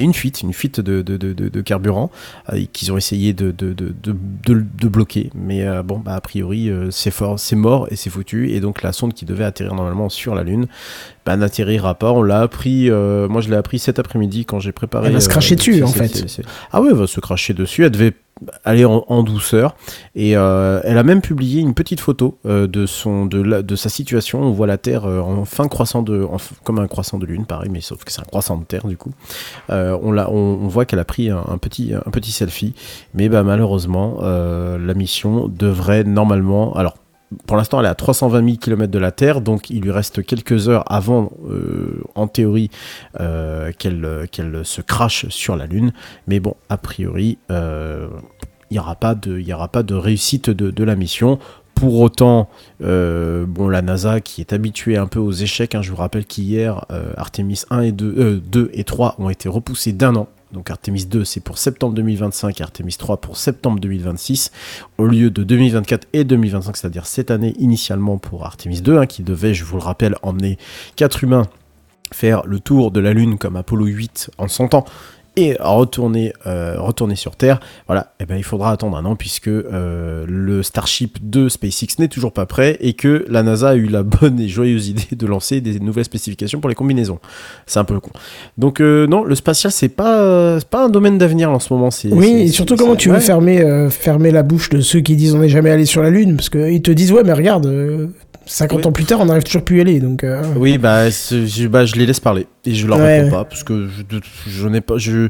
il 0.00 0.02
y 0.02 0.04
a, 0.04 0.06
une 0.06 0.14
fuite, 0.14 0.42
une 0.42 0.52
fuite 0.52 0.80
de, 0.80 1.02
de, 1.02 1.16
de, 1.16 1.60
carburant 1.60 2.10
euh, 2.52 2.64
qu'ils 2.72 2.92
ont 2.92 2.96
essayé 2.96 3.32
de, 3.32 3.52
de, 3.52 4.88
bloquer. 4.88 5.30
Mais 5.34 5.66
euh, 5.66 5.82
bon, 5.82 5.98
bah, 5.98 6.14
a 6.14 6.20
priori, 6.20 6.68
euh, 6.68 6.90
c'est 6.90 7.10
fort, 7.10 7.38
c'est 7.38 7.56
mort 7.56 7.86
et 7.90 7.96
c'est 7.96 8.10
foutu. 8.10 8.50
Et 8.50 8.60
donc 8.60 8.82
la 8.82 8.92
sonde 8.92 9.14
qui 9.14 9.24
devait 9.24 9.44
atterrir 9.44 9.74
normalement 9.74 10.08
sur 10.08 10.34
la 10.34 10.42
Lune, 10.42 10.66
bah, 11.26 11.36
n'atterrira 11.36 11.94
pas. 11.94 12.12
On 12.12 12.22
l'a 12.22 12.40
appris, 12.40 12.90
moi 12.90 13.40
je 13.40 13.50
l'ai 13.50 13.56
appris 13.56 13.78
cet 13.78 13.98
après-midi 13.98 14.44
quand 14.44 14.60
j'ai 14.60 14.72
préparé. 14.72 15.08
Elle 15.08 15.14
va 15.14 15.20
se 15.20 15.28
cracher 15.28 15.56
dessus, 15.56 15.82
en 15.82 15.88
fait. 15.88 16.42
Ah 16.72 16.80
ouais, 16.80 16.88
elle 16.90 16.96
va 16.96 17.06
se 17.06 17.20
cracher 17.20 17.54
dessus. 17.54 17.84
Elle 17.84 17.90
devait 17.90 18.14
aller 18.64 18.84
en, 18.84 19.22
douceur. 19.22 19.74
Et 20.14 20.36
euh, 20.36 20.80
elle 20.84 20.98
a 20.98 21.02
même 21.02 21.20
publié 21.20 21.60
une 21.60 21.74
petite 21.74 22.00
photo 22.00 22.38
euh, 22.46 22.66
de, 22.66 23.76
sa 23.76 23.88
situation. 23.88 24.42
On 24.42 24.52
voit 24.52 24.66
la 24.66 24.78
Terre 24.78 25.04
euh, 25.04 25.20
en 25.20 25.44
fin 25.44 25.68
croissant 25.68 26.02
de, 26.02 26.26
comme 26.64 26.78
un 26.78 26.86
croissant 26.86 27.18
de 27.18 27.26
lune, 27.26 27.46
pareil, 27.46 27.70
mais 27.70 27.80
sauf 27.80 28.04
que 28.04 28.12
c'est 28.12 28.20
un 28.20 28.24
croissant 28.24 28.56
de 28.56 28.64
Terre 28.64 28.86
du 28.86 28.96
coup. 28.96 29.12
On, 29.68 30.68
voit 30.68 30.84
qu'elle 30.84 30.98
a 30.98 31.04
pris 31.04 31.30
un, 31.30 31.58
petit, 31.58 31.92
un 31.94 32.10
petit 32.10 32.32
selfie, 32.32 32.74
mais 33.14 33.28
bah, 33.28 33.42
malheureusement, 33.42 34.18
la 34.20 34.94
mission 34.94 35.48
devrait 35.48 36.04
normalement. 36.04 36.74
Alors, 36.74 36.94
pour 37.46 37.56
l'instant, 37.56 37.78
elle 37.80 37.86
est 37.86 37.90
à 37.90 37.94
320 37.94 38.44
000 38.44 38.56
km 38.56 38.90
de 38.90 38.98
la 38.98 39.12
Terre, 39.12 39.40
donc 39.40 39.70
il 39.70 39.82
lui 39.82 39.90
reste 39.92 40.24
quelques 40.24 40.68
heures 40.68 40.84
avant, 40.92 41.30
euh, 41.48 42.02
en 42.14 42.26
théorie, 42.26 42.70
euh, 43.20 43.70
qu'elle 43.78 44.04
euh, 44.04 44.26
qu'elle 44.26 44.64
se 44.64 44.80
crache 44.80 45.26
sur 45.28 45.56
la 45.56 45.66
Lune. 45.66 45.92
Mais 46.26 46.40
bon, 46.40 46.54
a 46.68 46.76
priori, 46.76 47.38
il 47.48 48.08
n'y 48.72 48.78
aura, 48.78 48.94
pas 48.96 49.14
de- 49.14 49.52
aura 49.52 49.68
pas 49.68 49.82
de 49.82 49.94
réussite 49.94 50.50
de, 50.50 50.70
de 50.70 50.84
la 50.84 50.96
mission. 50.96 51.38
Pour 51.74 52.00
autant, 52.00 52.50
bon, 52.80 53.68
la 53.68 53.80
NASA 53.80 54.20
qui 54.20 54.40
est 54.42 54.52
habituée 54.52 54.96
un 54.98 55.06
peu 55.06 55.18
aux 55.18 55.32
échecs, 55.32 55.74
hein, 55.74 55.80
je 55.82 55.90
vous 55.90 55.96
rappelle 55.96 56.26
qu'hier, 56.26 56.84
Artemis 57.16 57.62
1 57.70 57.80
et 57.82 57.92
2, 57.92 58.14
euh, 58.18 58.40
2 58.44 58.70
et 58.74 58.84
3 58.84 59.14
ont 59.18 59.30
été 59.30 59.48
repoussés 59.48 59.92
d'un 59.92 60.14
an. 60.16 60.28
Donc 60.52 60.70
Artemis 60.70 61.06
2 61.06 61.24
c'est 61.24 61.40
pour 61.40 61.58
septembre 61.58 61.94
2025 61.94 62.60
et 62.60 62.62
Artemis 62.62 62.94
3 62.94 63.18
pour 63.18 63.36
septembre 63.36 63.80
2026 63.80 64.50
au 64.98 65.06
lieu 65.06 65.30
de 65.30 65.44
2024 65.44 66.08
et 66.12 66.24
2025, 66.24 66.76
c'est-à-dire 66.76 67.06
cette 67.06 67.30
année 67.30 67.54
initialement 67.58 68.18
pour 68.18 68.44
Artemis 68.44 68.80
2 68.80 68.98
hein, 68.98 69.06
qui 69.06 69.22
devait, 69.22 69.54
je 69.54 69.64
vous 69.64 69.76
le 69.76 69.82
rappelle, 69.82 70.16
emmener 70.22 70.58
4 70.96 71.24
humains 71.24 71.46
faire 72.12 72.44
le 72.46 72.58
tour 72.58 72.90
de 72.90 73.00
la 73.00 73.12
Lune 73.12 73.38
comme 73.38 73.56
Apollo 73.56 73.86
8 73.86 74.30
en 74.38 74.48
son 74.48 74.68
temps 74.68 74.84
et 75.40 75.56
retourner, 75.60 76.32
euh, 76.46 76.76
retourner 76.78 77.16
sur 77.16 77.36
Terre, 77.36 77.60
voilà, 77.86 78.12
eh 78.20 78.26
ben, 78.26 78.36
il 78.36 78.44
faudra 78.44 78.72
attendre 78.72 78.96
un 78.96 79.04
an 79.04 79.16
puisque 79.16 79.48
euh, 79.48 80.24
le 80.28 80.62
Starship 80.62 81.18
de 81.22 81.48
SpaceX 81.48 81.98
n'est 81.98 82.08
toujours 82.08 82.32
pas 82.32 82.46
prêt 82.46 82.76
et 82.80 82.92
que 82.92 83.24
la 83.28 83.42
NASA 83.42 83.70
a 83.70 83.74
eu 83.74 83.86
la 83.86 84.02
bonne 84.02 84.40
et 84.40 84.48
joyeuse 84.48 84.88
idée 84.88 85.16
de 85.16 85.26
lancer 85.26 85.60
des 85.60 85.80
nouvelles 85.80 86.04
spécifications 86.04 86.60
pour 86.60 86.68
les 86.68 86.74
combinaisons. 86.74 87.18
C'est 87.66 87.78
un 87.78 87.84
peu 87.84 87.98
con. 88.00 88.10
Donc 88.58 88.80
euh, 88.80 89.06
non, 89.06 89.24
le 89.24 89.34
spatial 89.34 89.72
c'est 89.72 89.88
pas, 89.88 90.58
pas 90.70 90.84
un 90.84 90.88
domaine 90.88 91.18
d'avenir 91.18 91.50
en 91.50 91.58
ce 91.58 91.72
moment. 91.72 91.90
Oui, 92.10 92.28
et 92.28 92.48
surtout 92.48 92.76
comment 92.76 92.96
tu 92.96 93.10
veux 93.10 93.20
fermer, 93.20 93.88
fermer 93.90 94.30
la 94.30 94.42
bouche 94.42 94.68
de 94.70 94.80
ceux 94.80 95.00
qui 95.00 95.16
disent 95.16 95.34
on 95.34 95.38
n'est 95.40 95.48
jamais 95.48 95.70
allé 95.70 95.86
sur 95.86 96.02
la 96.02 96.10
Lune 96.10 96.36
Parce 96.36 96.50
qu'ils 96.50 96.82
te 96.82 96.90
disent 96.90 97.12
ouais, 97.12 97.24
mais 97.24 97.32
regarde, 97.32 97.66
50 98.52 98.78
Oui. 98.80 98.86
ans 98.86 98.92
plus 98.92 99.04
tard, 99.04 99.20
on 99.20 99.26
n'arrive 99.26 99.44
toujours 99.44 99.62
plus 99.62 99.76
à 99.76 99.78
y 99.78 99.80
aller. 99.82 100.00
Donc, 100.00 100.24
euh, 100.24 100.42
Oui, 100.56 100.76
bah, 100.76 101.08
je, 101.08 101.66
bah, 101.68 101.84
je 101.86 101.94
les 101.94 102.04
laisse 102.06 102.18
parler 102.20 102.46
et 102.66 102.74
je 102.74 102.86
leur 102.86 102.98
Ouais, 102.98 103.18
réponds 103.20 103.26
ouais. 103.26 103.30
pas 103.30 103.44
parce 103.44 103.62
que 103.62 103.88
je, 104.48 104.66
n'ai 104.68 104.80
pas. 104.80 104.98
Je 104.98 105.28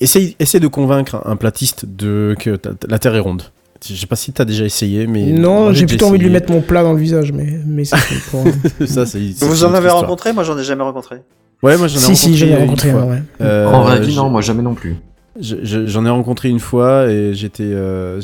essaye, 0.00 0.34
essaye 0.40 0.60
de 0.60 0.66
convaincre 0.68 1.20
un 1.26 1.36
platiste 1.36 1.84
de 1.86 2.34
que 2.38 2.58
la 2.88 2.98
Terre 2.98 3.14
est 3.16 3.20
ronde. 3.20 3.42
Je 3.86 3.94
sais 3.94 4.06
pas 4.06 4.16
si 4.16 4.32
t'as 4.32 4.46
déjà 4.46 4.64
essayé, 4.64 5.06
mais 5.06 5.26
non, 5.26 5.72
j'ai 5.74 5.84
plutôt 5.84 6.06
envie 6.06 6.16
de 6.18 6.22
lui 6.24 6.30
mettre 6.30 6.50
mon 6.50 6.62
plat 6.62 6.82
dans 6.82 6.94
le 6.94 6.98
visage, 6.98 7.32
mais, 7.32 7.58
mais 7.66 7.84
c'est 7.84 7.96
pour- 8.30 8.44
Ça, 8.86 9.04
c'est- 9.04 9.44
Vous 9.44 9.64
en 9.64 9.74
avez 9.74 9.90
rencontré? 9.90 10.32
Moi, 10.32 10.42
j'en 10.42 10.56
ai 10.58 10.64
jamais 10.64 10.82
rencontré. 10.84 11.16
Ouais, 11.62 11.76
moi 11.76 11.86
j'en 11.88 11.96
ai 11.96 12.00
Si, 12.00 12.06
rencontré. 12.06 12.28
si, 12.32 12.36
j'en 12.38 12.46
ai 12.46 12.56
rencontré 12.56 12.92
ouais. 12.94 13.22
Euh, 13.42 13.66
en 13.66 13.94
vie, 13.96 14.10
j'ai- 14.10 14.16
non, 14.16 14.30
moi 14.30 14.40
jamais 14.40 14.62
non 14.62 14.74
plus. 14.74 14.96
Je- 15.40 15.56
je- 15.64 15.86
J'en 15.86 16.04
ai 16.06 16.10
rencontré 16.10 16.48
une 16.48 16.60
fois 16.60 17.10
et 17.10 17.34
j'étais 17.34 17.62
euh, 17.64 18.20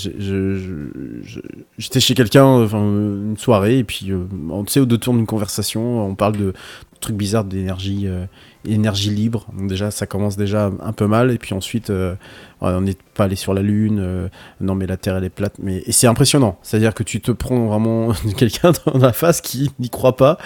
j'étais 1.79 2.01
chez 2.01 2.15
quelqu'un, 2.15 2.45
enfin 2.45 2.79
une 2.81 3.37
soirée 3.39 3.79
et 3.79 3.85
puis 3.85 4.11
euh, 4.11 4.25
on 4.51 4.65
tu 4.65 4.73
sais 4.73 4.81
au 4.81 4.87
détour 4.87 5.15
d'une 5.15 5.27
conversation, 5.27 6.07
on 6.07 6.15
parle 6.15 6.37
de 6.37 6.53
trucs 7.01 7.17
bizarres 7.17 7.45
d'énergie 7.45 8.07
euh, 8.07 8.25
énergie 8.65 9.11
libre. 9.11 9.47
Donc 9.57 9.69
déjà 9.69 9.91
ça 9.91 10.07
commence 10.07 10.37
déjà 10.37 10.71
un 10.83 10.93
peu 10.93 11.07
mal 11.07 11.31
et 11.31 11.39
puis 11.39 11.55
ensuite 11.55 11.91
euh, 11.91 12.15
on 12.61 12.81
n'est 12.83 12.97
pas 13.15 13.25
allé 13.25 13.37
sur 13.37 13.55
la 13.55 13.63
lune, 13.63 13.99
euh, 14.01 14.29
non 14.61 14.75
mais 14.75 14.87
la 14.87 14.97
Terre 14.97 15.17
elle 15.17 15.25
est 15.25 15.31
plate 15.31 15.55
mais 15.63 15.83
et 15.87 15.93
c'est 15.93 16.07
impressionnant. 16.07 16.59
C'est-à-dire 16.63 16.95
que 16.95 17.03
tu 17.03 17.21
te 17.21 17.33
prends 17.33 17.67
vraiment 17.67 18.13
quelqu'un 18.37 18.73
dans 18.87 18.99
la 18.99 19.13
face 19.13 19.41
qui 19.41 19.71
n'y 19.79 19.91
croit 19.91 20.17
pas 20.17 20.39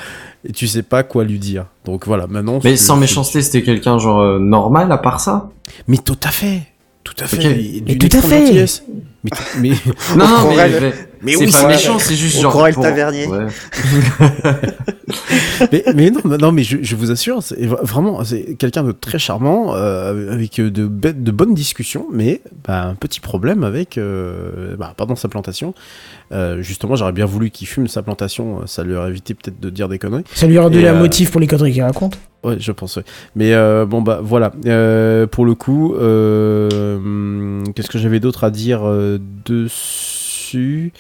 et 0.44 0.52
tu 0.52 0.66
sais 0.66 0.82
pas 0.82 1.02
quoi 1.02 1.24
lui 1.24 1.38
dire. 1.38 1.66
Donc 1.84 2.06
voilà, 2.06 2.26
maintenant 2.26 2.60
Mais 2.64 2.76
sans 2.76 2.96
méchanceté, 2.96 3.42
c'était 3.42 3.62
quelqu'un 3.62 3.98
genre 3.98 4.20
euh, 4.20 4.38
normal 4.38 4.90
à 4.92 4.98
part 4.98 5.20
ça? 5.20 5.50
Mais 5.88 5.98
tout 5.98 6.18
à 6.22 6.30
fait. 6.30 6.62
Tout 7.04 7.14
à 7.20 7.26
fait. 7.26 7.82
Mais 7.86 7.96
tout 7.96 8.08
à 8.16 8.20
fait. 8.22 8.40
gentillesse. 8.46 8.82
Mais, 9.22 9.30
mais 9.60 9.70
Non, 10.16 10.26
non, 10.28 10.54
mais, 10.56 10.68
mais, 10.80 10.92
mais 11.22 11.32
c'est 11.32 11.38
oui, 11.38 11.46
pas 11.46 11.58
c'est- 11.58 11.66
méchant, 11.68 11.98
c'est 11.98 12.14
juste 12.16 12.40
genre. 12.40 12.52
Pour- 12.72 12.82
Tavernier. 12.82 13.26
Ouais. 13.26 13.46
mais, 15.72 15.84
mais 15.94 16.10
non, 16.10 16.20
non, 16.38 16.52
mais 16.52 16.62
je, 16.64 16.78
je 16.82 16.96
vous 16.96 17.10
assure, 17.10 17.42
c'est 17.42 17.64
vraiment, 17.66 18.22
c'est 18.24 18.54
quelqu'un 18.56 18.82
de 18.82 18.92
très 18.92 19.18
charmant, 19.18 19.74
euh, 19.74 20.32
avec 20.32 20.56
de, 20.56 20.86
be- 20.86 21.22
de 21.22 21.30
bonnes 21.30 21.54
discussions, 21.54 22.06
mais 22.12 22.40
bah, 22.66 22.84
un 22.84 22.94
petit 22.94 23.20
problème 23.20 23.64
avec, 23.64 23.98
euh, 23.98 24.76
bah, 24.76 24.94
pardon, 24.96 25.16
sa 25.16 25.28
plantation. 25.28 25.74
Euh, 26.32 26.62
justement, 26.62 26.96
j'aurais 26.96 27.12
bien 27.12 27.26
voulu 27.26 27.50
qu'il 27.50 27.66
fume 27.68 27.86
sa 27.88 28.02
plantation, 28.02 28.66
ça 28.66 28.82
lui 28.82 28.94
aurait 28.94 29.10
évité 29.10 29.34
peut-être 29.34 29.60
de 29.60 29.70
dire 29.70 29.88
des 29.88 29.98
conneries. 29.98 30.24
ça 30.34 30.46
lui 30.46 30.58
aura 30.58 30.70
donné 30.70 30.88
un 30.88 30.94
euh, 30.94 31.00
motif 31.00 31.30
pour 31.30 31.40
les 31.40 31.46
conneries 31.46 31.72
qu'il 31.72 31.82
raconte. 31.82 32.18
Ouais, 32.44 32.56
je 32.60 32.72
pense. 32.72 32.98
Mais 33.34 33.54
euh, 33.54 33.86
bon 33.86 34.02
bah 34.02 34.20
voilà. 34.22 34.52
Euh, 34.66 35.26
pour 35.26 35.46
le 35.46 35.54
coup, 35.54 35.94
euh, 35.94 37.64
qu'est-ce 37.74 37.88
que 37.88 37.98
j'avais 37.98 38.20
d'autre 38.20 38.44
à 38.44 38.50
dire 38.50 38.82
dessus? 39.44 40.92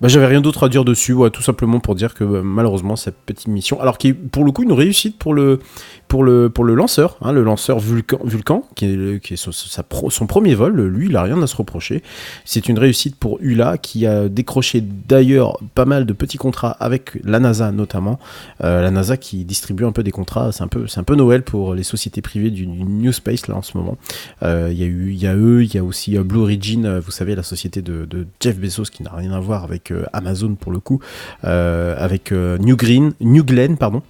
Bah, 0.00 0.08
j'avais 0.08 0.26
rien 0.26 0.42
d'autre 0.42 0.64
à 0.64 0.68
dire 0.68 0.84
dessus, 0.84 1.14
tout 1.32 1.42
simplement 1.42 1.80
pour 1.80 1.94
dire 1.94 2.14
que 2.14 2.24
bah, 2.24 2.40
malheureusement 2.42 2.96
cette 2.96 3.16
petite 3.16 3.48
mission, 3.48 3.80
alors 3.80 3.96
qui 3.98 4.08
est 4.08 4.14
pour 4.14 4.44
le 4.44 4.52
coup 4.52 4.62
une 4.62 4.72
réussite 4.72 5.18
pour 5.18 5.32
le 5.32 5.60
pour 6.08 6.24
le 6.24 6.48
pour 6.48 6.64
le 6.64 6.74
lanceur, 6.74 7.16
hein, 7.22 7.32
le 7.32 7.42
lanceur 7.42 7.78
Vulcan, 7.78 8.64
qui 8.74 8.86
est, 8.86 9.22
qui 9.22 9.34
est 9.34 9.36
son, 9.36 9.52
son 9.52 10.26
premier 10.26 10.54
vol, 10.54 10.80
lui 10.86 11.06
il 11.06 11.16
a 11.16 11.22
rien 11.22 11.40
à 11.42 11.46
se 11.46 11.56
reprocher. 11.56 12.02
C'est 12.44 12.68
une 12.68 12.78
réussite 12.78 13.16
pour 13.16 13.38
ULA 13.40 13.78
qui 13.78 14.06
a 14.06 14.28
décroché 14.28 14.80
d'ailleurs 14.80 15.58
pas 15.74 15.84
mal 15.84 16.06
de 16.06 16.12
petits 16.12 16.38
contrats 16.38 16.70
avec 16.70 17.18
la 17.24 17.40
NASA 17.40 17.72
notamment. 17.72 18.18
Euh, 18.62 18.82
la 18.82 18.90
NASA 18.90 19.16
qui 19.16 19.44
distribue 19.44 19.84
un 19.84 19.92
peu 19.92 20.02
des 20.02 20.10
contrats, 20.10 20.52
c'est 20.52 20.62
un 20.62 20.68
peu, 20.68 20.86
c'est 20.86 21.00
un 21.00 21.04
peu 21.04 21.14
Noël 21.14 21.42
pour 21.42 21.74
les 21.74 21.82
sociétés 21.82 22.22
privées 22.22 22.50
du, 22.50 22.66
New 22.66 23.12
Space 23.12 23.48
là 23.48 23.56
en 23.56 23.62
ce 23.62 23.76
moment. 23.76 23.96
Euh, 24.42 24.68
Il 24.72 24.78
y 24.78 24.84
a 24.84 24.86
y 24.86 25.26
a 25.26 25.34
eux, 25.34 25.64
il 25.64 25.74
y 25.74 25.78
a 25.78 25.84
aussi 25.84 26.16
euh, 26.16 26.22
Blue 26.22 26.40
Origin, 26.40 26.98
vous 26.98 27.10
savez 27.10 27.34
la 27.34 27.42
société 27.42 27.82
de, 27.82 28.06
Jeff 28.40 28.58
Bezos 28.58 28.84
qui 28.84 29.02
n'a 29.02 29.12
rien 29.12 29.32
à 29.32 29.40
voir 29.40 29.64
avec 29.64 29.92
Amazon 30.12 30.54
pour 30.54 30.72
le 30.72 30.78
coup, 30.78 31.00
avec 31.42 32.32
New 32.32 32.76
Green, 32.76 33.12
New 33.20 33.44
Glenn 33.44 33.76
pardon. 33.76 34.02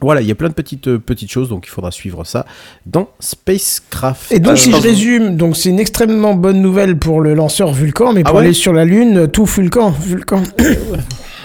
Voilà, 0.00 0.20
il 0.20 0.28
y 0.28 0.30
a 0.30 0.34
plein 0.36 0.48
de 0.48 0.54
petites 0.54 0.86
euh, 0.88 0.98
petites 0.98 1.30
choses, 1.30 1.48
donc 1.48 1.66
il 1.66 1.70
faudra 1.70 1.90
suivre 1.90 2.24
ça 2.24 2.46
dans 2.86 3.08
Spacecraft. 3.18 4.30
Et 4.30 4.38
donc, 4.38 4.52
Euh, 4.52 4.56
si 4.56 4.70
je 4.70 4.76
résume, 4.76 5.36
donc 5.36 5.56
c'est 5.56 5.70
une 5.70 5.80
extrêmement 5.80 6.34
bonne 6.34 6.62
nouvelle 6.62 6.96
pour 6.96 7.20
le 7.20 7.34
lanceur 7.34 7.72
Vulcan, 7.72 8.12
mais 8.12 8.22
Ah 8.24 8.30
pour 8.30 8.38
ouais 8.38 8.44
aller 8.44 8.52
sur 8.54 8.72
la 8.72 8.84
Lune, 8.84 9.28
tout 9.28 9.44
Vulcan, 9.44 9.90
Vulcan. 9.90 10.42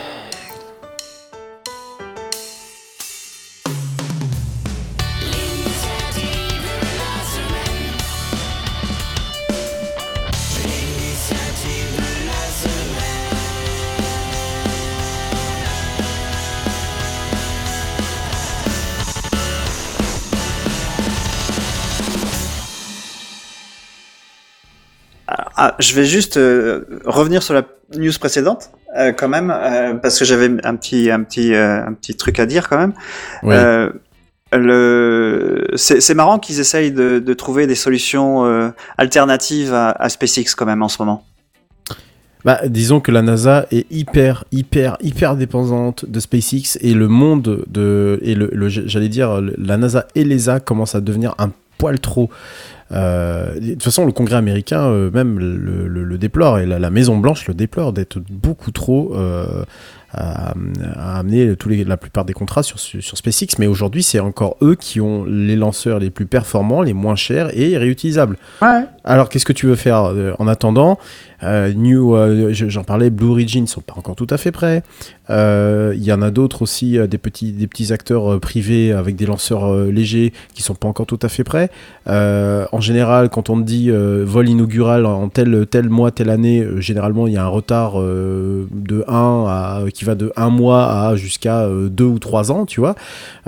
Ah, 25.55 25.75
je 25.80 25.93
vais 25.93 26.05
juste 26.05 26.38
euh, 26.38 26.81
revenir 27.05 27.43
sur 27.43 27.53
la 27.53 27.63
news 27.95 28.11
précédente, 28.19 28.71
euh, 28.97 29.11
quand 29.11 29.27
même, 29.30 29.51
euh, 29.55 29.93
parce 29.95 30.17
que 30.17 30.25
j'avais 30.25 30.49
un 30.63 30.75
petit, 30.75 31.11
un 31.11 31.21
petit, 31.23 31.53
un 31.55 31.93
petit 31.93 32.15
truc 32.15 32.39
à 32.39 32.45
dire 32.45 32.69
quand 32.69 32.77
même. 32.77 32.93
Oui. 33.43 33.55
Le, 34.55 35.65
c'est 35.75 36.13
marrant 36.13 36.38
qu'ils 36.38 36.59
essayent 36.59 36.91
de, 36.91 37.17
de 37.17 37.34
trouver 37.34 37.65
des 37.65 37.73
solutions 37.73 38.71
alternatives 38.99 39.73
à, 39.73 39.89
à 39.89 40.09
SpaceX 40.09 40.53
quand 40.55 40.67
même 40.67 40.84
en 40.84 40.89
ce 40.89 41.01
moment. 41.01 41.25
Bah, 42.45 42.59
disons 42.67 42.99
que 42.99 43.09
la 43.11 43.21
NASA 43.23 43.65
est 43.71 43.91
hyper, 43.91 44.43
hyper, 44.51 44.97
hyper 45.01 45.38
dépendante 45.38 46.05
de 46.05 46.19
SpaceX 46.19 46.77
et 46.81 46.93
le 46.93 47.07
monde 47.07 47.63
de. 47.67 48.19
Et 48.21 48.35
le, 48.35 48.49
le- 48.51 48.69
j'allais 48.69 49.09
dire, 49.09 49.41
la 49.57 49.77
NASA 49.77 50.05
et 50.13 50.23
l'ESA 50.23 50.59
commencent 50.59 50.93
à 50.93 51.01
devenir 51.01 51.34
un 51.39 51.49
poil 51.80 51.99
trop. 51.99 52.30
Euh, 52.91 53.60
de 53.60 53.73
toute 53.73 53.84
façon, 53.84 54.05
le 54.05 54.11
Congrès 54.11 54.35
américain 54.35 54.84
euh, 54.88 55.10
même 55.11 55.39
le, 55.39 55.88
le- 55.88 56.03
le 56.03 56.18
déplore 56.18 56.60
et 56.60 56.65
la, 56.65 56.80
la 56.80 56.89
Maison 56.89 57.18
Blanche 57.18 57.47
le 57.47 57.53
déplore 57.53 57.93
d'être 57.93 58.19
beaucoup 58.30 58.72
trop 58.72 59.15
euh, 59.15 59.64
à, 60.11 60.53
à 60.95 61.19
amener 61.19 61.55
tous 61.55 61.69
les, 61.69 61.84
la 61.85 61.97
plupart 61.97 62.23
des 62.26 62.34
contrats 62.34 62.61
sur, 62.61 62.80
sur, 62.80 63.01
SpaceX. 63.18 63.55
Mais 63.57 63.65
aujourd'hui, 63.68 64.03
c'est 64.03 64.19
encore 64.19 64.57
eux 64.61 64.76
qui 64.76 65.01
ont 65.01 65.26
les 65.26 65.55
lanceurs 65.55 65.97
les 65.99 66.11
plus 66.11 66.27
performants, 66.27 66.84
les 66.84 66.93
moins 66.93 67.15
chers 67.15 67.49
et 67.57 67.77
réutilisables. 67.77 68.38
Alors, 69.05 69.30
qu'est-ce 69.30 69.45
que 69.45 69.53
tu 69.53 69.65
veux 69.65 69.76
faire 69.76 70.14
en 70.38 70.47
attendant? 70.47 70.99
New, 71.74 72.15
euh, 72.15 72.53
je- 72.53 72.70
j'en 72.70 72.84
parlais, 72.84 73.10
Blue 73.10 73.28
Origin 73.30 73.68
sont 73.68 73.82
pas 73.82 73.94
encore 73.98 74.15
tout 74.15 74.28
à 74.30 74.38
fait 74.38 74.52
prêts. 74.52 74.82
Euh, 75.30 75.94
Il 75.95 76.03
y 76.03 76.11
en 76.14 76.22
a 76.22 76.32
d'autres 76.32 76.61
aussi, 76.64 76.98
euh, 76.98 77.07
des 77.07 77.18
petits, 77.18 77.52
des 77.52 77.68
petits 77.68 77.91
acteurs 77.94 78.34
euh, 78.34 78.40
privés 78.40 78.91
avec 78.91 79.15
des 79.15 79.26
lanceurs 79.26 79.65
euh, 79.72 79.91
légers 79.91 80.34
qui 80.53 80.64
sont 80.64 80.76
pas 80.76 80.88
encore 80.88 81.06
tout 81.06 81.20
à 81.22 81.30
fait 81.30 81.44
prêts. 81.44 81.70
Euh, 82.07 82.65
en 82.72 82.82
général, 82.82 83.30
quand 83.30 83.49
on 83.49 83.57
dit 83.57 83.90
euh, 83.91 84.24
vol 84.26 84.48
inaugural 84.49 85.06
en 85.06 85.30
tel, 85.30 85.65
tel 85.70 85.90
mois, 85.90 86.11
telle 86.11 86.30
année, 86.30 86.61
euh, 86.61 86.80
généralement 86.82 87.28
il 87.28 87.34
y 87.34 87.38
a 87.38 87.44
un 87.44 87.48
retard 87.48 87.99
euh, 88.02 88.68
de 88.72 89.03
1 89.07 89.45
à, 89.48 89.82
qui 89.94 90.06
va 90.06 90.15
de 90.15 90.32
1 90.36 90.49
mois 90.49 90.91
à 91.07 91.15
jusqu'à 91.15 91.68
2 91.70 92.03
ou 92.06 92.20
3 92.20 92.52
ans, 92.52 92.65
tu 92.65 92.80
vois. 92.80 92.95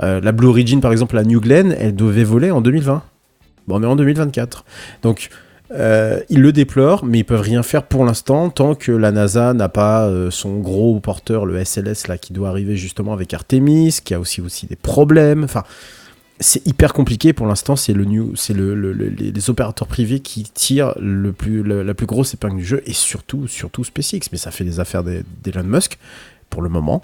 Euh, 0.02 0.20
la 0.22 0.32
Blue 0.32 0.48
Origin, 0.48 0.80
par 0.80 0.92
exemple, 0.92 1.16
la 1.16 1.24
New 1.24 1.40
Glenn, 1.40 1.74
elle 1.78 1.94
devait 1.96 2.24
voler 2.24 2.50
en 2.50 2.60
2020. 2.60 3.02
Bon, 3.68 3.78
on 3.78 3.82
est 3.82 3.86
en 3.86 3.96
2024. 3.96 4.64
Donc, 5.02 5.28
euh, 5.72 6.20
ils 6.28 6.40
le 6.40 6.52
déplorent, 6.52 7.04
mais 7.04 7.18
ils 7.18 7.24
peuvent 7.24 7.40
rien 7.40 7.62
faire 7.62 7.82
pour 7.84 8.04
l'instant 8.04 8.50
tant 8.50 8.74
que 8.74 8.92
la 8.92 9.10
NASA 9.10 9.52
n'a 9.52 9.68
pas 9.68 10.06
euh, 10.06 10.30
son 10.30 10.58
gros 10.60 10.98
porteur, 11.00 11.44
le 11.46 11.62
SLS, 11.64 12.06
là, 12.08 12.18
qui 12.18 12.32
doit 12.32 12.48
arriver 12.48 12.76
justement 12.76 13.12
avec 13.12 13.34
Artemis, 13.34 13.98
qui 14.04 14.14
a 14.14 14.20
aussi, 14.20 14.40
aussi 14.40 14.66
des 14.66 14.76
problèmes. 14.76 15.42
Enfin, 15.44 15.64
c'est 16.38 16.64
hyper 16.66 16.92
compliqué 16.92 17.32
pour 17.32 17.46
l'instant. 17.46 17.74
C'est 17.76 17.94
le 17.94 18.04
new, 18.04 18.36
c'est 18.36 18.52
le, 18.54 18.74
le- 18.74 18.92
le- 18.92 19.08
les, 19.08 19.32
les 19.32 19.50
opérateurs 19.50 19.88
privés 19.88 20.20
qui 20.20 20.44
tirent 20.44 20.94
le 21.00 21.32
plus, 21.32 21.62
la 21.64 21.94
plus 21.94 22.06
grosse 22.06 22.34
épingle 22.34 22.56
du 22.58 22.64
jeu 22.64 22.82
et 22.86 22.92
surtout, 22.92 23.48
surtout 23.48 23.82
SpaceX. 23.84 24.28
Mais 24.32 24.38
ça 24.38 24.50
fait 24.50 24.64
des 24.64 24.78
affaires 24.78 25.02
d'E- 25.02 25.24
d'Elon 25.42 25.64
Musk 25.64 25.98
pour 26.50 26.62
le 26.62 26.68
moment. 26.68 27.02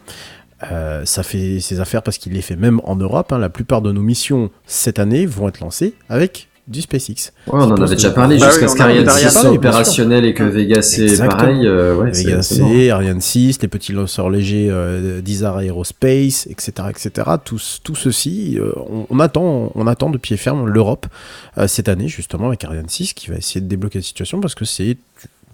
Euh, 0.71 1.05
ça 1.05 1.25
fait 1.25 1.59
ses 1.59 1.81
affaires 1.81 2.03
parce 2.05 2.19
qu'il 2.19 2.35
les 2.35 2.43
fait 2.43 2.55
même 2.57 2.81
en 2.85 2.95
Europe. 2.95 3.33
hein. 3.33 3.39
La 3.39 3.49
plupart 3.49 3.83
de 3.83 3.91
nos 3.91 4.03
missions 4.03 4.51
cette 4.67 5.01
année 5.01 5.27
vont 5.27 5.49
être 5.49 5.59
lancées 5.59 5.95
avec 6.09 6.49
du 6.73 6.83
SpaceX. 6.83 7.33
Ouais, 7.47 7.53
on 7.53 7.71
en 7.71 7.81
avait 7.83 7.95
déjà 7.95 8.11
parlé 8.11 8.39
Bah 8.39 8.49
jusqu'à 8.49 8.67
oui, 8.67 8.73
ce 8.73 8.77
qu'Ariane 8.77 9.05
on 9.05 9.09
a 9.09 9.13
6 9.13 9.19
rien 9.21 9.31
soit 9.31 9.51
opérationnel 9.53 10.25
et 10.25 10.35
que 10.35 10.43
Vega 10.43 10.83
c'est 10.83 11.03
Exactement. 11.03 11.39
pareil. 11.41 11.67
euh, 11.67 11.95
ouais, 11.97 12.11
Vega 12.11 12.37
bon. 12.37 12.43
C, 12.43 12.91
Ariane 12.91 13.21
6, 13.21 13.63
les 13.63 13.69
petits 13.69 13.93
lanceurs 13.93 14.31
légers 14.31 14.69
euh, 14.71 15.21
d'Isar 15.21 15.61
Aerospace, 15.61 16.47
etc., 16.51 16.73
etc. 16.91 17.11
Tout, 17.45 17.61
tout 17.85 17.95
ceci, 17.95 18.59
euh, 18.59 18.73
on, 18.91 19.07
on 19.09 19.21
attend, 19.21 19.71
on 19.75 19.87
attend 19.87 20.11
de 20.11 20.19
pied 20.19 20.37
ferme 20.37 20.67
l'Europe 20.69 21.07
cette 21.67 21.89
année 21.89 22.09
justement 22.09 22.49
avec 22.49 22.65
Ariane 22.65 22.89
6 22.89 23.13
qui 23.15 23.29
va 23.31 23.37
essayer 23.37 23.61
de 23.61 23.67
débloquer 23.69 23.99
la 23.99 24.03
situation 24.05 24.41
parce 24.41 24.55
que 24.55 24.65
c'est 24.65 24.97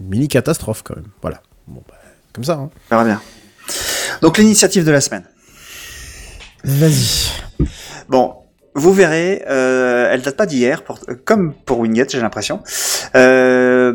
une 0.00 0.08
mini 0.08 0.28
catastrophe 0.28 0.82
quand 0.84 0.96
même. 0.96 1.06
Voilà. 1.22 1.42
Bon, 1.66 1.82
bah, 1.88 1.94
comme 2.32 2.44
ça. 2.44 2.54
Hein. 2.54 2.70
On 2.90 2.94
verra 2.94 3.04
bien. 3.04 3.20
Donc 4.22 4.38
l'initiative 4.38 4.84
de 4.84 4.90
la 4.92 5.00
semaine. 5.00 5.24
Vas-y. 6.64 7.66
Bon, 8.08 8.34
vous 8.78 8.92
verrez, 8.92 9.44
euh, 9.48 10.08
elle 10.10 10.22
date 10.22 10.36
pas 10.36 10.46
d'hier, 10.46 10.82
pour- 10.84 11.00
comme 11.24 11.52
pour 11.66 11.80
Winget, 11.80 12.06
j'ai 12.10 12.20
l'impression. 12.20 12.60
Euh, 13.16 13.92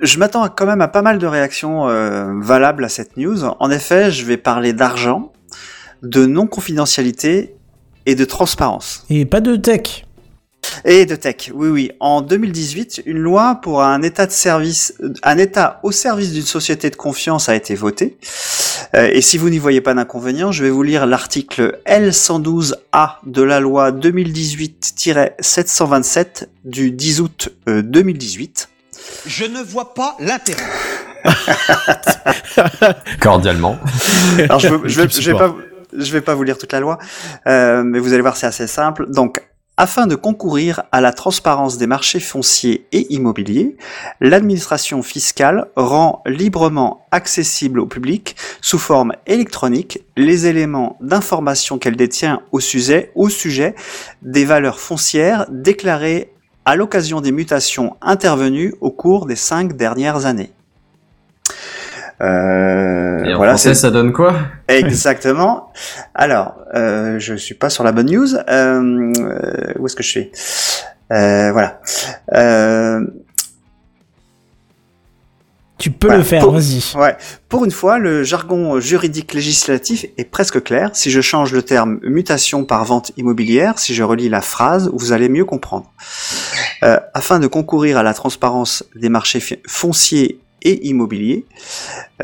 je 0.00 0.18
m'attends 0.18 0.48
quand 0.48 0.66
même 0.66 0.80
à 0.80 0.88
pas 0.88 1.02
mal 1.02 1.18
de 1.18 1.26
réactions 1.26 1.88
euh, 1.88 2.26
valables 2.40 2.84
à 2.84 2.88
cette 2.88 3.16
news. 3.16 3.44
En 3.44 3.70
effet, 3.70 4.10
je 4.10 4.24
vais 4.24 4.36
parler 4.36 4.72
d'argent, 4.72 5.32
de 6.02 6.26
non-confidentialité 6.26 7.54
et 8.04 8.14
de 8.14 8.24
transparence. 8.24 9.04
Et 9.10 9.24
pas 9.24 9.40
de 9.40 9.56
tech. 9.56 10.04
Et 10.84 11.06
de 11.06 11.14
tech, 11.16 11.50
oui, 11.54 11.68
oui. 11.68 11.92
En 12.00 12.20
2018, 12.22 13.02
une 13.06 13.18
loi 13.18 13.60
pour 13.62 13.82
un 13.82 14.02
état 14.02 14.26
de 14.26 14.32
service, 14.32 14.94
un 15.22 15.38
état 15.38 15.78
au 15.84 15.92
service 15.92 16.32
d'une 16.32 16.42
société 16.42 16.90
de 16.90 16.96
confiance 16.96 17.48
a 17.48 17.54
été 17.54 17.74
votée. 17.74 18.18
Euh, 18.94 19.10
et 19.12 19.20
si 19.20 19.36
vous 19.38 19.50
n'y 19.50 19.58
voyez 19.58 19.80
pas 19.80 19.94
d'inconvénient, 19.94 20.52
je 20.52 20.62
vais 20.62 20.70
vous 20.70 20.82
lire 20.82 21.06
l'article 21.06 21.80
L112A 21.86 23.16
de 23.26 23.42
la 23.42 23.60
loi 23.60 23.90
2018-727 23.92 26.46
du 26.64 26.90
10 26.92 27.20
août 27.20 27.48
euh, 27.68 27.82
2018. 27.82 28.68
Je 29.26 29.44
ne 29.44 29.62
vois 29.62 29.94
pas 29.94 30.16
l'intérêt. 30.20 30.62
Cordialement. 33.20 33.78
Alors 34.38 34.60
je, 34.60 34.68
veux- 34.68 34.88
je 34.88 35.00
vais, 35.02 35.08
je 35.08 35.32
pas, 35.32 35.54
je 35.96 36.12
vais 36.12 36.20
pas 36.20 36.34
vous 36.34 36.42
lire 36.42 36.58
toute 36.58 36.72
la 36.72 36.80
loi, 36.80 36.98
euh, 37.46 37.82
mais 37.84 37.98
vous 37.98 38.12
allez 38.12 38.22
voir, 38.22 38.36
c'est 38.36 38.46
assez 38.46 38.66
simple. 38.66 39.06
Donc, 39.10 39.42
afin 39.76 40.06
de 40.06 40.14
concourir 40.14 40.84
à 40.90 41.00
la 41.00 41.12
transparence 41.12 41.76
des 41.76 41.86
marchés 41.86 42.20
fonciers 42.20 42.86
et 42.92 43.12
immobiliers, 43.12 43.76
l'administration 44.20 45.02
fiscale 45.02 45.68
rend 45.76 46.22
librement 46.24 47.06
accessible 47.10 47.80
au 47.80 47.86
public, 47.86 48.36
sous 48.62 48.78
forme 48.78 49.12
électronique, 49.26 50.00
les 50.16 50.46
éléments 50.46 50.96
d'information 51.00 51.78
qu'elle 51.78 51.96
détient 51.96 52.40
au 52.52 52.60
sujet, 52.60 53.12
au 53.14 53.28
sujet 53.28 53.74
des 54.22 54.44
valeurs 54.44 54.80
foncières 54.80 55.46
déclarées 55.50 56.32
à 56.64 56.74
l'occasion 56.74 57.20
des 57.20 57.32
mutations 57.32 57.96
intervenues 58.00 58.74
au 58.80 58.90
cours 58.90 59.26
des 59.26 59.36
cinq 59.36 59.76
dernières 59.76 60.26
années. 60.26 60.55
Euh, 62.22 63.24
Et 63.24 63.34
en 63.34 63.36
voilà, 63.36 63.52
français, 63.52 63.74
ça 63.74 63.90
donne 63.90 64.12
quoi 64.12 64.34
Exactement. 64.68 65.72
Alors, 66.14 66.54
euh, 66.74 67.18
je 67.18 67.34
suis 67.34 67.54
pas 67.54 67.68
sur 67.70 67.84
la 67.84 67.92
bonne 67.92 68.06
news. 68.10 68.34
Euh, 68.48 69.12
où 69.78 69.86
est-ce 69.86 69.96
que 69.96 70.02
je 70.02 70.08
suis 70.08 70.30
Euh, 71.12 71.52
Voilà. 71.52 71.80
Euh, 72.34 73.00
Tu 75.78 75.90
peux 75.90 76.06
Voilà, 76.06 76.22
le 76.22 76.24
faire, 76.24 76.42
pour- 76.42 76.52
vas-y. 76.54 76.96
Ouais. 76.96 77.16
Pour 77.50 77.66
une 77.66 77.70
fois, 77.70 77.98
le 77.98 78.22
jargon 78.24 78.80
juridique 78.80 79.34
législatif 79.34 80.06
est 80.16 80.24
presque 80.24 80.62
clair. 80.64 80.88
Si 80.94 81.10
je 81.10 81.20
change 81.20 81.52
le 81.52 81.60
terme 81.62 81.98
mutation 82.02 82.64
par 82.64 82.82
vente 82.86 83.12
immobilière, 83.18 83.78
si 83.78 83.94
je 83.94 84.02
relis 84.02 84.30
la 84.30 84.40
phrase, 84.40 84.90
vous 84.94 85.12
allez 85.12 85.28
mieux 85.28 85.44
comprendre. 85.44 85.92
Euh, 86.82 86.98
afin 87.12 87.38
de 87.40 87.46
concourir 87.46 87.98
à 87.98 88.02
la 88.02 88.14
transparence 88.14 88.84
des 88.94 89.10
marchés 89.10 89.42
fonciers 89.68 90.40
et 90.62 90.86
immobiliers, 90.88 91.46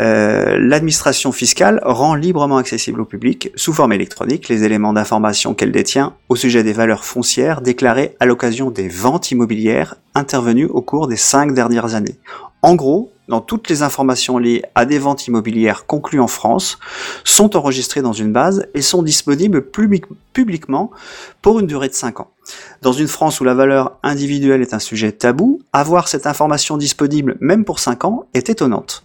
euh, 0.00 0.59
l'administration 0.59 1.32
fiscale 1.32 1.80
rend 1.84 2.14
librement 2.14 2.56
accessible 2.56 3.00
au 3.00 3.04
public, 3.04 3.50
sous 3.54 3.72
forme 3.72 3.92
électronique, 3.92 4.48
les 4.48 4.64
éléments 4.64 4.92
d'information 4.92 5.54
qu'elle 5.54 5.72
détient 5.72 6.14
au 6.28 6.36
sujet 6.36 6.62
des 6.62 6.72
valeurs 6.72 7.04
foncières 7.04 7.60
déclarées 7.60 8.16
à 8.20 8.26
l'occasion 8.26 8.70
des 8.70 8.88
ventes 8.88 9.30
immobilières 9.30 9.96
intervenues 10.14 10.66
au 10.66 10.82
cours 10.82 11.09
des 11.09 11.16
cinq 11.16 11.54
dernières 11.54 11.94
années. 11.94 12.16
En 12.62 12.74
gros, 12.74 13.12
dans 13.32 13.40
toutes 13.40 13.70
les 13.70 13.82
informations 13.82 14.36
liées 14.36 14.62
à 14.74 14.84
des 14.84 14.98
ventes 14.98 15.26
immobilières 15.26 15.86
conclues 15.86 16.20
en 16.20 16.26
France 16.26 16.78
sont 17.24 17.56
enregistrées 17.56 18.02
dans 18.02 18.12
une 18.12 18.30
base 18.30 18.66
et 18.74 18.82
sont 18.82 19.02
disponibles 19.02 19.64
publiquement 19.70 20.90
pour 21.40 21.59
une 21.59 21.66
durée 21.66 21.88
de 21.88 21.94
5 21.94 22.20
ans. 22.20 22.30
Dans 22.82 22.92
une 22.92 23.09
France 23.09 23.40
où 23.40 23.44
la 23.44 23.54
valeur 23.54 23.96
individuelle 24.02 24.60
est 24.60 24.74
un 24.74 24.78
sujet 24.78 25.12
tabou, 25.12 25.62
avoir 25.72 26.09
cette 26.09 26.26
information 26.26 26.76
disponible 26.76 27.38
même 27.40 27.64
pour 27.64 27.78
5 27.78 28.04
ans 28.04 28.26
est 28.34 28.50
étonnante. 28.50 29.02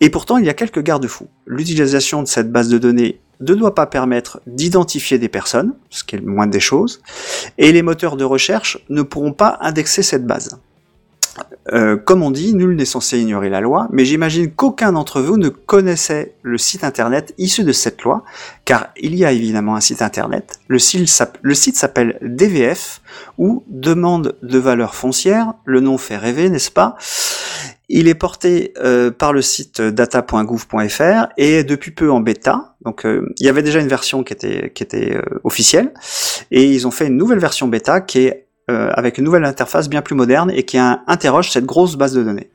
Et 0.00 0.08
pourtant, 0.08 0.38
il 0.38 0.44
y 0.44 0.48
a 0.48 0.54
quelques 0.54 0.80
garde-fous. 0.80 1.26
L'utilisation 1.44 2.22
de 2.22 2.28
cette 2.28 2.52
base 2.52 2.68
de 2.68 2.78
données 2.78 3.18
ne 3.40 3.54
doit 3.54 3.74
pas 3.74 3.86
permettre 3.86 4.40
d'identifier 4.46 5.18
des 5.18 5.28
personnes, 5.28 5.74
ce 5.90 6.04
qui 6.04 6.14
est 6.14 6.20
le 6.20 6.26
moins 6.26 6.46
des 6.46 6.60
choses, 6.60 7.02
et 7.58 7.72
les 7.72 7.82
moteurs 7.82 8.16
de 8.16 8.22
recherche 8.22 8.78
ne 8.88 9.02
pourront 9.02 9.32
pas 9.32 9.58
indexer 9.62 10.04
cette 10.04 10.28
base. 10.28 10.60
Euh, 11.72 11.96
comme 11.96 12.22
on 12.24 12.30
dit, 12.32 12.54
nul 12.54 12.74
n'est 12.74 12.84
censé 12.84 13.20
ignorer 13.20 13.48
la 13.48 13.60
loi, 13.60 13.86
mais 13.92 14.04
j'imagine 14.04 14.50
qu'aucun 14.50 14.92
d'entre 14.92 15.20
vous 15.20 15.36
ne 15.36 15.48
connaissait 15.48 16.34
le 16.42 16.58
site 16.58 16.82
internet 16.82 17.34
issu 17.38 17.62
de 17.62 17.70
cette 17.72 18.02
loi, 18.02 18.24
car 18.64 18.88
il 19.00 19.14
y 19.14 19.24
a 19.24 19.30
évidemment 19.30 19.76
un 19.76 19.80
site 19.80 20.02
internet. 20.02 20.58
Le 20.66 20.80
site 20.80 21.08
s'app- 21.08 21.38
le 21.40 21.54
site 21.54 21.76
s'appelle 21.76 22.18
DVF, 22.22 23.00
ou 23.38 23.62
Demande 23.68 24.36
de 24.42 24.58
valeur 24.58 24.94
foncière. 24.96 25.54
Le 25.64 25.78
nom 25.80 25.98
fait 25.98 26.16
rêver, 26.16 26.48
n'est-ce 26.50 26.70
pas? 26.72 26.96
Il 27.88 28.08
est 28.08 28.14
porté 28.14 28.72
euh, 28.82 29.10
par 29.10 29.32
le 29.32 29.42
site 29.42 29.80
data.gouv.fr 29.82 31.26
et 31.36 31.62
depuis 31.62 31.90
peu 31.90 32.10
en 32.10 32.20
bêta. 32.20 32.74
Donc 32.84 33.04
euh, 33.06 33.32
il 33.38 33.46
y 33.46 33.48
avait 33.48 33.62
déjà 33.62 33.80
une 33.80 33.88
version 33.88 34.24
qui 34.24 34.32
était, 34.32 35.20
officielle, 35.44 35.92
et 36.50 36.64
ils 36.64 36.86
ont 36.86 36.90
fait 36.90 37.06
une 37.06 37.16
nouvelle 37.16 37.38
version 37.38 37.68
bêta 37.68 38.00
qui 38.00 38.20
est 38.26 38.46
euh, 38.72 38.90
avec 38.94 39.18
une 39.18 39.24
nouvelle 39.24 39.44
interface 39.44 39.88
bien 39.88 40.02
plus 40.02 40.14
moderne 40.14 40.50
et 40.50 40.64
qui 40.64 40.78
interroge 40.78 41.50
cette 41.50 41.66
grosse 41.66 41.96
base 41.96 42.14
de 42.14 42.22
données. 42.22 42.50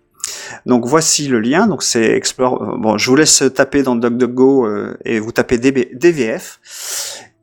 Donc 0.66 0.86
voici 0.86 1.28
le 1.28 1.40
lien. 1.40 1.68
Donc 1.68 1.84
c'est 1.84 2.12
Explore. 2.12 2.62
euh, 2.62 2.78
Bon, 2.78 2.98
je 2.98 3.10
vous 3.10 3.16
laisse 3.16 3.44
taper 3.54 3.84
dans 3.84 3.96
DuckDuckGo 3.96 4.66
euh, 4.66 4.98
et 5.06 5.20
vous 5.20 5.32
tapez 5.32 5.58
DVF 5.58 6.60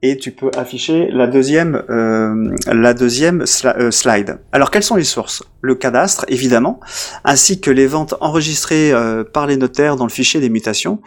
et 0.02 0.18
tu 0.18 0.32
peux 0.32 0.50
afficher 0.54 1.08
la 1.10 1.26
deuxième 1.26 1.82
euh, 1.88 2.54
la 2.66 2.92
deuxième 2.92 3.44
euh, 3.64 3.90
slide. 3.90 4.38
Alors 4.52 4.70
quelles 4.70 4.82
sont 4.82 4.96
les 4.96 5.04
sources? 5.04 5.42
Le 5.62 5.74
cadastre 5.74 6.26
évidemment, 6.28 6.80
ainsi 7.24 7.60
que 7.60 7.70
les 7.70 7.86
ventes 7.86 8.14
enregistrées 8.20 8.92
par 9.32 9.46
les 9.46 9.56
notaires 9.56 9.96
dans 9.96 10.04
le 10.04 10.10
fichier 10.10 10.40
des 10.40 10.50
mutations. 10.50 11.00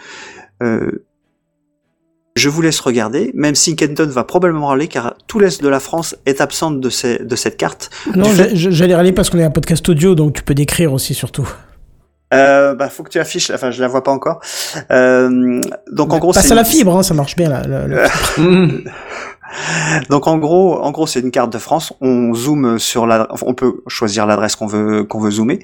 Je 2.37 2.49
vous 2.49 2.61
laisse 2.61 2.79
regarder, 2.79 3.31
même 3.33 3.55
si 3.55 3.75
Kenton 3.75 4.05
va 4.07 4.23
probablement 4.23 4.67
râler 4.67 4.87
car 4.87 5.15
tout 5.27 5.39
l'est 5.39 5.61
de 5.61 5.67
la 5.67 5.79
France 5.79 6.15
est 6.25 6.39
absente 6.39 6.79
de, 6.79 6.89
ces- 6.89 7.17
de 7.19 7.35
cette 7.35 7.57
carte. 7.57 7.89
Non, 8.15 8.25
fait- 8.25 8.55
j'a- 8.55 8.69
j'allais 8.69 8.95
râler 8.95 9.11
parce 9.11 9.29
qu'on 9.29 9.39
est 9.39 9.43
un 9.43 9.49
podcast 9.49 9.87
audio, 9.89 10.13
donc 10.13 10.33
tu 10.33 10.43
peux 10.43 10.53
décrire 10.53 10.93
aussi 10.93 11.13
surtout. 11.15 11.49
Euh, 12.33 12.75
bah, 12.75 12.89
faut 12.89 13.03
que 13.03 13.09
tu 13.09 13.19
affiches, 13.19 13.49
enfin, 13.51 13.71
je 13.71 13.81
la 13.81 13.87
vois 13.87 14.03
pas 14.03 14.11
encore. 14.11 14.41
Euh, 14.91 15.61
donc, 15.91 16.11
en 16.13 16.19
gros, 16.19 16.33
Passe 16.33 16.45
c'est 16.45 16.51
à 16.51 16.55
la 16.55 16.65
fibre, 16.65 16.95
hein, 16.97 17.01
ça 17.01 17.13
marche 17.13 17.35
bien 17.37 17.49
là. 17.49 17.63
le- 17.65 17.87
le- 17.87 18.83
Donc 20.09 20.27
en 20.27 20.37
gros, 20.37 20.79
en 20.81 20.91
gros, 20.91 21.07
c'est 21.07 21.19
une 21.19 21.31
carte 21.31 21.51
de 21.51 21.57
France. 21.57 21.93
On 22.01 22.33
zoome 22.33 22.79
sur 22.79 23.07
la, 23.07 23.27
on 23.41 23.53
peut 23.53 23.81
choisir 23.87 24.25
l'adresse 24.25 24.55
qu'on 24.55 24.67
veut 24.67 25.03
qu'on 25.03 25.19
veut 25.19 25.31
zoomer. 25.31 25.59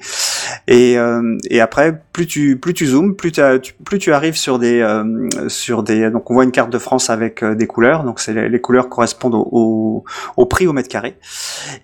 Et, 0.68 0.98
euh, 0.98 1.36
et 1.50 1.60
après, 1.60 2.00
plus 2.12 2.26
tu 2.26 2.58
plus 2.58 2.74
tu 2.74 2.86
zoomes, 2.86 3.14
plus, 3.16 3.32
tu, 3.32 3.40
plus 3.84 3.98
tu 3.98 4.12
arrives 4.12 4.36
sur 4.36 4.58
des 4.58 4.80
euh, 4.80 5.04
sur 5.48 5.82
des. 5.82 6.10
Donc 6.10 6.30
on 6.30 6.34
voit 6.34 6.44
une 6.44 6.52
carte 6.52 6.70
de 6.70 6.78
France 6.78 7.10
avec 7.10 7.42
euh, 7.42 7.54
des 7.54 7.66
couleurs. 7.66 8.04
Donc 8.04 8.20
c'est 8.20 8.32
les, 8.32 8.48
les 8.48 8.60
couleurs 8.60 8.88
correspondent 8.88 9.34
au, 9.34 10.04
au, 10.36 10.46
prix 10.46 10.66
au 10.66 10.72
mètre 10.72 10.88
carré. 10.88 11.16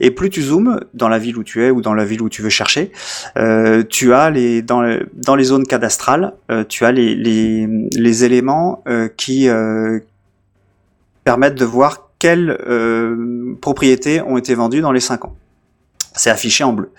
Et 0.00 0.10
plus 0.10 0.30
tu 0.30 0.42
zoomes 0.42 0.80
dans 0.94 1.08
la 1.08 1.18
ville 1.18 1.36
où 1.36 1.44
tu 1.44 1.64
es 1.64 1.70
ou 1.70 1.80
dans 1.80 1.94
la 1.94 2.04
ville 2.04 2.22
où 2.22 2.28
tu 2.28 2.42
veux 2.42 2.48
chercher, 2.50 2.92
euh, 3.38 3.82
tu 3.88 4.12
as 4.14 4.30
les 4.30 4.62
dans 4.62 4.80
le- 4.82 5.08
dans 5.14 5.36
les 5.36 5.44
zones 5.44 5.66
cadastrales, 5.66 6.32
euh, 6.50 6.64
tu 6.68 6.84
as 6.84 6.92
les 6.92 7.14
les, 7.14 7.66
les 7.96 8.24
éléments 8.24 8.82
euh, 8.88 9.08
qui 9.16 9.48
permettent 11.30 11.54
de 11.54 11.64
voir 11.64 12.10
quelles 12.18 12.58
euh, 12.66 13.54
propriétés 13.60 14.20
ont 14.20 14.36
été 14.36 14.56
vendues 14.56 14.80
dans 14.80 14.90
les 14.90 14.98
5 14.98 15.26
ans. 15.26 15.36
C'est 16.12 16.28
affiché 16.28 16.64
en 16.64 16.72
bleu. 16.72 16.90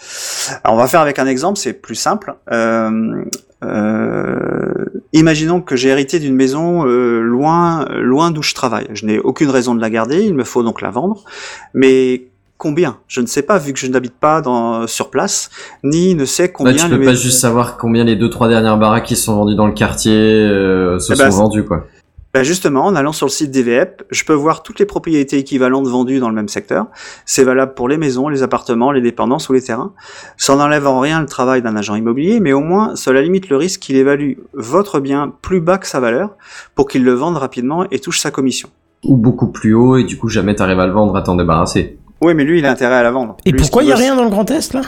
Alors 0.64 0.78
on 0.78 0.80
va 0.80 0.88
faire 0.88 1.02
avec 1.02 1.20
un 1.20 1.28
exemple, 1.28 1.60
c'est 1.60 1.74
plus 1.74 1.96
simple. 1.96 2.36
Euh, 2.50 3.26
euh, 3.62 4.86
imaginons 5.12 5.60
que 5.60 5.76
j'ai 5.76 5.90
hérité 5.90 6.20
d'une 6.20 6.34
maison 6.34 6.86
euh, 6.86 7.20
loin, 7.20 7.86
loin 8.00 8.32
d'où 8.32 8.42
je 8.42 8.54
travaille. 8.54 8.88
Je 8.94 9.06
n'ai 9.06 9.20
aucune 9.20 9.50
raison 9.50 9.76
de 9.76 9.82
la 9.82 9.90
garder, 9.90 10.24
il 10.24 10.34
me 10.34 10.46
faut 10.46 10.64
donc 10.64 10.82
la 10.82 10.92
vendre. 10.92 11.26
Mais 11.74 12.28
combien? 12.58 13.00
Je 13.10 13.20
ne 13.20 13.26
sais 13.26 13.42
pas, 13.42 13.58
vu 13.58 13.74
que 13.74 13.80
je 13.80 13.88
n'habite 13.88 14.18
pas 14.18 14.40
dans, 14.40 14.88
sur 14.88 15.10
place, 15.10 15.50
ni 15.84 16.16
ne 16.16 16.24
sais 16.24 16.44
Ouais, 16.44 16.52
combien 16.54 16.86
tu 16.86 16.92
les 16.92 17.00
peux 17.00 17.06
pas 17.06 17.14
juste 17.16 17.42
savoir 17.42 17.76
combien 17.76 18.06
les 18.06 18.16
deux 18.16 18.30
trois 18.30 18.48
dernières 18.48 18.78
baraques 18.78 19.08
qui 19.08 19.18
sont 19.18 19.36
vendues 19.36 19.56
dans 19.56 19.68
le 19.68 19.74
quartier 19.74 20.14
euh, 20.16 21.00
se 21.00 21.12
Eh 21.12 21.16
sont 21.18 21.24
ben, 21.24 21.30
vendues 21.32 21.66
quoi. 21.66 21.86
Bah 22.34 22.44
justement, 22.44 22.86
en 22.86 22.96
allant 22.96 23.12
sur 23.12 23.26
le 23.26 23.32
site 23.32 23.52
DVEP, 23.52 24.04
je 24.10 24.24
peux 24.24 24.32
voir 24.34 24.64
toutes 24.64 24.80
les 24.80 24.86
propriétés 24.86 25.38
équivalentes 25.38 25.88
vendues 25.88 26.20
dans 26.20 26.30
le 26.30 26.36
même 26.36 26.48
secteur. 26.48 26.86
C'est 27.26 27.44
valable 27.44 27.74
pour 27.74 27.90
les 27.90 27.98
maisons, 27.98 28.30
les 28.30 28.42
appartements, 28.42 28.94
les 28.94 29.02
dépendances 29.02 29.50
ou 29.50 29.54
les 29.54 29.62
terrains. 29.62 29.92
Ça 30.38 30.56
n'enlève 30.56 30.88
en 30.88 31.02
rien 31.02 31.20
le 31.20 31.26
travail 31.26 31.62
d'un 31.62 31.76
agent 31.76 31.94
immobilier, 31.96 32.40
mais 32.40 32.54
au 32.54 32.62
moins 32.62 32.96
cela 32.96 33.22
limite 33.22 33.50
le 33.50 33.58
risque 33.58 33.82
qu'il 33.82 33.98
évalue 33.98 34.36
votre 34.54 35.02
bien 35.02 35.34
plus 35.42 35.60
bas 35.60 35.78
que 35.78 35.88
sa 35.88 36.00
valeur 36.00 36.38
pour 36.74 36.88
qu'il 36.88 37.04
le 37.04 37.14
vende 37.14 37.36
rapidement 37.36 37.86
et 37.92 38.00
touche 38.00 38.20
sa 38.22 38.32
commission. 38.32 38.70
Ou 39.04 39.18
beaucoup 39.18 39.48
plus 39.48 39.74
haut, 39.74 39.98
et 39.98 40.04
du 40.06 40.18
coup, 40.18 40.30
jamais 40.30 40.56
t'arrives 40.56 40.80
à 40.80 40.86
le 40.88 40.94
vendre 40.94 41.16
à 41.18 41.22
t'en 41.24 41.36
débarrasser. 41.36 41.98
Oui, 42.22 42.34
mais 42.34 42.46
lui, 42.46 42.60
il 42.60 42.66
a 42.66 42.72
intérêt 42.72 42.96
à 42.96 43.04
la 43.04 43.12
vendre. 43.12 43.36
Et 43.46 43.52
Lui, 43.52 43.60
pourquoi 43.60 43.82
il 43.84 43.88
qu'il 43.88 43.90
y 43.90 43.94
a 43.94 43.98
rien 43.98 44.16
dans 44.16 44.24
le 44.24 44.30
Grand 44.30 44.50
Est 44.52 44.74
là? 44.74 44.82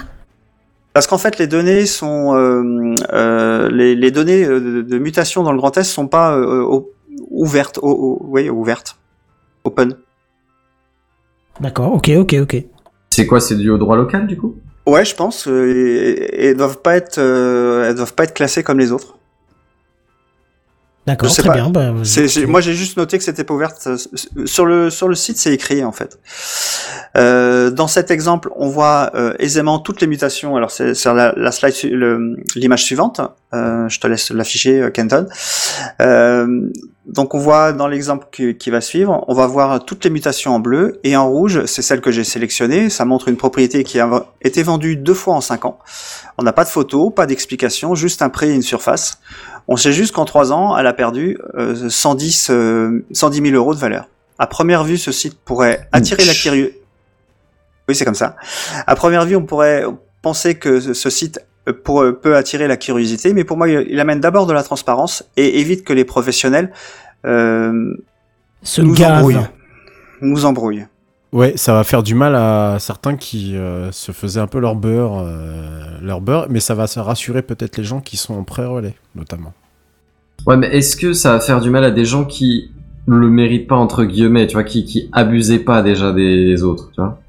Parce 0.94 1.08
qu'en 1.08 1.18
fait, 1.18 1.40
les 1.40 1.48
données 1.48 1.88
sont 1.88 2.36
euh, 2.36 2.94
euh, 3.12 3.70
les, 3.72 3.96
les 3.96 4.12
données 4.12 4.46
euh, 4.46 4.60
de, 4.60 4.82
de 4.84 4.98
mutation 5.00 5.42
dans 5.42 5.52
le 5.52 5.58
Grand 5.58 5.76
Est 5.78 5.84
sont 5.84 6.08
pas 6.08 6.38
euh, 6.38 6.62
au- 6.62 6.92
ouvertes, 7.30 7.80
au- 7.82 7.90
au- 7.92 8.26
oui, 8.30 8.50
ouvertes, 8.50 8.98
open. 9.64 9.96
D'accord, 11.60 11.94
ok, 11.94 12.10
ok, 12.18 12.36
ok. 12.42 12.64
C'est 13.12 13.28
quoi, 13.28 13.40
c'est 13.40 13.56
dû 13.56 13.70
au 13.70 13.78
droit 13.78 13.96
local, 13.96 14.26
du 14.28 14.38
coup? 14.38 14.56
Ouais, 14.88 15.06
je 15.06 15.16
pense. 15.16 15.48
euh, 15.48 15.72
et, 15.72 16.10
et 16.12 16.46
elles 16.48 16.58
doivent 16.58 16.82
pas 16.82 16.96
être, 16.98 17.18
euh, 17.20 17.88
elles 17.90 17.96
doivent 17.96 18.14
pas 18.16 18.24
être 18.24 18.34
classées 18.34 18.64
comme 18.64 18.80
les 18.80 18.92
autres. 18.92 19.18
D'accord, 21.06 21.30
très 21.34 21.44
pas. 21.50 21.54
bien. 21.54 21.70
bah, 21.70 21.92
moi, 22.48 22.62
j'ai 22.62 22.74
juste 22.74 22.96
noté 22.96 23.18
que 23.18 23.26
c'était 23.26 23.44
pas 23.44 23.54
ouverte. 23.54 23.88
euh, 23.88 23.98
Sur 24.46 24.66
le 24.66 24.90
sur 24.90 25.10
le 25.10 25.16
site, 25.16 25.38
c'est 25.38 25.54
écrit 25.54 25.84
en 25.84 25.92
fait. 25.92 26.18
Euh, 27.18 27.72
dans 27.72 27.88
cet 27.88 28.10
exemple, 28.10 28.50
on 28.56 28.70
voit 28.70 29.12
euh, 29.14 29.34
aisément 29.38 29.80
toutes 29.80 30.00
les 30.00 30.08
mutations. 30.08 30.56
Alors, 30.56 30.72
c'est 30.72 30.94
sur 30.94 31.14
la, 31.14 31.34
la 31.36 31.52
slide, 31.52 31.74
l'image 32.56 32.84
suivante. 32.84 33.20
Euh, 33.54 33.90
je 33.90 34.00
te 34.00 34.08
laisse 34.08 34.32
l'afficher, 34.32 34.82
euh, 34.82 34.90
Kenton. 34.92 35.28
Donc, 37.06 37.34
on 37.36 37.38
voit 37.38 37.74
dans 37.74 37.88
l'exemple 37.88 38.28
qui, 38.32 38.56
qui 38.56 38.70
va 38.70 38.80
suivre, 38.80 39.26
on 39.28 39.34
va 39.34 39.46
voir 39.46 39.84
toutes 39.84 40.06
les 40.06 40.10
mutations 40.10 40.56
en 40.56 40.60
bleu 40.60 41.00
et 41.04 41.18
en 41.18 41.28
rouge, 41.30 41.66
c'est 41.66 41.82
celle 41.82 42.00
que 42.00 42.12
j'ai 42.12 42.24
sélectionnée. 42.24 42.90
Ça 42.90 43.04
montre 43.04 43.28
une 43.28 43.36
propriété 43.36 43.84
qui 43.84 44.00
a 44.00 44.26
été 44.42 44.64
vendue 44.64 44.96
deux 44.96 45.14
fois 45.14 45.36
en 45.36 45.42
cinq 45.42 45.66
ans. 45.66 45.80
On 46.38 46.44
n'a 46.44 46.54
pas 46.54 46.64
de 46.64 46.70
photo, 46.70 47.10
pas 47.10 47.26
d'explication, 47.26 47.94
juste 47.94 48.22
un 48.22 48.30
prix 48.30 48.50
et 48.52 48.54
une 48.54 48.62
surface. 48.62 49.20
On 49.68 49.76
sait 49.76 49.92
juste 49.92 50.14
qu'en 50.14 50.24
trois 50.26 50.54
ans, 50.54 50.78
elle 50.78 50.88
a 50.88 50.94
perdu 50.94 51.38
euh, 51.58 51.90
110, 51.90 52.48
euh, 52.52 53.06
110 53.12 53.42
000 53.50 53.56
euros 53.56 53.74
de 53.76 53.80
valeur. 53.80 54.08
À 54.40 54.48
première 54.48 54.84
vue, 54.86 54.98
ce 54.98 55.12
site 55.12 55.38
pourrait 55.44 55.88
attirer 55.92 56.24
la 56.26 56.34
curiosité. 56.34 56.82
Oui, 57.90 57.96
c'est 57.96 58.06
comme 58.06 58.16
ça. 58.16 58.38
À 58.88 58.96
première 58.96 59.26
vue, 59.26 59.36
on 59.36 59.46
pourrait 59.46 59.84
penser 60.22 60.56
que 60.56 60.80
ce- 60.80 61.10
site 61.10 61.42
pour- 61.72 62.02
euh, 62.02 62.12
peut 62.12 62.36
attirer 62.36 62.68
la 62.68 62.78
curiosité, 62.78 63.34
mais 63.34 63.44
pour 63.44 63.58
moi, 63.58 63.70
il 63.70 64.00
amène 64.00 64.20
d'abord 64.20 64.46
de 64.48 64.54
la 64.54 64.64
transparence 64.64 65.24
et 65.38 65.60
évite 65.60 65.84
que 65.84 65.94
les 65.94 66.04
professionnels 66.06 66.72
euh, 67.26 67.94
Se 68.64 68.82
nous 68.82 68.94
gave. 68.94 69.18
embrouillent. 69.20 69.38
Nous 70.22 70.46
embrouillent. 70.46 70.86
Ouais, 71.32 71.54
ça 71.56 71.74
va 71.74 71.84
faire 71.84 72.04
du 72.04 72.14
mal 72.16 72.36
à 72.36 72.78
certains 72.80 73.16
qui 73.16 73.56
euh, 73.58 73.92
se 73.92 74.12
faisaient 74.12 74.40
un 74.40 74.48
peu 74.48 74.60
leur 74.60 74.76
beurre, 74.76 75.20
euh, 75.26 75.98
leur 76.02 76.22
beurre, 76.22 76.48
mais 76.50 76.60
ça 76.60 76.76
va 76.76 76.86
se 76.86 77.00
rassurer 77.00 77.42
peut-être 77.42 77.78
les 77.78 77.84
gens 77.84 78.02
qui 78.02 78.18
sont 78.18 78.36
en 78.36 78.44
pré-relais, 78.44 78.94
notamment. 79.16 79.54
Ouais, 80.46 80.58
mais 80.58 80.68
est-ce 80.68 80.96
que 80.96 81.14
ça 81.14 81.32
va 81.34 81.40
faire 81.40 81.60
du 81.60 81.70
mal 81.72 81.84
à 81.86 81.92
des 81.92 82.06
gens 82.06 82.26
qui 82.26 82.72
le 83.08 83.28
méritent 83.30 83.68
pas, 83.68 83.76
entre 83.76 84.04
guillemets, 84.04 84.46
tu 84.48 84.54
vois, 84.54 84.64
qui, 84.64 84.86
qui 84.86 85.10
abusaient 85.12 85.60
pas 85.60 85.82
déjà 85.82 86.12
des 86.12 86.62
autres, 86.62 86.92
tu 86.94 87.02
vois? 87.02 87.20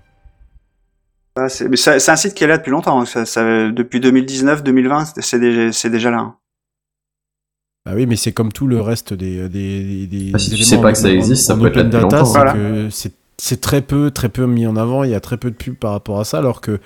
Ah, 1.36 1.48
c'est 1.48 1.68
mais 1.68 1.76
c'est- 1.76 1.98
c'est 1.98 2.10
un 2.12 2.16
site 2.16 2.34
qui 2.34 2.44
est 2.44 2.46
là 2.46 2.58
depuis 2.58 2.70
longtemps. 2.70 3.00
hein. 3.00 3.06
Ça, 3.06 3.24
ça- 3.26 3.70
depuis 3.70 3.98
2019-2020, 4.00 5.04
c'est- 5.20 5.38
déjà, 5.90 6.10
là. 6.10 6.18
hein. 6.18 6.36
Ah 7.86 7.94
oui, 7.94 8.06
mais 8.06 8.16
c'est 8.16 8.32
comme 8.32 8.52
tout 8.52 8.66
le 8.66 8.80
reste 8.80 9.12
des. 9.12 9.48
des, 9.48 9.82
des- 9.82 10.06
des 10.06 10.30
Ah, 10.34 10.38
si 10.38 10.50
tu 10.50 10.62
sais 10.64 10.80
pas 10.80 10.88
en- 10.88 10.92
que 10.92 10.98
ça 10.98 11.08
en- 11.08 11.10
existe, 11.10 11.46
ça 11.46 11.54
en 11.54 11.58
peut 11.58 11.66
être 11.66 11.76
là 11.76 11.82
depuis 11.82 11.92
data, 12.00 12.02
longtemps. 12.18 12.24
c'est 12.24 12.38
Voilà. 12.38 12.52
très 13.60 13.82
peu, 13.82 14.10
très 14.10 14.28
peu 14.28 14.46
mis 14.46 14.66
en 14.66 14.76
avant. 14.76 15.02
Il 15.04 15.10
y 15.10 15.14
a 15.14 15.20
très 15.20 15.36
peu 15.36 15.50
de 15.50 15.56
pubs 15.56 15.74
par 15.74 15.90
rapport 15.92 16.18
à 16.20 16.24
ça, 16.24 16.38
alors 16.38 16.60
que 16.60 16.78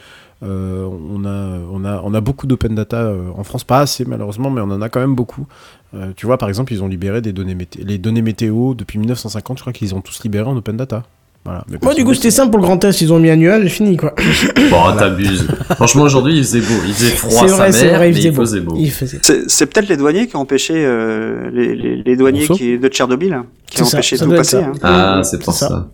euh, 0.42 0.84
on 0.86 1.24
a, 1.24 1.58
on 1.70 1.84
a, 1.84 2.00
on 2.04 2.14
a 2.14 2.20
beaucoup 2.20 2.46
d'open 2.46 2.74
data 2.74 3.02
euh, 3.02 3.28
en 3.36 3.44
France, 3.44 3.64
pas 3.64 3.80
assez 3.80 4.04
malheureusement, 4.04 4.50
mais 4.50 4.60
on 4.60 4.70
en 4.70 4.80
a 4.82 4.88
quand 4.88 5.00
même 5.00 5.14
beaucoup. 5.14 5.46
Euh, 5.94 6.12
tu 6.16 6.26
vois, 6.26 6.38
par 6.38 6.48
exemple, 6.48 6.72
ils 6.72 6.82
ont 6.82 6.88
libéré 6.88 7.20
des 7.20 7.32
données 7.32 7.56
les 7.76 7.98
données 7.98 8.22
météo 8.22 8.74
depuis 8.74 8.98
1950. 8.98 9.58
Je 9.58 9.62
crois 9.62 9.72
qu'ils 9.72 9.94
ont 9.94 10.00
tous 10.00 10.22
libéré 10.24 10.48
en 10.48 10.56
open 10.56 10.76
data. 10.76 11.04
Voilà. 11.44 11.64
Mais 11.70 11.78
Moi, 11.82 11.94
du 11.94 12.04
coup, 12.04 12.12
c'était 12.12 12.30
simple 12.30 12.50
pour 12.50 12.60
le 12.60 12.64
Grand 12.66 12.84
Est. 12.84 13.00
Ils 13.00 13.10
ont 13.12 13.18
mis 13.18 13.30
un 13.30 13.36
nuage 13.36 13.64
et 13.64 13.68
fini, 13.70 13.96
quoi. 13.96 14.14
Bon, 14.70 14.96
t'abuses. 14.98 15.46
Franchement, 15.76 16.02
aujourd'hui, 16.02 16.36
il 16.36 16.42
faisait 16.44 16.60
beau. 16.60 16.74
Il 16.86 16.92
faisait 16.92 17.10
froid, 17.10 17.30
C'est 17.42 17.48
sa 17.48 17.56
vrai, 17.56 17.72
c'est 17.72 17.86
mère, 17.86 17.96
vrai, 17.96 18.08
il 18.10 18.12
mais 18.12 18.16
faisait 18.18 18.28
il 18.28 18.34
beau. 18.34 18.40
faisait 18.42 18.60
beau. 18.60 18.74
Il 18.78 18.90
faisait. 18.92 19.18
C'est 19.22 19.48
c'est 19.50 19.66
peut-être 19.66 19.88
les 19.88 19.96
douaniers 19.96 20.26
qui 20.26 20.36
ont 20.36 20.40
empêché 20.40 20.74
euh, 20.76 21.48
les, 21.52 21.74
les, 21.74 22.02
les 22.02 22.16
douaniers 22.16 22.46
qui, 22.48 22.78
de 22.78 22.88
Tchernobyl 22.88 23.32
hein, 23.32 23.46
qui 23.70 23.80
ont 23.80 23.86
ça, 23.86 23.96
empêché 23.96 24.16
ça 24.18 24.26
de 24.26 24.30
tout 24.30 24.36
passer. 24.36 24.56
hein. 24.58 24.72
Ah, 24.82 25.20
c'est 25.24 25.42
pour 25.42 25.54
ça. 25.54 25.68
ça. 25.68 25.88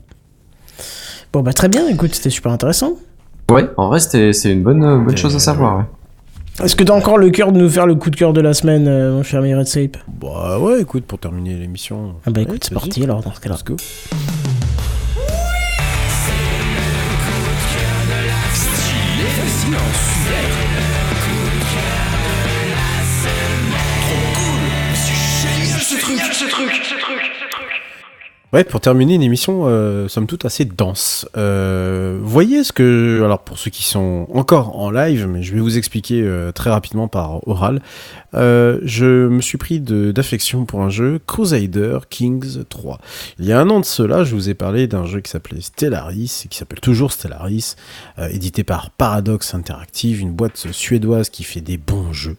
Bon, 1.33 1.43
bah, 1.43 1.53
très 1.53 1.69
bien. 1.69 1.87
Écoute, 1.89 2.15
c'était 2.15 2.31
super 2.31 2.51
intéressant. 2.51 2.95
Ouais, 3.51 3.67
en 3.77 3.89
vrai, 3.89 4.01
c'était- 4.01 4.33
c'est 4.33 4.51
une 4.51 4.63
bonne, 4.63 4.83
euh, 4.83 4.99
bonne 4.99 5.17
chose 5.17 5.37
à 5.37 5.39
savoir. 5.39 5.79
ouais. 5.79 5.85
Est-ce 6.65 6.75
que 6.77 6.83
t'as 6.85 6.95
encore 6.95 7.19
le 7.19 7.31
cœur 7.31 7.51
de 7.53 7.59
nous 7.61 7.69
faire 7.69 7.87
le 7.87 7.95
coup 7.97 8.11
de 8.11 8.17
cœur 8.17 8.33
de 8.33 8.41
la 8.41 8.55
semaine, 8.55 8.87
euh, 8.89 9.13
mon 9.13 9.23
cher 9.25 9.41
ami 9.41 9.55
Red 9.55 9.67
Sape 9.67 9.97
Bah 10.21 10.59
ouais, 10.61 10.81
écoute, 10.81 11.05
pour 11.05 11.19
terminer 11.19 11.55
l'émission. 11.55 12.15
Ah 12.27 12.31
bah 12.31 12.41
écoute, 12.43 12.65
c'est 12.65 12.75
parti 12.75 13.03
alors 13.05 13.23
dans 13.23 13.35
ce 13.35 13.41
cas-là. 13.41 13.57
Ouais, 28.55 28.63
pour 28.63 28.81
terminer 28.81 29.17
une 29.17 29.23
émission, 29.25 29.63
euh, 29.65 30.07
somme 30.07 30.29
toute 30.29 30.45
assez 30.45 30.65
dense. 30.65 31.29
Euh, 31.37 32.21
voyez 32.23 32.63
ce 32.63 32.73
que, 32.73 33.21
alors 33.25 33.41
pour 33.41 33.59
ceux 33.59 33.73
qui 33.73 33.83
sont 33.83 34.29
encore 34.33 34.79
en 34.79 34.93
live, 34.93 35.27
mais 35.27 35.43
je 35.43 35.53
vais 35.55 35.61
vous 35.61 35.77
expliquer 35.77 36.23
euh, 36.23 36.53
très 36.53 36.71
rapidement 36.71 37.09
par 37.09 37.49
oral. 37.49 37.83
Euh, 38.35 38.79
je 38.85 39.27
me 39.27 39.41
suis 39.41 39.59
pris 39.59 39.81
d'affection 39.81 40.67
pour 40.67 40.83
un 40.83 40.89
jeu 40.89 41.19
Crusader 41.27 41.99
Kings 42.09 42.63
3. 42.69 43.01
Il 43.41 43.47
y 43.47 43.51
a 43.51 43.59
un 43.59 43.69
an 43.71 43.81
de 43.81 43.85
cela, 43.85 44.23
je 44.23 44.37
vous 44.37 44.49
ai 44.49 44.55
parlé 44.55 44.87
d'un 44.87 45.05
jeu 45.05 45.21
qui 45.21 45.33
s'appelait 45.33 45.61
Stellaris 45.61 46.43
et 46.45 46.49
qui 46.49 46.57
s'appelle 46.57 46.79
toujours 46.81 47.11
Stellaris, 47.11 47.75
édité 48.31 48.63
par 48.63 48.91
Paradox 48.91 49.53
Interactive, 49.55 50.21
une 50.21 50.33
boîte 50.33 50.69
suédoise 50.71 51.29
qui 51.29 51.43
fait 51.43 51.61
des 51.61 51.77
bons 51.77 52.13
jeux. 52.13 52.37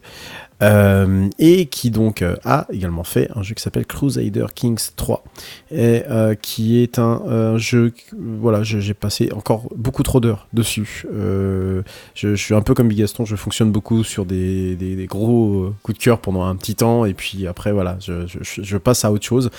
Euh, 0.62 1.28
et 1.38 1.66
qui 1.66 1.90
donc 1.90 2.22
euh, 2.22 2.36
a 2.42 2.66
également 2.72 3.04
fait 3.04 3.28
un 3.36 3.42
jeu 3.42 3.54
qui 3.54 3.62
s'appelle 3.62 3.84
Crusader 3.84 4.46
Kings 4.54 4.88
3 4.96 5.22
et 5.70 6.02
euh, 6.08 6.34
qui 6.34 6.82
est 6.82 6.98
un, 6.98 7.58
jeu 7.58 7.92
voilà 8.18 8.62
j'ai 8.62 8.94
passé 8.94 9.28
encore 9.34 9.68
beaucoup 9.76 10.02
trop 10.02 10.18
d'heures 10.18 10.48
dessus. 10.54 11.04
Je, 11.12 12.34
suis 12.34 12.54
un 12.54 12.62
peu 12.62 12.72
comme 12.72 12.88
Bigaston 12.88 13.26
je 13.26 13.36
fonctionne 13.36 13.70
beaucoup 13.70 14.02
sur 14.02 14.24
des, 14.24 15.06
gros 15.10 15.74
coups 15.82 15.98
de 15.98 16.02
cœur 16.02 16.20
pendant 16.20 16.44
un 16.44 16.56
petit 16.56 16.74
temps 16.74 17.04
et 17.04 17.12
puis 17.12 17.46
après 17.46 17.72
voilà 17.72 17.98
je, 18.00 18.76
passe 18.78 19.04
à 19.04 19.12
autre 19.12 19.26
chose. 19.26 19.50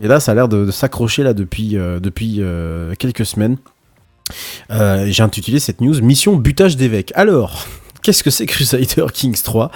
Et 0.00 0.06
là 0.06 0.20
ça 0.20 0.32
a 0.32 0.34
l'air 0.36 0.48
de, 0.48 0.64
de 0.64 0.70
s'accrocher 0.70 1.24
là 1.24 1.34
depuis, 1.34 1.70
depuis 1.74 2.40
quelques 2.98 3.26
semaines. 3.26 3.56
J'ai 4.70 5.22
intitulé 5.22 5.58
cette 5.58 5.80
news 5.80 6.00
Mission 6.00 6.36
butage 6.36 6.76
d'évêque. 6.76 7.12
Alors, 7.16 7.66
qu'est-ce 8.04 8.22
que 8.22 8.30
c'est 8.30 8.46
Crusader 8.46 9.06
Kings 9.12 9.42
3 9.42 9.70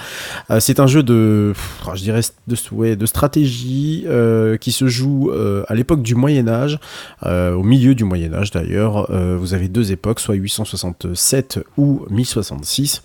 Euh, 0.51 0.59
C'est 0.61 0.79
un 0.79 0.87
jeu 0.87 1.03
de, 1.03 1.51
pff, 1.53 1.95
je 1.95 2.03
dirais, 2.03 2.21
de, 2.47 2.95
de 2.95 3.05
stratégie 3.05 4.05
euh, 4.07 4.55
qui 4.57 4.71
se 4.71 4.87
joue 4.87 5.31
euh, 5.31 5.63
à 5.67 5.75
l'époque 5.75 6.03
du 6.03 6.15
Moyen 6.15 6.47
Âge, 6.47 6.79
au 7.25 7.63
milieu 7.63 7.95
du 7.95 8.03
Moyen 8.03 8.33
Âge 8.33 8.51
d'ailleurs. 8.51 9.11
Vous 9.11 9.53
avez 9.53 9.67
deux 9.67 9.91
époques, 9.91 10.19
soit 10.19 10.35
867 10.35 11.59
ou 11.77 12.05
1066, 12.09 13.01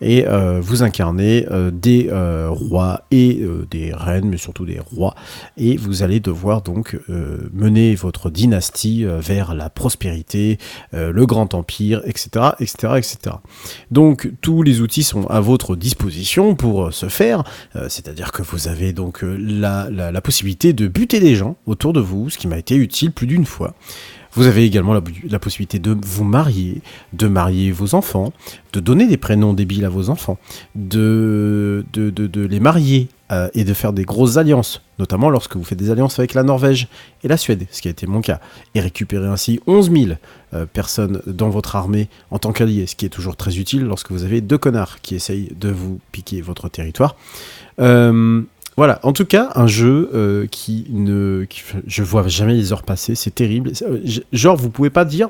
et 0.00 0.24
vous 0.60 0.82
incarnez 0.82 1.46
des 1.72 2.08
rois 2.48 3.02
et 3.10 3.44
des 3.70 3.92
reines, 3.92 4.28
mais 4.28 4.36
surtout 4.36 4.64
des 4.64 4.78
rois, 4.78 5.14
et 5.56 5.76
vous 5.76 6.02
allez 6.02 6.20
devoir 6.20 6.62
donc 6.62 6.96
mener 7.08 7.94
votre 7.96 8.30
dynastie 8.30 9.04
vers 9.04 9.54
la 9.54 9.68
prospérité, 9.68 10.58
le 10.92 11.26
grand 11.26 11.54
empire, 11.54 12.02
etc., 12.04 12.50
etc., 12.60 12.94
etc. 12.96 13.36
Donc 13.90 14.30
tous 14.60 14.64
les 14.64 14.82
outils 14.82 15.04
sont 15.04 15.26
à 15.28 15.40
votre 15.40 15.74
disposition 15.74 16.54
pour 16.54 16.84
euh, 16.84 16.90
ce 16.90 17.08
faire, 17.08 17.44
euh, 17.76 17.86
c'est-à-dire 17.88 18.30
que 18.30 18.42
vous 18.42 18.68
avez 18.68 18.92
donc 18.92 19.24
euh, 19.24 19.38
la, 19.38 20.20
possibilité 20.20 20.74
de 20.74 20.86
buter 20.86 21.18
des 21.18 21.34
gens 21.34 21.56
autour 21.64 21.94
de 21.94 22.00
vous, 22.00 22.28
ce 22.28 22.36
qui 22.36 22.46
m'a 22.46 22.58
été 22.58 22.76
utile 22.76 23.10
plus 23.10 23.26
d'une 23.26 23.46
fois. 23.46 23.72
Vous 24.34 24.46
avez 24.46 24.66
également 24.66 24.92
la, 24.92 25.38
possibilité 25.38 25.78
de 25.78 25.96
vous 26.04 26.24
marier, 26.24 26.82
de 27.14 27.26
marier 27.26 27.72
vos 27.72 27.94
enfants, 27.94 28.34
de 28.74 28.80
donner 28.80 29.06
des 29.06 29.16
prénoms 29.16 29.54
débiles 29.54 29.86
à 29.86 29.88
vos 29.88 30.10
enfants, 30.10 30.36
de 30.74 31.82
les 31.94 32.60
marier 32.60 33.08
euh, 33.32 33.48
et 33.54 33.64
de 33.64 33.74
faire 33.74 33.92
des 33.92 34.04
grosses 34.04 34.36
alliances, 34.36 34.82
notamment 34.98 35.30
lorsque 35.30 35.56
vous 35.56 35.64
faites 35.64 35.78
des 35.78 35.90
alliances 35.90 36.18
avec 36.18 36.34
la 36.34 36.42
Norvège 36.42 36.88
et 37.22 37.28
la 37.28 37.36
Suède, 37.36 37.66
ce 37.70 37.80
qui 37.80 37.88
a 37.88 37.90
été 37.90 38.06
mon 38.06 38.20
cas, 38.20 38.40
et 38.74 38.80
récupérer 38.80 39.26
ainsi 39.26 39.60
11 39.66 39.90
000 39.92 40.04
euh, 40.52 40.66
personnes 40.66 41.22
dans 41.26 41.48
votre 41.48 41.76
armée 41.76 42.08
en 42.30 42.38
tant 42.38 42.52
qu'alliés, 42.52 42.86
ce 42.86 42.96
qui 42.96 43.06
est 43.06 43.10
toujours 43.10 43.36
très 43.36 43.58
utile 43.58 43.84
lorsque 43.84 44.10
vous 44.10 44.24
avez 44.24 44.40
deux 44.40 44.58
connards 44.58 45.00
qui 45.00 45.14
essayent 45.14 45.52
de 45.58 45.70
vous 45.70 46.00
piquer 46.12 46.40
votre 46.40 46.68
territoire. 46.68 47.16
Euh, 47.80 48.42
voilà, 48.76 48.98
en 49.02 49.12
tout 49.12 49.26
cas, 49.26 49.50
un 49.56 49.66
jeu 49.66 50.48
qui 50.50 50.86
ne. 50.90 51.44
Qui, 51.50 51.62
je 51.86 52.02
vois 52.02 52.26
jamais 52.28 52.54
les 52.54 52.72
heures 52.72 52.82
passer, 52.82 53.14
c'est 53.14 53.34
terrible. 53.34 53.72
Genre, 54.32 54.56
vous 54.56 54.70
pouvez 54.70 54.90
pas 54.90 55.04
dire. 55.04 55.28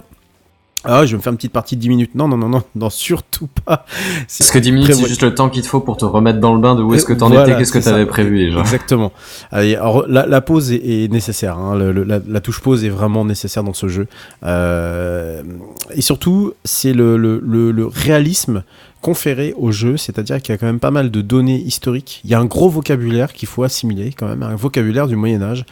Ah, 0.85 1.05
je 1.05 1.11
vais 1.11 1.19
me 1.19 1.23
faire 1.23 1.31
une 1.33 1.37
petite 1.37 1.53
partie 1.53 1.77
de 1.77 1.81
10 1.83 1.89
minutes. 1.91 2.15
Non, 2.15 2.27
non, 2.27 2.39
non, 2.39 2.49
non, 2.49 2.63
non, 2.75 2.89
surtout 2.89 3.49
pas. 3.67 3.85
C'est- 4.27 4.45
Parce 4.45 4.51
que 4.51 4.59
10 4.59 4.73
minutes, 4.73 4.95
c'est 4.95 5.07
juste 5.09 5.23
le 5.23 5.35
temps 5.35 5.51
qu'il 5.51 5.63
te 5.63 5.67
faut 5.67 5.81
pour 5.81 5.99
te 5.99 6.07
remettre 6.07 6.41
dans 6.41 6.55
le 6.55 6.61
bain 6.61 6.75
de 6.75 6.83
où 6.83 6.95
est-ce 6.95 7.05
que 7.05 7.13
t'en 7.13 7.29
Voilà, 7.29 7.47
étais, 7.49 7.59
qu'est-ce 7.59 7.73
que 7.73 7.79
t'avais 7.79 8.07
prévu 8.07 8.39
déjà. 8.39 8.61
Exactement. 8.61 9.13
Allez, 9.53 9.77
alors, 9.77 10.07
la, 10.09 10.25
la 10.27 10.41
pause 10.41 10.73
est, 10.73 10.77
est 11.05 11.13
nécessaire. 11.13 11.59
hein. 11.59 11.77
Le- 11.77 11.93
le- 11.93 12.05
la, 12.05 12.21
la 12.27 12.41
touche 12.41 12.61
pause 12.61 12.85
est 12.85 12.89
vraiment 12.89 13.25
nécessaire 13.27 13.63
dans 13.63 13.75
ce 13.75 13.89
jeu. 13.89 14.07
Euh, 14.45 15.43
et 15.95 16.01
surtout, 16.01 16.55
c'est 16.65 16.95
le 16.95 17.91
réalisme 17.93 18.63
conféré 19.01 19.55
au 19.57 19.73
jeu, 19.73 19.97
c'est-à-dire 19.97 20.43
qu'il 20.43 20.53
y 20.53 20.55
a 20.55 20.59
quand 20.59 20.67
même 20.67 20.81
pas 20.81 20.91
mal 20.91 21.11
de 21.11 21.23
données 21.23 21.59
historiques. 21.59 22.21
Il 22.25 22.31
y 22.31 22.35
a 22.35 22.39
un 22.39 22.45
gros 22.45 22.69
vocabulaire 22.69 23.33
qu'il 23.33 23.49
faut 23.49 23.63
assimiler 23.63 24.13
quand 24.13 24.29
même, 24.29 24.43
un 24.43 24.57
vocabulaire 24.57 25.07
du 25.07 25.17
Moyen 25.17 25.43
Âge. 25.43 25.65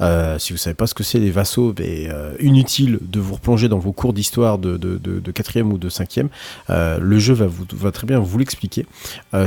Euh, 0.00 0.38
si 0.38 0.52
vous 0.52 0.58
savez 0.58 0.74
pas 0.74 0.86
ce 0.86 0.94
que 0.94 1.02
c'est 1.02 1.18
les 1.18 1.30
vassaux, 1.30 1.72
ben, 1.72 1.84
euh, 1.86 2.34
inutile 2.38 2.98
de 3.00 3.18
vous 3.18 3.34
replonger 3.34 3.68
dans 3.68 3.78
vos 3.78 3.92
cours 3.92 4.12
d'histoire 4.12 4.58
de, 4.58 4.76
de, 4.76 4.98
de, 4.98 5.18
de 5.18 5.32
4e 5.32 5.62
ou 5.62 5.78
de 5.78 5.88
5e. 5.88 6.28
Euh, 6.70 6.98
le 7.00 7.18
jeu 7.18 7.34
va, 7.34 7.46
vous, 7.46 7.64
va 7.72 7.90
très 7.90 8.06
bien 8.06 8.20
vous 8.20 8.38
l'expliquer. 8.38 8.86
Il 9.32 9.38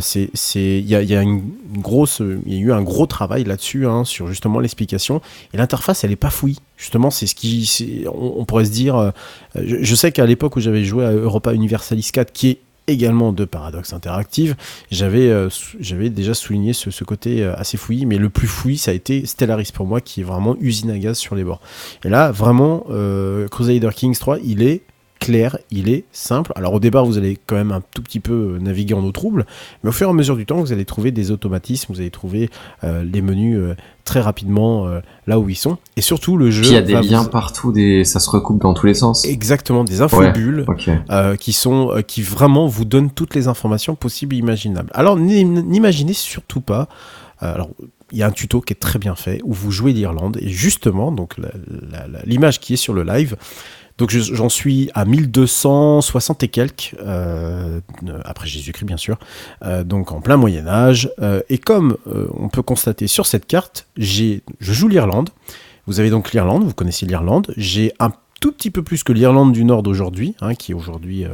y 0.55 0.95
a, 0.95 1.01
y 1.01 1.15
a 1.15 1.23
y 1.23 2.55
a 2.55 2.59
eu 2.59 2.71
un 2.71 2.81
gros 2.81 3.05
travail 3.05 3.43
là-dessus 3.45 3.87
hein, 3.87 4.03
sur 4.03 4.27
justement 4.27 4.59
l'explication. 4.59 5.21
Et 5.53 5.57
l'interface, 5.57 6.03
elle 6.03 6.11
est 6.11 6.17
pas 6.17 6.29
fouille. 6.29 6.57
Justement, 6.77 7.09
c'est 7.09 7.27
ce 7.27 7.35
qui, 7.35 8.05
on, 8.07 8.35
on 8.37 8.45
pourrait 8.45 8.65
se 8.65 8.71
dire. 8.71 9.13
je, 9.55 9.77
je 9.81 9.95
sais 9.95 10.11
qu'à 10.11 10.25
l'époque 10.25 10.55
où 10.55 10.59
j'avais 10.59 10.83
joué 10.83 11.05
à 11.05 11.11
Europa 11.11 11.53
Universalis 11.53 12.09
4, 12.11 12.31
qui 12.31 12.49
est 12.49 12.59
également 12.89 13.31
de 13.33 13.45
Paradox 13.45 13.93
Interactive, 13.93 14.55
j'avais 14.91 15.29
euh, 15.29 15.49
j'avais 15.79 16.09
déjà 16.09 16.33
souligné 16.33 16.73
ce, 16.73 16.91
ce 16.91 17.03
côté 17.03 17.43
euh, 17.43 17.53
assez 17.55 17.77
fouillis, 17.77 18.05
mais 18.05 18.17
le 18.17 18.29
plus 18.29 18.47
fouillis, 18.47 18.77
ça 18.77 18.91
a 18.91 18.93
été 18.93 19.25
Stellaris 19.25 19.71
pour 19.73 19.85
moi, 19.85 20.01
qui 20.01 20.21
est 20.21 20.23
vraiment 20.23 20.55
usine 20.59 20.91
à 20.91 20.97
gaz 20.97 21.17
sur 21.17 21.35
les 21.35 21.43
bords. 21.43 21.61
Et 22.03 22.09
là, 22.09 22.31
vraiment, 22.31 22.85
euh, 22.89 23.47
Crusader 23.47 23.89
Kings 23.95 24.17
3, 24.17 24.39
il 24.43 24.63
est 24.63 24.81
clair, 25.19 25.57
il 25.69 25.89
est 25.89 26.05
simple. 26.11 26.51
Alors 26.55 26.73
au 26.73 26.79
départ, 26.79 27.05
vous 27.05 27.17
allez 27.17 27.37
quand 27.45 27.55
même 27.55 27.71
un 27.71 27.81
tout 27.93 28.01
petit 28.01 28.19
peu 28.19 28.55
euh, 28.55 28.59
naviguer 28.59 28.93
en 28.93 29.03
eau 29.03 29.11
trouble, 29.11 29.45
mais 29.83 29.89
au 29.89 29.91
fur 29.91 30.07
et 30.07 30.09
à 30.09 30.13
mesure 30.13 30.35
du 30.37 30.45
temps, 30.45 30.57
vous 30.57 30.71
allez 30.71 30.85
trouver 30.85 31.11
des 31.11 31.31
automatismes, 31.31 31.93
vous 31.93 31.99
allez 31.99 32.09
trouver 32.09 32.49
euh, 32.83 33.03
les 33.03 33.21
menus 33.21 33.57
euh, 33.57 33.75
très 34.05 34.21
rapidement 34.21 34.87
euh, 34.87 35.01
là 35.27 35.37
où 35.39 35.49
ils 35.49 35.55
sont. 35.55 35.77
Et 35.97 36.01
surtout, 36.01 36.37
le 36.37 36.49
jeu. 36.51 36.61
Puis 36.61 36.71
il 36.71 36.73
y 36.73 36.77
a 36.77 36.81
des 36.81 36.93
liens 37.01 37.23
vous- 37.23 37.29
partout, 37.29 37.71
des... 37.71 38.05
ça 38.05 38.19
se 38.19 38.29
recoupe 38.29 38.61
dans 38.61 38.73
tous 38.73 38.85
les 38.87 38.93
sens. 38.93 39.25
Exactement, 39.25 39.83
des 39.83 40.01
infobules 40.01 40.65
qui 41.39 41.53
sont 41.53 42.01
qui 42.07 42.21
vraiment 42.21 42.67
vous 42.67 42.85
donnent 42.85 43.11
toutes 43.11 43.35
les 43.35 43.47
informations 43.47 43.95
possibles 43.95 44.35
et 44.35 44.39
imaginables. 44.39 44.89
Alors 44.93 45.17
n'im- 45.17 45.61
n'imaginez 45.63 46.13
surtout 46.13 46.61
pas. 46.61 46.87
alors 47.39 47.69
il 48.11 48.17
y 48.17 48.23
a 48.23 48.27
un 48.27 48.31
tuto 48.31 48.59
qui 48.59 48.73
est 48.73 48.75
très 48.79 48.97
bien 48.97 49.13
fait 49.15 49.39
où 49.43 49.53
vous 49.53 49.69
jouez 49.69 49.93
l'Irlande 49.93 50.37
et 50.41 50.49
justement 50.49 51.11
donc 51.11 51.35
l'image 52.25 52.59
qui 52.59 52.73
est 52.73 52.77
sur 52.77 52.93
le 52.93 53.03
live. 53.03 53.35
Donc 53.99 54.09
je- 54.09 54.33
j'en 54.33 54.49
suis 54.49 54.89
à 54.95 55.05
1260 55.05 56.41
et 56.43 56.47
quelques 56.47 56.95
euh, 57.03 57.79
après 58.25 58.47
Jésus-Christ 58.47 58.85
bien 58.85 58.97
sûr. 58.97 59.17
Euh, 59.63 59.83
donc 59.83 60.11
en 60.11 60.21
plein 60.21 60.37
Moyen 60.37 60.67
Âge. 60.67 61.11
Euh, 61.21 61.41
et 61.49 61.57
comme 61.59 61.97
on 62.35 62.49
peut 62.49 62.63
constater 62.63 63.05
sur 63.07 63.25
cette 63.27 63.45
carte, 63.45 63.87
je 63.97 64.39
joue 64.59 64.87
l'Irlande. 64.87 65.29
Vous 65.85 65.99
avez 65.99 66.09
donc 66.09 66.31
l'Irlande, 66.33 66.63
vous 66.63 66.73
connaissez 66.73 67.05
l'Irlande. 67.05 67.53
J'ai 67.57 67.93
un 67.99 68.11
tout 68.41 68.51
petit 68.53 68.71
peu 68.71 68.83
plus 68.83 69.03
que 69.03 69.11
l'Irlande 69.11 69.51
du 69.51 69.65
Nord 69.65 69.83
d'aujourd'hui, 69.83 70.33
hein, 70.39 70.55
qui 70.55 70.71
est 70.71 70.75
aujourd'hui 70.75 71.25
euh, 71.25 71.29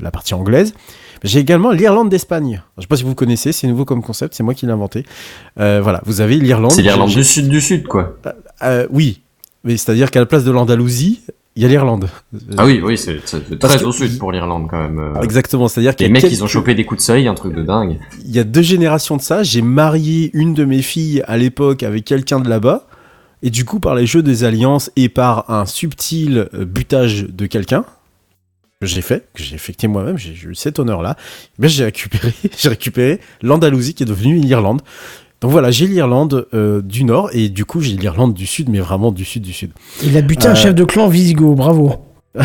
la 0.00 0.10
partie 0.10 0.34
anglaise. 0.34 0.74
J'ai 1.22 1.38
également 1.38 1.70
l'Irlande 1.70 2.10
d'Espagne. 2.10 2.62
Je 2.76 2.80
ne 2.80 2.82
sais 2.82 2.86
pas 2.88 2.96
si 2.96 3.04
vous 3.04 3.14
connaissez, 3.14 3.52
c'est 3.52 3.66
nouveau 3.66 3.86
comme 3.86 4.02
concept, 4.02 4.34
c'est 4.34 4.42
moi 4.42 4.52
qui 4.52 4.66
l'ai 4.66 4.72
inventé. 4.72 5.06
Euh, 5.58 5.80
voilà, 5.82 6.02
vous 6.04 6.20
avez 6.20 6.36
l'Irlande. 6.36 6.72
C'est 6.72 6.82
l'Irlande 6.82 7.08
du 7.10 7.24
Sud 7.24 7.48
du 7.48 7.60
Sud, 7.62 7.86
quoi. 7.86 8.16
Euh, 8.62 8.86
oui, 8.90 9.22
mais 9.64 9.78
c'est-à-dire 9.78 10.10
qu'à 10.10 10.20
la 10.20 10.26
place 10.26 10.44
de 10.44 10.50
l'Andalousie, 10.50 11.20
il 11.56 11.62
y 11.62 11.64
a 11.64 11.68
l'Irlande. 11.68 12.08
Ah 12.56 12.64
oui, 12.64 12.80
oui, 12.82 12.96
c'est 12.96 13.18
très 13.24 13.40
que- 13.78 13.84
au 13.84 13.92
sud 13.92 14.18
pour 14.18 14.32
l'Irlande 14.32 14.66
quand 14.70 14.80
même. 14.80 14.98
euh. 14.98 15.20
Exactement, 15.22 15.68
c'est-à-dire 15.68 15.96
qu'il 15.96 16.06
Les 16.06 16.08
y 16.08 16.12
a 16.12 16.14
mecs, 16.14 16.22
quelques- 16.22 16.34
ils 16.34 16.44
ont 16.44 16.48
chopé 16.48 16.74
des 16.74 16.84
coups 16.84 17.00
de 17.00 17.04
soleil, 17.04 17.26
un 17.28 17.34
truc 17.34 17.54
de 17.54 17.62
dingue. 17.62 17.98
il 18.24 18.30
y 18.30 18.38
a 18.38 18.44
deux 18.44 18.62
générations 18.62 19.16
de 19.16 19.22
ça. 19.22 19.42
J'ai 19.42 19.62
marié 19.62 20.30
une 20.34 20.54
de 20.54 20.64
mes 20.64 20.82
filles 20.82 21.22
à 21.26 21.36
l'époque 21.36 21.82
avec 21.82 22.04
quelqu'un 22.04 22.40
de 22.40 22.48
là-bas. 22.48 22.86
Et 23.42 23.50
du 23.50 23.64
coup, 23.64 23.80
par 23.80 23.94
les 23.94 24.04
jeux 24.06 24.22
des 24.22 24.44
alliances 24.44 24.90
et 24.96 25.08
par 25.08 25.50
un 25.50 25.64
subtil 25.66 26.48
euh, 26.54 26.64
butage 26.66 27.24
de 27.24 27.46
quelqu'un, 27.46 27.84
que 28.80 28.86
j'ai 28.86 29.02
fait, 29.02 29.28
que 29.34 29.42
j'ai 29.42 29.54
effectué 29.56 29.88
moi-même, 29.88 30.16
j'ai 30.18 30.32
eu 30.32 30.54
cet 30.54 30.78
honneur-là, 30.78 31.16
eh 31.18 31.62
bien, 31.62 31.68
j'ai 31.68 31.84
récupéré, 31.84 32.32
j'ai 32.58 32.68
récupéré 32.68 33.20
l'Andalousie 33.42 33.94
qui 33.94 34.02
est 34.04 34.06
devenue 34.06 34.36
l'Irlande. 34.38 34.82
Donc 35.40 35.50
voilà, 35.52 35.70
j'ai 35.70 35.86
l'Irlande 35.86 36.46
euh, 36.52 36.82
du 36.82 37.04
Nord 37.04 37.30
et 37.32 37.48
du 37.48 37.64
coup 37.64 37.80
j'ai 37.80 37.96
l'Irlande 37.96 38.34
du 38.34 38.46
Sud, 38.46 38.68
mais 38.68 38.80
vraiment 38.80 39.10
du 39.10 39.24
Sud 39.24 39.42
du 39.42 39.52
Sud. 39.54 39.70
Il 40.02 40.16
a 40.16 40.20
buté 40.20 40.46
un 40.46 40.52
Euh, 40.52 40.54
chef 40.54 40.74
de 40.74 40.84
clan 40.84 41.08
Visigo, 41.08 41.54
bravo. 41.54 41.94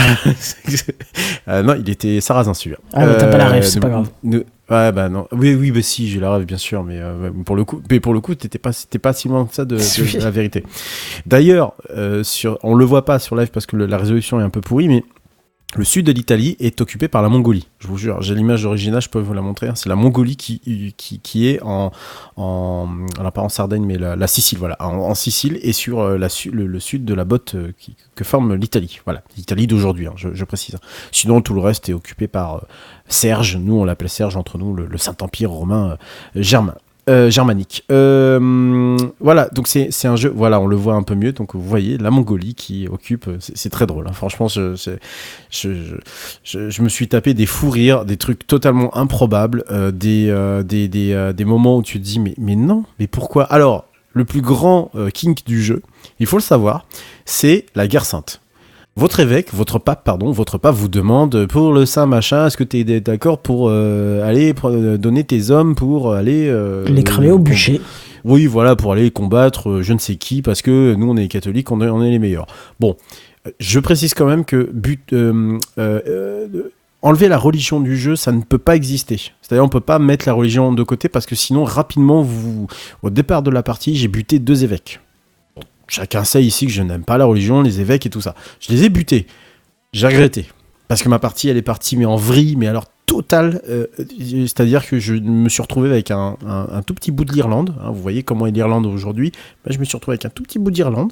Euh, 1.47 1.61
non, 1.61 1.75
il 1.79 1.87
était 1.89 2.21
sarrasin 2.21 2.53
celui-là. 2.55 2.77
Ah, 2.93 3.05
mais 3.05 3.17
t'as 3.17 3.27
pas 3.27 3.37
la 3.37 3.49
ref, 3.49 3.65
c'est 3.65 3.79
pas 3.79 3.89
grave. 3.89 4.09
nous- 4.23 4.43
ouais, 4.69 4.91
bah 4.91 5.09
non. 5.09 5.27
Oui, 5.31 5.53
oui, 5.53 5.69
bah 5.71 5.81
si, 5.83 6.07
j'ai 6.09 6.19
la 6.19 6.33
rêve, 6.33 6.45
bien 6.45 6.57
sûr, 6.57 6.83
mais 6.83 6.99
pour 7.45 7.55
le 7.55 7.63
coup, 7.65 7.81
mais 7.91 7.99
pour 7.99 8.13
le 8.13 8.19
coup, 8.19 8.33
t'étais 8.33 8.57
pas, 8.57 8.71
pas 9.01 9.13
si 9.13 9.27
loin 9.27 9.45
que 9.45 9.53
ça 9.53 9.63
de, 9.65 9.77
la 10.19 10.31
vérité. 10.31 10.63
D'ailleurs, 11.27 11.73
sur, 12.23 12.57
on 12.63 12.73
le 12.73 12.83
voit 12.85 13.05
pas 13.05 13.19
sur 13.19 13.35
live 13.35 13.49
parce 13.51 13.65
que 13.67 13.75
le- 13.75 13.85
la 13.85 13.97
résolution 13.97 14.39
est 14.39 14.43
un 14.43 14.49
peu 14.49 14.61
pourrie, 14.61 14.87
mais 14.87 15.03
le 15.75 15.83
sud 15.83 16.05
de 16.05 16.11
l'Italie 16.11 16.55
est 16.59 16.79
occupé 16.79 17.07
par 17.07 17.21
la 17.21 17.29
Mongolie. 17.29 17.67
Je 17.79 17.87
vous 17.87 17.97
jure, 17.97 18.21
j'ai 18.21 18.33
l'image 18.33 18.65
originale, 18.65 19.01
je 19.01 19.09
peux 19.09 19.19
vous 19.19 19.33
la 19.33 19.41
montrer. 19.41 19.67
hein. 19.67 19.75
C'est 19.75 19.89
la 19.89 19.95
Mongolie 19.95 20.37
qui, 20.37 20.93
qui 20.95 21.47
est 21.47 21.61
en, 21.61 21.91
en, 22.37 22.87
Sardaigne, 23.49 23.85
mais 23.85 23.97
la, 23.97 24.27
Sicile, 24.27 24.57
voilà, 24.57 24.77
en, 24.79 25.13
Sicile 25.15 25.59
et 25.61 25.73
sur 25.73 25.99
euh, 25.99 26.17
le, 26.17 26.79
sud 26.79 27.05
de 27.05 27.13
la 27.13 27.25
botte 27.25 27.55
euh, 27.55 27.73
que 28.15 28.23
forme 28.23 28.55
l'Italie. 28.55 28.99
Voilà, 29.05 29.21
l'Italie 29.37 29.67
d'aujourd'hui, 29.67 30.07
hein, 30.07 30.13
je, 30.15 30.43
précise. 30.45 30.77
Sinon, 31.11 31.41
tout 31.41 31.53
le 31.53 31.61
reste 31.61 31.89
est 31.89 31.93
occupé 31.93 32.27
par 32.27 32.55
euh, 32.55 32.59
Serge. 33.07 33.57
Nous, 33.57 33.75
on 33.75 33.83
l'appelait 33.83 34.07
Serge 34.07 34.37
entre 34.37 34.57
nous, 34.57 34.73
le, 34.73 34.85
le 34.85 34.97
Saint-Empire 34.97 35.51
romain 35.51 35.91
euh, 35.91 36.41
germain. 36.41 36.75
Euh, 37.09 37.29
germanique. 37.29 37.83
Euh, 37.91 38.97
voilà, 39.19 39.49
donc 39.53 39.67
c'est 39.67 40.07
un 40.07 40.15
jeu, 40.15 40.31
voilà, 40.35 40.59
on 40.59 40.67
le 40.67 40.75
voit 40.75 40.95
un 40.95 41.03
peu 41.03 41.15
mieux. 41.15 41.31
Donc 41.31 41.55
vous 41.55 41.61
voyez 41.61 41.97
la 41.97 42.11
Mongolie 42.11 42.55
qui 42.55 42.87
occupe, 42.87 43.27
euh, 43.27 43.37
c'est 43.39 43.69
très 43.69 43.85
drôle. 43.85 44.07
hein. 44.07 44.13
Franchement, 44.13 44.47
je, 44.47 44.75
je, 44.75 44.91
je, 45.49 45.69
je, 46.43 46.69
je 46.69 46.81
me 46.81 46.89
suis 46.89 47.07
tapé 47.07 47.33
des 47.33 47.45
fous 47.45 47.69
rires, 47.69 48.05
des 48.05 48.17
trucs 48.17 48.47
totalement 48.47 48.95
improbables, 48.97 49.63
euh, 49.71 49.91
des, 49.91 50.27
euh, 50.29 50.63
des, 50.63 50.87
des, 50.87 51.13
euh, 51.13 51.33
des 51.33 51.45
moments 51.45 51.77
où 51.77 51.83
tu 51.83 51.99
te 51.99 52.03
dis 52.03 52.19
mais, 52.19 52.35
mais 52.37 52.55
non, 52.55 52.83
mais 52.99 53.07
pourquoi? 53.07 53.43
Alors, 53.43 53.85
le 54.13 54.23
plus 54.23 54.41
grand 54.41 54.91
kink 55.13 55.45
du 55.45 55.61
jeu, 55.61 55.81
il 56.19 56.25
faut 56.25 56.37
le 56.37 56.41
savoir, 56.41 56.85
c'est 57.25 57.65
la 57.75 57.85
guerre 57.85 58.05
sainte. 58.05 58.39
Votre 58.97 59.19
évêque, 59.19 59.53
votre 59.53 59.77
pape, 59.77 60.05
pardon, 60.05 60.31
votre 60.31 60.57
pape 60.57 60.73
vous 60.73 60.87
demande 60.87 61.47
pour 61.47 61.73
le 61.73 61.85
saint 61.85 62.05
machin, 62.05 62.47
est-ce 62.47 62.55
que 62.55 62.63
tu 62.63 62.79
es 62.79 63.01
d'accord 63.01 63.39
pour 63.39 63.67
euh, 63.67 64.25
aller 64.25 64.53
pour, 64.53 64.69
euh, 64.69 64.97
donner 64.97 65.25
tes 65.25 65.51
hommes 65.51 65.75
pour 65.75 66.13
aller 66.13 66.47
euh, 66.47 66.85
Les 66.85 67.03
cramer 67.03 67.31
au 67.31 67.37
bûcher. 67.37 67.81
oui, 68.23 68.45
voilà, 68.45 68.77
pour 68.77 68.93
aller 68.93 69.11
combattre 69.11 69.81
je 69.81 69.91
ne 69.91 69.99
sais 69.99 70.15
qui, 70.15 70.41
parce 70.41 70.61
que 70.61 70.93
nous, 70.95 71.11
on 71.11 71.17
est 71.17 71.27
catholiques, 71.27 71.73
on 71.73 71.81
est, 71.81 71.89
on 71.89 72.01
est 72.01 72.09
les 72.09 72.19
meilleurs. 72.19 72.47
Bon, 72.79 72.95
je 73.59 73.81
précise 73.81 74.13
quand 74.13 74.27
même 74.27 74.45
que 74.45 74.69
but, 74.71 75.13
enlever 77.01 77.27
la 77.27 77.37
religion 77.37 77.81
du 77.81 77.97
jeu, 77.97 78.15
ça 78.15 78.31
ne 78.31 78.43
peut 78.43 78.59
pas 78.59 78.77
exister. 78.77 79.17
C'est-à-dire, 79.41 79.65
on 79.65 79.67
peut 79.67 79.81
pas 79.81 79.99
mettre 79.99 80.25
la 80.25 80.31
religion 80.31 80.71
de 80.71 80.83
côté, 80.83 81.09
parce 81.09 81.25
que 81.25 81.35
sinon, 81.35 81.65
rapidement, 81.65 82.21
vous, 82.21 82.67
au 83.03 83.09
départ 83.09 83.43
de 83.43 83.51
la 83.51 83.61
partie, 83.61 83.97
j'ai 83.97 84.07
buté 84.07 84.39
deux 84.39 84.63
évêques. 84.63 85.01
Chacun 85.87 86.23
sait 86.23 86.43
ici 86.43 86.65
que 86.65 86.71
je 86.71 86.81
n'aime 86.81 87.03
pas 87.03 87.17
la 87.17 87.25
religion, 87.25 87.61
les 87.61 87.79
évêques 87.81 88.05
et 88.05 88.09
tout 88.09 88.21
ça. 88.21 88.33
Je 88.59 88.71
les 88.73 88.83
ai 88.85 88.89
butés. 88.89 89.27
J'ai 89.93 90.07
regretté. 90.07 90.45
Parce 90.87 91.01
que 91.03 91.09
ma 91.09 91.19
partie, 91.19 91.47
elle 91.49 91.57
est 91.57 91.61
partie, 91.61 91.95
mais 91.97 92.05
en 92.05 92.15
vrille, 92.15 92.55
mais 92.55 92.67
alors 92.67 92.85
totale. 93.05 93.61
euh, 93.69 93.85
C'est-à-dire 94.47 94.87
que 94.87 94.99
je 94.99 95.13
me 95.15 95.47
suis 95.49 95.61
retrouvé 95.61 95.89
avec 95.89 96.11
un, 96.11 96.37
un- 96.47 96.67
un 96.71 96.81
tout 96.81 96.93
petit 96.93 97.11
bout 97.11 97.23
de 97.25 97.31
l'Irlande. 97.33 97.73
hein, 97.81 97.91
vous 97.91 98.01
voyez 98.01 98.23
comment 98.23 98.45
est 98.47 98.51
l'Irlande 98.51 98.85
aujourd'hui. 98.85 99.31
Ben, 99.65 99.71
je 99.73 99.79
me 99.79 99.85
suis 99.85 99.95
retrouvé 99.95 100.13
avec 100.15 100.25
un 100.25 100.29
tout 100.29 100.43
petit 100.43 100.59
bout 100.59 100.71
d'Irlande. 100.71 101.11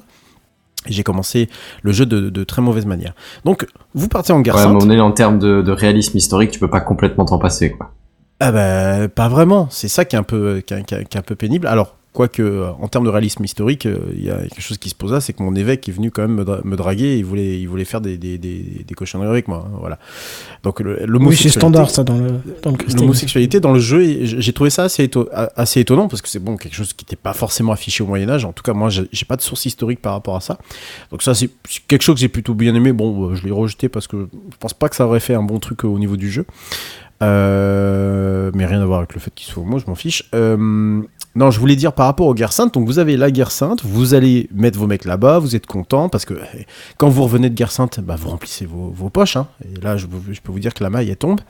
Et 0.86 0.92
j'ai 0.92 1.02
commencé 1.02 1.48
le 1.82 1.92
jeu 1.92 2.04
de, 2.04 2.28
de 2.28 2.44
très 2.44 2.60
mauvaise 2.60 2.84
manière. 2.84 3.14
Donc, 3.44 3.66
vous 3.94 4.08
partez 4.08 4.32
en 4.34 4.40
guerre 4.42 4.56
Ouais, 4.56 4.62
sainte. 4.62 4.72
moment 4.72 4.84
donné, 4.84 5.00
en 5.00 5.12
termes 5.12 5.38
de, 5.38 5.62
de 5.62 5.72
réalisme 5.72 6.16
historique, 6.18 6.50
tu 6.50 6.58
peux 6.60 6.68
pas 6.68 6.80
complètement 6.80 7.24
t'en 7.24 7.38
passer, 7.38 7.70
quoi. 7.72 7.92
Ah 8.40 8.52
bah, 8.52 9.08
pas 9.08 9.28
vraiment. 9.28 9.68
C'est 9.70 9.88
ça 9.88 10.04
qui 10.04 10.14
est 10.16 10.18
un 10.18 10.24
peu, 10.24 10.58
est- 10.58 10.72
est- 10.72 10.84
qui 10.84 10.94
est 10.94 11.16
un 11.16 11.22
peu 11.22 11.36
pénible. 11.36 11.66
Alors, 11.68 11.96
quoique, 12.14 12.40
euh, 12.40 12.70
en 12.80 12.88
termes 12.88 13.04
de 13.04 13.10
réalisme 13.10 13.44
historique, 13.44 13.84
euh, 13.86 13.98
il 14.16 14.24
y 14.24 14.30
a 14.30 14.36
quelque 14.38 14.62
chose 14.62 14.78
qui 14.78 14.88
se 14.88 14.94
pose 14.94 15.12
là, 15.12 15.20
c'est 15.20 15.32
que 15.34 15.42
mon 15.42 15.54
évêque 15.54 15.86
est 15.88 15.92
venu 15.92 16.10
quand 16.10 16.22
même 16.22 16.36
me, 16.36 16.44
dra- 16.44 16.60
me 16.64 16.76
draguer 16.76 17.18
il 17.18 17.24
voulait, 17.24 17.60
il 17.60 17.66
voulait 17.68 17.84
faire 17.84 18.00
des, 18.00 18.16
des, 18.16 18.38
des, 18.38 18.84
des 18.86 18.94
cochonneries 18.94 19.28
avec 19.28 19.48
moi. 19.48 19.66
hein, 19.68 19.76
voilà. 19.80 19.98
Donc, 20.62 20.80
le- 20.80 21.04
Oui, 21.18 21.36
c'est 21.36 21.48
standard 21.50 21.90
ça 21.90 22.04
dans 22.04 22.16
le, 22.16 22.40
dans 22.62 22.70
le. 22.70 22.76
L'homosexualité 22.96 23.58
dans 23.60 23.72
le 23.72 23.80
jeu, 23.80 24.24
j'ai 24.24 24.52
trouvé 24.52 24.70
ça 24.70 24.84
assez, 24.84 25.06
éto- 25.06 25.28
a- 25.32 25.50
assez 25.56 25.80
étonnant 25.80 26.08
parce 26.08 26.22
que 26.22 26.28
c'est 26.28 26.38
bon 26.38 26.56
quelque 26.56 26.74
chose 26.76 26.92
qui 26.94 27.04
n'était 27.04 27.16
pas 27.16 27.32
forcément 27.34 27.72
affiché 27.72 28.02
au 28.02 28.06
Moyen 28.06 28.30
Âge. 28.30 28.44
En 28.44 28.52
tout 28.52 28.62
cas, 28.62 28.72
moi, 28.72 28.88
j'ai 28.90 29.24
pas 29.26 29.36
de 29.36 29.42
source 29.42 29.66
historique 29.66 30.00
par 30.00 30.12
rapport 30.12 30.36
à 30.36 30.40
ça. 30.40 30.56
Donc 31.10 31.22
ça, 31.22 31.34
c'est 31.34 31.50
quelque 31.88 32.02
chose 32.02 32.14
que 32.14 32.20
j'ai 32.20 32.28
plutôt 32.28 32.54
bien 32.54 32.74
aimé. 32.76 32.92
Bon, 32.92 33.30
euh, 33.30 33.34
je 33.34 33.44
l'ai 33.44 33.50
rejeté 33.50 33.88
parce 33.88 34.06
que 34.06 34.28
je 34.52 34.56
pense 34.60 34.72
pas 34.72 34.88
que 34.88 34.94
ça 34.96 35.04
aurait 35.06 35.18
fait 35.20 35.34
un 35.34 35.42
bon 35.42 35.58
truc 35.58 35.82
au 35.84 35.98
niveau 35.98 36.16
du 36.16 36.30
jeu. 36.30 36.46
Euh, 37.22 38.50
mais 38.54 38.66
rien 38.66 38.80
à 38.80 38.84
voir 38.86 38.98
avec 38.98 39.14
le 39.14 39.20
fait 39.20 39.32
qu'il 39.34 39.46
soit 39.46 39.62
homo, 39.62 39.78
je 39.78 39.86
m'en 39.86 39.94
fiche. 39.94 40.24
Euh, 40.34 41.00
Non, 41.36 41.50
je 41.50 41.58
voulais 41.58 41.74
dire 41.74 41.92
par 41.92 42.06
rapport 42.06 42.26
aux 42.26 42.34
guerres 42.34 42.52
saintes. 42.52 42.74
Donc, 42.74 42.86
vous 42.86 42.98
avez 42.98 43.16
la 43.16 43.30
guerre 43.30 43.50
sainte, 43.50 43.82
vous 43.84 44.14
allez 44.14 44.48
mettre 44.54 44.78
vos 44.78 44.86
mecs 44.86 45.04
là-bas, 45.04 45.40
vous 45.40 45.56
êtes 45.56 45.66
content 45.66 46.08
parce 46.08 46.24
que 46.24 46.34
eh, 46.54 46.66
quand 46.96 47.08
vous 47.08 47.24
revenez 47.24 47.50
de 47.50 47.54
guerre 47.54 47.72
sainte, 47.72 48.00
bah, 48.00 48.16
vous 48.16 48.30
remplissez 48.30 48.66
vos, 48.66 49.10
poches. 49.10 49.36
hein. 49.36 49.48
Et 49.64 49.80
là, 49.80 49.96
je, 49.96 50.06
peux 50.06 50.52
vous 50.52 50.60
dire 50.60 50.72
que 50.74 50.84
la 50.84 50.90
maille 50.90 51.10
elle 51.10 51.16
tombe. 51.16 51.40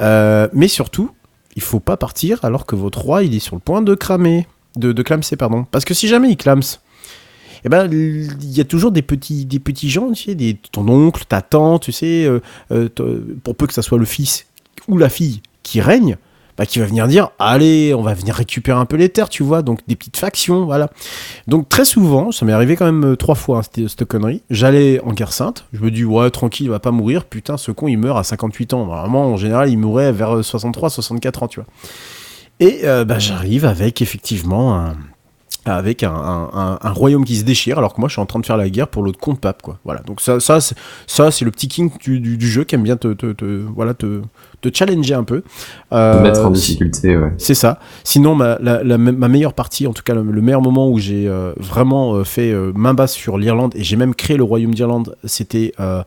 Euh, 0.00 0.48
mais 0.52 0.68
surtout, 0.68 1.10
il 1.56 1.62
faut 1.62 1.80
pas 1.80 1.96
partir 1.96 2.44
alors 2.44 2.66
que 2.66 2.76
votre 2.76 3.00
roi 3.00 3.22
il 3.22 3.34
est 3.34 3.40
sur 3.40 3.56
le 3.56 3.60
point 3.60 3.82
de 3.82 3.94
cramer, 3.94 4.46
de, 4.76 5.02
clamser 5.02 5.36
pardon. 5.36 5.64
Parce 5.70 5.84
que 5.84 5.94
si 5.94 6.08
jamais 6.08 6.30
il 6.30 6.36
clame, 6.36 6.60
eh 7.64 7.68
ben 7.68 7.88
il 7.90 8.50
y 8.52 8.60
a 8.60 8.64
toujours 8.64 8.92
des 8.92 9.02
petits 9.02 9.46
des 9.46 9.58
petits 9.58 9.88
gens, 9.88 10.12
tu 10.12 10.34
sais, 10.34 10.58
ton 10.70 10.86
oncle, 10.88 11.24
ta 11.26 11.40
tante, 11.40 11.84
tu 11.84 11.92
sais, 11.92 12.24
euh, 12.24 12.40
euh, 12.72 12.88
pour 13.42 13.56
peu 13.56 13.66
que 13.66 13.72
ça 13.72 13.82
soit 13.82 13.98
le 13.98 14.04
fils 14.04 14.46
ou 14.88 14.98
la 14.98 15.08
fille 15.08 15.40
qui 15.62 15.80
règne, 15.80 16.18
bah, 16.56 16.66
qui 16.66 16.78
va 16.78 16.86
venir 16.86 17.08
dire 17.08 17.30
allez 17.38 17.94
on 17.94 18.02
va 18.02 18.14
venir 18.14 18.34
récupérer 18.34 18.78
un 18.78 18.84
peu 18.84 18.96
les 18.96 19.08
terres 19.08 19.28
tu 19.28 19.42
vois 19.42 19.62
donc 19.62 19.80
des 19.88 19.96
petites 19.96 20.16
factions 20.16 20.64
voilà. 20.64 20.90
Donc 21.46 21.68
très 21.68 21.84
souvent 21.84 22.32
ça 22.32 22.44
m'est 22.44 22.52
arrivé 22.52 22.76
quand 22.76 22.86
même 22.86 23.12
euh, 23.12 23.16
trois 23.16 23.34
fois 23.34 23.60
hein, 23.60 23.82
cette, 23.88 24.04
connerie. 24.04 24.42
J'allais 24.50 25.00
en 25.00 25.12
guerre 25.12 25.32
sainte. 25.32 25.66
Je 25.72 25.80
me 25.80 25.90
dis 25.90 26.04
ouais 26.04 26.30
tranquille 26.30 26.66
il 26.66 26.70
va 26.70 26.80
pas 26.80 26.90
mourir. 26.90 27.24
Putain 27.24 27.56
ce 27.56 27.72
con 27.72 27.88
il 27.88 27.98
meurt 27.98 28.18
à 28.18 28.24
58 28.24 28.74
ans. 28.74 28.84
Vraiment 28.84 29.26
en 29.26 29.36
général 29.36 29.70
il 29.70 29.78
mourrait 29.78 30.12
vers 30.12 30.44
63 30.44 30.90
64 30.90 31.42
ans 31.42 31.48
tu 31.48 31.60
vois. 31.60 31.68
Et 32.60 32.82
euh, 32.84 33.04
bah, 33.04 33.18
j'arrive 33.18 33.64
avec 33.64 34.00
effectivement 34.00 34.76
un 34.76 34.96
avec 35.66 36.02
un, 36.02 36.12
un- 36.14 36.50
un- 36.52 36.78
un 36.82 36.90
royaume 36.92 37.24
qui 37.24 37.36
se 37.36 37.44
déchire 37.44 37.78
alors 37.78 37.94
que 37.94 38.00
moi 38.00 38.08
je 38.08 38.14
suis 38.14 38.20
en 38.22 38.26
train 38.26 38.38
de 38.40 38.46
faire 38.46 38.56
la 38.56 38.68
guerre 38.68 38.88
pour 38.88 39.02
l'autre 39.02 39.18
compte 39.18 39.40
pape 39.40 39.62
quoi 39.62 39.78
voilà 39.84 40.00
donc 40.02 40.20
ça 40.20 40.38
ça 40.40 40.60
c'est, 40.60 40.74
ça 41.06 41.30
c'est 41.30 41.44
le 41.44 41.50
petit 41.50 41.68
king 41.68 41.90
du, 42.02 42.20
du- 42.20 42.36
du 42.36 42.48
jeu 42.48 42.64
qui 42.64 42.74
aime 42.74 42.82
bien 42.82 42.96
te, 42.96 43.12
te- 43.14 43.32
te- 43.32 43.64
voilà 43.74 43.94
te, 43.94 44.20
te 44.60 44.68
challenger 44.72 45.14
un 45.14 45.24
peu 45.24 45.42
Euh, 45.92 46.22
mettre 46.22 46.44
en 46.44 46.54
si- 46.54 46.72
difficulté, 46.72 47.16
ouais. 47.16 47.32
c'est 47.38 47.54
ça. 47.54 47.78
Sinon, 48.02 48.34
ma, 48.34 48.58
la- 48.60 48.82
la- 48.82 48.98
ma 48.98 49.28
meilleure 49.28 49.52
partie, 49.54 49.86
en 49.86 49.92
tout 49.92 50.02
cas 50.02 50.14
le, 50.14 50.22
le 50.22 50.40
meilleur 50.42 50.62
moment 50.62 50.88
où 50.90 50.98
j'ai 50.98 51.28
euh, 51.28 51.52
vraiment 51.58 52.14
euh, 52.14 52.24
fait 52.24 52.50
euh, 52.50 52.72
main 52.74 52.94
basse 52.94 53.12
sur 53.12 53.38
l'Irlande 53.38 53.72
et 53.76 53.84
j'ai 53.84 53.96
même 53.96 54.14
créé 54.14 54.36
le 54.36 54.44
royaume 54.44 54.74
d'Irlande, 54.74 55.16
c'était. 55.24 55.72
euh, 55.80 56.02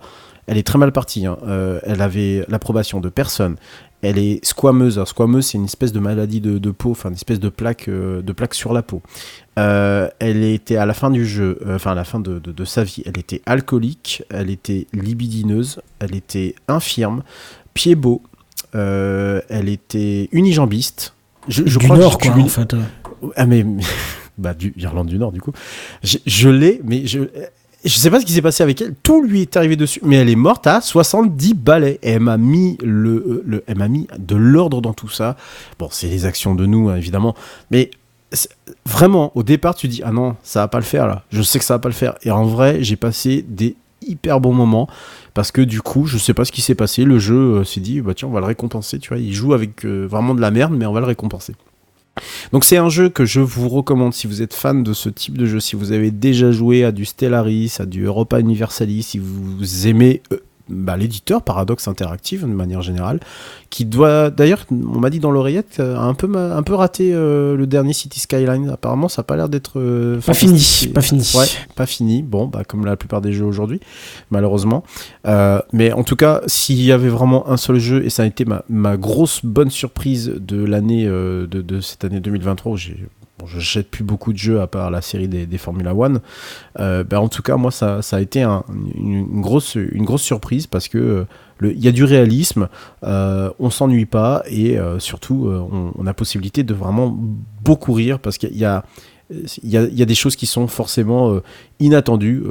elle 0.49 0.57
est 0.57 0.65
très 0.65 0.79
mal 0.79 0.93
partie. 0.93 1.25
hein. 1.25 1.38
Euh, 1.45 1.79
elle 1.84 2.01
avait 2.01 2.45
l'approbation 2.47 3.01
de 3.01 3.09
personne. 3.09 3.57
Elle 4.03 4.19
est 4.19 4.45
squameuse. 4.45 4.98
Alors, 4.98 5.07
squameuse, 5.07 5.48
c'est 5.48 5.57
une 5.57 5.65
espèce 5.65 5.91
de 5.91 5.99
maladie 5.99 6.40
de, 6.40 6.57
de 6.60 6.72
peau, 6.72 6.91
enfin 6.91 7.10
une 7.10 7.15
espèce 7.15 7.40
de 7.40 7.49
plaque, 7.49 7.88
euh, 7.88 8.22
de 8.22 8.32
plaque 8.32 8.53
sur 8.53 8.72
la 8.74 8.84
peau. 8.84 9.02
Euh, 9.57 10.07
elle 10.19 10.44
était 10.44 10.78
à 10.78 10.86
la 10.86 10.94
fin 10.94 11.10
du 11.10 11.26
jeu, 11.26 11.57
euh, 11.65 11.76
enfin 11.78 11.91
à 11.94 11.95
la 11.95 12.03
fin 12.03 12.19
de, 12.19 12.38
de- 12.40 12.52
de 12.52 12.65
sa 12.65 12.84
vie, 12.84 13.02
elle 13.07 13.18
était 13.18 13.41
alcoolique, 13.48 14.24
elle 14.30 14.52
était 14.52 14.86
libidineuse, 14.94 15.82
elle 15.99 16.15
était 16.15 16.53
infirme, 16.68 17.24
pied 17.74 17.95
beau, 17.95 18.22
elle 18.74 19.69
était 19.69 20.30
unijambiste. 20.32 21.14
Je, 21.48 21.64
je 21.65 21.80
du 21.80 21.86
crois 21.86 21.98
que 21.98 22.02
Nord, 22.02 22.19
je 22.24 22.30
quoi, 22.30 22.41
en 22.41 22.48
fait. 22.48 22.76
Ah 23.36 23.45
mais 23.48 23.65
bah 24.38 24.53
du 24.53 24.74
Irlande 24.78 25.07
du 25.07 25.18
Nord 25.18 25.32
du 25.32 25.41
coup. 25.41 25.53
Je, 26.03 26.18
je 26.26 26.49
l'ai, 26.49 26.82
mais 26.84 27.07
je 27.07 27.22
je 27.83 27.97
sais 27.97 28.09
pas 28.09 28.19
ce 28.19 28.25
qui 28.25 28.33
s'est 28.33 28.41
passé 28.41 28.63
avec 28.63 28.81
elle. 28.81 28.95
Tout 29.03 29.21
lui 29.21 29.41
est 29.43 29.55
arrivé 29.55 29.75
dessus, 29.75 29.99
mais 30.03 30.17
elle 30.17 30.29
est 30.29 30.35
morte 30.35 30.67
à 30.67 30.81
70 30.81 31.53
balais. 31.53 31.99
Et 32.01 32.11
elle 32.11 32.21
m'a 32.21 32.37
mis 32.37 32.77
le, 32.83 33.63
m'a 33.75 33.87
mis 33.87 34.07
de 34.17 34.35
l'ordre 34.35 34.81
dans 34.81 34.93
tout 34.93 35.09
ça. 35.09 35.35
Bon, 35.79 35.87
c'est 35.91 36.07
les 36.07 36.25
actions 36.25 36.55
de 36.55 36.65
nous 36.65 36.89
hein, 36.89 36.95
évidemment, 36.95 37.35
mais 37.71 37.91
vraiment 38.85 39.31
au 39.35 39.43
départ 39.43 39.73
tu 39.73 39.87
dis 39.87 40.01
ah 40.03 40.11
non 40.11 40.35
ça 40.43 40.59
va 40.61 40.67
pas 40.67 40.79
le 40.79 40.83
faire 40.83 41.07
là. 41.07 41.23
Je 41.31 41.41
sais 41.41 41.59
que 41.59 41.65
ça 41.65 41.75
va 41.75 41.79
pas 41.79 41.89
le 41.89 41.93
faire. 41.93 42.15
Et 42.23 42.31
en 42.31 42.45
vrai 42.45 42.83
j'ai 42.83 42.97
passé 42.97 43.45
des 43.47 43.75
hyper 44.01 44.39
bons 44.39 44.53
moments 44.53 44.87
parce 45.33 45.51
que 45.51 45.61
du 45.61 45.81
coup 45.81 46.05
je 46.07 46.17
sais 46.17 46.33
pas 46.33 46.43
ce 46.43 46.51
qui 46.51 46.61
s'est 46.61 46.75
passé. 46.75 47.03
Le 47.03 47.19
jeu 47.19 47.59
euh, 47.59 47.63
s'est 47.63 47.79
dit 47.79 48.01
bah 48.01 48.13
tiens 48.13 48.27
on 48.27 48.31
va 48.31 48.41
le 48.41 48.45
récompenser. 48.47 48.99
Tu 48.99 49.09
vois, 49.09 49.17
il 49.17 49.33
joue 49.33 49.53
avec 49.53 49.85
euh, 49.85 50.07
vraiment 50.07 50.35
de 50.35 50.41
la 50.41 50.51
merde, 50.51 50.73
mais 50.75 50.85
on 50.85 50.93
va 50.93 50.99
le 50.99 51.05
récompenser. 51.05 51.53
Donc 52.52 52.65
c'est 52.65 52.77
un 52.77 52.89
jeu 52.89 53.10
que 53.10 53.26
je 53.26 53.41
vous 53.41 53.69
recommande 53.69 54.14
si 54.14 54.27
vous 54.27 54.41
êtes 54.41 54.53
fan 54.53 54.84
de 54.84 54.94
ce 54.94 55.10
type 55.10 55.38
de 55.38 55.45
jeu, 55.45 55.60
si 55.60 55.76
vous 55.76 55.91
avez 55.91 56.11
déjà 56.11 56.52
joué 56.52 56.84
à 56.84 56.91
du 56.91 57.06
Stellaris, 57.06 57.77
à 57.80 57.85
du 57.85 58.06
Europa 58.06 58.39
Universalis, 58.39 59.03
si 59.03 59.19
vous 59.19 59.88
aimez 59.88 60.22
euh, 60.31 60.39
bah, 60.69 60.98
l'éditeur 60.98 61.41
Paradox 61.41 61.88
Interactive 61.88 62.41
de 62.41 62.48
manière 62.48 62.81
générale, 62.81 63.19
qui 63.69 63.85
doit 63.85 64.30
d'ailleurs, 64.30 64.65
on 64.72 64.99
m'a 64.99 65.10
dit 65.10 65.19
dans 65.19 65.31
l'oreillette, 65.31 65.77
euh, 65.80 65.98
a 65.98 66.02
un 66.02 66.14
peu, 66.14 66.34
un 66.35 66.64
peu 66.64 66.73
raté 66.73 67.11
euh, 67.14 67.56
le 67.56 67.68
dernier 67.68 67.94
City 67.94 68.19
Skyline. 68.19 68.69
Apparemment 68.69 69.07
ça 69.07 69.22
a 69.22 69.23
pas 69.23 69.35
l'air 69.35 69.49
d'être 69.49 69.80
euh, 69.80 70.19
Pas 70.22 70.34
fini, 70.34 70.91
pas 70.94 71.02
fini. 71.02 71.30
Ouais, 71.35 71.45
pas 71.76 71.85
fini. 71.85 72.23
Bon, 72.23 72.48
bah, 72.48 72.64
comme 72.68 72.85
la 72.85 72.95
plupart 72.95 73.22
des 73.22 73.34
jeux 73.34 73.45
aujourd'hui, 73.45 73.80
malheureusement. 74.31 74.84
Euh, 75.26 75.60
mais 75.73 75.91
en 75.91 76.03
tout 76.03 76.15
cas, 76.15 76.41
s'il 76.48 76.81
y 76.81 76.91
avait 76.91 77.10
vraiment 77.10 77.49
un 77.49 77.57
seul 77.57 77.80
jeu, 77.80 78.03
et 78.06 78.10
ça 78.10 78.23
a 78.23 78.26
été 78.26 78.45
ma, 78.45 78.64
ma 78.69 78.98
grosse 78.98 79.44
bonne 79.44 79.69
surprise 79.69 80.34
de 80.38 80.64
l'année, 80.64 81.06
euh, 81.07 81.48
de, 81.48 81.61
de 81.61 81.81
cette 81.81 82.03
année 82.03 82.19
2023, 82.19 82.72
où 82.72 82.77
j'ai. 82.77 82.98
Bon, 83.39 83.45
je 83.45 83.59
jette 83.59 83.91
plus 83.91 84.03
beaucoup 84.03 84.34
de 84.34 84.38
jeux 84.39 84.61
à 84.61 84.68
part 84.68 84.89
la 84.89 85.01
série 85.01 85.27
des, 85.27 85.45
des 85.45 85.57
Formula 85.59 85.93
One. 85.93 86.22
Euh, 86.80 87.03
bah, 87.03 87.22
en 87.22 87.30
tout 87.30 87.43
cas, 87.43 87.55
moi, 87.55 87.69
ça, 87.69 88.01
ça 88.01 88.18
a 88.18 88.19
été 88.22 88.41
un- 88.41 88.64
une, 88.95 89.41
grosse, 89.41 89.76
une 89.76 90.05
grosse 90.05 90.23
surprise 90.23 90.65
parce 90.65 90.88
que 90.88 90.97
euh, 90.97 91.26
il 91.61 91.80
y 91.84 91.88
a 91.88 91.91
du 91.91 92.03
réalisme, 92.03 92.68
euh, 93.03 93.51
on 93.59 93.69
s'ennuie 93.69 94.07
pas 94.07 94.41
et 94.49 94.80
euh, 94.80 94.97
surtout, 94.97 95.51
on, 95.95 96.07
a 96.07 96.14
possibilité 96.15 96.64
de 96.64 96.73
vraiment 96.73 97.15
beaucoup 97.64 97.93
rire 97.93 98.18
parce 98.19 98.38
qu'il 98.39 98.57
y 98.57 98.65
a, 98.65 98.84
il 99.30 99.69
y, 99.69 99.77
a, 99.77 99.84
il 99.84 99.93
y 99.97 100.01
a 100.01 100.05
des 100.05 100.15
choses 100.15 100.35
qui 100.35 100.45
sont 100.45 100.68
forcément 100.68 101.39
inattendues, 101.80 102.43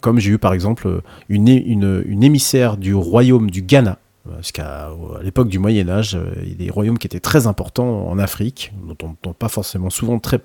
comme 0.00 0.20
j'ai 0.20 0.30
eu 0.30 0.38
par 0.38 0.52
exemple 0.54 1.02
une, 1.28 1.48
une, 1.48 2.02
une 2.06 2.22
émissaire 2.22 2.76
du 2.76 2.94
royaume 2.94 3.50
du 3.50 3.62
Ghana. 3.62 3.98
Parce 4.30 4.52
qu'à 4.52 4.90
l'époque 5.22 5.48
du 5.48 5.58
Moyen 5.58 5.88
Âge, 5.88 6.14
euh, 6.14 6.32
il 6.42 6.48
y 6.48 6.52
a 6.52 6.54
des 6.54 6.70
royaumes 6.70 6.98
qui 6.98 7.06
étaient 7.06 7.20
très 7.20 7.46
importants 7.46 8.08
en 8.08 8.18
Afrique, 8.18 8.72
dont 8.86 8.96
on 9.02 9.08
n'entend 9.08 9.32
pas 9.34 9.48
forcément 9.48 9.90
souvent 9.90 10.18
très, 10.18 10.40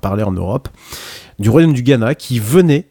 parler 0.00 0.22
en 0.22 0.32
Europe, 0.32 0.68
du 1.38 1.50
royaume 1.50 1.72
du 1.72 1.82
Ghana 1.82 2.14
qui 2.14 2.38
venait 2.38 2.86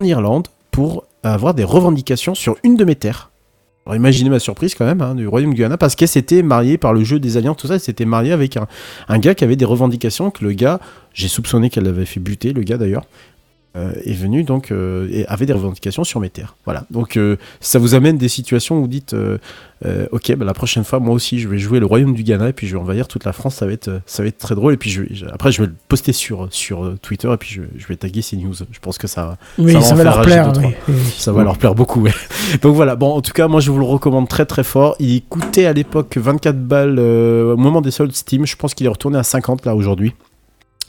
en 0.00 0.06
Irlande 0.06 0.48
pour 0.70 1.04
avoir 1.22 1.52
des 1.52 1.64
revendications 1.64 2.34
sur 2.34 2.56
une 2.62 2.76
de 2.76 2.84
mes 2.84 2.94
terres. 2.94 3.30
Alors 3.84 3.96
imaginez 3.96 4.30
ma 4.30 4.38
surprise 4.38 4.74
quand 4.74 4.84
même 4.84 5.00
hein, 5.00 5.14
du 5.14 5.26
royaume 5.26 5.54
du 5.54 5.62
Ghana 5.62 5.78
parce 5.78 5.96
qu'elle 5.96 6.08
s'était 6.08 6.42
mariée 6.42 6.76
par 6.76 6.92
le 6.92 7.04
jeu 7.04 7.18
des 7.18 7.36
alliances, 7.36 7.56
tout 7.56 7.66
ça, 7.66 7.74
elle 7.74 7.80
s'était 7.80 8.04
mariée 8.04 8.32
avec 8.32 8.56
un, 8.56 8.66
un 9.08 9.18
gars 9.18 9.34
qui 9.34 9.44
avait 9.44 9.56
des 9.56 9.64
revendications, 9.64 10.30
que 10.30 10.44
le 10.44 10.52
gars, 10.52 10.78
j'ai 11.14 11.28
soupçonné 11.28 11.70
qu'elle 11.70 11.84
l'avait 11.84 12.04
fait 12.04 12.20
buter, 12.20 12.52
le 12.52 12.62
gars 12.62 12.76
d'ailleurs, 12.76 13.04
euh, 13.04 13.37
est 14.04 14.12
venu 14.14 14.42
donc 14.44 14.70
euh, 14.70 15.08
et 15.10 15.26
avait 15.26 15.46
des 15.46 15.52
revendications 15.52 16.04
sur 16.04 16.20
mes 16.20 16.30
terres. 16.30 16.56
Voilà. 16.64 16.84
Donc 16.90 17.16
euh, 17.16 17.36
ça 17.60 17.78
vous 17.78 17.94
amène 17.94 18.18
des 18.18 18.28
situations 18.28 18.78
où 18.78 18.82
vous 18.82 18.88
dites 18.88 19.14
euh, 19.14 19.38
euh, 19.84 20.06
ok 20.10 20.34
bah, 20.36 20.44
la 20.44 20.54
prochaine 20.54 20.82
fois 20.82 20.98
moi 20.98 21.14
aussi 21.14 21.38
je 21.38 21.48
vais 21.48 21.58
jouer 21.58 21.78
le 21.78 21.86
royaume 21.86 22.12
du 22.14 22.24
Ghana 22.24 22.48
et 22.48 22.52
puis 22.52 22.66
je 22.66 22.74
vais 22.74 22.80
envahir 22.82 23.06
toute 23.06 23.24
la 23.24 23.32
France 23.32 23.54
ça 23.56 23.66
va 23.66 23.72
être 23.72 23.86
euh, 23.88 24.00
ça 24.06 24.24
va 24.24 24.28
être 24.28 24.38
très 24.38 24.56
drôle 24.56 24.72
et 24.74 24.76
puis 24.76 24.90
je, 24.90 25.02
après 25.32 25.52
je 25.52 25.60
vais 25.62 25.68
le 25.68 25.74
poster 25.86 26.12
sur 26.12 26.48
sur 26.50 26.84
euh, 26.84 26.98
Twitter 27.00 27.32
et 27.32 27.36
puis 27.36 27.50
je, 27.50 27.62
je 27.76 27.86
vais 27.86 27.96
taguer 27.96 28.22
ces 28.22 28.36
news. 28.36 28.54
Je 28.72 28.78
pense 28.80 28.98
que 28.98 29.06
ça 29.06 29.36
Oui, 29.58 29.80
ça 29.82 29.94
va 29.94 30.04
leur 30.04 30.22
plaire, 30.22 30.52
oui, 30.58 30.74
oui. 30.88 30.94
Ça 31.16 31.32
va 31.32 31.44
leur 31.44 31.58
plaire 31.58 31.74
beaucoup. 31.74 32.00
ouais. 32.02 32.12
Donc 32.62 32.74
voilà. 32.74 32.96
Bon 32.96 33.12
en 33.12 33.20
tout 33.20 33.32
cas 33.32 33.46
moi 33.46 33.60
je 33.60 33.70
vous 33.70 33.78
le 33.78 33.84
recommande 33.84 34.28
très 34.28 34.46
très 34.46 34.64
fort. 34.64 34.96
Il 34.98 35.22
coûtait 35.22 35.66
à 35.66 35.72
l'époque 35.72 36.16
24 36.16 36.58
balles 36.58 36.96
euh, 36.98 37.54
au 37.54 37.56
moment 37.56 37.80
des 37.80 37.90
soldes 37.92 38.12
Steam. 38.14 38.46
Je 38.46 38.56
pense 38.56 38.74
qu'il 38.74 38.86
est 38.86 38.90
retourné 38.90 39.18
à 39.18 39.22
50 39.22 39.64
là 39.64 39.76
aujourd'hui. 39.76 40.14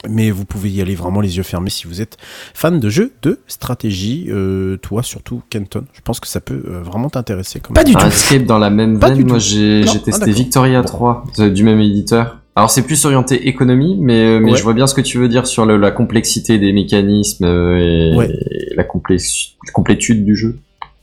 Mais 0.08 0.30
vous 0.30 0.44
pouvez 0.46 0.70
y 0.70 0.80
aller 0.80 0.94
vraiment 0.94 1.20
les 1.20 1.36
yeux 1.36 1.42
fermés 1.42 1.68
si 1.70 1.86
vous 1.86 2.00
êtes 2.00 2.16
fan 2.54 2.80
de 2.80 2.88
jeux 2.88 3.12
de 3.22 3.38
stratégie. 3.46 4.26
Euh, 4.30 4.76
toi, 4.78 5.02
surtout, 5.02 5.42
Kenton, 5.50 5.84
je 5.92 6.00
pense 6.00 6.20
que 6.20 6.26
ça 6.26 6.40
peut 6.40 6.62
euh, 6.68 6.80
vraiment 6.82 7.10
t'intéresser. 7.10 7.60
comme 7.60 7.76
jeu. 7.76 7.82
Un 7.96 8.06
Escape 8.08 8.44
dans 8.44 8.58
la 8.58 8.70
même 8.70 8.98
Pas 8.98 9.08
veine, 9.08 9.18
du 9.18 9.24
moi 9.24 9.34
tout. 9.38 9.44
j'ai 9.44 9.84
ah, 9.86 9.98
testé. 9.98 10.32
Victoria 10.32 10.82
3 10.82 11.24
euh, 11.40 11.50
du 11.50 11.64
même 11.64 11.80
éditeur. 11.80 12.38
Alors 12.56 12.70
c'est 12.70 12.82
plus 12.82 13.04
orienté 13.04 13.46
économie, 13.48 13.96
mais, 14.00 14.24
euh, 14.24 14.40
mais 14.40 14.52
Ouais. 14.52 14.58
je 14.58 14.62
vois 14.62 14.72
bien 14.74 14.86
ce 14.86 14.94
que 14.94 15.00
tu 15.00 15.18
veux 15.18 15.28
dire 15.28 15.46
sur 15.46 15.66
le- 15.66 15.76
la 15.76 15.90
complexité 15.92 16.58
des 16.58 16.72
mécanismes 16.72 17.44
euh, 17.44 18.12
et, 18.12 18.16
Ouais. 18.16 18.30
et 18.50 18.74
la 18.74 18.82
complé- 18.84 19.54
complétude 19.72 20.24
du 20.24 20.34
jeu. 20.36 20.58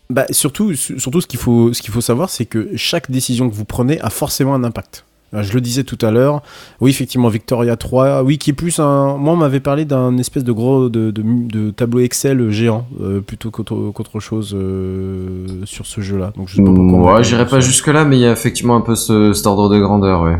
Bah, 0.09 0.25
surtout, 0.31 0.73
su- 0.73 0.99
surtout 0.99 1.21
ce 1.21 1.27
qu'il 1.27 1.39
faut, 1.39 1.73
ce 1.73 1.81
qu'il 1.81 1.93
faut 1.93 2.01
savoir, 2.01 2.29
c'est 2.29 2.45
que 2.45 2.69
chaque 2.75 3.09
décision 3.11 3.49
que 3.49 3.55
vous 3.55 3.65
prenez 3.65 3.99
a 4.01 4.09
forcément 4.09 4.55
un 4.55 4.63
impact. 4.63 5.05
Je 5.33 5.53
le 5.53 5.61
disais 5.61 5.83
tout 5.83 5.97
à 6.01 6.09
l'heure. 6.11 6.41
Oui, 6.79 6.89
effectivement, 6.89 7.27
Victoria 7.27 7.75
3, 7.75 8.23
oui, 8.23 8.37
qui 8.37 8.51
est 8.51 8.53
plus 8.53 8.79
un. 8.79 9.17
Moi, 9.17 9.33
on 9.33 9.37
m'avait 9.37 9.59
parlé 9.59 9.83
d'un 9.85 10.17
espèce 10.17 10.43
de 10.45 10.51
gros 10.53 10.87
de, 10.89 11.11
de- 11.11 11.23
de 11.23 11.71
tableau 11.71 11.99
Excel 11.99 12.49
géant 12.49 12.87
euh, 13.01 13.19
plutôt 13.19 13.51
qu'autre 13.51 14.19
chose 14.21 14.53
euh, 14.55 15.45
sur 15.65 15.85
ce 15.85 15.99
jeu-là. 16.01 16.31
Donc, 16.37 16.47
je 16.47 16.55
sais 16.55 16.63
pas 16.63 16.71
pourquoi. 16.73 16.83
m'avait 16.99 17.17
Ouais, 17.17 17.23
j'irai 17.23 17.43
pas 17.45 17.59
ça. 17.61 17.67
jusque 17.67 17.87
là, 17.87 18.05
mais 18.05 18.17
il 18.17 18.21
y 18.21 18.25
a 18.25 18.31
effectivement 18.31 18.75
un 18.77 18.81
peu 18.81 18.95
ce, 18.95 19.33
cet 19.33 19.45
ordre 19.47 19.69
de 19.69 19.77
grandeur, 19.79 20.21
ouais. 20.23 20.37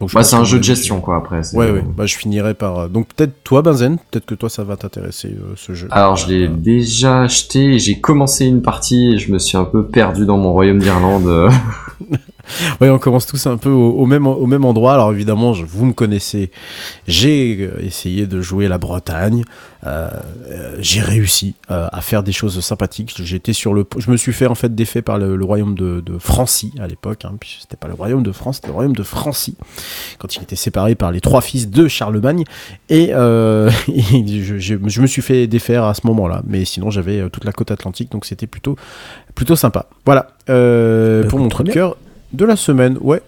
Donc, 0.00 0.12
Bah, 0.14 0.22
c'est 0.22 0.36
un 0.36 0.44
jeu 0.44 0.58
de 0.58 0.62
gestion, 0.64 1.00
quoi, 1.00 1.16
après. 1.16 1.40
Ouais, 1.56 1.72
ouais. 1.72 1.82
Bah, 1.96 2.06
je 2.06 2.16
finirai 2.16 2.54
par. 2.54 2.78
euh, 2.78 2.88
Donc, 2.88 3.08
peut-être 3.08 3.42
toi, 3.42 3.62
Benzen, 3.62 3.98
peut-être 4.12 4.26
que 4.26 4.36
toi, 4.36 4.48
ça 4.48 4.62
va 4.62 4.76
t'intéresser 4.76 5.30
euh, 5.36 5.54
ce 5.56 5.74
jeu. 5.74 5.88
Alors, 5.90 6.14
je 6.14 6.28
l'ai 6.28 6.46
déjà 6.46 7.22
acheté, 7.22 7.74
et 7.74 7.78
j'ai 7.80 7.98
commencé 7.98 8.46
une 8.46 8.62
partie 8.62 9.14
et 9.14 9.18
je 9.18 9.32
me 9.32 9.40
suis 9.40 9.56
un 9.58 9.64
peu 9.64 9.84
perdu 9.84 10.24
dans 10.26 10.38
mon 10.38 10.52
royaume 10.52 10.78
d'Irlande. 10.78 11.26
Oui, 12.80 12.88
on 12.88 12.98
commence 12.98 13.26
tous 13.26 13.46
un 13.46 13.56
peu 13.56 13.70
au, 13.70 13.90
au 13.92 14.06
même, 14.06 14.26
au 14.26 14.46
même 14.46 14.64
endroit. 14.64 14.94
Alors 14.94 15.12
évidemment, 15.12 15.54
je- 15.54 15.64
vous 15.64 15.84
me 15.86 15.92
connaissez. 15.92 16.50
J'ai 17.06 17.58
euh, 17.60 17.80
essayé 17.84 18.26
de 18.26 18.40
jouer 18.40 18.68
la 18.68 18.78
Bretagne. 18.78 19.44
Euh, 19.86 20.08
euh, 20.50 20.76
j'ai 20.80 21.00
réussi 21.00 21.54
euh, 21.70 21.86
à 21.92 22.00
faire 22.00 22.22
des 22.24 22.32
choses 22.32 22.58
sympathiques. 22.60 23.14
J'étais 23.22 23.52
sur 23.52 23.74
le, 23.74 23.86
je 23.96 24.10
me 24.10 24.16
suis 24.16 24.32
fait 24.32 24.46
en 24.46 24.56
fait 24.56 24.74
défait 24.74 25.02
par 25.02 25.18
le, 25.18 25.36
le 25.36 25.44
royaume 25.44 25.74
de, 25.76 26.00
de 26.04 26.18
Francie 26.18 26.72
à 26.80 26.86
l'époque. 26.88 27.24
Hein, 27.24 27.34
puis 27.38 27.58
c'était 27.60 27.76
pas 27.76 27.86
le 27.88 27.94
royaume 27.94 28.22
de 28.24 28.32
France, 28.32 28.56
c'était 28.56 28.68
le 28.68 28.74
royaume 28.74 28.96
de 28.96 29.02
Francie 29.04 29.56
quand 30.18 30.34
il 30.36 30.42
était 30.42 30.56
séparé 30.56 30.94
par 30.96 31.12
les 31.12 31.20
trois 31.20 31.40
fils 31.40 31.70
de 31.70 31.86
Charlemagne. 31.86 32.44
Et, 32.88 33.10
euh, 33.14 33.70
je, 33.88 34.58
je- 34.58 34.74
je 34.84 35.00
me 35.00 35.06
suis 35.06 35.22
fait 35.22 35.46
défaire 35.46 35.84
à 35.84 35.94
ce 35.94 36.00
moment-là. 36.08 36.42
Mais 36.46 36.64
sinon, 36.64 36.90
j'avais 36.90 37.28
toute 37.30 37.44
la 37.44 37.52
côte 37.52 37.70
atlantique, 37.70 38.10
donc 38.10 38.24
c'était 38.24 38.46
plutôt, 38.48 38.76
plutôt 39.36 39.54
sympa. 39.56 39.86
Voilà 40.04 40.28
Bah, 41.22 41.28
pour 41.28 41.38
mon 41.38 41.48
coup 41.48 41.62
de 41.62 41.68
cœur 41.72 41.96
de 42.32 42.44
la 42.44 42.56
semaine. 42.56 42.98
Ouais. 43.00 43.22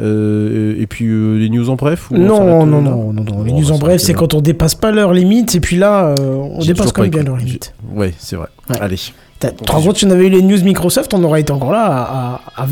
Euh, 0.00 0.74
et 0.78 0.86
puis 0.86 1.06
euh, 1.06 1.36
les 1.38 1.48
news 1.48 1.68
en 1.70 1.76
bref. 1.76 2.10
ou 2.10 2.16
Non, 2.18 2.64
non, 2.66 2.80
non, 2.82 3.12
non, 3.12 3.12
non, 3.12 3.42
Les 3.44 3.52
news 3.52 3.64
va 3.66 3.74
en 3.74 3.78
bref, 3.78 4.00
c'est 4.00 4.14
quand 4.14 4.34
on 4.34 4.40
dépasse 4.40 4.74
pas 4.74 4.90
leurs 4.90 5.12
limites, 5.12 5.54
et 5.54 5.60
puis 5.60 5.76
là, 5.76 6.14
euh, 6.18 6.34
on 6.36 6.58
dépasse 6.60 6.92
quand 6.92 7.02
même 7.02 7.10
bien 7.10 7.24
J'ai- 7.38 7.44
limites. 7.46 7.74
Ouais, 7.94 8.12
c'est 8.18 8.36
vrai. 8.36 8.48
Ouais. 8.70 8.76
Allez. 8.80 8.96
Tu 8.96 9.48
compte 9.66 9.96
si 9.96 10.04
on 10.06 10.10
avait 10.10 10.26
eu 10.28 10.30
les 10.30 10.40
news 10.42 10.62
Microsoft, 10.62 11.12
on 11.14 11.24
aurait 11.24 11.40
été 11.40 11.52
encore 11.52 11.72
là 11.72 11.84
à, 11.86 12.40
à, 12.56 12.62
à 12.62 12.66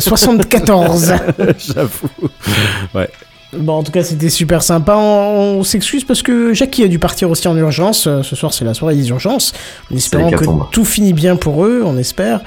23h74. 0.00 1.14
J'avoue. 1.74 2.08
Ouais. 2.94 3.08
Bon, 3.52 3.74
en 3.74 3.82
tout 3.82 3.92
cas, 3.92 4.02
c'était 4.02 4.28
super 4.28 4.62
sympa. 4.62 4.96
On, 4.96 5.58
on 5.58 5.62
s'excuse 5.64 6.04
parce 6.04 6.22
que 6.22 6.52
Jackie 6.52 6.82
a 6.82 6.88
dû 6.88 6.98
partir 6.98 7.30
aussi 7.30 7.46
en 7.48 7.56
urgence. 7.56 8.06
Euh, 8.06 8.22
Ce 8.22 8.34
soir, 8.34 8.52
c'est 8.52 8.64
la 8.64 8.74
soirée 8.74 8.96
des 8.96 9.08
urgences. 9.08 9.52
En 9.90 9.96
espérant 9.96 10.30
que 10.30 10.44
tout 10.72 10.84
finit 10.84 11.12
bien 11.12 11.36
pour 11.36 11.64
eux, 11.64 11.82
on 11.84 11.96
espère. 11.96 12.40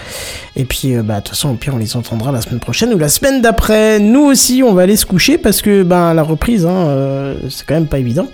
Et 0.56 0.66
puis, 0.66 0.96
euh, 0.96 1.02
bah, 1.02 1.16
de 1.16 1.20
toute 1.22 1.30
façon, 1.30 1.52
au 1.52 1.54
pire, 1.54 1.74
on 1.74 1.78
les 1.78 1.96
entendra 1.96 2.32
la 2.32 2.42
semaine 2.42 2.60
prochaine 2.60 2.94
ou 2.94 2.98
la 2.98 3.10
semaine 3.10 3.42
d'après. 3.42 4.00
Nous 4.00 4.24
aussi, 4.26 4.62
on 4.62 4.74
va 4.74 4.82
aller 4.84 4.98
se 4.98 5.06
coucher 5.06 5.38
parce 5.38 5.62
que, 5.62 5.84
ben, 5.84 6.14
la 6.14 6.22
reprise, 6.24 6.66
hein, 6.66 6.88
euh, 6.90 7.36
c'est 7.50 7.66
quand 7.66 7.76
même 7.76 7.88
pas 7.88 8.00
évident. 8.00 8.28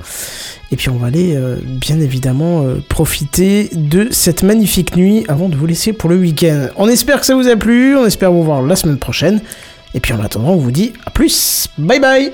Et 0.71 0.75
puis, 0.75 0.89
on 0.89 0.95
va 0.97 1.07
aller, 1.07 1.35
euh, 1.35 1.57
bien 1.63 1.99
évidemment, 1.99 2.65
profiter 2.89 3.69
de 3.73 4.07
cette 4.11 4.41
magnifique 4.41 4.95
nuit 4.95 5.23
avant 5.27 5.49
de 5.49 5.55
vous 5.55 5.67
laisser 5.67 5.93
pour 5.93 6.09
le 6.09 6.17
week-end. 6.17 6.67
On 6.77 6.89
espère 6.89 7.19
que 7.19 7.25
ça 7.27 7.35
vous 7.35 7.47
a 7.47 7.55
plu. 7.55 7.95
On 7.95 8.05
espère 8.05 8.31
vous 8.31 8.43
voir 8.43 8.63
la 8.63 8.75
semaine 8.75 8.97
prochaine. 8.97 9.39
Et 9.93 9.99
puis, 9.99 10.13
en 10.13 10.19
attendant, 10.21 10.49
on 10.49 10.57
vous 10.57 10.71
dit 10.71 10.93
à 11.05 11.11
plus. 11.11 11.67
Bye 11.77 11.99
bye. 11.99 12.33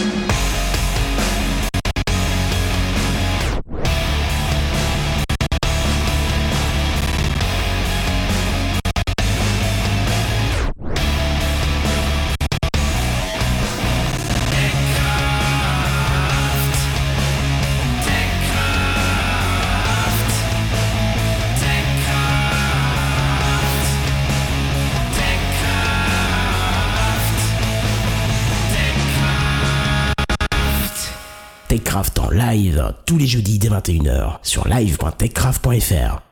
En 32.19 32.31
live 32.31 32.93
tous 33.05 33.19
les 33.19 33.27
jeudis 33.27 33.59
dès 33.59 33.69
21h 33.69 34.39
sur 34.41 34.67
live.techcraft.fr. 34.67 36.30